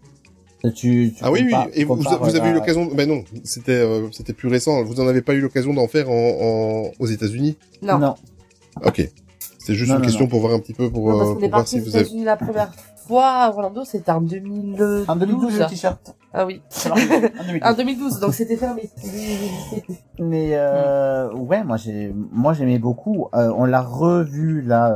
Ouais. 0.65 0.71
Tu, 0.75 1.13
tu 1.17 1.25
Ah 1.25 1.33
oui, 1.33 1.45
oui. 1.45 1.53
Et 1.75 1.83
vous, 1.85 1.97
vous 1.97 2.07
avez 2.37 2.49
eu 2.49 2.53
euh, 2.53 2.55
l'occasion 2.55 2.87
Ben 2.95 3.09
non, 3.09 3.25
c'était 3.43 3.73
euh, 3.73 4.07
c'était 4.13 4.33
plus 4.33 4.49
récent. 4.49 4.85
Vous 4.85 5.01
en 5.01 5.09
avez 5.09 5.21
pas 5.21 5.35
eu 5.35 5.41
l'occasion 5.41 5.75
d'en 5.75 5.89
faire 5.89 6.09
en, 6.09 6.13
en- 6.13 6.91
aux 7.01 7.07
États-Unis? 7.07 7.59
Non. 7.83 7.99
Non. 7.99 8.15
Ok. 8.85 9.11
C'est 9.59 9.75
juste 9.75 9.89
Non, 9.91 9.97
une 9.97 10.03
non, 10.03 10.07
question 10.07 10.25
non. 10.25 10.31
pour 10.31 10.41
voir 10.41 10.53
un 10.55 10.61
petit 10.61 10.73
peu 10.75 10.89
pour, 10.89 11.09
Non, 11.11 11.19
parce 11.19 11.31
euh, 11.31 11.35
pour 11.35 11.45
est 11.45 11.49
voir 11.49 11.67
si 11.67 11.81
vous 11.81 11.97
avez. 11.97 12.09
La 12.25 12.37
première 12.37 12.73
fois 13.09 13.27
à 13.27 13.49
Orlando, 13.51 13.85
c'était 13.85 14.13
en 14.13 14.21
2012. 14.21 15.05
En 15.09 15.17
2012, 15.17 15.59
le 15.59 15.67
t-shirt. 15.67 16.15
Ah 16.33 16.47
oui. 16.47 16.63
Alors, 16.85 16.97
en 16.97 17.01
2012. 17.01 17.61
En 17.65 17.75
2012, 17.75 18.21
donc 18.21 18.35
c'était 18.35 18.57
fermé. 18.57 18.89
Mais 20.19 20.51
euh, 20.53 21.33
ouais, 21.35 21.65
moi 21.65 21.77
j'ai, 21.77 22.13
moi 22.33 22.53
j'aimais 22.53 22.79
beaucoup. 22.79 23.29
Euh, 23.35 23.53
on 23.57 23.65
l'a 23.65 23.81
revu 23.83 24.63
là 24.63 24.95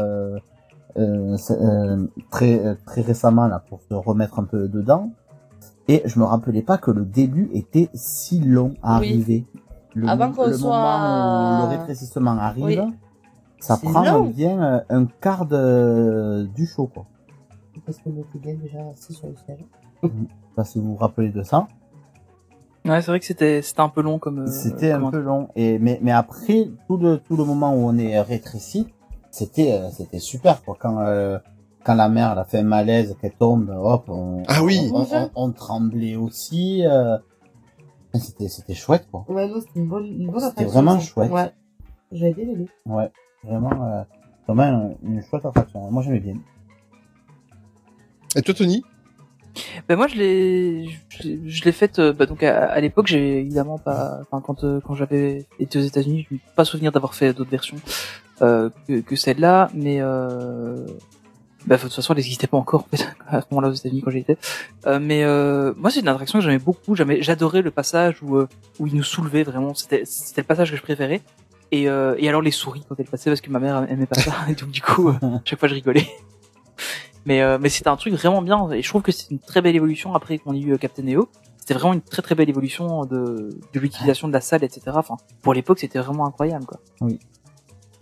euh, 0.99 1.37
euh, 1.51 2.07
très 2.31 2.65
euh, 2.65 2.75
très 2.87 3.01
récemment 3.03 3.47
là 3.49 3.63
pour 3.69 3.81
se 3.83 3.95
remettre 3.95 4.39
un 4.39 4.45
peu 4.45 4.69
dedans. 4.69 5.11
Et 5.89 6.03
je 6.05 6.19
me 6.19 6.25
rappelais 6.25 6.63
pas 6.63 6.79
que 6.79 6.91
le 6.91 7.05
début 7.05 7.49
était 7.53 7.89
si 7.95 8.41
long 8.41 8.75
à 8.83 8.99
Oui. 9.01 9.09
arriver. 9.09 9.47
Le, 9.95 10.09
Avant 10.09 10.33
qu'on 10.33 10.47
le 10.47 10.53
soit- 10.53 10.69
moment 10.77 11.65
où 11.67 11.71
le 11.71 11.79
rétrécissement 11.79 12.33
arrive. 12.39 12.65
Oui. 12.65 12.79
Ça 13.61 13.77
prend 13.79 14.05
long. 14.05 14.25
bien 14.27 14.83
un 14.91 15.07
quart 15.07 15.47
de, 15.47 16.47
du 16.55 16.67
show, 16.67 16.87
quoi. 16.93 17.07
Parce 17.87 17.99
qu'on 17.99 18.11
était 18.11 18.39
bien 18.39 18.55
déjà 18.55 18.79
assis 18.93 19.15
sur 19.15 19.29
le 19.29 19.35
siège? 19.37 19.65
Je 20.03 20.09
sais 20.09 20.15
pas 20.57 20.65
si 20.65 20.79
vous 20.81 20.89
vous 20.93 20.97
rappelez 20.97 21.31
de 21.31 21.43
ça. 21.43 21.67
Ouais, 22.85 23.01
c'est 23.01 23.11
vrai 23.11 23.19
que 23.21 23.27
c'était 23.27 23.63
c'était 23.63 23.81
un 23.81 23.89
peu 23.89 24.03
long 24.03 24.19
comme. 24.19 24.41
euh, 24.41 24.47
C'était 24.47 24.93
un 24.93 25.11
peu 25.11 25.19
long. 25.21 25.49
Et 25.57 25.79
mais 25.79 25.99
mais 26.03 26.13
après 26.13 26.69
tout 26.87 26.97
le 26.97 27.19
tout 27.19 27.37
le 27.37 27.45
moment 27.45 27.73
où 27.75 27.79
on 27.89 27.97
est 27.99 28.21
rétréci, 28.21 28.87
c'était 29.37 29.73
euh, 29.73 29.91
c'était 29.91 30.19
super 30.19 30.63
quoi. 30.65 30.77
Quand 30.81 30.99
euh, 31.01 31.39
quand 31.85 31.95
la 31.95 32.09
mère 32.09 32.33
elle 32.33 32.39
a 32.39 32.45
fait 32.45 32.59
un 32.59 32.63
malaise, 32.65 33.15
qu'elle 33.21 33.35
tombe, 33.35 33.69
hop, 33.71 34.05
on, 34.09 34.43
Ah 34.49 34.63
oui. 34.65 34.91
on, 34.93 35.03
on- 35.03 35.31
on 35.35 35.53
tremblait 35.53 36.17
aussi. 36.17 36.85
euh, 36.87 37.19
c'était 38.15 38.49
c'était 38.49 38.75
chouette 38.75 39.07
quoi. 39.11 39.25
Ouais, 39.29 39.47
non, 39.47 39.61
c'était 39.61 39.79
une 39.81 39.89
bonne, 39.89 40.07
une 40.07 40.31
bonne 40.31 40.41
C'était 40.41 40.65
vraiment 40.65 40.99
chouette. 41.01 41.31
Ouais. 41.31 41.51
J'avais 42.13 42.33
bien 42.35 42.49
aimé. 42.49 42.67
Ouais, 42.87 43.11
vraiment 43.45 43.85
euh, 43.85 44.03
vraiment 44.49 44.97
une 45.03 45.23
chouette 45.23 45.45
attraction. 45.45 45.91
Moi 45.91 46.03
j'aimais 46.03 46.21
bien. 46.21 46.35
Et 48.37 48.43
toi, 48.43 48.55
Tony? 48.55 48.83
Ben 49.89 49.97
moi 49.97 50.07
je 50.07 50.17
l'ai 50.17 50.87
je, 51.09 51.23
l'ai- 51.23 51.41
je 51.49 51.65
l'ai 51.65 51.73
faite 51.73 51.99
euh, 51.99 52.13
bah, 52.13 52.27
donc 52.27 52.43
à, 52.43 52.67
à 52.67 52.79
l'époque 52.81 53.07
j'ai 53.07 53.41
évidemment 53.41 53.79
pas 53.79 54.19
enfin 54.21 54.43
quand 54.45 54.65
euh, 54.65 54.81
quand 54.85 54.95
j'avais 54.95 55.47
été 55.59 55.79
aux 55.79 55.83
États-Unis 55.83 56.27
je 56.29 56.35
n'ai 56.35 56.41
pas 56.55 56.67
souvenir 56.67 56.93
d'avoir 56.93 57.15
fait 57.15 57.33
d'autres 57.33 57.51
versions 57.51 57.77
euh, 58.43 58.71
que, 58.87 59.01
que 59.01 59.17
celle-là 59.17 59.71
mais 59.75 59.99
euh, 60.01 60.87
bah, 61.67 61.77
de 61.77 61.83
toute 61.83 61.93
façon 61.93 62.13
elle 62.13 62.19
n'existait 62.19 62.47
pas 62.47 62.57
encore 62.57 62.87
à 63.27 63.41
ce 63.41 63.47
moment-là 63.51 63.69
aux 63.69 63.75
États-Unis 63.75 64.03
quand 64.03 64.11
j'y 64.11 64.19
étais. 64.19 64.39
Euh, 64.87 64.99
mais 65.01 65.25
euh, 65.25 65.75
moi 65.77 65.91
c'est 65.91 66.01
une 66.01 66.09
attraction 66.09 66.39
que 66.39 66.45
j'aimais 66.45 66.59
beaucoup 66.59 66.95
j'adorais 66.95 67.63
le 67.63 67.71
passage 67.71 68.23
où 68.23 68.37
euh, 68.37 68.49
où 68.79 68.87
il 68.87 68.95
nous 68.95 69.03
soulevait 69.03 69.43
vraiment. 69.43 69.75
C'était 69.75 70.05
le 70.37 70.43
passage 70.45 70.71
que 70.71 70.77
je 70.77 70.83
préférais. 70.83 71.23
Et 71.73 71.89
euh, 71.89 72.15
et 72.19 72.29
alors 72.29 72.43
les 72.43 72.53
souris 72.53 72.85
quand 72.89 72.95
elles 72.99 73.07
passaient 73.07 73.31
parce 73.31 73.41
que 73.41 73.51
ma 73.51 73.59
mère 73.59 73.91
aimait 73.91 74.07
pas 74.07 74.21
ça 74.21 74.33
et 74.49 74.55
donc 74.55 74.71
du 74.71 74.81
coup 74.81 75.11
chaque 75.45 75.59
fois 75.59 75.69
je 75.69 75.75
rigolais. 75.75 76.07
Mais 77.27 77.59
mais 77.59 77.71
c'était 77.71 77.89
un 77.89 77.97
truc 77.97 78.15
vraiment 78.15 78.41
bien 78.41 78.71
et 78.71 78.83
je 78.83 78.89
trouve 78.89 79.03
que 79.03 79.11
c'est 79.11 79.33
une 79.33 79.41
très 79.41 79.61
belle 79.61 79.75
évolution 79.75 80.15
après 80.15 80.39
qu'on 80.39 80.55
ait 80.55 80.61
eu 80.61 80.79
Captain 80.79 81.05
EO 81.09 81.29
c'était 81.59 81.75
vraiment 81.75 81.95
une 81.95 82.01
très 82.01 82.23
très 82.23 82.37
belle 82.37 82.49
évolution 82.49 83.05
de 83.05 83.51
de 83.75 83.81
l'utilisation 83.81 84.29
de 84.29 84.33
la 84.33 84.41
salle 84.41 84.63
etc 84.63 84.83
enfin 84.95 85.17
pour 85.43 85.53
l'époque 85.53 85.81
c'était 85.81 85.99
vraiment 85.99 86.25
incroyable 86.29 86.67
quoi. 86.67 86.79
Oui, 87.01 87.19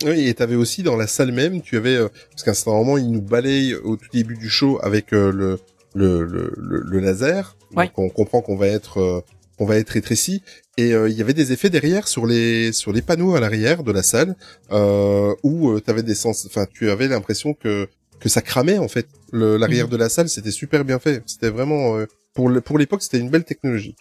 et 0.07 0.35
t'avais 0.35 0.57
aussi 0.57 0.83
dans 0.83 0.97
la 0.97 1.07
salle 1.07 1.33
même, 1.33 1.63
tu 1.63 1.77
avais 1.77 1.97
euh, 1.97 2.09
parce 2.31 2.43
qu'à 2.43 2.51
un 2.51 2.55
certain 2.55 2.73
moment, 2.73 2.99
il 2.99 3.11
nous 3.11 3.23
balaye 3.23 3.75
au 3.75 3.97
tout 3.97 4.09
début 4.13 4.37
du 4.37 4.49
show 4.49 4.79
avec 4.83 5.13
euh, 5.13 5.31
le, 5.33 5.59
le, 5.95 6.25
le 6.25 6.53
le 6.85 6.99
laser. 7.01 7.57
Ouais. 7.77 7.87
Donc 7.87 7.99
on 7.99 8.09
comprend 8.09 8.41
qu'on 8.43 8.57
va 8.57 8.67
être 8.69 8.99
euh, 8.99 9.21
qu'on 9.59 9.67
va 9.67 9.77
être 9.77 9.91
rétréci 9.91 10.43
et 10.77 10.93
euh, 10.95 11.09
il 11.09 11.17
y 11.17 11.21
avait 11.23 11.33
des 11.33 11.53
effets 11.53 11.71
derrière 11.71 12.09
sur 12.09 12.27
les 12.27 12.73
sur 12.73 12.93
les 12.93 13.03
panneaux 13.03 13.37
à 13.37 13.41
l'arrière 13.41 13.85
de 13.85 13.93
la 13.93 14.03
salle 14.03 14.35
euh, 14.73 15.33
où 15.45 15.71
euh, 15.71 15.81
t'avais 15.81 16.03
des 16.03 16.17
sens 16.17 16.45
enfin 16.47 16.67
tu 16.73 16.91
avais 16.91 17.07
l'impression 17.07 17.55
que 17.55 17.89
que 18.19 18.29
ça 18.29 18.43
cramait 18.43 18.79
en 18.79 18.89
fait 18.89 19.07
l'arrière 19.33 19.85
Mhm. 19.87 19.93
de 19.93 19.97
la 19.97 20.09
salle 20.09 20.29
c'était 20.29 20.51
super 20.51 20.85
bien 20.85 20.99
fait 20.99 21.23
c'était 21.27 21.51
vraiment 21.51 21.97
euh, 21.97 22.07
pour 22.33 22.49
le 22.49 22.61
pour 22.61 22.79
l'époque 22.79 23.03
c'était 23.03 23.19
une 23.21 23.31
belle 23.31 23.45
technologie 23.45 23.95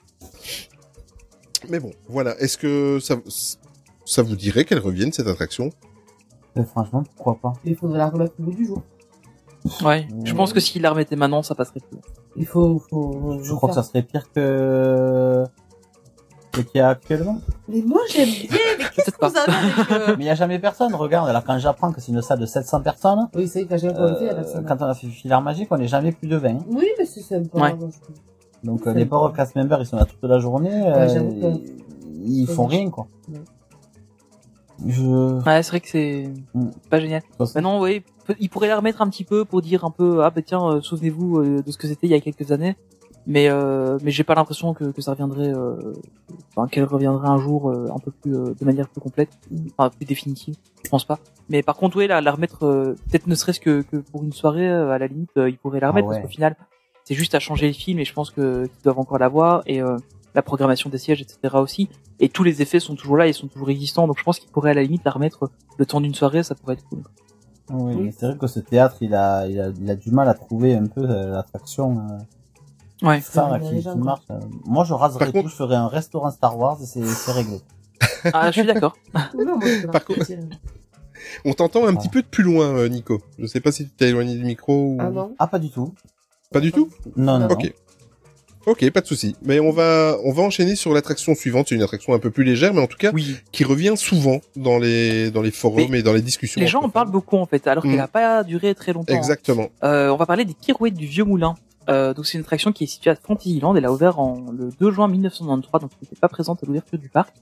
mais 1.69 1.79
bon 1.79 1.91
voilà 2.07 2.35
est-ce 2.39 2.57
que 2.57 2.99
ça 2.99 3.21
ça 4.05 4.21
vous 4.23 4.35
dirait 4.35 4.65
qu'elle 4.65 4.79
revienne 4.79 5.11
cette 5.11 5.27
attraction? 5.27 5.69
Mais 6.55 6.63
franchement 6.63 7.03
pourquoi 7.15 7.35
pas? 7.41 7.53
Il 7.65 7.75
faudrait 7.75 7.97
la 7.97 8.09
remettre 8.09 8.33
au 8.39 8.43
bout 8.43 8.53
du 8.53 8.65
jour. 8.65 8.81
ouais 9.83 10.07
je 10.23 10.33
pense 10.33 10.53
que 10.53 10.59
s'il 10.59 10.81
la 10.81 10.91
remettait 10.91 11.15
maintenant 11.15 11.41
ça 11.41 11.55
passerait 11.55 11.79
plus 11.79 11.99
Il 12.35 12.45
faut, 12.45 12.79
faut, 12.89 13.39
Je 13.41 13.53
crois 13.53 13.69
que 13.69 13.75
ça 13.75 13.83
serait 13.83 14.03
pire 14.03 14.31
que 14.31 15.43
ce 16.55 16.61
qu'il 16.61 16.77
y 16.77 16.81
a 16.81 16.89
actuellement. 16.89 17.39
Mais 17.67 17.81
moi, 17.81 18.01
j'aime 18.11 18.29
bien. 18.29 18.59
Mais 18.77 18.83
qu'est-ce 18.95 19.11
Peut-être 19.11 19.17
que 19.17 19.25
vous 19.25 19.37
avez 19.37 20.03
avec, 20.03 20.07
Mais 20.19 20.23
il 20.25 20.27
y 20.27 20.29
a 20.29 20.35
jamais 20.35 20.59
personne. 20.59 20.93
Regarde 20.93 21.27
là 21.31 21.43
quand 21.45 21.57
j'apprends 21.57 21.91
que 21.91 21.99
c'est 21.99 22.11
une 22.11 22.21
salle 22.21 22.39
de 22.39 22.45
700 22.45 22.81
personnes. 22.81 23.27
Oui, 23.33 23.47
c'est 23.47 23.63
vrai 23.63 23.75
que 23.75 23.81
j'ai 23.81 23.89
fait, 23.89 24.25
la 24.27 24.35
personne. 24.35 24.65
quand 24.65 24.77
on 24.81 24.85
a 24.85 24.93
fait 24.93 25.07
Filaire 25.07 25.41
Magique, 25.41 25.69
on 25.71 25.77
n'est 25.77 25.87
jamais 25.87 26.11
plus 26.11 26.27
de 26.27 26.35
20. 26.35 26.59
Oui, 26.69 26.87
mais 26.99 27.05
c'est 27.05 27.21
sympa. 27.21 27.59
Ouais. 27.59 27.73
Donc 28.63 28.85
euh, 28.85 28.93
les 28.93 29.05
pauvres 29.05 29.33
cast 29.33 29.55
members, 29.55 29.81
ils 29.81 29.85
sont 29.87 29.97
là 29.97 30.05
toute 30.05 30.23
la 30.29 30.37
journée. 30.39 30.83
euh, 30.85 31.53
ils 32.25 32.47
font 32.47 32.65
rien 32.67 32.89
quoi. 32.89 33.07
Ouais. 33.31 33.39
Je. 34.87 35.01
ouais 35.45 35.63
c'est 35.63 35.69
vrai 35.69 35.79
que 35.79 35.87
c'est 35.87 36.29
Mm. 36.53 36.69
pas 36.89 36.99
génial 36.99 37.21
Maintenant, 37.39 37.81
oui, 37.81 38.03
peut- 38.25 38.35
il 38.39 38.49
pourrait 38.49 38.67
la 38.67 38.77
remettre 38.77 39.01
un 39.01 39.09
petit 39.09 39.23
peu 39.23 39.45
pour 39.45 39.61
dire 39.61 39.85
un 39.85 39.91
peu, 39.91 40.23
ah 40.23 40.29
bah 40.29 40.41
tiens, 40.41 40.63
euh, 40.67 40.81
souvenez-vous 40.81 41.39
euh, 41.39 41.61
de 41.61 41.71
ce 41.71 41.77
que 41.77 41.87
c'était 41.87 42.07
il 42.07 42.11
y 42.11 42.15
a 42.15 42.19
quelques 42.19 42.51
années. 42.51 42.75
Mais 43.25 43.47
euh, 43.49 43.97
mais 44.03 44.11
j'ai 44.11 44.25
pas 44.25 44.35
l'impression 44.35 44.73
que, 44.73 44.83
que 44.91 45.01
ça 45.01 45.11
reviendrait, 45.11 45.47
euh, 45.55 45.93
enfin 46.57 46.67
qu'elle 46.67 46.83
reviendrait 46.83 47.29
un 47.29 47.37
jour 47.37 47.69
euh, 47.69 47.87
un 47.95 47.99
peu 47.99 48.11
plus 48.11 48.35
euh, 48.35 48.53
de 48.59 48.65
manière 48.65 48.89
plus 48.89 48.99
complète, 48.99 49.29
enfin 49.77 49.89
plus 49.89 50.05
définitive. 50.05 50.55
Je 50.83 50.89
pense 50.89 51.05
pas. 51.05 51.19
Mais 51.47 51.63
par 51.63 51.77
contre, 51.77 51.95
oui, 51.95 52.07
la, 52.07 52.19
la 52.19 52.31
remettre, 52.33 52.65
euh, 52.65 52.95
peut-être 53.09 53.27
ne 53.27 53.35
serait-ce 53.35 53.61
que, 53.61 53.81
que 53.83 53.95
pour 53.95 54.23
une 54.23 54.33
soirée, 54.33 54.69
à 54.69 54.97
la 54.97 55.07
limite, 55.07 55.29
euh, 55.37 55.49
il 55.49 55.57
pourrait 55.57 55.79
la 55.79 55.87
Ah 55.87 55.91
remettre 55.91 56.09
ouais. 56.09 56.15
parce 56.15 56.25
qu'au 56.27 56.31
final, 56.31 56.57
c'est 57.05 57.15
juste 57.15 57.33
à 57.33 57.39
changer 57.39 57.67
le 57.67 57.73
film 57.73 57.97
et 57.99 58.03
je 58.05 58.13
pense 58.13 58.29
que 58.29 58.65
qu'ils 58.65 58.83
doivent 58.83 58.99
encore 58.99 59.19
l'avoir 59.19 59.63
et 59.67 59.81
euh, 59.81 59.95
la 60.35 60.41
programmation 60.41 60.89
des 60.89 60.97
sièges, 60.97 61.21
etc. 61.21 61.55
aussi. 61.55 61.89
Et 62.19 62.29
tous 62.29 62.43
les 62.43 62.61
effets 62.61 62.79
sont 62.79 62.95
toujours 62.95 63.17
là, 63.17 63.27
ils 63.27 63.33
sont 63.33 63.47
toujours 63.47 63.69
existants. 63.69 64.07
Donc 64.07 64.17
je 64.17 64.23
pense 64.23 64.39
qu'il 64.39 64.49
pourrait 64.49 64.71
à 64.71 64.73
la 64.73 64.83
limite 64.83 65.03
la 65.05 65.11
remettre 65.11 65.49
le 65.77 65.85
temps 65.85 66.01
d'une 66.01 66.15
soirée, 66.15 66.43
ça 66.43 66.55
pourrait 66.55 66.73
être 66.73 66.83
cool. 66.89 67.03
Oui, 67.69 67.93
Oui. 67.95 68.03
mais 68.05 68.11
c'est 68.11 68.27
vrai 68.27 68.37
que 68.37 68.47
ce 68.47 68.59
théâtre, 68.59 68.97
il 69.01 69.13
a, 69.15 69.47
il 69.47 69.59
a, 69.59 69.69
il 69.69 69.89
a 69.89 69.95
du 69.95 70.11
mal 70.11 70.27
à 70.27 70.33
trouver 70.33 70.75
un 70.75 70.85
peu 70.87 71.01
euh, 71.09 71.31
l'attraction 71.31 71.99
euh, 72.09 72.17
Ouais. 73.07 73.21
qui, 73.21 73.37
marche. 73.97 74.21
Euh, 74.31 74.39
Moi, 74.65 74.83
je 74.85 74.93
raserais 74.93 75.31
tout, 75.31 75.47
je 75.47 75.53
ferais 75.55 75.75
un 75.75 75.87
restaurant 75.87 76.31
Star 76.31 76.57
Wars 76.57 76.77
et 76.81 76.85
c'est 76.85 77.03
c'est 77.05 77.31
réglé. 77.33 77.59
Ah, 78.33 78.47
je 78.51 78.59
suis 78.61 78.65
d'accord. 78.67 78.95
Par 79.11 80.05
contre-. 80.05 80.25
On 81.45 81.53
t'entend 81.53 81.85
un 81.85 81.93
Ah. 81.95 81.97
petit 81.99 82.09
peu 82.09 82.21
de 82.21 82.27
plus 82.27 82.43
loin, 82.43 82.87
Nico. 82.89 83.21
Je 83.39 83.45
sais 83.45 83.59
pas 83.61 83.71
si 83.71 83.85
tu 83.85 83.91
t'es 83.91 84.09
éloigné 84.09 84.35
du 84.35 84.43
micro 84.45 84.73
ou... 84.93 84.97
Ah 84.99 85.09
non 85.09 85.35
Ah, 85.39 85.47
pas 85.47 85.59
du 85.59 85.69
tout. 85.69 85.93
Pas 86.51 86.59
du 86.59 86.71
tout? 86.71 86.89
Non, 87.15 87.39
non, 87.39 87.47
Ok. 87.47 87.73
Ok, 88.65 88.89
pas 88.91 89.01
de 89.01 89.05
souci. 89.07 89.35
Mais 89.43 89.59
on 89.59 89.71
va 89.71 90.17
on 90.23 90.31
va 90.31 90.43
enchaîner 90.43 90.75
sur 90.75 90.93
l'attraction 90.93 91.35
suivante. 91.35 91.67
C'est 91.69 91.75
une 91.75 91.81
attraction 91.83 92.13
un 92.13 92.19
peu 92.19 92.31
plus 92.31 92.43
légère, 92.43 92.73
mais 92.73 92.81
en 92.81 92.87
tout 92.87 92.97
cas 92.97 93.11
Oui. 93.13 93.35
qui 93.51 93.63
revient 93.63 93.93
souvent 93.97 94.39
dans 94.55 94.77
les 94.77 95.31
dans 95.31 95.41
les 95.41 95.51
forums 95.51 95.87
Mais 95.89 95.99
et 95.99 96.03
dans 96.03 96.13
les 96.13 96.21
discussions. 96.21 96.61
Les 96.61 96.67
gens 96.67 96.81
en 96.81 96.89
parlent 96.89 97.11
beaucoup 97.11 97.37
en 97.37 97.45
fait, 97.45 97.67
alors 97.67 97.85
Mm. 97.85 97.89
qu'elle 97.89 97.97
n'a 97.97 98.07
pas 98.07 98.43
duré 98.43 98.73
très 98.75 98.93
longtemps. 98.93 99.13
Exactement. 99.13 99.67
Euh, 99.83 100.09
on 100.09 100.15
va 100.15 100.25
parler 100.25 100.45
des 100.45 100.53
pirouettes 100.53 100.93
du 100.93 101.05
Vieux 101.07 101.25
Moulin. 101.25 101.55
Euh, 101.89 102.13
donc 102.13 102.25
c'est 102.25 102.37
une 102.37 102.43
attraction 102.45 102.71
qui 102.71 102.85
est 102.85 102.87
située 102.87 103.09
à 103.09 103.15
Fantasyland. 103.15 103.75
Elle 103.75 103.83
a 103.83 103.91
ouvert 103.91 104.17
en 104.17 104.45
le 104.57 104.69
2 104.79 104.91
juin 104.91 105.09
1993, 105.09 105.81
donc 105.81 105.91
elle 105.91 105.97
n'était 106.03 106.15
pas 106.19 106.29
présente 106.29 106.63
à 106.63 106.65
l'ouverture 106.65 106.97
du 106.97 107.09
parc. 107.09 107.33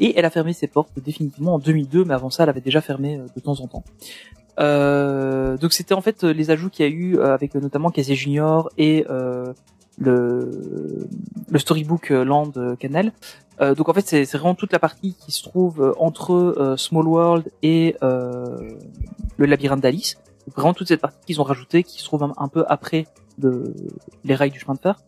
Et 0.00 0.18
elle 0.18 0.24
a 0.24 0.30
fermé 0.30 0.54
ses 0.54 0.66
portes 0.68 0.88
définitivement 1.04 1.56
en 1.56 1.58
2002, 1.58 2.06
mais 2.06 2.14
avant 2.14 2.30
ça, 2.30 2.44
elle 2.44 2.48
avait 2.48 2.62
déjà 2.62 2.80
fermé 2.80 3.16
euh, 3.16 3.26
de 3.36 3.40
temps 3.42 3.60
en 3.60 3.66
temps. 3.66 3.84
Euh, 4.58 5.56
donc 5.56 5.72
c'était 5.72 5.94
en 5.94 6.00
fait 6.00 6.22
les 6.24 6.50
ajouts 6.50 6.70
qu'il 6.70 6.84
y 6.86 6.88
a 6.88 6.92
eu 6.92 7.18
euh, 7.18 7.32
avec 7.34 7.54
euh, 7.56 7.60
notamment 7.60 7.90
Casey 7.90 8.14
Junior 8.14 8.70
et 8.78 9.06
euh, 9.08 9.52
le, 10.00 11.06
le 11.50 11.58
Storybook 11.58 12.10
euh, 12.10 12.24
Land 12.24 12.52
euh, 12.56 12.74
Canal. 12.74 13.12
Euh, 13.60 13.74
donc 13.74 13.88
en 13.90 13.92
fait 13.92 14.06
c'est 14.06 14.24
vraiment 14.38 14.54
toute 14.54 14.72
la 14.72 14.78
partie 14.78 15.14
qui 15.14 15.32
se 15.32 15.42
trouve 15.42 15.82
euh, 15.82 15.92
entre 15.98 16.32
euh, 16.32 16.76
Small 16.78 17.06
World 17.06 17.50
et 17.62 17.96
euh, 18.02 18.72
le 19.36 19.46
labyrinthe 19.46 19.82
d'Alice. 19.82 20.16
Donc, 20.46 20.56
vraiment 20.56 20.72
toute 20.72 20.88
cette 20.88 21.02
partie 21.02 21.18
qu'ils 21.26 21.40
ont 21.40 21.44
rajoutée 21.44 21.82
qui 21.82 21.98
se 22.00 22.04
trouve 22.04 22.22
un, 22.22 22.32
un 22.38 22.48
peu 22.48 22.64
après 22.68 23.06
de 23.36 23.74
les 24.24 24.34
rails 24.34 24.50
du 24.50 24.58
chemin 24.58 24.74
de 24.74 24.80
fer. 24.80 24.98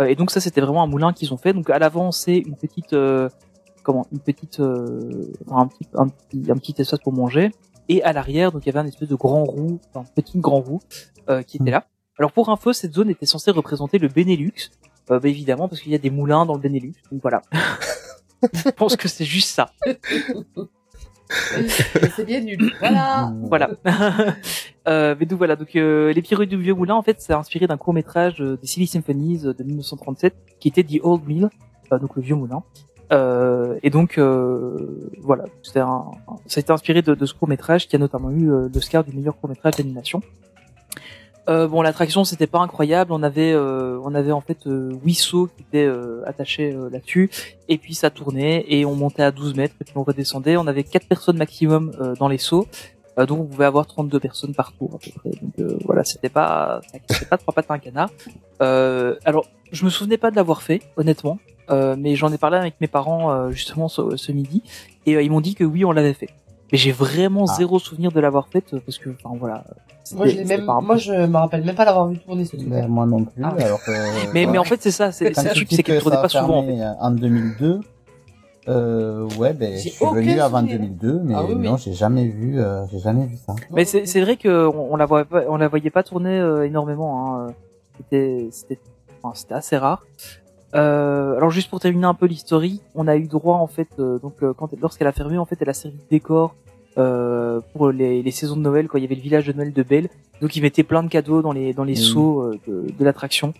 Euh, 0.00 0.06
et 0.06 0.14
donc 0.14 0.30
ça 0.30 0.40
c'était 0.40 0.62
vraiment 0.62 0.82
un 0.82 0.86
moulin 0.86 1.12
qu'ils 1.12 1.32
ont 1.34 1.36
fait. 1.36 1.52
Donc 1.52 1.68
à 1.68 1.78
l'avant 1.78 2.10
c'est 2.10 2.38
une 2.38 2.56
petite 2.56 2.94
euh, 2.94 3.28
comment 3.82 4.06
une 4.10 4.20
petite 4.20 4.60
euh, 4.60 5.30
un 5.50 5.66
petit 5.66 5.86
un 5.94 6.08
petit 6.08 6.50
un 6.50 6.56
petit 6.56 6.74
espace 6.78 7.00
pour 7.00 7.12
manger. 7.12 7.50
Et 7.90 8.02
à 8.02 8.14
l'arrière 8.14 8.52
donc 8.52 8.64
il 8.64 8.68
y 8.68 8.70
avait 8.70 8.80
un 8.80 8.86
espèce 8.86 9.08
de 9.08 9.14
grand 9.14 9.44
roue, 9.44 9.78
enfin 9.92 10.08
petit 10.14 10.38
grand 10.38 10.60
roue 10.60 10.80
euh, 11.28 11.42
qui 11.42 11.58
était 11.58 11.70
là. 11.70 11.84
Alors 12.18 12.32
pour 12.32 12.48
info 12.48 12.72
cette 12.72 12.94
zone 12.94 13.10
était 13.10 13.26
censée 13.26 13.50
représenter 13.50 13.98
le 13.98 14.08
Benelux. 14.08 14.70
Euh, 15.10 15.20
bah, 15.20 15.28
évidemment 15.28 15.68
parce 15.68 15.80
qu'il 15.80 15.92
y 15.92 15.94
a 15.94 15.98
des 15.98 16.10
moulins 16.10 16.46
dans 16.46 16.54
le 16.54 16.60
Benelux. 16.60 16.94
Donc 17.10 17.22
voilà. 17.22 17.42
Je 18.52 18.70
pense 18.70 18.96
que 18.96 19.08
c'est 19.08 19.24
juste 19.24 19.50
ça. 19.50 19.70
C'est 22.16 22.24
bien 22.24 22.40
nul. 22.40 22.72
Voilà. 22.80 23.32
Voilà. 23.42 23.70
euh, 24.88 25.14
mais 25.18 25.26
donc 25.26 25.38
voilà, 25.38 25.56
donc 25.56 25.74
euh, 25.76 26.12
les 26.12 26.22
pirouettes 26.22 26.48
du 26.48 26.56
vieux 26.56 26.74
moulin, 26.74 26.94
en 26.94 27.02
fait, 27.02 27.20
c'est 27.20 27.32
inspiré 27.32 27.66
d'un 27.66 27.76
court 27.76 27.94
métrage 27.94 28.38
des 28.38 28.66
Silly 28.66 28.86
Symphonies 28.86 29.42
euh, 29.44 29.52
de 29.52 29.64
1937, 29.64 30.34
qui 30.60 30.68
était 30.68 30.84
The 30.84 31.00
Old 31.02 31.26
Mill, 31.26 31.50
euh, 31.92 31.98
donc 31.98 32.16
le 32.16 32.22
vieux 32.22 32.36
moulin. 32.36 32.62
Euh, 33.10 33.78
et 33.82 33.90
donc 33.90 34.18
euh, 34.18 35.10
voilà, 35.20 35.44
c'était 35.62 35.80
un, 35.80 36.10
ça 36.46 36.58
a 36.58 36.60
été 36.60 36.72
inspiré 36.72 37.00
de, 37.00 37.14
de 37.14 37.26
ce 37.26 37.32
court 37.32 37.48
métrage 37.48 37.88
qui 37.88 37.96
a 37.96 37.98
notamment 37.98 38.30
eu 38.30 38.50
euh, 38.50 38.68
l'Oscar 38.72 39.02
du 39.02 39.16
meilleur 39.16 39.38
court 39.38 39.48
métrage 39.48 39.76
d'animation. 39.76 40.20
Euh, 41.48 41.66
bon, 41.66 41.82
l'attraction 41.82 42.24
c'était 42.24 42.46
pas 42.46 42.58
incroyable. 42.58 43.12
On 43.12 43.22
avait, 43.22 43.52
euh, 43.52 43.98
on 44.04 44.14
avait 44.14 44.32
en 44.32 44.40
fait 44.40 44.66
euh, 44.66 44.92
huit 45.04 45.14
sauts 45.14 45.48
qui 45.56 45.62
étaient 45.62 45.86
euh, 45.86 46.22
attachés 46.26 46.72
euh, 46.72 46.90
là-dessus, 46.90 47.30
et 47.68 47.78
puis 47.78 47.94
ça 47.94 48.10
tournait 48.10 48.64
et 48.68 48.84
on 48.84 48.94
montait 48.94 49.22
à 49.22 49.30
12 49.30 49.54
mètres 49.56 49.74
et 49.80 49.84
puis 49.84 49.94
on 49.96 50.02
redescendait. 50.02 50.56
On 50.56 50.66
avait 50.66 50.84
quatre 50.84 51.06
personnes 51.06 51.38
maximum 51.38 51.92
euh, 52.00 52.14
dans 52.16 52.28
les 52.28 52.38
sauts, 52.38 52.66
euh, 53.18 53.24
donc 53.24 53.40
on 53.40 53.44
pouvait 53.44 53.64
avoir 53.64 53.86
32 53.86 54.20
personnes 54.20 54.54
par 54.54 54.72
tour 54.72 54.90
à 54.94 54.98
peu 54.98 55.10
près. 55.10 55.30
Donc 55.40 55.52
euh, 55.58 55.78
voilà, 55.84 56.04
c'était 56.04 56.28
pas, 56.28 56.80
c'était 57.08 57.24
pas 57.24 57.38
trois 57.38 57.54
pattes 57.54 57.70
un 57.70 57.78
canard. 57.78 58.10
Euh, 58.60 59.16
alors, 59.24 59.46
je 59.72 59.84
me 59.84 59.90
souvenais 59.90 60.18
pas 60.18 60.30
de 60.30 60.36
l'avoir 60.36 60.62
fait, 60.62 60.82
honnêtement, 60.96 61.38
euh, 61.70 61.96
mais 61.98 62.14
j'en 62.14 62.32
ai 62.32 62.38
parlé 62.38 62.58
avec 62.58 62.74
mes 62.80 62.88
parents 62.88 63.30
euh, 63.30 63.50
justement 63.50 63.88
ce, 63.88 64.16
ce 64.16 64.32
midi 64.32 64.62
et 65.06 65.16
euh, 65.16 65.22
ils 65.22 65.30
m'ont 65.30 65.40
dit 65.40 65.54
que 65.54 65.64
oui, 65.64 65.84
on 65.84 65.92
l'avait 65.92 66.14
fait. 66.14 66.28
Mais 66.70 66.78
j'ai 66.78 66.92
vraiment 66.92 67.44
Ah. 67.48 67.54
zéro 67.56 67.78
souvenir 67.78 68.12
de 68.12 68.20
l'avoir 68.20 68.48
faite 68.48 68.74
euh, 68.74 68.80
parce 68.84 68.98
que, 68.98 69.10
enfin 69.22 69.36
voilà. 69.38 69.64
Moi, 70.14 70.26
je 70.26 70.38
même, 70.40 70.64
moi, 70.64 70.96
je 70.96 71.12
me 71.12 71.36
rappelle 71.36 71.64
même 71.64 71.74
pas 71.74 71.84
l'avoir 71.84 72.08
vu 72.08 72.18
tourner 72.18 72.44
ce 72.46 72.56
truc. 72.56 72.68
Ben, 72.68 72.88
moi 72.88 73.04
non 73.04 73.24
plus. 73.24 73.42
Ah. 73.44 73.54
Alors 73.58 73.82
que, 73.84 73.90
Mais, 74.32 74.46
mais 74.46 74.58
en 74.58 74.64
fait, 74.64 74.80
c'est 74.80 74.90
ça, 74.90 75.12
c'est 75.12 75.28
le 75.28 75.34
tu 75.34 75.42
truc, 75.50 75.68
dis 75.68 75.76
c'est 75.76 75.82
qu'elle 75.82 75.98
que 75.98 76.02
tournait 76.02 76.22
pas 76.22 76.28
souvent. 76.28 76.58
En 76.58 76.62
fait. 76.62 76.76
fermé 76.76 76.94
en 77.00 77.10
2002, 77.10 77.80
euh, 78.68 79.26
ouais, 79.38 79.52
ben, 79.54 79.74
je 79.74 79.88
suis 79.88 80.04
venu 80.04 80.40
avant 80.40 80.58
souvenir. 80.60 80.78
2002, 80.78 81.20
mais 81.24 81.34
Ah 81.36 81.42
oui, 81.44 81.54
oui. 81.56 81.66
non, 81.66 81.76
j'ai 81.76 81.94
jamais 81.94 82.26
vu, 82.26 82.58
euh, 82.60 82.86
j'ai 82.90 82.98
jamais 82.98 83.26
vu 83.26 83.36
ça. 83.36 83.54
Mais 83.70 83.84
c'est 83.84 84.04
c'est 84.06 84.20
vrai 84.20 84.36
que 84.36 84.66
on, 84.66 84.92
on 84.92 84.96
la 84.96 85.06
voyait 85.06 85.24
pas, 85.24 85.42
on 85.48 85.56
la 85.56 85.68
voyait 85.68 85.90
pas 85.90 86.02
tourner 86.02 86.38
euh, 86.38 86.66
énormément. 86.66 87.34
Hein. 87.36 87.46
C'était 87.98 88.48
c'était 88.50 88.78
enfin, 89.22 89.34
c'était 89.34 89.54
assez 89.54 89.76
rare. 89.78 90.04
Euh, 90.74 91.36
alors 91.36 91.50
juste 91.50 91.70
pour 91.70 91.80
terminer 91.80 92.06
un 92.06 92.14
peu 92.14 92.26
l'historique, 92.26 92.82
on 92.94 93.08
a 93.08 93.16
eu 93.16 93.26
droit 93.26 93.56
en 93.56 93.66
fait 93.66 93.88
euh, 93.98 94.18
donc 94.18 94.34
euh, 94.42 94.52
quand 94.52 94.68
lorsqu'elle 94.80 95.06
a 95.06 95.12
fermé 95.12 95.38
en 95.38 95.46
fait 95.46 95.56
elle 95.60 95.70
a 95.70 95.74
servi 95.74 95.96
de 95.96 96.02
décor 96.10 96.54
euh, 96.98 97.60
pour 97.72 97.90
les, 97.90 98.22
les 98.22 98.30
saisons 98.30 98.56
de 98.56 98.60
Noël 98.60 98.86
quand 98.86 98.98
il 98.98 99.02
y 99.02 99.06
avait 99.06 99.14
le 99.14 99.20
village 99.22 99.46
de 99.46 99.52
Noël 99.54 99.72
de 99.72 99.82
Belle. 99.82 100.08
Donc 100.42 100.56
ils 100.56 100.60
mettaient 100.62 100.82
plein 100.82 101.02
de 101.02 101.08
cadeaux 101.08 101.40
dans 101.42 101.52
les 101.52 101.72
dans 101.72 101.84
les 101.84 101.94
Mhm. 101.94 101.96
seaux 101.96 102.40
euh, 102.42 102.58
de, 102.66 102.86
de 102.98 103.04
l'attraction. 103.04 103.54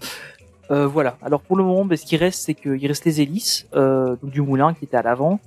Euh, 0.70 0.86
voilà. 0.86 1.16
Alors 1.22 1.40
pour 1.40 1.56
le 1.56 1.64
moment, 1.64 1.84
ben, 1.86 1.96
ce 1.96 2.04
qui 2.04 2.16
reste, 2.18 2.42
c'est 2.44 2.54
qu'il 2.54 2.86
reste 2.86 3.06
les 3.06 3.22
hélices 3.22 3.66
euh, 3.74 4.16
donc 4.22 4.30
du 4.30 4.42
moulin 4.42 4.74
qui 4.74 4.84
était 4.84 4.98
à 4.98 5.02
l'avant. 5.02 5.40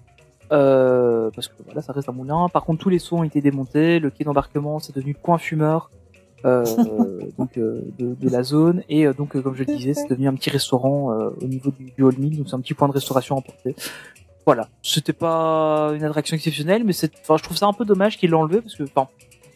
Euh, 0.52 1.30
parce 1.36 1.48
que 1.48 1.54
voilà, 1.64 1.82
ça 1.84 1.94
reste 1.94 2.10
un 2.10 2.12
moulin. 2.12 2.48
Par 2.50 2.64
contre, 2.66 2.82
tous 2.82 2.90
les 2.90 3.00
seaux 3.00 3.18
ont 3.18 3.24
été 3.24 3.40
démontés. 3.40 4.00
Le 4.00 4.10
quai 4.10 4.24
d'embarquement, 4.24 4.80
c'est 4.80 4.96
devenu 4.96 5.14
coin 5.16 5.38
fumeur 5.38 5.92
euh, 6.46 6.66
donc 7.38 7.58
euh, 7.58 7.82
de, 8.00 8.16
de 8.16 8.30
la 8.30 8.44
zone. 8.44 8.84
Et 8.90 9.06
euh, 9.06 9.14
donc, 9.14 9.36
euh, 9.36 9.42
comme 9.42 9.56
je 9.56 9.64
le 9.64 9.76
disais, 9.76 9.94
c'est 9.94 10.08
devenu 10.08 10.28
un 10.28 10.36
petit 10.36 10.50
restaurant 10.50 11.12
euh, 11.12 11.30
au 11.42 11.46
niveau 11.46 11.72
du, 11.72 11.92
du. 11.92 12.02
Donc, 12.38 12.48
c'est 12.48 12.56
un 12.56 12.62
petit 12.62 12.74
point 12.74 12.88
de 12.88 12.94
restauration 12.94 13.38
emporté. 13.38 13.76
Voilà. 14.46 14.70
C'était 14.82 15.14
pas 15.14 15.92
une 15.96 16.04
attraction 16.04 16.36
exceptionnelle, 16.36 16.84
mais 16.84 16.94
c'est, 16.94 17.12
enfin, 17.22 17.38
je 17.38 17.44
trouve 17.44 17.58
ça 17.58 17.68
un 17.68 17.74
peu 17.74 17.86
dommage 17.86 18.18
qu'il 18.18 18.30
l'ait 18.32 18.36
enlevé 18.36 18.62
parce 18.62 18.76
que, 18.76 18.84
enfin, 18.84 19.08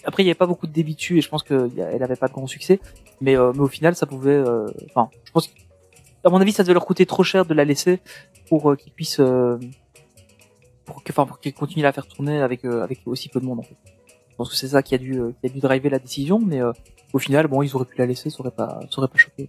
après, 0.04 0.24
il 0.24 0.28
y 0.28 0.30
avait 0.30 0.36
pas 0.36 0.46
beaucoup 0.46 0.68
de 0.68 0.74
débit 0.74 0.96
dessus 0.96 1.18
et 1.18 1.22
je 1.22 1.30
pense 1.30 1.44
qu'elle 1.44 2.04
avait 2.04 2.16
pas 2.16 2.28
de 2.28 2.34
grand 2.34 2.48
succès. 2.48 2.80
Mais, 3.22 3.36
euh, 3.36 3.52
mais 3.54 3.62
au 3.62 3.68
final, 3.68 3.96
ça 3.96 4.06
pouvait, 4.06 4.44
enfin, 4.90 5.10
je 5.24 5.32
pense, 5.32 5.50
à 6.24 6.30
mon 6.30 6.40
avis, 6.40 6.52
ça 6.52 6.64
devait 6.64 6.74
leur 6.74 6.86
coûter 6.86 7.06
trop 7.06 7.24
cher 7.24 7.46
de 7.46 7.54
la 7.54 7.66
laisser 7.66 8.00
pour 8.50 8.76
qu'ils 8.78 8.94
puissent, 8.94 9.22
pour 10.86 11.04
que, 11.04 11.12
enfin, 11.12 11.26
pour 11.26 11.40
qu'ils 11.40 11.54
continuent 11.54 11.84
à 11.84 11.88
la 11.88 11.94
faire 11.94 12.08
tourner 12.08 12.42
avec, 12.42 12.66
avec 12.66 13.00
aussi 13.06 13.30
peu 13.30 13.40
de 13.40 13.46
monde, 13.46 13.60
en 13.60 13.64
fait. 13.64 13.76
Je 14.36 14.38
pense 14.38 14.50
que 14.50 14.56
c'est 14.58 14.68
ça 14.68 14.84
qui 14.84 14.94
a 14.94 14.98
dû, 14.98 15.14
euh, 15.18 15.32
qui 15.40 15.48
a 15.48 15.50
dû 15.50 15.60
driver 15.60 15.90
la 15.90 16.00
décision, 16.00 16.40
mais 16.40 16.62
euh, 16.62 16.74
au 17.14 17.20
final, 17.20 17.48
bon, 17.48 17.62
ils 17.62 17.74
auraient 17.74 17.86
pu 17.86 17.98
la 17.98 18.06
laisser, 18.06 18.30
ça 18.30 18.42
aurait 18.42 18.52
pas, 18.52 18.82
ça 18.92 19.00
aurait 19.00 19.08
pas 19.08 19.18
choqué. 19.18 19.48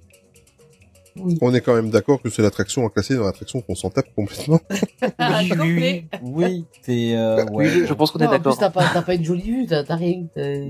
On 1.41 1.53
est 1.55 1.61
quand 1.63 1.75
même 1.75 1.89
d'accord 1.91 2.21
que 2.23 2.29
c'est 2.29 2.43
l'attraction 2.43 2.87
à 2.87 2.91
classer 2.91 3.17
dans 3.17 3.25
l'attraction 3.25 3.63
qu'on 3.63 3.75
s'en 3.75 3.91
tape 3.91 4.07
complètement. 4.15 4.61
Ah, 5.19 5.41
Oui, 5.43 5.51
oui, 5.51 5.57
complet. 5.57 6.05
Oui, 6.23 6.65
c'est, 6.83 7.17
euh, 7.17 7.45
ouais. 7.51 7.67
Oui, 7.81 7.87
je 7.87 7.93
pense 7.95 8.11
qu'on 8.13 8.19
est 8.21 8.25
Non, 8.27 8.33
en 8.33 8.35
plus, 8.35 8.43
d'accord. 8.45 8.59
t'as 8.59 8.71
pas, 8.71 8.85
t'as 8.93 9.03
pas 9.03 9.15
une 9.15 9.25
jolie 9.25 9.43
vue, 9.51 9.67
t'as, 9.67 9.83
t'as 9.83 9.97
rien. 9.97 10.27
t'as- 10.35 10.61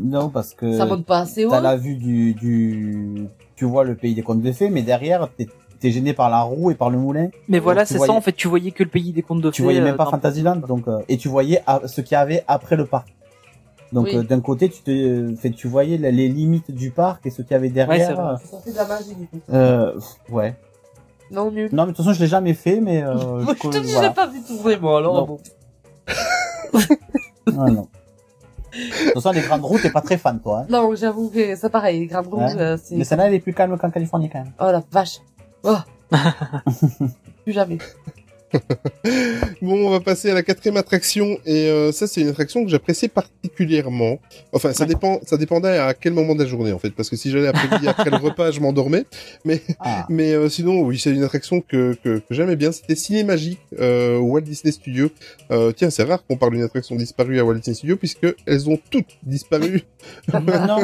Non, 0.00 0.28
parce 0.28 0.52
que 0.54 0.76
Ça 0.76 0.84
monte 0.86 1.06
pas 1.06 1.20
assez 1.20 1.44
haut. 1.46 1.50
t'as 1.50 1.60
la 1.60 1.76
vue 1.76 1.94
du, 1.96 2.34
du, 2.34 3.26
tu 3.56 3.64
vois 3.64 3.84
le 3.84 3.94
pays 3.96 4.14
des 4.14 4.22
contes 4.22 4.42
de 4.42 4.52
fées, 4.52 4.70
mais 4.70 4.82
derrière, 4.82 5.28
t'es, 5.36 5.46
t'es 5.80 5.90
gêné 5.90 6.12
par 6.14 6.28
la 6.30 6.40
roue 6.42 6.70
et 6.70 6.74
par 6.74 6.90
le 6.90 6.98
moulin. 6.98 7.28
Mais 7.48 7.58
voilà, 7.58 7.82
tu 7.84 7.92
c'est 7.92 7.98
voyais- 7.98 8.12
ça, 8.12 8.16
en 8.18 8.20
fait, 8.20 8.32
tu 8.32 8.48
voyais 8.48 8.70
que 8.72 8.82
le 8.82 8.88
pays 8.90 9.12
des 9.12 9.22
contes 9.22 9.40
de 9.40 9.50
Tu 9.50 9.58
fées, 9.58 9.64
voyais 9.64 9.80
euh, 9.80 9.84
même 9.84 9.96
pas 9.96 10.04
d'un- 10.04 10.10
Fantasyland, 10.12 10.56
donc, 10.56 10.88
euh, 10.88 11.00
et 11.08 11.16
tu 11.16 11.28
voyais 11.28 11.62
ah, 11.66 11.80
ce 11.86 12.00
qu'il 12.00 12.12
y 12.12 12.16
avait 12.16 12.44
après 12.48 12.76
le 12.76 12.86
parc. 12.86 13.08
Donc, 13.92 14.06
Oui. 14.06 14.16
euh, 14.16 14.22
d'un 14.22 14.40
côté, 14.40 14.68
tu 14.68 14.82
te, 14.82 15.34
fait, 15.40 15.50
tu 15.50 15.66
voyais 15.68 15.96
la- 15.96 16.10
les 16.10 16.28
limites 16.28 16.70
du 16.70 16.90
parc 16.90 17.24
et 17.26 17.30
ce 17.30 17.42
qu'il 17.42 17.52
y 17.52 17.54
avait 17.54 17.68
Ouais, 17.68 17.72
derrière. 17.72 18.06
c'est 18.08 18.14
vrai. 18.14 18.34
C'est 18.42 18.50
sorti 18.50 18.70
de 18.72 18.76
la 18.76 18.86
magie, 18.86 19.14
du 19.14 19.26
coup. 19.26 19.40
euh, 19.50 19.98
ouais. 20.30 20.54
Non, 21.30 21.50
nul. 21.50 21.68
Non, 21.72 21.84
mais 21.86 21.92
de 21.92 21.96
toute 21.96 22.04
façon, 22.04 22.12
je 22.14 22.20
l'ai 22.20 22.26
jamais 22.28 22.54
fait, 22.54 22.80
mais, 22.80 23.02
euh, 23.02 23.14
Moi, 23.44 23.54
je 23.62 23.68
te 23.68 23.78
dis, 23.78 23.92
voilà. 23.92 24.10
pas 24.10 24.26
vu 24.26 24.40
tourner, 24.42 24.76
moi, 24.78 24.98
alors 24.98 25.14
Non. 25.14 25.26
bon. 25.26 25.38
Ouais, 26.74 26.86
non. 27.70 27.88
De 28.70 29.04
toute 29.04 29.14
façon, 29.14 29.30
les 29.32 29.40
grandes 29.40 29.64
routes, 29.64 29.80
t'es 29.82 29.90
pas 29.90 30.02
très 30.02 30.18
fan, 30.18 30.38
toi. 30.40 30.60
Hein. 30.60 30.66
Non, 30.68 30.94
j'avoue 30.94 31.30
que 31.30 31.56
c'est 31.56 31.70
pareil, 31.70 32.00
les 32.00 32.06
grandes 32.06 32.26
rouges, 32.26 32.54
Ouais. 32.54 32.60
euh, 32.60 32.76
c'est... 32.82 32.96
Mais 32.96 33.04
celle-là, 33.04 33.26
elle 33.28 33.34
est 33.34 33.40
plus 33.40 33.54
calme 33.54 33.76
qu'en 33.78 33.90
Californie, 33.90 34.28
quand 34.28 34.40
même. 34.44 34.52
Oh 34.60 34.66
la 34.70 34.82
vache. 34.92 35.18
Oh. 35.64 35.78
Plus 37.44 37.52
jamais. 37.52 37.78
Bon, 39.60 39.86
on 39.86 39.90
va 39.90 40.00
passer 40.00 40.30
à 40.30 40.34
la 40.34 40.42
quatrième 40.42 40.78
attraction 40.78 41.38
et 41.44 41.68
euh, 41.68 41.92
ça 41.92 42.06
c'est 42.06 42.22
une 42.22 42.28
attraction 42.28 42.64
que 42.64 42.70
j'appréciais 42.70 43.08
particulièrement. 43.08 44.20
Enfin, 44.52 44.72
ça 44.72 44.84
Ouais. 44.84 44.88
dépend, 44.88 45.20
ça 45.26 45.36
dépendait 45.36 45.76
à 45.76 45.92
quel 45.92 46.14
moment 46.14 46.34
de 46.34 46.42
la 46.42 46.48
journée 46.48 46.72
en 46.72 46.78
fait, 46.78 46.90
parce 46.90 47.10
que 47.10 47.16
si 47.16 47.30
j'allais 47.30 47.48
après-midi 47.48 47.86
après 47.88 48.08
le 48.08 48.16
repas, 48.16 48.50
je 48.50 48.60
m'endormais. 48.60 49.04
Mais 49.44 49.60
Ah. 49.80 50.06
mais 50.08 50.32
euh, 50.32 50.48
sinon, 50.48 50.80
oui, 50.80 50.98
c'est 50.98 51.10
une 51.10 51.22
attraction 51.24 51.60
que 51.60 51.94
que, 52.02 52.20
que 52.20 52.34
j'aimais 52.34 52.56
bien. 52.56 52.72
C'était 52.72 52.94
Cinémagique 52.96 53.60
euh, 53.80 54.16
au 54.16 54.22
Walt 54.32 54.40
Disney 54.42 54.72
Studios. 54.72 55.10
Euh, 55.50 55.72
tiens, 55.72 55.90
c'est 55.90 56.02
rare 56.04 56.24
qu'on 56.26 56.36
parle 56.36 56.52
d'une 56.52 56.62
attraction 56.62 56.96
disparue 56.96 57.38
à 57.38 57.44
Walt 57.44 57.54
Disney 57.54 57.74
Studios 57.74 57.96
puisque 57.96 58.26
elles 58.46 58.68
ont 58.68 58.78
toutes 58.90 59.16
disparu. 59.22 59.82
non. 60.32 60.78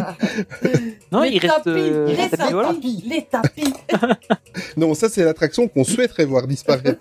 Non, 1.12 1.22
les 1.22 1.30
il 1.30 1.38
reste, 1.38 1.64
tapis, 1.64 1.70
euh, 1.70 2.06
les 2.06 2.22
un 2.22 2.28
tapis 2.28 2.52
volant. 2.52 2.74
tapis, 2.74 3.04
les 3.08 3.22
tapis. 3.22 3.74
Non, 4.76 4.94
ça 4.94 5.08
c'est 5.08 5.24
l'attraction 5.24 5.68
qu'on 5.68 5.84
souhaiterait 5.84 6.24
voir 6.24 6.46
disparaître. 6.46 7.00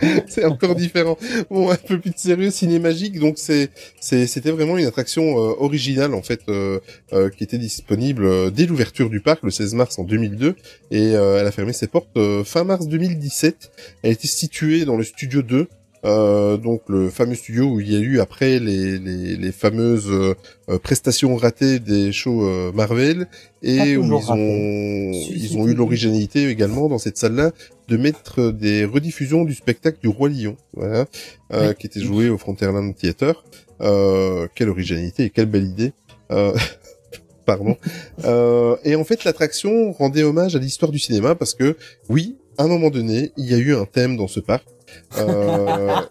c'est 0.26 0.44
encore 0.44 0.74
différent. 0.74 1.16
Bon, 1.50 1.70
un 1.70 1.76
peu 1.76 1.98
plus 1.98 2.10
de 2.10 2.18
sérieux, 2.18 2.50
Cinémagique. 2.50 3.18
Donc 3.18 3.38
c'est 3.38 3.70
c'est 4.00 4.26
c'était 4.26 4.50
vraiment 4.50 4.76
une 4.76 4.86
attraction 4.86 5.22
euh, 5.22 5.54
originale 5.58 6.14
en 6.14 6.22
fait 6.22 6.40
euh, 6.48 6.80
euh, 7.12 7.30
qui 7.30 7.44
était 7.44 7.58
disponible 7.58 8.24
euh, 8.24 8.50
dès 8.50 8.66
l'ouverture 8.66 9.10
du 9.10 9.20
parc 9.20 9.42
le 9.42 9.50
16 9.50 9.74
mars 9.74 9.98
en 9.98 10.04
2002 10.04 10.56
et 10.90 11.14
euh, 11.14 11.40
elle 11.40 11.46
a 11.46 11.52
fermé 11.52 11.72
ses 11.72 11.86
portes 11.86 12.16
euh, 12.16 12.44
fin 12.44 12.64
mars 12.64 12.86
2017. 12.86 13.70
Elle 14.02 14.12
était 14.12 14.28
située 14.28 14.84
dans 14.84 14.96
le 14.96 15.04
studio 15.04 15.42
2. 15.42 15.68
Euh, 16.04 16.56
donc 16.56 16.82
le 16.88 17.10
fameux 17.10 17.34
studio 17.34 17.66
où 17.66 17.80
il 17.80 17.92
y 17.92 17.96
a 17.96 17.98
eu 17.98 18.20
après 18.20 18.58
les, 18.58 18.98
les, 18.98 19.36
les 19.36 19.52
fameuses 19.52 20.10
euh, 20.10 20.78
prestations 20.78 21.36
ratées 21.36 21.78
des 21.78 22.12
shows 22.12 22.46
euh, 22.46 22.72
Marvel 22.72 23.26
et 23.62 23.96
où 23.96 24.04
ils 24.04 24.12
ont 24.12 25.12
ils 25.12 25.56
ont 25.56 25.66
eu 25.66 25.74
l'originalité 25.74 26.48
également 26.48 26.88
dans 26.88 26.98
cette 26.98 27.16
salle-là 27.16 27.52
de 27.88 27.96
mettre 27.96 28.50
des 28.50 28.84
rediffusions 28.84 29.44
du 29.44 29.54
spectacle 29.54 29.98
du 30.02 30.08
Roi 30.08 30.30
Lion, 30.30 30.56
voilà, 30.74 31.06
euh, 31.52 31.72
qui 31.72 31.86
était 31.86 32.00
joué 32.00 32.28
au 32.30 32.38
Frontierland 32.38 32.94
Theater. 32.94 33.44
Euh, 33.80 34.46
quelle 34.54 34.68
originalité 34.68 35.24
et 35.24 35.30
quelle 35.30 35.46
belle 35.46 35.64
idée. 35.64 35.92
Euh, 36.30 36.56
Pardon. 37.46 37.76
Euh, 38.24 38.76
et 38.84 38.94
en 38.94 39.04
fait, 39.04 39.24
l'attraction 39.24 39.92
rendait 39.92 40.22
hommage 40.22 40.56
à 40.56 40.58
l'histoire 40.58 40.90
du 40.90 40.98
cinéma 40.98 41.34
parce 41.34 41.54
que, 41.54 41.76
oui, 42.08 42.36
à 42.56 42.64
un 42.64 42.68
moment 42.68 42.88
donné, 42.88 43.32
il 43.36 43.44
y 43.44 43.54
a 43.54 43.58
eu 43.58 43.74
un 43.74 43.84
thème 43.84 44.16
dans 44.16 44.28
ce 44.28 44.40
parc. 44.40 44.64
Euh, 45.18 45.96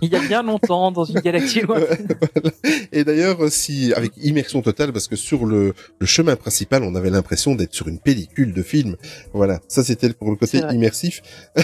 Il 0.00 0.12
y 0.12 0.14
a 0.16 0.20
bien 0.20 0.44
longtemps, 0.44 0.92
dans 0.92 1.02
une 1.04 1.18
galaxie 1.18 1.60
lointaine. 1.62 2.06
Et 2.92 3.02
d'ailleurs, 3.02 3.50
si 3.50 3.92
avec 3.94 4.12
immersion 4.18 4.62
totale, 4.62 4.92
parce 4.92 5.08
que 5.08 5.16
sur 5.16 5.44
le, 5.44 5.74
le 5.98 6.06
chemin 6.06 6.36
principal, 6.36 6.84
on 6.84 6.94
avait 6.94 7.10
l'impression 7.10 7.56
d'être 7.56 7.74
sur 7.74 7.88
une 7.88 7.98
pellicule 7.98 8.52
de 8.54 8.62
film. 8.62 8.94
Voilà, 9.32 9.58
ça 9.66 9.82
c'était 9.82 10.12
pour 10.12 10.30
le 10.30 10.36
côté 10.36 10.58
immersif. 10.70 11.20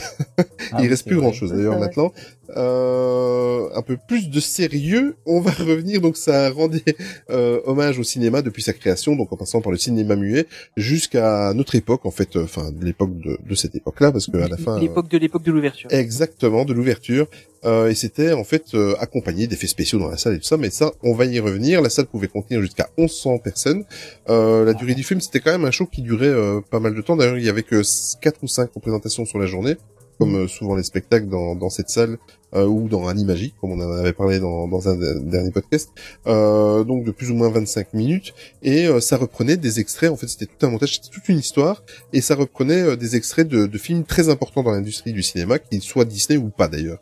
Ah 0.72 0.78
Il 0.78 0.84
oui, 0.84 0.88
reste 0.88 1.06
plus 1.06 1.14
vrai. 1.14 1.24
grand 1.26 1.32
chose 1.32 1.52
d'ailleurs 1.52 1.78
maintenant. 1.78 2.12
Euh, 2.56 3.68
un 3.74 3.82
peu 3.82 3.96
plus 4.08 4.28
de 4.30 4.40
sérieux, 4.40 5.16
on 5.26 5.40
va 5.40 5.50
revenir. 5.58 6.00
Donc 6.00 6.16
ça 6.16 6.50
rendait 6.50 6.82
euh, 7.30 7.60
hommage 7.64 7.98
au 7.98 8.02
cinéma 8.02 8.42
depuis 8.42 8.62
sa 8.62 8.72
création, 8.72 9.16
donc 9.16 9.32
en 9.32 9.36
passant 9.36 9.60
par 9.60 9.72
le 9.72 9.78
cinéma 9.78 10.16
muet 10.16 10.46
jusqu'à 10.76 11.52
notre 11.54 11.74
époque, 11.74 12.04
en 12.06 12.10
fait, 12.10 12.36
euh, 12.36 12.44
enfin 12.44 12.72
l'époque 12.80 13.18
de, 13.18 13.38
de 13.48 13.54
cette 13.54 13.74
époque-là, 13.74 14.12
parce 14.12 14.26
que 14.26 14.36
à 14.38 14.48
la 14.48 14.56
fin. 14.56 14.76
euh, 14.76 14.80
L'époque 14.80 15.08
de 15.08 15.18
l'époque 15.18 15.42
de 15.44 15.52
l'ouverture. 15.52 15.90
Exactement, 15.92 16.64
de 16.64 16.72
l'ouverture. 16.72 17.26
Euh, 17.64 17.88
et 17.88 17.94
c'était 17.94 18.32
en 18.34 18.44
fait 18.44 18.74
euh, 18.74 18.94
accompagné 19.00 19.46
d'effets 19.46 19.66
spéciaux 19.66 19.98
dans 19.98 20.08
la 20.10 20.18
salle 20.18 20.34
et 20.34 20.38
tout 20.38 20.44
ça, 20.44 20.58
mais 20.58 20.68
ça, 20.68 20.92
on 21.02 21.14
va 21.14 21.24
y 21.24 21.40
revenir. 21.40 21.80
La 21.80 21.88
salle 21.88 22.04
pouvait 22.06 22.28
contenir 22.28 22.60
jusqu'à 22.60 22.90
1100 22.98 23.38
personnes. 23.38 23.84
Euh, 24.28 24.64
la 24.66 24.74
durée 24.74 24.94
du 24.94 25.02
film, 25.02 25.20
c'était 25.22 25.40
quand 25.40 25.50
même 25.52 25.64
un 25.64 25.70
show 25.70 25.86
qui 25.86 26.02
durait 26.02 26.26
euh, 26.26 26.60
pas 26.70 26.78
mal 26.78 26.94
de 26.94 27.00
temps. 27.00 27.16
D'ailleurs, 27.16 27.38
il 27.38 27.44
y 27.44 27.48
avait 27.48 27.62
que 27.62 27.80
4 28.20 28.38
ou 28.42 28.48
5 28.48 28.70
représentations 28.74 29.24
sur 29.24 29.38
la 29.38 29.46
journée, 29.46 29.76
comme 30.18 30.34
euh, 30.36 30.48
souvent 30.48 30.74
les 30.76 30.82
spectacles 30.82 31.28
dans, 31.28 31.54
dans 31.54 31.70
cette 31.70 31.88
salle 31.90 32.18
euh, 32.54 32.66
ou 32.66 32.88
dans 32.88 33.08
Animagie, 33.08 33.52
comme 33.60 33.72
on 33.72 33.80
en 33.80 33.90
avait 33.92 34.12
parlé 34.12 34.38
dans, 34.38 34.68
dans 34.68 34.88
un 34.88 34.96
de- 34.96 35.18
dernier 35.28 35.50
podcast. 35.50 35.90
Euh, 36.26 36.84
donc 36.84 37.04
de 37.04 37.10
plus 37.10 37.30
ou 37.30 37.34
moins 37.34 37.50
25 37.50 37.94
minutes. 37.94 38.32
Et 38.62 38.86
euh, 38.86 39.00
ça 39.00 39.16
reprenait 39.16 39.56
des 39.56 39.80
extraits, 39.80 40.10
en 40.10 40.16
fait 40.16 40.28
c'était 40.28 40.46
tout 40.46 40.64
un 40.66 40.70
montage, 40.70 40.94
c'était 40.96 41.08
toute 41.12 41.28
une 41.28 41.38
histoire, 41.38 41.82
et 42.12 42.20
ça 42.20 42.34
reprenait 42.34 42.82
euh, 42.82 42.96
des 42.96 43.16
extraits 43.16 43.48
de, 43.48 43.66
de 43.66 43.78
films 43.78 44.04
très 44.04 44.28
importants 44.28 44.62
dans 44.62 44.70
l'industrie 44.72 45.12
du 45.12 45.22
cinéma, 45.22 45.58
qu'ils 45.58 45.82
soient 45.82 46.04
Disney 46.04 46.36
ou 46.38 46.48
pas 46.50 46.68
d'ailleurs. 46.68 47.00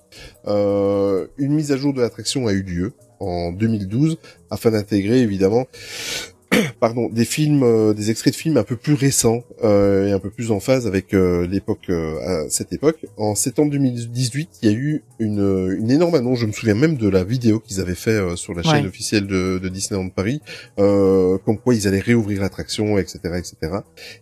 Euh, 0.49 1.27
une 1.37 1.53
mise 1.55 1.71
à 1.73 1.77
jour 1.77 1.93
de 1.93 2.01
l'attraction 2.01 2.47
a 2.47 2.53
eu 2.53 2.63
lieu 2.63 2.93
en 3.21 3.53
2012, 3.53 4.19
afin 4.51 4.71
d'intégrer 4.73 5.21
évidemment 5.21 5.67
pardon, 6.81 7.09
des 7.09 7.25
films, 7.25 7.63
euh, 7.63 7.93
des 7.95 8.11
extraits 8.11 8.33
de 8.35 8.39
films 8.39 8.57
un 8.57 8.63
peu 8.65 8.77
plus 8.77 8.95
récents 8.95 9.43
euh, 9.65 10.09
et 10.09 10.13
un 10.13 10.19
peu 10.19 10.31
plus 10.31 10.51
en 10.51 10.61
phase 10.61 10.87
avec 10.87 11.15
euh, 11.15 11.47
l'époque, 11.47 11.87
euh, 11.91 12.19
à 12.47 12.51
cette 12.51 12.73
époque. 12.73 13.05
En 13.17 13.35
septembre 13.35 13.71
2018, 13.73 14.51
il 14.63 14.71
y 14.71 14.73
a 14.73 14.77
eu 14.77 15.03
une, 15.19 15.77
une 15.79 15.91
énorme 15.91 16.15
annonce. 16.15 16.39
Je 16.41 16.47
me 16.47 16.53
souviens 16.53 16.75
même 16.75 16.97
de 16.97 17.09
la 17.09 17.25
vidéo 17.25 17.61
qu'ils 17.61 17.81
avaient 17.81 17.95
fait 17.95 18.11
euh, 18.11 18.37
sur 18.37 18.55
la 18.55 18.63
chaîne 18.63 18.83
Ouais. 18.83 18.89
officielle 18.89 19.27
de, 19.27 19.59
de 19.63 19.69
Disneyland 19.69 20.09
Paris, 20.09 20.41
euh, 20.79 21.39
comme 21.45 21.59
quoi 21.59 21.75
ils 21.75 21.87
allaient 21.89 22.01
réouvrir 22.01 22.41
l'attraction, 22.41 22.99
etc., 22.99 23.19
etc. 23.37 23.57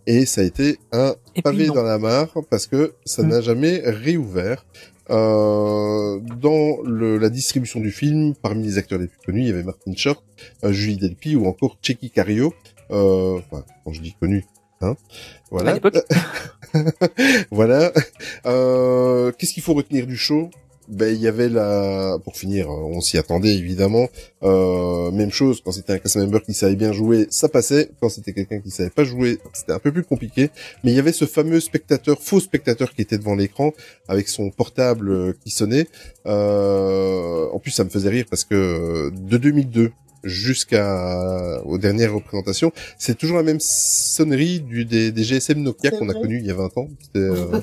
Et 0.06 0.26
ça 0.26 0.40
a 0.40 0.44
été 0.44 0.78
un 0.92 1.14
Et 1.36 1.42
pavé 1.42 1.66
dans 1.68 1.82
la 1.82 1.98
mare 1.98 2.34
parce 2.50 2.66
que 2.66 2.92
ça 3.04 3.22
Mm. 3.22 3.28
n'a 3.28 3.40
jamais 3.40 3.82
réouvert. 3.84 4.64
Euh, 5.10 6.20
dans 6.20 6.80
le, 6.84 7.18
la 7.18 7.30
distribution 7.30 7.80
du 7.80 7.90
film, 7.90 8.34
parmi 8.34 8.64
les 8.64 8.78
acteurs 8.78 8.98
les 8.98 9.08
plus 9.08 9.18
connus, 9.24 9.40
il 9.40 9.46
y 9.48 9.50
avait 9.50 9.62
Martin 9.62 9.92
Short, 9.96 10.24
euh, 10.64 10.72
Julie 10.72 10.96
Delpy 10.96 11.36
ou 11.36 11.46
encore 11.46 11.78
Checky 11.82 12.10
Cario. 12.10 12.54
Euh, 12.90 13.38
enfin, 13.38 13.64
quand 13.84 13.92
je 13.92 14.00
dis 14.00 14.14
connu, 14.20 14.44
hein. 14.80 14.96
Voilà. 15.50 15.74
À 15.74 15.78
voilà. 17.50 17.92
Euh, 18.46 19.32
Qu'est-ce 19.32 19.52
qu'il 19.52 19.62
faut 19.62 19.74
retenir 19.74 20.06
du 20.06 20.16
show? 20.16 20.50
Ben 20.90 21.14
il 21.14 21.20
y 21.20 21.28
avait 21.28 21.48
la 21.48 22.18
pour 22.24 22.36
finir 22.36 22.68
on 22.68 23.00
s'y 23.00 23.16
attendait 23.16 23.54
évidemment. 23.54 24.08
Euh, 24.42 25.10
même 25.10 25.30
chose 25.30 25.60
quand 25.64 25.72
c'était 25.72 25.92
un 25.92 25.98
cast 25.98 26.16
member 26.16 26.42
qui 26.42 26.54
savait 26.54 26.76
bien 26.76 26.92
jouer 26.92 27.26
ça 27.30 27.48
passait. 27.48 27.90
Quand 28.00 28.08
c'était 28.08 28.32
quelqu'un 28.32 28.60
qui 28.60 28.70
savait 28.70 28.90
pas 28.90 29.04
jouer 29.04 29.38
c'était 29.52 29.72
un 29.72 29.78
peu 29.78 29.92
plus 29.92 30.04
compliqué. 30.04 30.50
Mais 30.82 30.90
il 30.92 30.96
y 30.96 30.98
avait 30.98 31.12
ce 31.12 31.24
fameux 31.24 31.60
spectateur 31.60 32.20
faux 32.20 32.40
spectateur 32.40 32.92
qui 32.92 33.02
était 33.02 33.18
devant 33.18 33.36
l'écran 33.36 33.72
avec 34.08 34.28
son 34.28 34.50
portable 34.50 35.10
euh, 35.10 35.32
qui 35.44 35.50
sonnait. 35.50 35.86
Euh, 36.26 37.48
en 37.52 37.58
plus 37.58 37.70
ça 37.70 37.84
me 37.84 37.90
faisait 37.90 38.10
rire 38.10 38.26
parce 38.28 38.44
que 38.44 38.54
euh, 38.54 39.10
de 39.10 39.36
2002 39.36 39.92
jusqu'à 40.24 41.60
aux 41.64 41.78
dernières 41.78 42.12
représentations, 42.14 42.72
c'est 42.98 43.16
toujours 43.16 43.36
la 43.38 43.42
même 43.42 43.60
sonnerie 43.60 44.60
du 44.60 44.84
des, 44.84 45.12
des 45.12 45.22
GSM 45.24 45.60
Nokia 45.62 45.90
qu'on 45.90 46.08
a 46.08 46.14
connu 46.14 46.38
il 46.38 46.46
y 46.46 46.50
a 46.50 46.54
20 46.54 46.76
ans. 46.78 46.88
C'était, 47.00 47.18
euh, 47.20 47.60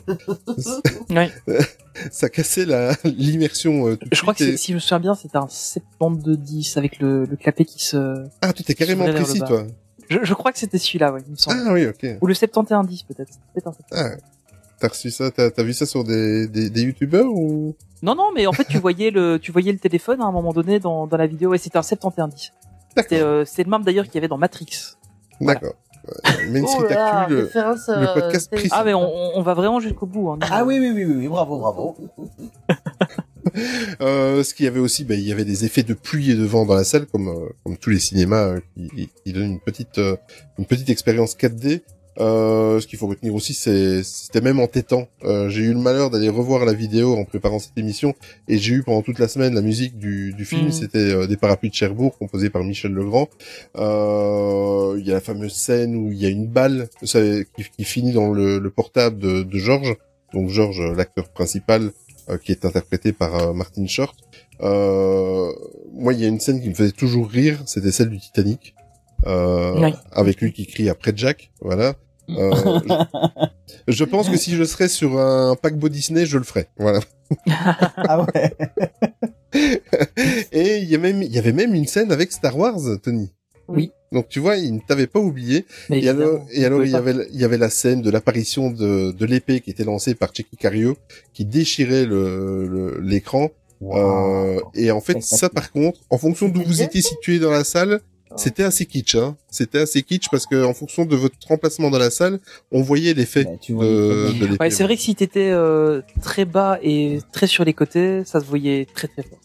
Ouais. 1.09 1.31
ça 2.11 2.29
cassait 2.29 2.65
la 2.65 2.93
l'immersion. 3.03 3.87
euh, 3.87 3.97
Je 4.11 4.21
crois 4.21 4.33
que 4.33 4.43
et- 4.43 4.57
si 4.57 4.71
je 4.71 4.75
me 4.75 4.79
souviens 4.79 4.99
bien, 4.99 5.15
c'était 5.15 5.37
un 5.37 5.47
7210 5.47 6.77
avec 6.77 6.99
le, 6.99 7.25
le 7.25 7.35
clapet 7.35 7.65
qui 7.65 7.83
se. 7.83 8.25
Ah, 8.41 8.53
tout 8.53 8.63
est 8.69 8.75
carrément 8.75 9.05
précis, 9.05 9.39
toi. 9.39 9.65
Je, 10.09 10.19
je 10.23 10.33
crois 10.33 10.53
que 10.53 10.59
c'était 10.59 10.77
celui-là, 10.77 11.11
ouais, 11.11 11.21
il 11.27 11.31
me 11.31 11.35
semble. 11.37 11.57
Ah 11.67 11.73
oui, 11.73 11.85
ok. 11.85 12.05
Ou 12.21 12.27
le 12.27 12.33
7110 12.33 13.03
peut-être. 13.03 13.33
Peut-être 13.53 13.67
un 13.67 13.73
7110. 13.73 13.91
Ah, 13.91 14.15
t'as 14.79 14.87
reçu 14.87 15.11
ça, 15.11 15.31
t'as 15.31 15.49
as 15.55 15.63
vu 15.63 15.73
ça 15.73 15.85
sur 15.85 16.03
des 16.03 16.47
des, 16.47 16.69
des 16.69 16.81
youtubeurs 16.83 17.31
ou? 17.31 17.75
Non, 18.03 18.15
non, 18.15 18.31
mais 18.35 18.45
en 18.47 18.53
fait, 18.53 18.65
tu 18.65 18.77
voyais 18.77 19.09
le, 19.11 19.39
tu 19.39 19.51
voyais 19.51 19.71
le 19.71 19.79
téléphone 19.79 20.21
à 20.21 20.25
un 20.25 20.31
moment 20.31 20.53
donné 20.53 20.79
dans, 20.79 21.07
dans 21.07 21.17
la 21.17 21.27
vidéo, 21.27 21.53
et 21.53 21.57
c'était 21.57 21.77
un 21.77 21.83
7110. 21.83 22.53
C'était, 22.95 23.15
D'accord. 23.15 23.27
euh, 23.27 23.43
c'est 23.45 23.63
le 23.63 23.69
même 23.69 23.83
d'ailleurs 23.83 24.05
qu'il 24.05 24.15
y 24.15 24.17
avait 24.19 24.27
dans 24.27 24.37
Matrix. 24.37 24.95
Voilà. 25.39 25.59
D'accord. 25.59 25.75
Ouais, 26.07 26.47
Main 26.49 26.63
Oh 26.63 26.67
Street 26.67 26.93
là 26.93 27.27
le, 27.27 27.41
le 27.41 27.49
euh, 27.57 28.13
podcast 28.13 28.49
précis. 28.51 28.69
Ah, 28.71 28.83
mais 28.85 28.93
on, 28.93 29.41
va 29.41 29.53
vraiment 29.53 29.79
jusqu'au 29.79 30.05
bout. 30.05 30.31
Hein. 30.31 30.39
Ah 30.41 30.63
oui, 30.63 30.79
oui, 30.79 30.91
oui, 30.93 31.05
oui, 31.05 31.15
oui, 31.17 31.27
bravo, 31.27 31.59
bravo. 31.59 31.97
Euh, 34.01 34.43
ce 34.43 34.53
qu'il 34.53 34.65
y 34.65 34.67
avait 34.67 34.79
aussi, 34.79 35.03
ben, 35.03 35.17
il 35.17 35.25
y 35.25 35.31
avait 35.31 35.45
des 35.45 35.65
effets 35.65 35.83
de 35.83 35.93
pluie 35.93 36.31
et 36.31 36.35
de 36.35 36.43
vent 36.43 36.65
dans 36.65 36.75
la 36.75 36.83
salle, 36.83 37.05
comme 37.05 37.29
euh, 37.29 37.49
comme 37.63 37.77
tous 37.77 37.89
les 37.89 37.99
cinémas 37.99 38.47
euh, 38.47 38.59
qui, 38.75 39.09
qui 39.23 39.33
donnent 39.33 39.53
une 39.53 39.59
petite 39.59 39.97
euh, 39.97 40.15
une 40.57 40.65
petite 40.65 40.89
expérience 40.89 41.35
4D. 41.35 41.81
Euh, 42.19 42.79
ce 42.79 42.87
qu'il 42.87 42.97
faut 42.97 43.07
retenir 43.07 43.35
aussi, 43.35 43.53
c'est 43.53 44.01
c'était 44.03 44.41
même 44.41 44.59
entêtant. 44.59 45.07
Euh, 45.23 45.49
j'ai 45.49 45.61
eu 45.61 45.73
le 45.73 45.79
malheur 45.79 46.09
d'aller 46.09 46.29
revoir 46.29 46.65
la 46.65 46.73
vidéo 46.73 47.15
en 47.15 47.25
préparant 47.25 47.59
cette 47.59 47.77
émission, 47.77 48.15
et 48.47 48.57
j'ai 48.57 48.73
eu 48.73 48.83
pendant 48.83 49.03
toute 49.03 49.19
la 49.19 49.27
semaine 49.27 49.53
la 49.53 49.61
musique 49.61 49.97
du, 49.99 50.33
du 50.33 50.43
film. 50.45 50.65
Mhm. 50.65 50.71
C'était 50.71 50.97
euh, 50.97 51.27
des 51.27 51.37
parapluies 51.37 51.69
de 51.69 51.75
Cherbourg, 51.75 52.17
composés 52.17 52.49
par 52.49 52.63
Michel 52.63 52.91
Legrand. 52.91 53.29
Euh, 53.77 54.95
Il 54.99 55.05
y 55.07 55.11
a 55.11 55.15
la 55.15 55.21
fameuse 55.21 55.53
scène 55.53 55.95
où 55.95 56.11
il 56.11 56.17
y 56.17 56.25
a 56.25 56.29
une 56.29 56.47
balle 56.47 56.89
ça, 57.03 57.19
qui, 57.55 57.63
qui 57.77 57.83
finit 57.83 58.13
dans 58.13 58.31
le, 58.33 58.57
le 58.59 58.69
portable 58.71 59.19
de, 59.19 59.43
de 59.43 59.57
Georges. 59.57 59.95
Donc 60.33 60.49
Georges, 60.49 60.81
l'acteur 60.95 61.29
principal, 61.29 61.91
qui 62.43 62.51
est 62.51 62.65
interprété 62.65 63.13
par 63.13 63.53
Martin 63.53 63.85
Short. 63.87 64.13
Euh, 64.61 65.51
moi, 65.93 66.13
il 66.13 66.19
y 66.19 66.25
a 66.25 66.27
une 66.27 66.39
scène 66.39 66.61
qui 66.61 66.69
me 66.69 66.73
faisait 66.73 66.91
toujours 66.91 67.29
rire, 67.29 67.61
c'était 67.65 67.91
celle 67.91 68.09
du 68.09 68.19
Titanic, 68.19 68.75
euh, 69.25 69.79
Oui. 69.79 69.93
avec 70.11 70.41
lui 70.41 70.51
qui 70.51 70.65
crie 70.65 70.89
après 70.89 71.13
Jack, 71.15 71.51
voilà. 71.61 71.95
Euh, 72.29 72.51
je, 73.87 73.93
je 73.93 74.03
pense 74.03 74.29
que 74.29 74.37
si 74.37 74.55
je 74.55 74.63
serais 74.63 74.87
sur 74.89 75.17
un 75.19 75.55
paquebot 75.55 75.89
Disney, 75.89 76.25
je 76.25 76.37
le 76.37 76.43
ferais, 76.43 76.67
voilà. 76.77 76.99
Ah 77.47 78.25
ouais. 78.25 78.53
Et 80.51 80.77
il 80.77 80.85
y 80.89 80.95
a 80.95 80.97
même, 80.97 81.21
il 81.21 81.31
y 81.33 81.39
avait 81.39 81.53
même 81.53 81.73
une 81.73 81.87
scène 81.87 82.11
avec 82.11 82.31
Star 82.31 82.57
Wars, 82.57 82.79
Tony. 83.01 83.31
Oui. 83.67 83.91
Donc 84.11 84.29
tu 84.29 84.39
vois, 84.39 84.55
il 84.57 84.73
ne 84.75 84.79
t'avait 84.79 85.07
pas 85.07 85.19
oublié. 85.19 85.65
Mais 85.89 86.01
Et 86.01 86.09
alors, 86.09 86.41
et 86.51 86.55
il 86.55 86.91
y 86.91 86.95
avait, 86.95 87.15
il 87.33 87.39
y 87.39 87.43
avait 87.43 87.57
la 87.57 87.69
scène 87.69 88.01
de 88.01 88.09
l'apparition 88.09 88.71
de, 88.71 89.11
de 89.11 89.25
l'épée 89.25 89.59
qui 89.59 89.69
était 89.71 89.83
lancée 89.83 90.15
par 90.15 90.33
Checky 90.33 90.55
Cario, 90.57 90.97
qui 91.33 91.43
déchirait 91.45 92.05
le, 92.05 92.67
le- 92.67 92.99
l'écran. 93.01 93.49
Euh, 93.83 94.59
et 94.73 94.89
en 94.91 95.01
fait, 95.01 95.21
ça 95.21 95.49
par 95.49 95.71
contre, 95.71 95.99
en 96.09 96.17
fonction 96.17 96.47
d'où 96.49 96.63
vous 96.63 96.81
étiez 96.81 97.01
situé 97.01 97.39
dans 97.39 97.51
la 97.51 97.63
salle, 97.63 97.99
c'était 98.35 98.63
assez 98.63 98.85
kitsch. 98.85 99.15
Hein. 99.15 99.35
C'était 99.49 99.79
assez 99.79 100.03
kitsch 100.03 100.27
parce 100.29 100.45
que 100.45 100.63
en 100.65 100.73
fonction 100.73 101.05
de 101.05 101.15
votre 101.15 101.35
emplacement 101.49 101.89
dans 101.89 101.97
la 101.99 102.09
salle, 102.09 102.39
on 102.71 102.81
voyait 102.81 103.13
l'effet 103.13 103.45
Bah, 103.45 103.51
vois, 103.69 103.85
de, 103.85 104.39
de 104.39 104.45
l'épée. 104.45 104.57
Ouais, 104.63 104.69
c'est 104.69 104.83
vrai 104.83 104.95
que 104.95 105.01
si 105.01 105.15
t'étais 105.15 105.49
euh, 105.51 106.01
très 106.21 106.45
bas 106.45 106.77
et 106.83 107.19
très 107.31 107.47
sur 107.47 107.63
les 107.63 107.73
côtés, 107.73 108.23
ça 108.25 108.39
se 108.39 108.45
voyait 108.45 108.85
très 108.93 109.07
très 109.07 109.23
fort. 109.23 109.39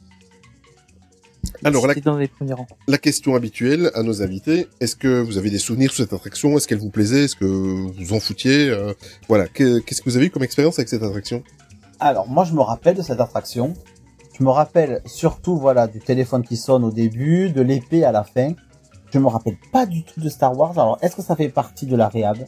Alors, 1.64 1.86
la- 1.86 1.94
t'étais 1.94 2.04
dans 2.04 2.16
les 2.16 2.28
premiers 2.28 2.54
rangs. 2.54 2.66
La 2.88 2.98
question 2.98 3.34
habituelle 3.34 3.90
à 3.94 4.02
nos 4.02 4.22
invités, 4.22 4.66
est-ce 4.80 4.96
que 4.96 5.20
vous 5.20 5.38
avez 5.38 5.50
des 5.50 5.58
souvenirs 5.58 5.92
sur 5.92 6.04
cette 6.04 6.12
attraction? 6.12 6.56
Est-ce 6.56 6.66
qu'elle 6.66 6.78
vous 6.78 6.90
plaisait? 6.90 7.24
Est-ce 7.24 7.36
que 7.36 7.44
vous 7.44 8.12
en 8.12 8.20
foutiez? 8.20 8.68
Euh, 8.70 8.92
Voilà, 9.28 9.46
Que- 9.48 9.78
qu'est-ce 9.80 10.02
que 10.02 10.10
vous 10.10 10.16
avez 10.16 10.26
eu 10.26 10.30
comme 10.30 10.42
expérience 10.42 10.78
avec 10.78 10.88
cette 10.88 11.02
attraction? 11.02 11.42
Alors, 12.00 12.28
moi, 12.28 12.44
je 12.44 12.52
me 12.52 12.60
rappelle 12.60 12.96
de 12.96 13.02
cette 13.02 13.20
attraction. 13.20 13.74
Je 14.38 14.42
me 14.44 14.50
rappelle 14.50 15.02
surtout, 15.04 15.56
voilà, 15.56 15.86
du 15.86 16.00
téléphone 16.00 16.42
qui 16.42 16.56
sonne 16.56 16.84
au 16.84 16.90
début, 16.90 17.50
de 17.50 17.60
l'épée 17.60 18.02
à 18.04 18.10
la 18.12 18.24
fin. 18.24 18.52
Je 19.12 19.18
me 19.18 19.26
rappelle 19.28 19.56
pas 19.72 19.86
du 19.86 20.02
tout 20.04 20.20
de 20.20 20.28
Star 20.28 20.56
Wars. 20.58 20.72
Alors, 20.78 20.98
est-ce 21.02 21.16
que 21.16 21.22
ça 21.22 21.36
fait 21.36 21.48
partie 21.50 21.86
de 21.86 21.96
la 21.96 22.08
réhab 22.08 22.38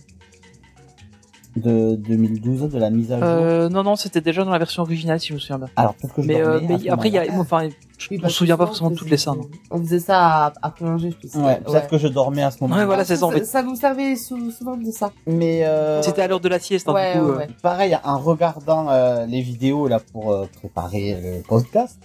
de 1.56 1.94
2012, 1.94 2.68
de 2.72 2.78
la 2.78 2.90
mise 2.90 3.12
à 3.12 3.18
jour 3.18 3.24
Euh, 3.28 3.68
non, 3.68 3.84
non, 3.84 3.94
c'était 3.94 4.20
déjà 4.20 4.44
dans 4.44 4.50
la 4.50 4.58
version 4.58 4.82
originale, 4.82 5.20
si 5.20 5.28
je 5.28 5.34
me 5.34 5.38
souviens 5.38 5.58
bien. 5.58 5.68
Alors, 5.76 5.94
peut-être 5.94 6.14
que 6.14 6.22
je 6.22 6.26
Mais, 6.26 6.40
euh, 6.40 6.58
mais 6.66 6.88
après, 6.88 7.10
il 7.10 7.14
y 7.14 7.18
a, 7.18 7.26
enfin, 7.38 7.68
je 7.96 8.08
Oui, 8.10 8.18
me 8.20 8.28
souviens 8.28 8.56
pas 8.56 8.66
forcément 8.66 8.90
de 8.90 8.96
toutes 8.96 9.08
les 9.10 9.16
scènes. 9.18 9.34
On 9.70 9.78
faisait 9.78 10.00
ça 10.00 10.46
à, 10.46 10.52
à 10.62 10.70
plonger, 10.70 11.10
je 11.22 11.28
pense. 11.28 11.40
Ouais, 11.46 11.60
peut-être 11.60 11.86
que 11.88 11.98
je 11.98 12.08
dormais 12.08 12.42
à 12.42 12.50
ce 12.50 12.58
moment-là. 12.62 12.80
Ouais, 12.80 12.86
voilà, 12.86 13.04
c'est 13.04 13.14
ça, 13.16 13.28
ça, 13.44 13.62
nous 13.62 13.76
servait 13.76 14.16
sou- 14.16 14.50
souvent 14.50 14.76
de 14.76 14.90
ça. 14.90 15.12
Mais 15.28 15.64
euh, 15.64 16.02
C'était 16.02 16.22
à 16.22 16.26
l'heure 16.28 16.40
de 16.40 16.48
la 16.48 16.58
sieste, 16.58 16.88
hein, 16.88 16.94
Ouais, 16.94 17.14
du 17.14 17.20
coup. 17.20 17.26
ouais, 17.34 17.44
euh, 17.44 17.52
pareil, 17.62 17.96
en 18.02 18.18
regardant 18.18 18.88
euh, 18.88 19.24
les 19.26 19.40
vidéos 19.42 19.86
là 19.86 20.00
pour 20.12 20.32
euh, 20.32 20.46
préparer 20.58 21.16
le 21.22 21.42
podcast, 21.42 22.00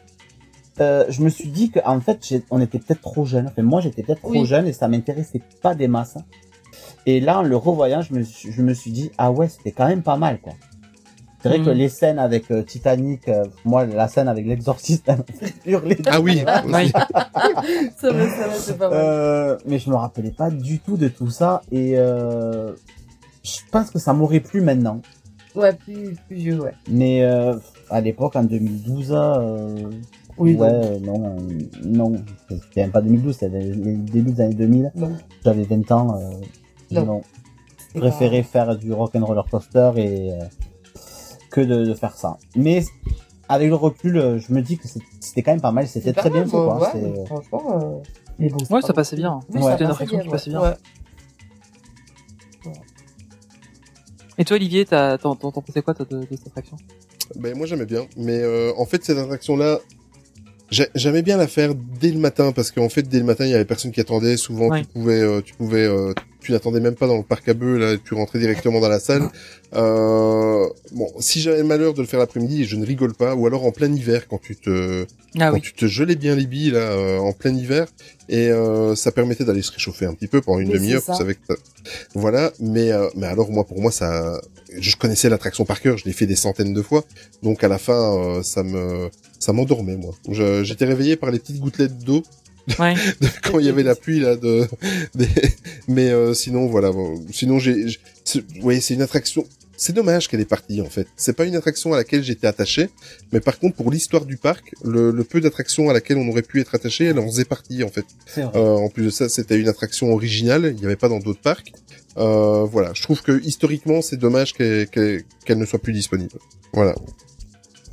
euh, 0.82 1.06
je 1.10 1.22
me 1.22 1.30
suis 1.30 1.50
dit 1.50 1.72
qu'en 1.72 2.00
fait, 2.00 2.20
on 2.52 2.60
était 2.62 2.80
peut-être 2.80 3.02
trop 3.02 3.26
jeune. 3.26 3.48
Enfin, 3.48 3.62
moi, 3.64 3.82
j'étais 3.82 4.04
peut-être 4.04 4.22
trop 4.22 4.32
Oui. 4.32 4.46
jeune 4.46 4.68
et 4.68 4.74
ça 4.74 4.88
m'intéressait 4.88 5.42
pas 5.62 5.76
des 5.76 5.88
masses. 5.88 6.18
Et 7.06 7.20
là, 7.20 7.40
en 7.40 7.44
le 7.44 7.56
revoyant, 7.56 8.02
je 8.02 8.14
me, 8.14 8.24
suis- 8.24 8.52
je 8.52 8.62
me 8.62 8.74
suis 8.74 8.92
dit, 8.92 9.12
ah 9.18 9.32
ouais, 9.32 9.48
c'était 9.50 9.72
quand 9.72 9.88
même 9.88 10.04
pas 10.04 10.18
mal, 10.18 10.40
quoi. 10.40 10.54
C'est 11.42 11.48
vrai 11.50 11.60
Mhm. 11.60 11.66
que 11.66 11.70
les 11.70 11.88
scènes 11.88 12.20
avec 12.20 12.52
euh, 12.52 12.64
Titanic, 12.64 13.30
euh, 13.30 13.46
moi, 13.64 13.86
la 13.86 14.10
scène 14.10 14.28
avec 14.28 14.46
l'exorciste, 14.46 15.06
elle 15.08 15.18
m'a 15.20 15.24
fait 15.34 15.54
hurler. 15.66 15.96
de 15.96 16.04
Ah 16.08 16.20
oui. 16.20 16.44
Oui. 16.68 16.92
C'est 17.98 18.10
vrai, 18.12 18.28
c'est 18.58 18.78
pas 18.78 18.90
mal. 18.90 19.00
Euh, 19.02 19.58
mais 19.66 19.80
je 19.80 19.90
me 19.90 19.96
rappelais 19.96 20.32
pas 20.32 20.50
du 20.52 20.80
tout 20.80 20.98
de 20.98 21.08
tout 21.08 21.30
ça 21.30 21.62
et 21.72 21.94
euh, 21.98 22.74
je 23.44 23.58
pense 23.72 23.90
que 23.90 24.00
ça 24.00 24.12
m'aurait 24.14 24.42
plu 24.42 24.60
maintenant. 24.60 25.02
Ouais, 25.56 25.74
plus, 25.74 26.16
plus 26.28 26.36
vieux, 26.36 26.60
ouais. 26.62 26.74
Mais 26.90 27.24
euh, 27.24 27.56
à 27.90 28.02
l'époque, 28.02 28.36
en 28.36 28.44
2012, 28.44 29.12
euh, 29.12 29.90
Oui, 30.40 30.56
ouais, 30.56 30.70
non. 30.72 30.82
euh, 30.84 31.00
non, 31.00 31.38
euh, 31.38 31.60
non, 31.86 32.16
c'était 32.50 32.82
même 32.82 32.92
pas 32.92 33.02
2012, 33.02 33.36
c'était 33.38 33.60
les 33.60 33.96
débuts 33.96 34.32
des 34.32 34.42
années 34.42 34.56
2000. 34.56 34.92
Non. 34.96 35.12
J'avais 35.44 35.64
20 35.64 35.92
ans, 35.92 36.18
euh, 36.18 36.30
Non. 36.92 37.06
non. 37.06 37.22
c'est 37.78 37.96
Je 37.96 38.00
préférais 38.00 38.44
faire 38.44 38.78
du 38.78 38.94
rock 38.94 39.16
and 39.16 39.26
roller 39.26 39.46
coaster 39.50 39.92
et 39.98 40.32
euh, 40.34 40.40
que 41.52 41.62
de, 41.62 41.86
de 41.86 41.94
faire 41.94 42.16
ça. 42.16 42.38
Mais 42.56 42.84
avec 43.50 43.68
le 43.70 43.76
recul, 43.76 44.18
euh, 44.18 44.38
je 44.40 44.54
me 44.54 44.62
dis 44.62 44.78
que 44.78 44.88
c'était 45.20 45.42
quand 45.44 45.52
même 45.52 45.62
pas 45.62 45.72
mal, 45.72 45.88
c'était 45.88 46.14
très 46.14 46.30
bien 46.30 46.46
fait, 46.46 46.52
quoi. 46.52 46.80
ouais, 46.80 46.88
C'est- 46.94 47.02
mais 47.02 47.26
Franchement, 47.26 47.64
euh, 47.82 47.98
mais 48.38 48.50
bon, 48.50 48.58
Ouais, 48.58 48.82
pas 48.82 48.88
ça 48.88 48.94
passait 48.94 49.16
bien. 49.16 49.40
Oui, 49.50 49.58
Ouais. 49.58 49.64
ça 49.64 49.72
C'était 49.72 49.84
une 49.86 49.92
attraction 49.92 50.20
qui 50.20 50.30
passait 50.30 50.50
bien. 50.52 50.62
Ouais. 50.62 50.74
Et 54.38 54.46
toi, 54.46 54.56
Olivier, 54.56 54.86
t'as- 54.86 55.18
t'en 55.18 55.36
pensais 55.36 55.82
quoi 55.82 55.94
toi, 55.94 56.06
de, 56.10 56.20
de 56.20 56.28
cette 56.32 56.48
attraction 56.48 56.78
Ben 57.36 57.58
moi 57.58 57.68
j'aimais 57.68 57.86
bien, 57.86 58.06
mais 58.16 58.40
euh, 58.40 58.72
en 58.78 58.86
fait 58.86 59.04
cette 59.04 59.18
attraction-là, 59.18 59.80
j'aimais 60.72 61.22
bien 61.22 61.38
la 61.38 61.48
faire 61.48 61.74
dès 61.76 62.12
le 62.12 62.20
matin 62.20 62.52
parce 62.52 62.72
qu'en 62.72 62.90
fait 62.90 63.04
dès 63.04 63.20
le 63.20 63.26
matin 63.26 63.46
il 63.46 63.52
y 63.52 63.56
avait 63.56 63.66
personne 63.66 63.92
qui 63.92 64.00
attendait. 64.02 64.38
Souvent 64.38 64.70
Ouais. 64.70 64.82
tu 64.82 64.88
pouvais, 64.88 65.22
euh, 65.22 65.42
tu 65.42 65.54
pouvais, 65.56 65.86
euh, 65.86 66.14
tu 66.42 66.52
n'attendais 66.52 66.80
même 66.80 66.96
pas 66.96 67.08
dans 67.08 67.18
le 67.18 67.24
parc 67.24 67.48
à 67.50 67.54
bœufs 67.54 67.78
là, 67.78 67.96
tu 68.04 68.14
rentrais 68.14 68.40
directement 68.40 68.80
dans 68.80 68.88
la 68.90 69.00
salle. 69.00 69.24
Euh, 69.76 70.66
bon, 70.92 71.08
si 71.20 71.42
j'avais 71.42 71.60
le 71.60 71.64
malheur 71.64 71.94
de 71.94 72.02
le 72.02 72.08
faire 72.08 72.20
l'après-midi, 72.20 72.66
je 72.66 72.76
ne 72.76 72.86
rigole 72.86 73.14
pas, 73.14 73.36
ou 73.36 73.46
alors 73.48 73.66
en 73.66 73.72
plein 73.72 73.92
hiver 73.94 74.28
quand 74.28 74.40
tu 74.42 74.56
te, 74.56 75.06
Ah 75.38 75.50
quand 75.50 75.54
oui. 75.54 75.62
tu 75.62 75.74
te 75.74 75.86
gelais 75.86 76.16
bien 76.16 76.36
les 76.36 76.46
billes 76.46 76.72
là 76.72 76.80
euh, 76.80 77.18
en 77.20 77.34
plein 77.34 77.54
hiver 77.56 77.88
et 78.30 78.50
euh, 78.50 78.96
ça 78.96 79.12
permettait 79.12 79.44
d'aller 79.46 79.62
se 79.62 79.72
réchauffer 79.72 80.06
un 80.06 80.14
petit 80.14 80.28
peu 80.28 80.42
pendant 80.42 80.60
une 80.60 80.70
demi-heure. 80.70 81.02
Vous 81.06 81.16
savez 81.18 81.36
que 81.36 81.54
voilà, 82.16 82.52
mais 82.60 82.92
euh, 82.92 83.08
mais 83.16 83.28
alors 83.28 83.50
moi 83.52 83.64
pour 83.66 83.80
moi 83.82 83.92
ça, 83.92 84.40
je 84.80 84.96
connaissais 84.96 85.30
l'attraction 85.30 85.66
par 85.66 85.82
cœur, 85.82 85.98
je 85.98 86.06
l'ai 86.06 86.14
fait 86.14 86.26
des 86.28 86.36
centaines 86.36 86.74
de 86.74 86.82
fois, 86.82 87.04
donc 87.44 87.64
à 87.64 87.68
la 87.68 87.78
fin 87.78 88.18
euh, 88.18 88.44
ça 88.44 88.64
me 88.64 89.10
ça 89.40 89.54
m'endormait 89.54 89.98
moi. 89.98 90.14
J'étais 90.64 90.86
réveillé 90.86 91.16
par 91.16 91.32
les 91.32 91.40
petites 91.40 91.60
gouttelettes 91.60 91.98
d'eau 92.00 92.24
Ouais. 92.78 92.94
de- 93.22 93.28
quand 93.44 93.58
il 93.60 93.66
y 93.66 93.70
avait 93.70 93.82
la 93.84 93.96
pluie 93.96 94.20
là 94.20 94.36
de 94.36 94.68
des- 95.16 95.28
mais 95.88 96.10
euh, 96.12 96.34
sinon 96.36 96.68
voilà 96.68 96.92
bon, 96.92 97.20
sinon 97.32 97.58
j'ai 97.58 97.86
ouais 98.62 98.80
c'est 98.80 98.94
une 98.94 99.02
attraction 99.02 99.44
c'est 99.76 99.94
dommage 99.94 100.28
qu'elle 100.28 100.42
est 100.42 100.46
partie 100.46 100.82
en 100.82 100.90
fait. 100.90 101.08
C'est 101.16 101.32
pas 101.32 101.46
une 101.46 101.56
attraction 101.56 101.94
à 101.94 101.96
laquelle 101.98 102.22
j'étais 102.22 102.48
attaché, 102.48 102.90
mais 103.32 103.40
par 103.40 103.58
contre 103.60 103.78
pour 103.78 103.90
l'histoire 103.92 104.26
du 104.26 104.36
parc, 104.36 104.74
le, 104.84 105.10
le 105.12 105.24
peu 105.24 105.40
d'attractions 105.40 105.90
à 105.90 105.94
laquelle 105.94 106.18
on 106.18 106.28
aurait 106.28 106.42
pu 106.42 106.60
être 106.60 106.76
attaché, 106.76 107.06
elle 107.06 107.18
en 107.18 107.26
faisait 107.26 107.46
partie 107.46 107.82
en 107.86 107.88
fait. 107.88 108.04
C'est 108.26 108.42
vrai. 108.42 108.52
Euh, 108.60 108.76
en 108.76 108.90
plus 108.90 109.06
de 109.06 109.10
ça, 109.10 109.30
c'était 109.30 109.58
une 109.58 109.70
attraction 109.70 110.12
originale, 110.12 110.74
il 110.76 110.80
n'y 110.82 110.86
avait 110.86 110.98
pas 110.98 111.08
dans 111.08 111.20
d'autres 111.20 111.40
parcs. 111.40 111.72
Euh, 112.20 112.66
voilà, 112.66 112.92
je 112.94 113.02
trouve 113.02 113.22
que 113.22 113.42
historiquement, 113.44 114.02
c'est 114.02 114.18
dommage 114.18 114.54
qu'elle 114.54 115.24
ne 115.48 115.66
soit 115.66 115.80
plus 115.80 115.94
disponible. 115.94 116.38
Voilà. 116.74 116.94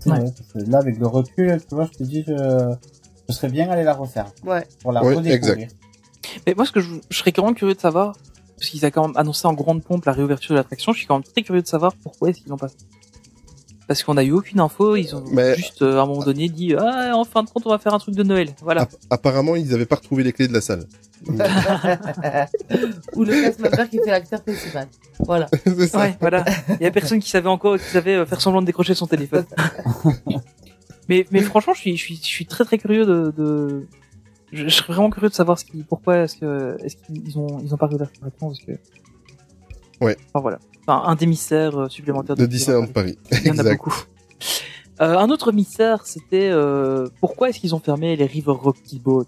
C'est 0.00 0.10
vrai, 0.10 0.24
parce 0.24 0.52
que 0.64 0.70
là, 0.70 0.78
avec 0.78 0.98
le 0.98 1.06
recul, 1.06 1.58
tu 1.68 1.74
vois, 1.74 1.88
je 1.92 1.98
te 1.98 2.02
dis, 2.02 2.24
je, 2.26 2.74
je 3.28 3.32
serais 3.34 3.48
bien 3.48 3.68
allé 3.70 3.82
la 3.84 3.94
refaire. 3.94 4.26
Ouais. 4.44 4.66
Pour 4.82 4.92
la 4.92 5.02
Ouais, 5.02 5.14
redécouvrir. 5.14 5.34
exact. 5.34 5.76
Mais 6.46 6.54
moi, 6.54 6.66
ce 6.66 6.72
que 6.72 6.80
je, 6.80 6.88
je 7.08 7.18
serais 7.18 7.32
quand 7.32 7.44
même 7.44 7.54
curieux 7.54 7.74
de 7.74 7.80
savoir, 7.80 8.16
parce 8.58 8.70
qu'ils 8.70 8.84
ont 8.84 8.90
quand 8.90 9.06
même 9.08 9.16
annoncé 9.16 9.46
en 9.46 9.52
grande 9.54 9.82
pompe 9.84 10.04
la 10.06 10.12
réouverture 10.12 10.50
de 10.54 10.58
l'attraction, 10.58 10.92
je 10.92 10.98
suis 10.98 11.06
quand 11.06 11.14
même 11.16 11.24
très 11.24 11.42
curieux 11.42 11.62
de 11.62 11.66
savoir 11.68 11.94
pourquoi 12.02 12.30
est-ce 12.30 12.40
qu'ils 12.40 12.48
l'ont 12.50 12.56
pas 12.56 12.68
fait. 12.68 12.76
Parce 13.86 14.02
qu'on 14.02 14.16
a 14.16 14.24
eu 14.24 14.32
aucune 14.32 14.58
info, 14.58 14.96
ils 14.96 15.14
ont 15.14 15.22
Mais- 15.30 15.54
juste 15.54 15.82
euh, 15.82 15.98
à 15.98 16.02
un 16.02 16.06
moment 16.06 16.24
donné 16.24 16.48
dit 16.48 16.74
ah 16.76 17.12
en 17.14 17.24
fin 17.24 17.44
de 17.44 17.50
compte 17.50 17.62
on 17.66 17.70
va 17.70 17.78
faire 17.78 17.94
un 17.94 17.98
truc 18.00 18.16
de 18.16 18.24
Noël. 18.24 18.48
Voilà. 18.62 18.82
App- 18.82 18.94
apparemment, 19.10 19.54
ils 19.54 19.68
n'avaient 19.68 19.86
pas 19.86 19.94
retrouvé 19.96 20.24
les 20.24 20.32
clés 20.32 20.48
de 20.48 20.52
la 20.52 20.60
salle. 20.60 20.86
Ou 21.28 23.24
le 23.24 23.42
cast 23.42 23.60
member 23.60 23.88
qui 23.88 23.98
fait 23.98 24.10
l'acteur 24.10 24.42
principal. 24.42 24.88
Voilà. 25.20 25.46
c'est 25.64 25.86
ça. 25.86 25.98
Ouais, 26.00 26.16
voilà. 26.20 26.44
Il 26.80 26.82
y 26.82 26.86
a 26.86 26.90
personne 26.90 27.20
qui 27.20 27.30
savait 27.30 27.48
encore, 27.48 27.78
qui 27.78 27.84
savait 27.84 28.16
euh, 28.16 28.26
faire 28.26 28.40
semblant 28.40 28.60
de 28.60 28.66
décrocher 28.66 28.94
son 28.94 29.06
téléphone. 29.06 29.44
mais, 31.08 31.26
mais 31.30 31.40
franchement, 31.40 31.72
je 31.74 31.80
suis, 31.80 31.96
je 31.96 32.02
suis, 32.02 32.16
je 32.16 32.24
suis 32.26 32.46
très 32.46 32.64
très 32.64 32.78
curieux 32.78 33.06
de, 33.06 33.32
de... 33.36 33.86
Je, 34.52 34.64
je 34.64 34.68
serais 34.68 34.92
vraiment 34.92 35.10
curieux 35.10 35.28
de 35.28 35.34
savoir 35.34 35.58
ce 35.58 35.64
qui, 35.64 35.82
pourquoi 35.84 36.18
est-ce 36.18 36.36
que, 36.36 36.76
est-ce 36.84 36.96
qu'ils 36.96 37.38
ont, 37.38 37.58
ils 37.62 37.72
ont 37.72 37.76
pas 37.76 37.88
parce 37.88 38.60
que. 38.60 38.72
Ouais. 40.00 40.16
Enfin 40.32 40.40
voilà. 40.40 40.58
Enfin, 40.86 41.02
un 41.06 41.14
des 41.16 41.26
mystères 41.26 41.76
euh, 41.76 41.88
supplémentaires 41.88 42.36
De 42.36 42.46
Disneyland 42.46 42.86
Paris. 42.86 43.18
Il 43.32 43.46
y 43.48 43.50
en 43.50 43.58
a 43.58 43.64
beaucoup. 43.72 43.94
Euh, 45.00 45.18
un 45.18 45.28
autre 45.30 45.52
mystère, 45.52 46.06
c'était 46.06 46.48
euh, 46.50 47.08
pourquoi 47.20 47.48
est-ce 47.50 47.58
qu'ils 47.60 47.74
ont 47.74 47.80
fermé 47.80 48.16
les 48.16 48.24
River 48.26 48.52
Rocky 48.52 48.98
Boats 48.98 49.24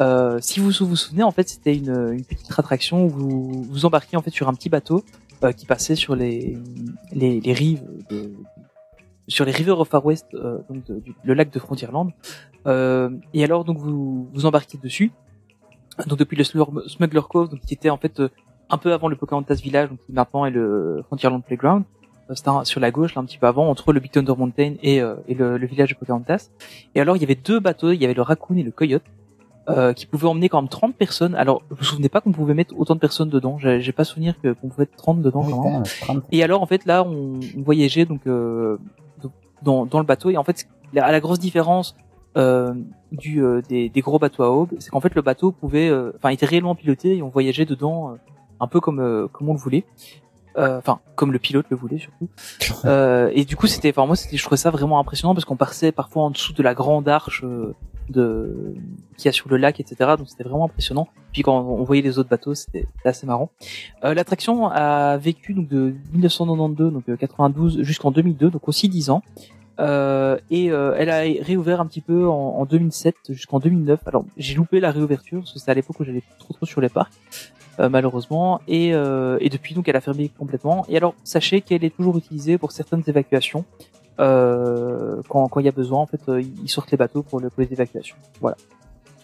euh, 0.00 0.38
Si 0.40 0.60
vous 0.60 0.70
vous 0.80 0.96
souvenez, 0.96 1.22
en 1.22 1.30
fait, 1.32 1.48
c'était 1.48 1.74
une, 1.74 2.12
une 2.12 2.24
petite 2.24 2.50
attraction 2.58 3.06
où 3.06 3.08
vous 3.08 3.62
vous 3.64 3.84
embarquiez 3.86 4.16
en 4.18 4.22
fait 4.22 4.30
sur 4.30 4.48
un 4.48 4.54
petit 4.54 4.68
bateau 4.68 5.02
euh, 5.42 5.52
qui 5.52 5.66
passait 5.66 5.96
sur 5.96 6.14
les 6.14 6.56
les, 7.12 7.40
les 7.40 7.52
rives 7.52 7.82
de, 8.10 8.32
sur 9.26 9.44
les 9.44 9.52
River 9.52 9.72
of 9.72 9.88
Far 9.88 10.04
West, 10.04 10.26
euh, 10.34 10.58
donc 10.68 10.84
de- 10.86 11.00
du- 11.00 11.14
le 11.24 11.34
lac 11.34 11.50
de 11.50 11.58
Frontierland. 11.58 12.10
Euh, 12.66 13.10
et 13.32 13.42
alors 13.42 13.64
donc 13.64 13.78
vous 13.78 14.28
vous 14.32 14.46
embarquez 14.46 14.78
dessus. 14.78 15.10
Donc 16.06 16.18
depuis 16.18 16.36
le 16.36 16.44
Smuggler 16.44 17.20
Cove, 17.28 17.48
donc 17.48 17.60
qui 17.62 17.74
était 17.74 17.90
en 17.90 17.96
fait 17.98 18.20
euh, 18.20 18.28
un 18.74 18.78
peu 18.78 18.92
avant 18.92 19.08
le 19.08 19.16
Pocahontas 19.16 19.54
Village, 19.54 19.88
donc 19.88 19.98
qui 20.04 20.12
maintenant 20.12 20.44
est 20.44 20.50
le 20.50 21.02
Frontierland 21.06 21.42
Playground. 21.42 21.84
Euh, 22.30 22.34
C'était 22.34 22.50
sur 22.64 22.80
la 22.80 22.90
gauche, 22.90 23.14
là 23.14 23.22
un 23.22 23.24
petit 23.24 23.38
peu 23.38 23.46
avant, 23.46 23.68
entre 23.68 23.92
le 23.92 24.00
Big 24.00 24.10
Thunder 24.10 24.34
Mountain 24.36 24.74
et, 24.82 25.00
euh, 25.00 25.14
et 25.28 25.34
le, 25.34 25.56
le 25.58 25.66
village 25.66 25.90
de 25.90 25.94
Pocahontas. 25.94 26.50
Et 26.94 27.00
alors 27.00 27.16
il 27.16 27.20
y 27.20 27.24
avait 27.24 27.34
deux 27.34 27.60
bateaux, 27.60 27.90
il 27.92 28.00
y 28.00 28.04
avait 28.04 28.14
le 28.14 28.22
Raccoon 28.22 28.56
et 28.56 28.62
le 28.62 28.70
Coyote, 28.70 29.02
euh, 29.68 29.92
qui 29.94 30.04
pouvaient 30.06 30.28
emmener 30.28 30.48
quand 30.48 30.60
même 30.60 30.68
30 30.68 30.94
personnes. 30.94 31.34
Alors 31.34 31.62
je 31.70 31.76
me 31.76 31.82
souvenais 31.82 32.08
pas 32.08 32.20
qu'on 32.20 32.32
pouvait 32.32 32.54
mettre 32.54 32.74
autant 32.78 32.94
de 32.94 33.00
personnes 33.00 33.30
dedans? 33.30 33.58
J'ai 33.58 33.92
pas 33.92 34.04
souvenir 34.04 34.34
qu'on 34.42 34.68
pouvait 34.68 34.84
être 34.84 34.96
30 34.96 35.22
dedans 35.22 35.42
quand 35.42 35.64
même. 35.64 35.72
même, 35.72 35.82
30. 36.02 36.24
Et 36.32 36.42
alors 36.42 36.60
en 36.62 36.66
fait 36.66 36.84
là 36.86 37.02
on, 37.04 37.40
on 37.58 37.62
voyageait 37.62 38.04
donc 38.04 38.20
euh, 38.26 38.76
dans, 39.62 39.86
dans 39.86 39.98
le 39.98 40.04
bateau 40.04 40.30
et 40.30 40.36
en 40.36 40.44
fait 40.44 40.66
la, 40.92 41.10
la 41.10 41.20
grosse 41.20 41.38
différence 41.38 41.96
euh, 42.36 42.74
du 43.12 43.42
euh, 43.44 43.62
des, 43.68 43.88
des 43.88 44.00
gros 44.00 44.18
bateaux 44.18 44.42
à 44.42 44.50
aube, 44.50 44.70
c'est 44.80 44.90
qu'en 44.90 45.00
fait 45.00 45.14
le 45.14 45.22
bateau 45.22 45.52
pouvait, 45.52 45.88
euh, 45.88 46.12
enfin 46.16 46.30
était 46.30 46.46
réellement 46.46 46.74
piloté 46.74 47.16
et 47.16 47.22
on 47.22 47.28
voyageait 47.28 47.64
dedans 47.64 48.10
euh, 48.10 48.14
un 48.60 48.66
peu 48.66 48.80
comme 48.80 49.00
euh, 49.00 49.28
comme 49.28 49.48
on 49.48 49.54
le 49.54 49.58
voulait, 49.58 49.84
Euh, 50.56 50.78
enfin 50.78 51.00
comme 51.16 51.32
le 51.32 51.40
pilote 51.40 51.66
le 51.70 51.76
voulait 51.76 51.98
surtout. 51.98 52.28
Euh, 52.84 53.30
et 53.32 53.44
du 53.44 53.56
coup 53.56 53.66
c'était, 53.66 53.90
enfin 53.90 54.06
moi 54.06 54.14
c'était, 54.14 54.36
je 54.36 54.42
trouvais 54.44 54.58
ça 54.58 54.70
vraiment 54.70 54.98
impressionnant 55.00 55.34
parce 55.34 55.44
qu'on 55.46 55.56
passait 55.56 55.90
parfois 55.90 56.24
en 56.24 56.30
dessous 56.30 56.52
de 56.52 56.62
la 56.62 56.74
grande 56.74 57.08
arche 57.08 57.42
euh, 57.44 57.74
de 58.10 58.74
qu'il 59.16 59.26
y 59.26 59.28
a 59.28 59.32
sur 59.32 59.48
le 59.48 59.56
lac, 59.56 59.80
etc. 59.80 60.12
Donc 60.18 60.28
c'était 60.28 60.44
vraiment 60.44 60.66
impressionnant. 60.66 61.08
Puis 61.32 61.42
quand 61.42 61.58
on 61.58 61.82
voyait 61.82 62.02
les 62.02 62.18
autres 62.18 62.28
bateaux, 62.28 62.54
c'était 62.54 62.86
assez 63.04 63.26
marrant. 63.26 63.50
Euh, 64.04 64.12
L'attraction 64.14 64.68
a 64.68 65.16
vécu 65.16 65.54
donc 65.54 65.68
de 65.68 65.94
1992, 66.12 66.92
donc 66.92 67.08
euh, 67.08 67.16
92 67.16 67.82
jusqu'en 67.82 68.10
2002, 68.10 68.50
donc 68.50 68.68
aussi 68.68 68.88
10 68.88 69.10
ans. 69.10 69.22
Euh, 69.80 70.38
et 70.50 70.70
euh, 70.70 70.94
elle 70.96 71.10
a 71.10 71.20
réouvert 71.42 71.80
un 71.80 71.86
petit 71.86 72.00
peu 72.00 72.28
en, 72.28 72.58
en 72.60 72.64
2007 72.64 73.16
jusqu'en 73.30 73.58
2009. 73.58 74.00
Alors 74.06 74.24
j'ai 74.36 74.54
loupé 74.54 74.78
la 74.78 74.92
réouverture 74.92 75.40
parce 75.40 75.52
que 75.52 75.58
c'était 75.58 75.72
à 75.72 75.74
l'époque 75.74 75.98
où 75.98 76.04
j'allais 76.04 76.22
trop 76.38 76.52
trop 76.54 76.66
sur 76.66 76.80
les 76.80 76.88
parcs, 76.88 77.12
euh, 77.80 77.88
malheureusement. 77.88 78.60
Et, 78.68 78.94
euh, 78.94 79.38
et 79.40 79.48
depuis 79.48 79.74
donc 79.74 79.88
elle 79.88 79.96
a 79.96 80.00
fermé 80.00 80.30
complètement. 80.38 80.86
Et 80.88 80.96
alors 80.96 81.14
sachez 81.24 81.60
qu'elle 81.60 81.84
est 81.84 81.94
toujours 81.94 82.16
utilisée 82.16 82.58
pour 82.58 82.72
certaines 82.72 83.02
évacuations. 83.06 83.64
Euh, 84.20 85.22
quand 85.28 85.48
quand 85.48 85.60
il 85.60 85.66
y 85.66 85.68
a 85.68 85.72
besoin, 85.72 85.98
en 85.98 86.06
fait, 86.06 86.20
ils 86.28 86.68
sortent 86.68 86.90
les 86.92 86.96
bateaux 86.96 87.22
pour, 87.22 87.40
le, 87.40 87.50
pour 87.50 87.62
les 87.62 87.72
évacuations. 87.72 88.16
Voilà. 88.40 88.56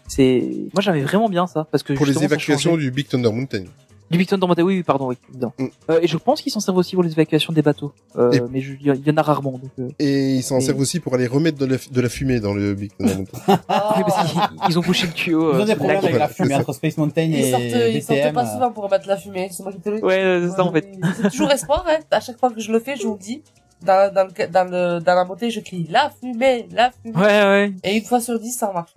C'est 0.08 0.50
moi 0.74 0.80
j'avais 0.80 1.02
vraiment 1.02 1.28
bien 1.28 1.46
ça 1.46 1.66
parce 1.70 1.82
que 1.82 1.92
Pour 1.92 2.06
les 2.06 2.24
évacuations 2.24 2.76
du 2.76 2.90
Big 2.90 3.06
Thunder 3.06 3.30
Mountain. 3.32 3.64
Du 4.10 4.18
Big 4.18 4.26
Thunder 4.28 4.46
Mountain, 4.48 4.62
oui, 4.64 4.76
oui, 4.78 4.82
pardon, 4.82 5.06
oui, 5.08 5.16
évidemment. 5.30 5.52
Mm. 5.58 5.66
Euh, 5.90 6.00
et 6.02 6.08
je 6.08 6.16
pense 6.16 6.42
qu'ils 6.42 6.50
s'en 6.50 6.58
servent 6.58 6.78
aussi 6.78 6.96
pour 6.96 7.04
les 7.04 7.12
évacuations 7.12 7.52
des 7.52 7.62
bateaux. 7.62 7.92
Euh, 8.16 8.32
Et- 8.32 8.40
Mais 8.50 8.60
je- 8.60 8.74
il 8.80 9.06
y 9.06 9.10
en 9.10 9.16
a 9.16 9.22
rarement. 9.22 9.52
Donc, 9.52 9.70
euh, 9.78 9.88
Et 10.00 10.34
ils 10.36 10.42
s'en 10.42 10.58
Et- 10.58 10.62
servent 10.62 10.80
aussi 10.80 10.98
pour 10.98 11.14
aller 11.14 11.28
remettre 11.28 11.58
de 11.58 11.64
la, 11.66 11.76
de 11.90 12.00
la 12.00 12.08
fumée 12.08 12.40
dans 12.40 12.52
le 12.52 12.74
Big 12.74 12.90
Thunder 12.98 13.14
Mountain. 13.14 13.38
oui, 13.48 14.02
parce 14.06 14.32
qu'ils 14.32 14.40
ils 14.68 14.78
ont 14.78 14.82
bouché 14.82 15.06
le 15.06 15.12
tuyau. 15.12 15.52
Ils 15.52 15.56
euh, 15.58 15.62
ont 15.62 15.64
des 15.64 15.64
sous 15.64 15.68
le 15.70 15.76
problèmes 15.76 15.96
lac. 16.02 16.04
avec 16.06 16.18
la 16.18 16.28
fumée 16.28 16.54
entre 16.56 16.72
Space 16.72 16.96
Mountain 16.96 17.22
Ils 17.22 17.36
et 17.36 17.50
sortent, 17.50 17.62
ils 17.62 18.02
sortent 18.02 18.32
pas 18.34 18.46
souvent 18.52 18.72
pour 18.72 18.90
mettre 18.90 19.06
la 19.06 19.16
fumée. 19.16 19.48
C'est 19.52 19.62
moi 19.62 19.72
qui 19.72 19.78
te 19.80 19.88
le 19.88 19.96
dis. 19.98 20.02
Ouais, 20.02 20.18
euh, 20.22 20.48
c'est 20.50 20.56
ça 20.56 20.64
en 20.64 20.72
fait. 20.72 20.88
C'est 21.22 21.30
toujours 21.30 21.50
espoir, 21.52 21.84
hein. 21.88 21.98
À 22.10 22.20
chaque 22.20 22.38
fois 22.38 22.50
que 22.50 22.60
je 22.60 22.72
le 22.72 22.80
fais, 22.80 22.96
je 22.96 23.06
vous 23.06 23.14
le 23.14 23.18
dis. 23.20 23.42
Dans, 23.82 24.12
dans, 24.12 24.24
le, 24.24 24.46
dans, 24.48 24.64
le, 24.70 24.98
dans 25.00 25.14
la 25.14 25.24
montée, 25.24 25.48
je 25.50 25.60
crie 25.60 25.86
la 25.88 26.10
fumée, 26.20 26.68
la 26.72 26.90
fumée. 26.90 27.16
Ouais, 27.16 27.22
ouais. 27.44 27.72
Et 27.82 27.96
une 27.96 28.04
fois 28.04 28.20
sur 28.20 28.38
dix, 28.38 28.52
ça 28.52 28.70
marche. 28.74 28.92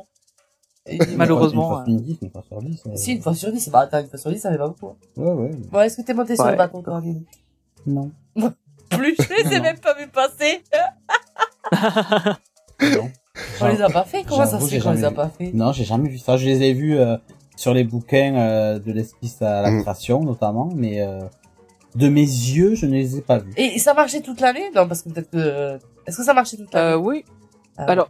Malheureusement, 1.15 1.63
Une 1.63 1.67
fois 1.69 1.85
sur 1.85 2.01
10, 2.01 2.17
une 2.21 2.29
fois 2.31 2.43
sur 2.47 2.61
10. 2.61 2.83
euh, 2.87 2.95
Si, 2.95 3.11
une 3.13 3.21
fois 3.21 3.33
sur 3.33 3.51
dix, 3.51 3.59
c'est 3.61 3.71
pas, 3.71 3.81
attends, 3.81 3.99
une 4.01 4.07
fois 4.09 4.19
sur 4.19 4.31
dix, 4.31 4.39
ça 4.39 4.51
fait 4.51 4.57
pas 4.57 4.67
beaucoup. 4.67 4.87
hein. 4.89 4.95
Ouais, 5.17 5.31
ouais. 5.31 5.51
Bon, 5.71 5.79
est-ce 5.81 5.97
que 5.97 6.01
t'es 6.01 6.13
monté 6.13 6.35
sur 6.35 6.45
le 6.45 6.55
bateau, 6.57 6.81
Coraline? 6.81 7.23
Non. 7.85 8.11
Plus, 8.89 9.15
je 9.17 9.43
les 9.49 9.55
ai 9.55 9.59
même 9.61 9.79
pas 9.79 9.93
vu 9.95 10.07
passer. 10.07 10.61
Non. 12.81 13.09
On 13.61 13.67
les 13.67 13.81
a 13.81 13.89
pas 13.89 14.03
fait? 14.03 14.23
Comment 14.27 14.45
ça 14.45 14.59
se 14.59 14.67
fait 14.67 14.79
qu'on 14.79 14.91
les 14.91 15.03
a 15.03 15.11
pas 15.11 15.29
fait? 15.29 15.51
Non, 15.53 15.71
j'ai 15.71 15.85
jamais 15.85 16.09
vu 16.09 16.17
ça. 16.17 16.35
Je 16.37 16.45
les 16.45 16.61
ai 16.63 16.73
vus 16.73 16.97
euh, 16.97 17.17
sur 17.55 17.73
les 17.73 17.83
bouquins 17.83 18.35
euh, 18.35 18.79
de 18.79 18.91
l'esquisse 18.91 19.41
à 19.41 19.61
la 19.61 19.71
Mm. 19.71 19.81
création, 19.83 20.21
notamment, 20.21 20.69
mais 20.75 21.01
euh, 21.01 21.19
de 21.95 22.09
mes 22.09 22.21
yeux, 22.21 22.75
je 22.75 22.85
ne 22.85 22.91
les 22.93 23.17
ai 23.17 23.21
pas 23.21 23.37
vus. 23.39 23.53
Et 23.55 23.79
ça 23.79 23.93
marchait 23.93 24.21
toute 24.21 24.41
l'année? 24.41 24.69
Non, 24.75 24.87
parce 24.87 25.01
que 25.03 25.09
peut-être 25.09 25.29
que, 25.31 25.79
est-ce 26.05 26.17
que 26.17 26.23
ça 26.23 26.33
marchait 26.33 26.57
toute 26.57 26.73
Euh, 26.75 26.91
l'année? 26.91 27.03
oui. 27.03 27.25
Ah. 27.77 27.85
Alors, 27.85 28.09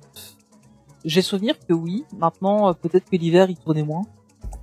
j'ai 1.06 1.22
souvenir 1.22 1.56
que 1.68 1.74
oui. 1.74 2.06
Maintenant, 2.18 2.70
euh, 2.70 2.74
peut-être 2.74 3.10
que 3.10 3.16
l'hiver, 3.18 3.50
il 3.50 3.58
tournait 3.58 3.84
moins. 3.84 4.04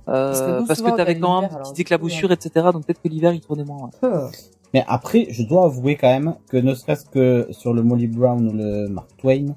Euh, 0.07 0.27
Parce 0.27 0.41
que 0.41 0.67
parce 0.67 0.81
t'avais 0.97 1.15
on 1.17 1.19
quand 1.21 1.41
même 1.41 1.49
petites 1.61 1.79
éclaboussures, 1.79 2.31
etc. 2.31 2.67
Donc 2.73 2.85
peut-être 2.85 3.01
que 3.01 3.07
l'hiver, 3.07 3.33
il 3.33 3.41
tournait 3.41 3.63
moins. 3.63 3.83
ouais. 3.83 4.09
Ah. 4.09 4.29
Mais 4.73 4.83
après, 4.87 5.27
je 5.29 5.43
dois 5.43 5.65
avouer 5.65 5.95
quand 5.97 6.07
même 6.07 6.35
que 6.49 6.55
ne 6.57 6.73
serait-ce 6.73 7.05
que 7.05 7.47
sur 7.51 7.73
le 7.73 7.83
Molly 7.83 8.07
Brown 8.07 8.47
ou 8.47 8.53
le 8.53 8.87
Mark 8.87 9.09
Twain, 9.17 9.47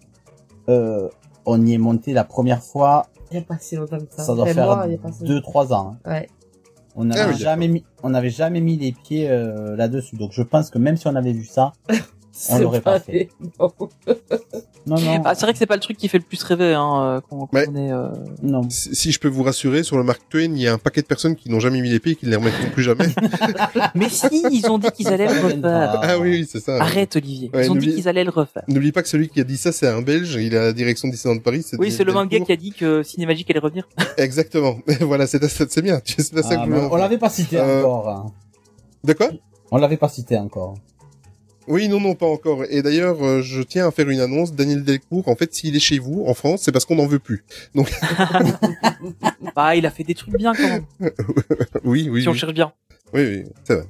euh, 0.69 1.09
on 1.47 1.65
y 1.65 1.75
est 1.75 1.79
monté 1.79 2.13
la 2.13 2.25
première 2.25 2.63
fois, 2.63 3.07
Il 3.31 3.37
y 3.37 3.41
a 3.41 3.43
pas 3.43 3.59
si 3.61 3.77
longtemps 3.77 3.99
que 3.99 4.07
ça. 4.11 4.25
ça 4.25 4.35
doit 4.35 4.47
faire 4.47 4.67
moi, 4.67 4.83
il 4.87 4.93
y 4.93 4.95
a 4.97 4.99
pas 4.99 5.13
si 5.13 5.23
2-3 5.25 5.73
ans. 5.73 5.97
hein. 6.05 6.11
Ouais. 6.11 6.29
On 6.97 7.03
Ah 7.11 7.15
n'avait 7.17 7.33
oui, 7.33 7.39
jamais 7.39 7.69
mis, 7.69 7.85
on 8.03 8.11
n'avait 8.11 8.31
jamais 8.31 8.61
mis 8.61 8.77
les 8.77 8.93
pieds 8.93 9.29
euh, 9.31 9.77
là-dessus. 9.77 10.17
Donc 10.17 10.33
je 10.33 10.43
pense 10.43 10.69
que 10.71 10.79
même 10.79 10.97
si 10.97 11.07
on 11.07 11.15
avait 11.17 11.33
vu 11.33 11.45
ça, 11.45 11.73
On 12.51 12.57
C'est 12.57 12.63
l'aurait 12.63 12.81
pas 12.81 12.99
fait. 12.99 13.29
Non. 13.61 13.73
non, 14.87 14.97
non, 15.01 15.23
Ah, 15.25 15.35
c'est 15.37 15.43
vrai 15.43 15.53
que 15.53 15.59
c'est 15.59 15.67
pas 15.67 15.77
le 15.77 15.81
truc 15.81 15.97
qui 15.97 16.09
fait 16.09 16.19
le 16.19 16.25
plus 16.25 16.43
rêver 16.43 16.75
hein, 16.75 17.01
euh, 17.03 17.21
quand, 17.31 17.47
quand 17.47 17.49
Mais- 17.53 17.67
on 17.69 17.77
est. 17.77 17.93
euh, 17.93 18.09
non. 18.43 18.69
Si 18.69 18.95
si 18.95 19.13
je 19.13 19.21
peux 19.21 19.29
vous 19.29 19.45
rassurer, 19.45 19.85
sur 19.85 19.97
le 19.97 20.03
Mark 20.03 20.21
Twain, 20.29 20.53
il 20.53 20.59
y 20.61 20.67
a 20.67 20.73
un 20.73 20.79
paquet 20.79 21.01
de 21.01 21.07
personnes 21.07 21.37
qui 21.37 21.49
n'ont 21.49 21.61
jamais 21.61 21.81
mis 21.81 21.91
les 21.91 22.01
pieds 22.01 22.13
et 22.13 22.17
qui 22.17 22.27
ne 22.27 22.31
les 22.33 22.37
remettront 22.37 22.69
plus 22.71 22.83
jamais. 22.83 23.07
Mais 23.95 24.09
si, 24.09 24.27
ils 24.51 24.69
ont 24.69 24.79
dit 24.79 24.89
qu'ils 24.91 25.07
allaient 25.09 25.33
le 25.33 25.41
refaire. 25.43 26.01
ah 26.03 26.19
oui, 26.19 26.31
oui, 26.31 26.49
c'est 26.51 26.59
ça. 26.61 26.77
Arrête, 26.83 27.15
Olivier. 27.15 27.51
Ouais, 27.55 27.67
Ils 27.67 27.71
ont 27.71 27.77
dit 27.77 27.95
qu'ils 27.95 28.09
allaient 28.09 28.25
le 28.25 28.31
refaire. 28.31 28.65
N'oublie 28.67 28.91
pas 28.93 29.03
que 29.03 29.09
celui 29.09 29.29
qui 29.29 29.41
a 29.41 29.45
dit 29.45 29.57
ça, 29.57 29.71
c'est 29.71 29.87
un 29.87 30.03
Belge. 30.03 30.35
Il 30.35 30.55
est 30.55 30.59
à 30.59 30.63
la 30.63 30.73
direction 30.73 31.07
de 31.09 31.13
Disneyland 31.13 31.41
Paris. 31.41 31.65
Oui, 31.79 31.93
c'est 31.93 32.03
le 32.05 32.13
même 32.13 32.27
gars 32.27 32.41
qui 32.41 32.53
a 32.53 32.57
dit 32.57 32.73
que 32.73 33.03
Cinémagique 33.05 33.49
allait 33.51 33.61
revenir. 33.61 33.89
Exactement. 34.19 34.77
voilà, 35.01 35.27
c'est 35.29 35.39
bien. 35.83 36.01
Ah, 36.43 36.57
en 36.59 36.91
on 36.91 36.97
l'avait 36.97 37.19
pas 37.19 37.29
cité 37.31 37.59
Euh, 37.59 37.79
encore. 37.81 38.33
De 39.05 39.13
quoi? 39.13 39.31
On 39.71 39.77
l'avait 39.77 39.97
pas 39.97 40.09
cité 40.09 40.37
encore. 40.37 40.75
Oui, 41.67 41.89
non, 41.89 42.01
non, 42.01 42.15
pas 42.15 42.27
encore. 42.27 42.65
Et 42.69 42.83
d'ailleurs, 42.83 43.25
euh, 43.25 43.43
je 43.43 43.63
tiens 43.63 43.89
à 43.89 43.91
faire 43.91 44.09
une 44.09 44.21
annonce. 44.21 44.53
Daniel 44.53 44.85
Delcourt, 44.85 45.29
en 45.29 45.37
fait, 45.37 45.55
s'il 45.55 45.75
est 45.77 45.81
chez 45.81 45.99
vous, 45.99 46.25
en 46.27 46.35
France, 46.35 46.63
c'est 46.65 46.73
parce 46.73 46.85
qu'on 46.85 46.97
n'en 46.97 47.07
veut 47.07 47.19
plus. 47.19 47.45
Bah, 49.55 49.77
il 49.77 49.87
a 49.87 49.91
fait 49.91 50.03
des 50.03 50.15
trucs 50.15 50.37
bien 50.37 50.53
quand 50.53 50.67
même. 50.67 50.85
oui, 51.85 52.09
oui, 52.11 52.23
si 52.23 52.29
on 52.29 52.33
oui. 52.33 52.39
cherche 52.39 52.55
bien. 52.55 52.73
Oui, 53.13 53.23
oui, 53.23 53.45
c'est 53.63 53.75
vrai. 53.75 53.87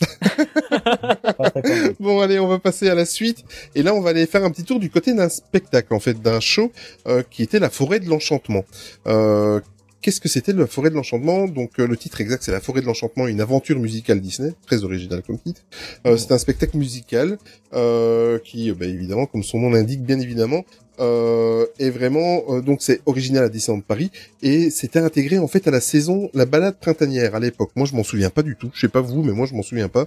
Convaincu. 1.36 1.96
Bon, 2.00 2.20
allez, 2.20 2.38
on 2.40 2.48
va 2.48 2.58
passer 2.58 2.88
à 2.88 2.94
la 2.94 3.04
suite. 3.04 3.44
Et 3.74 3.82
là, 3.82 3.94
on 3.94 4.00
va 4.00 4.10
aller 4.10 4.26
faire 4.26 4.44
un 4.44 4.50
petit 4.50 4.64
tour 4.64 4.80
du 4.80 4.90
côté 4.90 5.14
d'un 5.14 5.28
spectacle, 5.28 5.94
en 5.94 6.00
fait, 6.00 6.20
d'un 6.20 6.40
show 6.40 6.72
euh, 7.06 7.22
qui 7.30 7.42
était 7.42 7.58
la 7.58 7.70
forêt 7.70 8.00
de 8.00 8.08
l'enchantement. 8.08 8.64
Euh, 9.06 9.60
qu'est-ce 10.00 10.20
que 10.20 10.28
c'était 10.28 10.52
la 10.52 10.66
forêt 10.66 10.90
de 10.90 10.94
l'enchantement? 10.94 11.46
Donc 11.46 11.78
euh, 11.78 11.86
le 11.86 11.96
titre 11.96 12.20
exact 12.20 12.42
c'est 12.42 12.52
la 12.52 12.60
forêt 12.60 12.80
de 12.80 12.86
l'enchantement, 12.86 13.26
une 13.26 13.40
aventure 13.40 13.78
musicale 13.78 14.20
Disney, 14.20 14.54
très 14.66 14.84
original 14.84 15.22
comme 15.22 15.38
titre. 15.38 15.62
Euh, 16.06 16.16
c'est 16.16 16.32
un 16.32 16.38
spectacle 16.38 16.76
musical 16.76 17.38
euh, 17.72 18.38
qui, 18.38 18.70
bah, 18.72 18.86
évidemment, 18.86 19.26
comme 19.26 19.42
son 19.42 19.58
nom 19.58 19.70
l'indique, 19.70 20.02
bien 20.02 20.18
évidemment, 20.20 20.64
euh, 21.00 21.64
est 21.78 21.88
vraiment 21.88 22.42
euh, 22.50 22.60
donc 22.60 22.82
c'est 22.82 23.00
original 23.06 23.44
à 23.44 23.48
Disneyland 23.48 23.80
Paris 23.80 24.10
et 24.42 24.68
c'était 24.68 24.98
intégré 24.98 25.38
en 25.38 25.48
fait 25.48 25.66
à 25.66 25.70
la 25.70 25.80
saison 25.80 26.28
la 26.34 26.44
balade 26.44 26.76
printanière 26.78 27.34
à 27.34 27.40
l'époque. 27.40 27.70
Moi 27.74 27.86
je 27.86 27.94
m'en 27.96 28.04
souviens 28.04 28.28
pas 28.28 28.42
du 28.42 28.54
tout. 28.54 28.70
Je 28.74 28.80
sais 28.80 28.88
pas 28.88 29.00
vous, 29.00 29.22
mais 29.22 29.32
moi 29.32 29.46
je 29.46 29.54
m'en 29.54 29.62
souviens 29.62 29.88
pas 29.88 30.06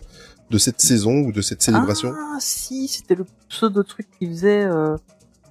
de 0.52 0.58
cette 0.60 0.82
saison 0.82 1.22
ou 1.22 1.32
de 1.32 1.42
cette 1.42 1.64
célébration. 1.64 2.12
Ah 2.16 2.38
si, 2.40 2.88
c'était 2.88 3.16
le 3.16 3.26
pseudo 3.50 3.82
truc 3.82 4.08
qu'ils 4.20 4.30
faisaient 4.30 4.66
euh, 4.66 4.96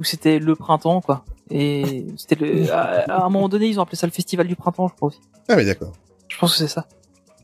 où 0.03 0.05
c'était 0.05 0.39
le 0.41 0.57
printemps 0.57 1.01
quoi. 1.01 1.25
Et 1.51 2.07
c'était 2.17 2.35
le 2.35 2.73
à, 2.73 3.05
à 3.09 3.25
un 3.27 3.29
moment 3.31 3.49
donné 3.49 3.67
ils 3.69 3.79
ont 3.79 3.83
appelé 3.85 3.97
ça 3.97 4.07
le 4.09 4.13
festival 4.13 4.49
du 4.49 4.57
printemps 4.57 4.89
je 4.89 4.95
crois 4.97 5.09
aussi. 5.09 5.21
Ah 5.49 5.55
mais 5.57 5.65
d'accord. 5.65 5.93
Je 6.29 6.37
pense 6.39 6.53
que 6.53 6.59
c'est 6.59 6.67
ça. 6.69 6.87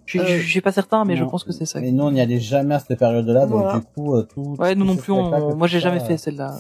Je, 0.07 0.19
Euh, 0.19 0.25
je, 0.27 0.39
je 0.39 0.49
suis 0.49 0.61
pas 0.61 0.73
certain 0.73 1.05
mais 1.05 1.17
je 1.17 1.25
pense 1.25 1.45
que 1.45 1.53
c'est 1.53 1.67
ça. 1.67 1.81
Et 1.81 1.93
nous, 1.93 2.03
on 2.05 2.11
n'y 2.11 2.21
allait 2.21 2.41
jamais 2.41 2.75
à 2.75 2.79
cette 2.81 2.99
période-là, 2.99 3.47
donc 3.47 3.75
du 3.75 3.81
coup, 3.95 4.15
euh, 4.17 4.23
tout. 4.23 4.57
Ouais, 4.59 4.75
nous 4.75 4.85
tout 4.87 4.91
non 4.93 4.97
plus. 4.97 5.13
on- 5.13 5.55
moi 5.55 5.67
j'ai 5.69 5.81
jamais 5.81 6.01
euh, 6.01 6.05
fait 6.05 6.17
celle-là. 6.17 6.55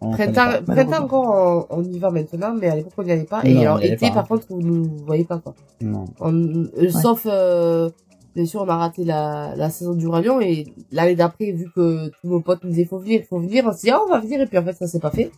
Printemps, 0.00 0.62
printemps 0.66 1.04
encore, 1.04 1.66
on, 1.70 1.78
on 1.78 1.82
y 1.84 1.98
va 1.98 2.10
maintenant, 2.10 2.52
mais 2.60 2.68
à 2.68 2.74
l'époque 2.76 2.92
on 2.98 3.02
n'y 3.04 3.12
allait 3.12 3.24
pas. 3.24 3.42
Non, 3.44 3.48
Et 3.50 3.60
alors 3.66 3.82
été, 3.82 4.08
pas. 4.08 4.14
par 4.14 4.28
contre, 4.28 4.46
vous 4.50 4.60
ne 4.60 4.86
voyez 5.06 5.24
pas 5.24 5.38
quoi. 5.38 5.54
Non. 5.80 6.04
On- 6.20 6.32
euh, 6.34 6.90
Sauf, 6.90 7.22
euh, 7.26 7.88
bien 8.34 8.46
sûr, 8.46 8.62
on 8.62 8.68
a 8.68 8.76
raté 8.76 9.04
la, 9.04 9.54
la 9.56 9.70
saison 9.70 9.94
du 9.94 10.06
Lion 10.06 10.40
et 10.40 10.66
l'année 10.90 11.14
d'après, 11.16 11.52
vu 11.52 11.70
que 11.74 12.08
tous 12.08 12.28
nos 12.28 12.40
potes 12.40 12.62
nous 12.64 12.70
disaient 12.70 12.84
faut 12.84 12.98
venir, 12.98 13.22
faut 13.28 13.38
venir, 13.38 13.64
on 13.66 13.72
s'est 13.72 13.86
dit 13.88 13.90
ah, 13.90 14.00
on 14.04 14.08
va 14.10 14.20
venir 14.20 14.40
et 14.40 14.46
puis 14.46 14.58
en 14.58 14.64
fait 14.64 14.72
ça 14.74 14.86
s'est 14.86 15.00
pas 15.00 15.10
fait. 15.10 15.30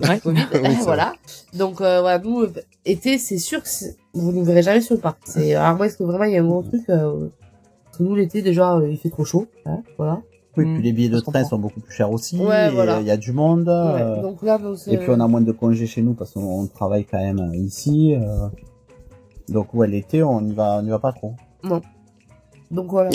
Ouais. 0.00 0.18
Covid, 0.20 0.42
Oui, 0.54 0.76
voilà. 0.84 1.14
Donc 1.54 1.80
euh, 1.80 2.00
voilà, 2.00 2.18
nous 2.18 2.42
euh, 2.42 2.52
été, 2.84 3.18
c'est 3.18 3.38
sûr 3.38 3.62
que 3.62 3.68
vous 4.14 4.32
ne 4.32 4.42
verrez 4.44 4.62
jamais 4.62 4.80
sur 4.80 4.94
le 4.94 5.00
parc. 5.00 5.18
C'est 5.24 5.54
à 5.54 5.72
moins 5.74 5.88
que 5.88 6.02
vraiment 6.04 6.24
il 6.24 6.32
y 6.32 6.36
a 6.36 6.42
un 6.42 6.46
gros 6.46 6.62
truc. 6.62 6.82
Euh, 6.90 7.28
parce 7.84 7.98
que 7.98 8.02
nous 8.02 8.14
l'été 8.14 8.42
déjà 8.42 8.76
euh, 8.76 8.88
il 8.90 8.98
fait 8.98 9.10
trop 9.10 9.24
chaud, 9.24 9.46
hein, 9.64 9.82
voilà. 9.96 10.20
Oui, 10.58 10.64
Mm, 10.64 10.74
puis 10.74 10.82
les 10.84 10.92
billets 10.92 11.08
de 11.10 11.20
train 11.20 11.32
comprends. 11.32 11.48
sont 11.48 11.58
beaucoup 11.58 11.80
plus 11.80 11.92
chers 11.92 12.10
aussi. 12.10 12.38
Ouais, 12.38 12.68
et 12.68 12.70
voilà. 12.70 13.00
Il 13.00 13.06
y 13.06 13.10
a 13.10 13.18
du 13.18 13.32
monde. 13.32 13.68
euh, 13.68 14.16
Ouais, 14.16 14.22
donc 14.22 14.42
là, 14.42 14.56
nous, 14.58 14.74
c'est- 14.74 14.90
Et 14.92 14.96
puis 14.96 15.08
on 15.10 15.20
a 15.20 15.28
moins 15.28 15.42
de 15.42 15.52
congés 15.52 15.86
chez 15.86 16.00
nous 16.00 16.14
parce 16.14 16.30
qu'on 16.32 16.60
on 16.62 16.66
travaille 16.66 17.04
quand 17.04 17.18
même 17.18 17.38
euh, 17.40 17.54
ici. 17.56 18.14
euh. 18.14 18.48
Donc 19.50 19.74
ouais, 19.74 19.86
l'été 19.86 20.22
on 20.22 20.40
y 20.46 20.52
va, 20.54 20.80
on 20.82 20.86
y 20.86 20.88
va 20.88 20.98
pas 20.98 21.12
trop. 21.12 21.34
Donc 22.70 22.90
voilà. 22.90 23.10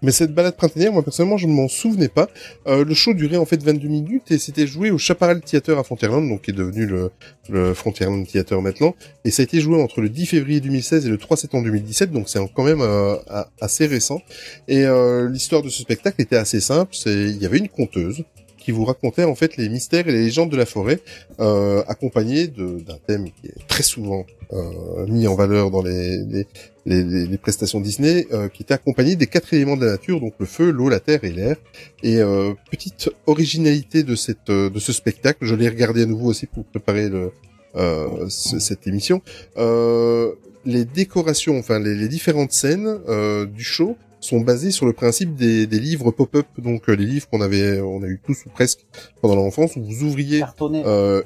Mais 0.00 0.12
cette 0.12 0.32
balade 0.32 0.54
printanière, 0.56 0.92
moi 0.92 1.02
personnellement, 1.02 1.38
je 1.38 1.48
ne 1.48 1.52
m'en 1.52 1.66
souvenais 1.66 2.06
pas. 2.06 2.28
Euh, 2.68 2.84
le 2.84 2.94
show 2.94 3.14
durait 3.14 3.36
en 3.36 3.44
fait 3.44 3.60
22 3.60 3.88
minutes 3.88 4.30
et 4.30 4.38
c'était 4.38 4.64
joué 4.68 4.92
au 4.92 4.98
Chaparral 4.98 5.40
Theater 5.40 5.76
à 5.76 5.82
Frontierland, 5.82 6.28
donc 6.28 6.42
qui 6.42 6.52
est 6.52 6.54
devenu 6.54 6.86
le, 6.86 7.10
le 7.48 7.74
Frontierland 7.74 8.24
Theater 8.24 8.62
maintenant. 8.62 8.94
Et 9.24 9.32
ça 9.32 9.42
a 9.42 9.44
été 9.44 9.58
joué 9.60 9.82
entre 9.82 10.00
le 10.00 10.08
10 10.08 10.26
février 10.26 10.60
2016 10.60 11.04
et 11.06 11.08
le 11.08 11.18
3 11.18 11.36
septembre 11.36 11.64
2017, 11.64 12.12
donc 12.12 12.28
c'est 12.28 12.38
quand 12.54 12.62
même 12.62 12.80
euh, 12.80 13.16
assez 13.60 13.86
récent. 13.86 14.22
Et 14.68 14.84
euh, 14.84 15.28
l'histoire 15.28 15.62
de 15.62 15.68
ce 15.68 15.82
spectacle 15.82 16.22
était 16.22 16.36
assez 16.36 16.60
simple. 16.60 16.94
Il 17.06 17.36
y 17.42 17.46
avait 17.46 17.58
une 17.58 17.68
conteuse 17.68 18.22
qui 18.56 18.70
vous 18.70 18.84
racontait 18.84 19.24
en 19.24 19.34
fait 19.34 19.56
les 19.56 19.68
mystères 19.68 20.06
et 20.08 20.12
les 20.12 20.24
légendes 20.24 20.50
de 20.50 20.56
la 20.56 20.66
forêt, 20.66 21.00
euh, 21.40 21.82
accompagnée 21.88 22.46
de- 22.48 22.78
d'un 22.86 22.98
thème 23.04 23.24
qui 23.30 23.46
est 23.48 23.66
très 23.66 23.82
souvent 23.82 24.26
euh, 24.52 25.06
mis 25.08 25.26
en 25.26 25.34
valeur 25.34 25.70
dans 25.70 25.82
les, 25.82 26.18
les, 26.24 26.46
les, 26.90 27.02
les- 27.12 27.26
les 27.32 27.38
prestations 27.38 27.80
Disney, 27.80 28.26
euh, 28.32 28.48
qui 28.48 28.62
était 28.64 28.74
accompagné 28.74 29.14
des 29.22 29.26
quatre 29.34 29.52
éléments 29.54 29.76
de 29.76 29.84
la 29.86 29.92
nature, 29.92 30.20
donc 30.20 30.34
le 30.38 30.46
feu, 30.46 30.70
l'eau, 30.70 30.88
la 30.88 31.00
terre 31.08 31.22
et 31.24 31.30
l'air. 31.38 31.56
Et 32.02 32.16
euh, 32.18 32.54
petite 32.70 33.10
originalité 33.26 34.02
de 34.10 34.14
cette 34.24 34.48
euh, 34.50 34.70
de 34.70 34.78
ce 34.86 34.92
spectacle, 34.92 35.40
je 35.44 35.54
l'ai 35.54 35.68
regardé 35.68 36.02
à 36.02 36.06
nouveau 36.06 36.28
aussi 36.32 36.46
pour 36.46 36.64
préparer 36.64 37.08
le, 37.08 37.30
euh, 37.76 38.06
ce- 38.28 38.58
cette 38.58 38.86
émission. 38.86 39.22
Euh, 39.56 40.32
les 40.64 40.84
décorations, 40.84 41.56
enfin 41.58 41.78
les, 41.78 41.94
les 41.94 42.08
différentes 42.08 42.52
scènes 42.52 42.88
euh, 43.08 43.46
du 43.46 43.62
show 43.64 43.96
sont 44.20 44.40
basées 44.40 44.72
sur 44.72 44.84
le 44.86 44.92
principe 44.92 45.36
des, 45.36 45.66
des 45.68 45.78
livres 45.78 46.10
pop-up, 46.10 46.46
donc 46.58 46.88
les 46.88 46.96
livres 47.12 47.28
qu'on 47.30 47.40
avait, 47.40 47.80
on 47.80 48.02
a 48.02 48.06
eu 48.08 48.20
tous 48.26 48.38
ou 48.46 48.48
presque 48.50 48.80
pendant 49.22 49.36
l'enfance, 49.36 49.76
où 49.76 49.82
vous 49.84 50.02
ouvriez. 50.08 50.40
Cartonné. 50.40 50.82
Euh, 50.84 51.22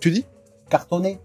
tu 0.00 0.10
dis? 0.10 0.24
Cartonné. 0.70 1.18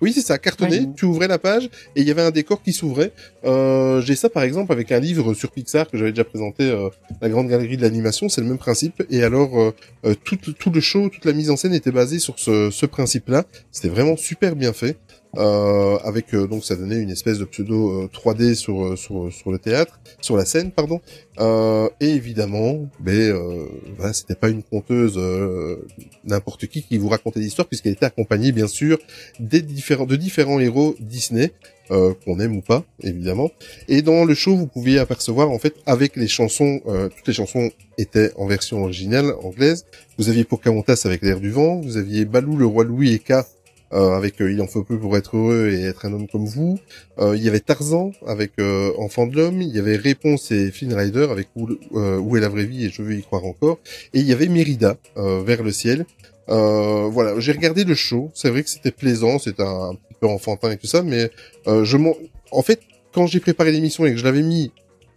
Oui, 0.00 0.12
c'est 0.12 0.20
ça, 0.20 0.38
cartonné. 0.38 0.88
Tu 0.96 1.04
ouvrais 1.04 1.28
la 1.28 1.38
page 1.38 1.66
et 1.96 2.00
il 2.02 2.06
y 2.06 2.10
avait 2.10 2.22
un 2.22 2.30
décor 2.30 2.62
qui 2.62 2.72
s'ouvrait. 2.72 3.12
Euh, 3.44 4.00
J'ai 4.02 4.16
ça 4.16 4.28
par 4.28 4.42
exemple 4.42 4.72
avec 4.72 4.92
un 4.92 4.98
livre 5.00 5.34
sur 5.34 5.50
Pixar 5.50 5.88
que 5.88 5.96
j'avais 5.96 6.10
déjà 6.10 6.24
présenté, 6.24 6.64
euh, 6.70 6.88
la 7.20 7.28
grande 7.28 7.48
galerie 7.48 7.76
de 7.76 7.82
l'animation. 7.82 8.28
C'est 8.28 8.40
le 8.40 8.46
même 8.46 8.58
principe. 8.58 9.02
Et 9.10 9.22
alors 9.22 9.58
euh, 9.58 9.74
euh, 10.04 10.14
tout, 10.24 10.36
tout 10.36 10.70
le 10.70 10.80
show, 10.80 11.08
toute 11.08 11.24
la 11.24 11.32
mise 11.32 11.50
en 11.50 11.56
scène 11.56 11.74
était 11.74 11.92
basée 11.92 12.18
sur 12.18 12.38
ce, 12.38 12.70
ce 12.70 12.86
principe-là. 12.86 13.44
C'était 13.70 13.88
vraiment 13.88 14.16
super 14.16 14.56
bien 14.56 14.72
fait. 14.72 14.96
Euh, 15.36 15.98
avec 16.04 16.34
euh, 16.34 16.46
donc 16.46 16.64
ça 16.64 16.76
donnait 16.76 17.00
une 17.00 17.10
espèce 17.10 17.38
de 17.38 17.44
pseudo 17.44 18.04
euh, 18.04 18.08
3D 18.12 18.54
sur 18.54 18.84
euh, 18.84 18.96
sur 18.96 19.32
sur 19.32 19.50
le 19.50 19.58
théâtre, 19.58 20.00
sur 20.20 20.36
la 20.36 20.44
scène 20.44 20.70
pardon. 20.70 21.00
Euh, 21.40 21.88
et 22.00 22.10
évidemment, 22.10 22.88
ben 23.00 23.32
euh, 23.32 23.66
voilà, 23.96 24.12
c'était 24.12 24.34
pas 24.34 24.48
une 24.48 24.62
conteuse 24.62 25.14
euh, 25.16 25.84
n'importe 26.24 26.66
qui 26.66 26.82
qui 26.82 26.98
vous 26.98 27.08
racontait 27.08 27.40
l'histoire 27.40 27.66
puisqu'elle 27.66 27.92
était 27.92 28.06
accompagnée 28.06 28.52
bien 28.52 28.68
sûr 28.68 28.98
des 29.40 29.62
différents 29.62 30.06
de 30.06 30.16
différents 30.16 30.60
héros 30.60 30.94
Disney 31.00 31.52
euh, 31.90 32.14
qu'on 32.24 32.40
aime 32.40 32.56
ou 32.56 32.62
pas 32.62 32.84
évidemment. 33.02 33.50
Et 33.88 34.02
dans 34.02 34.24
le 34.24 34.34
show, 34.34 34.56
vous 34.56 34.66
pouviez 34.66 34.98
apercevoir 34.98 35.50
en 35.50 35.58
fait 35.58 35.74
avec 35.86 36.16
les 36.16 36.28
chansons, 36.28 36.80
euh, 36.86 37.08
toutes 37.08 37.26
les 37.28 37.34
chansons 37.34 37.70
étaient 37.98 38.32
en 38.36 38.46
version 38.46 38.82
originale 38.84 39.34
anglaise. 39.42 39.84
Vous 40.16 40.28
aviez 40.28 40.44
Pocahontas 40.44 41.02
avec 41.04 41.22
l'air 41.22 41.40
du 41.40 41.50
vent, 41.50 41.80
vous 41.80 41.96
aviez 41.96 42.24
Balou 42.24 42.56
le 42.56 42.66
roi 42.66 42.84
Louis 42.84 43.12
et 43.12 43.18
K 43.18 43.32
euh, 43.32 43.42
avec 43.90 44.40
euh, 44.40 44.50
Il 44.52 44.60
en 44.60 44.66
faut 44.66 44.82
peu 44.82 44.98
pour 44.98 45.16
être 45.16 45.36
heureux 45.36 45.70
et 45.70 45.82
être 45.84 46.04
un 46.06 46.12
homme 46.12 46.26
comme 46.28 46.46
vous. 46.46 46.78
Euh, 47.18 47.36
il 47.36 47.42
y 47.42 47.48
avait 47.48 47.60
Tarzan 47.60 48.12
avec 48.26 48.52
euh, 48.58 48.92
Enfant 48.98 49.26
de 49.26 49.36
l'homme. 49.36 49.62
Il 49.62 49.74
y 49.74 49.78
avait 49.78 49.96
Réponse 49.96 50.50
et 50.50 50.70
Flynn 50.70 50.94
Rider 50.94 51.28
avec 51.30 51.48
Où, 51.54 51.68
euh, 51.94 52.18
Où 52.18 52.36
est 52.36 52.40
la 52.40 52.48
vraie 52.48 52.66
vie 52.66 52.86
et 52.86 52.90
Je 52.90 53.02
veux 53.02 53.14
y 53.14 53.22
croire 53.22 53.44
encore. 53.44 53.78
Et 54.12 54.20
il 54.20 54.26
y 54.26 54.32
avait 54.32 54.48
Mérida 54.48 54.96
euh, 55.16 55.42
vers 55.44 55.62
le 55.62 55.70
ciel. 55.70 56.06
Euh, 56.48 57.08
voilà, 57.10 57.38
j'ai 57.40 57.52
regardé 57.52 57.84
le 57.84 57.94
show. 57.94 58.30
C'est 58.34 58.50
vrai 58.50 58.62
que 58.62 58.70
c'était 58.70 58.90
plaisant, 58.90 59.38
c'était 59.38 59.62
un, 59.62 59.90
un 59.90 59.94
petit 59.94 60.14
peu 60.20 60.26
enfantin 60.26 60.70
et 60.72 60.76
tout 60.76 60.86
ça, 60.86 61.02
mais 61.02 61.30
euh, 61.66 61.84
je 61.84 61.96
m'en... 61.96 62.14
en 62.50 62.62
fait, 62.62 62.80
quand 63.12 63.26
j'ai 63.26 63.40
préparé 63.40 63.72
l'émission 63.72 64.04
et 64.04 64.10
que 64.12 64.18
je 64.18 64.24
l'avais 64.24 64.42
mis 64.42 64.70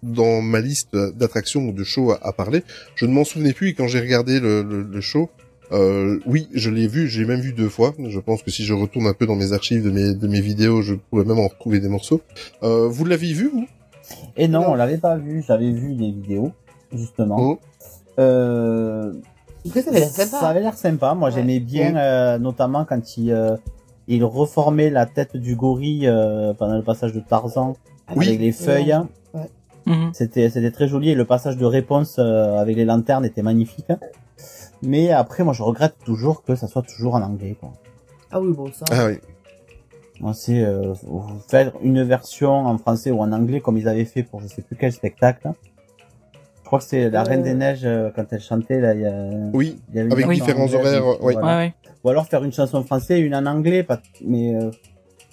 dans 0.03 0.41
ma 0.41 0.61
liste 0.61 0.95
d'attractions 0.95 1.68
ou 1.68 1.73
de 1.73 1.84
shows 1.84 2.11
à, 2.11 2.19
à 2.22 2.31
parler, 2.31 2.64
je 2.95 3.06
ne 3.07 3.11
m'en 3.11 3.26
souvenais 3.26 3.53
plus. 3.53 3.69
Et 3.69 3.73
quand 3.73 3.88
j'ai 3.88 3.99
regardé 3.99 4.39
le, 4.39 4.61
le, 4.61 4.84
le 4.84 5.02
show, 5.02 5.30
euh, 5.72 6.19
oui, 6.26 6.48
je 6.53 6.69
l'ai 6.69 6.88
vu, 6.88 7.07
j'ai 7.07 7.26
même 7.26 7.39
vu 7.41 7.53
deux 7.53 7.69
fois. 7.69 7.94
Je 8.07 8.19
pense 8.19 8.41
que 8.44 8.52
si 8.52 8.64
je 8.64 8.73
retourne 8.73 9.07
un 9.07 9.14
peu 9.14 9.26
dans 9.26 9.35
mes 9.35 9.52
archives 9.53 9.84
de 9.84 9.91
mes, 9.91 10.14
de 10.14 10.27
mes 10.27 10.41
vidéos, 10.41 10.81
je 10.81 10.95
pourrais 10.95 11.26
même 11.26 11.39
en 11.39 11.48
retrouver 11.48 11.80
des 11.80 11.89
morceaux. 11.89 12.22
Euh, 12.64 12.88
vous 12.88 13.06
l'avez 13.06 13.34
vu, 13.34 13.49
vous? 13.53 13.65
Et 14.38 14.48
non, 14.48 14.61
Non. 14.61 14.72
on 14.72 14.76
l'avait 14.76 14.98
pas 14.98 15.18
vu. 15.18 15.44
J'avais 15.45 15.72
vu 15.72 15.89
les 15.94 16.11
vidéos 16.11 16.52
justement. 16.94 17.38
Oh. 17.39 17.60
Euh, 18.19 19.14
Après, 19.65 19.81
ça 19.81 19.89
avait 19.89 19.99
l'air 19.99 20.10
sympa. 20.10 20.39
Ça 20.39 20.48
avait 20.49 20.61
l'air 20.61 20.77
sympa. 20.77 21.14
Moi, 21.14 21.30
Ouais. 21.30 21.35
j'aimais 21.35 21.60
bien, 21.60 21.95
euh, 21.98 22.37
notamment 22.37 22.86
quand 22.86 23.18
il, 23.18 23.31
euh, 23.31 23.57
il 24.07 24.23
reformait 24.23 24.89
la 24.89 25.05
tête 25.05 25.36
du 25.36 25.55
gorille 25.57 26.07
euh, 26.07 26.54
pendant 26.54 26.78
le 26.78 26.84
passage 26.84 27.12
de 27.13 27.20
Tarzan 27.20 27.76
Oui. 28.15 28.28
avec 28.28 28.39
les 28.39 28.52
feuilles. 28.54 28.96
Mhm. 29.86 30.12
C'était, 30.13 30.49
c'était 30.49 30.71
très 30.71 30.87
joli. 30.87 31.10
Et 31.12 31.15
le 31.15 31.26
passage 31.26 31.57
de 31.57 31.65
réponse 31.65 32.18
euh, 32.20 32.57
avec 32.57 32.76
les 32.78 32.86
lanternes 32.86 33.26
était 33.26 33.41
magnifique. 33.44 33.86
Mais 34.81 35.12
après, 35.12 35.44
moi, 35.44 35.54
je 35.54 35.64
regrette 35.64 35.96
toujours 36.06 36.44
que 36.44 36.56
ça 36.56 36.68
soit 36.68 36.84
toujours 36.84 37.15
en 37.15 37.22
anglais. 37.22 37.56
Quoi. 37.60 37.73
Ah 38.31 38.39
oui, 38.41 38.54
bon, 38.54 38.72
ça. 38.72 38.86
Ah 38.91 39.06
oui. 39.07 39.18
Moi, 40.20 40.34
c'est 40.34 40.64
euh, 40.64 40.94
faire 41.47 41.73
une 41.81 42.04
version 42.04 42.52
en 42.65 42.78
français 42.78 43.12
ou 43.12 43.20
en 43.22 43.31
anglais 43.31 43.62
comme 43.62 43.78
ils 43.78 43.88
avaient 43.88 44.06
fait 44.06 44.23
pour 44.23 44.41
je 44.41 44.47
sais 44.47 44.62
plus 44.62 44.76
quel 44.76 44.91
spectacle. 44.91 45.52
Je 46.64 46.65
crois 46.65 46.80
que 46.80 46.86
c'est 46.86 47.10
la 47.10 47.22
Euh. 47.22 47.23
Reine 47.23 47.44
des 47.44 47.54
Neiges 47.54 47.86
euh, 47.86 48.10
quand 48.15 48.26
elle 48.31 48.41
chantait 48.41 48.81
là. 48.81 48.94
Il 48.94 49.02
y 49.02 49.06
a, 49.06 49.14
Oui, 49.54 49.80
il 49.89 49.96
y 49.96 49.99
avait 49.99 50.07
une 50.07 50.14
avec 50.14 50.28
version 50.28 50.46
différents 50.46 50.73
horaires, 50.73 51.07
ouais. 51.23 51.34
voilà. 51.34 51.39
Ouais, 51.47 51.65
ouais. 51.65 51.73
Ou 52.04 52.10
alors 52.10 52.26
faire 52.26 52.44
une 52.44 52.52
chanson 52.52 52.78
en 52.78 52.84
français 52.84 53.20
et 53.20 53.22
une 53.22 53.36
en 53.36 53.46
anglais, 53.46 53.86
mais 54.26 54.56
euh, 54.56 54.72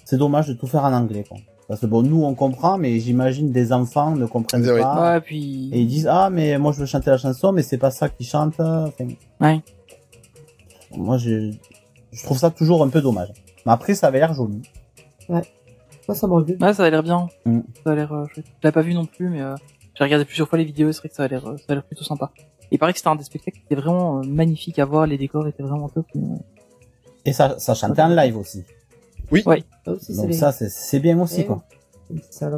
c'est 0.05 0.17
dommage 0.17 0.47
de 0.47 0.53
tout 0.53 0.67
faire 0.67 0.83
en 0.85 0.93
anglais. 0.93 1.25
Quoi. 1.27 1.37
Parce 1.67 1.81
que 1.81 1.85
bon, 1.87 2.03
nous 2.03 2.23
on 2.23 2.35
comprend, 2.35 2.77
mais 2.77 2.99
j'imagine 2.99 3.51
des 3.51 3.73
enfants 3.73 4.11
ne 4.15 4.25
comprennent 4.27 4.67
Oui. 4.69 4.79
pas. 4.81 5.13
Ouais, 5.15 5.21
puis. 5.21 5.69
Et 5.73 5.79
ils 5.81 5.87
disent 5.87 6.07
ah 6.09 6.29
mais 6.29 6.57
moi 6.59 6.71
je 6.71 6.79
veux 6.79 6.85
chanter 6.85 7.09
la 7.09 7.17
chanson, 7.17 7.51
mais 7.51 7.63
c'est 7.63 7.77
pas 7.79 7.91
ça 7.91 8.07
qu'ils 8.09 8.27
chantent. 8.27 8.59
Enfin, 8.59 9.07
Ouais. 9.41 9.61
Moi 10.95 11.17
je, 11.17 11.51
je 12.11 12.23
trouve 12.23 12.37
ça 12.37 12.51
toujours 12.51 12.83
un 12.83 12.89
peu 12.89 13.01
dommage. 13.01 13.29
Mais 13.65 13.71
après 13.71 13.95
ça 13.95 14.07
avait 14.07 14.19
l'air 14.19 14.33
joli. 14.33 14.61
Moi, 15.29 15.41
ça 16.13 16.27
m'aurait 16.27 16.45
plu. 16.45 16.57
Ouais, 16.61 16.73
ça 16.73 16.83
a 16.83 16.89
l'air 16.91 17.01
bien. 17.01 17.27
Mm. 17.45 17.61
Ça 17.83 17.91
a 17.91 17.95
l'air 17.95 18.13
euh, 18.13 18.25
chouette. 18.27 18.45
Je 18.61 18.67
l'ai 18.67 18.71
pas 18.71 18.81
vu 18.83 18.93
non 18.93 19.05
plus, 19.05 19.27
mais 19.27 19.41
euh, 19.41 19.55
j'ai 19.95 20.03
regardé 20.03 20.23
plusieurs 20.23 20.47
fois 20.47 20.59
les 20.59 20.65
vidéos. 20.65 20.91
C'est 20.91 20.99
vrai 20.99 21.09
que 21.09 21.15
ça 21.15 21.23
a 21.23 21.27
l'air, 21.27 21.47
euh, 21.47 21.57
ça 21.57 21.63
a 21.69 21.73
l'air 21.73 21.83
plutôt 21.83 22.03
sympa. 22.03 22.29
Il 22.69 22.77
paraît 22.77 22.91
que 22.93 22.99
c'était 22.99 23.09
un 23.09 23.15
des 23.15 23.23
spectacles 23.23 23.57
qui 23.57 23.63
était 23.65 23.81
vraiment 23.81 24.19
euh, 24.19 24.21
magnifique 24.27 24.77
à 24.77 24.85
voir. 24.85 25.07
Les 25.07 25.17
décors 25.17 25.47
étaient 25.47 25.63
vraiment 25.63 25.89
top. 25.89 26.05
mais, 26.13 26.37
Et 27.25 27.33
ça, 27.33 27.55
ça 27.57 27.73
chantait 27.73 28.03
en 28.03 28.09
live 28.09 28.37
aussi. 28.37 28.63
Ça 29.85 29.91
aussi, 29.91 30.05
c'est 30.13 30.15
Donc 30.15 30.27
bien. 30.27 30.37
ça 30.39 30.51
c'est 30.51 30.69
c'est 30.69 30.99
bien 30.99 31.19
aussi 31.19 31.41
Eh 31.41 31.45
quoi. 31.45 31.63
oui. 32.09 32.21
Ça, 32.29 32.49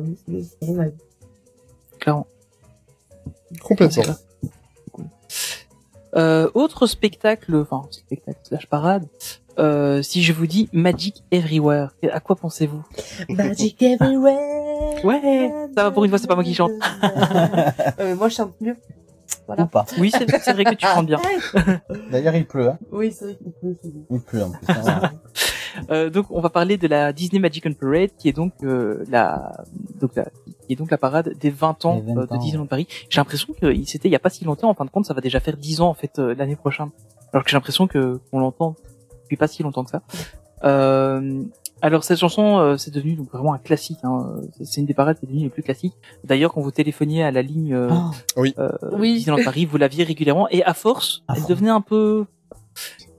clairement. 1.99 2.27
Complètement. 3.63 4.03
Euh, 6.15 6.49
autre 6.53 6.87
spectacle, 6.87 7.55
enfin 7.55 7.83
spectacle 7.91 8.39
slash 8.43 8.67
parade. 8.67 9.05
Euh, 9.59 10.01
si 10.03 10.21
je 10.23 10.33
vous 10.33 10.45
dis 10.47 10.69
Magic 10.71 11.23
Everywhere, 11.31 11.89
à 12.11 12.19
quoi 12.19 12.35
pensez-vous? 12.35 12.83
Magic 13.29 13.81
everywhere. 13.81 15.03
Ouais, 15.03 15.51
ça 15.75 15.83
va 15.83 15.91
pour 15.91 16.03
une 16.05 16.09
fois, 16.09 16.19
c'est 16.19 16.27
pas 16.27 16.35
moi 16.35 16.43
qui 16.43 16.53
chante. 16.53 16.71
Euh, 17.99 18.15
moi, 18.15 18.29
je 18.29 18.35
chante 18.35 18.53
mieux. 18.61 18.73
Ou 18.73 18.75
Voilà. 19.47 19.65
pas. 19.65 19.85
Oui, 19.99 20.11
c'est 20.11 20.29
c'est 20.41 20.53
vrai 20.53 20.63
que 20.65 20.75
tu 20.75 20.85
chantes 20.85 21.07
bien. 21.07 21.19
D'ailleurs, 22.11 22.35
il 22.35 22.45
pleut, 22.45 22.69
hein. 22.69 22.77
Oui, 22.91 23.11
c'est 23.11 23.25
vrai 23.25 23.37
qu'il 23.81 23.91
bon. 23.93 24.05
Il 24.11 24.19
pleut, 24.21 24.43
en 24.43 24.51
plus. 24.51 24.67
hein. 24.87 25.11
Euh, 25.89 26.09
donc 26.09 26.25
on 26.29 26.41
va 26.41 26.49
parler 26.49 26.77
de 26.77 26.87
la 26.87 27.13
Disney 27.13 27.39
Magic 27.39 27.65
and 27.65 27.73
Parade, 27.79 28.09
qui 28.17 28.29
est 28.29 28.33
donc 28.33 28.53
euh, 28.63 29.03
la 29.09 29.63
donc 29.99 30.15
la, 30.15 30.25
qui 30.65 30.73
est 30.73 30.75
donc 30.75 30.91
la 30.91 30.97
parade 30.97 31.33
des 31.39 31.49
20 31.49 31.85
ans, 31.85 32.03
Les 32.05 32.13
20 32.13 32.21
euh, 32.21 32.25
de 32.27 32.37
Disneyland 32.37 32.63
ouais. 32.63 32.67
Paris. 32.67 32.87
J'ai 33.09 33.19
l'impression 33.19 33.53
que 33.59 33.73
c'était 33.85 34.07
il 34.09 34.11
y 34.11 34.15
a 34.15 34.19
pas 34.19 34.29
si 34.29 34.43
longtemps. 34.45 34.69
En 34.69 34.73
fin 34.73 34.85
de 34.85 34.89
compte, 34.89 35.05
ça 35.05 35.13
va 35.13 35.21
déjà 35.21 35.39
faire 35.39 35.57
10 35.57 35.81
ans 35.81 35.89
en 35.89 35.93
fait 35.93 36.19
euh, 36.19 36.35
l'année 36.35 36.55
prochaine. 36.55 36.89
Alors 37.33 37.43
que 37.43 37.49
j'ai 37.49 37.55
l'impression 37.57 37.87
que 37.87 38.19
qu'on 38.31 38.39
l'entend 38.39 38.75
depuis 39.23 39.37
pas 39.37 39.47
si 39.47 39.63
longtemps 39.63 39.83
que 39.83 39.89
ça. 39.91 40.01
Euh, 40.63 41.43
alors 41.81 42.03
cette 42.03 42.17
chanson, 42.17 42.57
euh, 42.57 42.77
c'est 42.77 42.91
devenu 42.91 43.13
donc 43.13 43.31
vraiment 43.31 43.53
un 43.53 43.59
classique. 43.59 43.99
Hein. 44.03 44.41
C'est- 44.63 44.81
une 44.81 44.87
des 44.87 44.93
parades 44.95 45.19
qui 45.19 45.25
est 45.25 45.27
devenue 45.27 45.43
les 45.43 45.49
plus 45.49 45.61
classiques. 45.63 45.93
D'ailleurs, 46.23 46.51
quand 46.53 46.61
vous 46.61 46.71
téléphoniez 46.71 47.23
à 47.23 47.29
la 47.31 47.41
ligne 47.43 47.73
euh, 47.73 47.89
Ah, 47.91 48.11
euh, 48.37 48.69
Oui. 48.93 49.13
Disneyland 49.15 49.43
Paris, 49.43 49.65
vous 49.65 49.77
l'aviez 49.77 50.03
régulièrement 50.03 50.47
et 50.49 50.63
à 50.63 50.73
force, 50.73 51.23
À 51.27 51.35
elle 51.37 51.45
devenait 51.45 51.69
un 51.69 51.81
peu 51.81 52.25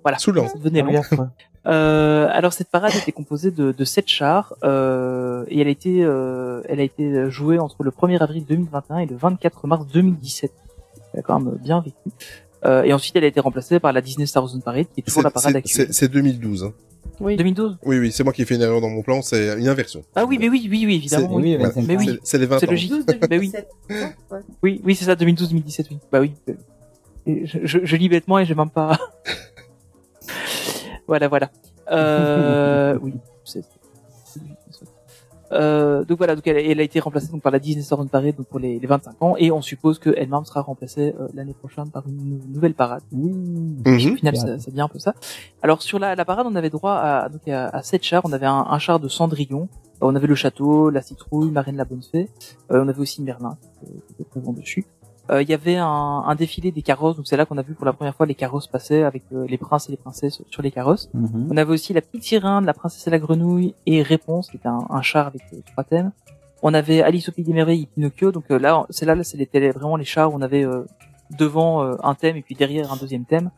voilà, 0.03 0.19
Saoulant. 0.19 0.49
ça 0.49 0.57
devenait 0.59 0.83
long. 0.83 1.03
Euh, 1.67 2.29
alors 2.31 2.53
cette 2.53 2.71
parade 2.71 2.93
était 2.95 3.13
composée 3.13 3.51
de, 3.51 3.73
de 3.73 3.85
sept 3.85 4.09
chars 4.09 4.55
euh, 4.65 5.45
et 5.49 5.61
elle 5.61 5.67
a 5.67 5.71
été 5.71 6.03
euh, 6.03 6.63
elle 6.69 6.81
a 6.81 6.83
été 6.85 7.31
jouée 7.31 7.59
entre 7.59 7.83
le 7.83 7.91
1er 7.91 8.19
avril 8.23 8.45
2021 8.49 8.99
et 8.99 9.07
le 9.07 9.17
24 9.17 9.67
mars 9.67 9.87
2017. 9.93 10.51
Elle 11.13 11.21
a 11.21 11.23
quand 11.23 11.39
même 11.41 11.57
bien 11.57 11.81
vécu. 11.81 11.97
Euh, 12.65 12.85
et 12.85 12.93
ensuite 12.93 13.15
elle 13.17 13.25
a 13.25 13.27
été 13.27 13.41
remplacée 13.41 13.81
par 13.81 13.93
la 13.93 14.01
Disney 14.01 14.27
Star 14.27 14.43
Wars 14.45 14.53
Parade 14.65 14.87
qui 14.95 15.01
est 15.01 15.03
toujours 15.03 15.23
la 15.23 15.31
parade 15.31 15.57
actuelle. 15.57 15.87
C'est 15.89 15.93
c'est 15.93 16.09
2012. 16.09 16.65
Hein. 16.65 16.73
Oui. 17.21 17.37
2012 17.37 17.79
Oui, 17.85 17.99
oui, 17.99 18.13
c'est 18.13 18.23
moi 18.23 18.33
qui 18.33 18.43
ai 18.43 18.45
fait 18.45 18.55
une 18.55 18.63
erreur 18.63 18.81
dans 18.81 18.89
mon 18.91 19.03
plan, 19.03 19.23
c'est 19.23 19.59
une 19.59 19.69
inversion. 19.69 20.05
Ah 20.15 20.25
oui 20.25 20.39
mais 20.39 20.49
oui 20.49 20.69
oui 20.71 20.85
oui 20.87 20.95
évidemment. 20.95 21.29
C'est- 21.29 21.35
Oui 21.35 21.43
Oui, 21.43 21.57
Voilà. 21.57 21.73
25 21.75 21.87
Mais 21.89 21.97
oui. 21.97 22.07
C'est- 22.07 22.19
C'est 22.23 22.39
les 22.39 22.47
20 22.47 22.59
C'est 22.61 22.69
ans. 22.69 22.71
logique. 22.71 22.91
12 22.91 23.05
Bah 23.07 23.15
oui. 23.33 23.51
2017. 23.53 23.69
Ouais. 23.91 24.39
oui, 24.63 24.81
oui, 24.85 24.95
c'est 24.95 25.05
ça 25.05 25.15
2012-2017 25.17 25.87
oui. 25.91 25.99
Bah 26.13 26.21
oui. 26.21 26.33
Je, 27.27 27.59
je, 27.65 27.79
je 27.85 27.97
lis 27.97 28.09
bêtement 28.09 28.39
et 28.39 28.45
j'ai 28.47 28.55
même 28.55 28.71
pas. 28.71 28.99
Voilà 31.09 31.27
voilà. 31.29 31.51
Euh, 31.91 32.97
oui. 33.03 33.15
c'est- 33.45 33.65
Euh, 35.51 36.05
donc 36.05 36.19
voilà, 36.19 36.35
donc 36.37 36.47
elle, 36.47 36.59
elle 36.59 36.79
a 36.79 36.83
été 36.83 37.01
remplacée 37.01 37.29
donc 37.33 37.41
par 37.41 37.51
la 37.51 37.59
Disney 37.59 37.83
Store 37.83 38.05
Parade 38.07 38.37
donc 38.37 38.47
pour 38.49 38.59
les, 38.59 38.79
les 38.79 38.87
25 38.87 39.23
ans 39.23 39.35
et 39.39 39.51
on 39.51 39.63
suppose 39.63 39.99
que 39.99 40.11
elle-même 40.15 40.45
sera 40.45 40.61
remplacée 40.61 41.15
euh, 41.19 41.27
l'année 41.33 41.55
prochaine 41.55 41.89
par 41.91 42.07
une 42.07 42.17
nou- 42.19 42.41
nouvelle 42.53 42.75
parade. 42.75 43.01
Oui. 43.13 43.31
Au 43.33 43.89
Mhm. 43.89 44.17
final, 44.19 44.35
Bien. 44.35 44.43
ça, 44.43 44.59
ça 44.59 44.71
devient 44.71 44.83
un 44.83 44.89
peu 44.89 44.99
ça. 44.99 45.15
Alors 45.63 45.81
sur 45.81 45.99
la, 45.99 46.15
la 46.15 46.27
parade, 46.27 46.47
on 46.47 46.55
avait 46.55 46.69
droit 46.69 46.97
à 46.97 47.31
donc 47.31 47.49
à, 47.49 47.69
à 47.69 47.83
sept 47.83 48.03
chars. 48.03 48.21
On 48.27 48.33
avait 48.35 48.45
un, 48.45 48.67
un 48.69 48.79
char 48.79 49.01
de 49.01 49.09
Cendrillon. 49.09 49.69
Euh, 50.03 50.07
On 50.11 50.15
avait 50.15 50.27
le 50.27 50.35
château, 50.35 50.91
la 50.91 51.01
citrouille, 51.01 51.51
Marine 51.51 51.77
la 51.77 51.87
bonne 51.87 52.03
fée. 52.03 52.29
Euh, 52.71 52.85
on 52.85 52.89
avait 52.89 53.01
aussi 53.01 53.23
Merlin 53.23 53.57
qui 53.63 53.87
était- 53.87 54.01
qui 54.07 54.13
était 54.13 54.25
présent 54.25 54.53
dessus. 54.53 54.85
Euh, 55.31 55.43
Il 55.43 55.49
y 55.49 55.55
avait 55.55 55.77
un, 55.77 55.87
un 56.27 56.35
défilé 56.35 56.71
des 56.73 56.83
carrosses. 56.83 57.17
Donc 57.17 57.27
c'est 57.27 57.37
là 57.37 57.45
qu'on 57.47 57.59
a 57.59 57.63
vu 57.63 57.75
pour 57.75 57.85
la 57.87 57.93
première 57.93 58.15
fois 58.15 58.27
les 58.27 58.35
carrosses 58.35 58.67
passer 58.67 59.03
avec 59.03 59.23
euh, 59.33 59.47
les 59.49 59.59
princes 59.59 59.89
et 59.89 59.93
les 59.93 59.99
princesses 59.99 60.43
sur 60.51 60.63
les 60.63 60.71
carrosses. 60.71 61.11
Mhm. 61.15 61.49
On 61.51 61.57
avait 61.57 61.73
aussi 61.73 61.93
la 61.93 62.01
petite 62.01 62.25
sirène, 62.25 62.65
la 62.65 62.75
princesse 62.75 63.07
et 63.07 63.11
la 63.11 63.19
grenouille 63.19 63.75
et 63.87 64.03
Réponse, 64.03 64.49
qui 64.51 64.57
était 64.57 64.69
un, 64.69 64.87
un 64.89 65.03
char 65.03 65.27
avec 65.27 65.43
euh, 65.53 65.59
trois 65.73 65.85
thèmes. 65.85 66.13
On 66.63 66.75
avait 66.75 67.03
Alice 67.03 67.29
au 67.29 67.33
pays 67.33 67.45
des 67.45 67.53
merveilles 67.53 67.83
et 67.83 67.87
Pinocchio. 67.87 68.33
Donc 68.33 68.45
euh, 68.51 68.59
là, 68.59 68.87
c'est 68.91 69.07
là, 69.07 69.15
là, 69.15 69.23
c'était 69.25 69.71
vraiment 69.71 69.97
les 69.97 70.05
chars 70.05 70.33
où 70.33 70.37
on 70.37 70.43
avait 70.43 70.65
euh, 70.65 70.85
devant 71.39 71.83
euh, 71.85 71.95
un 72.03 72.15
thème 72.15 72.37
et 72.37 72.43
puis 72.43 72.55
derrière 72.55 72.93
un 72.93 72.97
deuxième 72.97 73.25
thème. 73.25 73.51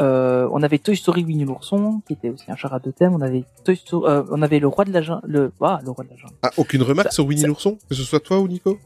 Euh, 0.00 0.48
on 0.52 0.62
avait 0.62 0.78
Toy 0.78 0.94
Story 0.96 1.24
Winnie 1.24 1.44
l'ourson, 1.44 2.02
qui 2.06 2.12
était 2.12 2.30
aussi 2.30 2.44
un 2.50 2.54
char 2.56 2.72
à 2.72 2.78
deux 2.78 2.92
thèmes. 2.92 3.14
On 3.14 3.20
avait 3.20 3.44
Toy 3.64 3.74
Story, 3.76 4.04
euh, 4.08 4.22
on 4.30 4.42
avait 4.42 4.60
le 4.60 4.68
roi 4.68 4.84
de 4.84 4.92
la 4.92 5.02
jungle, 5.02 5.22
le, 5.26 5.52
ah, 5.60 5.80
le 5.84 5.90
roi 5.90 6.04
de 6.04 6.10
la 6.10 6.16
jungle. 6.16 6.34
Ah, 6.42 6.50
aucune 6.56 6.82
remarque 6.82 7.08
Ça- 7.08 7.14
sur 7.14 7.26
Winnie 7.26 7.42
l'ourson? 7.44 7.78
Que 7.88 7.94
ce 7.96 8.02
soit 8.04 8.20
toi 8.20 8.38
ou 8.38 8.46
Nico? 8.46 8.78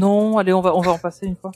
Non, 0.00 0.38
allez, 0.38 0.52
on 0.52 0.60
va, 0.60 0.74
on 0.74 0.80
va 0.80 0.92
en 0.92 0.98
passer 0.98 1.26
une 1.26 1.36
fois. 1.36 1.52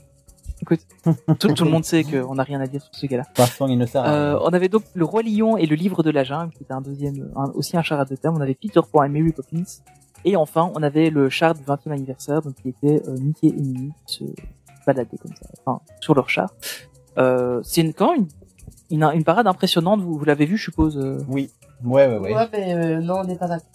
Écoute, 0.63 0.81
tout, 1.41 1.49
tout 1.53 1.65
le 1.65 1.71
monde 1.71 1.85
sait 1.85 2.05
qu'on 2.05 2.35
n'a 2.37 2.43
rien 2.45 2.61
à 2.61 2.67
dire 2.67 2.81
sur 2.83 2.95
ce 2.95 3.07
gars-là. 3.07 3.25
De 3.25 3.29
toute 3.29 3.37
façon, 3.39 3.67
il 3.69 3.77
ne 3.77 3.87
sert 3.87 4.03
à 4.05 4.09
Euh, 4.13 4.37
rien. 4.37 4.47
on 4.47 4.53
avait 4.53 4.69
donc 4.69 4.83
le 4.95 5.05
roi 5.05 5.23
lion 5.23 5.57
et 5.57 5.67
le 5.67 5.75
livre 5.77 6.03
de 6.03 6.11
la 6.11 6.25
jungle, 6.25 6.53
qui 6.53 6.63
était 6.63 6.73
un 6.73 6.81
deuxième, 6.81 7.31
un- 7.37 7.51
aussi 7.55 7.77
un 7.77 7.83
char 7.83 8.01
à 8.01 8.05
deux 8.05 8.17
thèmes. 8.17 8.35
On 8.37 8.41
avait 8.41 8.55
Peter 8.55 8.81
Pan 8.91 9.03
et 9.05 9.09
Mary 9.09 9.33
Poppins. 9.33 9.65
Et 10.25 10.37
enfin, 10.37 10.71
on 10.75 10.83
avait 10.83 11.11
le 11.11 11.29
char 11.29 11.55
du 11.55 11.63
20e 11.65 11.93
anniversaire, 11.93 12.41
donc 12.41 12.55
qui 12.63 12.69
était 12.71 13.03
euh, 13.09 13.17
Mickey 13.19 13.49
et 13.49 13.53
Minnie 13.53 13.93
qui 14.07 14.15
se 14.17 14.25
baladaient 14.87 15.19
comme 15.19 15.35
ça, 15.35 15.47
enfin 15.67 15.81
sur 16.01 16.15
leur 16.15 16.31
char. 16.31 16.51
Euh, 17.19 17.61
c'est 17.63 17.83
une, 17.83 17.93
quand 17.93 18.13
même 18.13 18.27
une, 18.91 19.03
une, 19.03 19.11
une 19.17 19.25
parade 19.25 19.47
impressionnante. 19.47 20.01
Vous, 20.01 20.17
vous 20.19 20.25
l'avez 20.25 20.47
vu, 20.47 20.57
je 20.57 20.65
suppose. 20.65 20.97
euh. 20.99 21.19
Oui. 21.29 21.51
Ouais, 21.85 22.07
ouais, 22.07 22.19
ouais. 22.19 22.35
Ouais, 22.35 22.49
mais 22.53 22.75
euh, 22.75 23.01
non, 23.01 23.17
on 23.19 23.25
n'est 23.25 23.37
pas 23.37 23.49
d'accord. 23.49 23.67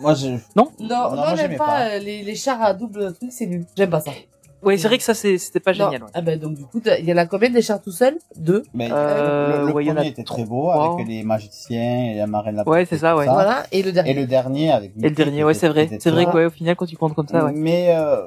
Moi, 0.00 0.14
je... 0.14 0.28
Non, 0.56 0.70
Non, 0.80 1.14
non, 1.16 1.24
j'aime 1.36 1.56
pas, 1.56 1.66
pas. 1.66 1.88
euh, 1.90 1.98
les, 1.98 2.22
les 2.22 2.34
chars 2.34 2.62
à 2.62 2.72
double 2.74 3.12
truc, 3.14 3.30
c'est 3.32 3.46
nul. 3.46 3.64
J'aime 3.76 3.90
pas 3.90 4.00
ça. 4.00 4.12
Ouais, 4.62 4.76
c'est 4.76 4.88
vrai 4.88 4.98
que 4.98 5.04
ça, 5.04 5.14
c'est- 5.14 5.38
c'était 5.38 5.60
pas 5.60 5.72
génial. 5.72 6.02
ouais. 6.02 6.08
Ah 6.14 6.20
ben 6.20 6.36
donc 6.38 6.54
du 6.54 6.64
coup, 6.64 6.80
il 6.98 7.04
y 7.04 7.12
en 7.12 7.16
a 7.16 7.26
combien 7.26 7.48
des 7.48 7.62
chars 7.62 7.80
tout 7.80 7.92
seuls 7.92 8.18
Deux. 8.36 8.64
Mais 8.74 8.88
Euh, 8.90 9.60
le, 9.60 9.66
le 9.68 9.72
ouais, 9.72 9.88
a 9.88 9.94
premier 9.94 10.08
était 10.08 10.24
très 10.24 10.44
beau 10.44 10.62
trois. 10.70 10.94
avec 10.96 11.06
les 11.06 11.22
magiciens 11.22 12.12
et 12.12 12.16
la 12.16 12.26
marraine 12.26 12.56
la 12.56 12.68
Ouais, 12.68 12.84
c'est 12.84 12.98
ça, 12.98 13.16
ouais. 13.16 13.26
Voilà. 13.26 13.64
Et 13.70 13.82
le 13.84 13.92
dernier. 13.92 14.10
Et 14.10 14.14
le 14.14 14.26
dernier 14.26 14.72
avec 14.72 14.92
Et 15.00 15.08
le 15.08 15.14
dernier, 15.14 15.44
ouais, 15.44 15.54
c'est 15.54 15.68
vrai. 15.68 15.88
C'est 16.00 16.10
vrai 16.10 16.26
que 16.26 16.30
ouais, 16.32 16.44
au 16.46 16.50
final, 16.50 16.74
quand 16.74 16.86
tu 16.86 16.96
comptes 16.96 17.14
comme 17.14 17.28
ça, 17.28 17.44
ouais. 17.44 17.52
Mais 17.54 17.94
euh, 17.96 18.26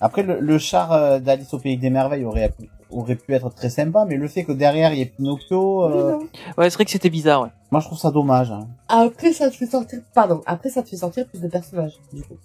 après 0.00 0.22
le, 0.22 0.40
le 0.40 0.58
char 0.58 0.92
euh, 0.92 1.18
d'Alice 1.18 1.52
au 1.52 1.58
pays 1.58 1.76
des 1.76 1.90
merveilles 1.90 2.24
aurait 2.24 2.44
aurait 2.90 3.16
pu 3.16 3.34
être 3.34 3.50
très 3.50 3.70
sympa, 3.70 4.04
mais 4.08 4.16
le 4.16 4.28
fait 4.28 4.44
que 4.44 4.52
derrière 4.52 4.92
il 4.92 4.98
y 4.98 5.02
ait 5.02 5.06
Pinocchio, 5.06 5.84
euh. 5.84 6.16
Ouais, 6.56 6.70
c'est 6.70 6.74
vrai 6.74 6.84
que 6.84 6.90
c'était 6.90 7.10
bizarre, 7.10 7.42
ouais. 7.42 7.48
moi 7.70 7.80
je 7.80 7.86
trouve 7.86 7.98
ça 7.98 8.10
dommage. 8.10 8.50
hein. 8.50 8.66
Après, 8.88 9.32
ça 9.32 9.50
te 9.50 9.56
fait 9.56 9.66
sortir. 9.66 10.00
Pardon. 10.14 10.40
Après, 10.46 10.70
ça 10.70 10.82
te 10.82 10.88
fait 10.88 10.96
sortir 10.96 11.26
plus 11.26 11.40
de 11.40 11.48
personnages. 11.48 11.98
Du 12.12 12.22
coup. 12.22 12.36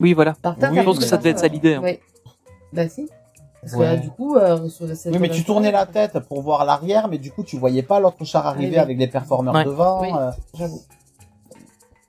Oui, 0.00 0.12
voilà. 0.14 0.34
Par 0.42 0.56
Oui, 0.60 0.76
je 0.78 0.82
pense 0.82 0.98
que 0.98 1.04
ça 1.04 1.16
devait 1.16 1.30
être 1.30 1.38
ça 1.40 1.48
l'idée, 1.48 1.74
hein. 1.74 1.80
Oui. 1.84 1.98
Bah 2.72 2.88
si. 2.88 3.08
Parce 3.62 3.74
que 3.74 3.80
là, 3.82 3.96
du 3.96 4.08
coup, 4.10 4.36
euh, 4.36 4.68
sur 4.70 4.86
le 4.86 4.94
Oui, 5.12 5.18
mais 5.18 5.28
tu 5.28 5.44
tournais 5.44 5.70
la 5.70 5.84
tête 5.84 6.18
pour 6.20 6.40
voir 6.40 6.64
l'arrière, 6.64 7.08
mais 7.08 7.18
du 7.18 7.30
coup 7.30 7.42
tu 7.42 7.58
voyais 7.58 7.82
pas 7.82 8.00
l'autre 8.00 8.24
char 8.24 8.46
arriver 8.46 8.68
Oui, 8.68 8.72
oui. 8.76 8.78
avec 8.78 8.98
les 8.98 9.06
performeurs 9.08 9.54
Ouais. 9.54 9.64
devant. 9.66 10.00
Oui. 10.00 10.08
euh, 10.18 10.30
J'avoue. 10.54 10.80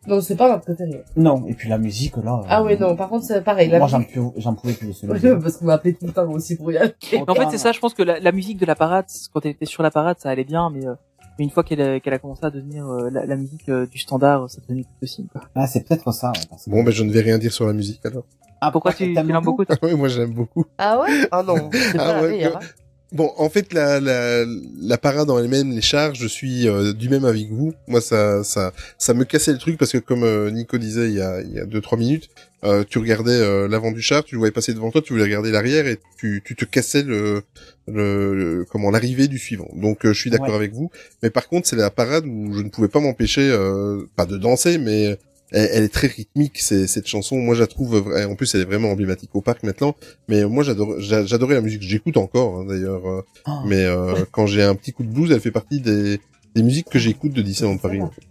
Non, 0.08 0.20
c'est 0.20 0.36
pas 0.36 0.50
notre 0.50 0.64
préféré. 0.64 1.04
Non, 1.16 1.46
et 1.48 1.54
puis 1.54 1.70
la 1.70 1.78
musique 1.78 2.18
là. 2.18 2.40
euh, 2.42 2.48
Ah 2.50 2.64
ouais, 2.64 2.76
non. 2.78 2.96
Par 2.96 3.08
contre, 3.10 3.24
c'est 3.26 3.44
pareil. 3.44 3.70
La 3.70 3.78
Moi 3.80 3.88
j'en 3.88 4.00
musique- 4.00 4.14
pouvais, 4.16 4.42
j'en 4.42 4.54
pouvais 4.56 4.74
plus 4.74 4.88
de 4.88 4.92
ce 4.94 5.06
parce 5.42 5.58
qu'on 5.58 5.66
m'a 5.66 5.74
appelé 5.74 5.94
tout 5.94 6.08
le 6.08 6.12
temps 6.14 6.28
aussi 6.32 6.56
pour 6.58 6.72
y 6.72 6.78
aller. 6.78 6.94
Mais 7.12 7.24
en 7.30 7.36
fait, 7.36 7.48
c'est 7.52 7.58
ça, 7.60 7.72
je 7.72 7.80
pense 7.80 7.94
que 7.94 8.02
la, 8.04 8.20
la 8.20 8.32
musique 8.32 8.58
de 8.60 8.66
la 8.66 8.76
parade, 8.76 9.06
quand 9.34 9.46
elle 9.46 9.52
était 9.52 9.66
sur 9.66 9.84
la 9.84 9.92
parade, 9.92 10.18
ça 10.20 10.30
allait 10.30 10.44
bien, 10.44 10.72
mais, 10.72 10.88
euh, 10.88 10.96
mais 11.38 11.46
une 11.46 11.52
fois 11.52 11.64
qu'elle 11.64 11.82
a, 11.82 12.00
qu'elle 12.00 12.14
a 12.14 12.20
commencé 12.20 12.44
à 12.46 12.50
devenir 12.50 12.88
euh, 12.88 13.10
la, 13.12 13.26
la 13.28 13.36
musique 13.36 13.70
euh, 13.70 13.86
du 13.86 14.00
standard, 14.00 14.50
ça 14.50 14.60
devenait 14.62 14.84
plus 14.84 15.00
possible. 15.08 15.28
Quoi. 15.32 15.42
Ah, 15.54 15.68
c'est 15.68 15.88
peut-être 15.88 16.12
ça. 16.12 16.30
Ouais, 16.32 16.40
parce 16.50 16.66
que- 16.66 16.72
Bon, 16.72 16.84
ben 16.84 16.92
je 16.92 17.04
ne 17.04 17.12
vais 17.12 17.22
rien 17.22 17.38
dire 17.38 17.54
sur 17.54 17.68
la 17.68 17.74
musique 17.74 18.04
alors. 18.06 18.24
Ah, 18.60 18.72
Pourquoi 18.72 18.94
tu, 18.94 19.06
l'aimes 19.06 19.40
beaucoup 19.44 19.66
toi 19.66 19.76
Ah 19.82 19.86
ouais, 19.86 19.96
moi 19.96 20.08
j'aime 20.08 20.34
beaucoup. 20.34 20.66
Ah 20.78 21.00
ouais? 21.02 21.28
Ah 21.32 21.42
non, 21.44 21.70
c'est 21.74 21.98
pas 21.98 22.04
Ah 22.10 22.14
la 22.18 22.22
ouais, 22.24 22.30
meilleure. 22.32 22.60
que- 22.60 22.66
hein. 22.66 22.70
Bon, 23.12 23.30
en 23.38 23.50
fait, 23.50 23.74
la, 23.74 24.00
la, 24.00 24.46
la 24.80 24.98
parade 24.98 25.30
en 25.30 25.38
elle-même, 25.38 25.72
les 25.72 25.82
chars, 25.82 26.16
je 26.16 26.26
suis 26.28 26.68
euh, 26.70 26.94
du 26.94 27.10
même 27.10 27.26
avec 27.26 27.50
vous. 27.50 27.74
Moi, 27.88 28.00
ça, 28.00 28.42
ça, 28.46 28.72
ça 28.98 29.14
me 29.14 29.26
cassait 29.26 29.52
le 29.52 29.58
truc 29.58 29.78
parce 29.78 29.92
que 29.92 29.98
comme 29.98 30.24
euh, 30.24 30.50
Nico 30.50 30.78
disait 30.78 31.10
il 31.10 31.16
y 31.16 31.22
a, 31.22 31.42
il 31.42 31.52
y 31.52 31.60
a 31.60 31.66
deux 31.66 31.82
trois 31.82 31.98
minutes, 31.98 32.30
euh, 32.64 32.86
tu 32.90 33.00
regardais 33.00 33.32
euh, 33.34 33.68
l'avant 33.68 33.92
du 33.92 34.02
char, 34.02 34.24
tu 34.24 34.36
le 34.36 34.40
voyais 34.40 34.54
passer 34.54 34.74
devant 34.74 34.92
toi, 34.92 35.02
tu 35.02 35.12
voulais 35.12 35.26
regarder 35.26 35.52
l'arrière 35.52 35.88
et 35.88 36.00
tu, 36.18 36.42
tu 36.46 36.56
te 36.56 36.64
cassais 36.64 37.04
le, 37.04 37.42
le, 37.88 38.34
le- 38.34 38.66
comment 38.72 38.92
l'arrivée 38.92 39.28
du 39.28 39.40
suivant. 39.40 39.68
Donc, 39.76 40.00
je 40.04 40.14
suis 40.14 40.30
d'accord 40.30 40.50
Ouais. 40.50 40.56
avec 40.56 40.72
vous. 40.74 40.90
Mais 41.22 41.30
par 41.30 41.50
contre, 41.50 41.68
c'est 41.68 41.76
la 41.76 41.90
parade 41.90 42.26
où 42.26 42.54
je 42.54 42.62
ne 42.62 42.70
pouvais 42.70 42.88
pas 42.88 43.02
m'empêcher, 43.02 43.42
euh, 43.52 44.04
pas 44.16 44.26
de 44.26 44.38
danser, 44.38 44.78
mais 44.78 45.18
elle, 45.52 45.70
elle 45.74 45.84
est 45.84 45.94
très 45.94 46.08
rythmique 46.08 46.60
c'est 46.60 46.88
cette 46.88 47.08
chanson 47.08 47.38
moi 47.38 47.56
je 47.56 47.62
la 47.62 47.68
trouve 47.68 48.04
en 48.30 48.36
plus 48.36 48.54
elle 48.56 48.62
est 48.62 48.66
vraiment 48.66 48.90
emblématique 48.92 49.30
au 49.36 49.42
parc 49.42 49.64
maintenant 49.64 49.96
mais 50.28 50.46
moi 50.46 50.64
j'adore 50.64 51.00
j'a- 51.00 51.26
j'adorais 51.26 51.56
la 51.56 51.62
musique 51.62 51.82
j'écoute 51.82 52.18
encore 52.18 52.60
hein, 52.60 52.66
d'ailleurs 52.68 53.06
euh, 53.08 53.22
Oh. 53.48 53.52
mais 53.66 53.84
euh, 53.86 54.26
quand 54.32 54.46
j'ai 54.48 54.64
un 54.64 54.76
petit 54.76 54.94
coup 54.94 55.04
de 55.04 55.10
blues 55.12 55.32
elle 55.32 55.40
fait 55.42 55.52
partie 55.52 55.80
des, 55.82 56.20
des 56.56 56.64
musiques 56.64 56.90
que 56.90 57.00
j'écoute 57.00 57.34
de 57.34 57.42
Disneyland 57.42 57.78
Paris 57.78 58.02
en 58.02 58.10
fait. 58.10 58.22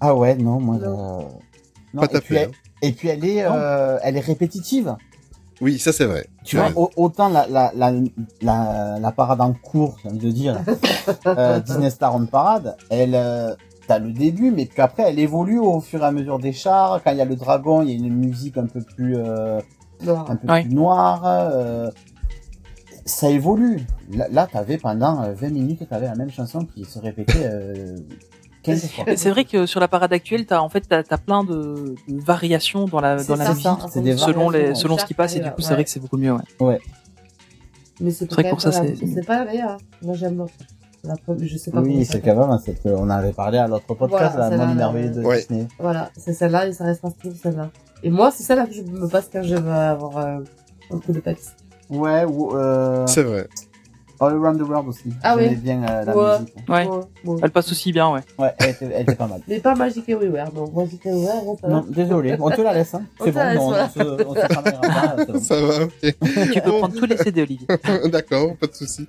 Ah 0.00 0.14
ouais, 0.14 0.34
non, 0.34 0.58
moi. 0.60 0.76
Non. 0.78 1.20
euh, 1.20 1.22
non, 1.94 2.00
pas 2.02 2.06
et, 2.06 2.08
puis 2.08 2.18
tapé 2.20 2.34
elle, 2.36 2.48
hein. 2.48 2.52
et 2.82 2.92
puis 2.92 3.08
elle 3.08 3.24
est, 3.24 3.44
euh, 3.44 3.98
elle 4.02 4.16
est 4.16 4.20
répétitive. 4.20 4.96
oui 5.60 5.78
ça 5.78 5.92
c'est 5.92 6.04
vrai 6.06 6.26
Tu 6.44 6.56
vois, 6.56 6.70
au- 6.74 6.90
autant 6.96 7.28
la, 7.28 7.46
la, 7.46 7.70
la, 7.76 7.92
la, 8.40 8.98
la 9.00 9.12
parade 9.12 9.40
en 9.40 9.52
cours, 9.52 9.98
j'ai 10.02 10.08
envie 10.08 10.18
de 10.18 10.30
dire, 10.32 10.60
euh, 11.26 11.60
Disney 11.60 11.90
Star 11.90 12.14
on 12.16 12.26
Parade, 12.26 12.76
elle, 12.90 13.14
euh, 13.14 13.54
t'as 13.86 13.98
le 13.98 14.12
début, 14.12 14.50
mais 14.50 14.66
puis 14.66 14.80
après 14.82 15.04
elle 15.04 15.18
évolue 15.18 15.58
au 15.58 15.80
fur 15.80 16.02
et 16.02 16.06
à 16.06 16.12
mesure 16.12 16.38
des 16.38 16.52
chars. 16.52 17.00
Quand 17.02 17.10
il 17.12 17.18
y 17.18 17.20
a 17.20 17.24
le 17.24 17.36
dragon, 17.36 17.82
il 17.82 17.90
y 17.90 17.92
a 17.92 17.96
une 17.96 18.14
musique 18.14 18.56
un 18.58 18.66
peu 18.66 18.80
plus, 18.80 19.16
euh, 19.16 19.60
un 20.06 20.36
peu 20.36 20.48
Ouais. 20.50 20.62
plus 20.62 20.74
noire. 20.74 21.22
euh, 21.26 21.90
ça 23.04 23.28
évolue. 23.28 23.80
Là, 24.12 24.26
là 24.30 24.46
t'avais 24.50 24.78
pendant 24.78 25.22
euh, 25.22 25.32
20 25.34 25.48
minutes, 25.50 25.88
t'avais 25.88 26.06
la 26.06 26.14
même 26.14 26.30
chanson 26.30 26.60
qui 26.64 26.84
se 26.84 26.98
répétait 27.00 27.44
euh, 27.44 27.96
15 28.62 28.90
fois. 28.92 29.04
C'est 29.16 29.30
vrai 29.30 29.44
que 29.44 29.66
sur 29.66 29.80
la 29.80 29.88
parade 29.88 30.12
actuelle, 30.12 30.46
t'as 30.46 30.60
en 30.60 30.68
fait 30.68 30.82
t'as 30.88 31.02
as 31.10 31.18
plein 31.18 31.42
de, 31.42 31.96
de 32.08 32.20
variations 32.20 32.84
dans 32.84 33.00
la 33.00 33.22
dans 33.24 33.34
la 33.34 33.44
ça, 33.46 33.50
musique 33.50 33.64
ça, 33.64 33.86
c'est 33.90 34.00
des 34.02 34.16
selon 34.16 34.50
les 34.50 34.58
variations. 34.60 34.82
selon 34.82 34.98
ce 34.98 35.04
qui 35.04 35.14
passe 35.14 35.34
et 35.34 35.40
du 35.40 35.50
coup 35.50 35.60
c'est 35.60 35.74
vrai 35.74 35.82
que 35.82 35.90
c'est 35.90 35.98
beaucoup 36.00 36.16
mieux. 36.16 36.34
Ouais. 36.60 36.78
Mais 38.00 38.10
c'est 38.12 38.26
C'est 38.28 38.32
vrai 38.34 38.44
que 38.44 38.48
pour 38.50 38.60
ça, 38.60 38.70
la- 38.70 38.76
c'est- 38.96 39.06
c'est 39.06 39.26
pas 39.26 39.38
la 39.40 39.44
meilleure. 39.44 39.70
hein. 39.72 39.76
Moi, 40.02 40.14
j'aime 40.14 40.36
l'autre. 40.38 40.54
La 41.04 41.16
première- 41.16 41.48
Je 41.48 41.56
sais 41.56 41.70
pas 41.72 41.80
Oui, 41.80 42.04
c'est 42.04 42.20
quand 42.20 42.36
même, 42.48 42.58
c'est 42.64 42.80
qu'on 42.82 43.10
avait 43.10 43.32
parlé 43.32 43.58
à 43.58 43.66
l'autre 43.66 43.86
podcast, 43.94 44.34
Voilà, 44.36 44.56
la 44.56 44.66
monde 44.66 44.76
merveilleux 44.76 45.10
de 45.10 45.22
Ouais. 45.24 45.38
Disney. 45.40 45.66
Voilà, 45.78 46.10
c'est 46.16 46.32
celle-là 46.32 46.68
et 46.68 46.72
ça 46.72 46.84
reste 46.84 47.02
toujours 47.20 47.36
celle-là. 47.42 47.70
Et 48.04 48.10
moi, 48.10 48.30
c'est 48.30 48.44
celle-là 48.44 48.66
que 48.66 48.72
je 48.72 48.82
me 48.82 49.08
passe 49.08 49.28
quand 49.32 49.42
je 49.42 49.56
veux 49.56 49.70
avoir 49.72 50.16
euh, 50.18 50.38
un 50.92 50.98
coup 50.98 51.12
de 51.12 51.18
peps. 51.20 51.54
Ouais, 51.90 52.24
ou, 52.24 52.56
euh, 52.56 53.04
C'est 53.08 53.22
vrai. 53.24 53.48
All 54.22 54.34
Around 54.36 54.58
the 54.58 54.68
World 54.68 54.88
aussi. 54.88 55.10
Ah 55.22 55.34
oui. 55.36 55.54
Bien 55.56 55.82
euh, 55.82 56.04
la 56.04 56.16
Ouais. 56.16 56.38
musique. 56.40 56.54
Ouais. 56.68 56.86
Ouais, 56.88 56.96
ouais. 57.24 57.40
Elle 57.42 57.50
passe 57.50 57.70
aussi 57.72 57.92
bien, 57.92 58.10
ouais. 58.12 58.20
Ouais, 58.38 58.52
elle 58.58 58.70
était, 58.70 58.90
elle 58.94 59.02
était 59.02 59.14
pas 59.16 59.26
mal. 59.26 59.40
Mais 59.48 59.58
pas 59.60 59.74
Magic 59.74 60.08
Everywhere, 60.08 60.50
donc 60.52 60.72
Magic 60.74 61.04
Everywhere, 61.04 61.42
bon, 61.44 61.56
ça 61.60 61.66
va. 61.66 61.74
Non, 61.74 61.86
désolé, 61.88 62.36
on 62.40 62.50
te 62.50 62.60
la 62.60 62.74
laisse, 62.74 62.94
hein. 62.94 63.02
On 63.20 63.24
C'est 63.24 63.30
te 63.32 63.34
bon, 63.34 63.40
la 63.40 63.52
laisse, 63.52 63.58
non, 63.60 63.68
voilà. 63.68 63.84
on 63.84 63.88
se, 63.90 64.24
on 64.24 64.34
se 64.34 64.46
pas, 64.46 65.24
bon. 65.32 65.40
Ça 65.40 65.60
va, 65.60 65.84
ok. 65.84 66.52
Tu 66.52 66.60
peux 66.60 66.70
prendre 66.70 66.94
tous 66.94 67.06
les 67.06 67.16
CD, 67.16 67.42
Olivier. 67.42 67.66
D'accord, 68.10 68.56
pas 68.56 68.66
de 68.66 68.74
souci. 68.74 69.06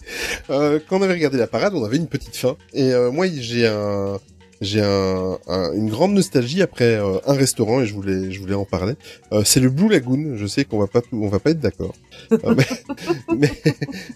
Euh, 0.49 0.79
quand 0.89 0.97
on 0.99 1.01
avait 1.03 1.13
regardé 1.13 1.37
la 1.37 1.47
parade, 1.47 1.73
on 1.75 1.83
avait 1.83 1.97
une 1.97 2.07
petite 2.07 2.35
fin. 2.35 2.55
Et 2.73 2.91
euh, 2.91 3.11
moi, 3.11 3.27
j'ai 3.27 3.67
un, 3.67 4.17
j'ai 4.63 4.81
un, 4.81 5.37
un- 5.47 5.73
une 5.73 5.89
grande 5.89 6.13
nostalgie 6.13 6.61
après 6.61 6.95
euh, 6.95 7.17
un 7.27 7.33
restaurant 7.33 7.81
et 7.81 7.85
je 7.85 7.93
voulais, 7.93 8.31
je 8.31 8.39
voulais 8.39 8.53
en 8.55 8.65
parler. 8.65 8.93
Euh, 9.31 9.43
c'est 9.45 9.59
le 9.59 9.69
Blue 9.69 9.89
Lagoon. 9.89 10.35
Je 10.35 10.47
sais 10.47 10.65
qu'on 10.65 10.79
va 10.79 10.87
pas, 10.87 11.01
on 11.11 11.27
va 11.27 11.39
pas 11.39 11.51
être 11.51 11.59
d'accord. 11.59 11.93
Euh, 12.31 12.55
mais, 12.57 12.65
mais, 13.37 13.51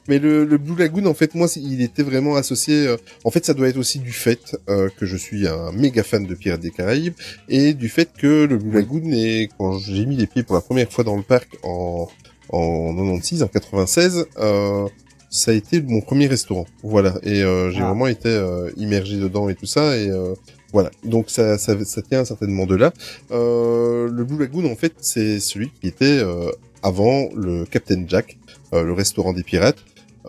mais 0.08 0.20
le, 0.20 0.46
le 0.46 0.58
Blue 0.58 0.76
Lagoon, 0.78 1.06
en 1.06 1.14
fait, 1.14 1.36
moi, 1.36 1.48
il 1.56 1.82
était 1.82 2.04
vraiment 2.04 2.36
associé. 2.36 2.88
euh, 2.88 2.98
en 3.24 3.32
fait, 3.32 3.46
ça 3.46 3.54
doit 3.54 3.68
être 3.68 3.78
aussi 3.78 4.00
du 4.00 4.12
fait 4.12 4.58
euh, 4.70 4.90
que 4.98 5.06
je 5.06 5.18
suis 5.18 5.48
un 5.48 5.72
méga 5.72 6.04
fan 6.04 6.26
de 6.26 6.36
Pirates 6.36 6.62
des 6.62 6.72
Caraïbes 6.72 7.14
et 7.50 7.74
du 7.74 7.90
fait 7.90 8.10
que 8.18 8.46
le 8.46 8.58
Blue 8.58 8.72
Lagoon 8.72 9.12
est, 9.12 9.50
quand 9.58 9.78
j'ai 9.80 10.06
mis 10.06 10.16
les 10.16 10.28
pieds 10.28 10.44
pour 10.44 10.56
la 10.56 10.62
première 10.62 10.92
fois 10.92 11.04
dans 11.04 11.16
le 11.18 11.24
parc 11.24 11.58
en 11.64 12.08
en 12.50 12.94
96, 12.96 13.44
en 13.44 13.48
96, 13.50 14.26
euh, 14.40 14.88
ça 15.30 15.52
a 15.52 15.54
été 15.54 15.82
mon 15.82 16.02
premier 16.02 16.28
restaurant. 16.28 16.66
Voilà, 16.84 17.16
et 17.24 17.42
euh, 17.44 17.72
j'ai 17.72 17.82
Ah. 17.82 17.88
vraiment 17.88 18.08
été 18.08 18.30
euh, 18.30 18.70
immergé 18.78 19.18
dedans 19.18 19.50
et 19.50 19.56
tout 19.56 19.66
ça, 19.66 19.98
et 19.98 20.10
euh, 20.10 20.34
voilà. 20.74 20.92
Donc 21.04 21.30
ça, 21.30 21.58
ça, 21.58 21.76
ça 21.86 22.02
tient 22.02 22.26
certainement 22.26 22.66
de 22.66 22.76
là. 22.76 22.94
Euh, 23.32 24.10
le 24.12 24.24
Blue 24.24 24.38
Lagoon, 24.40 24.66
en 24.72 24.76
fait, 24.76 24.94
c'est 25.00 25.40
celui 25.40 25.70
qui 25.82 25.88
était 25.88 26.06
euh, 26.20 26.52
avant 26.84 27.30
le 27.36 27.66
Captain 27.66 28.04
Jack, 28.08 28.38
euh, 28.74 28.84
le 28.84 28.94
restaurant 28.94 29.34
des 29.34 29.44
pirates. 29.44 29.80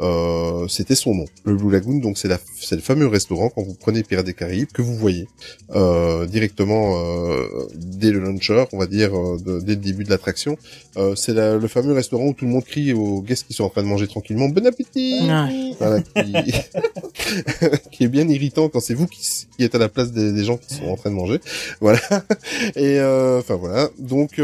Euh, 0.00 0.68
c'était 0.68 0.94
son 0.94 1.14
nom, 1.14 1.24
le 1.44 1.56
Blue 1.56 1.70
Lagoon. 1.72 1.98
Donc 1.98 2.18
c'est 2.18 2.28
la, 2.28 2.38
c'est 2.60 2.76
le 2.76 2.82
fameux 2.82 3.06
restaurant 3.08 3.50
quand 3.50 3.62
vous 3.62 3.74
prenez 3.74 4.02
Pirates 4.02 4.26
des 4.26 4.34
Caraïbes 4.34 4.68
que 4.72 4.80
vous 4.82 4.94
voyez 4.96 5.26
euh, 5.74 6.26
directement 6.26 6.94
euh, 6.98 7.46
dès 7.74 8.10
le 8.10 8.20
launcher, 8.20 8.64
on 8.72 8.78
va 8.78 8.86
dire 8.86 9.16
euh, 9.18 9.38
de- 9.44 9.60
dès 9.60 9.72
le 9.72 9.80
début 9.80 10.04
de 10.04 10.10
l'attraction. 10.10 10.56
Euh, 10.96 11.14
c'est 11.16 11.34
la- 11.34 11.56
le 11.56 11.68
fameux 11.68 11.92
restaurant 11.92 12.26
où 12.28 12.32
tout 12.32 12.44
le 12.44 12.50
monde 12.52 12.64
crie 12.64 12.92
aux 12.92 13.22
guests 13.22 13.46
qui 13.46 13.54
sont 13.54 13.64
en 13.64 13.70
train 13.70 13.82
de 13.82 13.88
manger 13.88 14.06
tranquillement 14.06 14.48
bon 14.48 14.66
appétit. 14.66 15.20
Ouais. 15.28 15.74
Voilà, 15.78 16.00
qui... 16.00 16.32
qui 17.92 18.04
est 18.04 18.08
bien 18.08 18.28
irritant 18.28 18.68
quand 18.68 18.80
c'est 18.80 18.94
vous 18.94 19.06
qui, 19.06 19.20
qui 19.56 19.64
êtes 19.64 19.74
à 19.74 19.78
la 19.78 19.88
place 19.88 20.12
des, 20.12 20.32
des 20.32 20.44
gens 20.44 20.56
qui 20.56 20.74
sont 20.74 20.86
en 20.88 20.96
train 20.96 21.10
de 21.10 21.14
manger. 21.16 21.40
Voilà. 21.80 22.00
Et 22.76 22.98
euh, 23.00 23.38
enfin 23.40 23.56
voilà. 23.56 23.88
Donc 23.98 24.38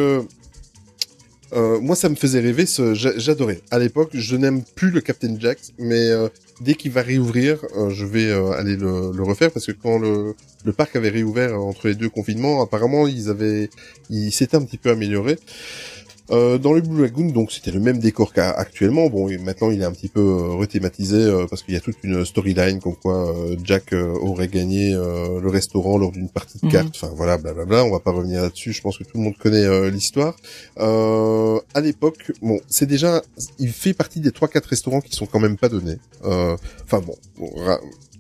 euh, 1.55 1.81
moi 1.81 1.97
ça 1.97 2.09
me 2.09 2.15
faisait 2.15 2.41
rêver. 2.41 2.67
Ce... 2.67 2.95
j'a- 2.95 3.17
J'adorais. 3.19 3.61
À 3.71 3.79
l'époque, 3.79 4.11
je 4.13 4.37
n'aime 4.37 4.63
plus 4.75 4.91
le 4.91 5.01
Captain 5.01 5.37
Jack, 5.39 5.59
mais 5.79 6.11
euh, 6.11 6.29
dès 6.61 6.75
qu'il 6.75 6.91
va 6.93 7.03
réouvrir, 7.03 7.59
euh, 7.77 7.91
je 7.91 8.05
vais 8.05 8.31
aller 8.33 8.77
le, 8.77 9.23
refaire 9.23 9.51
parce 9.51 9.67
que 9.67 9.73
quand 9.73 9.99
le, 9.99 10.35
parc 10.77 10.97
avait 10.97 11.11
réouvert 11.11 11.61
entre 11.61 11.89
les 11.89 11.95
deux 11.95 12.09
confinements, 12.09 12.63
apparemment 12.63 13.07
ils 13.07 13.29
avaient, 13.29 13.71
ils 14.11 14.33
s'étaient 14.33 14.57
un 14.57 14.63
petit 14.63 14.79
peu 14.79 14.91
améliorés. 14.91 15.39
Euh, 16.31 16.57
dans 16.57 16.73
le 16.73 16.81
Blue 16.81 17.03
Lagoon, 17.03 17.31
donc 17.33 17.53
c'était 17.53 17.71
le 17.71 17.81
même 17.81 17.99
décor 17.99 18.33
qu'actuellement. 18.33 19.09
Bon, 19.11 19.29
et 19.29 19.37
maintenant 19.37 19.71
il 19.71 19.83
est 19.83 19.85
un 19.85 19.93
petit 19.93 20.09
peu 20.09 20.21
euh, 20.21 20.55
rethématisé 20.55 21.17
euh, 21.17 21.47
parce 21.49 21.63
qu'il 21.63 21.75
y 21.75 21.77
a 21.77 21.81
toute 21.81 21.97
une 22.03 22.25
storyline 22.25 22.81
comme 22.81 22.97
quoi 22.97 23.29
euh, 23.37 23.57
Jack 23.63 23.93
euh, 23.93 24.15
aurait 24.23 24.49
gagné 24.49 24.95
euh, 24.95 25.39
le 25.41 25.49
restaurant 25.51 25.99
lors 25.99 26.13
d'une 26.13 26.31
partie 26.31 26.59
de 26.59 26.67
Mhm. 26.67 26.73
cartes. 26.73 26.97
Enfin 26.97 27.13
voilà, 27.15 27.37
blablabla. 27.37 27.85
On 27.85 27.91
va 27.91 28.01
pas 28.01 28.11
revenir 28.11 28.41
là-dessus. 28.41 28.73
Je 28.73 28.81
pense 28.81 28.97
que 28.97 29.05
tout 29.05 29.19
le 29.19 29.23
monde 29.23 29.37
connaît 29.37 29.65
euh, 29.65 29.91
l'histoire. 29.91 30.35
Euh, 30.79 31.61
à 31.75 31.81
l'époque, 31.83 32.33
bon, 32.41 32.59
c'est 32.69 32.87
déjà, 32.87 33.23
il 33.59 33.71
fait 33.73 33.93
partie 33.93 34.21
des 34.21 34.33
trois 34.33 34.49
quatre 34.49 34.67
restaurants 34.67 35.01
qui 35.03 35.15
sont 35.15 35.27
quand 35.27 35.41
même 35.41 35.57
pas 35.59 35.69
donnés. 35.69 35.99
Euh, 36.25 36.57
Enfin 36.85 37.01
bon, 37.01 37.17
bon, 37.39 37.51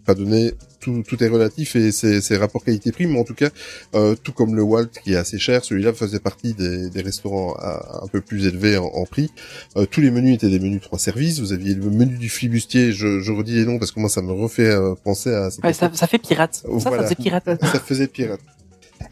pas 0.04 0.14
donné. 0.14 0.52
Tout, 0.80 1.02
tout 1.08 1.24
est 1.24 1.28
relatif 1.28 1.76
et 1.76 1.92
c'est 1.92 2.36
rapport 2.36 2.62
qualité-prix, 2.62 3.06
mais 3.06 3.18
en 3.18 3.24
tout 3.24 3.32
cas, 3.34 3.48
euh, 3.94 4.14
tout 4.22 4.32
comme 4.32 4.54
le 4.54 4.62
Walt 4.62 4.88
qui 5.02 5.14
est 5.14 5.16
assez 5.16 5.38
cher, 5.38 5.64
celui-là 5.64 5.94
faisait 5.94 6.18
partie 6.20 6.52
des, 6.52 6.90
des 6.90 7.00
restaurants 7.00 7.54
à- 7.54 8.00
un 8.04 8.06
peu 8.08 8.20
plus 8.20 8.46
élevés 8.46 8.76
en, 8.76 8.84
en 8.84 9.06
prix. 9.06 9.30
Euh, 9.78 9.86
tous 9.90 10.02
les 10.02 10.10
menus 10.10 10.34
étaient 10.34 10.50
des 10.50 10.58
menus 10.60 10.82
trois 10.82 10.98
services. 10.98 11.38
Vous 11.40 11.54
aviez 11.54 11.74
le 11.74 11.88
menu 11.88 12.18
du 12.18 12.28
flibustier. 12.28 12.92
Je, 12.92 13.20
je 13.20 13.32
redis 13.32 13.54
les 13.54 13.64
noms 13.64 13.78
parce 13.78 13.92
que 13.92 14.00
moi 14.00 14.10
ça 14.10 14.20
me 14.20 14.32
refait 14.32 14.68
euh, 14.68 14.94
penser 15.02 15.32
à. 15.32 15.48
Ouais, 15.64 15.72
ça, 15.72 15.90
ça 15.94 16.06
fait 16.06 16.18
pirate. 16.18 16.62
Ça 16.80 16.90
faisait 17.02 17.14
pirate. 17.14 17.44
ça 17.62 17.80
faisait 17.80 18.06
pirate. 18.06 18.40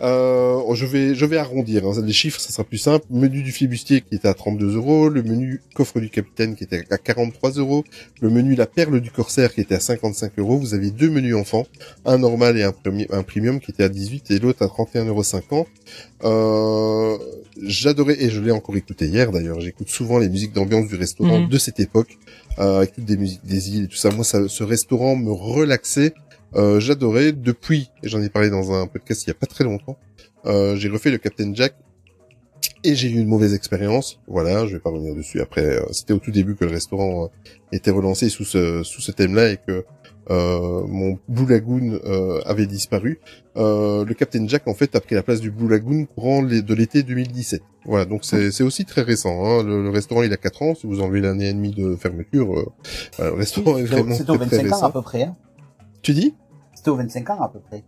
Euh, 0.01 0.75
je 0.75 0.87
vais, 0.87 1.15
je 1.15 1.25
vais 1.27 1.37
arrondir. 1.37 1.87
Hein. 1.87 1.93
Les 2.05 2.13
chiffres, 2.13 2.41
ça 2.41 2.51
sera 2.51 2.65
plus 2.65 2.79
simple. 2.79 3.05
Menu 3.11 3.43
du 3.43 3.53
flibustier 3.53 4.01
qui 4.01 4.15
était 4.17 4.29
à 4.29 4.35
32 4.35 4.77
euros, 4.77 5.09
le 5.09 5.23
menu 5.23 5.61
coffre 5.75 6.01
du 6.01 6.09
capitaine 6.11 6.55
qui 6.57 6.65
était 6.65 6.85
à 6.91 6.99
43 6.99 7.53
euros, 7.53 7.85
le 8.21 8.31
menu 8.31 8.55
la 8.55 8.67
perle 8.67 9.01
du 9.01 9.11
corsaire 9.11 9.55
qui 9.55 9.61
était 9.61 9.75
à 9.75 9.81
55 9.81 10.33
euros. 10.39 10.57
Vous 10.59 10.75
avez 10.75 10.91
deux 10.91 11.11
menus 11.11 11.35
enfants, 11.37 11.67
un 12.05 12.19
normal 12.19 12.57
et 12.59 12.63
un, 12.63 12.73
premi- 12.73 13.07
un 13.11 13.23
premium 13.23 13.61
qui 13.61 13.71
était 13.71 13.85
à 13.85 13.89
18 13.89 14.31
et 14.31 14.39
l'autre 14.39 14.63
à 14.63 14.67
31,50 14.67 15.09
euros. 15.09 15.67
Euh, 16.25 17.19
j'adorais 17.61 18.17
et 18.23 18.31
je 18.31 18.41
l'ai 18.41 18.53
encore 18.53 18.77
écouté 18.77 19.07
hier 19.07 19.31
d'ailleurs. 19.31 19.61
J'écoute 19.61 19.89
souvent 19.91 20.19
les 20.19 20.29
musiques 20.29 20.53
d'ambiance 20.53 20.89
du 20.89 20.97
restaurant 20.97 21.41
Mhm. 21.41 21.49
de 21.49 21.59
cette 21.59 21.81
époque, 21.81 22.19
euh, 22.59 22.79
avec 22.79 22.95
toutes 22.95 23.05
des 23.05 23.17
musiques 23.17 23.45
des 23.45 23.71
îles 23.77 23.85
et 23.85 23.89
tout 23.89 23.97
ça. 23.97 24.11
Moi, 24.11 24.25
ça, 24.25 24.49
ce 24.49 24.65
restaurant 24.65 25.17
me 25.17 25.31
relaxait. 25.33 26.15
Euh, 26.55 26.81
j'adorais 26.81 27.33
depuis, 27.33 27.91
et 28.03 28.09
j'en 28.09 28.21
ai 28.23 28.29
parlé 28.29 28.51
dans 28.51 28.73
un 28.73 28.87
podcast 28.87 29.25
il 29.25 29.29
y 29.29 29.31
a 29.31 29.35
pas 29.35 29.47
très 29.47 29.65
longtemps. 29.65 29.97
Euh, 30.47 30.77
j'ai 30.77 30.89
refait 30.89 31.11
le 31.11 31.19
Captain 31.19 31.55
Jack 31.55 31.75
et 32.85 32.95
j'ai 32.95 33.09
eu 33.09 33.19
une 33.19 33.29
mauvaise 33.29 33.55
expérience. 33.55 34.21
Voilà, 34.27 34.67
je 34.67 34.75
vais 34.75 34.81
pas 34.81 34.91
revenir 34.91 35.15
dessus. 35.15 35.41
Après, 35.41 35.65
euh, 35.65 35.83
c'était 35.93 36.13
au 36.13 36.19
tout 36.19 36.31
début 36.33 36.55
que 36.57 36.65
le 36.65 36.71
restaurant 36.73 37.25
euh, 37.25 37.29
était 37.73 37.91
relancé 37.91 38.29
sous 38.29 38.45
ce 38.45 38.83
sous 38.83 39.01
ce 39.01 39.13
thème-là 39.13 39.51
et 39.53 39.57
que 39.57 39.85
euh, 40.31 40.83
mon 40.87 41.19
Blue 41.29 41.47
Lagoon 41.51 41.99
euh, 42.05 42.41
avait 42.45 42.67
disparu. 42.67 43.21
Euh, 43.57 44.05
le 44.05 44.15
Captain 44.15 44.47
Jack 44.47 44.69
en 44.69 44.75
fait 44.75 44.95
a 44.95 45.01
pris 45.01 45.15
la 45.17 45.23
place 45.23 45.41
du 45.41 45.51
Blue 45.51 45.69
Lagoon 45.69 46.07
courant 46.07 46.43
les- 46.43 46.63
de 46.63 46.75
l'été 46.75 47.03
2017. 47.03 47.63
Voilà, 47.85 48.05
donc 48.05 48.25
c'est 48.25 48.51
c'est 48.53 48.63
aussi 48.63 48.85
très 48.85 49.03
récent. 49.03 49.45
Hein. 49.45 49.63
Le, 49.65 49.83
le 49.83 49.91
restaurant 49.91 50.23
il 50.23 50.33
a 50.33 50.37
4 50.37 50.63
ans. 50.63 50.75
Si 50.75 50.87
vous 50.87 51.01
enlevez 51.01 51.21
l'année 51.21 51.49
et 51.49 51.53
demie 51.53 51.73
de 51.75 51.97
fermeture, 51.97 52.53
euh, 52.59 52.67
voilà, 53.17 53.31
le 53.33 53.37
restaurant 53.39 53.79
est 53.79 53.85
vraiment 53.85 54.15
C'était 54.15 54.31
au 54.31 54.37
très, 54.37 54.47
très 54.47 54.57
25 54.59 54.67
ans 54.73 54.75
récent. 54.77 54.87
à 54.87 54.93
peu 54.93 55.03
près, 55.03 55.23
hein. 55.23 55.37
Tu 56.03 56.13
dis 56.13 56.35
C'était 56.75 56.91
au 56.91 56.97
25 56.97 57.31
ans 57.31 57.41
à 57.43 57.49
peu 57.49 57.61
près. 57.61 57.85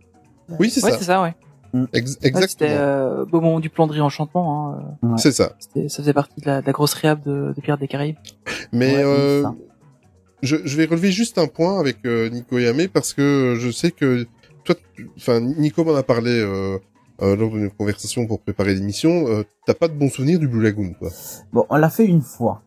Oui, 0.59 0.69
c'est 0.69 0.83
Ouais, 0.83 0.91
ça. 0.91 0.97
c'est 0.97 1.05
ça, 1.05 1.21
ouais. 1.21 1.35
Ex- 1.93 2.11
Ouais, 2.13 2.27
exactement. 2.29 2.47
C'était 2.47 2.69
euh, 2.77 3.25
au 3.31 3.41
moment 3.41 3.59
du 3.59 3.69
plan 3.69 3.85
de 3.87 3.91
réenchantement. 3.91 4.71
Hein, 4.73 4.95
euh, 5.03 5.07
Ouais. 5.09 5.17
C'est 5.17 5.31
ça. 5.33 5.53
ça 5.59 5.97
faisait 6.01 6.13
partie 6.13 6.39
de 6.39 6.45
la, 6.45 6.61
de 6.61 6.65
la 6.65 6.71
grosse 6.71 6.93
réhab 6.93 7.21
de, 7.23 7.53
de 7.55 7.61
Pirates 7.61 7.79
des 7.81 7.87
Caraïbes. 7.87 8.15
Mais 8.71 8.95
Ouais, 8.95 9.03
euh, 9.03 9.43
je, 10.41 10.55
je 10.63 10.77
vais 10.77 10.85
relever 10.85 11.11
juste 11.11 11.37
un 11.37 11.47
point 11.47 11.79
avec 11.79 11.97
euh, 12.05 12.29
Nico 12.29 12.57
et 12.59 12.67
Amé 12.67 12.87
parce 12.87 13.11
que 13.13 13.55
je 13.59 13.69
sais 13.71 13.91
que 13.91 14.25
toi, 14.63 14.75
enfin 15.17 15.39
Nico 15.41 15.83
m'en 15.83 15.95
a 15.95 16.03
parlé 16.03 16.31
euh, 16.31 16.77
euh, 17.21 17.35
lors 17.35 17.51
de 17.51 17.59
nos 17.59 17.69
conversations 17.71 18.25
pour 18.27 18.39
préparer 18.41 18.73
l'émission. 18.75 19.27
Euh, 19.27 19.43
T'as 19.65 19.73
pas 19.73 19.87
de 19.89 19.93
bons 19.93 20.09
souvenirs 20.09 20.39
du 20.39 20.47
Blue 20.47 20.61
Lagoon, 20.63 20.93
quoi. 20.97 21.09
Bon, 21.51 21.65
on 21.69 21.75
l'a 21.75 21.89
fait 21.89 22.05
une 22.05 22.21
fois. 22.21 22.61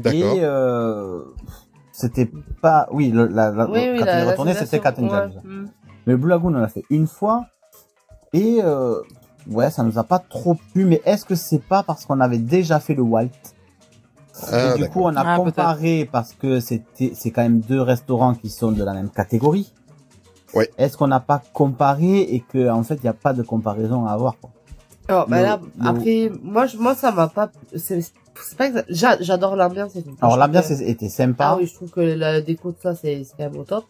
D'accord. 0.00 0.36
Et 0.36 0.40
euh, 0.42 1.22
c'était 1.98 2.30
pas... 2.60 2.88
Oui, 2.92 3.10
le, 3.10 3.26
la, 3.26 3.50
la, 3.50 3.66
Oui, 3.70 3.80
oui, 3.92 3.98
quand 3.98 4.04
la- 4.04 4.20
il 4.20 4.26
est 4.26 4.30
retourné, 4.30 4.54
c'était 4.54 4.80
Captain 4.80 5.08
ouais. 5.08 5.28
déjà. 5.28 5.40
Mm. 5.42 5.66
Mais 6.06 6.12
le 6.12 6.16
Blue 6.18 6.28
Lagoon, 6.28 6.54
on 6.54 6.58
l'a 6.58 6.68
fait 6.68 6.84
une 6.90 7.06
fois. 7.06 7.46
Et 8.34 8.58
euh, 8.62 9.00
ouais, 9.48 9.70
ça 9.70 9.82
nous 9.82 9.98
a 9.98 10.04
pas 10.04 10.18
trop 10.18 10.56
plu. 10.72 10.84
Mais 10.84 11.00
est-ce 11.06 11.24
que 11.24 11.34
c'est 11.34 11.62
pas 11.62 11.82
parce 11.82 12.04
qu'on 12.04 12.20
avait 12.20 12.38
déjà 12.38 12.80
fait 12.80 12.94
le 12.94 13.02
Walt? 13.02 13.30
Ah, 14.52 14.74
Et 14.76 14.78
du 14.78 14.88
coup, 14.90 15.00
on 15.02 15.16
a 15.16 15.22
Ah, 15.26 15.36
comparé 15.36 16.06
parce 16.12 16.34
que 16.34 16.60
c'était, 16.60 17.12
c'est 17.14 17.30
quand 17.30 17.42
même 17.42 17.60
deux 17.60 17.80
restaurants 17.80 18.34
qui 18.34 18.50
sont 18.50 18.70
de 18.72 18.84
la 18.84 18.92
même 18.92 19.08
catégorie. 19.08 19.72
Ouais. 20.54 20.70
Est-ce 20.76 20.96
qu'on 20.98 21.08
n'a 21.08 21.20
pas 21.20 21.42
comparé 21.54 22.20
et 22.20 22.40
que 22.40 22.68
en 22.68 22.82
fait, 22.82 22.96
il 22.96 23.02
n'y 23.02 23.08
a 23.08 23.14
pas 23.14 23.32
de 23.32 23.42
comparaison 23.42 24.06
à 24.06 24.12
avoir 24.12 24.36
quoi? 24.38 24.50
Alors, 25.08 25.26
bah 25.28 25.38
Le- 25.38 25.42
là, 25.44 25.60
le- 25.78 25.88
après, 25.88 26.30
moi, 26.42 26.66
je, 26.66 26.76
moi, 26.76 26.94
ça 26.94 27.12
m'a 27.12 27.28
pas, 27.28 27.50
c'est, 27.74 28.00
c'est 28.42 28.56
pas 28.58 28.66
exact. 28.68 28.86
J'a- 28.90 29.20
J'adore 29.20 29.56
l'ambiance. 29.56 29.92
Alors 30.20 30.36
l'ambiance 30.36 30.68
que- 30.68 30.82
était 30.82 31.08
sympa. 31.08 31.44
Ah 31.52 31.56
oui, 31.58 31.66
je 31.66 31.74
trouve 31.74 31.90
que 31.90 32.00
la 32.00 32.40
déco 32.40 32.70
de 32.72 32.76
ça, 32.82 32.94
c'est, 32.94 33.24
c'est 33.24 33.32
quand 33.36 33.50
même 33.50 33.56
au 33.60 33.64
top. 33.64 33.84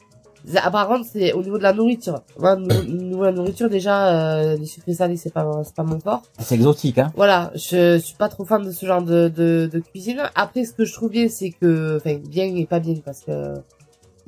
Ah, 0.62 0.70
Par 0.70 0.86
contre, 0.86 1.04
c'est 1.12 1.32
au 1.32 1.42
niveau 1.42 1.58
de 1.58 1.62
la 1.64 1.72
nourriture. 1.72 2.20
Moi, 2.38 2.54
au 2.80 2.82
niveau 2.84 3.20
de 3.22 3.26
la 3.26 3.32
nourriture, 3.32 3.68
déjà, 3.68 4.08
euh, 4.42 4.56
les 4.56 4.66
sucrés 4.66 4.94
salés, 4.94 5.16
c'est 5.16 5.32
pas, 5.32 5.44
c'est 5.64 5.74
pas 5.74 5.82
mon 5.82 5.98
fort. 5.98 6.22
C'est 6.38 6.54
exotique, 6.54 6.98
hein. 6.98 7.10
Voilà, 7.16 7.50
je 7.56 7.98
suis 7.98 8.14
pas 8.16 8.28
trop 8.28 8.44
fan 8.44 8.62
de 8.64 8.70
ce 8.70 8.86
genre 8.86 9.02
de, 9.02 9.28
de, 9.28 9.68
de 9.72 9.78
cuisine. 9.80 10.22
Après, 10.36 10.64
ce 10.64 10.72
que 10.72 10.84
je 10.84 10.92
trouve 10.92 11.10
bien, 11.10 11.28
c'est 11.28 11.50
que, 11.50 11.96
enfin, 11.96 12.16
bien 12.28 12.44
et 12.54 12.64
pas 12.66 12.78
bien, 12.78 12.94
parce 13.04 13.22
que 13.22 13.54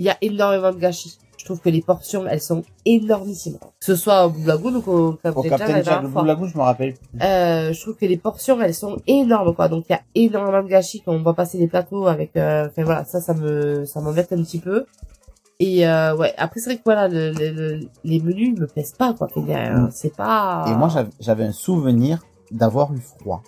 il 0.00 0.06
y 0.06 0.10
a 0.10 0.16
énormément 0.20 0.72
de 0.72 0.78
gâchis. 0.78 1.18
Je 1.48 1.54
trouve 1.54 1.62
que 1.64 1.70
les 1.70 1.80
portions, 1.80 2.26
elles 2.26 2.42
sont 2.42 2.62
énormissimes. 2.84 3.56
Que 3.80 3.86
ce 3.86 3.96
soit 3.96 4.26
au 4.26 4.28
Blue 4.28 4.44
Lagoon 4.44 4.82
ou 4.86 4.90
au 4.90 5.12
Captain 5.12 5.40
Au 5.40 5.42
Captain 5.42 5.82
Jack, 5.82 6.02
le 6.02 6.46
je 6.46 6.58
me 6.58 6.62
rappelle. 6.62 6.94
Euh, 7.22 7.72
je 7.72 7.80
trouve 7.80 7.94
que 7.96 8.04
les 8.04 8.18
portions, 8.18 8.60
elles 8.60 8.74
sont 8.74 8.98
énormes, 9.06 9.54
quoi. 9.54 9.68
Donc, 9.68 9.86
il 9.88 9.92
y 9.92 9.96
a 9.96 10.02
énormément 10.14 10.62
de 10.62 10.68
gâchis 10.68 11.00
quand 11.02 11.12
on 11.14 11.22
va 11.22 11.32
passer 11.32 11.56
les 11.56 11.66
plateaux 11.66 12.06
avec, 12.06 12.36
euh, 12.36 12.66
enfin 12.66 12.84
voilà, 12.84 13.04
ça, 13.06 13.22
ça 13.22 13.32
me, 13.32 13.86
ça 13.86 14.02
m'embête 14.02 14.30
un 14.34 14.42
petit 14.42 14.58
peu. 14.58 14.84
Et, 15.58 15.88
euh, 15.88 16.14
ouais, 16.16 16.34
après, 16.36 16.60
c'est 16.60 16.68
vrai 16.68 16.76
que 16.76 16.82
voilà, 16.84 17.08
le, 17.08 17.32
le- 17.32 17.50
le- 17.50 17.80
les 18.04 18.20
menus 18.20 18.58
me 18.60 18.66
plaisent 18.66 18.92
pas, 18.92 19.14
quoi. 19.14 19.28
Euh, 19.38 19.86
C'est 19.90 20.14
pas... 20.14 20.66
Et 20.68 20.74
moi, 20.74 20.90
j'avais- 21.18 21.44
un 21.44 21.52
souvenir 21.52 22.18
d'avoir 22.50 22.92
eu 22.92 22.98
froid. 23.00 23.42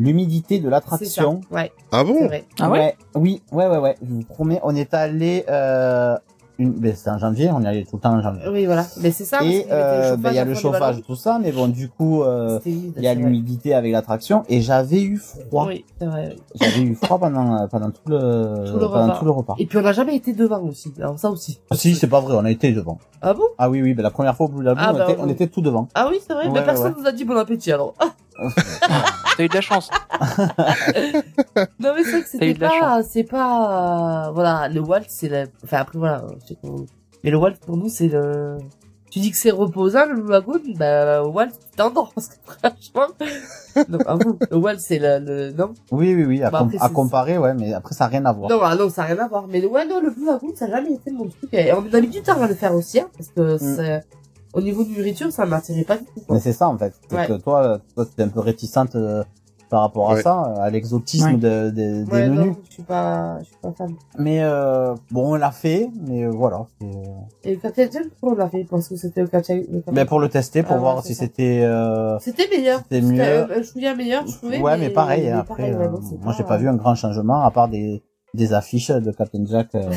L'humidité 0.00 0.58
de 0.58 0.68
l'attraction. 0.68 1.40
Ouais, 1.52 1.70
Ah 1.92 2.02
bon? 2.02 2.26
Vrai. 2.26 2.46
Ah 2.58 2.68
ouais 2.68 2.96
Oui, 3.14 3.42
ouais, 3.52 3.68
ouais, 3.68 3.78
ouais. 3.78 3.96
Je 4.02 4.12
vous 4.12 4.22
promets, 4.24 4.58
on 4.64 4.74
est 4.74 4.92
allé, 4.92 5.44
euh, 5.48 6.16
une, 6.58 6.72
ben, 6.72 6.92
c'est 6.94 7.08
en 7.10 7.18
janvier, 7.18 7.50
on 7.52 7.60
y 7.62 7.66
allait 7.66 7.84
tout 7.84 7.96
le 7.96 8.00
temps 8.00 8.14
en 8.14 8.20
janvier. 8.22 8.42
Oui, 8.50 8.66
voilà. 8.66 8.84
Mais 9.00 9.10
c'est 9.12 9.24
ça. 9.24 9.44
Et, 9.44 9.66
euh, 9.70 10.16
ben, 10.16 10.30
il 10.30 10.36
y 10.36 10.38
a 10.38 10.44
le 10.44 10.54
chauffage, 10.54 11.02
tout 11.06 11.14
ça, 11.14 11.38
mais 11.40 11.52
bon, 11.52 11.68
du 11.68 11.88
coup, 11.88 12.22
euh, 12.22 12.58
C'était 12.58 12.70
il 12.96 13.02
y 13.02 13.06
a 13.06 13.14
l'humidité 13.14 13.74
avec 13.74 13.92
l'attraction, 13.92 14.42
et 14.48 14.60
j'avais 14.60 15.02
eu 15.02 15.18
froid. 15.18 15.66
Oui, 15.68 15.84
c'est 15.98 16.06
vrai. 16.06 16.36
J'avais 16.56 16.80
eu 16.80 16.94
froid 16.96 17.18
pendant, 17.18 17.66
pendant 17.68 17.90
tout 17.90 18.00
le, 18.06 18.64
Tout 18.66 18.72
le 18.74 18.78
pendant 18.80 19.02
repas. 19.04 19.18
tout 19.18 19.24
le 19.24 19.30
repas. 19.30 19.54
Et 19.58 19.66
puis, 19.66 19.78
on 19.78 19.82
n'a 19.82 19.92
jamais 19.92 20.16
été 20.16 20.32
devant 20.32 20.60
aussi. 20.62 20.92
Alors, 20.98 21.18
ça 21.18 21.30
aussi. 21.30 21.60
Si, 21.72 21.94
c'est 21.94 22.08
pas 22.08 22.20
vrai, 22.20 22.34
on 22.36 22.44
a 22.44 22.50
été 22.50 22.72
devant. 22.72 22.98
Ah 23.22 23.34
bon? 23.34 23.44
Ah 23.58 23.70
oui, 23.70 23.80
oui, 23.82 23.94
ben, 23.94 24.02
la 24.02 24.10
première 24.10 24.36
fois 24.36 24.46
au 24.46 24.48
Blue 24.48 24.64
Lagoon, 24.64 24.80
Ah, 24.84 24.92
on, 24.94 24.98
bah, 24.98 25.06
était, 25.08 25.20
on 25.20 25.24
oui. 25.26 25.32
était 25.32 25.46
tout 25.46 25.60
devant. 25.60 25.88
Ah 25.94 26.08
oui, 26.10 26.18
c'est 26.26 26.32
vrai. 26.34 26.44
Ouais, 26.46 26.50
mais 26.52 26.58
ouais, 26.60 26.64
personne 26.64 26.92
ouais. 26.94 27.00
nous 27.00 27.06
a 27.06 27.12
dit 27.12 27.24
bon 27.24 27.36
appétit, 27.36 27.72
alors. 27.72 27.94
Ah, 28.00 28.06
T'as 29.36 29.44
eu 29.44 29.48
de 29.48 29.54
la 29.54 29.60
chance. 29.60 29.90
Non 31.80 31.92
mais 31.94 32.04
c'est 32.04 32.10
vrai 32.12 32.22
que 32.22 32.28
c'était 32.28 32.54
pas, 32.54 33.02
c'est 33.02 33.24
pas, 33.24 34.28
euh, 34.28 34.30
voilà, 34.32 34.68
le 34.68 34.80
Walt 34.80 35.02
c'est 35.08 35.28
la, 35.28 35.44
enfin 35.64 35.78
après 35.78 35.98
voilà, 35.98 36.24
mais 37.24 37.30
le 37.30 37.36
Walt 37.36 37.54
pour 37.66 37.76
nous 37.76 37.88
c'est 37.88 38.08
le, 38.08 38.58
tu 39.10 39.18
dis 39.20 39.30
que 39.30 39.36
c'est 39.36 39.50
reposant 39.50 40.06
le 40.06 40.14
Blue 40.20 40.30
Lagoon, 40.30 40.60
bah 40.76 41.22
Walt 41.24 41.48
tu 41.48 41.76
t'endors 41.76 42.12
parce 42.14 42.28
que 42.28 42.34
franchement, 42.44 43.14
non 43.88 43.98
à 44.06 44.14
vous, 44.16 44.38
le 44.50 44.56
Walt 44.56 44.78
c'est 44.78 44.98
le, 44.98 45.18
le, 45.24 45.52
non, 45.52 45.74
Oui, 45.90 46.14
oui, 46.14 46.24
oui, 46.24 46.42
à, 46.42 46.50
Bah, 46.50 46.58
com- 46.60 46.68
après, 46.68 46.78
à 46.84 46.88
c'est- 46.88 46.94
comparer, 46.94 47.38
ouais, 47.38 47.54
mais 47.54 47.72
après, 47.72 47.94
ça 47.94 48.04
n'a 48.04 48.10
rien 48.10 48.24
à 48.26 48.32
voir. 48.32 48.50
non 48.50 48.60
ah 48.62 48.74
non 48.76 48.88
ça 48.90 49.02
n'a 49.02 49.08
rien 49.14 49.18
à 49.24 49.28
voir, 49.28 49.46
mais 49.48 49.60
le, 49.60 49.68
ouais 49.68 49.84
non 49.86 50.00
le 50.00 50.10
Blue 50.10 50.26
Lagoon 50.26 50.52
ça 50.54 50.66
n'a 50.68 50.76
jamais 50.76 50.94
été 50.94 51.10
mon 51.10 51.24
truc 51.28 51.48
et 51.52 51.72
on 51.72 51.84
a 51.92 52.00
mis 52.00 52.08
du 52.08 52.22
temps 52.22 52.40
à 52.40 52.46
le 52.46 52.54
faire 52.54 52.74
aussi 52.74 53.00
hein, 53.00 53.08
parce 53.16 53.30
que 53.30 53.54
Mm. 53.54 53.76
c'est, 53.76 54.04
au 54.54 54.60
niveau 54.60 54.84
de 54.84 54.90
nourriture 54.90 55.30
ça 55.32 55.44
m'attirait 55.46 55.84
pas 55.84 55.96
du 55.98 56.04
tout. 56.04 56.20
quoi. 56.26 56.36
Mais 56.36 56.40
c'est 56.40 56.52
ça, 56.52 56.68
en 56.68 56.78
fait. 56.78 56.94
C'est 57.08 57.16
Ouais. 57.16 57.26
que 57.26 57.32
toi, 57.34 57.80
toi, 57.94 58.06
t'es 58.16 58.22
un 58.22 58.28
peu 58.28 58.40
réticente 58.40 58.94
euh, 58.96 59.22
par 59.70 59.82
rapport 59.82 60.10
à 60.10 60.14
Ouais. 60.14 60.22
ça, 60.22 60.40
à 60.62 60.70
l'exotisme 60.70 61.26
Ouais. 61.26 61.36
de, 61.36 61.68
de- 61.70 62.04
des 62.04 62.28
menus. 62.28 62.38
non, 62.46 62.56
je 62.66 62.72
suis 62.72 62.82
pas, 62.82 63.38
je 63.40 63.44
suis 63.44 63.56
pas 63.60 63.70
fan. 63.72 63.94
Mais 64.18 64.38
euh, 64.42 64.94
bon, 65.10 65.32
on 65.32 65.34
l'a 65.34 65.50
fait, 65.50 65.90
mais 66.06 66.24
euh, 66.24 66.30
voilà. 66.30 66.66
euh, 66.82 66.86
Et 67.44 67.54
le 67.54 67.60
Jack, 67.76 67.90
pourquoi 68.18 68.32
on 68.32 68.34
l'a 68.38 68.48
fait 68.48 68.64
parce 68.64 68.88
que 68.88 68.96
c'était 68.96 69.20
le 69.20 69.26
Captain- 69.28 69.60
Mais 69.92 70.06
pour 70.06 70.20
le 70.20 70.30
tester, 70.30 70.62
pour 70.62 70.76
Ah 70.76 70.78
voir 70.78 71.04
si 71.04 71.14
c'était. 71.14 71.60
Euh... 71.64 72.18
C'était 72.18 72.48
meilleur. 72.48 72.80
C'était 72.84 73.02
mieux. 73.02 73.20
un- 73.22 73.58
un 73.58 73.62
chouïa 73.62 73.94
meilleur, 73.94 74.26
je 74.26 74.36
trouvais. 74.38 74.58
Ouais, 74.62 74.78
mais 74.78 74.88
pareil. 74.88 75.24
mais 75.24 75.32
après, 75.32 75.54
pareil, 75.56 75.74
ouais, 75.74 75.84
euh, 75.86 75.90
non, 75.90 76.00
c'est 76.02 76.18
moi, 76.24 76.32
j'ai 76.34 76.44
pas 76.44 76.56
vu 76.56 76.66
un 76.66 76.76
grand 76.76 76.94
changement 76.94 77.42
à 77.44 77.50
part 77.50 77.68
des 77.68 78.02
des 78.34 78.52
affiches 78.52 78.90
de 78.90 79.10
Captain 79.10 79.44
Jack 79.46 79.68
euh, 79.74 79.90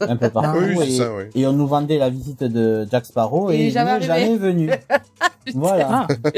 un 0.00 0.16
peu 0.16 0.30
partout. 0.30 0.58
Oui, 0.76 0.88
et, 0.88 0.96
ça, 0.98 1.14
ouais. 1.14 1.28
et 1.34 1.46
on 1.46 1.52
nous 1.52 1.66
vendait 1.66 1.98
la 1.98 2.08
visite 2.08 2.44
de 2.44 2.86
Jack 2.90 3.04
Sparrow 3.06 3.50
et 3.50 3.66
il 3.66 3.70
jamais 3.72 3.98
n'est 3.98 4.06
jamais 4.06 4.36
venu. 4.36 4.70
voilà. 5.54 6.06
Ah, 6.08 6.28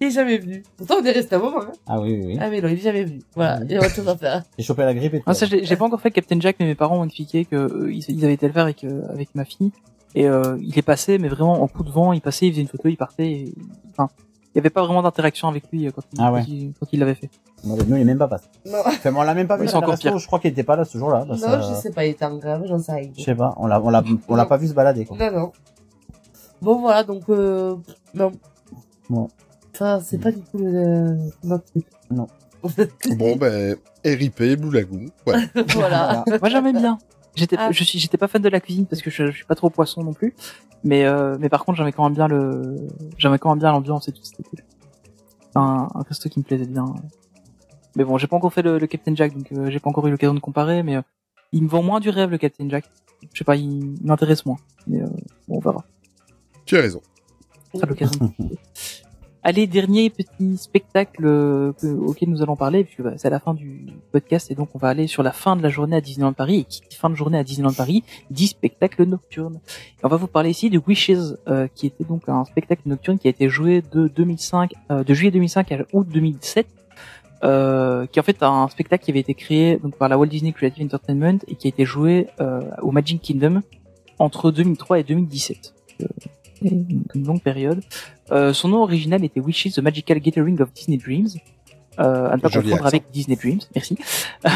Il 0.00 0.06
est 0.06 0.10
jamais 0.10 0.38
venu. 0.38 0.62
Pourtant, 0.76 0.94
on 1.00 1.04
est 1.04 1.10
resté 1.12 1.34
un 1.34 1.40
moment. 1.40 1.60
Hein. 1.62 1.72
Ah 1.86 2.00
oui, 2.00 2.12
oui, 2.18 2.22
oui. 2.28 2.38
Ah, 2.40 2.48
mais 2.48 2.60
non, 2.60 2.68
il 2.68 2.74
est 2.74 2.82
jamais 2.82 3.04
venu. 3.04 3.20
Voilà, 3.34 3.58
Oui. 3.60 3.66
il 3.68 3.72
y 3.72 3.76
a 3.76 3.80
autre 3.80 3.90
chose 3.94 4.08
à 4.08 4.16
faire. 4.16 4.42
J'ai 4.58 4.64
chopé 4.64 4.82
la 4.82 4.94
grippe 4.94 5.14
et 5.14 5.18
tout. 5.18 5.24
Ah, 5.26 5.34
ça, 5.34 5.46
j'ai 5.46 5.76
pas 5.76 5.84
encore 5.84 6.00
fait 6.00 6.10
Captain 6.10 6.40
Jack, 6.40 6.56
mais 6.58 6.66
mes 6.66 6.74
parents 6.74 6.96
m'ont 6.96 7.04
expliqué 7.04 7.44
que 7.44 7.56
euh, 7.56 7.92
ils, 7.92 8.24
avaient 8.24 8.34
été 8.34 8.46
le 8.46 8.52
faire 8.52 8.64
avec 8.64 8.82
euh, 8.84 9.02
avec 9.10 9.34
ma 9.34 9.44
fille. 9.44 9.72
Et 10.14 10.26
euh, 10.26 10.56
il 10.60 10.76
est 10.76 10.82
passé, 10.82 11.18
mais 11.18 11.28
vraiment 11.28 11.62
en 11.62 11.68
coup 11.68 11.84
de 11.84 11.90
vent, 11.90 12.12
il 12.12 12.20
passait, 12.20 12.46
il 12.46 12.52
faisait 12.52 12.62
une 12.62 12.68
photo, 12.68 12.88
il 12.88 12.96
partait. 12.96 13.30
et- 13.30 13.54
Enfin, 13.90 14.08
il 14.54 14.58
y 14.58 14.60
avait 14.60 14.70
pas 14.70 14.82
vraiment 14.82 15.02
d'interaction 15.02 15.46
avec 15.48 15.64
lui 15.70 15.88
quand 15.94 16.02
il, 16.12 16.18
Ah 16.20 16.32
ouais. 16.32 16.40
quand 16.40 16.46
il, 16.48 16.72
quand 16.80 16.86
il 16.92 16.98
l'avait 17.00 17.14
fait. 17.14 17.30
Nous, 17.64 17.76
il 17.96 18.00
est 18.00 18.04
même 18.04 18.18
pas 18.18 18.28
passé. 18.28 18.46
Non, 18.66 18.78
Enfin, 18.86 19.12
on 19.14 19.22
l'a 19.22 19.34
même 19.34 19.46
pas 19.46 19.56
vu. 19.56 19.62
Oui, 19.62 19.68
c'est 19.68 19.76
encore 19.76 19.98
pire. 19.98 20.16
Je 20.18 20.26
crois 20.26 20.38
qu'il 20.40 20.50
était 20.50 20.62
pas 20.62 20.76
là 20.76 20.84
ce 20.84 20.96
jour-là. 20.96 21.24
non 21.26 21.34
je 21.36 21.74
sais 21.80 21.90
pas, 21.90 22.06
il 22.06 22.10
était 22.10 22.24
en 22.24 22.36
grave, 22.38 22.62
j'en 22.66 22.78
sais 22.78 22.92
rien. 22.92 23.10
Je 23.16 23.22
sais 23.22 23.34
pas. 23.34 23.54
On 23.58 23.66
l'a, 23.66 23.80
on 23.82 23.90
l'a, 23.90 24.02
on 24.28 24.34
l'a 24.36 24.46
pas 24.46 24.56
vu 24.56 24.66
se 24.68 24.72
balader. 24.74 25.04
Quoi. 25.04 25.16
Non, 25.18 25.30
non. 25.38 25.52
Bon, 26.62 26.80
voilà, 26.80 27.04
donc, 27.04 27.22
euh, 27.28 27.76
non. 28.14 28.32
Bon. 29.08 29.28
Enfin, 29.74 30.00
c'est 30.02 30.18
pas 30.18 30.30
du 30.30 30.40
tout 30.40 30.58
le, 30.58 31.16
notre 31.44 31.64
truc. 31.66 31.86
Non. 32.10 32.26
Bon, 33.16 33.36
ben, 33.36 33.76
RIP, 34.04 34.42
Blue 34.58 34.70
Lagoon. 34.70 35.06
Voilà. 35.24 35.46
voilà. 35.74 36.24
Moi, 36.40 36.48
j'aimais 36.50 36.72
bien. 36.74 36.98
J'étais, 37.34 37.56
Ah. 37.58 37.70
je 37.72 37.84
suis, 37.84 37.98
j'étais 37.98 38.18
pas 38.18 38.28
fan 38.28 38.42
de 38.42 38.48
la 38.48 38.60
cuisine 38.60 38.86
parce 38.86 39.00
que 39.02 39.10
je, 39.10 39.26
je 39.30 39.36
suis 39.36 39.44
pas 39.46 39.54
trop 39.54 39.70
poisson 39.70 40.02
non 40.02 40.12
plus. 40.12 40.34
Mais, 40.84 41.04
euh, 41.06 41.36
mais 41.40 41.48
par 41.48 41.64
contre, 41.64 41.78
j'aimais 41.78 41.92
quand 41.92 42.04
même 42.04 42.14
bien 42.14 42.26
le, 42.28 42.76
j'aimais 43.18 43.38
quand 43.38 43.50
même 43.50 43.58
bien 43.60 43.70
l'ambiance 43.72 44.08
et 44.08 44.12
tout. 44.12 44.22
C'était 44.22 44.42
cool. 44.42 44.58
C'est 45.52 45.58
Un, 45.58 45.88
un 45.94 46.02
resto 46.08 46.28
qui 46.28 46.38
me 46.40 46.44
plaisait 46.44 46.66
bien. 46.66 46.84
Mais 47.96 48.04
bon, 48.04 48.18
j'ai 48.18 48.26
pas 48.26 48.36
encore 48.36 48.52
fait 48.52 48.62
le, 48.62 48.78
le 48.78 48.86
Captain 48.86 49.14
Jack, 49.14 49.34
donc 49.36 49.50
euh, 49.52 49.70
j'ai 49.70 49.80
pas 49.80 49.90
encore 49.90 50.06
eu 50.06 50.10
l'occasion 50.10 50.34
de 50.34 50.40
comparer. 50.40 50.82
Mais 50.82 50.96
euh, 50.96 51.02
il 51.52 51.62
me 51.62 51.68
vend 51.68 51.82
moins 51.82 52.00
du 52.00 52.10
rêve 52.10 52.30
le 52.30 52.38
Captain 52.38 52.68
Jack. 52.68 52.84
Je 53.32 53.38
sais 53.38 53.44
pas, 53.44 53.56
il 53.56 53.94
m'intéresse 54.02 54.46
moins. 54.46 54.56
Mais 54.86 55.02
euh, 55.02 55.06
bon, 55.48 55.56
on 55.56 55.60
verra. 55.60 55.84
Tu 56.64 56.76
as 56.76 56.80
raison. 56.80 57.00
On 57.74 57.78
aura 57.78 57.86
l'occasion 57.88 58.32
de. 58.38 58.44
Allez, 59.42 59.66
dernier 59.66 60.10
petit 60.10 60.58
spectacle 60.58 61.22
euh, 61.24 61.72
que- 61.72 61.86
auquel 61.86 62.28
nous 62.28 62.42
allons 62.42 62.56
parler, 62.56 62.84
puisque 62.84 63.00
bah, 63.00 63.14
c'est 63.16 63.30
la 63.30 63.40
fin 63.40 63.54
du 63.54 63.86
podcast, 64.12 64.50
et 64.50 64.54
donc 64.54 64.68
on 64.74 64.78
va 64.78 64.88
aller 64.88 65.06
sur 65.06 65.22
la 65.22 65.32
fin 65.32 65.56
de 65.56 65.62
la 65.62 65.70
journée 65.70 65.96
à 65.96 66.02
Disneyland 66.02 66.34
Paris, 66.34 66.56
et 66.58 66.64
qui 66.64 66.82
dit 66.90 66.94
fin 66.94 67.08
de 67.08 67.14
journée 67.14 67.38
à 67.38 67.42
Disneyland 67.42 67.72
Paris, 67.72 68.04
dit 68.30 68.48
spectacle 68.48 69.02
nocturne. 69.06 69.58
Et 69.98 70.04
on 70.04 70.08
va 70.08 70.18
vous 70.18 70.26
parler 70.26 70.50
ici 70.50 70.68
de 70.68 70.78
Wishes, 70.86 71.38
euh, 71.48 71.68
qui 71.74 71.86
était 71.86 72.04
donc 72.04 72.28
un 72.28 72.44
spectacle 72.44 72.82
nocturne 72.84 73.18
qui 73.18 73.28
a 73.28 73.30
été 73.30 73.48
joué 73.48 73.80
de 73.80 74.08
2005, 74.08 74.74
euh, 74.90 75.04
de 75.04 75.14
juillet 75.14 75.30
2005 75.30 75.72
à 75.72 75.78
août 75.94 76.06
2007, 76.06 76.66
euh, 77.42 78.06
qui 78.06 78.18
est 78.18 78.20
en 78.20 78.24
fait 78.24 78.42
un 78.42 78.68
spectacle 78.68 79.04
qui 79.04 79.10
avait 79.10 79.20
été 79.20 79.34
créé 79.34 79.78
donc 79.78 79.96
par 79.96 80.08
la 80.08 80.18
Walt 80.18 80.26
Disney 80.26 80.52
Creative 80.52 80.84
Entertainment 80.84 81.38
et 81.48 81.54
qui 81.54 81.66
a 81.66 81.70
été 81.70 81.84
joué 81.84 82.28
euh, 82.40 82.60
au 82.82 82.90
Magic 82.90 83.20
Kingdom 83.22 83.62
entre 84.18 84.50
2003 84.50 85.00
et 85.00 85.02
2017. 85.02 85.74
Euh, 86.02 86.06
une, 86.62 87.04
longue 87.14 87.40
période. 87.40 87.82
Euh, 88.32 88.52
son 88.52 88.68
nom 88.68 88.82
original 88.82 89.24
était 89.24 89.40
Wishes, 89.40 89.72
The 89.74 89.78
Magical 89.78 90.20
Gathering 90.20 90.60
of 90.60 90.72
Disney 90.72 90.98
Dreams. 90.98 91.28
Euh, 91.98 92.30
à 92.30 92.36
ne 92.36 92.40
pas 92.40 92.48
confondre 92.48 92.74
accent. 92.74 92.86
avec 92.86 93.10
Disney 93.12 93.36
Dreams, 93.36 93.60
merci. 93.74 93.96
euh, 94.46 94.48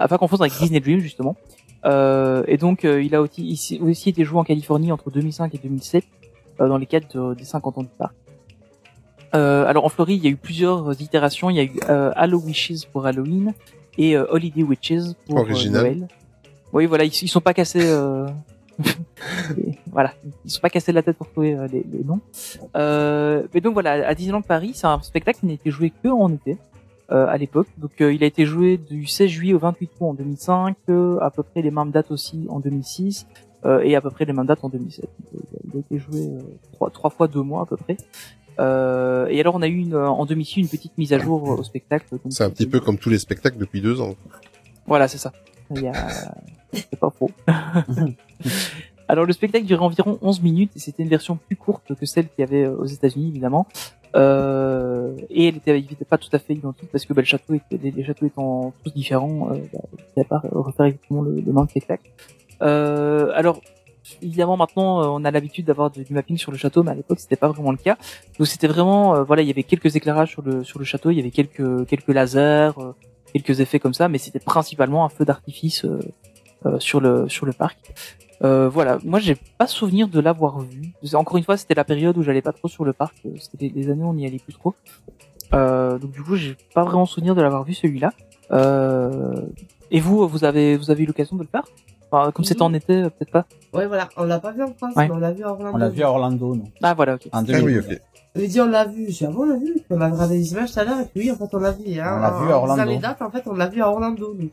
à 0.00 0.08
pas 0.08 0.18
confondre 0.18 0.42
avec 0.42 0.54
Disney 0.58 0.80
Dreams 0.80 1.00
justement. 1.00 1.36
Euh, 1.84 2.42
et 2.48 2.56
donc 2.56 2.84
euh, 2.84 3.02
il 3.02 3.14
a 3.14 3.20
aussi, 3.20 3.78
été 4.06 4.24
joué 4.24 4.38
en 4.38 4.44
Californie 4.44 4.90
entre 4.90 5.10
2005 5.10 5.54
et 5.54 5.58
2007 5.58 6.04
euh, 6.60 6.68
dans 6.68 6.78
les 6.78 6.86
cadres 6.86 7.06
de- 7.14 7.34
des 7.34 7.44
50 7.44 7.78
ans 7.78 7.82
du 7.82 7.88
parc. 7.96 8.14
Euh, 9.34 9.66
alors 9.66 9.84
en 9.84 9.88
Floride, 9.88 10.22
il 10.22 10.24
y 10.24 10.28
a 10.28 10.30
eu 10.30 10.36
plusieurs 10.36 11.00
itérations. 11.00 11.50
Il 11.50 11.56
y 11.56 11.60
a 11.60 11.64
eu 11.64 11.78
euh, 11.88 12.12
Halo 12.16 12.38
Wishes 12.38 12.86
pour 12.92 13.06
Halloween 13.06 13.52
et 13.98 14.16
euh, 14.16 14.26
Holiday 14.30 14.62
Witches 14.62 15.14
pour 15.26 15.38
euh, 15.38 15.42
Original. 15.42 15.82
Noël. 15.82 16.08
Oui, 16.72 16.86
voilà, 16.86 17.04
ils, 17.04 17.12
ils 17.22 17.28
sont 17.28 17.40
pas 17.40 17.54
cassés. 17.54 17.84
Euh... 17.84 18.26
voilà, 19.90 20.12
ils 20.44 20.50
sont 20.50 20.60
pas 20.60 20.70
cassés 20.70 20.92
la 20.92 21.02
tête 21.02 21.16
pour 21.16 21.30
trouver 21.30 21.56
les, 21.72 21.84
les 21.90 22.04
noms. 22.04 22.20
Euh, 22.76 23.44
mais 23.54 23.60
donc 23.60 23.72
voilà, 23.72 24.06
à 24.06 24.14
Disneyland 24.14 24.42
Paris, 24.42 24.72
c'est 24.74 24.86
un 24.86 25.00
spectacle 25.00 25.40
qui 25.40 25.46
n'était 25.46 25.70
joué 25.70 25.90
que 26.02 26.08
en 26.08 26.32
été 26.32 26.58
euh, 27.10 27.26
à 27.28 27.36
l'époque. 27.36 27.68
Donc 27.78 27.92
euh, 28.00 28.12
il 28.12 28.22
a 28.24 28.26
été 28.26 28.44
joué 28.46 28.76
du 28.76 29.06
16 29.06 29.28
juillet 29.28 29.54
au 29.54 29.58
28 29.58 29.90
août 30.00 30.04
en 30.06 30.14
2005, 30.14 30.76
euh, 30.88 31.18
à 31.20 31.30
peu 31.30 31.42
près 31.42 31.62
les 31.62 31.70
mêmes 31.70 31.90
dates 31.90 32.10
aussi 32.10 32.46
en 32.48 32.60
2006 32.60 33.26
euh, 33.64 33.80
et 33.80 33.94
à 33.96 34.00
peu 34.00 34.10
près 34.10 34.24
les 34.24 34.32
mêmes 34.32 34.46
dates 34.46 34.64
en 34.64 34.68
2007. 34.68 35.08
Donc, 35.32 35.42
euh, 35.44 35.58
il 35.72 35.76
a 35.76 35.80
été 35.80 35.98
joué 35.98 36.28
trois, 36.72 36.90
trois 36.90 37.10
fois 37.10 37.28
deux 37.28 37.42
mois 37.42 37.62
à 37.62 37.66
peu 37.66 37.76
près. 37.76 37.96
Euh, 38.58 39.26
et 39.28 39.40
alors 39.40 39.54
on 39.54 39.62
a 39.62 39.68
eu 39.68 39.76
une, 39.76 39.96
en 39.96 40.24
2006 40.24 40.60
une 40.60 40.68
petite 40.68 40.96
mise 40.98 41.12
à 41.12 41.18
jour 41.18 41.42
au 41.42 41.62
spectacle. 41.62 42.06
C'est 42.30 42.44
un 42.44 42.50
petit 42.50 42.66
peu 42.66 42.80
comme 42.80 42.98
tous 42.98 43.10
les 43.10 43.18
spectacles 43.18 43.58
depuis 43.58 43.80
deux 43.80 44.00
ans. 44.00 44.14
voilà, 44.86 45.08
c'est 45.08 45.18
ça. 45.18 45.32
Il 45.74 45.82
y 45.82 45.88
a... 45.88 45.92
C'est 46.72 46.98
pas 46.98 47.10
faux. 47.10 47.30
Alors 49.08 49.24
le 49.24 49.32
spectacle 49.32 49.64
durait 49.64 49.84
environ 49.84 50.18
11 50.20 50.42
minutes 50.42 50.72
et 50.76 50.78
c'était 50.78 51.02
une 51.02 51.08
version 51.08 51.36
plus 51.36 51.56
courte 51.56 51.94
que 51.94 52.06
celle 52.06 52.28
qu'il 52.28 52.40
y 52.40 52.42
avait 52.42 52.64
euh, 52.64 52.76
aux 52.76 52.86
États-Unis 52.86 53.28
évidemment. 53.28 53.66
Euh, 54.14 55.14
et 55.30 55.48
elle 55.48 55.56
était, 55.56 55.72
elle 55.72 55.84
était 55.84 56.04
pas 56.04 56.18
tout 56.18 56.30
à 56.32 56.38
fait 56.38 56.54
identique 56.54 56.90
parce 56.90 57.04
que 57.04 57.12
bah, 57.12 57.20
le 57.20 57.26
château 57.26 57.54
était, 57.54 57.78
les, 57.82 57.90
les 57.90 58.04
châteaux 58.04 58.26
étant 58.26 58.72
tous 58.82 58.92
différents, 58.92 59.50
euh, 59.52 59.58
bah, 59.72 59.80
il 60.16 60.24
pas 60.24 60.42
refaire 60.50 60.86
exactement 60.86 61.22
le, 61.22 61.40
le 61.40 61.52
même 61.52 61.68
spectacle. 61.68 62.10
Euh, 62.62 63.30
alors 63.34 63.60
évidemment 64.22 64.56
maintenant 64.56 65.02
euh, 65.02 65.06
on 65.06 65.24
a 65.24 65.30
l'habitude 65.30 65.66
d'avoir 65.66 65.90
du, 65.90 66.04
mapping 66.10 66.36
sur 66.36 66.52
le 66.52 66.58
château, 66.58 66.82
mais 66.82 66.92
à 66.92 66.94
l'époque 66.94 67.20
c'était 67.20 67.36
pas 67.36 67.48
vraiment 67.48 67.70
le 67.70 67.76
cas. 67.78 67.96
Donc 68.38 68.46
c'était 68.46 68.68
vraiment 68.68 69.14
euh, 69.14 69.22
voilà 69.22 69.42
il 69.42 69.48
y 69.48 69.50
avait 69.50 69.62
quelques 69.62 69.96
éclairages 69.96 70.30
sur 70.30 70.42
le 70.42 70.64
sur 70.64 70.78
le 70.78 70.84
château, 70.84 71.10
il 71.10 71.16
y 71.16 71.20
avait 71.20 71.30
quelques 71.30 71.86
quelques 71.86 72.08
lasers, 72.08 72.72
euh, 72.78 72.92
quelques 73.32 73.60
effets 73.60 73.78
comme 73.78 73.94
ça, 73.94 74.08
mais 74.08 74.18
c'était 74.18 74.40
principalement 74.40 75.04
un 75.04 75.08
feu 75.08 75.24
d'artifice 75.24 75.86
sur 76.78 77.00
le 77.00 77.28
sur 77.28 77.46
le 77.46 77.52
parc. 77.52 77.92
Euh, 78.44 78.68
voilà, 78.68 78.98
moi 79.04 79.18
j'ai 79.18 79.36
pas 79.58 79.66
souvenir 79.66 80.08
de 80.08 80.20
l'avoir 80.20 80.60
vu. 80.60 80.92
Encore 81.14 81.36
une 81.36 81.44
fois, 81.44 81.56
c'était 81.56 81.74
la 81.74 81.84
période 81.84 82.16
où 82.18 82.22
j'allais 82.22 82.42
pas 82.42 82.52
trop 82.52 82.68
sur 82.68 82.84
le 82.84 82.92
parc. 82.92 83.16
C'était 83.38 83.72
les 83.74 83.90
années 83.90 84.04
où 84.04 84.08
on 84.08 84.14
n'y 84.14 84.26
allait 84.26 84.38
plus 84.38 84.52
trop. 84.52 84.74
Euh, 85.54 85.98
donc 85.98 86.12
du 86.12 86.22
coup, 86.22 86.36
j'ai 86.36 86.56
pas 86.74 86.84
vraiment 86.84 87.06
souvenir 87.06 87.34
de 87.34 87.42
l'avoir 87.42 87.64
vu 87.64 87.74
celui-là. 87.74 88.12
Euh, 88.50 89.34
et 89.90 90.00
vous, 90.00 90.26
vous 90.28 90.44
avez 90.44 90.76
vous 90.76 90.90
avez 90.90 91.04
eu 91.04 91.06
l'occasion 91.06 91.36
de 91.36 91.42
le 91.42 91.48
faire? 91.48 91.64
Enfin, 92.16 92.32
comme 92.32 92.44
c'était 92.44 92.62
en 92.62 92.72
été, 92.74 92.94
euh, 93.02 93.10
peut-être 93.10 93.30
pas. 93.30 93.44
Ouais, 93.74 93.86
voilà, 93.86 94.08
on 94.16 94.24
l'a 94.24 94.38
pas 94.40 94.52
vu 94.52 94.62
en 94.62 94.72
France, 94.72 94.94
Ouais. 94.96 95.06
mais 95.08 95.14
on 95.14 95.18
l'a 95.18 95.32
vu 95.32 95.44
à 95.44 95.50
Orlando. 95.52 95.74
On 95.74 95.78
l'a 95.78 95.88
vu 95.88 96.02
à 96.02 96.10
Orlando, 96.10 96.54
nous. 96.54 96.64
Ah 96.82 96.94
voilà, 96.94 97.14
ok. 97.14 97.28
En 97.32 97.38
Ah 97.38 97.42
2012. 97.42 97.64
oui, 97.64 97.78
ok. 97.96 98.00
Je 98.34 98.40
lui 98.40 98.46
ai 98.46 98.48
dit, 98.48 98.60
on 98.60 98.66
l'a 98.66 98.84
vu. 98.84 99.06
J'ai 99.08 99.12
dit, 99.12 99.26
ah 99.26 99.30
bon, 99.34 99.42
on 99.42 99.46
l'a 99.46 99.56
vu? 99.56 99.76
On 99.90 100.00
a 100.00 100.08
regardé 100.10 100.36
les 100.38 100.52
images 100.52 100.72
tout 100.72 100.80
à 100.80 100.84
l'heure, 100.84 101.00
et 101.00 101.04
puis 101.04 101.20
oui, 101.22 101.30
en 101.30 101.36
fait, 101.36 101.54
on 101.54 101.58
l'a 101.58 101.72
vu, 101.72 101.98
hein. 102.00 102.14
On 102.16 102.20
l'a 102.20 102.30
vu 102.30 102.50
à 102.52 102.56
Orlando. 102.58 102.84
les 102.90 102.98
dates, 102.98 103.22
en 103.22 103.30
fait, 103.30 103.42
on 103.46 103.54
l'a 103.54 103.66
vu 103.68 103.82
à 103.82 103.90
Orlando, 103.90 104.34
nous. 104.38 104.50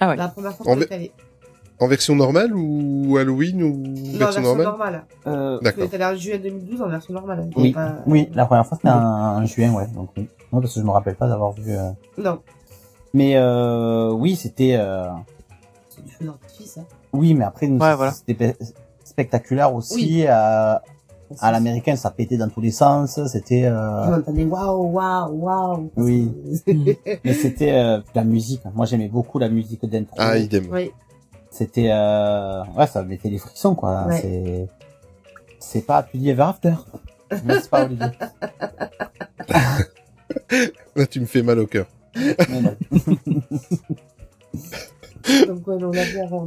Ah 0.00 0.08
ouais. 0.08 0.16
La 0.16 0.28
première 0.28 0.54
fois 0.54 0.66
En 0.68 0.74
qu'on 0.74 0.80
est 0.80 0.92
allé. 0.92 1.12
En 1.82 1.86
version 1.88 2.14
normale 2.14 2.52
ou 2.54 3.16
Halloween 3.16 3.62
ou 3.62 3.68
Non, 3.78 3.94
version 4.18 4.18
version 4.18 4.42
normale? 4.42 4.66
normale. 4.66 5.04
Euh, 5.26 5.58
D'accord. 5.60 5.88
allé 5.92 6.04
en 6.04 6.14
juillet 6.14 6.38
2012 6.38 6.82
en 6.82 6.88
version 6.88 7.14
normale. 7.14 7.48
Oui, 7.56 7.72
Pas- 7.72 7.94
oui, 8.06 8.28
la 8.34 8.44
première 8.44 8.66
fois 8.66 8.76
c'était 8.76 8.90
en, 8.90 8.98
en 9.38 9.46
juin, 9.46 9.72
ouais. 9.72 9.86
Donc 9.94 10.10
oui. 10.16 10.28
Non, 10.52 10.60
parce 10.60 10.74
que 10.74 10.80
je 10.80 10.84
me 10.84 10.90
rappelle 10.90 11.14
pas 11.16 11.26
d'avoir 11.26 11.52
vu. 11.52 11.72
euh, 11.72 11.88
Non, 12.18 12.40
Mais 13.14 13.36
euh, 13.36 14.10
oui, 14.12 14.36
c'était. 14.36 14.76
Euh... 14.78 15.06
c'est 15.88 16.04
du 16.04 16.12
feu 16.12 16.26
d'artifice, 16.26 16.76
hein. 16.78 16.84
Oui, 17.12 17.34
mais 17.34 17.44
après 17.44 17.66
nous, 17.66 17.78
Ouais, 17.80 17.94
voilà. 17.94 18.12
c'était 18.12 18.34
pe- 18.34 18.56
spectaculaire 19.04 19.74
aussi. 19.74 19.94
Oui. 19.94 20.26
À, 20.26 20.82
à 21.40 21.52
l'américaine, 21.52 21.96
ça 21.96 22.10
pétait 22.10 22.36
dans 22.36 22.48
tous 22.48 22.60
les 22.60 22.70
sens. 22.70 23.20
C'était. 23.26 23.64
Euh... 23.64 24.20
Waouh, 24.26 24.90
waouh, 24.92 25.32
waouh. 25.32 25.90
Oui. 25.96 26.32
Mais 27.24 27.34
c'était 27.34 27.72
euh, 27.72 28.00
la 28.14 28.24
musique. 28.24 28.62
Moi, 28.74 28.86
j'aimais 28.86 29.08
beaucoup 29.08 29.38
la 29.38 29.48
musique 29.48 29.84
d'intro. 29.88 30.16
Ah, 30.18 30.36
idem. 30.38 30.66
Oui, 30.70 30.90
C'était 31.50 31.88
euh... 31.90 32.62
ouais, 32.76 32.86
ça 32.86 33.02
mettait 33.02 33.28
les 33.30 33.38
frissons 33.38 33.74
quoi. 33.74 34.06
Ouais. 34.06 34.20
C'est 34.20 34.68
c'est 35.58 35.82
pas 35.82 35.98
Happily 35.98 36.30
Ever 36.30 36.42
After. 36.42 36.74
N'est-ce 37.44 37.68
pas 37.68 37.84
Olivier 37.84 38.06
Là, 40.96 41.06
tu 41.06 41.20
me 41.20 41.26
fais 41.26 41.42
mal 41.42 41.58
au 41.60 41.66
cœur. 41.66 41.86
Mais 42.16 42.60
non. 42.60 42.74
donc 45.46 45.66
ouais, 45.66 45.74
on 45.84 45.90
l'a 45.90 46.04
vu 46.04 46.18
avant. 46.20 46.46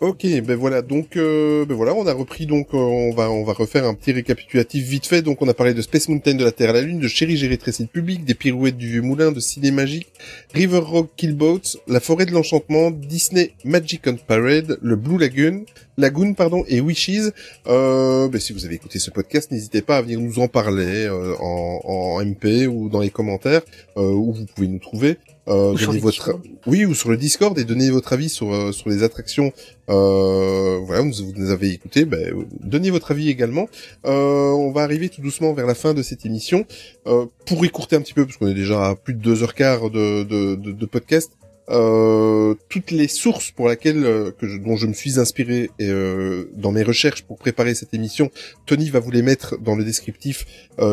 Ok, 0.00 0.24
ben 0.44 0.54
voilà, 0.54 0.80
donc 0.80 1.16
euh, 1.16 1.64
ben 1.66 1.74
voilà, 1.74 1.92
on 1.92 2.06
a 2.06 2.12
repris 2.12 2.46
donc 2.46 2.68
euh, 2.72 2.76
on 2.76 3.12
va 3.12 3.32
on 3.32 3.42
va 3.42 3.52
refaire 3.52 3.84
un 3.84 3.94
petit 3.94 4.12
récapitulatif 4.12 4.86
vite 4.86 5.06
fait. 5.06 5.22
Donc 5.22 5.42
on 5.42 5.48
a 5.48 5.54
parlé 5.54 5.74
de 5.74 5.82
Space 5.82 6.08
Mountain 6.08 6.34
de 6.34 6.44
la 6.44 6.52
Terre 6.52 6.70
à 6.70 6.74
la 6.74 6.82
Lune, 6.82 7.00
de 7.00 7.08
Chéri 7.08 7.36
j'ai 7.36 7.48
rétréci 7.48 7.82
le 7.82 7.88
public, 7.88 8.24
des 8.24 8.34
pirouettes 8.34 8.76
du 8.76 8.86
vieux 8.86 9.02
moulin, 9.02 9.32
de 9.32 9.40
Ciné 9.40 9.72
Magique, 9.72 10.06
River 10.54 10.78
Rock 10.78 11.10
Killboats, 11.16 11.78
La 11.88 11.98
Forêt 11.98 12.26
de 12.26 12.30
l'Enchantement, 12.30 12.92
Disney 12.92 13.54
Magic 13.64 14.02
on 14.06 14.14
Parade, 14.14 14.78
le 14.80 14.94
Blue 14.94 15.18
Lagoon, 15.18 15.64
Lagoon 15.96 16.34
pardon 16.34 16.62
et 16.68 16.80
Wishes. 16.80 17.32
Euh, 17.66 18.28
ben, 18.28 18.40
si 18.40 18.52
vous 18.52 18.64
avez 18.64 18.76
écouté 18.76 19.00
ce 19.00 19.10
podcast, 19.10 19.50
n'hésitez 19.50 19.82
pas 19.82 19.96
à 19.96 20.02
venir 20.02 20.20
nous 20.20 20.38
en 20.38 20.46
parler 20.46 21.06
euh, 21.06 21.34
en, 21.40 21.80
en 21.84 22.24
MP 22.24 22.68
ou 22.68 22.88
dans 22.88 23.00
les 23.00 23.10
commentaires 23.10 23.62
euh, 23.96 24.12
où 24.12 24.32
vous 24.32 24.46
pouvez 24.46 24.68
nous 24.68 24.78
trouver. 24.78 25.18
Euh, 25.48 25.74
donnez 25.74 25.98
votre 25.98 26.16
Discord. 26.16 26.42
oui 26.66 26.84
ou 26.84 26.94
sur 26.94 27.10
le 27.10 27.16
Discord 27.16 27.58
et 27.58 27.64
donnez 27.64 27.90
votre 27.90 28.12
avis 28.12 28.28
sur 28.28 28.52
euh, 28.52 28.72
sur 28.72 28.90
les 28.90 29.02
attractions 29.02 29.52
euh, 29.90 30.78
voilà, 30.82 31.00
vous, 31.02 31.12
vous 31.12 31.32
nous 31.34 31.50
avez 31.50 31.70
écouté, 31.70 32.04
ben, 32.04 32.44
donnez 32.60 32.90
votre 32.90 33.10
avis 33.10 33.30
également. 33.30 33.68
Euh, 34.04 34.50
on 34.50 34.70
va 34.70 34.82
arriver 34.82 35.08
tout 35.08 35.22
doucement 35.22 35.52
vers 35.54 35.66
la 35.66 35.74
fin 35.74 35.94
de 35.94 36.02
cette 36.02 36.26
émission. 36.26 36.66
Euh, 37.06 37.26
pour 37.46 37.64
écourter 37.64 37.96
un 37.96 38.02
petit 38.02 38.12
peu, 38.12 38.26
parce 38.26 38.36
qu'on 38.36 38.48
est 38.48 38.54
déjà 38.54 38.88
à 38.88 38.94
plus 38.96 39.14
de 39.14 39.20
deux 39.20 39.42
heures 39.42 39.54
quart 39.54 39.88
de, 39.90 40.24
de, 40.24 40.56
de, 40.56 40.72
de 40.72 40.86
podcast, 40.86 41.32
euh, 41.70 42.54
toutes 42.68 42.90
les 42.90 43.08
sources 43.08 43.50
pour 43.50 43.68
laquelle 43.68 44.04
euh, 44.04 44.30
dont 44.64 44.76
je 44.76 44.86
me 44.86 44.92
suis 44.92 45.18
inspiré 45.20 45.70
euh, 45.80 46.46
dans 46.54 46.72
mes 46.72 46.82
recherches 46.82 47.22
pour 47.22 47.36
préparer 47.38 47.74
cette 47.74 47.92
émission, 47.94 48.30
Tony 48.66 48.88
va 48.90 49.00
vous 49.00 49.10
les 49.10 49.22
mettre 49.22 49.58
dans 49.58 49.74
le 49.76 49.84
descriptif 49.84 50.46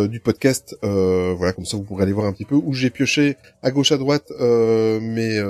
du 0.10 0.20
podcast. 0.20 0.76
Voilà, 0.82 1.54
comme 1.54 1.66
ça 1.66 1.78
vous 1.78 1.84
pourrez 1.84 2.04
aller 2.04 2.14
voir 2.14 2.26
un 2.28 2.34
petit 2.34 2.46
peu 2.46 2.56
où 2.56 2.74
j'ai 2.74 2.90
pioché 2.90 3.38
à 3.62 3.72
gauche 3.72 3.92
à 3.92 3.98
droite 3.98 4.32
mes, 4.40 5.42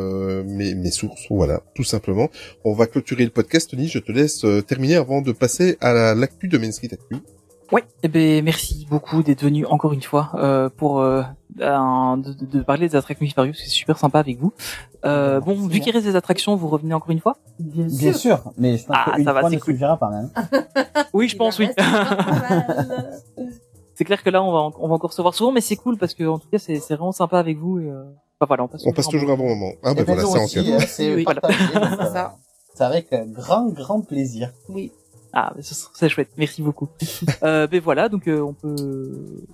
mes 0.76 0.92
sources. 0.92 1.26
Voilà, 1.30 1.64
tout 1.74 1.84
simplement. 1.84 2.30
On 2.64 2.74
va 2.74 2.86
clôturer 2.88 3.24
le 3.24 3.30
podcast. 3.32 3.70
Tony, 3.72 3.88
je 3.88 4.00
te 4.00 4.12
laisse 4.12 4.46
terminer 4.68 4.96
avant 4.96 5.22
de 5.22 5.32
passer 5.32 5.78
à 5.82 5.94
la- 5.94 6.16
l'actu 6.16 6.48
de 6.48 6.58
Main 6.58 6.72
Street 6.72 6.90
Actu. 6.92 7.16
Ouais, 7.72 7.84
eh 8.04 8.08
ben 8.08 8.44
merci 8.44 8.86
beaucoup 8.90 9.24
d'être 9.24 9.42
venu 9.42 9.66
encore 9.66 9.92
une 9.94 10.02
fois 10.04 10.30
euh, 10.36 10.70
pour 10.70 11.00
euh, 11.00 11.24
un- 11.62 12.18
de, 12.18 12.32
de- 12.34 12.46
de 12.46 12.62
parler 12.62 12.88
des 12.90 12.96
attractions 12.96 13.26
Hyperius, 13.26 13.58
c'est 13.64 13.70
super 13.70 13.98
sympa 13.98 14.20
avec 14.20 14.40
vous. 14.40 14.54
Euh, 15.04 15.40
bon, 15.40 15.56
vu 15.68 15.80
qu'il 15.80 15.92
reste 15.92 16.06
des 16.06 16.16
attractions, 16.16 16.56
vous 16.56 16.68
revenez 16.68 16.94
encore 16.94 17.10
une 17.12 17.20
fois? 17.20 17.38
Bien 17.60 17.90
sûr. 17.90 17.98
Bien 18.00 18.14
sûr, 18.14 18.44
mais 18.58 18.78
je 18.78 18.86
pense 18.86 18.96
Ah, 19.00 19.12
qu'une 19.16 19.24
ça 19.26 19.34
va, 19.34 19.40
fois 19.42 19.50
c'est 19.50 19.56
ne 19.56 19.62
cool. 19.62 19.74
suffira 19.74 19.98
pas 19.98 20.10
même. 20.10 20.30
Oui, 21.14 21.28
je 21.28 21.36
pense, 21.38 21.58
oui. 21.60 21.70
c'est 23.96 24.04
clair 24.04 24.22
que 24.24 24.30
là, 24.30 24.44
on 24.44 24.52
va, 24.52 24.60
en- 24.60 24.74
on 24.80 24.88
va 24.88 24.96
encore 24.96 25.14
se 25.14 25.22
voir 25.22 25.34
souvent, 25.34 25.52
mais 25.52 25.62
c'est 25.62 25.76
cool 25.76 25.98
parce 25.98 26.14
que 26.14 26.24
en 26.26 26.38
tout 26.40 26.48
cas, 26.52 26.60
c'est 26.60 26.80
c'est 26.80 26.96
vraiment 26.96 27.12
sympa 27.14 27.40
avec 27.40 27.58
vous. 27.58 27.80
Et, 27.80 27.90
euh... 27.90 28.04
enfin, 28.40 28.48
voilà, 28.48 28.64
on 28.64 28.68
passe, 28.68 28.84
On 28.86 28.92
passe 28.92 29.08
toujours 29.08 29.32
un 29.32 29.38
bon 29.38 29.48
moment. 29.48 29.72
Ah 29.84 29.94
ben 29.94 30.04
voilà, 30.04 30.22
ça 30.22 30.28
en 30.28 30.44
aussi, 30.44 30.60
hein, 30.72 30.78
c'est 30.88 31.16
Oui, 31.16 31.26
ça. 32.14 32.36
Avec 32.80 33.08
grand 33.34 33.70
grand 33.70 34.02
plaisir. 34.02 34.52
Oui. 34.70 34.92
Ah, 35.38 35.52
mais 35.56 35.62
ce- 35.64 35.76
c'est 35.94 36.08
chouette. 36.08 36.30
Merci 36.38 36.62
beaucoup. 36.62 36.88
euh, 37.44 37.68
ben 37.68 37.82
voilà, 37.82 38.08
donc 38.08 38.26
euh, 38.30 38.40
on 38.40 38.54
peut, 38.54 38.76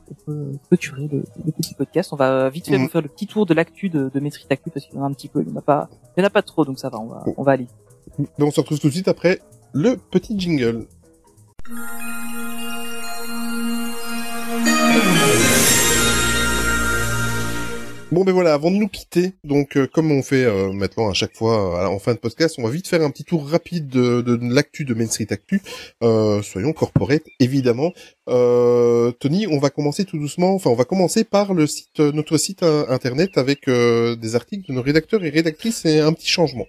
on 0.07 0.13
peut 0.25 0.51
clôturer 0.69 1.07
le, 1.11 1.23
le 1.43 1.51
petit 1.51 1.73
podcast. 1.73 2.13
On 2.13 2.15
va 2.15 2.49
vite 2.49 2.67
fait 2.67 2.77
vous 2.77 2.87
faire 2.87 3.01
le 3.01 3.07
petit 3.09 3.25
tour 3.25 3.47
de 3.47 3.53
l'actu 3.55 3.89
de, 3.89 4.09
de 4.13 4.19
Maîtrise 4.19 4.45
Actu 4.51 4.69
parce 4.69 4.85
qu'il 4.85 4.95
y 4.95 4.99
en 4.99 5.03
a 5.03 5.07
un 5.07 5.13
petit 5.13 5.27
peu. 5.27 5.41
Il 5.41 5.47
n'y 5.47 5.53
en 5.53 5.57
a 5.57 5.61
pas, 5.63 5.89
il 6.15 6.21
y 6.21 6.23
en 6.23 6.27
a 6.27 6.29
pas 6.29 6.43
trop, 6.43 6.65
donc 6.65 6.77
ça 6.77 6.89
va. 6.89 6.99
On 6.99 7.07
va, 7.07 7.23
on 7.35 7.41
va 7.43 7.53
aller. 7.53 7.67
Donc 8.19 8.49
on 8.49 8.51
se 8.51 8.59
retrouve 8.61 8.79
tout 8.79 8.87
de 8.89 8.93
suite 8.93 9.07
après 9.07 9.41
le 9.73 9.97
petit 9.97 10.39
jingle. 10.39 10.85
Bon 18.11 18.25
ben 18.25 18.33
voilà, 18.33 18.53
avant 18.53 18.71
de 18.71 18.75
nous 18.75 18.89
quitter, 18.89 19.31
donc 19.45 19.77
euh, 19.77 19.87
comme 19.87 20.11
on 20.11 20.21
fait 20.21 20.43
euh, 20.43 20.73
maintenant 20.73 21.09
à 21.09 21.13
chaque 21.13 21.33
fois 21.33 21.81
euh, 21.81 21.87
en 21.87 21.97
fin 21.97 22.13
de 22.13 22.19
podcast, 22.19 22.55
on 22.59 22.63
va 22.63 22.69
vite 22.69 22.89
faire 22.89 23.01
un 23.01 23.09
petit 23.09 23.23
tour 23.23 23.47
rapide 23.47 23.87
de, 23.87 24.37
l'actu 24.53 24.83
de 24.83 24.93
Main 24.93 25.07
Street 25.07 25.27
Actu. 25.29 25.61
Euh, 26.03 26.41
soyons 26.41 26.73
corporate, 26.73 27.23
évidemment. 27.39 27.93
Tony, 28.27 29.47
on 29.47 29.59
va 29.59 29.69
commencer 29.69 30.03
tout 30.03 30.17
doucement. 30.17 30.55
Enfin, 30.55 30.69
on 30.71 30.75
va 30.75 30.83
commencer 30.83 31.23
par 31.23 31.53
le 31.53 31.65
site, 31.67 31.99
notre 31.99 32.35
site 32.35 32.63
internet 32.63 33.37
avec 33.37 33.69
des 33.69 34.35
articles 34.35 34.67
de 34.67 34.73
nos 34.73 34.81
rédacteurs 34.81 35.23
et 35.23 35.29
rédactrices 35.29 35.85
et 35.85 36.01
un 36.01 36.11
petit 36.11 36.27
changement. 36.27 36.65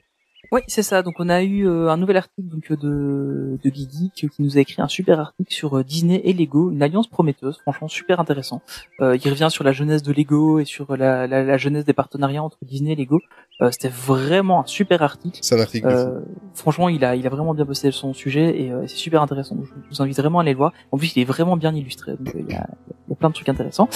Oui, 0.50 0.60
c'est 0.66 0.82
ça. 0.82 1.02
Donc 1.02 1.14
on 1.18 1.28
a 1.28 1.42
eu 1.42 1.66
euh, 1.66 1.88
un 1.88 1.96
nouvel 1.96 2.16
article 2.16 2.48
donc 2.48 2.70
euh, 2.70 2.76
de 2.76 3.58
de 3.62 3.70
Guigui 3.70 4.10
qui, 4.14 4.28
qui 4.28 4.42
nous 4.42 4.58
a 4.58 4.60
écrit 4.60 4.82
un 4.82 4.88
super 4.88 5.20
article 5.20 5.52
sur 5.52 5.78
euh, 5.78 5.84
Disney 5.84 6.20
et 6.24 6.32
Lego, 6.32 6.70
une 6.70 6.82
alliance 6.82 7.06
prometteuse, 7.06 7.58
franchement 7.62 7.88
super 7.88 8.20
intéressant. 8.20 8.60
Euh, 9.00 9.16
il 9.16 9.30
revient 9.30 9.48
sur 9.50 9.64
la 9.64 9.72
jeunesse 9.72 10.02
de 10.02 10.12
Lego 10.12 10.58
et 10.58 10.64
sur 10.64 10.96
la, 10.96 11.26
la, 11.26 11.42
la 11.44 11.56
jeunesse 11.58 11.84
des 11.84 11.92
partenariats 11.92 12.42
entre 12.42 12.58
Disney 12.62 12.92
et 12.92 12.96
Lego. 12.96 13.20
Euh, 13.60 13.70
C'était 13.70 13.88
vraiment 13.88 14.60
un 14.62 14.66
super 14.66 15.02
article. 15.02 15.38
C'est 15.40 15.54
un 15.54 15.60
article. 15.60 15.86
Euh, 15.86 16.20
franchement, 16.54 16.88
il 16.88 17.04
a, 17.04 17.14
il 17.16 17.26
a 17.26 17.30
vraiment 17.30 17.54
bien 17.54 17.64
bossé 17.64 17.90
son 17.92 18.12
sujet 18.12 18.60
et 18.60 18.72
euh, 18.72 18.82
c'est 18.86 18.96
super 18.96 19.22
intéressant. 19.22 19.54
Donc, 19.54 19.66
je 19.66 19.96
vous 19.96 20.02
invite 20.02 20.18
vraiment 20.18 20.40
à 20.40 20.42
aller 20.42 20.52
le 20.52 20.56
voir. 20.58 20.72
En 20.90 20.98
plus, 20.98 21.14
il 21.16 21.22
est 21.22 21.24
vraiment 21.26 21.56
bien 21.56 21.74
illustré. 21.74 22.12
Donc, 22.18 22.34
il, 22.34 22.50
y 22.50 22.54
a, 22.54 22.66
il 23.06 23.10
y 23.10 23.12
a 23.12 23.16
plein 23.16 23.28
de 23.28 23.34
trucs 23.34 23.48
intéressants. 23.48 23.88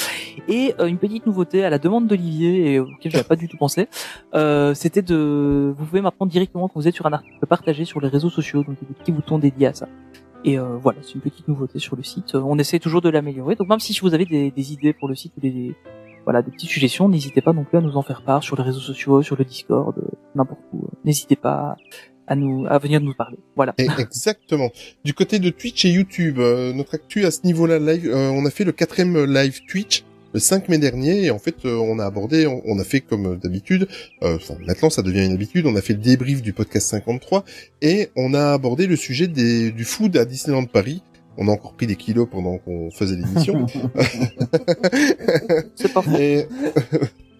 Et 0.48 0.74
euh, 0.78 0.86
une 0.86 0.98
petite 0.98 1.26
nouveauté 1.26 1.64
à 1.64 1.70
la 1.70 1.78
demande 1.78 2.06
d'Olivier 2.06 2.72
et 2.72 2.78
auquel 2.80 3.10
j'avais 3.10 3.24
pas 3.24 3.36
du 3.36 3.48
tout 3.48 3.56
pensé, 3.56 3.88
euh, 4.34 4.72
c'était 4.74 5.02
de, 5.02 5.74
vous 5.76 5.84
pouvez 5.84 6.00
maintenant 6.00 6.26
directement 6.38 6.68
quand 6.68 6.78
vous 6.80 6.88
êtes 6.88 6.94
sur 6.94 7.06
un 7.06 7.12
article 7.12 7.46
partager 7.46 7.84
sur 7.84 8.00
les 8.00 8.08
réseaux 8.08 8.30
sociaux, 8.30 8.62
donc 8.62 8.76
il 8.80 8.84
y 8.84 8.90
a 8.90 8.92
des 8.92 8.98
petits 9.00 9.12
boutons 9.12 9.38
dédiés 9.38 9.68
à 9.68 9.74
ça. 9.74 9.88
Et 10.44 10.58
euh, 10.58 10.76
voilà, 10.76 10.98
c'est 11.02 11.14
une 11.14 11.20
petite 11.20 11.48
nouveauté 11.48 11.78
sur 11.78 11.96
le 11.96 12.02
site. 12.02 12.34
Euh, 12.34 12.42
On 12.44 12.58
essaie 12.58 12.78
toujours 12.78 13.00
de 13.00 13.08
l'améliorer. 13.08 13.56
Donc 13.56 13.68
même 13.68 13.80
si 13.80 13.98
vous 14.00 14.14
avez 14.14 14.26
des, 14.26 14.50
des 14.50 14.72
idées 14.72 14.92
pour 14.92 15.08
le 15.08 15.14
site 15.14 15.32
ou 15.36 15.40
des, 15.40 15.74
voilà, 16.26 16.42
des 16.42 16.50
petites 16.50 16.70
suggestions, 16.70 17.08
n'hésitez 17.08 17.40
pas 17.40 17.52
non 17.52 17.64
plus 17.64 17.78
à 17.78 17.80
nous 17.80 17.96
en 17.96 18.02
faire 18.02 18.22
part 18.22 18.42
sur 18.42 18.56
les 18.56 18.64
réseaux 18.64 18.80
sociaux, 18.80 19.22
sur 19.22 19.36
le 19.36 19.44
Discord, 19.44 19.96
euh, 19.96 20.02
n'importe 20.34 20.60
où. 20.72 20.88
N'hésitez 21.04 21.36
pas 21.36 21.76
à 22.26 22.34
nous, 22.34 22.66
à 22.68 22.78
venir 22.78 23.00
nous 23.00 23.14
parler. 23.14 23.38
Voilà. 23.54 23.74
Exactement. 23.98 24.70
Du 25.04 25.14
côté 25.14 25.38
de 25.38 25.50
Twitch 25.50 25.84
et 25.84 25.90
YouTube, 25.90 26.38
euh, 26.40 26.72
notre 26.72 26.96
actu 26.96 27.24
à 27.24 27.30
ce 27.30 27.40
niveau-là, 27.44 27.78
live, 27.78 28.10
euh, 28.12 28.30
on 28.30 28.44
a 28.44 28.50
fait 28.50 28.64
le 28.64 28.72
quatrième 28.72 29.24
live 29.24 29.60
Twitch 29.68 30.04
le 30.36 30.40
5 30.40 30.68
mai 30.68 30.76
dernier 30.76 31.24
et 31.24 31.30
en 31.30 31.38
fait 31.38 31.64
euh, 31.64 31.76
on 31.76 31.98
a 31.98 32.04
abordé, 32.04 32.46
on, 32.46 32.60
on 32.66 32.78
a 32.78 32.84
fait 32.84 33.00
comme 33.00 33.38
d'habitude, 33.38 33.88
euh, 34.22 34.36
enfin 34.36 34.54
maintenant 34.66 34.90
ça 34.90 35.00
devient 35.00 35.24
une 35.24 35.32
habitude, 35.32 35.64
on 35.64 35.74
a 35.76 35.80
fait 35.80 35.94
le 35.94 36.00
débrief 36.00 36.42
du 36.42 36.52
podcast 36.52 36.88
53 36.88 37.42
et 37.80 38.10
on 38.16 38.34
a 38.34 38.52
abordé 38.52 38.86
le 38.86 38.96
sujet 38.96 39.28
des, 39.28 39.70
du 39.70 39.84
food 39.84 40.14
à 40.18 40.26
Disneyland 40.26 40.66
Paris. 40.66 41.02
On 41.38 41.48
a 41.48 41.52
encore 41.52 41.72
pris 41.72 41.86
des 41.86 41.96
kilos 41.96 42.28
pendant 42.30 42.58
qu'on 42.58 42.90
faisait 42.90 43.16
l'émission. 43.16 43.66
C'est. 45.74 45.90
Et... 46.18 46.46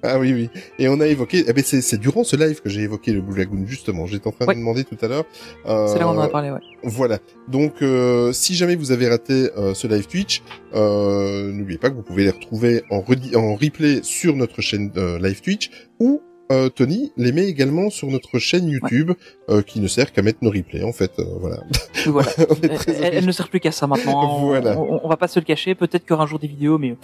ah 0.03 0.19
oui, 0.19 0.33
oui. 0.33 0.51
Et 0.79 0.89
on 0.89 1.01
a 1.01 1.07
évoqué, 1.07 1.45
eh 1.47 1.53
ben 1.53 1.65
c'est, 1.65 1.81
c'est 1.81 1.97
durant 1.99 2.25
ce 2.25 2.37
live 2.37 2.61
que 2.63 2.69
j'ai 2.69 2.83
évoqué 2.83 3.13
le 3.13 3.21
Blue 3.21 3.37
Lagoon, 3.39 3.65
justement. 3.67 4.07
J'étais 4.07 4.27
en 4.29 4.33
train 4.33 4.47
Ouais. 4.47 4.55
de 4.55 4.61
demander 4.61 4.85
tout 4.85 4.97
à 5.01 5.09
l'heure. 5.09 5.25
Euh, 5.67 5.87
C'est 5.89 5.99
là 5.99 6.07
où 6.07 6.11
on 6.11 6.19
en 6.19 6.21
a 6.21 6.29
parlé, 6.29 6.51
ouais. 6.51 6.61
Voilà. 6.83 7.19
Donc, 7.49 7.83
euh, 7.83 8.33
si 8.33 8.55
jamais 8.55 8.77
vous 8.77 8.93
avez 8.93 9.09
raté 9.09 9.51
euh, 9.57 9.75
ce 9.75 9.87
live 9.87 10.07
Twitch, 10.07 10.43
euh, 10.75 11.51
n'oubliez 11.53 11.79
pas 11.79 11.91
que 11.91 11.95
vous 11.95 12.03
pouvez 12.03 12.25
les 12.25 12.31
retrouver 12.31 12.83
en, 12.91 13.01
replay 13.01 14.01
sur 14.03 14.37
notre 14.37 14.61
chaîne 14.61 14.91
euh, 14.97 15.19
live 15.19 15.41
Twitch 15.41 15.71
ou 15.99 16.23
euh, 16.53 16.69
Tony 16.69 17.13
les 17.17 17.33
met 17.33 17.47
également 17.47 17.91
sur 17.91 18.09
notre 18.09 18.39
chaîne 18.39 18.69
YouTube, 18.69 19.13
euh, 19.51 19.63
qui 19.63 19.81
ne 19.81 19.89
sert 19.89 20.13
qu'à 20.13 20.23
mettre 20.23 20.39
nos 20.43 20.51
replays, 20.51 20.83
en 20.85 20.93
fait. 20.93 21.13
euh, 21.19 21.25
voilà. 21.41 21.59
Voilà. 22.07 22.31
Elle, 23.03 23.27
ne 23.27 23.33
sert 23.33 23.49
plus 23.49 23.59
qu'à 23.59 23.73
ça 23.73 23.87
maintenant. 23.89 24.39
On- 24.41 24.47
Voilà. 24.47 24.79
On, 24.79 25.01
on 25.03 25.09
va 25.09 25.17
pas 25.17 25.27
se 25.29 25.41
le 25.41 25.45
cacher. 25.45 25.75
Peut-être 25.75 26.03
qu'il 26.05 26.11
y 26.11 26.15
aura 26.15 26.25
un 26.25 26.27
jour 26.29 26.39
des 26.39 26.47
vidéos, 26.47 26.79
mais 26.79 26.97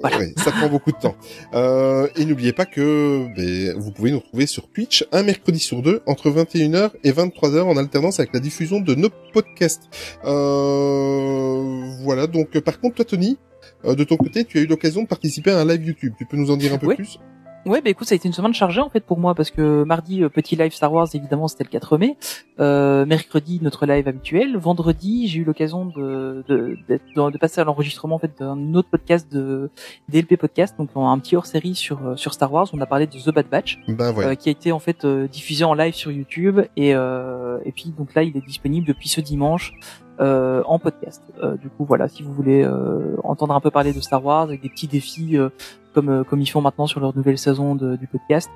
Voilà. 0.00 0.18
Ouais, 0.18 0.32
ça 0.36 0.50
prend 0.50 0.68
beaucoup 0.68 0.90
de 0.90 0.96
temps. 0.98 1.14
Euh, 1.54 2.08
et 2.16 2.24
n'oubliez 2.24 2.52
pas 2.52 2.66
que 2.66 3.26
ben, 3.36 3.78
vous 3.78 3.92
pouvez 3.92 4.10
nous 4.10 4.18
retrouver 4.18 4.46
sur 4.46 4.68
Twitch 4.68 5.04
un 5.12 5.22
mercredi 5.22 5.60
sur 5.60 5.80
deux 5.82 6.00
entre 6.06 6.30
21h 6.30 6.90
et 7.04 7.12
23h 7.12 7.60
en 7.62 7.76
alternance 7.76 8.18
avec 8.18 8.34
la 8.34 8.40
diffusion 8.40 8.80
de 8.80 8.94
nos 8.96 9.10
podcasts. 9.32 9.82
Euh, 10.24 11.82
voilà, 12.02 12.26
donc 12.26 12.56
euh, 12.56 12.60
par 12.60 12.80
contre 12.80 12.96
toi 12.96 13.04
Tony, 13.04 13.38
euh, 13.84 13.94
de 13.94 14.04
ton 14.04 14.16
côté, 14.16 14.44
tu 14.44 14.58
as 14.58 14.62
eu 14.62 14.66
l'occasion 14.66 15.02
de 15.02 15.06
participer 15.08 15.50
à 15.52 15.58
un 15.60 15.64
live 15.64 15.84
YouTube. 15.86 16.14
Tu 16.18 16.26
peux 16.26 16.36
nous 16.36 16.50
en 16.50 16.56
dire 16.56 16.72
un 16.74 16.78
peu 16.78 16.86
Oui. 16.88 16.96
plus? 16.96 17.18
Ouais, 17.64 17.80
bah 17.80 17.90
écoute, 17.90 18.08
ça 18.08 18.14
a 18.14 18.16
été 18.16 18.26
une 18.26 18.34
semaine 18.34 18.52
chargée 18.52 18.80
en 18.80 18.88
fait 18.90 19.04
pour 19.04 19.18
moi 19.20 19.36
parce 19.36 19.52
que 19.52 19.84
mardi 19.84 20.24
euh, 20.24 20.28
petit 20.28 20.56
live 20.56 20.72
Star 20.72 20.92
Wars 20.92 21.06
évidemment 21.14 21.46
c'était 21.46 21.62
le 21.62 21.68
4 21.68 21.96
mai, 21.96 22.16
euh, 22.58 23.06
mercredi 23.06 23.60
notre 23.62 23.86
live 23.86 24.08
habituel, 24.08 24.56
vendredi 24.56 25.28
j'ai 25.28 25.38
eu 25.40 25.44
l'occasion 25.44 25.86
de 25.86 26.44
de, 26.48 26.76
de 26.88 27.30
de 27.30 27.38
passer 27.38 27.60
à 27.60 27.64
l'enregistrement 27.64 28.16
en 28.16 28.18
fait 28.18 28.32
d'un 28.40 28.74
autre 28.74 28.88
podcast 28.90 29.32
de 29.32 29.70
DLP 30.08 30.36
podcast 30.36 30.74
donc 30.76 30.90
un 30.96 31.18
petit 31.20 31.36
hors 31.36 31.46
série 31.46 31.76
sur 31.76 32.04
euh, 32.04 32.16
sur 32.16 32.34
Star 32.34 32.52
Wars, 32.52 32.66
on 32.72 32.80
a 32.80 32.86
parlé 32.86 33.06
de 33.06 33.16
The 33.16 33.32
Bad 33.32 33.46
Batch 33.48 33.78
Ben 33.86 34.10
voilà. 34.10 34.30
euh, 34.30 34.34
qui 34.34 34.48
a 34.48 34.52
été 34.52 34.72
en 34.72 34.80
fait 34.80 35.04
euh, 35.04 35.28
diffusé 35.28 35.62
en 35.62 35.74
live 35.74 35.94
sur 35.94 36.10
YouTube. 36.10 36.60
Et 36.76 36.94
euh, 36.96 37.58
et 37.64 37.70
puis 37.70 37.92
donc 37.96 38.14
là 38.14 38.24
il 38.24 38.36
est 38.36 38.44
disponible 38.44 38.86
depuis 38.86 39.08
ce 39.08 39.20
dimanche 39.20 39.72
euh, 40.20 40.62
en 40.66 40.78
podcast. 40.78 41.22
Euh, 41.42 41.56
du 41.56 41.68
coup 41.70 41.84
voilà, 41.84 42.08
si 42.08 42.22
vous 42.22 42.32
voulez 42.32 42.62
euh, 42.64 43.16
entendre 43.24 43.54
un 43.54 43.60
peu 43.60 43.70
parler 43.70 43.92
de 43.92 44.00
Star 44.00 44.24
Wars 44.24 44.42
avec 44.42 44.60
des 44.62 44.68
petits 44.68 44.86
défis 44.88 45.36
euh, 45.36 45.48
comme 45.94 46.08
euh, 46.08 46.24
comme 46.24 46.40
ils 46.40 46.46
font 46.46 46.60
maintenant 46.60 46.86
sur 46.86 47.00
leur 47.00 47.14
nouvelle 47.16 47.38
saison 47.38 47.74
de- 47.74 47.96
du 47.96 48.06
podcast, 48.06 48.50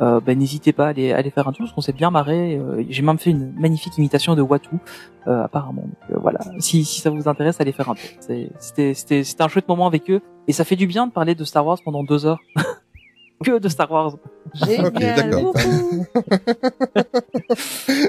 euh, 0.00 0.20
ben 0.20 0.38
n'hésitez 0.38 0.72
pas 0.72 0.86
à 0.86 0.88
aller, 0.88 1.12
à 1.12 1.16
aller 1.18 1.30
faire 1.30 1.46
un 1.48 1.52
tour 1.52 1.60
parce 1.64 1.72
qu'on 1.72 1.80
s'est 1.80 1.92
bien 1.92 2.10
marré. 2.10 2.60
J'ai 2.88 3.02
même 3.02 3.18
fait 3.18 3.30
une 3.30 3.52
magnifique 3.58 3.96
imitation 3.98 4.34
de 4.34 4.42
Watu 4.42 4.76
apparemment. 5.26 5.82
Donc 6.10 6.20
voilà, 6.20 6.40
si 6.58 6.84
si 6.84 7.00
ça 7.00 7.10
vous 7.10 7.28
intéresse, 7.28 7.60
allez 7.60 7.72
faire 7.72 7.88
un 7.88 7.94
tour. 7.94 8.04
C'était 8.20 8.50
c'était 8.58 8.94
c'était 9.24 9.42
un 9.42 9.48
chouette 9.48 9.68
moment 9.68 9.86
avec 9.86 10.10
eux 10.10 10.20
et 10.48 10.52
ça 10.52 10.64
fait 10.64 10.76
du 10.76 10.86
bien 10.86 11.06
de 11.06 11.12
parler 11.12 11.34
de 11.34 11.44
Star 11.44 11.64
Wars 11.66 11.78
pendant 11.84 12.02
deux 12.04 12.26
heures. 12.26 12.40
que 13.42 13.58
de 13.58 13.68
Star 13.68 13.90
Wars. 13.90 14.16
Génial. 14.54 14.92
d'accord. 14.92 15.54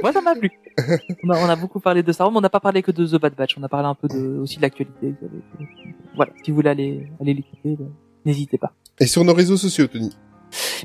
Moi, 0.02 0.12
ça 0.14 0.22
m'a 0.22 0.36
plu. 0.36 0.52
On 1.24 1.30
a, 1.30 1.38
on 1.40 1.50
a 1.50 1.56
beaucoup 1.56 1.80
parlé 1.80 2.04
de 2.04 2.12
Star 2.12 2.28
Wars, 2.28 2.32
mais 2.32 2.38
on 2.40 2.42
n'a 2.42 2.50
pas 2.50 2.60
parlé 2.60 2.82
que 2.82 2.92
de 2.92 3.06
The 3.06 3.20
Bad 3.22 3.36
Batch. 3.36 3.58
On 3.58 3.64
a 3.64 3.70
parlé 3.70 3.88
un 3.88 3.96
peu 3.96 4.08
de, 4.08 4.40
aussi 4.40 4.58
de 4.58 4.62
l'actualité. 4.62 5.14
Voilà, 6.16 6.32
si 6.44 6.52
vous 6.52 6.56
voulez 6.56 6.70
aller, 6.70 7.08
aller 7.22 7.34
l'écouter, 7.34 7.76
ben, 7.78 7.90
n'hésitez 8.26 8.58
pas. 8.58 8.74
Et 9.00 9.08
sur 9.08 9.24
nos 9.24 9.34
réseaux 9.34 9.58
sociaux, 9.58 9.88
Tony. 9.88 10.12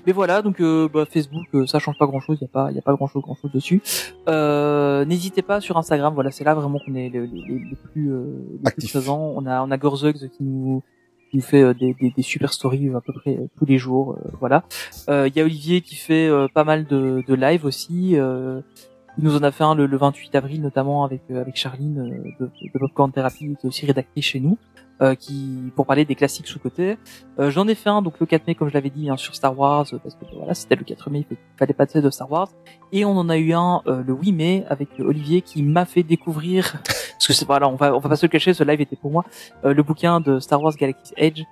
Mais 0.06 0.12
voilà, 0.12 0.40
donc 0.40 0.60
euh, 0.60 0.88
bah, 0.88 1.04
Facebook, 1.04 1.44
euh, 1.54 1.66
ça 1.66 1.78
change 1.78 1.98
pas 1.98 2.06
grand-chose. 2.06 2.38
Il 2.40 2.44
y 2.44 2.46
a 2.46 2.48
pas, 2.48 2.70
il 2.70 2.76
y 2.76 2.78
a 2.78 2.82
pas 2.82 2.94
grand-chose, 2.94 3.22
grand-chose 3.22 3.52
dessus. 3.52 3.82
Euh, 4.28 5.04
n'hésitez 5.04 5.42
pas 5.42 5.60
sur 5.60 5.76
Instagram. 5.76 6.14
Voilà, 6.14 6.30
c'est 6.30 6.44
là 6.44 6.54
vraiment 6.54 6.78
qu'on 6.78 6.94
est 6.94 7.10
les, 7.10 7.26
les, 7.26 7.26
les- 7.26 7.76
plus, 7.92 8.10
euh, 8.12 8.58
les 8.64 8.70
plus 8.70 8.88
présents. 8.88 9.32
On 9.36 9.44
a, 9.44 9.62
on 9.62 9.70
a 9.70 9.76
Gorzugs 9.76 10.30
qui 10.30 10.42
nous 10.42 10.82
qui 11.30 11.40
fait 11.40 11.62
euh, 11.62 11.74
des, 11.74 11.94
super 12.22 12.52
stories 12.52 12.90
à 12.94 13.00
peu 13.00 13.12
près 13.12 13.36
euh, 13.36 13.46
tous 13.56 13.64
les 13.64 13.78
jours. 13.78 14.12
euh, 14.12 14.30
voilà. 14.40 14.64
Il 15.08 15.32
y 15.34 15.40
a 15.40 15.44
Olivier 15.44 15.80
qui 15.80 15.96
fait 15.96 16.30
pas 16.54 16.64
mal 16.64 16.84
de, 16.86 17.22
de 17.26 17.34
live 17.34 17.64
aussi. 17.64 18.10
Il 18.12 19.24
nous 19.24 19.36
en 19.36 19.42
a 19.42 19.50
fait 19.50 19.64
un 19.64 19.74
le, 19.74 19.86
le 19.86 19.96
28 19.96 20.34
avril 20.34 20.62
notamment 20.62 21.04
avec 21.04 21.22
avec 21.30 21.56
Charline 21.56 22.22
de, 22.38 22.46
de 22.46 22.78
Popcorn 22.78 23.10
Therapy 23.10 23.56
qui 23.60 23.66
est 23.66 23.68
aussi 23.68 23.86
rédactrice 23.86 24.24
chez 24.24 24.40
nous. 24.40 24.58
Euh, 25.00 25.14
qui 25.14 25.72
pour 25.76 25.86
parler 25.86 26.04
des 26.04 26.14
classiques 26.14 26.46
sous 26.46 26.58
côté. 26.58 26.96
Euh, 27.38 27.50
J'en 27.50 27.68
ai 27.68 27.74
fait 27.74 27.88
un 27.90 28.02
donc 28.02 28.18
le 28.20 28.26
4 28.26 28.46
mai 28.46 28.54
comme 28.54 28.68
je 28.68 28.74
l'avais 28.74 28.90
dit 28.90 29.08
hein, 29.08 29.16
sur 29.16 29.34
Star 29.34 29.56
Wars 29.58 29.86
parce 30.02 30.14
que 30.14 30.24
voilà 30.36 30.54
c'était 30.54 30.76
le 30.76 30.84
4 30.84 31.10
mai 31.10 31.24
il 31.30 31.36
fallait 31.56 31.72
pas 31.72 31.86
de 31.86 32.10
Star 32.10 32.30
Wars 32.30 32.48
et 32.92 33.04
on 33.04 33.12
en 33.12 33.28
a 33.28 33.36
eu 33.36 33.52
un 33.52 33.82
euh, 33.86 34.02
le 34.06 34.12
8 34.14 34.32
mai 34.32 34.64
avec 34.68 34.88
Olivier 34.98 35.40
qui 35.42 35.62
m'a 35.62 35.84
fait 35.84 36.02
découvrir 36.02 36.72
parce 36.82 37.26
que 37.26 37.32
c'est 37.32 37.46
voilà 37.46 37.68
on 37.68 37.76
va 37.76 37.94
on 37.94 38.00
va 38.00 38.08
pas 38.08 38.16
se 38.16 38.26
le 38.26 38.30
cacher 38.30 38.54
ce 38.54 38.64
live 38.64 38.80
était 38.80 38.96
pour 38.96 39.10
moi 39.10 39.24
euh, 39.64 39.72
le 39.72 39.82
bouquin 39.82 40.20
de 40.20 40.38
Star 40.40 40.60
Wars 40.62 40.74
Galaxy's 40.74 41.14
Edge 41.16 41.42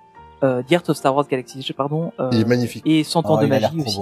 euh, 0.43 0.61
The 0.63 0.73
Art 0.73 0.83
of 0.89 0.97
Star 0.97 1.15
Wars 1.15 1.25
Galaxy's 1.27 1.61
Edge 1.67 1.73
pardon 1.75 2.11
euh, 2.19 2.29
Il 2.33 2.41
est 2.41 2.45
magnifique. 2.45 2.83
et 2.85 3.03
100 3.03 3.25
ans 3.25 3.37
Oh, 3.39 3.41
de 3.41 3.47
magie 3.47 3.79
aussi. 3.79 3.99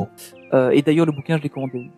Euh, 0.53 0.72
et 0.72 0.82
d'ailleurs 0.82 1.06
le 1.06 1.11
bouquin 1.11 1.38
je 1.38 1.43
l'ai 1.43 1.49
commandé 1.49 1.90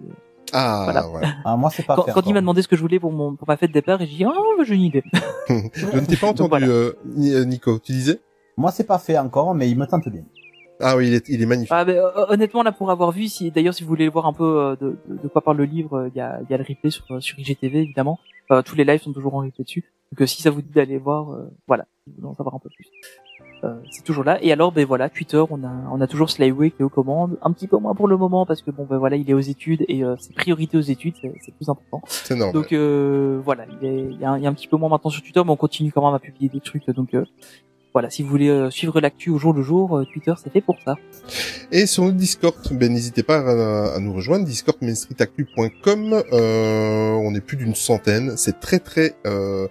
Ah, 0.54 0.82
Voilà. 0.86 1.02
voilà. 1.08 1.36
Ah, 1.46 1.58
moi, 1.58 1.70
c'est 1.70 1.86
pas 1.86 1.96
quand, 1.96 2.04
fait 2.04 2.12
quand 2.14 2.26
il 2.26 2.34
m'a 2.34 2.42
demandé 2.42 2.62
ce 2.62 2.68
que 2.68 2.76
je 2.76 2.82
voulais 2.82 3.00
pour 3.00 3.12
mon 3.12 3.36
pour 3.36 3.48
ma 3.48 3.58
fête 3.58 3.72
pères 3.82 4.02
et 4.02 4.08
j'ai 4.08 4.18
dit 4.18 4.26
oh 4.26 4.56
bah, 4.58 4.64
j'ai 4.66 4.76
une 4.76 4.82
idée 4.82 5.04
Je 5.50 5.86
ne 6.00 6.06
t'ai 6.06 6.16
pas 6.16 6.28
Donc 6.34 6.42
entendu, 6.42 6.50
voilà. 6.50 6.68
euh, 6.68 6.94
Ni- 7.06 7.34
euh, 7.34 7.44
Nico. 7.46 7.80
Tu 7.80 7.92
disais? 7.92 8.20
Moi, 8.58 8.72
c'est 8.72 8.86
pas 8.86 8.98
fait 9.00 9.18
encore, 9.18 9.54
mais 9.54 9.70
il 9.70 9.78
me 9.78 9.86
tente 9.86 10.08
bien. 10.10 10.24
Ah 10.80 10.96
oui, 10.96 11.08
il 11.08 11.14
est, 11.16 11.28
il 11.30 11.42
est 11.42 11.46
magnifique. 11.46 11.72
Ah, 11.76 11.84
mais, 11.86 11.98
euh, 11.98 12.10
honnêtement, 12.30 12.64
là, 12.64 12.72
pour 12.72 12.90
avoir 12.92 13.12
vu, 13.12 13.28
si 13.28 13.50
d'ailleurs, 13.52 13.74
si 13.74 13.84
vous 13.84 13.90
voulez 13.90 14.08
voir 14.10 14.26
un 14.28 14.34
peu 14.34 14.44
euh, 14.60 14.76
de, 14.80 14.98
de, 15.08 15.18
de 15.24 15.28
quoi 15.28 15.42
parle 15.42 15.58
le 15.58 15.66
livre, 15.66 15.98
euh, 15.98 16.10
il 16.14 16.18
y, 16.18 16.22
a, 16.22 16.40
il 16.44 16.52
y 16.52 16.54
a 16.54 16.58
le 16.58 16.64
replay 16.68 16.92
sur, 16.92 17.06
sur 17.22 17.40
IGTV, 17.40 17.80
évidemment. 17.82 18.20
Euh, 18.52 18.62
tous 18.62 18.76
les 18.76 18.84
lives 18.86 19.02
sont 19.02 19.12
toujours 19.12 19.36
en 19.36 19.40
replay 19.40 19.64
dessus. 19.64 19.84
Donc, 20.12 20.22
euh, 20.22 20.26
si 20.28 20.42
ça 20.42 20.50
vous 20.52 20.62
dit 20.62 20.72
d'aller 20.72 20.98
voir, 21.00 21.32
euh, 21.34 21.50
voilà, 21.68 21.86
si 22.06 22.12
vous 22.12 22.16
voulez 22.18 22.28
en 22.30 22.36
savoir 22.36 22.56
un 22.56 22.60
peu 22.60 22.70
plus. 22.70 22.86
Euh, 23.64 23.76
c'est 23.92 24.04
toujours 24.04 24.24
là. 24.24 24.38
Et 24.42 24.52
alors, 24.52 24.72
ben 24.72 24.86
voilà, 24.86 25.10
Twitter, 25.10 25.44
on 25.50 25.64
a, 25.64 25.72
on 25.92 26.00
a 26.02 26.08
toujours 26.08 26.30
Slayway 26.30 26.72
qui 26.72 26.82
est 26.82 26.84
aux 26.84 26.90
commandes. 26.90 27.38
Un 27.42 27.52
petit 27.52 27.68
peu 27.68 27.78
moins 27.78 27.96
pour 27.96 28.08
le 28.08 28.18
moment 28.18 28.46
parce 28.46 28.62
que 28.62 28.72
bon, 28.72 28.86
ben 28.90 28.98
voilà, 28.98 29.16
il 29.16 29.30
est 29.30 29.34
aux 29.34 29.40
études 29.40 29.84
et 29.88 30.04
euh, 30.04 30.16
c'est 30.20 30.34
priorité 30.34 30.78
aux 30.78 30.82
études, 30.82 31.16
c'est 31.22 31.54
plus 31.56 31.70
important. 31.70 32.02
C'est 32.08 32.36
normal. 32.36 32.54
Donc 32.54 32.72
euh, 32.72 33.40
voilà, 33.44 33.66
il, 33.82 33.88
est, 33.88 34.08
il, 34.12 34.20
y 34.20 34.26
a 34.26 34.32
un, 34.32 34.38
il 34.38 34.44
y 34.44 34.48
a 34.48 34.50
un 34.50 34.54
petit 34.54 34.68
peu 34.68 34.78
moins 34.78 34.90
maintenant 34.90 35.10
sur 35.10 35.22
Twitter, 35.22 35.42
mais 35.44 35.52
on 35.52 35.56
continue 35.56 35.92
quand 35.92 36.06
même 36.06 36.14
à 36.14 36.20
publier 36.20 36.50
des 36.50 36.60
trucs. 36.60 36.88
Donc 36.92 37.14
euh, 37.14 37.26
voilà, 37.94 38.12
si 38.12 38.22
vous 38.22 38.30
voulez 38.30 38.50
euh, 38.50 38.70
suivre 38.70 39.02
l'actu 39.02 39.32
au 39.32 39.40
jour 39.40 39.54
le 39.54 39.64
jour, 39.64 39.98
euh, 39.98 40.06
Twitter 40.06 40.34
c'est 40.38 40.52
fait 40.52 40.62
pour 40.62 40.76
ça. 40.86 40.98
Et 41.72 41.88
sur 41.88 42.04
notre 42.04 42.18
Discord, 42.18 42.56
ben 42.72 42.94
n'hésitez 42.94 43.24
pas 43.24 43.40
à, 43.40 43.96
à 43.96 44.00
nous 44.00 44.14
rejoindre, 44.14 44.46
discordmainstreetactu.com. 44.46 46.24
Euh, 46.32 47.12
on 47.14 47.34
est 47.34 47.42
plus 47.42 47.58
d'une 47.58 47.74
centaine, 47.74 48.38
c'est 48.38 48.60
très 48.60 48.78
très 48.78 49.16
euh, 49.26 49.68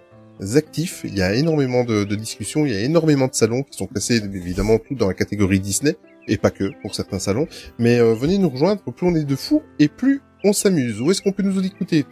actif. 0.55 1.03
Il 1.05 1.17
y 1.17 1.23
a 1.23 1.35
énormément 1.35 1.85
de, 1.85 2.05
discussions, 2.15 2.67
il 2.67 2.73
y 2.73 2.77
a 2.77 2.81
énormément 2.81 3.27
de 3.27 3.35
salons 3.35 3.63
qui 3.63 3.77
sont 3.77 3.87
classés 3.87 4.17
évidemment 4.17 4.79
tout 4.79 4.95
dans 4.95 5.09
la 5.09 5.15
catégorie 5.15 5.61
Disney 5.61 5.97
et 6.29 6.37
pas 6.37 6.51
que 6.51 6.71
pour 6.83 6.95
certains 6.95 7.19
salons. 7.19 7.47
Mais 7.79 7.99
euh, 7.99 8.15
venez 8.15 8.39
nous 8.39 8.49
rejoindre, 8.49 8.83
plus 8.83 9.07
on 9.07 9.15
est 9.15 9.25
de 9.25 9.37
fous 9.37 9.63
et 9.79 9.89
plus 9.89 10.21
on 10.45 10.53
s'amuse. 10.53 11.01
Où 11.01 11.11
est-ce 11.11 11.23
qu'on 11.23 11.33
peut 11.33 11.43
nous 11.43 11.65
écouter 11.65 12.05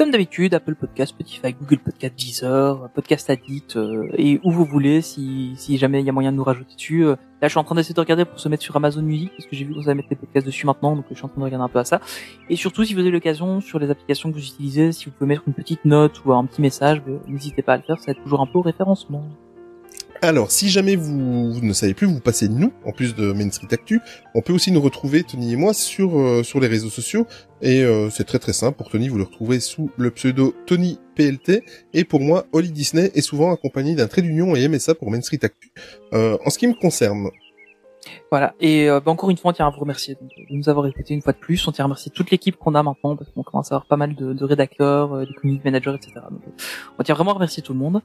Comme 0.00 0.12
d'habitude, 0.12 0.54
Apple 0.54 0.76
Podcast, 0.76 1.10
Spotify, 1.10 1.52
Google 1.52 1.78
Podcast, 1.78 2.14
Deezer, 2.16 2.88
Podcast 2.94 3.28
Addict, 3.28 3.76
euh, 3.76 4.08
et 4.16 4.40
où 4.42 4.50
vous 4.50 4.64
voulez, 4.64 5.02
si, 5.02 5.52
si 5.58 5.76
jamais 5.76 6.00
il 6.00 6.06
y 6.06 6.08
a 6.08 6.12
moyen 6.12 6.32
de 6.32 6.38
nous 6.38 6.42
rajouter 6.42 6.74
dessus. 6.74 7.04
Euh, 7.04 7.16
là, 7.42 7.48
je 7.48 7.48
suis 7.48 7.58
en 7.58 7.64
train 7.64 7.74
d'essayer 7.74 7.92
de 7.92 8.00
regarder 8.00 8.24
pour 8.24 8.40
se 8.40 8.48
mettre 8.48 8.62
sur 8.62 8.74
Amazon 8.74 9.02
Music, 9.02 9.30
parce 9.36 9.46
que 9.46 9.54
j'ai 9.54 9.66
vu 9.66 9.74
qu'on 9.74 9.82
allait 9.82 9.96
mettre 9.96 10.08
les 10.08 10.16
podcasts 10.16 10.46
dessus 10.46 10.64
maintenant, 10.64 10.96
donc 10.96 11.04
je 11.10 11.16
suis 11.16 11.24
en 11.26 11.28
train 11.28 11.38
de 11.38 11.44
regarder 11.44 11.64
un 11.64 11.68
peu 11.68 11.80
à 11.80 11.84
ça. 11.84 12.00
Et 12.48 12.56
surtout, 12.56 12.82
si 12.82 12.94
vous 12.94 13.00
avez 13.00 13.10
l'occasion, 13.10 13.60
sur 13.60 13.78
les 13.78 13.90
applications 13.90 14.30
que 14.30 14.38
vous 14.38 14.42
utilisez, 14.42 14.92
si 14.92 15.04
vous 15.04 15.10
pouvez 15.10 15.28
mettre 15.28 15.42
une 15.46 15.52
petite 15.52 15.84
note 15.84 16.24
ou 16.24 16.32
un 16.32 16.46
petit 16.46 16.62
message, 16.62 17.02
ben, 17.06 17.18
n'hésitez 17.28 17.60
pas 17.60 17.74
à 17.74 17.76
le 17.76 17.82
faire, 17.82 17.98
ça 17.98 18.12
aide 18.12 18.22
toujours 18.22 18.40
un 18.40 18.46
peu 18.46 18.56
au 18.56 18.62
référencement. 18.62 19.22
Alors, 20.22 20.50
si 20.50 20.68
jamais 20.68 20.96
vous, 20.96 21.52
vous 21.52 21.60
ne 21.62 21.72
savez 21.72 21.94
plus, 21.94 22.06
vous 22.06 22.20
passez 22.20 22.46
de 22.48 22.52
nous, 22.52 22.72
en 22.84 22.92
plus 22.92 23.14
de 23.14 23.32
Main 23.32 23.50
Street 23.50 23.68
Actu, 23.70 24.00
on 24.34 24.42
peut 24.42 24.52
aussi 24.52 24.70
nous 24.70 24.80
retrouver, 24.80 25.22
Tony 25.24 25.54
et 25.54 25.56
moi, 25.56 25.72
sur, 25.72 26.18
euh, 26.18 26.42
sur 26.42 26.60
les 26.60 26.68
réseaux 26.68 26.90
sociaux. 26.90 27.26
Et 27.62 27.82
euh, 27.84 28.08
c'est 28.10 28.24
très 28.24 28.38
très 28.38 28.52
simple. 28.52 28.76
Pour 28.78 28.88
Tony, 28.90 29.08
vous 29.08 29.18
le 29.18 29.24
retrouvez 29.24 29.60
sous 29.60 29.90
le 29.96 30.10
pseudo 30.10 30.54
Tony 30.66 30.98
PLT. 31.14 31.62
Et 31.92 32.04
pour 32.04 32.20
moi, 32.20 32.46
Holly 32.52 32.70
Disney 32.70 33.10
est 33.14 33.20
souvent 33.20 33.52
accompagné 33.52 33.94
d'un 33.94 34.06
trait 34.08 34.22
d'union 34.22 34.54
et 34.56 34.66
MSA 34.68 34.94
pour 34.94 35.10
Main 35.10 35.20
Street 35.20 35.40
Actu. 35.42 35.70
Euh, 36.14 36.38
en 36.44 36.50
ce 36.50 36.58
qui 36.58 36.66
me 36.66 36.74
concerne, 36.74 37.28
Voilà. 38.30 38.54
Et 38.60 38.88
euh, 38.88 39.00
bah, 39.00 39.10
encore 39.12 39.28
une 39.28 39.36
fois, 39.36 39.50
on 39.50 39.54
tient 39.54 39.66
à 39.66 39.70
vous 39.70 39.80
remercier 39.80 40.14
de 40.14 40.20
nous 40.56 40.68
avoir 40.70 40.86
écoutés 40.86 41.12
une 41.12 41.20
fois 41.20 41.34
de 41.34 41.38
plus. 41.38 41.66
On 41.68 41.72
tient 41.72 41.84
à 41.84 41.86
remercier 41.86 42.10
toute 42.14 42.30
l'équipe 42.30 42.56
qu'on 42.56 42.74
a 42.74 42.82
maintenant 42.82 43.14
parce 43.16 43.30
qu'on 43.30 43.42
commence 43.42 43.70
à 43.72 43.74
avoir 43.74 43.86
pas 43.86 43.96
mal 43.98 44.14
de, 44.14 44.32
de 44.32 44.44
rédacteurs, 44.44 45.12
euh, 45.14 45.24
de 45.26 45.32
community 45.34 45.62
managers, 45.64 45.94
etc. 45.94 46.12
Euh, 46.16 46.50
on 46.98 47.02
tient 47.02 47.14
vraiment 47.14 47.32
à 47.32 47.34
remercier 47.34 47.62
tout 47.62 47.74
le 47.74 47.78
monde. 47.78 48.00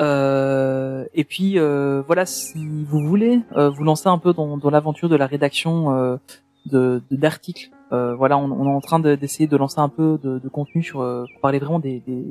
Euh, 0.00 1.04
et 1.14 1.24
puis 1.24 1.58
euh, 1.58 2.02
voilà, 2.06 2.26
si 2.26 2.84
vous 2.84 3.00
voulez 3.06 3.40
euh, 3.56 3.70
vous 3.70 3.82
lancer 3.82 4.08
un 4.08 4.18
peu 4.18 4.34
dans, 4.34 4.58
dans 4.58 4.68
l'aventure 4.70 5.08
de 5.08 5.16
la 5.16 5.26
rédaction 5.26 6.18
de- 6.66 7.02
d'articles, 7.10 7.70
euh, 7.92 8.14
voilà, 8.14 8.36
on, 8.38 8.50
on 8.50 8.64
est 8.66 8.74
en 8.74 8.80
train 8.80 8.98
de- 8.98 9.14
d'essayer 9.14 9.46
de, 9.46 9.56
lancer 9.56 9.78
un 9.78 9.88
peu 9.88 10.18
de, 10.22 10.38
de 10.38 10.48
contenu 10.48 10.82
sur 10.82 11.00
euh, 11.00 11.24
pour 11.32 11.40
parler 11.40 11.58
vraiment 11.58 11.78
des 11.78 12.00
des 12.00 12.24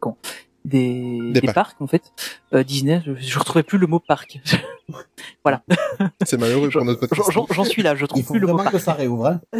comment, 0.00 0.16
des, 0.64 1.18
Des 1.32 1.40
des 1.40 1.46
parcs. 1.46 1.54
parcs 1.54 1.80
en 1.82 1.86
fait. 1.86 2.12
Euh, 2.52 2.64
Disney, 2.64 3.00
je, 3.06 3.14
je 3.14 3.38
retrouvais 3.38 3.62
plus 3.62 3.78
le 3.78 3.86
mot 3.86 4.00
parc. 4.00 4.40
voilà. 5.44 5.62
c'est 6.24 6.38
malheureux 6.38 6.70
pour 6.70 6.84
notre 6.84 7.00
podcast. 7.00 7.30
J'en 7.32 7.46
j'en 7.50 7.64
suis 7.64 7.82
là, 7.82 7.94
je 7.94 8.04
Il 8.04 8.08
trouve 8.08 8.22
faut 8.24 8.32
plus 8.34 8.40
le 8.40 8.46
mot 8.48 8.54
vraiment 8.54 8.64
parc. 8.70 8.76
que 8.76 8.82
ça 8.82 8.92
réouvre. 8.94 9.26
Hein. 9.26 9.40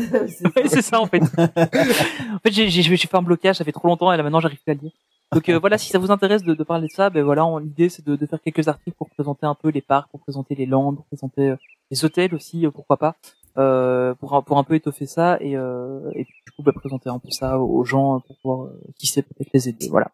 Ouais, 0.57 0.68
c'est 0.68 0.83
ça 0.83 1.00
en 1.00 1.07
fait. 1.07 1.20
en 1.23 2.39
fait, 2.42 2.50
j'ai 2.50 2.68
j'ai- 2.68 2.83
j'ai 2.83 2.97
fait 2.97 3.16
un 3.16 3.23
blocage, 3.23 3.57
ça 3.57 3.65
fait 3.65 3.73
trop 3.73 3.89
longtemps 3.89 4.12
et 4.12 4.16
là 4.16 4.23
maintenant 4.23 4.41
j'arrive 4.41 4.58
plus 4.62 4.70
à 4.73 4.75
le 4.75 4.81
dire. 4.81 4.92
Donc 5.33 5.49
euh, 5.49 5.58
voilà, 5.58 5.76
si 5.78 5.91
ça 5.91 5.99
vous 5.99 6.10
intéresse 6.12 6.42
de, 6.44 6.55
de 6.55 6.65
parler 6.65 6.86
de 6.86 6.92
ça, 6.92 7.10
ben 7.10 7.23
voilà, 7.25 7.44
l'idée 7.60 7.89
c'est 7.89 8.05
de, 8.07 8.15
de 8.16 8.26
faire 8.26 8.41
quelques 8.41 8.68
articles 8.68 8.97
pour 8.97 9.10
présenter 9.10 9.44
un 9.47 9.55
peu 9.57 9.68
les 9.70 9.81
parcs, 9.83 10.08
pour 10.10 10.20
présenter 10.20 10.55
les 10.55 10.66
landes, 10.66 10.97
pour 10.97 11.05
présenter 11.07 11.50
euh, 11.50 11.57
les 11.91 12.05
hôtels 12.05 12.33
aussi, 12.34 12.65
euh, 12.65 12.70
pourquoi 12.70 12.97
pas, 12.97 13.16
euh, 13.59 14.15
pour 14.15 14.44
pour 14.44 14.59
un 14.59 14.65
peu 14.65 14.75
étoffer 14.75 15.07
ça 15.07 15.39
et 15.41 15.57
euh, 15.57 16.10
du 16.15 16.52
coup 16.55 16.62
bah, 16.62 16.73
présenter 16.75 17.09
un 17.09 17.18
peu 17.18 17.31
ça 17.31 17.59
aux 17.59 17.85
gens 17.85 18.20
pour 18.20 18.36
pouvoir 18.36 18.67
euh, 18.67 18.81
qui 18.99 19.07
sait 19.07 19.23
peut-être 19.23 19.49
les 19.55 19.68
aider. 19.68 19.89
Voilà. 19.89 20.10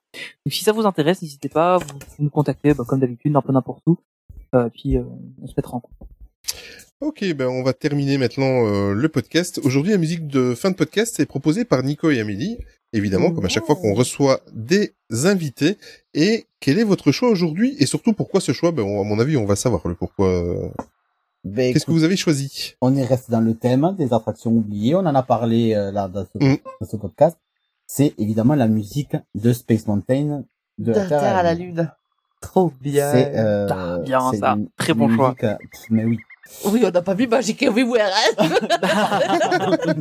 Donc 0.46 0.52
si 0.52 0.62
ça 0.62 0.72
vous 0.72 0.86
intéresse, 0.86 1.22
n'hésitez 1.22 1.48
pas, 1.48 1.78
vous, 1.78 1.86
nous 2.20 2.30
contactez 2.30 2.72
bah, 2.74 2.84
comme 2.86 3.00
d'habitude, 3.00 3.34
un 3.34 3.42
peu 3.42 3.52
n'importe 3.52 3.82
où, 3.86 3.98
puis 4.74 4.96
on 4.98 5.46
se 5.46 5.54
mettra 5.56 5.76
en 5.76 5.80
compte. 5.80 6.08
Ok, 7.00 7.24
ben 7.34 7.48
on 7.48 7.64
va 7.64 7.72
terminer 7.72 8.16
maintenant 8.16 8.92
le 8.92 9.08
podcast. 9.08 9.60
Aujourd'hui, 9.64 9.90
la 9.90 9.98
musique 9.98 10.28
de 10.28 10.54
fin 10.54 10.70
de 10.70 10.76
podcast 10.76 11.18
est 11.18 11.26
proposée 11.26 11.64
par 11.64 11.82
Nico 11.82 12.10
et 12.10 12.20
Amélie. 12.20 12.58
Évidemment, 12.92 13.32
comme 13.32 13.46
à 13.46 13.48
chaque 13.48 13.64
fois 13.64 13.74
qu'on 13.74 13.94
reçoit 13.94 14.40
des 14.52 14.92
invités. 15.10 15.78
Et 16.14 16.44
quel 16.60 16.78
est 16.78 16.84
votre 16.84 17.10
choix 17.10 17.30
aujourd'hui? 17.30 17.74
Et 17.80 17.86
surtout, 17.86 18.12
pourquoi 18.12 18.40
ce 18.40 18.52
choix? 18.52 18.70
Ben, 18.70 18.82
à 18.82 19.02
mon 19.02 19.18
avis, 19.18 19.36
on 19.36 19.46
va 19.46 19.56
savoir 19.56 19.88
le 19.88 19.94
pourquoi. 19.94 20.72
Ben, 21.44 21.72
Qu'est-ce 21.72 21.86
que 21.86 21.90
vous 21.90 22.04
avez 22.04 22.16
choisi? 22.16 22.74
On 22.80 22.94
est 22.96 23.04
resté 23.04 23.32
dans 23.32 23.40
le 23.40 23.54
thème 23.54 23.94
des 23.98 24.12
attractions 24.12 24.52
oubliées. 24.52 24.94
On 24.94 25.00
en 25.00 25.14
a 25.14 25.22
parlé 25.22 25.74
euh, 25.74 25.90
là 25.90 26.08
dans 26.08 26.24
ce, 26.24 26.38
Mm. 26.44 26.56
dans 26.80 26.86
ce 26.86 26.96
podcast. 26.96 27.36
C'est 27.86 28.14
évidemment 28.18 28.54
la 28.54 28.68
musique 28.68 29.16
de 29.34 29.52
Space 29.52 29.86
Mountain 29.86 30.44
de 30.78 30.92
De 30.92 30.98
la 30.98 31.06
Terre 31.06 31.36
à 31.36 31.42
la 31.42 31.54
Lune. 31.54 31.90
Trop 32.40 32.72
bien. 32.80 33.10
C'est 33.12 33.32
euh, 33.36 33.98
bien, 33.98 34.32
ça. 34.34 34.52
une- 34.52 34.68
Très 34.76 34.94
bon 34.94 35.14
choix. 35.14 35.34
euh, 35.42 35.54
mais 35.90 36.04
oui. 36.04 36.18
Oui, 36.64 36.82
on 36.84 36.90
n'a 36.90 37.02
pas 37.02 37.14
vu 37.14 37.26
Magic 37.26 37.62
Everywhere. 37.62 38.10
hein 38.38 39.76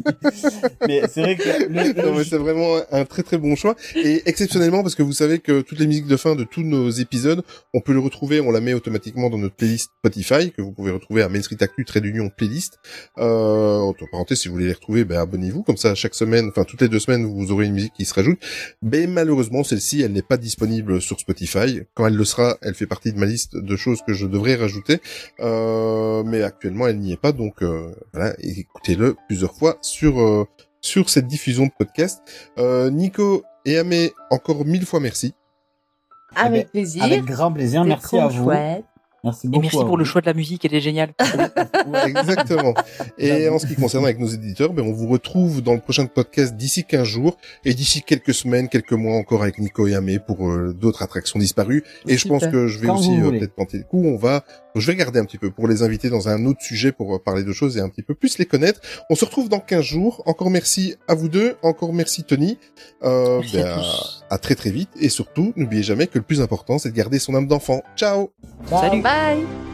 mais 0.87 1.01
c'est 1.07 1.21
vrai 1.21 1.35
que 1.35 1.43
le, 1.69 1.93
le 1.93 2.05
Non, 2.05 2.15
mais 2.15 2.23
c'est 2.23 2.37
vraiment 2.37 2.77
un 2.91 3.05
très 3.05 3.23
très 3.23 3.37
bon 3.37 3.55
choix 3.55 3.75
et 3.95 4.21
exceptionnellement 4.25 4.81
parce 4.81 4.95
que 4.95 5.03
vous 5.03 5.13
savez 5.13 5.39
que 5.39 5.61
toutes 5.61 5.79
les 5.79 5.87
musiques 5.87 6.07
de 6.07 6.17
fin 6.17 6.35
de 6.35 6.43
tous 6.43 6.63
nos 6.63 6.89
épisodes, 6.89 7.43
on 7.73 7.81
peut 7.81 7.93
le 7.93 7.99
retrouver, 7.99 8.41
on 8.41 8.51
la 8.51 8.59
met 8.59 8.73
automatiquement 8.73 9.29
dans 9.29 9.37
notre 9.37 9.55
playlist 9.55 9.91
Spotify 9.99 10.51
que 10.51 10.61
vous 10.61 10.71
pouvez 10.71 10.91
retrouver 10.91 11.21
à 11.21 11.29
Main 11.29 11.41
Street 11.41 11.57
Actu 11.61 11.85
Trade 11.85 12.05
Union 12.05 12.29
playlist. 12.35 12.79
Euh, 13.17 13.77
entre 13.77 14.05
parenthèses, 14.11 14.39
si 14.41 14.47
vous 14.47 14.55
voulez 14.55 14.67
les 14.67 14.73
retrouver, 14.73 15.03
ben 15.05 15.19
abonnez-vous 15.19 15.63
comme 15.63 15.77
ça 15.77 15.95
chaque 15.95 16.15
semaine, 16.15 16.47
enfin 16.49 16.63
toutes 16.63 16.81
les 16.81 16.89
deux 16.89 16.99
semaines 16.99 17.25
vous 17.25 17.51
aurez 17.51 17.65
une 17.67 17.73
musique 17.73 17.93
qui 17.93 18.05
se 18.05 18.13
rajoute. 18.13 18.39
Mais 18.81 19.07
malheureusement 19.07 19.63
celle-ci, 19.63 20.01
elle 20.01 20.11
n'est 20.13 20.21
pas 20.21 20.37
disponible 20.37 21.01
sur 21.01 21.19
Spotify. 21.19 21.81
Quand 21.93 22.07
elle 22.07 22.15
le 22.15 22.25
sera, 22.25 22.57
elle 22.61 22.73
fait 22.73 22.87
partie 22.87 23.13
de 23.13 23.19
ma 23.19 23.25
liste 23.25 23.55
de 23.55 23.75
choses 23.75 23.99
que 24.05 24.13
je 24.13 24.25
devrais 24.25 24.55
rajouter. 24.55 24.99
Euh, 25.39 26.23
mais 26.31 26.43
actuellement 26.43 26.87
elle 26.87 26.99
n'y 26.99 27.11
est 27.11 27.21
pas, 27.21 27.31
donc 27.31 27.61
euh, 27.61 27.93
voilà, 28.13 28.33
écoutez-le 28.39 29.15
plusieurs 29.27 29.53
fois 29.53 29.77
sur 29.81 30.19
euh, 30.19 30.45
sur 30.79 31.09
cette 31.09 31.27
diffusion 31.27 31.65
de 31.65 31.71
podcast. 31.77 32.21
Euh, 32.57 32.89
Nico 32.89 33.43
et 33.65 33.77
Amé, 33.77 34.13
encore 34.31 34.65
mille 34.65 34.85
fois 34.85 34.99
merci. 34.99 35.33
Avec 36.35 36.71
plaisir. 36.71 37.03
avec 37.03 37.25
grand 37.25 37.51
plaisir. 37.51 37.83
Merci 37.83 38.17
à 38.17 38.27
vous. 38.27 38.45
chouette. 38.45 38.85
Merci 39.23 39.47
Et 39.47 39.49
beaucoup. 39.49 39.61
merci 39.61 39.77
à 39.77 39.79
pour 39.81 39.89
vous. 39.89 39.97
le 39.97 40.03
choix 40.03 40.21
de 40.21 40.25
la 40.25 40.33
musique, 40.33 40.65
elle 40.65 40.73
est 40.73 40.81
géniale. 40.81 41.13
Exactement. 42.05 42.73
Et 43.17 43.49
en 43.49 43.59
ce 43.59 43.67
qui 43.67 43.75
concerne 43.75 44.03
avec 44.03 44.19
nos 44.19 44.27
éditeurs, 44.27 44.73
ben, 44.73 44.83
on 44.85 44.93
vous 44.93 45.07
retrouve 45.07 45.61
dans 45.61 45.73
le 45.73 45.79
prochain 45.79 46.05
podcast 46.07 46.55
d'ici 46.55 46.83
15 46.85 47.03
jours 47.03 47.37
et 47.63 47.73
d'ici 47.73 48.01
quelques 48.01 48.33
semaines, 48.33 48.67
quelques 48.67 48.93
mois 48.93 49.15
encore 49.17 49.43
avec 49.43 49.59
Nico 49.59 49.87
et 49.87 49.93
Amé 49.95 50.19
pour 50.19 50.49
euh, 50.49 50.73
d'autres 50.73 51.03
attractions 51.03 51.39
disparues. 51.39 51.83
Et 52.07 52.17
je 52.17 52.27
pense 52.27 52.45
que 52.47 52.67
je 52.67 52.79
vais 52.79 52.87
Quand 52.87 52.97
aussi 52.97 53.19
euh, 53.19 53.29
peut-être 53.31 53.53
planter 53.53 53.77
le 53.77 53.83
coup. 53.83 54.03
On 54.03 54.17
va, 54.17 54.43
je 54.75 54.85
vais 54.87 54.93
regarder 54.93 55.19
un 55.19 55.25
petit 55.25 55.37
peu 55.37 55.51
pour 55.51 55.67
les 55.67 55.83
inviter 55.83 56.09
dans 56.09 56.27
un 56.27 56.45
autre 56.45 56.61
sujet 56.61 56.91
pour 56.91 57.15
euh, 57.15 57.19
parler 57.19 57.43
de 57.43 57.53
choses 57.53 57.77
et 57.77 57.81
un 57.81 57.89
petit 57.89 58.03
peu 58.03 58.15
plus 58.15 58.37
les 58.39 58.45
connaître. 58.45 58.81
On 59.09 59.15
se 59.15 59.25
retrouve 59.25 59.49
dans 59.49 59.59
15 59.59 59.81
jours. 59.83 60.23
Encore 60.25 60.49
merci 60.49 60.95
à 61.07 61.13
vous 61.13 61.29
deux. 61.29 61.55
Encore 61.61 61.93
merci 61.93 62.23
Tony. 62.23 62.57
Euh, 63.03 63.39
Merci 63.41 63.59
à 63.59 63.63
ben, 63.63 63.75
tous. 63.75 64.23
à 64.29 64.37
très 64.37 64.55
très 64.55 64.71
vite. 64.71 64.89
Et 64.99 65.09
surtout, 65.09 65.53
n'oubliez 65.55 65.83
jamais 65.83 66.07
que 66.07 66.17
le 66.17 66.23
plus 66.23 66.41
important, 66.41 66.79
c'est 66.79 66.89
de 66.89 66.95
garder 66.95 67.19
son 67.19 67.35
âme 67.35 67.47
d'enfant. 67.47 67.81
Ciao 67.95 68.31
Salut. 68.69 69.01
Bye. 69.01 69.10
To 69.11 69.70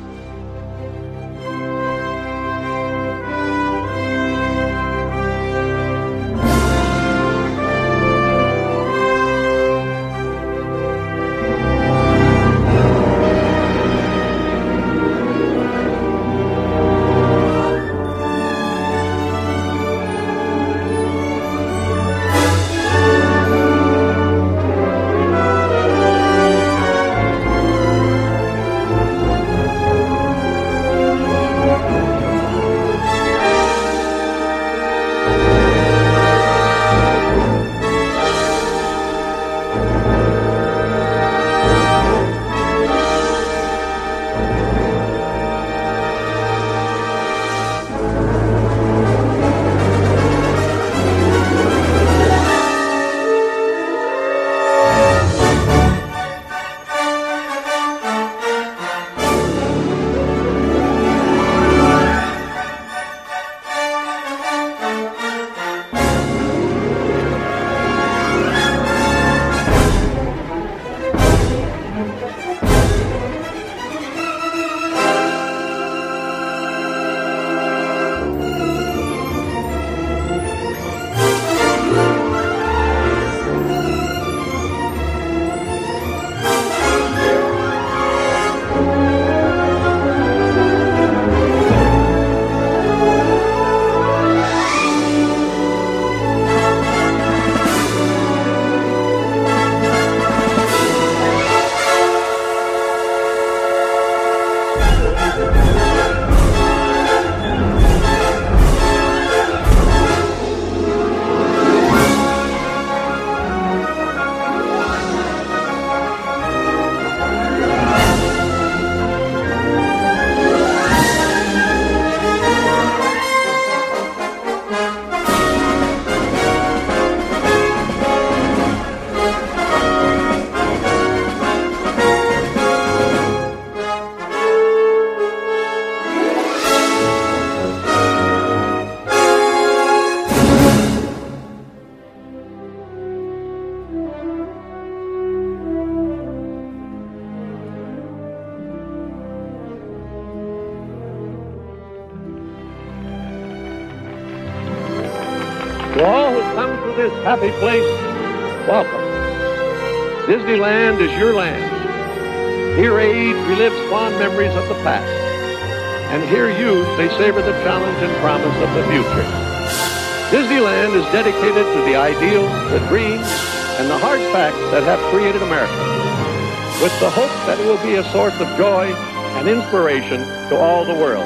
source 178.12 178.40
of 178.40 178.48
joy 178.58 178.94
and 179.38 179.48
inspiration 179.48 180.20
to 180.50 180.56
all 180.56 180.86
the 180.86 180.94
world. 180.94 181.26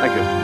Thank 0.00 0.14
you. 0.14 0.43